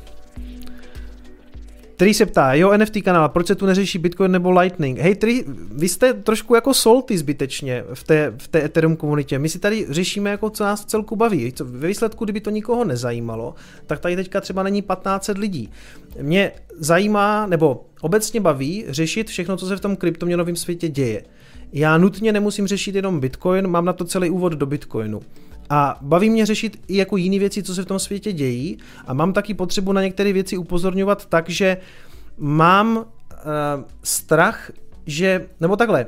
Který 1.98 2.14
se 2.14 2.26
ptá, 2.26 2.54
jo 2.54 2.78
NFT 2.78 3.02
kanál, 3.04 3.28
proč 3.28 3.46
se 3.46 3.54
tu 3.54 3.66
neřeší 3.66 3.98
Bitcoin 3.98 4.32
nebo 4.32 4.50
Lightning? 4.50 4.98
Hej, 4.98 5.14
tri, 5.14 5.44
vy 5.72 5.88
jste 5.88 6.14
trošku 6.14 6.54
jako 6.54 6.74
solty 6.74 7.18
zbytečně 7.18 7.84
v 7.94 8.04
té, 8.04 8.34
v 8.38 8.48
té 8.48 8.64
Ethereum 8.64 8.96
komunitě. 8.96 9.38
My 9.38 9.48
si 9.48 9.58
tady 9.58 9.86
řešíme, 9.88 10.30
jako 10.30 10.50
co 10.50 10.64
nás 10.64 10.82
v 10.82 10.84
celku 10.84 11.16
baví. 11.16 11.52
Co, 11.52 11.64
ve 11.64 11.88
výsledku, 11.88 12.24
kdyby 12.24 12.40
to 12.40 12.50
nikoho 12.50 12.84
nezajímalo, 12.84 13.54
tak 13.86 14.00
tady 14.00 14.16
teďka 14.16 14.40
třeba 14.40 14.62
není 14.62 14.82
1500 14.82 15.38
lidí. 15.38 15.70
Mě 16.22 16.52
zajímá, 16.78 17.46
nebo 17.46 17.84
obecně 18.00 18.40
baví 18.40 18.84
řešit 18.88 19.28
všechno, 19.28 19.56
co 19.56 19.66
se 19.66 19.76
v 19.76 19.80
tom 19.80 19.96
kryptoměnovém 19.96 20.56
světě 20.56 20.88
děje. 20.88 21.22
Já 21.72 21.98
nutně 21.98 22.32
nemusím 22.32 22.66
řešit 22.66 22.94
jenom 22.94 23.20
Bitcoin, 23.20 23.66
mám 23.66 23.84
na 23.84 23.92
to 23.92 24.04
celý 24.04 24.30
úvod 24.30 24.52
do 24.52 24.66
Bitcoinu. 24.66 25.20
A 25.70 25.98
baví 26.02 26.30
mě 26.30 26.46
řešit 26.46 26.80
i 26.88 26.96
jako 26.96 27.16
jiné 27.16 27.38
věci, 27.38 27.62
co 27.62 27.74
se 27.74 27.82
v 27.82 27.86
tom 27.86 27.98
světě 27.98 28.32
dějí 28.32 28.78
a 29.06 29.14
mám 29.14 29.32
taky 29.32 29.54
potřebu 29.54 29.92
na 29.92 30.02
některé 30.02 30.32
věci 30.32 30.56
upozorňovat 30.56 31.26
tak, 31.26 31.48
že 31.48 31.76
mám 32.38 32.96
uh, 32.96 33.04
strach, 34.02 34.70
že, 35.06 35.46
nebo 35.60 35.76
takhle, 35.76 36.06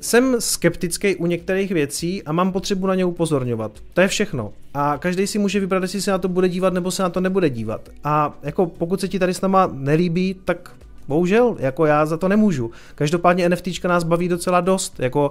jsem 0.00 0.36
skeptický 0.38 1.16
u 1.16 1.26
některých 1.26 1.70
věcí 1.70 2.22
a 2.22 2.32
mám 2.32 2.52
potřebu 2.52 2.86
na 2.86 2.94
ně 2.94 3.04
upozorňovat. 3.04 3.72
To 3.94 4.00
je 4.00 4.08
všechno. 4.08 4.52
A 4.74 4.98
každý 4.98 5.26
si 5.26 5.38
může 5.38 5.60
vybrat, 5.60 5.82
jestli 5.82 6.02
se 6.02 6.10
na 6.10 6.18
to 6.18 6.28
bude 6.28 6.48
dívat 6.48 6.72
nebo 6.72 6.90
se 6.90 7.02
na 7.02 7.10
to 7.10 7.20
nebude 7.20 7.50
dívat. 7.50 7.88
A 8.04 8.38
jako 8.42 8.66
pokud 8.66 9.00
se 9.00 9.08
ti 9.08 9.18
tady 9.18 9.34
s 9.34 9.40
náma 9.40 9.70
nelíbí, 9.72 10.36
tak 10.44 10.74
bohužel, 11.08 11.56
jako 11.58 11.86
já 11.86 12.06
za 12.06 12.16
to 12.16 12.28
nemůžu. 12.28 12.70
Každopádně 12.94 13.48
NFTčka 13.48 13.88
nás 13.88 14.04
baví 14.04 14.28
docela 14.28 14.60
dost. 14.60 15.00
Jako 15.00 15.30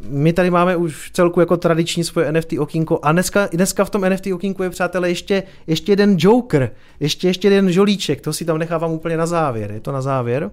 my 0.00 0.32
tady 0.32 0.50
máme 0.50 0.76
už 0.76 1.10
celku 1.10 1.40
jako 1.40 1.56
tradiční 1.56 2.04
svoje 2.04 2.32
NFT 2.32 2.52
okýnko 2.58 2.98
a 3.02 3.12
dneska, 3.12 3.48
dneska 3.52 3.84
v 3.84 3.90
tom 3.90 4.02
NFT 4.02 4.26
okýnku 4.34 4.62
je, 4.62 4.70
přátelé, 4.70 5.08
ještě, 5.08 5.42
ještě 5.66 5.92
jeden 5.92 6.16
Joker, 6.18 6.70
ještě, 7.00 7.28
ještě 7.28 7.48
jeden 7.48 7.72
žolíček, 7.72 8.20
to 8.20 8.32
si 8.32 8.44
tam 8.44 8.58
nechávám 8.58 8.92
úplně 8.92 9.16
na 9.16 9.26
závěr, 9.26 9.72
je 9.72 9.80
to 9.80 9.92
na 9.92 10.02
závěr. 10.02 10.50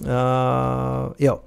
Uh, 0.00 0.08
jo. 1.18 1.40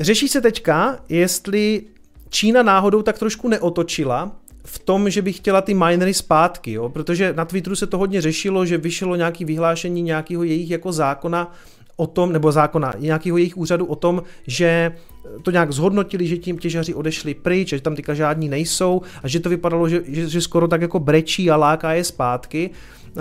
Řeší 0.00 0.28
se 0.28 0.40
teďka, 0.40 0.98
jestli 1.08 1.82
Čína 2.28 2.62
náhodou 2.62 3.02
tak 3.02 3.18
trošku 3.18 3.48
neotočila 3.48 4.32
v 4.64 4.78
tom, 4.78 5.10
že 5.10 5.22
by 5.22 5.32
chtěla 5.32 5.60
ty 5.60 5.74
minery 5.74 6.14
zpátky, 6.14 6.72
jo? 6.72 6.88
protože 6.88 7.32
na 7.32 7.44
Twitteru 7.44 7.76
se 7.76 7.86
to 7.86 7.98
hodně 7.98 8.20
řešilo, 8.20 8.66
že 8.66 8.78
vyšlo 8.78 9.16
nějaké 9.16 9.44
vyhlášení 9.44 10.02
nějakého 10.02 10.42
jejich 10.42 10.70
jako 10.70 10.92
zákona 10.92 11.52
o 11.96 12.06
tom, 12.06 12.32
nebo 12.32 12.52
zákona 12.52 12.94
nějakého 12.98 13.36
jejich 13.36 13.56
úřadu 13.56 13.86
o 13.86 13.96
tom, 13.96 14.22
že 14.46 14.92
to 15.42 15.50
nějak 15.50 15.72
zhodnotili, 15.72 16.26
že 16.26 16.36
tím 16.36 16.58
těžaři 16.58 16.94
odešli 16.94 17.34
pryč, 17.34 17.68
že 17.68 17.80
tam 17.80 17.96
teďka 17.96 18.14
žádní 18.14 18.48
nejsou 18.48 19.02
a 19.22 19.28
že 19.28 19.40
to 19.40 19.48
vypadalo, 19.48 19.88
že, 19.88 20.02
že, 20.06 20.28
že 20.28 20.40
skoro 20.40 20.68
tak 20.68 20.82
jako 20.82 20.98
brečí 20.98 21.50
a 21.50 21.56
láká 21.56 21.92
je 21.92 22.04
zpátky. 22.04 22.70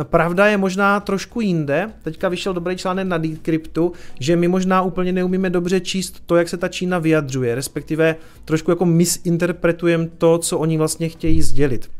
Pravda 0.03 0.47
je 0.47 0.57
možná 0.57 0.99
trošku 0.99 1.41
jinde. 1.41 1.91
Teďka 2.03 2.29
vyšel 2.29 2.53
dobrý 2.53 2.75
článek 2.75 3.07
na 3.07 3.17
Decryptu, 3.17 3.91
že 4.19 4.35
my 4.35 4.47
možná 4.47 4.81
úplně 4.81 5.11
neumíme 5.11 5.49
dobře 5.49 5.79
číst 5.79 6.23
to, 6.25 6.35
jak 6.35 6.49
se 6.49 6.57
ta 6.57 6.67
Čína 6.67 6.99
vyjadřuje, 6.99 7.55
respektive 7.55 8.15
trošku 8.45 8.71
jako 8.71 8.85
misinterpretujeme 8.85 10.07
to, 10.17 10.37
co 10.37 10.59
oni 10.59 10.77
vlastně 10.77 11.09
chtějí 11.09 11.41
sdělit. 11.41 11.91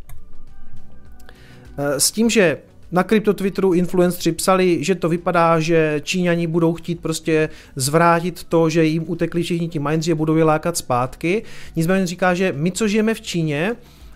S 1.78 2.12
tím, 2.12 2.30
že 2.30 2.58
na 2.96 3.04
krypto 3.04 3.34
Twitteru 3.34 3.74
influenceri 3.74 4.32
psali, 4.32 4.84
že 4.84 4.96
to 4.96 5.10
vypadá, 5.10 5.60
že 5.60 6.02
Číňani 6.04 6.48
budou 6.48 6.74
chtít 6.74 7.00
prostě 7.00 7.50
zvrátit 7.76 8.44
to, 8.44 8.70
že 8.70 8.86
jim 8.86 9.04
utekli 9.08 9.44
všichni 9.44 9.68
ti 9.68 9.80
mindři 9.80 10.12
a 10.12 10.16
budou 10.16 10.36
je 10.36 10.44
lákat 10.44 10.78
zpátky. 10.78 11.44
Nicméně 11.76 12.08
říká, 12.08 12.34
že 12.34 12.54
my, 12.56 12.72
co 12.72 12.88
žijeme 12.88 13.14
v 13.14 13.22
Číně, 13.22 13.76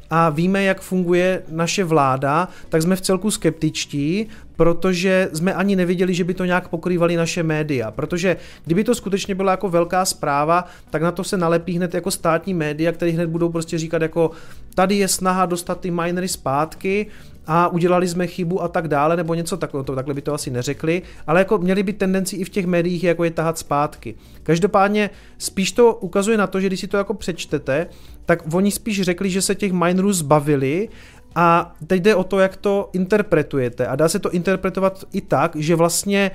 a 0.10 0.30
víme, 0.30 0.64
jak 0.64 0.81
funguje 0.81 1.43
naše 1.51 1.84
vláda, 1.84 2.47
tak 2.69 2.81
jsme 2.81 2.95
v 2.95 3.01
celku 3.01 3.31
skeptičtí, 3.31 4.27
protože 4.56 5.30
jsme 5.34 5.53
ani 5.53 5.76
neviděli, 5.76 6.14
že 6.14 6.23
by 6.23 6.34
to 6.34 6.45
nějak 6.45 6.68
pokrývali 6.68 7.15
naše 7.15 7.43
média. 7.43 7.91
Protože 7.91 8.38
kdyby 8.65 8.84
to 8.84 8.95
skutečně 8.95 9.35
byla 9.35 9.51
jako 9.51 9.69
velká 9.69 10.06
zpráva, 10.06 10.65
tak 10.89 11.01
na 11.01 11.11
to 11.11 11.23
se 11.23 11.38
nalepí 11.38 11.77
hned 11.77 11.93
jako 11.93 12.11
státní 12.11 12.53
média, 12.53 12.91
které 12.91 13.11
hned 13.11 13.30
budou 13.30 13.49
prostě 13.49 13.77
říkat 13.77 14.01
jako 14.01 14.31
tady 14.76 14.95
je 14.95 15.07
snaha 15.07 15.45
dostat 15.45 15.80
ty 15.80 15.91
minery 15.91 16.27
zpátky 16.27 17.07
a 17.52 17.68
udělali 17.68 18.08
jsme 18.08 18.28
chybu 18.28 18.64
a 18.64 18.68
tak 18.68 18.88
dále, 18.88 19.18
nebo 19.18 19.34
něco 19.34 19.58
takového, 19.58 19.84
to, 19.84 19.96
takhle 19.96 20.14
by 20.14 20.22
to 20.22 20.34
asi 20.34 20.52
neřekli, 20.52 21.02
ale 21.28 21.40
jako 21.40 21.58
měli 21.58 21.84
by 21.84 21.94
tendenci 21.94 22.36
i 22.36 22.44
v 22.44 22.50
těch 22.50 22.66
médiích 22.66 23.04
jako 23.04 23.24
je 23.24 23.32
tahat 23.32 23.58
zpátky. 23.58 24.16
Každopádně 24.44 25.10
spíš 25.38 25.72
to 25.72 25.96
ukazuje 25.96 26.38
na 26.38 26.48
to, 26.48 26.60
že 26.60 26.68
když 26.68 26.80
si 26.80 26.88
to 26.88 26.98
jako 26.98 27.14
přečtete, 27.14 27.88
tak 28.26 28.44
oni 28.54 28.72
spíš 28.72 29.02
řekli, 29.02 29.30
že 29.30 29.42
se 29.42 29.56
těch 29.56 29.72
minerů 29.72 30.14
zbavili 30.14 30.90
a 31.36 31.76
teď 31.88 32.02
jde 32.02 32.16
o 32.16 32.24
to, 32.24 32.40
jak 32.40 32.56
to 32.56 32.90
interpretujete. 32.94 33.88
A 33.88 33.96
dá 33.96 34.10
se 34.10 34.20
to 34.20 34.32
interpretovat 34.32 35.04
i 35.14 35.22
tak, 35.22 35.56
že 35.56 35.76
vlastně 35.76 36.32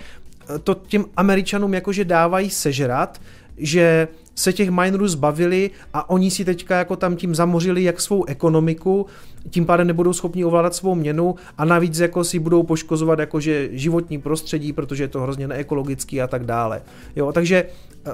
to 0.64 0.74
těm 0.74 1.04
Američanům 1.16 1.74
jakože 1.74 2.04
dávají 2.04 2.50
sežrat, 2.50 3.20
že 3.56 4.08
se 4.34 4.52
těch 4.52 4.70
minerů 4.70 5.08
zbavili 5.08 5.70
a 5.92 6.10
oni 6.10 6.30
si 6.30 6.44
teďka 6.44 6.78
jako 6.78 6.96
tam 6.96 7.16
tím 7.16 7.34
zamořili 7.34 7.82
jak 7.82 8.00
svou 8.00 8.24
ekonomiku, 8.24 9.06
tím 9.50 9.66
pádem 9.66 9.86
nebudou 9.86 10.12
schopni 10.12 10.44
ovládat 10.44 10.74
svou 10.74 10.94
měnu 10.94 11.34
a 11.58 11.64
navíc 11.64 11.98
jako 11.98 12.24
si 12.24 12.38
budou 12.38 12.62
poškozovat 12.62 13.18
jakože 13.18 13.68
životní 13.72 14.18
prostředí, 14.18 14.72
protože 14.72 15.04
je 15.04 15.08
to 15.08 15.20
hrozně 15.20 15.48
neekologický 15.48 16.22
a 16.22 16.26
tak 16.26 16.44
dále. 16.44 16.82
Jo, 17.16 17.32
takže 17.32 17.64
eh, 18.06 18.12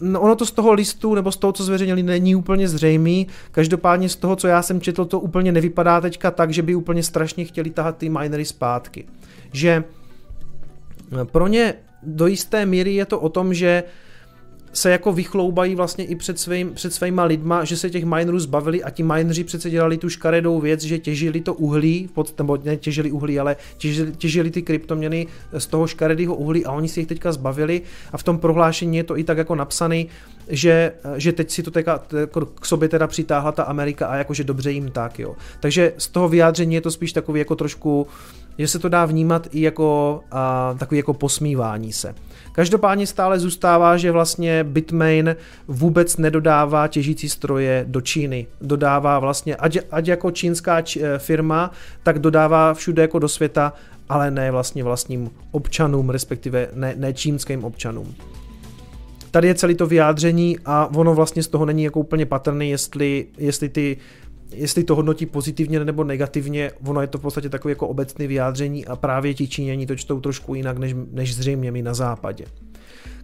No 0.00 0.20
ono 0.20 0.36
to 0.36 0.46
z 0.46 0.50
toho 0.50 0.72
listu 0.72 1.14
nebo 1.14 1.32
z 1.32 1.36
toho, 1.36 1.52
co 1.52 1.64
zveřejnili, 1.64 2.02
není 2.02 2.34
úplně 2.34 2.68
zřejmý. 2.68 3.26
Každopádně 3.50 4.08
z 4.08 4.16
toho, 4.16 4.36
co 4.36 4.48
já 4.48 4.62
jsem 4.62 4.80
četl, 4.80 5.04
to 5.04 5.20
úplně 5.20 5.52
nevypadá 5.52 6.00
teďka 6.00 6.30
tak, 6.30 6.52
že 6.52 6.62
by 6.62 6.74
úplně 6.74 7.02
strašně 7.02 7.44
chtěli 7.44 7.70
tahat 7.70 7.96
ty 7.96 8.08
minery 8.08 8.44
zpátky. 8.44 9.04
Že 9.52 9.84
eh, 11.20 11.24
pro 11.24 11.46
ně 11.46 11.74
do 12.02 12.26
jisté 12.26 12.66
míry 12.66 12.94
je 12.94 13.04
to 13.04 13.20
o 13.20 13.28
tom, 13.28 13.54
že 13.54 13.84
se 14.76 14.90
jako 14.90 15.12
vychloubají 15.12 15.74
vlastně 15.74 16.04
i 16.04 16.14
před, 16.14 16.38
svým, 16.38 16.74
před 16.74 16.94
svýma 16.94 17.24
lidma, 17.24 17.64
že 17.64 17.76
se 17.76 17.90
těch 17.90 18.04
minerů 18.04 18.38
zbavili 18.38 18.84
a 18.84 18.90
ti 18.90 19.02
mineři 19.02 19.44
přece 19.44 19.70
dělali 19.70 19.96
tu 19.96 20.08
škaredou 20.08 20.60
věc, 20.60 20.82
že 20.82 20.98
těžili 20.98 21.40
to 21.40 21.54
uhlí, 21.54 22.08
pod, 22.14 22.38
nebo 22.38 22.58
ne 22.64 22.76
těžili 22.76 23.10
uhlí, 23.10 23.40
ale 23.40 23.56
těžili, 23.78 24.12
těžili 24.12 24.50
ty 24.50 24.62
kryptoměny 24.62 25.26
z 25.58 25.66
toho 25.66 25.86
škaredého 25.86 26.34
uhlí 26.34 26.66
a 26.66 26.72
oni 26.72 26.88
si 26.88 27.00
jich 27.00 27.06
teďka 27.06 27.32
zbavili 27.32 27.82
a 28.12 28.18
v 28.18 28.22
tom 28.22 28.38
prohlášení 28.38 28.96
je 28.96 29.04
to 29.04 29.18
i 29.18 29.24
tak 29.24 29.38
jako 29.38 29.54
napsaný, 29.54 30.08
že, 30.48 30.92
že 31.16 31.32
teď 31.32 31.50
si 31.50 31.62
to 31.62 31.70
teďka, 31.70 32.02
jako 32.20 32.46
k 32.46 32.66
sobě 32.66 32.88
teda 32.88 33.06
přitáhla 33.06 33.52
ta 33.52 33.62
Amerika 33.62 34.06
a 34.06 34.16
jakože 34.16 34.44
dobře 34.44 34.72
jim 34.72 34.90
tak, 34.90 35.18
jo. 35.18 35.36
Takže 35.60 35.92
z 35.98 36.08
toho 36.08 36.28
vyjádření 36.28 36.74
je 36.74 36.80
to 36.80 36.90
spíš 36.90 37.12
takový 37.12 37.38
jako 37.38 37.56
trošku, 37.56 38.06
že 38.58 38.68
se 38.68 38.78
to 38.78 38.88
dá 38.88 39.04
vnímat 39.04 39.48
i 39.50 39.60
jako 39.60 40.20
a, 40.30 40.74
takový 40.78 40.98
jako 40.98 41.14
posmívání 41.14 41.92
se. 41.92 42.14
Každopádně 42.56 43.06
stále 43.06 43.38
zůstává, 43.38 43.96
že 43.96 44.10
vlastně 44.12 44.64
Bitmain 44.64 45.36
vůbec 45.68 46.16
nedodává 46.16 46.88
těžící 46.88 47.28
stroje 47.28 47.84
do 47.88 48.00
Číny. 48.00 48.46
Dodává 48.60 49.18
vlastně, 49.18 49.56
ať, 49.56 49.78
ať 49.90 50.08
jako 50.08 50.30
čínská 50.30 50.78
eh, 50.80 51.18
firma, 51.18 51.70
tak 52.02 52.18
dodává 52.18 52.74
všude 52.74 53.02
jako 53.02 53.18
do 53.18 53.28
světa, 53.28 53.72
ale 54.08 54.30
ne 54.30 54.50
vlastně 54.50 54.84
vlastním 54.84 55.30
občanům, 55.50 56.10
respektive 56.10 56.68
ne, 56.74 56.94
ne 56.96 57.12
čínským 57.12 57.64
občanům. 57.64 58.14
Tady 59.30 59.48
je 59.48 59.54
celé 59.54 59.74
to 59.74 59.86
vyjádření 59.86 60.58
a 60.64 60.88
ono 60.94 61.14
vlastně 61.14 61.42
z 61.42 61.48
toho 61.48 61.64
není 61.64 61.84
jako 61.84 62.00
úplně 62.00 62.26
patrný, 62.26 62.70
jestli, 62.70 63.26
jestli 63.38 63.68
ty 63.68 63.96
jestli 64.52 64.84
to 64.84 64.94
hodnotí 64.94 65.26
pozitivně 65.26 65.84
nebo 65.84 66.04
negativně, 66.04 66.70
ono 66.86 67.00
je 67.00 67.06
to 67.06 67.18
v 67.18 67.22
podstatě 67.22 67.48
takové 67.48 67.72
jako 67.72 67.88
obecné 67.88 68.26
vyjádření 68.26 68.86
a 68.86 68.96
právě 68.96 69.34
ti 69.34 69.48
Číňani 69.48 69.86
to 69.86 69.96
čtou 69.96 70.20
trošku 70.20 70.54
jinak, 70.54 70.78
než, 70.78 70.94
než 71.12 71.34
zřejmě 71.34 71.72
my 71.72 71.82
na 71.82 71.94
západě. 71.94 72.44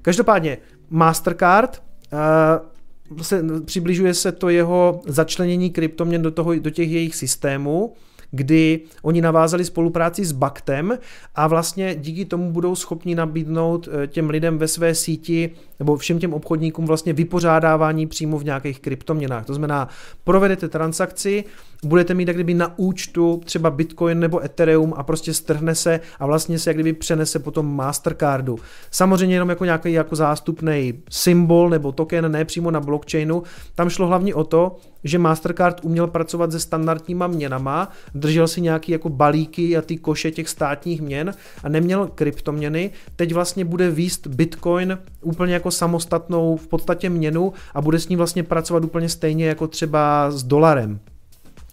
Každopádně 0.03 0.59
Mastercard 0.91 1.83
uh, 2.13 3.23
se, 3.23 3.45
přibližuje 3.65 4.15
se 4.15 4.33
to 4.33 4.49
jeho 4.49 5.01
začlenění 5.07 5.71
kryptoměn 5.71 6.23
do, 6.23 6.31
toho, 6.31 6.55
do 6.55 6.71
těch 6.71 6.91
jejich 6.91 7.15
systémů, 7.15 7.95
kdy 8.33 8.81
oni 9.03 9.21
navázali 9.21 9.65
spolupráci 9.65 10.25
s 10.25 10.33
Baktem 10.33 10.99
a 11.35 11.47
vlastně 11.47 11.95
díky 11.95 12.25
tomu 12.25 12.53
budou 12.53 12.75
schopni 12.75 13.15
nabídnout 13.15 13.89
eh, 13.89 14.07
těm 14.07 14.31
lidem 14.31 14.59
ve 14.59 14.69
své 14.69 14.95
síti 14.95 15.51
nebo 15.79 15.97
všem 15.97 16.19
těm 16.19 16.35
obchodníkům 16.35 16.87
vlastně 16.87 17.13
vypořádávání 17.13 18.07
přímo 18.07 18.39
v 18.39 18.45
nějakých 18.45 18.81
kryptoměnách. 18.81 19.47
To 19.47 19.55
znamená, 19.55 19.89
provedete 20.25 20.69
transakci, 20.69 21.45
budete 21.85 22.15
mít 22.15 22.29
jak 22.29 22.37
kdyby 22.37 22.55
na 22.55 22.79
účtu 22.79 23.41
třeba 23.45 23.71
Bitcoin 23.71 24.21
nebo 24.21 24.45
Ethereum 24.45 24.95
a 24.97 25.03
prostě 25.03 25.35
strhne 25.35 25.75
se 25.75 26.01
a 26.19 26.27
vlastně 26.27 26.59
se 26.59 26.71
jak 26.71 26.77
kdyby 26.77 26.93
přenese 26.93 27.39
potom 27.39 27.77
Mastercardu. 27.77 28.59
Samozřejmě 28.91 29.35
jenom 29.35 29.49
jako 29.49 29.65
nějaký 29.65 29.93
jako 29.93 30.17
zástupný 30.17 30.95
symbol 31.11 31.71
nebo 31.71 31.93
token, 31.93 32.33
ne 32.33 32.45
přímo 32.45 32.71
na 32.71 32.81
blockchainu. 32.81 33.43
Tam 33.75 33.89
šlo 33.89 34.07
hlavně 34.07 34.35
o 34.35 34.45
to, 34.45 34.77
že 35.05 35.19
Mastercard 35.19 35.81
uměl 35.83 36.07
pracovat 36.07 36.53
se 36.53 36.61
standardníma 36.61 37.27
měnama, 37.27 37.89
držel 38.23 38.49
si 38.49 38.61
nějaký 38.61 38.93
jako 38.93 39.09
balíky 39.09 39.77
a 39.77 39.83
ty 39.83 39.97
koše 39.97 40.31
těch 40.31 40.49
státních 40.49 41.03
měn 41.03 41.35
a 41.65 41.69
neměl 41.69 42.11
kryptoměny. 42.15 42.91
Teď 43.17 43.35
vlastně 43.35 43.65
bude 43.65 43.91
výst 43.91 44.27
Bitcoin 44.27 44.99
úplně 45.23 45.55
jako 45.55 45.71
samostatnou 45.71 46.57
v 46.57 46.67
podstatě 46.67 47.11
měnu 47.11 47.53
a 47.75 47.81
bude 47.81 47.99
s 47.99 48.09
ní 48.09 48.17
vlastně 48.17 48.43
pracovat 48.43 48.85
úplně 48.85 49.09
stejně 49.09 49.47
jako 49.47 49.67
třeba 49.67 50.31
s 50.31 50.43
dolarem. 50.43 51.01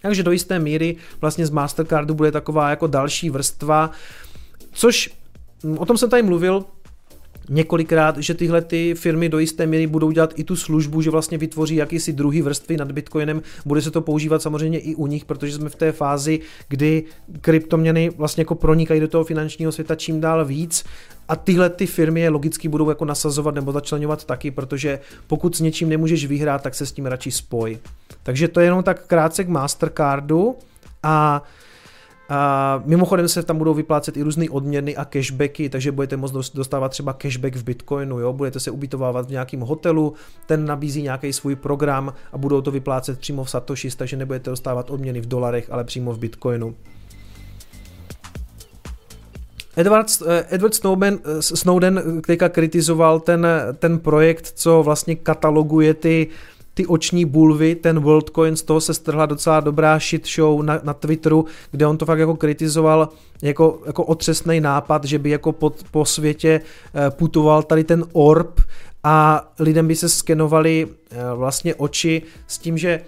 Takže 0.02 0.22
do 0.22 0.30
jisté 0.30 0.58
míry 0.58 0.96
vlastně 1.20 1.46
z 1.46 1.50
Mastercardu 1.50 2.14
bude 2.14 2.32
taková 2.32 2.70
jako 2.70 2.86
další 2.86 3.30
vrstva, 3.30 3.90
což 4.72 5.10
o 5.76 5.86
tom 5.86 5.98
jsem 5.98 6.10
tady 6.10 6.22
mluvil, 6.22 6.64
několikrát, 7.48 8.18
že 8.18 8.34
tyhle 8.34 8.62
ty 8.62 8.94
firmy 8.94 9.28
do 9.28 9.38
jisté 9.38 9.66
míry 9.66 9.86
budou 9.86 10.10
dělat 10.10 10.32
i 10.36 10.44
tu 10.44 10.56
službu, 10.56 11.02
že 11.02 11.10
vlastně 11.10 11.38
vytvoří 11.38 11.76
jakýsi 11.76 12.12
druhý 12.12 12.42
vrstvy 12.42 12.76
nad 12.76 12.92
Bitcoinem. 12.92 13.42
Bude 13.66 13.82
se 13.82 13.90
to 13.90 14.00
používat 14.00 14.42
samozřejmě 14.42 14.78
i 14.78 14.94
u 14.94 15.06
nich, 15.06 15.24
protože 15.24 15.54
jsme 15.54 15.68
v 15.68 15.74
té 15.74 15.92
fázi, 15.92 16.40
kdy 16.68 17.04
kryptoměny 17.40 18.10
vlastně 18.10 18.40
jako 18.40 18.54
pronikají 18.54 19.00
do 19.00 19.08
toho 19.08 19.24
finančního 19.24 19.72
světa 19.72 19.94
čím 19.94 20.20
dál 20.20 20.44
víc 20.44 20.84
a 21.28 21.36
tyhle 21.36 21.70
ty 21.70 21.86
firmy 21.86 22.20
je 22.20 22.30
logicky 22.30 22.68
budou 22.68 22.88
jako 22.88 23.04
nasazovat 23.04 23.54
nebo 23.54 23.72
začlenovat 23.72 24.24
taky, 24.24 24.50
protože 24.50 25.00
pokud 25.26 25.56
s 25.56 25.60
něčím 25.60 25.88
nemůžeš 25.88 26.26
vyhrát, 26.26 26.62
tak 26.62 26.74
se 26.74 26.86
s 26.86 26.92
tím 26.92 27.06
radši 27.06 27.30
spoj. 27.30 27.78
Takže 28.22 28.48
to 28.48 28.60
je 28.60 28.66
jenom 28.66 28.82
tak 28.82 29.06
krátce 29.06 29.44
k 29.44 29.48
Mastercardu 29.48 30.56
a 31.02 31.42
a 32.30 32.82
mimochodem 32.84 33.28
se 33.28 33.42
tam 33.42 33.58
budou 33.58 33.74
vyplácet 33.74 34.16
i 34.16 34.22
různé 34.22 34.50
odměny 34.50 34.96
a 34.96 35.04
cashbacky, 35.04 35.68
takže 35.68 35.92
budete 35.92 36.16
moct 36.16 36.54
dostávat 36.54 36.88
třeba 36.88 37.12
cashback 37.12 37.56
v 37.56 37.64
Bitcoinu, 37.64 38.18
jo? 38.18 38.32
budete 38.32 38.60
se 38.60 38.70
ubytovávat 38.70 39.26
v 39.26 39.30
nějakém 39.30 39.60
hotelu, 39.60 40.14
ten 40.46 40.66
nabízí 40.66 41.02
nějaký 41.02 41.32
svůj 41.32 41.56
program 41.56 42.14
a 42.32 42.38
budou 42.38 42.60
to 42.60 42.70
vyplácet 42.70 43.18
přímo 43.18 43.44
v 43.44 43.50
Satoshis, 43.50 43.96
takže 43.96 44.16
nebudete 44.16 44.50
dostávat 44.50 44.90
odměny 44.90 45.20
v 45.20 45.26
dolarech, 45.26 45.68
ale 45.70 45.84
přímo 45.84 46.12
v 46.12 46.18
Bitcoinu. 46.18 46.74
Edward, 49.76 50.06
eh, 50.26 50.46
Edward 50.50 50.74
Snowden, 50.74 51.18
eh, 51.24 51.42
Snowden 51.42 52.22
teďka 52.26 52.48
kritizoval 52.48 53.20
ten, 53.20 53.46
ten 53.78 53.98
projekt, 53.98 54.52
co 54.54 54.82
vlastně 54.82 55.16
kataloguje 55.16 55.94
ty 55.94 56.28
ty 56.80 56.86
oční 56.86 57.24
bulvy, 57.24 57.74
ten 57.74 58.00
WorldCoin, 58.00 58.56
z 58.56 58.62
toho 58.62 58.80
se 58.80 58.94
strhla 58.94 59.26
docela 59.26 59.60
dobrá 59.60 59.98
shit 59.98 60.28
show 60.28 60.62
na, 60.62 60.80
na 60.82 60.94
Twitteru, 60.94 61.44
kde 61.70 61.86
on 61.86 61.96
to 61.96 62.06
fakt 62.06 62.18
jako 62.18 62.36
kritizoval 62.36 63.08
jako, 63.42 63.78
jako 63.86 64.04
otřesný 64.04 64.60
nápad, 64.60 65.04
že 65.04 65.18
by 65.18 65.30
jako 65.30 65.52
pod, 65.52 65.84
po 65.90 66.04
světě 66.04 66.60
eh, 66.60 67.10
putoval 67.10 67.62
tady 67.62 67.84
ten 67.84 68.04
orb 68.12 68.60
a 69.04 69.48
lidem 69.58 69.88
by 69.88 69.96
se 69.96 70.08
skenovali 70.08 70.88
vlastně 71.34 71.74
oči 71.74 72.22
s 72.46 72.58
tím, 72.58 72.78
že 72.78 73.00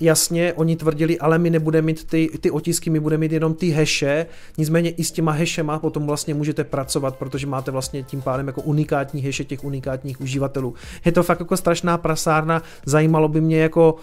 jasně, 0.00 0.52
oni 0.52 0.76
tvrdili, 0.76 1.18
ale 1.18 1.38
my 1.38 1.50
nebudeme 1.50 1.86
mít 1.86 2.04
ty, 2.04 2.28
ty 2.40 2.50
otisky, 2.50 2.90
my 2.90 3.00
budeme 3.00 3.20
mít 3.20 3.32
jenom 3.32 3.54
ty 3.54 3.70
heše, 3.70 4.26
nicméně 4.58 4.90
i 4.90 5.04
s 5.04 5.12
těma 5.12 5.32
hešema 5.32 5.78
potom 5.78 6.06
vlastně 6.06 6.34
můžete 6.34 6.64
pracovat, 6.64 7.16
protože 7.16 7.46
máte 7.46 7.70
vlastně 7.70 8.02
tím 8.02 8.22
pádem 8.22 8.46
jako 8.46 8.62
unikátní 8.62 9.22
heše 9.22 9.44
těch 9.44 9.64
unikátních 9.64 10.20
uživatelů. 10.20 10.74
Je 11.04 11.12
to 11.12 11.22
fakt 11.22 11.40
jako 11.40 11.56
strašná 11.56 11.98
prasárna, 11.98 12.62
zajímalo 12.86 13.28
by 13.28 13.40
mě 13.40 13.58
jako 13.60 13.96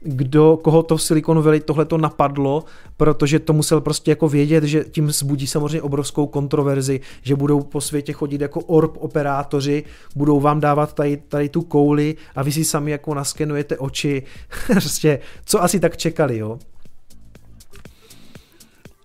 kdo, 0.00 0.56
koho 0.56 0.82
to 0.82 0.96
v 0.96 1.02
Silicon 1.02 1.42
Valley 1.42 1.60
tohle 1.60 1.84
to 1.84 1.98
napadlo, 1.98 2.64
protože 2.96 3.38
to 3.38 3.52
musel 3.52 3.80
prostě 3.80 4.10
jako 4.10 4.28
vědět, 4.28 4.64
že 4.64 4.84
tím 4.90 5.10
zbudí 5.10 5.46
samozřejmě 5.46 5.82
obrovskou 5.82 6.26
kontroverzi, 6.26 7.00
že 7.22 7.36
budou 7.36 7.62
po 7.62 7.80
světě 7.80 8.12
chodit 8.12 8.40
jako 8.40 8.60
orb 8.60 8.96
operátoři, 8.96 9.84
budou 10.16 10.40
vám 10.40 10.60
dávat 10.60 10.92
tady, 10.92 11.16
tady 11.16 11.48
tu 11.48 11.62
kouli 11.62 12.16
a 12.36 12.42
vy 12.42 12.52
si 12.52 12.64
sami 12.64 12.90
jako 12.90 13.14
naskenujete 13.14 13.78
oči. 13.78 14.22
prostě, 14.66 15.18
co 15.44 15.62
asi 15.62 15.80
tak 15.80 15.96
čekali, 15.96 16.38
jo? 16.38 16.58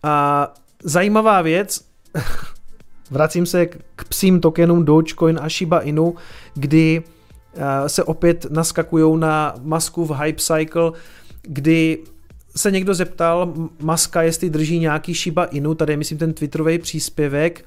A 0.04 0.54
zajímavá 0.84 1.42
věc, 1.42 1.86
vracím 3.12 3.46
se 3.46 3.66
k 3.66 4.04
psím 4.10 4.40
tokenům 4.40 4.86
Dogecoin 4.86 5.40
a 5.42 5.50
Shiba 5.50 5.80
Inu, 5.80 6.16
kdy 6.54 7.04
se 7.88 8.04
opět 8.04 8.46
naskakují 8.50 9.20
na 9.20 9.56
masku 9.64 10.06
v 10.06 10.12
Hype 10.22 10.42
Cycle, 10.42 10.92
kdy 11.42 11.98
se 12.56 12.72
někdo 12.72 12.94
zeptal 12.94 13.54
Maska, 13.82 14.22
jestli 14.22 14.50
drží 14.50 14.80
nějaký 14.80 15.14
Shiba 15.14 15.46
Inu, 15.46 15.76
tady 15.76 15.94
je 15.94 15.98
myslím 15.98 16.18
ten 16.18 16.34
twitterový 16.34 16.78
příspěvek 16.80 17.66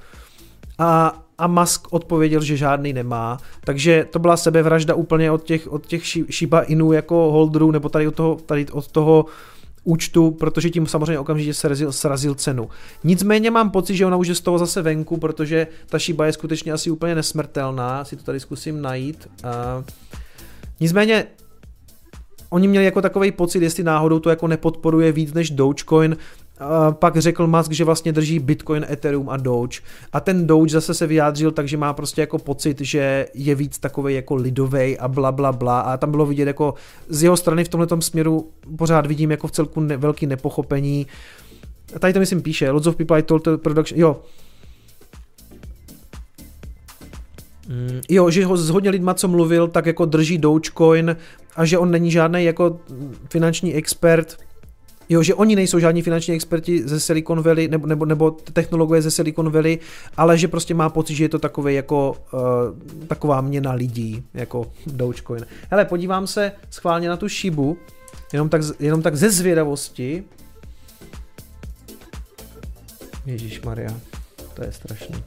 a, 0.79 1.23
a 1.39 1.47
Musk 1.47 1.89
odpověděl, 1.91 2.41
že 2.41 2.57
žádný 2.57 2.93
nemá, 2.93 3.39
takže 3.65 4.07
to 4.11 4.19
byla 4.19 4.37
sebevražda 4.37 4.95
úplně 4.95 5.31
od 5.31 5.45
těch, 5.45 5.73
od 5.73 5.87
těch 5.87 6.03
Shiba 6.33 6.61
Inu 6.61 6.93
jako 6.93 7.15
holderů, 7.15 7.71
nebo 7.71 7.89
tady 7.89 8.09
od 8.09 8.15
toho, 8.15 8.39
tady 8.47 8.67
od 8.73 8.89
toho 8.89 9.27
účtu, 9.85 10.31
protože 10.31 10.71
tím 10.71 10.87
samozřejmě 10.87 11.19
okamžitě 11.19 11.55
srazil, 11.55 11.93
srazil 11.93 12.35
cenu. 12.35 12.69
Nicméně 13.05 13.51
mám 13.51 13.71
pocit, 13.71 13.97
že 13.97 14.07
ona 14.07 14.17
už 14.17 14.29
je 14.29 14.35
z 14.35 14.41
toho 14.41 14.59
zase 14.59 14.83
venku, 14.83 15.17
protože 15.17 15.67
ta 15.87 15.99
Shiba 15.99 16.27
je 16.27 16.33
skutečně 16.33 16.73
asi 16.73 16.91
úplně 16.91 17.15
nesmrtelná, 17.15 18.05
si 18.05 18.17
to 18.17 18.23
tady 18.23 18.41
zkusím 18.41 18.83
najít. 18.83 19.29
Uh, 19.45 19.85
nicméně 20.81 21.27
oni 22.51 22.69
měli 22.69 22.85
jako 22.85 23.03
takový 23.03 23.33
pocit, 23.33 23.63
jestli 23.63 23.85
náhodou 23.85 24.19
to 24.19 24.31
jako 24.31 24.49
nepodporuje 24.49 25.13
víc 25.13 25.33
než 25.33 25.51
Dogecoin, 25.51 26.17
pak 26.93 27.17
řekl 27.17 27.47
Musk, 27.47 27.73
že 27.73 27.85
vlastně 27.85 28.13
drží 28.13 28.39
Bitcoin, 28.39 28.87
Ethereum 28.91 29.29
a 29.29 29.37
Doge. 29.37 29.81
A 30.13 30.21
ten 30.21 30.47
Doge 30.47 30.73
zase 30.73 30.95
se 30.95 31.07
vyjádřil 31.07 31.51
tak, 31.51 31.69
že 31.69 31.77
má 31.77 31.93
prostě 31.93 32.21
jako 32.21 32.39
pocit, 32.39 32.81
že 32.81 33.27
je 33.35 33.55
víc 33.55 33.79
takový 33.79 34.15
jako 34.15 34.35
lidovej 34.35 34.97
a 35.01 35.09
bla 35.09 35.33
bla 35.33 35.53
bla. 35.53 35.81
A 35.81 35.97
tam 35.97 36.11
bylo 36.11 36.27
vidět 36.27 36.47
jako 36.47 36.75
z 37.09 37.23
jeho 37.23 37.37
strany 37.37 37.65
v 37.65 37.69
tomhle 37.69 38.03
směru 38.03 38.51
pořád 38.77 39.07
vidím 39.07 39.31
jako 39.31 39.47
v 39.47 39.51
celku 39.51 39.81
ne, 39.81 39.97
velký 39.97 40.27
nepochopení. 40.27 41.07
A 41.97 41.99
tady 41.99 42.13
to 42.13 42.19
myslím 42.19 42.43
píše, 42.43 42.71
lots 42.71 42.87
of 42.87 42.97
people 42.97 43.19
I 43.19 43.23
told 43.23 43.45
the 43.45 43.57
production, 43.57 44.01
jo, 44.01 44.17
Mm, 47.69 48.01
jo, 48.09 48.31
že 48.31 48.45
ho 48.45 48.57
s 48.57 48.69
hodně 48.71 48.91
lidma, 48.91 49.15
co 49.15 49.29
mluvil, 49.29 49.69
tak 49.69 49.87
jako 49.87 50.05
drží 50.05 50.39
Dogecoin 50.39 51.17
a 51.57 51.65
že 51.65 51.79
on 51.79 51.91
není 51.91 52.11
žádný 52.11 52.45
jako 52.45 52.81
finanční 53.31 53.75
expert, 53.75 54.37
Jo, 55.09 55.23
že 55.23 55.35
oni 55.35 55.57
nejsou 55.57 55.79
žádní 55.79 56.03
finanční 56.03 56.35
experti 56.35 56.89
ze 56.89 57.01
Silicon 57.01 57.43
Valley 57.43 57.69
nebo, 57.69 57.87
nebo, 57.87 58.05
nebo 58.05 58.31
technologie 58.31 59.03
ze 59.03 59.11
Silicon 59.11 59.51
Valley, 59.51 59.79
ale 60.17 60.39
že 60.39 60.49
prostě 60.49 60.75
má 60.75 60.89
pocit, 60.89 61.15
že 61.15 61.25
je 61.25 61.29
to 61.29 61.39
takové 61.39 61.73
jako 61.73 62.17
uh, 62.33 63.07
taková 63.07 63.41
měna 63.41 63.73
lidí, 63.73 64.23
jako 64.35 64.73
Dogecoin. 64.87 65.47
Hele, 65.71 65.85
podívám 65.85 66.27
se 66.27 66.53
schválně 66.71 67.09
na 67.09 67.17
tu 67.17 67.29
šibu, 67.29 67.79
jenom 68.33 68.49
tak, 68.49 68.63
jenom 68.81 69.03
tak 69.03 69.17
ze 69.17 69.31
zvědavosti. 69.31 70.25
Ježíš 73.27 73.61
Maria, 73.61 74.01
to 74.55 74.65
je 74.65 74.73
strašný. 74.73 75.25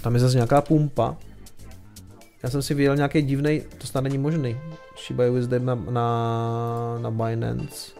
Tam 0.00 0.14
je 0.14 0.20
zase 0.20 0.34
nějaká 0.34 0.60
pumpa. 0.60 1.16
Já 2.42 2.50
jsem 2.50 2.62
si 2.62 2.74
viděl 2.74 2.96
nějaký 2.96 3.22
divný, 3.22 3.62
to 3.78 3.86
snad 3.86 4.00
není 4.00 4.18
možný. 4.18 4.56
Shiba 5.06 5.30
USD 5.30 5.50
na, 5.58 5.74
na, 5.74 6.98
na 6.98 7.10
Binance. 7.10 7.92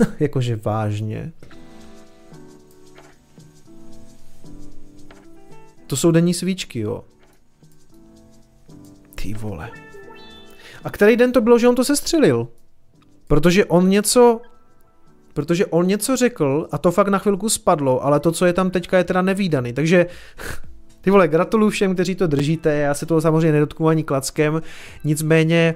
Jakože 0.20 0.56
vážně. 0.56 1.32
To 5.86 5.96
jsou 5.96 6.10
denní 6.10 6.34
svíčky, 6.34 6.80
jo. 6.80 7.04
Ty 9.14 9.34
vole. 9.34 9.70
A 10.84 10.90
který 10.90 11.16
den 11.16 11.32
to 11.32 11.40
bylo, 11.40 11.58
že 11.58 11.68
on 11.68 11.74
to 11.74 11.84
sestřelil? 11.84 12.48
Protože 13.26 13.64
on 13.64 13.88
něco 13.88 14.40
protože 15.32 15.66
on 15.66 15.86
něco 15.86 16.16
řekl 16.16 16.68
a 16.72 16.78
to 16.78 16.92
fakt 16.92 17.08
na 17.08 17.18
chvilku 17.18 17.48
spadlo, 17.48 18.04
ale 18.04 18.20
to, 18.20 18.32
co 18.32 18.46
je 18.46 18.52
tam 18.52 18.70
teďka, 18.70 18.98
je 18.98 19.04
teda 19.04 19.22
nevýdaný. 19.22 19.72
Takže 19.72 20.06
ty 21.06 21.10
vole, 21.10 21.28
gratuluju 21.28 21.70
všem, 21.70 21.94
kteří 21.94 22.14
to 22.14 22.26
držíte, 22.26 22.74
já 22.74 22.94
se 22.94 23.06
toho 23.06 23.20
samozřejmě 23.20 23.52
nedotknu 23.52 23.88
ani 23.88 24.04
klackem, 24.04 24.62
nicméně 25.04 25.74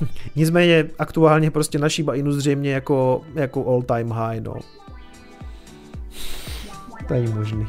Nicméně 0.36 0.90
aktuálně 0.98 1.50
prostě 1.50 1.78
naší 1.78 2.06
Inu 2.12 2.32
zřejmě 2.32 2.72
jako, 2.72 3.22
jako 3.34 3.66
all 3.68 3.82
time 3.82 4.10
high, 4.10 4.40
no. 4.40 4.54
To 7.08 7.14
není 7.14 7.32
možný. 7.32 7.66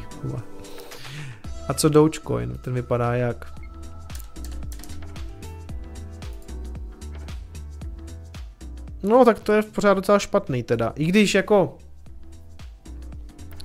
A 1.68 1.74
co 1.74 1.88
Dogecoin? 1.88 2.58
Ten 2.60 2.74
vypadá 2.74 3.14
jak? 3.14 3.52
No 9.02 9.24
tak 9.24 9.40
to 9.40 9.52
je 9.52 9.62
pořád 9.62 9.94
docela 9.94 10.18
špatný 10.18 10.62
teda. 10.62 10.92
I 10.96 11.06
když 11.06 11.34
jako... 11.34 11.78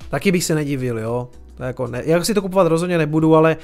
Taky 0.10 0.32
bych 0.32 0.44
se 0.44 0.56
nedivil, 0.56 1.00
jo. 1.00 1.30
Jako 1.60 1.88
ne, 1.88 2.02
já 2.06 2.24
si 2.24 2.34
to 2.34 2.42
kupovat 2.42 2.68
rozhodně 2.68 2.98
nebudu, 2.98 3.36
ale 3.36 3.58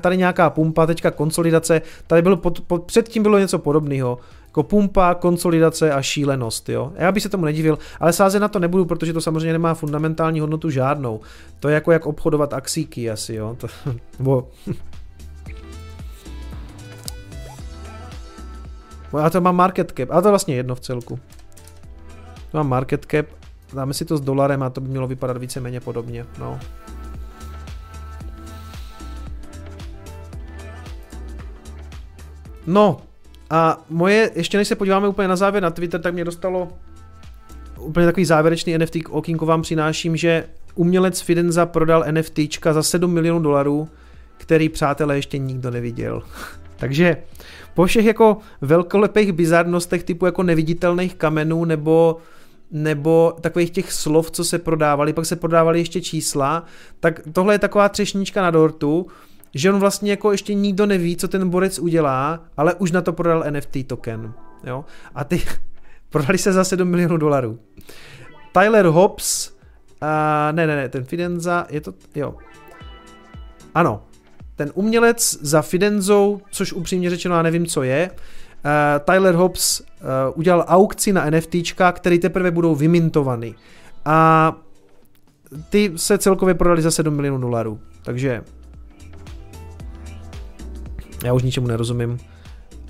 tady 0.00 0.16
nějaká 0.16 0.50
pumpa, 0.50 0.86
teďka 0.86 1.10
konsolidace, 1.10 1.82
tady 2.06 2.22
bylo 2.22 2.36
pod, 2.36 2.60
pod, 2.60 2.84
předtím 2.84 3.22
bylo 3.22 3.38
něco 3.38 3.58
podobného. 3.58 4.18
Jako 4.46 4.62
pumpa, 4.62 5.14
konsolidace 5.14 5.92
a 5.92 6.02
šílenost, 6.02 6.68
jo. 6.68 6.92
Já 6.96 7.12
bych 7.12 7.22
se 7.22 7.28
tomu 7.28 7.44
nedivil, 7.44 7.78
ale 8.00 8.12
sázet 8.12 8.40
na 8.40 8.48
to 8.48 8.58
nebudu, 8.58 8.84
protože 8.84 9.12
to 9.12 9.20
samozřejmě 9.20 9.52
nemá 9.52 9.74
fundamentální 9.74 10.40
hodnotu 10.40 10.70
žádnou. 10.70 11.20
To 11.60 11.68
je 11.68 11.74
jako 11.74 11.92
jak 11.92 12.06
obchodovat 12.06 12.52
axíky 12.52 13.10
asi, 13.10 13.34
jo. 13.34 13.56
To, 13.60 13.66
bo, 14.18 14.48
Já 19.18 19.30
to 19.30 19.40
mám 19.40 19.56
market 19.56 19.92
cap, 19.96 20.10
ale 20.10 20.22
to 20.22 20.28
je 20.28 20.32
vlastně 20.32 20.56
jedno 20.56 20.74
v 20.74 20.80
celku. 20.80 21.20
To 22.50 22.56
mám 22.58 22.68
market 22.68 23.06
cap, 23.10 23.26
dáme 23.74 23.94
si 23.94 24.04
to 24.04 24.16
s 24.16 24.20
dolarem 24.20 24.62
a 24.62 24.70
to 24.70 24.80
by 24.80 24.88
mělo 24.88 25.06
vypadat 25.06 25.36
víceméně 25.36 25.80
podobně, 25.80 26.26
no. 26.38 26.58
No, 32.66 33.00
a 33.50 33.84
moje, 33.90 34.30
ještě 34.34 34.58
než 34.58 34.68
se 34.68 34.76
podíváme 34.76 35.08
úplně 35.08 35.28
na 35.28 35.36
závěr 35.36 35.62
na 35.62 35.70
Twitter, 35.70 36.00
tak 36.00 36.14
mě 36.14 36.24
dostalo 36.24 36.68
úplně 37.78 38.06
takový 38.06 38.24
závěrečný 38.24 38.78
NFT 38.78 38.96
okýnko 39.10 39.46
vám 39.46 39.62
přináším, 39.62 40.16
že 40.16 40.44
umělec 40.74 41.20
Fidenza 41.20 41.66
prodal 41.66 42.04
NFTčka 42.10 42.72
za 42.72 42.82
7 42.82 43.12
milionů 43.12 43.40
dolarů, 43.40 43.88
který 44.36 44.68
přátelé 44.68 45.16
ještě 45.16 45.38
nikdo 45.38 45.70
neviděl. 45.70 46.22
Takže 46.76 47.16
po 47.74 47.86
všech 47.86 48.04
jako 48.04 48.36
velkolepých 48.60 49.32
bizarnostech 49.32 50.04
typu 50.04 50.26
jako 50.26 50.42
neviditelných 50.42 51.14
kamenů 51.14 51.64
nebo 51.64 52.16
nebo 52.70 53.36
takových 53.40 53.70
těch 53.70 53.92
slov, 53.92 54.30
co 54.30 54.44
se 54.44 54.58
prodávali, 54.58 55.12
pak 55.12 55.26
se 55.26 55.36
prodávali 55.36 55.78
ještě 55.78 56.00
čísla, 56.00 56.64
tak 57.00 57.20
tohle 57.32 57.54
je 57.54 57.58
taková 57.58 57.88
třešnička 57.88 58.42
na 58.42 58.50
dortu, 58.50 59.06
že 59.56 59.72
on 59.72 59.80
vlastně 59.80 60.10
jako 60.10 60.32
ještě 60.32 60.54
nikdo 60.54 60.86
neví, 60.86 61.16
co 61.16 61.28
ten 61.28 61.48
borec 61.50 61.78
udělá, 61.78 62.44
ale 62.56 62.74
už 62.74 62.92
na 62.92 63.02
to 63.02 63.12
prodal 63.12 63.44
NFT 63.50 63.76
token. 63.86 64.32
Jo? 64.64 64.84
A 65.14 65.24
ty 65.24 65.42
prodali 66.10 66.38
se 66.38 66.52
za 66.52 66.64
7 66.64 66.88
milionů 66.88 67.16
dolarů. 67.16 67.58
Tyler 68.52 68.86
Hobbs, 68.86 69.50
uh, 69.50 69.56
ne, 70.52 70.66
ne, 70.66 70.76
ne, 70.76 70.88
ten 70.88 71.04
Fidenza, 71.04 71.66
je 71.70 71.80
to, 71.80 71.94
jo. 72.14 72.34
Ano, 73.74 74.02
ten 74.56 74.70
umělec 74.74 75.38
za 75.40 75.62
Fidenzou, 75.62 76.40
což 76.50 76.72
upřímně 76.72 77.10
řečeno 77.10 77.36
já 77.36 77.42
nevím, 77.42 77.66
co 77.66 77.82
je, 77.82 78.10
uh, 78.10 79.04
Tyler 79.04 79.34
Hobbs 79.34 79.80
uh, 79.80 79.86
udělal 80.34 80.64
aukci 80.68 81.12
na 81.12 81.30
NFTčka, 81.30 81.92
které 81.92 82.18
teprve 82.18 82.50
budou 82.50 82.74
vymintovaný. 82.74 83.54
A 84.04 84.52
ty 85.70 85.92
se 85.96 86.18
celkově 86.18 86.54
prodali 86.54 86.82
za 86.82 86.90
7 86.90 87.14
milionů 87.14 87.38
dolarů. 87.38 87.80
Takže 88.02 88.42
já 91.26 91.32
už 91.32 91.42
ničemu 91.42 91.66
nerozumím. 91.66 92.18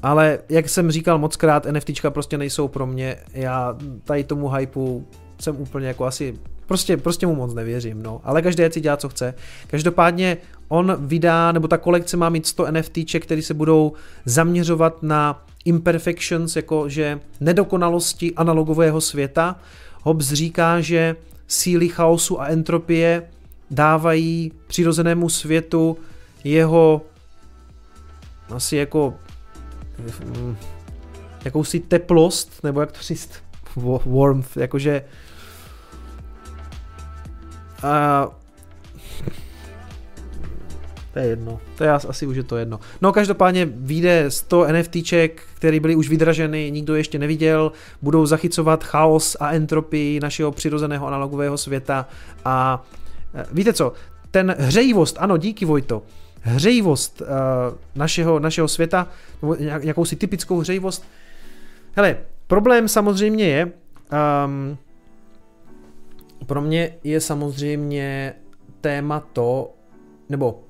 Ale 0.03 0.39
jak 0.49 0.69
jsem 0.69 0.91
říkal 0.91 1.19
moc 1.19 1.37
krát, 1.37 1.67
NFTčka 1.71 2.11
prostě 2.11 2.39
nejsou 2.39 2.69
pro 2.69 2.87
mě. 2.87 3.17
Já 3.33 3.77
tady 4.05 4.25
tomu 4.25 4.49
hypeu 4.49 5.07
jsem 5.41 5.57
úplně 5.57 5.89
jako 5.89 6.05
asi 6.05 6.35
Prostě, 6.67 6.97
prostě 6.97 7.27
mu 7.27 7.35
moc 7.35 7.55
nevěřím, 7.55 8.03
no. 8.03 8.21
Ale 8.25 8.43
každý 8.43 8.65
si 8.71 8.81
dělá, 8.81 8.97
co 8.97 9.09
chce. 9.09 9.35
Každopádně 9.67 10.37
on 10.69 10.97
vydá, 10.99 11.53
nebo 11.53 11.69
ta 11.69 11.79
kolekce 11.79 12.17
má 12.17 12.29
mít 12.29 12.47
100 12.47 12.67
NFTček, 12.71 13.23
které 13.23 13.43
se 13.43 13.55
budou 13.55 13.93
zaměřovat 14.25 15.03
na 15.03 15.45
imperfections, 15.65 16.57
jakože 16.57 17.21
nedokonalosti 17.41 18.35
analogového 18.35 19.01
světa. 19.01 19.61
Hobbes 20.03 20.33
říká, 20.33 20.81
že 20.81 21.17
síly 21.47 21.89
chaosu 21.89 22.41
a 22.41 22.47
entropie 22.47 23.23
dávají 23.71 24.53
přirozenému 24.67 25.29
světu 25.29 25.97
jeho 26.45 27.03
asi 28.51 28.77
jako 28.77 29.15
hm, 30.21 30.57
jakousi 31.45 31.81
teplost, 31.81 32.65
nebo 32.65 32.81
jak 32.81 32.93
to 32.93 32.99
říct, 33.03 33.31
warmth, 34.07 34.57
jakože 34.57 35.03
a... 37.83 38.29
To 41.13 41.21
je 41.21 41.27
jedno. 41.27 41.61
To 41.79 41.85
je 41.85 41.91
asi 41.91 42.27
už 42.27 42.37
je 42.37 42.43
to 42.43 42.57
jedno. 42.57 42.81
No 43.03 43.13
každopádně 43.13 43.69
vyjde 43.71 44.31
100 44.31 44.67
NFTček, 44.73 45.43
které 45.55 45.81
byly 45.81 45.97
už 45.97 46.09
vydraženy, 46.09 46.71
nikdo 46.71 46.95
ještě 46.95 47.19
neviděl, 47.19 47.73
budou 48.03 48.27
zachycovat 48.27 48.85
chaos 48.85 49.37
a 49.41 49.53
entropii 49.53 50.21
našeho 50.21 50.53
přirozeného 50.53 51.07
analogového 51.07 51.59
světa 51.59 52.09
a 52.45 52.85
e, 53.35 53.45
víte 53.53 53.73
co, 53.73 53.93
ten 54.31 54.57
hřejivost, 54.59 55.17
ano 55.21 55.37
díky 55.37 55.65
Vojto, 55.65 56.03
hřejivost 56.47 57.21
uh, 57.21 57.27
našeho, 57.95 58.39
našeho 58.39 58.69
světa, 58.69 59.09
nebo 59.43 59.57
jakousi 59.81 60.17
typickou 60.17 60.59
hřejivost. 60.59 61.05
Hele, 61.93 62.17
problém 62.47 62.89
samozřejmě 62.89 63.45
je, 63.45 63.73
um, 64.47 64.79
pro 66.47 66.61
mě 66.61 66.95
je 67.05 67.21
samozřejmě 67.21 68.35
téma 68.81 69.21
to, 69.33 69.75
nebo 70.29 70.63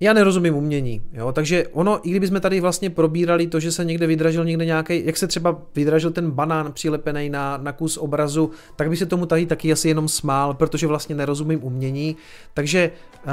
já 0.00 0.12
nerozumím 0.12 0.54
umění, 0.54 1.02
jo, 1.12 1.32
takže 1.32 1.66
ono, 1.66 2.08
i 2.08 2.10
kdybychom 2.10 2.40
tady 2.40 2.60
vlastně 2.60 2.90
probírali 2.90 3.46
to, 3.46 3.60
že 3.60 3.72
se 3.72 3.84
někde 3.84 4.06
vydražil 4.06 4.44
někde 4.44 4.64
nějaký, 4.64 5.06
jak 5.06 5.16
se 5.16 5.26
třeba 5.26 5.62
vydražil 5.74 6.10
ten 6.10 6.30
banán 6.30 6.72
přilepený 6.72 7.30
na, 7.30 7.56
na 7.56 7.72
kus 7.72 7.96
obrazu, 7.96 8.50
tak 8.76 8.88
by 8.88 8.96
se 8.96 9.06
tomu 9.06 9.26
tady 9.26 9.46
taky 9.46 9.72
asi 9.72 9.88
jenom 9.88 10.08
smál, 10.08 10.54
protože 10.54 10.86
vlastně 10.86 11.14
nerozumím 11.14 11.64
umění, 11.64 12.16
takže 12.54 12.90
uh, 13.26 13.32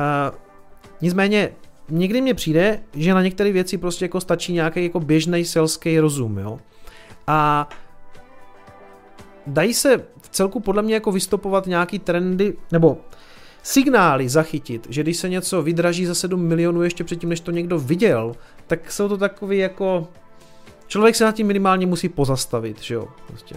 nicméně 1.04 1.50
někdy 1.90 2.22
mně 2.22 2.34
přijde, 2.34 2.80
že 2.94 3.14
na 3.14 3.22
některé 3.22 3.52
věci 3.52 3.78
prostě 3.78 4.06
jako 4.06 4.22
stačí 4.22 4.54
nějaký 4.54 4.84
jako 4.84 5.00
běžný 5.00 5.46
selský 5.46 6.00
rozum, 6.00 6.38
jo, 6.38 6.60
a 7.28 7.70
dají 9.48 9.74
se 9.74 9.98
v 10.22 10.30
celku 10.30 10.60
podle 10.60 10.82
mě 10.82 10.94
jako 10.94 11.12
vystopovat 11.12 11.68
nějaký 11.68 12.00
trendy, 12.00 12.54
nebo 12.72 12.98
signály 13.64 14.30
zachytit, 14.30 14.88
že 14.90 15.04
když 15.04 15.18
se 15.18 15.30
něco 15.30 15.62
vydraží 15.62 16.06
za 16.06 16.16
7 16.16 16.42
milionů 16.42 16.84
ještě 16.84 17.04
předtím, 17.04 17.30
než 17.30 17.40
to 17.40 17.52
někdo 17.52 17.80
viděl, 17.80 18.36
tak 18.68 18.92
jsou 18.92 19.10
to 19.10 19.18
takový 19.18 19.58
jako... 19.58 20.08
Člověk 20.88 21.16
se 21.16 21.26
na 21.26 21.32
tím 21.32 21.48
minimálně 21.48 21.86
musí 21.86 22.10
pozastavit, 22.10 22.82
že 22.82 22.94
jo? 22.94 23.08
Prostě. 23.28 23.56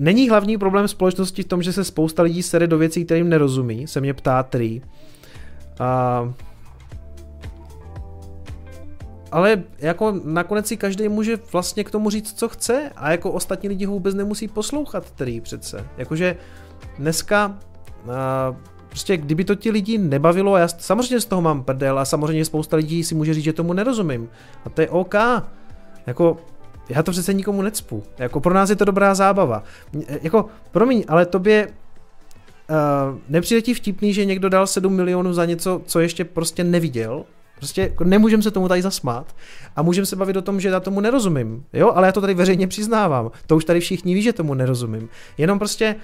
Není 0.00 0.28
hlavní 0.28 0.58
problém 0.58 0.88
společnosti 0.88 1.42
v 1.42 1.46
tom, 1.46 1.62
že 1.62 1.72
se 1.72 1.84
spousta 1.84 2.22
lidí 2.22 2.42
sere 2.42 2.66
do 2.66 2.78
věcí, 2.78 3.04
kterým 3.04 3.28
nerozumí, 3.28 3.86
se 3.86 4.00
mě 4.00 4.14
ptá 4.14 4.42
Tri. 4.42 4.82
A 5.78 6.32
ale 9.32 9.62
jako 9.78 10.20
nakonec 10.24 10.66
si 10.66 10.76
každý 10.76 11.08
může 11.08 11.38
vlastně 11.52 11.84
k 11.84 11.90
tomu 11.90 12.10
říct, 12.10 12.38
co 12.38 12.48
chce 12.48 12.90
a 12.96 13.10
jako 13.10 13.30
ostatní 13.30 13.68
lidi 13.68 13.84
ho 13.84 13.92
vůbec 13.92 14.14
nemusí 14.14 14.48
poslouchat, 14.48 15.10
který 15.10 15.40
přece. 15.40 15.86
Jakože 15.98 16.36
dneska 16.98 17.58
uh, 18.04 18.56
prostě 18.88 19.16
kdyby 19.16 19.44
to 19.44 19.54
ti 19.54 19.70
lidi 19.70 19.98
nebavilo, 19.98 20.56
já 20.56 20.68
samozřejmě 20.68 21.20
z 21.20 21.24
toho 21.24 21.42
mám 21.42 21.62
prdel 21.62 21.98
a 21.98 22.04
samozřejmě 22.04 22.44
spousta 22.44 22.76
lidí 22.76 23.04
si 23.04 23.14
může 23.14 23.34
říct, 23.34 23.44
že 23.44 23.52
tomu 23.52 23.72
nerozumím. 23.72 24.28
A 24.64 24.70
to 24.70 24.80
je 24.80 24.88
OK. 24.88 25.14
Jako 26.06 26.36
já 26.90 27.02
to 27.02 27.10
přece 27.10 27.34
nikomu 27.34 27.62
necpu. 27.62 28.02
Jako 28.18 28.40
pro 28.40 28.54
nás 28.54 28.70
je 28.70 28.76
to 28.76 28.84
dobrá 28.84 29.14
zábava. 29.14 29.62
Jako, 30.22 30.46
promiň, 30.70 31.04
ale 31.08 31.26
tobě 31.26 31.68
uh, 31.68 33.18
nepřijde 33.28 33.62
ti 33.62 33.74
vtipný, 33.74 34.14
že 34.14 34.24
někdo 34.24 34.48
dal 34.48 34.66
7 34.66 34.92
milionů 34.92 35.32
za 35.32 35.44
něco, 35.44 35.82
co 35.86 36.00
ještě 36.00 36.24
prostě 36.24 36.64
neviděl? 36.64 37.24
Prostě 37.56 37.82
jako 37.82 38.04
nemůžeme 38.04 38.42
se 38.42 38.50
tomu 38.50 38.68
tady 38.68 38.82
zasmát 38.82 39.36
a 39.76 39.82
můžeme 39.82 40.06
se 40.06 40.16
bavit 40.16 40.36
o 40.36 40.42
tom, 40.42 40.60
že 40.60 40.68
já 40.68 40.80
tomu 40.80 41.00
nerozumím. 41.00 41.64
Jo, 41.72 41.92
ale 41.94 42.06
já 42.06 42.12
to 42.12 42.20
tady 42.20 42.34
veřejně 42.34 42.66
přiznávám. 42.66 43.30
To 43.46 43.56
už 43.56 43.64
tady 43.64 43.80
všichni 43.80 44.14
ví, 44.14 44.22
že 44.22 44.32
tomu 44.32 44.54
nerozumím. 44.54 45.08
Jenom 45.38 45.58
prostě 45.58 45.96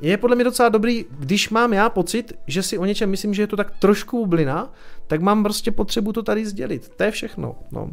je 0.00 0.16
podle 0.16 0.36
mě 0.36 0.44
docela 0.44 0.68
dobrý, 0.68 1.04
když 1.18 1.50
mám 1.50 1.72
já 1.72 1.90
pocit, 1.90 2.32
že 2.46 2.62
si 2.62 2.78
o 2.78 2.84
něčem 2.84 3.10
myslím, 3.10 3.34
že 3.34 3.42
je 3.42 3.46
to 3.46 3.56
tak 3.56 3.70
trošku 3.78 4.18
bublina, 4.18 4.72
tak 5.06 5.20
mám 5.20 5.42
prostě 5.42 5.70
potřebu 5.70 6.12
to 6.12 6.22
tady 6.22 6.46
sdělit. 6.46 6.88
To 6.96 7.02
je 7.02 7.10
všechno. 7.10 7.56
No. 7.72 7.90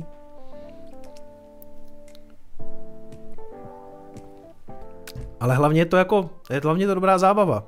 Ale 5.40 5.56
hlavně 5.56 5.82
je 5.82 5.86
to 5.86 5.98
jako, 5.98 6.30
je 6.50 6.62
to 6.62 6.68
hlavně 6.68 6.88
to 6.88 6.96
dobrá 6.96 7.18
zábava. 7.18 7.64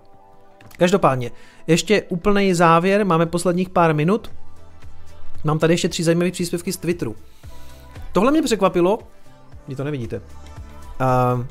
Každopádně, 0.78 1.32
ještě 1.68 2.02
úplný 2.02 2.54
závěr, 2.54 3.06
máme 3.06 3.26
posledních 3.26 3.70
pár 3.70 3.96
minut. 3.96 4.32
Mám 5.44 5.60
tady 5.60 5.74
ještě 5.74 5.90
tři 5.90 6.04
zajímavé 6.04 6.32
příspěvky 6.32 6.74
z 6.74 6.78
Twitteru. 6.78 7.16
Tohle 8.12 8.32
mě 8.32 8.42
překvapilo, 8.42 9.00
vy 9.68 9.76
to 9.76 9.84
nevidíte. 9.84 10.22
Uh, 11.02 11.46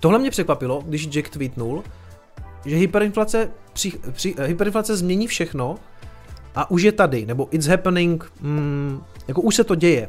tohle 0.00 0.18
mě 0.18 0.30
překvapilo, 0.30 0.82
když 0.86 1.08
Jack 1.08 1.28
tweetnul, 1.28 1.84
že 2.64 2.76
hyperinflace, 2.76 3.50
při, 3.72 3.92
při, 4.12 4.34
hyperinflace 4.42 4.96
změní 4.96 5.26
všechno 5.26 5.76
a 6.54 6.70
už 6.70 6.82
je 6.82 6.92
tady, 6.92 7.26
nebo 7.26 7.48
it's 7.50 7.66
happening, 7.66 8.32
mm, 8.40 9.02
jako 9.28 9.40
už 9.40 9.54
se 9.54 9.64
to 9.64 9.74
děje. 9.74 10.08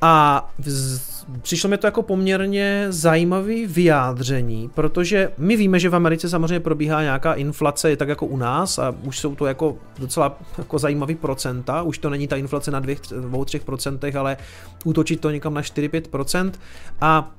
A 0.00 0.52
vz, 0.58 1.13
přišlo 1.42 1.70
mi 1.70 1.78
to 1.78 1.86
jako 1.86 2.02
poměrně 2.02 2.86
zajímavý 2.88 3.66
vyjádření, 3.66 4.70
protože 4.74 5.32
my 5.38 5.56
víme, 5.56 5.78
že 5.78 5.88
v 5.88 5.94
Americe 5.94 6.28
samozřejmě 6.28 6.60
probíhá 6.60 7.02
nějaká 7.02 7.34
inflace, 7.34 7.96
tak 7.96 8.08
jako 8.08 8.26
u 8.26 8.36
nás 8.36 8.78
a 8.78 8.94
už 9.02 9.18
jsou 9.18 9.34
to 9.34 9.46
jako 9.46 9.76
docela 9.98 10.38
jako 10.58 10.78
zajímavý 10.78 11.14
procenta, 11.14 11.82
už 11.82 11.98
to 11.98 12.10
není 12.10 12.28
ta 12.28 12.36
inflace 12.36 12.70
na 12.70 12.80
2-3 12.80 13.60
procentech, 13.60 14.16
ale 14.16 14.36
útočí 14.84 15.16
to 15.16 15.30
někam 15.30 15.54
na 15.54 15.62
4-5% 15.62 16.52
a 17.00 17.34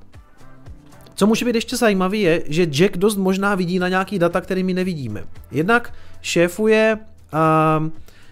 co 1.14 1.26
může 1.26 1.44
být 1.44 1.54
ještě 1.54 1.76
zajímavý 1.76 2.20
je, 2.20 2.42
že 2.46 2.66
Jack 2.66 2.96
dost 2.96 3.16
možná 3.16 3.54
vidí 3.54 3.78
na 3.78 3.88
nějaký 3.88 4.18
data, 4.18 4.40
které 4.40 4.62
my 4.62 4.74
nevidíme. 4.74 5.24
Jednak 5.50 5.94
šéfuje, 6.20 6.98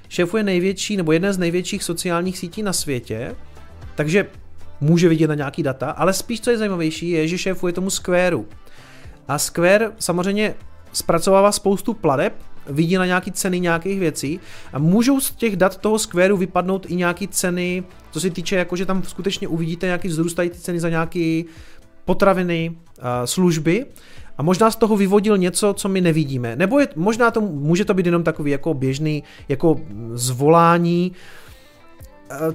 šéfuje 0.08 0.42
největší 0.42 0.96
nebo 0.96 1.12
jedné 1.12 1.32
z 1.32 1.38
největších 1.38 1.84
sociálních 1.84 2.38
sítí 2.38 2.62
na 2.62 2.72
světě, 2.72 3.34
takže 3.94 4.26
může 4.84 5.08
vidět 5.08 5.28
na 5.28 5.34
nějaký 5.34 5.62
data, 5.62 5.90
ale 5.90 6.12
spíš 6.12 6.40
co 6.40 6.50
je 6.50 6.58
zajímavější 6.58 7.10
je, 7.10 7.28
že 7.28 7.38
šéfuje 7.38 7.72
tomu 7.72 7.90
Squareu. 7.90 8.46
A 9.28 9.38
Square 9.38 9.90
samozřejmě 9.98 10.54
zpracovává 10.92 11.52
spoustu 11.52 11.94
pladeb, 11.94 12.32
vidí 12.66 12.96
na 12.96 13.06
nějaký 13.06 13.32
ceny 13.32 13.60
nějakých 13.60 14.00
věcí 14.00 14.40
a 14.72 14.78
můžou 14.78 15.20
z 15.20 15.30
těch 15.30 15.56
dat 15.56 15.76
toho 15.76 15.98
Squareu 15.98 16.36
vypadnout 16.36 16.86
i 16.88 16.96
nějaký 16.96 17.28
ceny, 17.28 17.84
co 18.10 18.20
se 18.20 18.30
týče, 18.30 18.56
jako 18.56 18.76
že 18.76 18.86
tam 18.86 19.02
skutečně 19.02 19.48
uvidíte 19.48 19.86
nějaký 19.86 20.08
vzrůstající 20.08 20.60
ceny 20.60 20.80
za 20.80 20.88
nějaké 20.88 21.42
potraviny, 22.04 22.76
služby 23.24 23.86
a 24.38 24.42
možná 24.42 24.70
z 24.70 24.76
toho 24.76 24.96
vyvodil 24.96 25.38
něco, 25.38 25.74
co 25.74 25.88
my 25.88 26.00
nevidíme. 26.00 26.56
Nebo 26.56 26.80
je, 26.80 26.88
možná 26.96 27.30
to 27.30 27.40
může 27.40 27.84
to 27.84 27.94
být 27.94 28.06
jenom 28.06 28.22
takový 28.22 28.50
jako 28.50 28.74
běžný 28.74 29.22
jako 29.48 29.80
zvolání, 30.14 31.12
Eh, 31.12 31.43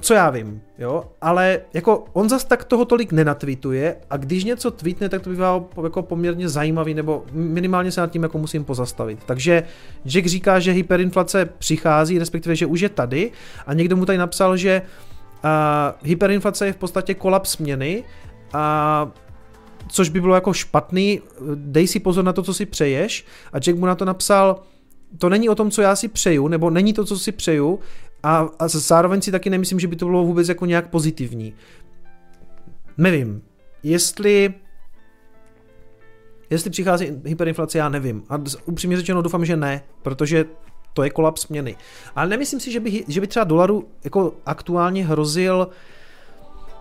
co 0.00 0.14
já 0.14 0.30
vím, 0.30 0.62
jo, 0.78 1.04
ale 1.20 1.60
jako 1.74 2.04
on 2.12 2.28
zas 2.28 2.44
tak 2.44 2.64
toho 2.64 2.84
tolik 2.84 3.12
nenatweetuje 3.12 3.96
a 4.10 4.16
když 4.16 4.44
něco 4.44 4.70
tweetne, 4.70 5.08
tak 5.08 5.22
to 5.22 5.30
bývá 5.30 5.64
jako 5.82 6.02
poměrně 6.02 6.48
zajímavý, 6.48 6.94
nebo 6.94 7.24
minimálně 7.32 7.92
se 7.92 8.00
nad 8.00 8.10
tím 8.10 8.22
jako 8.22 8.38
musím 8.38 8.64
pozastavit. 8.64 9.18
Takže 9.26 9.62
Jack 10.06 10.26
říká, 10.26 10.60
že 10.60 10.72
hyperinflace 10.72 11.44
přichází, 11.58 12.18
respektive, 12.18 12.56
že 12.56 12.66
už 12.66 12.80
je 12.80 12.88
tady 12.88 13.32
a 13.66 13.74
někdo 13.74 13.96
mu 13.96 14.06
tady 14.06 14.18
napsal, 14.18 14.56
že 14.56 14.82
uh, 15.44 16.08
hyperinflace 16.08 16.66
je 16.66 16.72
v 16.72 16.76
podstatě 16.76 17.14
kolaps 17.14 17.58
měny 17.58 18.04
a 18.52 19.10
což 19.88 20.08
by 20.08 20.20
bylo 20.20 20.34
jako 20.34 20.52
špatný, 20.52 21.20
dej 21.54 21.86
si 21.86 22.00
pozor 22.00 22.24
na 22.24 22.32
to, 22.32 22.42
co 22.42 22.54
si 22.54 22.66
přeješ. 22.66 23.26
A 23.52 23.58
Jack 23.58 23.78
mu 23.78 23.86
na 23.86 23.94
to 23.94 24.04
napsal, 24.04 24.62
to 25.18 25.28
není 25.28 25.48
o 25.48 25.54
tom, 25.54 25.70
co 25.70 25.82
já 25.82 25.96
si 25.96 26.08
přeju, 26.08 26.48
nebo 26.48 26.70
není 26.70 26.92
to, 26.92 27.04
co 27.04 27.18
si 27.18 27.32
přeju, 27.32 27.78
a, 28.22 28.48
a 28.58 28.68
zároveň 28.68 29.22
si 29.22 29.30
taky 29.30 29.50
nemyslím, 29.50 29.80
že 29.80 29.88
by 29.88 29.96
to 29.96 30.06
bylo 30.06 30.24
vůbec 30.24 30.48
jako 30.48 30.66
nějak 30.66 30.90
pozitivní. 30.90 31.54
Nevím. 32.98 33.42
Jestli 33.82 34.54
Jestli 36.50 36.70
přichází 36.70 37.12
hyperinflace, 37.24 37.78
já 37.78 37.88
nevím. 37.88 38.22
A 38.28 38.42
upřímně 38.64 38.96
řečeno 38.96 39.22
doufám, 39.22 39.44
že 39.44 39.56
ne, 39.56 39.82
protože 40.02 40.44
to 40.94 41.02
je 41.02 41.10
kolaps 41.10 41.48
měny. 41.48 41.76
Ale 42.16 42.28
nemyslím 42.28 42.60
si, 42.60 42.72
že 42.72 42.80
by, 42.80 43.04
že 43.08 43.20
by 43.20 43.26
třeba 43.26 43.44
dolaru 43.44 43.88
jako 44.04 44.34
aktuálně 44.46 45.06
hrozil 45.06 45.66
uh, 45.68 45.74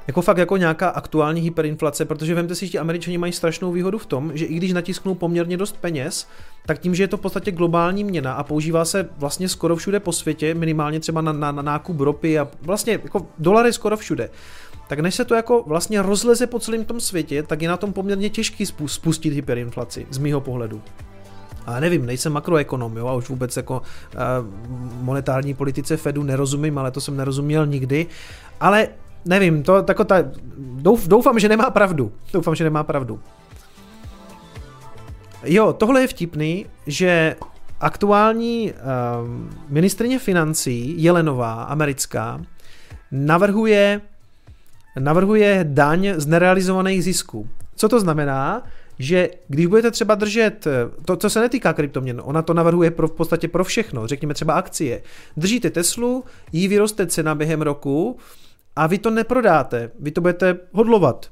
jako 0.09 0.21
fakt 0.21 0.37
jako 0.37 0.57
nějaká 0.57 0.89
aktuální 0.89 1.41
hyperinflace, 1.41 2.05
protože 2.05 2.35
vemte 2.35 2.55
si, 2.55 2.65
že 2.65 2.71
ti 2.71 2.79
američani 2.79 3.17
mají 3.17 3.33
strašnou 3.33 3.71
výhodu 3.71 3.97
v 3.97 4.05
tom, 4.05 4.31
že 4.33 4.45
i 4.45 4.55
když 4.55 4.73
natisknou 4.73 5.15
poměrně 5.15 5.57
dost 5.57 5.77
peněz, 5.77 6.27
tak 6.65 6.79
tím, 6.79 6.95
že 6.95 7.03
je 7.03 7.07
to 7.07 7.17
v 7.17 7.21
podstatě 7.21 7.51
globální 7.51 8.03
měna 8.03 8.33
a 8.33 8.43
používá 8.43 8.85
se 8.85 9.09
vlastně 9.17 9.49
skoro 9.49 9.75
všude 9.75 9.99
po 9.99 10.11
světě, 10.11 10.53
minimálně 10.53 10.99
třeba 10.99 11.21
na, 11.21 11.31
na, 11.31 11.51
na 11.51 11.61
nákup 11.61 11.99
ropy 11.99 12.39
a 12.39 12.47
vlastně 12.61 12.93
jako 12.93 13.27
dolary 13.39 13.73
skoro 13.73 13.97
všude, 13.97 14.29
tak 14.87 14.99
než 14.99 15.15
se 15.15 15.25
to 15.25 15.35
jako 15.35 15.63
vlastně 15.67 16.01
rozleze 16.01 16.47
po 16.47 16.59
celém 16.59 16.85
tom 16.85 16.99
světě, 16.99 17.43
tak 17.43 17.61
je 17.61 17.69
na 17.69 17.77
tom 17.77 17.93
poměrně 17.93 18.29
těžký 18.29 18.65
spustit 18.85 19.33
hyperinflaci, 19.33 20.07
z 20.09 20.17
mýho 20.17 20.41
pohledu. 20.41 20.81
A 21.65 21.79
nevím, 21.79 22.05
nejsem 22.05 22.33
makroekonom, 22.33 22.97
jo, 22.97 23.07
a 23.07 23.13
už 23.13 23.29
vůbec 23.29 23.57
jako 23.57 23.81
uh, 23.81 24.19
monetární 25.01 25.53
politice 25.53 25.97
Fedu 25.97 26.23
nerozumím, 26.23 26.77
ale 26.77 26.91
to 26.91 27.01
jsem 27.01 27.17
nerozuměl 27.17 27.65
nikdy. 27.65 28.05
Ale 28.59 28.87
nevím, 29.25 29.63
to 29.63 29.83
tako 29.83 30.03
ta, 30.03 30.15
douf, 30.57 31.07
doufám, 31.07 31.39
že 31.39 31.49
nemá 31.49 31.69
pravdu. 31.69 32.11
Doufám, 32.33 32.55
že 32.55 32.63
nemá 32.63 32.83
pravdu. 32.83 33.19
Jo, 35.43 35.73
tohle 35.73 36.01
je 36.01 36.07
vtipný, 36.07 36.65
že 36.87 37.35
aktuální 37.79 38.73
uh, 38.73 38.79
ministrině 39.69 40.19
financí 40.19 41.03
Jelenová, 41.03 41.63
americká, 41.63 42.41
navrhuje, 43.11 44.01
navrhuje 44.99 45.59
daň 45.63 46.13
z 46.17 46.25
nerealizovaných 46.25 47.03
zisků. 47.03 47.49
Co 47.75 47.89
to 47.89 47.99
znamená? 47.99 48.63
Že 49.01 49.29
když 49.47 49.65
budete 49.65 49.91
třeba 49.91 50.15
držet, 50.15 50.67
to, 51.05 51.15
co 51.15 51.29
se 51.29 51.41
netýká 51.41 51.73
kryptoměn, 51.73 52.21
ona 52.23 52.41
to 52.41 52.53
navrhuje 52.53 52.91
pro, 52.91 53.07
v 53.07 53.11
podstatě 53.11 53.47
pro 53.47 53.63
všechno, 53.63 54.07
řekněme 54.07 54.33
třeba 54.33 54.53
akcie. 54.53 55.01
Držíte 55.37 55.69
Teslu, 55.69 56.23
jí 56.51 56.67
vyroste 56.67 57.07
cena 57.07 57.35
během 57.35 57.61
roku, 57.61 58.17
a 58.79 58.87
vy 58.87 58.97
to 58.97 59.09
neprodáte, 59.09 59.91
vy 59.99 60.11
to 60.11 60.21
budete 60.21 60.57
hodlovat. 60.71 61.31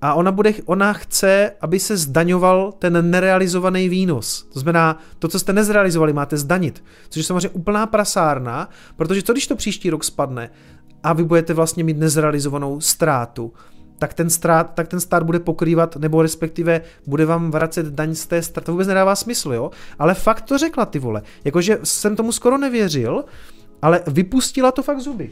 A 0.00 0.14
ona, 0.14 0.32
bude, 0.32 0.52
ona 0.66 0.92
chce, 0.92 1.52
aby 1.60 1.78
se 1.78 1.96
zdaňoval 1.96 2.72
ten 2.72 3.10
nerealizovaný 3.10 3.88
výnos. 3.88 4.48
To 4.52 4.60
znamená, 4.60 4.98
to, 5.18 5.28
co 5.28 5.38
jste 5.38 5.52
nezrealizovali, 5.52 6.12
máte 6.12 6.36
zdanit. 6.36 6.84
Což 7.08 7.16
je 7.16 7.24
samozřejmě 7.24 7.48
úplná 7.48 7.86
prasárna, 7.86 8.68
protože 8.96 9.22
co 9.22 9.32
když 9.32 9.46
to 9.46 9.56
příští 9.56 9.90
rok 9.90 10.04
spadne 10.04 10.50
a 11.02 11.12
vy 11.12 11.24
budete 11.24 11.54
vlastně 11.54 11.84
mít 11.84 11.98
nezrealizovanou 11.98 12.80
ztrátu, 12.80 13.52
tak 13.98 14.14
ten, 14.14 14.30
strát, 14.30 14.74
tak 14.74 14.88
ten 14.88 15.00
stát 15.00 15.22
bude 15.22 15.40
pokrývat, 15.40 15.96
nebo 15.96 16.22
respektive 16.22 16.80
bude 17.06 17.26
vám 17.26 17.50
vracet 17.50 17.86
daň 17.86 18.14
z 18.14 18.26
té 18.26 18.42
ztráty. 18.42 18.66
To 18.66 18.72
vůbec 18.72 18.88
nedává 18.88 19.16
smysl, 19.16 19.52
jo? 19.52 19.70
Ale 19.98 20.14
fakt 20.14 20.42
to 20.42 20.58
řekla, 20.58 20.86
ty 20.86 20.98
vole. 20.98 21.22
Jakože 21.44 21.78
jsem 21.82 22.16
tomu 22.16 22.32
skoro 22.32 22.58
nevěřil, 22.58 23.24
ale 23.82 24.02
vypustila 24.06 24.72
to 24.72 24.82
fakt 24.82 25.00
zuby. 25.00 25.30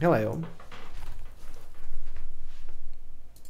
Hele, 0.00 0.22
jo. 0.22 0.42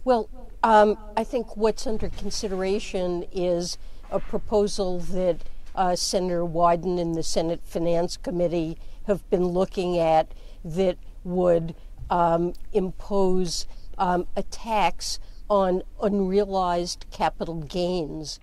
Well, 0.05 0.29
um, 0.63 0.97
I 1.17 1.25
think 1.25 1.57
what's 1.57 1.87
under 1.87 2.09
consideration 2.09 3.25
is 3.31 3.77
a 4.11 4.19
proposal 4.19 5.01
that 5.01 5.43
uh, 5.75 5.95
Senator 5.97 6.45
Wyden 6.45 6.99
and 6.99 7.15
the 7.15 7.23
Senate 7.23 7.61
Finance 7.65 8.17
Committee 8.17 8.79
have 9.07 9.29
been 9.31 9.49
looking 9.49 9.99
at 9.99 10.33
that 10.65 10.97
would 11.25 11.75
um, 12.11 12.55
impose 12.73 13.67
um, 13.99 14.27
a 14.35 14.43
tax 14.43 15.19
on 15.51 15.83
unrealized 16.03 17.07
capital 17.11 17.61
gains. 17.63 18.41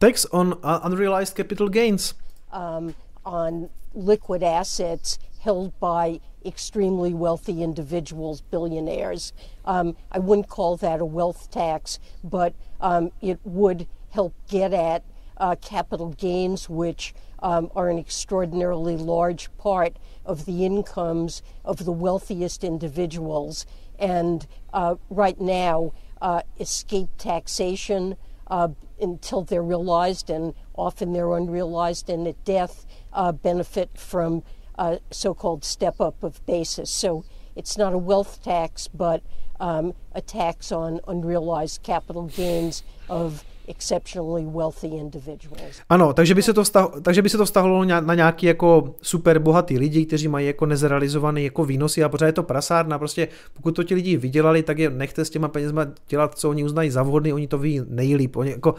Tax 0.00 0.26
on 0.26 0.58
uh, 0.62 0.80
unrealized 0.82 1.34
capital 1.34 1.68
gains. 1.68 2.14
Um, 2.52 2.94
on 3.24 3.70
liquid 3.94 4.42
assets 4.42 5.18
held 5.40 5.78
by 5.80 6.20
extremely 6.44 7.14
wealthy 7.14 7.62
individuals, 7.62 8.40
billionaires. 8.40 9.32
Um, 9.64 9.96
I 10.12 10.18
wouldn't 10.18 10.48
call 10.48 10.76
that 10.78 11.00
a 11.00 11.04
wealth 11.04 11.50
tax, 11.50 11.98
but 12.22 12.54
um, 12.80 13.10
it 13.20 13.38
would 13.44 13.86
help 14.10 14.34
get 14.48 14.72
at 14.72 15.04
uh, 15.36 15.56
capital 15.60 16.10
gains, 16.10 16.68
which 16.68 17.14
um, 17.40 17.70
are 17.74 17.88
an 17.88 17.98
extraordinarily 17.98 18.96
large 18.96 19.56
part 19.58 19.96
of 20.24 20.44
the 20.44 20.64
incomes 20.64 21.42
of 21.64 21.84
the 21.84 21.92
wealthiest 21.92 22.64
individuals. 22.64 23.66
And 23.98 24.46
uh, 24.72 24.96
right 25.08 25.40
now, 25.40 25.92
uh, 26.20 26.42
escape 26.58 27.08
taxation 27.18 28.16
uh, 28.48 28.68
until 29.00 29.42
they're 29.42 29.62
realized, 29.62 30.30
and 30.30 30.54
often 30.74 31.12
they're 31.12 31.32
unrealized, 31.32 32.10
and 32.10 32.26
at 32.26 32.44
death 32.44 32.86
uh, 33.12 33.32
benefit 33.32 33.90
from 33.94 34.42
uh, 34.78 34.96
so 35.12 35.34
called 35.34 35.64
step 35.64 36.00
up 36.00 36.22
of 36.22 36.40
basis. 36.46 36.90
So 36.90 37.22
it's 37.56 37.76
not 37.78 37.94
a 37.94 37.98
wealth 37.98 38.42
tax, 38.44 38.88
but 38.88 39.22
um, 39.60 39.92
a 40.14 40.20
tax 40.20 40.72
on 40.72 41.00
unrealized 41.06 41.82
capital 41.82 42.30
gains 42.36 42.84
of 43.08 43.44
exceptionally 43.68 44.44
wealthy 44.46 44.88
individuals. 44.88 45.80
Ano, 45.88 46.12
takže 46.12 46.34
by 46.34 46.42
se 46.42 46.52
to, 46.52 46.64
vztah, 46.64 46.88
takže 47.02 47.22
by 47.22 47.28
se 47.28 47.38
to 47.38 47.44
vztahovalo 47.44 47.84
na 47.84 48.14
nějaký 48.14 48.46
jako 48.46 48.94
super 49.02 49.38
bohatý 49.38 49.78
lidi, 49.78 50.06
kteří 50.06 50.28
mají 50.28 50.46
jako 50.46 50.66
nezrealizovaný 50.66 51.44
jako 51.44 51.64
výnosy 51.64 52.04
a 52.04 52.08
pořád 52.08 52.26
je 52.26 52.32
to 52.32 52.42
prasárna, 52.42 52.98
prostě 52.98 53.28
pokud 53.54 53.76
to 53.76 53.84
ti 53.84 53.94
lidi 53.94 54.16
vydělali, 54.16 54.62
tak 54.62 54.78
je 54.78 54.90
nechte 54.90 55.24
s 55.24 55.30
těma 55.30 55.48
penězma 55.48 55.86
dělat, 56.08 56.38
co 56.38 56.50
oni 56.50 56.64
uznají 56.64 56.90
za 56.90 57.02
vhodný, 57.02 57.32
oni 57.32 57.48
to 57.48 57.58
ví 57.58 57.80
nejlíp, 57.88 58.36
oni 58.36 58.50
jako 58.50 58.74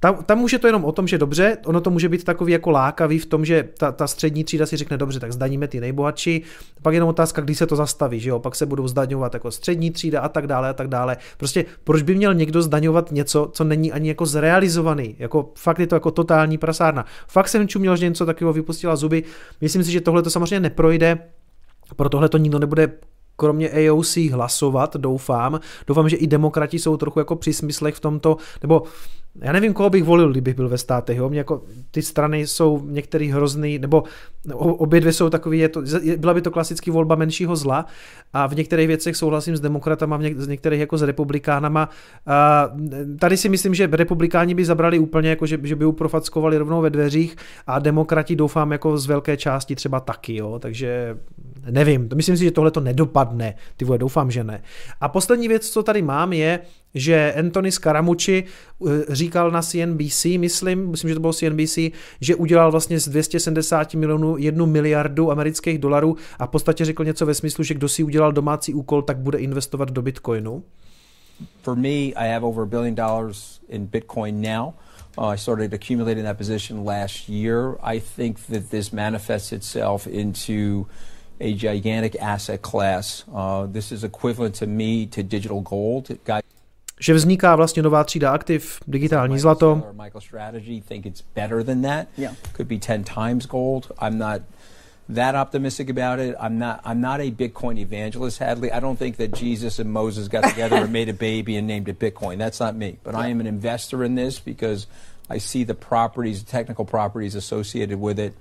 tam, 0.00 0.24
tam 0.24 0.42
už 0.42 0.52
je 0.52 0.58
to 0.58 0.66
jenom 0.66 0.84
o 0.84 0.92
tom, 0.92 1.06
že 1.06 1.18
dobře, 1.18 1.56
ono 1.64 1.80
to 1.80 1.90
může 1.90 2.08
být 2.08 2.24
takový 2.24 2.52
jako 2.52 2.70
lákavý 2.70 3.18
v 3.18 3.26
tom, 3.26 3.44
že 3.44 3.68
ta, 3.78 3.92
ta 3.92 4.06
střední 4.06 4.44
třída 4.44 4.66
si 4.66 4.76
řekne, 4.76 4.96
dobře, 4.96 5.20
tak 5.20 5.32
zdaníme 5.32 5.68
ty 5.68 5.80
nejbohatší, 5.80 6.42
pak 6.82 6.94
jenom 6.94 7.08
otázka, 7.08 7.42
kdy 7.42 7.54
se 7.54 7.66
to 7.66 7.76
zastaví, 7.76 8.20
že 8.20 8.30
jo, 8.30 8.38
pak 8.38 8.54
se 8.54 8.66
budou 8.66 8.88
zdaňovat 8.88 9.34
jako 9.34 9.50
střední 9.50 9.90
třída 9.90 10.20
a 10.20 10.28
tak 10.28 10.46
dále 10.46 10.68
a 10.68 10.72
tak 10.72 10.88
dále. 10.88 11.16
Prostě 11.36 11.64
proč 11.84 12.02
by 12.02 12.14
měl 12.14 12.34
někdo 12.34 12.62
zdaňovat 12.62 13.12
něco, 13.12 13.50
co 13.52 13.64
není 13.64 13.92
ani 13.92 14.08
jako 14.08 14.26
zrealizovaný, 14.26 15.16
jako 15.18 15.52
fakt 15.58 15.78
je 15.78 15.86
to 15.86 15.96
jako 15.96 16.10
totální 16.10 16.58
prasárna. 16.58 17.04
Fakt 17.28 17.48
jsem 17.48 17.68
čuměl, 17.68 17.96
že 17.96 18.08
něco 18.08 18.26
takového 18.26 18.52
vypustila 18.52 18.96
zuby, 18.96 19.22
myslím 19.60 19.84
si, 19.84 19.92
že 19.92 20.00
tohle 20.00 20.22
to 20.22 20.30
samozřejmě 20.30 20.60
neprojde, 20.60 21.18
pro 21.96 22.08
tohle 22.08 22.28
to 22.28 22.38
nikdo 22.38 22.58
nebude 22.58 22.92
kromě 23.36 23.70
AOC 23.70 24.16
hlasovat, 24.16 24.96
doufám. 24.96 25.60
Doufám, 25.86 26.08
že 26.08 26.16
i 26.16 26.26
demokrati 26.26 26.78
jsou 26.78 26.96
trochu 26.96 27.18
jako 27.18 27.36
při 27.36 27.52
smyslech 27.52 27.94
v 27.94 28.00
tomto, 28.00 28.36
nebo 28.62 28.82
já 29.42 29.52
nevím, 29.52 29.72
koho 29.72 29.90
bych 29.90 30.04
volil, 30.04 30.30
kdybych 30.30 30.54
byl 30.54 30.68
ve 30.68 30.78
státech. 30.78 31.16
Jo? 31.18 31.28
Mě 31.28 31.38
jako, 31.38 31.62
ty 31.90 32.02
strany 32.02 32.46
jsou 32.46 32.84
některý 32.84 33.30
hrozný, 33.30 33.78
nebo 33.78 34.04
obě 34.54 35.00
dvě 35.00 35.12
jsou 35.12 35.30
takový, 35.30 35.58
je 35.58 35.68
to, 35.68 35.82
byla 36.16 36.34
by 36.34 36.42
to 36.42 36.50
klasický 36.50 36.90
volba 36.90 37.14
menšího 37.14 37.56
zla 37.56 37.86
a 38.32 38.46
v 38.46 38.54
některých 38.54 38.88
věcech 38.88 39.16
souhlasím 39.16 39.56
s 39.56 39.60
demokratama, 39.60 40.16
v 40.16 40.22
něk, 40.22 40.40
z 40.40 40.48
některých 40.48 40.80
jako 40.80 40.98
s 40.98 41.02
republikánama. 41.02 41.88
A 42.26 42.70
tady 43.18 43.36
si 43.36 43.48
myslím, 43.48 43.74
že 43.74 43.88
republikáni 43.92 44.54
by 44.54 44.64
zabrali 44.64 44.98
úplně, 44.98 45.28
jako 45.30 45.46
že, 45.46 45.58
že 45.62 45.76
by 45.76 45.84
uprofackovali 45.84 46.58
rovnou 46.58 46.80
ve 46.80 46.90
dveřích 46.90 47.36
a 47.66 47.78
demokrati 47.78 48.36
doufám 48.36 48.72
jako 48.72 48.98
z 48.98 49.06
velké 49.06 49.36
části 49.36 49.74
třeba 49.74 50.00
taky, 50.00 50.36
jo? 50.36 50.58
takže 50.58 51.16
nevím, 51.70 52.08
myslím 52.14 52.36
si, 52.36 52.44
že 52.44 52.50
tohle 52.50 52.70
to 52.70 52.80
nedopadne, 52.80 53.54
ty 53.76 53.84
vole, 53.84 53.98
doufám, 53.98 54.30
že 54.30 54.44
ne. 54.44 54.62
A 55.00 55.08
poslední 55.08 55.48
věc, 55.48 55.68
co 55.68 55.82
tady 55.82 56.02
mám, 56.02 56.32
je, 56.32 56.60
že 56.94 57.32
Anthony 57.32 57.72
Scaramucci 57.72 58.44
eh, 58.44 58.90
říkal 59.08 59.50
na 59.50 59.62
CNBC, 59.62 60.24
myslím, 60.24 60.90
myslím, 60.90 61.08
že 61.08 61.14
to 61.14 61.20
bylo 61.20 61.32
CNBC, 61.32 61.78
že 62.20 62.34
udělal 62.34 62.70
vlastně 62.70 63.00
z 63.00 63.08
270 63.08 63.94
milionů 63.94 64.36
jednu 64.38 64.66
miliardu 64.66 65.30
amerických 65.30 65.78
dolarů 65.78 66.16
a 66.38 66.46
v 66.46 66.50
podstatě 66.50 66.84
řekl 66.84 67.04
něco 67.04 67.26
ve 67.26 67.34
smyslu, 67.34 67.64
že 67.64 67.74
kdo 67.74 67.88
si 67.88 68.02
udělal 68.02 68.32
domácí 68.32 68.74
úkol, 68.74 69.02
tak 69.02 69.18
bude 69.18 69.38
investovat 69.38 69.90
do 69.90 70.02
Bitcoinu. 70.02 70.62
For 71.62 71.76
me, 71.76 72.12
I 72.14 72.28
have 72.32 72.46
over 72.46 72.62
a 72.62 72.66
billion 72.66 72.94
dollars 72.94 73.60
in 73.68 73.86
Bitcoin 73.86 74.40
now. 74.40 74.74
Uh, 75.18 75.26
I 75.26 75.36
started 75.36 75.74
accumulating 75.74 76.24
that 76.24 76.38
position 76.38 76.84
last 76.84 77.28
year. 77.28 77.76
I 77.82 78.00
think 78.00 78.38
that 78.46 78.70
this 78.70 78.92
manifests 78.92 79.52
itself 79.52 80.06
into 80.06 80.86
a 81.40 81.54
gigantic 81.54 82.16
asset 82.20 82.62
class. 82.62 83.24
Uh, 83.32 83.66
this 83.66 83.92
is 83.92 84.04
equivalent 84.04 84.54
to 84.56 84.66
me 84.66 85.06
to 85.06 85.22
digital 85.22 85.60
gold. 85.60 86.10
Guys 86.96 87.04
že 87.04 87.14
vzniká 87.14 87.56
vlastně 87.56 87.82
nová 87.82 88.04
třída 88.04 88.32
aktiv, 88.32 88.80
digitální 88.86 89.38
zlato. 89.38 89.82
MicroStrategy 89.92 90.82
think 90.88 91.06
it's 91.06 91.24
better 91.34 91.64
than 91.64 91.82
that. 91.82 92.08
Yeah. 92.18 92.34
Could 92.52 92.68
be 92.68 92.78
10 92.78 93.04
times 93.04 93.46
gold. 93.46 93.92
I'm 93.98 94.18
not 94.18 94.42
that 95.14 95.34
optimistic 95.34 95.90
about 95.90 96.20
it. 96.20 96.36
I'm 96.40 96.58
not 96.58 96.80
I'm 96.84 97.00
not 97.00 97.20
a 97.20 97.30
Bitcoin 97.30 97.78
evangelist, 97.78 98.38
Hadley. 98.38 98.70
I 98.70 98.80
don't 98.80 98.98
think 98.98 99.16
that 99.16 99.34
Jesus 99.34 99.78
and 99.78 99.92
Moses 99.92 100.28
got 100.28 100.44
together 100.44 100.76
and 100.76 100.92
made 100.92 101.08
a 101.08 101.12
baby 101.12 101.56
and 101.56 101.66
named 101.66 101.88
it 101.88 101.98
Bitcoin. 101.98 102.38
That's 102.38 102.60
not 102.60 102.74
me. 102.74 102.96
But 103.02 103.14
yeah. 103.14 103.20
I 103.20 103.30
am 103.30 103.40
an 103.40 103.46
investor 103.46 104.04
in 104.04 104.14
this 104.14 104.38
because 104.38 104.86
I 105.28 105.38
see 105.38 105.64
the 105.64 105.74
properties, 105.74 106.44
the 106.44 106.50
technical 106.50 106.84
properties 106.84 107.34
associated 107.34 108.00
with 108.00 108.18
it. 108.18 108.32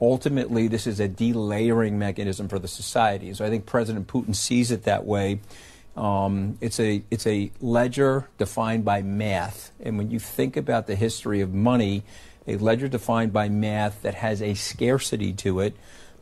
Ultimately, 0.00 0.68
this 0.68 0.86
is 0.86 1.00
a 1.00 1.08
delayering 1.08 1.92
mechanism 1.92 2.48
for 2.48 2.58
the 2.58 2.68
society. 2.68 3.32
So 3.34 3.44
I 3.46 3.50
think 3.50 3.66
President 3.66 4.08
Putin 4.08 4.34
sees 4.34 4.70
it 4.72 4.82
that 4.82 5.04
way. 5.04 5.38
Um, 5.96 6.56
it's 6.60 6.80
a 6.80 7.02
it's 7.10 7.26
a 7.26 7.50
ledger 7.60 8.28
defined 8.38 8.84
by 8.84 9.02
math, 9.02 9.72
and 9.84 9.98
when 9.98 10.10
you 10.10 10.18
think 10.18 10.56
about 10.56 10.86
the 10.86 10.94
history 10.94 11.42
of 11.42 11.52
money, 11.52 12.02
a 12.46 12.56
ledger 12.56 12.88
defined 12.88 13.32
by 13.32 13.48
math 13.48 14.02
that 14.02 14.14
has 14.14 14.40
a 14.42 14.54
scarcity 14.54 15.34
to 15.34 15.60
it, 15.60 15.74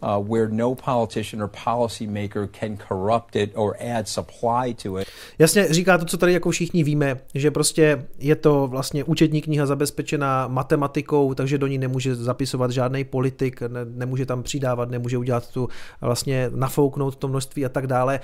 uh, 0.02 0.18
where 0.18 0.48
no 0.48 0.74
politician 0.74 1.40
or 1.40 1.48
policymaker 1.48 2.50
can 2.52 2.76
corrupt 2.76 3.36
it 3.36 3.52
or 3.54 3.76
add 3.80 4.08
supply 4.08 4.72
to 4.72 4.98
it. 4.98 5.08
Jasně 5.38 5.66
říká 5.70 5.98
to, 5.98 6.04
co 6.04 6.16
tady 6.16 6.32
jako 6.32 6.50
všichni 6.50 6.84
víme, 6.84 7.20
že 7.34 7.50
prostě 7.50 8.06
je 8.18 8.36
to 8.36 8.66
vlastně 8.66 9.04
účetní 9.04 9.42
kniha 9.42 9.66
zabezpečená 9.66 10.48
matematikou, 10.48 11.34
takže 11.34 11.58
do 11.58 11.66
ní 11.66 11.78
nemůže 11.78 12.14
zapisovat 12.14 12.70
žádný 12.70 13.04
politik, 13.04 13.60
ne, 13.60 13.84
nemůže 13.84 14.26
tam 14.26 14.42
přidávat, 14.42 14.90
nemůže 14.90 15.18
udělat 15.18 15.52
tu 15.52 15.68
vlastně 16.00 16.50
nafouknout 16.54 17.16
to 17.16 17.28
množství 17.28 17.64
a 17.64 17.68
tak 17.68 17.86
dále. 17.86 18.20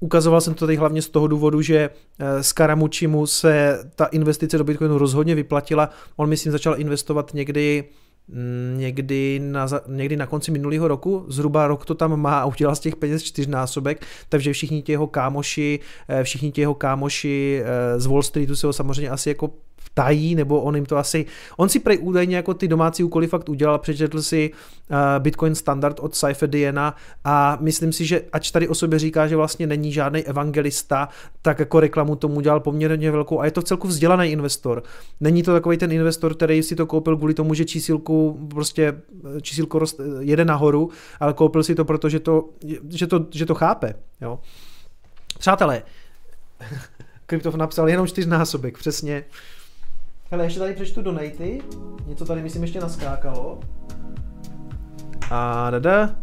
Ukazoval 0.00 0.40
jsem 0.40 0.54
to 0.54 0.66
tady 0.66 0.76
hlavně 0.76 1.02
z 1.02 1.08
toho 1.08 1.26
důvodu, 1.26 1.62
že 1.62 1.90
z 2.40 2.54
eh, 2.60 3.26
se 3.26 3.78
ta 3.94 4.04
investice 4.04 4.58
do 4.58 4.64
Bitcoinu 4.64 4.98
rozhodně 4.98 5.34
vyplatila. 5.34 5.90
On 6.16 6.28
myslím 6.28 6.52
začal 6.52 6.80
investovat 6.80 7.34
někdy 7.34 7.84
mm, 8.28 8.78
někdy 8.78 9.40
na, 9.42 9.66
někdy 9.86 10.16
na 10.16 10.26
konci 10.26 10.50
minulého 10.50 10.88
roku, 10.88 11.24
zhruba 11.28 11.66
rok 11.66 11.84
to 11.84 11.94
tam 11.94 12.20
má 12.20 12.38
a 12.38 12.46
udělal 12.46 12.76
z 12.76 12.80
těch 12.80 12.96
peněz 12.96 13.22
čtyřnásobek, 13.22 14.06
takže 14.28 14.52
všichni 14.52 14.82
ti 14.82 14.92
jeho 14.92 15.06
kámoši, 15.06 15.80
eh, 16.08 16.24
všichni 16.24 16.52
ti 16.52 16.60
jeho 16.60 16.74
kámoši 16.74 17.62
eh, 17.64 18.00
z 18.00 18.06
Wall 18.06 18.22
Streetu 18.22 18.56
se 18.56 18.66
ho 18.66 18.72
samozřejmě 18.72 19.10
asi 19.10 19.28
jako 19.28 19.50
tají, 19.98 20.34
nebo 20.34 20.60
on 20.60 20.74
jim 20.74 20.86
to 20.86 20.96
asi, 20.96 21.26
on 21.56 21.68
si 21.68 21.80
prej 21.80 21.98
údajně 22.02 22.36
jako 22.36 22.54
ty 22.54 22.68
domácí 22.68 23.04
úkoly 23.04 23.26
fakt 23.26 23.48
udělal, 23.48 23.78
přečetl 23.78 24.22
si 24.22 24.50
uh, 24.50 24.96
Bitcoin 25.18 25.54
standard 25.54 26.00
od 26.00 26.14
Cypher 26.14 26.50
Diena 26.50 26.96
a 27.24 27.58
myslím 27.60 27.92
si, 27.92 28.06
že 28.06 28.22
ač 28.32 28.50
tady 28.50 28.68
o 28.68 28.74
sobě 28.74 28.98
říká, 28.98 29.26
že 29.26 29.36
vlastně 29.36 29.66
není 29.66 29.92
žádný 29.92 30.22
evangelista, 30.22 31.08
tak 31.42 31.58
jako 31.58 31.80
reklamu 31.80 32.16
tomu 32.16 32.40
dělal 32.40 32.60
poměrně 32.60 33.10
velkou 33.10 33.40
a 33.40 33.44
je 33.44 33.50
to 33.50 33.62
celku 33.62 33.88
vzdělaný 33.88 34.30
investor. 34.30 34.82
Není 35.20 35.42
to 35.42 35.52
takový 35.52 35.76
ten 35.76 35.92
investor, 35.92 36.34
který 36.34 36.62
si 36.62 36.76
to 36.76 36.86
koupil 36.86 37.16
kvůli 37.16 37.34
tomu, 37.34 37.54
že 37.54 37.64
čísilku 37.64 38.48
prostě 38.50 38.94
eh, 39.36 39.40
čísilko 39.40 39.78
rost, 39.78 40.00
jede 40.20 40.44
nahoru, 40.44 40.90
ale 41.20 41.32
koupil 41.32 41.62
si 41.62 41.74
to, 41.74 41.84
protože 41.84 42.20
to, 42.20 42.48
že 42.88 43.06
to, 43.06 43.26
že 43.30 43.46
to 43.46 43.54
chápe. 43.54 43.94
Jo. 44.20 44.38
Přátelé, 45.38 45.82
Kryptov 47.26 47.54
napsal 47.54 47.88
jenom 47.88 48.06
čtyřnásobek, 48.06 48.78
přesně. 48.78 49.24
Hele, 50.30 50.44
ještě 50.44 50.60
tady 50.60 50.74
přečtu 50.74 51.02
donaty. 51.02 51.62
Něco 52.06 52.24
tady 52.24 52.42
myslím 52.42 52.62
ještě 52.62 52.80
naskákalo. 52.80 53.60
A 55.30 55.70
dada. 55.70 56.16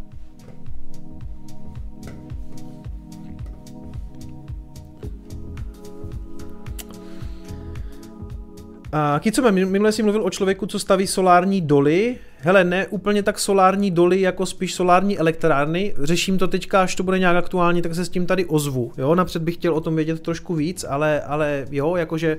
A 8.92 9.20
Kicome, 9.20 9.52
minule 9.52 9.92
jsi 9.92 10.04
mluvil 10.04 10.26
o 10.26 10.30
člověku, 10.30 10.66
co 10.66 10.80
staví 10.80 11.08
solární 11.08 11.62
doly. 11.62 12.18
Hele, 12.38 12.64
ne 12.64 12.88
úplně 12.88 13.24
tak 13.24 13.40
solární 13.40 13.92
doly, 13.92 14.22
jako 14.22 14.46
spíš 14.46 14.74
solární 14.74 15.20
elektrárny. 15.20 15.96
Řeším 16.04 16.38
to 16.38 16.48
teďka, 16.48 16.82
až 16.82 16.96
to 16.96 17.04
bude 17.04 17.20
nějak 17.20 17.36
aktuální, 17.36 17.82
tak 17.82 17.96
se 17.96 18.06
s 18.06 18.10
tím 18.10 18.26
tady 18.26 18.46
ozvu. 18.46 18.92
Jo, 18.98 19.16
napřed 19.16 19.42
bych 19.42 19.56
chtěl 19.56 19.74
o 19.74 19.82
tom 19.82 19.96
vědět 19.96 20.22
trošku 20.22 20.56
víc, 20.56 20.86
ale, 20.90 21.22
ale 21.22 21.66
jo, 21.72 21.96
jakože... 21.96 22.38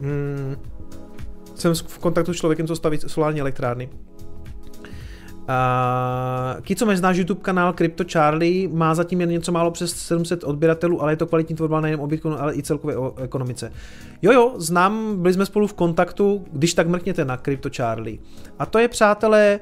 Hmm, 0.00 0.56
jsem 1.62 1.74
v 1.74 1.98
kontaktu 1.98 2.34
s 2.34 2.36
člověkem, 2.36 2.66
co 2.66 2.76
staví 2.76 2.98
solární 3.06 3.40
elektrárny. 3.40 3.88
Uh, 5.42 6.60
Kicomeš 6.60 6.98
znáš 6.98 7.16
YouTube 7.16 7.40
kanál 7.40 7.72
Crypto 7.72 8.04
Charlie, 8.04 8.68
má 8.68 8.94
zatím 8.94 9.20
jen 9.20 9.30
něco 9.30 9.52
málo 9.52 9.70
přes 9.70 9.96
700 9.96 10.44
odběratelů, 10.44 11.02
ale 11.02 11.12
je 11.12 11.16
to 11.16 11.26
kvalitní 11.26 11.56
tvorba 11.56 11.80
nejen 11.80 12.00
o 12.00 12.06
Bitcoinu, 12.06 12.40
ale 12.40 12.54
i 12.54 12.62
celkově 12.62 12.96
o 12.96 13.14
ekonomice. 13.18 13.72
Jo, 14.22 14.32
jo, 14.32 14.54
znám, 14.56 15.22
byli 15.22 15.34
jsme 15.34 15.46
spolu 15.46 15.66
v 15.66 15.74
kontaktu, 15.74 16.44
když 16.52 16.74
tak 16.74 16.88
mrkněte 16.88 17.24
na 17.24 17.36
Crypto 17.36 17.70
Charlie. 17.76 18.18
A 18.58 18.66
to 18.66 18.78
je, 18.78 18.88
přátelé, 18.88 19.60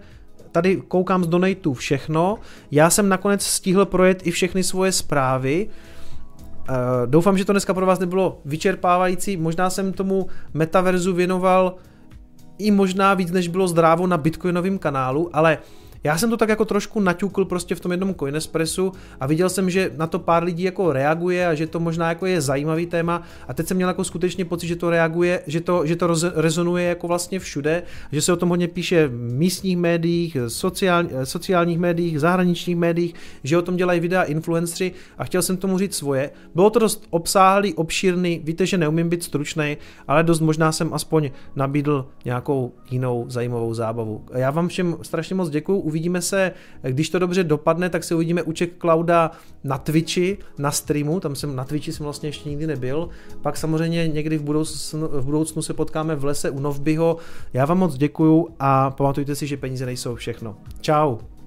tady 0.53 0.83
koukám 0.89 1.25
z 1.25 1.27
donatů 1.27 1.75
všechno. 1.75 2.39
Já 2.71 2.91
jsem 2.91 3.09
nakonec 3.09 3.43
stihl 3.43 3.87
projet 3.87 4.27
i 4.27 4.31
všechny 4.31 4.63
svoje 4.63 4.93
zprávy. 4.93 5.69
Uh, 6.69 6.77
doufám, 7.07 7.39
že 7.39 7.45
to 7.45 7.53
dneska 7.53 7.75
pro 7.75 7.87
vás 7.87 7.99
nebylo 7.99 8.41
vyčerpávající. 8.45 9.37
Možná 9.37 9.71
jsem 9.71 9.93
tomu 9.93 10.27
metaverzu 10.55 11.15
věnoval 11.15 11.75
i 12.61 12.71
možná 12.71 13.15
víc, 13.15 13.31
než 13.31 13.49
bylo 13.49 13.69
zdrávo 13.69 14.07
na 14.07 14.17
bitcoinovém 14.17 14.79
kanálu, 14.79 15.31
ale 15.33 15.59
já 16.05 16.19
jsem 16.19 16.31
to 16.31 16.37
tak 16.37 16.49
jako 16.49 16.65
trošku 16.65 17.01
naťukl 17.01 17.45
prostě 17.45 17.75
v 17.75 17.81
tom 17.81 17.91
jednom 17.91 18.15
Coinespressu 18.15 18.93
a 19.21 19.27
viděl 19.27 19.49
jsem, 19.49 19.71
že 19.71 19.91
na 19.97 20.07
to 20.07 20.19
pár 20.19 20.45
lidí 20.45 20.63
jako 20.63 20.93
reaguje 20.93 21.47
a 21.47 21.55
že 21.55 21.67
to 21.67 21.81
možná 21.81 22.09
jako 22.09 22.27
je 22.27 22.41
zajímavý 22.41 22.87
téma 22.87 23.23
a 23.49 23.55
teď 23.55 23.67
jsem 23.67 23.77
měl 23.77 23.89
jako 23.89 24.05
skutečně 24.05 24.45
pocit, 24.45 24.67
že 24.67 24.77
to 24.77 24.91
reaguje, 24.91 25.43
že 25.47 25.61
to, 25.61 25.87
že 25.87 25.97
to 25.97 26.15
rezonuje 26.35 26.85
jako 26.85 27.09
vlastně 27.09 27.39
všude, 27.39 27.83
že 28.13 28.21
se 28.23 28.33
o 28.33 28.37
tom 28.37 28.49
hodně 28.49 28.69
píše 28.69 29.07
v 29.07 29.33
místních 29.33 29.77
médiích, 29.77 30.37
sociál, 30.49 31.05
sociálních 31.25 31.79
médiích, 31.79 32.21
zahraničních 32.21 32.77
médiích, 32.77 33.15
že 33.45 33.59
o 33.59 33.63
tom 33.63 33.77
dělají 33.77 34.01
videa 34.01 34.23
influenceri 34.23 34.93
a 35.19 35.25
chtěl 35.25 35.43
jsem 35.43 35.57
tomu 35.57 35.79
říct 35.79 35.97
svoje. 35.97 36.31
Bylo 36.55 36.71
to 36.71 36.79
dost 36.79 37.07
obsáhlý, 37.11 37.75
obšírný, 37.75 38.41
víte, 38.45 38.67
že 38.67 38.79
neumím 38.79 39.09
být 39.09 39.25
stručný, 39.25 39.77
ale 40.09 40.23
dost 40.23 40.41
možná 40.41 40.73
jsem 40.73 40.95
aspoň 40.95 41.31
nabídl 41.57 42.07
nějakou 42.25 42.73
jinou 42.91 43.25
zajímavou 43.29 43.75
zábavu. 43.75 44.25
Já 44.35 44.51
vám 44.51 44.69
všem 44.69 44.97
strašně 45.03 45.35
moc 45.35 45.51
děkuju, 45.51 45.90
uvidíme 45.91 46.23
se, 46.23 46.53
když 46.83 47.11
to 47.11 47.19
dobře 47.19 47.45
dopadne, 47.45 47.91
tak 47.91 48.05
se 48.05 48.15
uvidíme 48.15 48.43
u 48.43 48.53
Czech 48.53 48.69
Clouda 48.81 49.31
na 49.65 49.79
Twitchi, 49.79 50.39
na 50.59 50.71
streamu, 50.71 51.21
tam 51.21 51.35
jsem 51.35 51.57
na 51.57 51.65
Twitchi 51.65 51.93
jsem 51.93 52.05
vlastně 52.05 52.29
ještě 52.29 52.49
nikdy 52.49 52.67
nebyl, 52.67 53.09
pak 53.43 53.57
samozřejmě 53.57 54.09
někdy 54.09 54.39
v 54.39 54.43
budoucnu, 54.43 55.09
v 55.09 55.25
budoucnu 55.25 55.63
se 55.63 55.75
potkáme 55.75 56.17
v 56.17 56.25
lese 56.25 56.51
u 56.51 56.61
Novbyho. 56.61 57.17
Já 57.53 57.65
vám 57.65 57.79
moc 57.79 57.97
děkuju 57.97 58.49
a 58.61 58.91
pamatujte 58.91 59.35
si, 59.35 59.47
že 59.47 59.57
peníze 59.57 59.87
nejsou 59.87 60.15
všechno. 60.15 60.57
Ciao. 60.81 61.40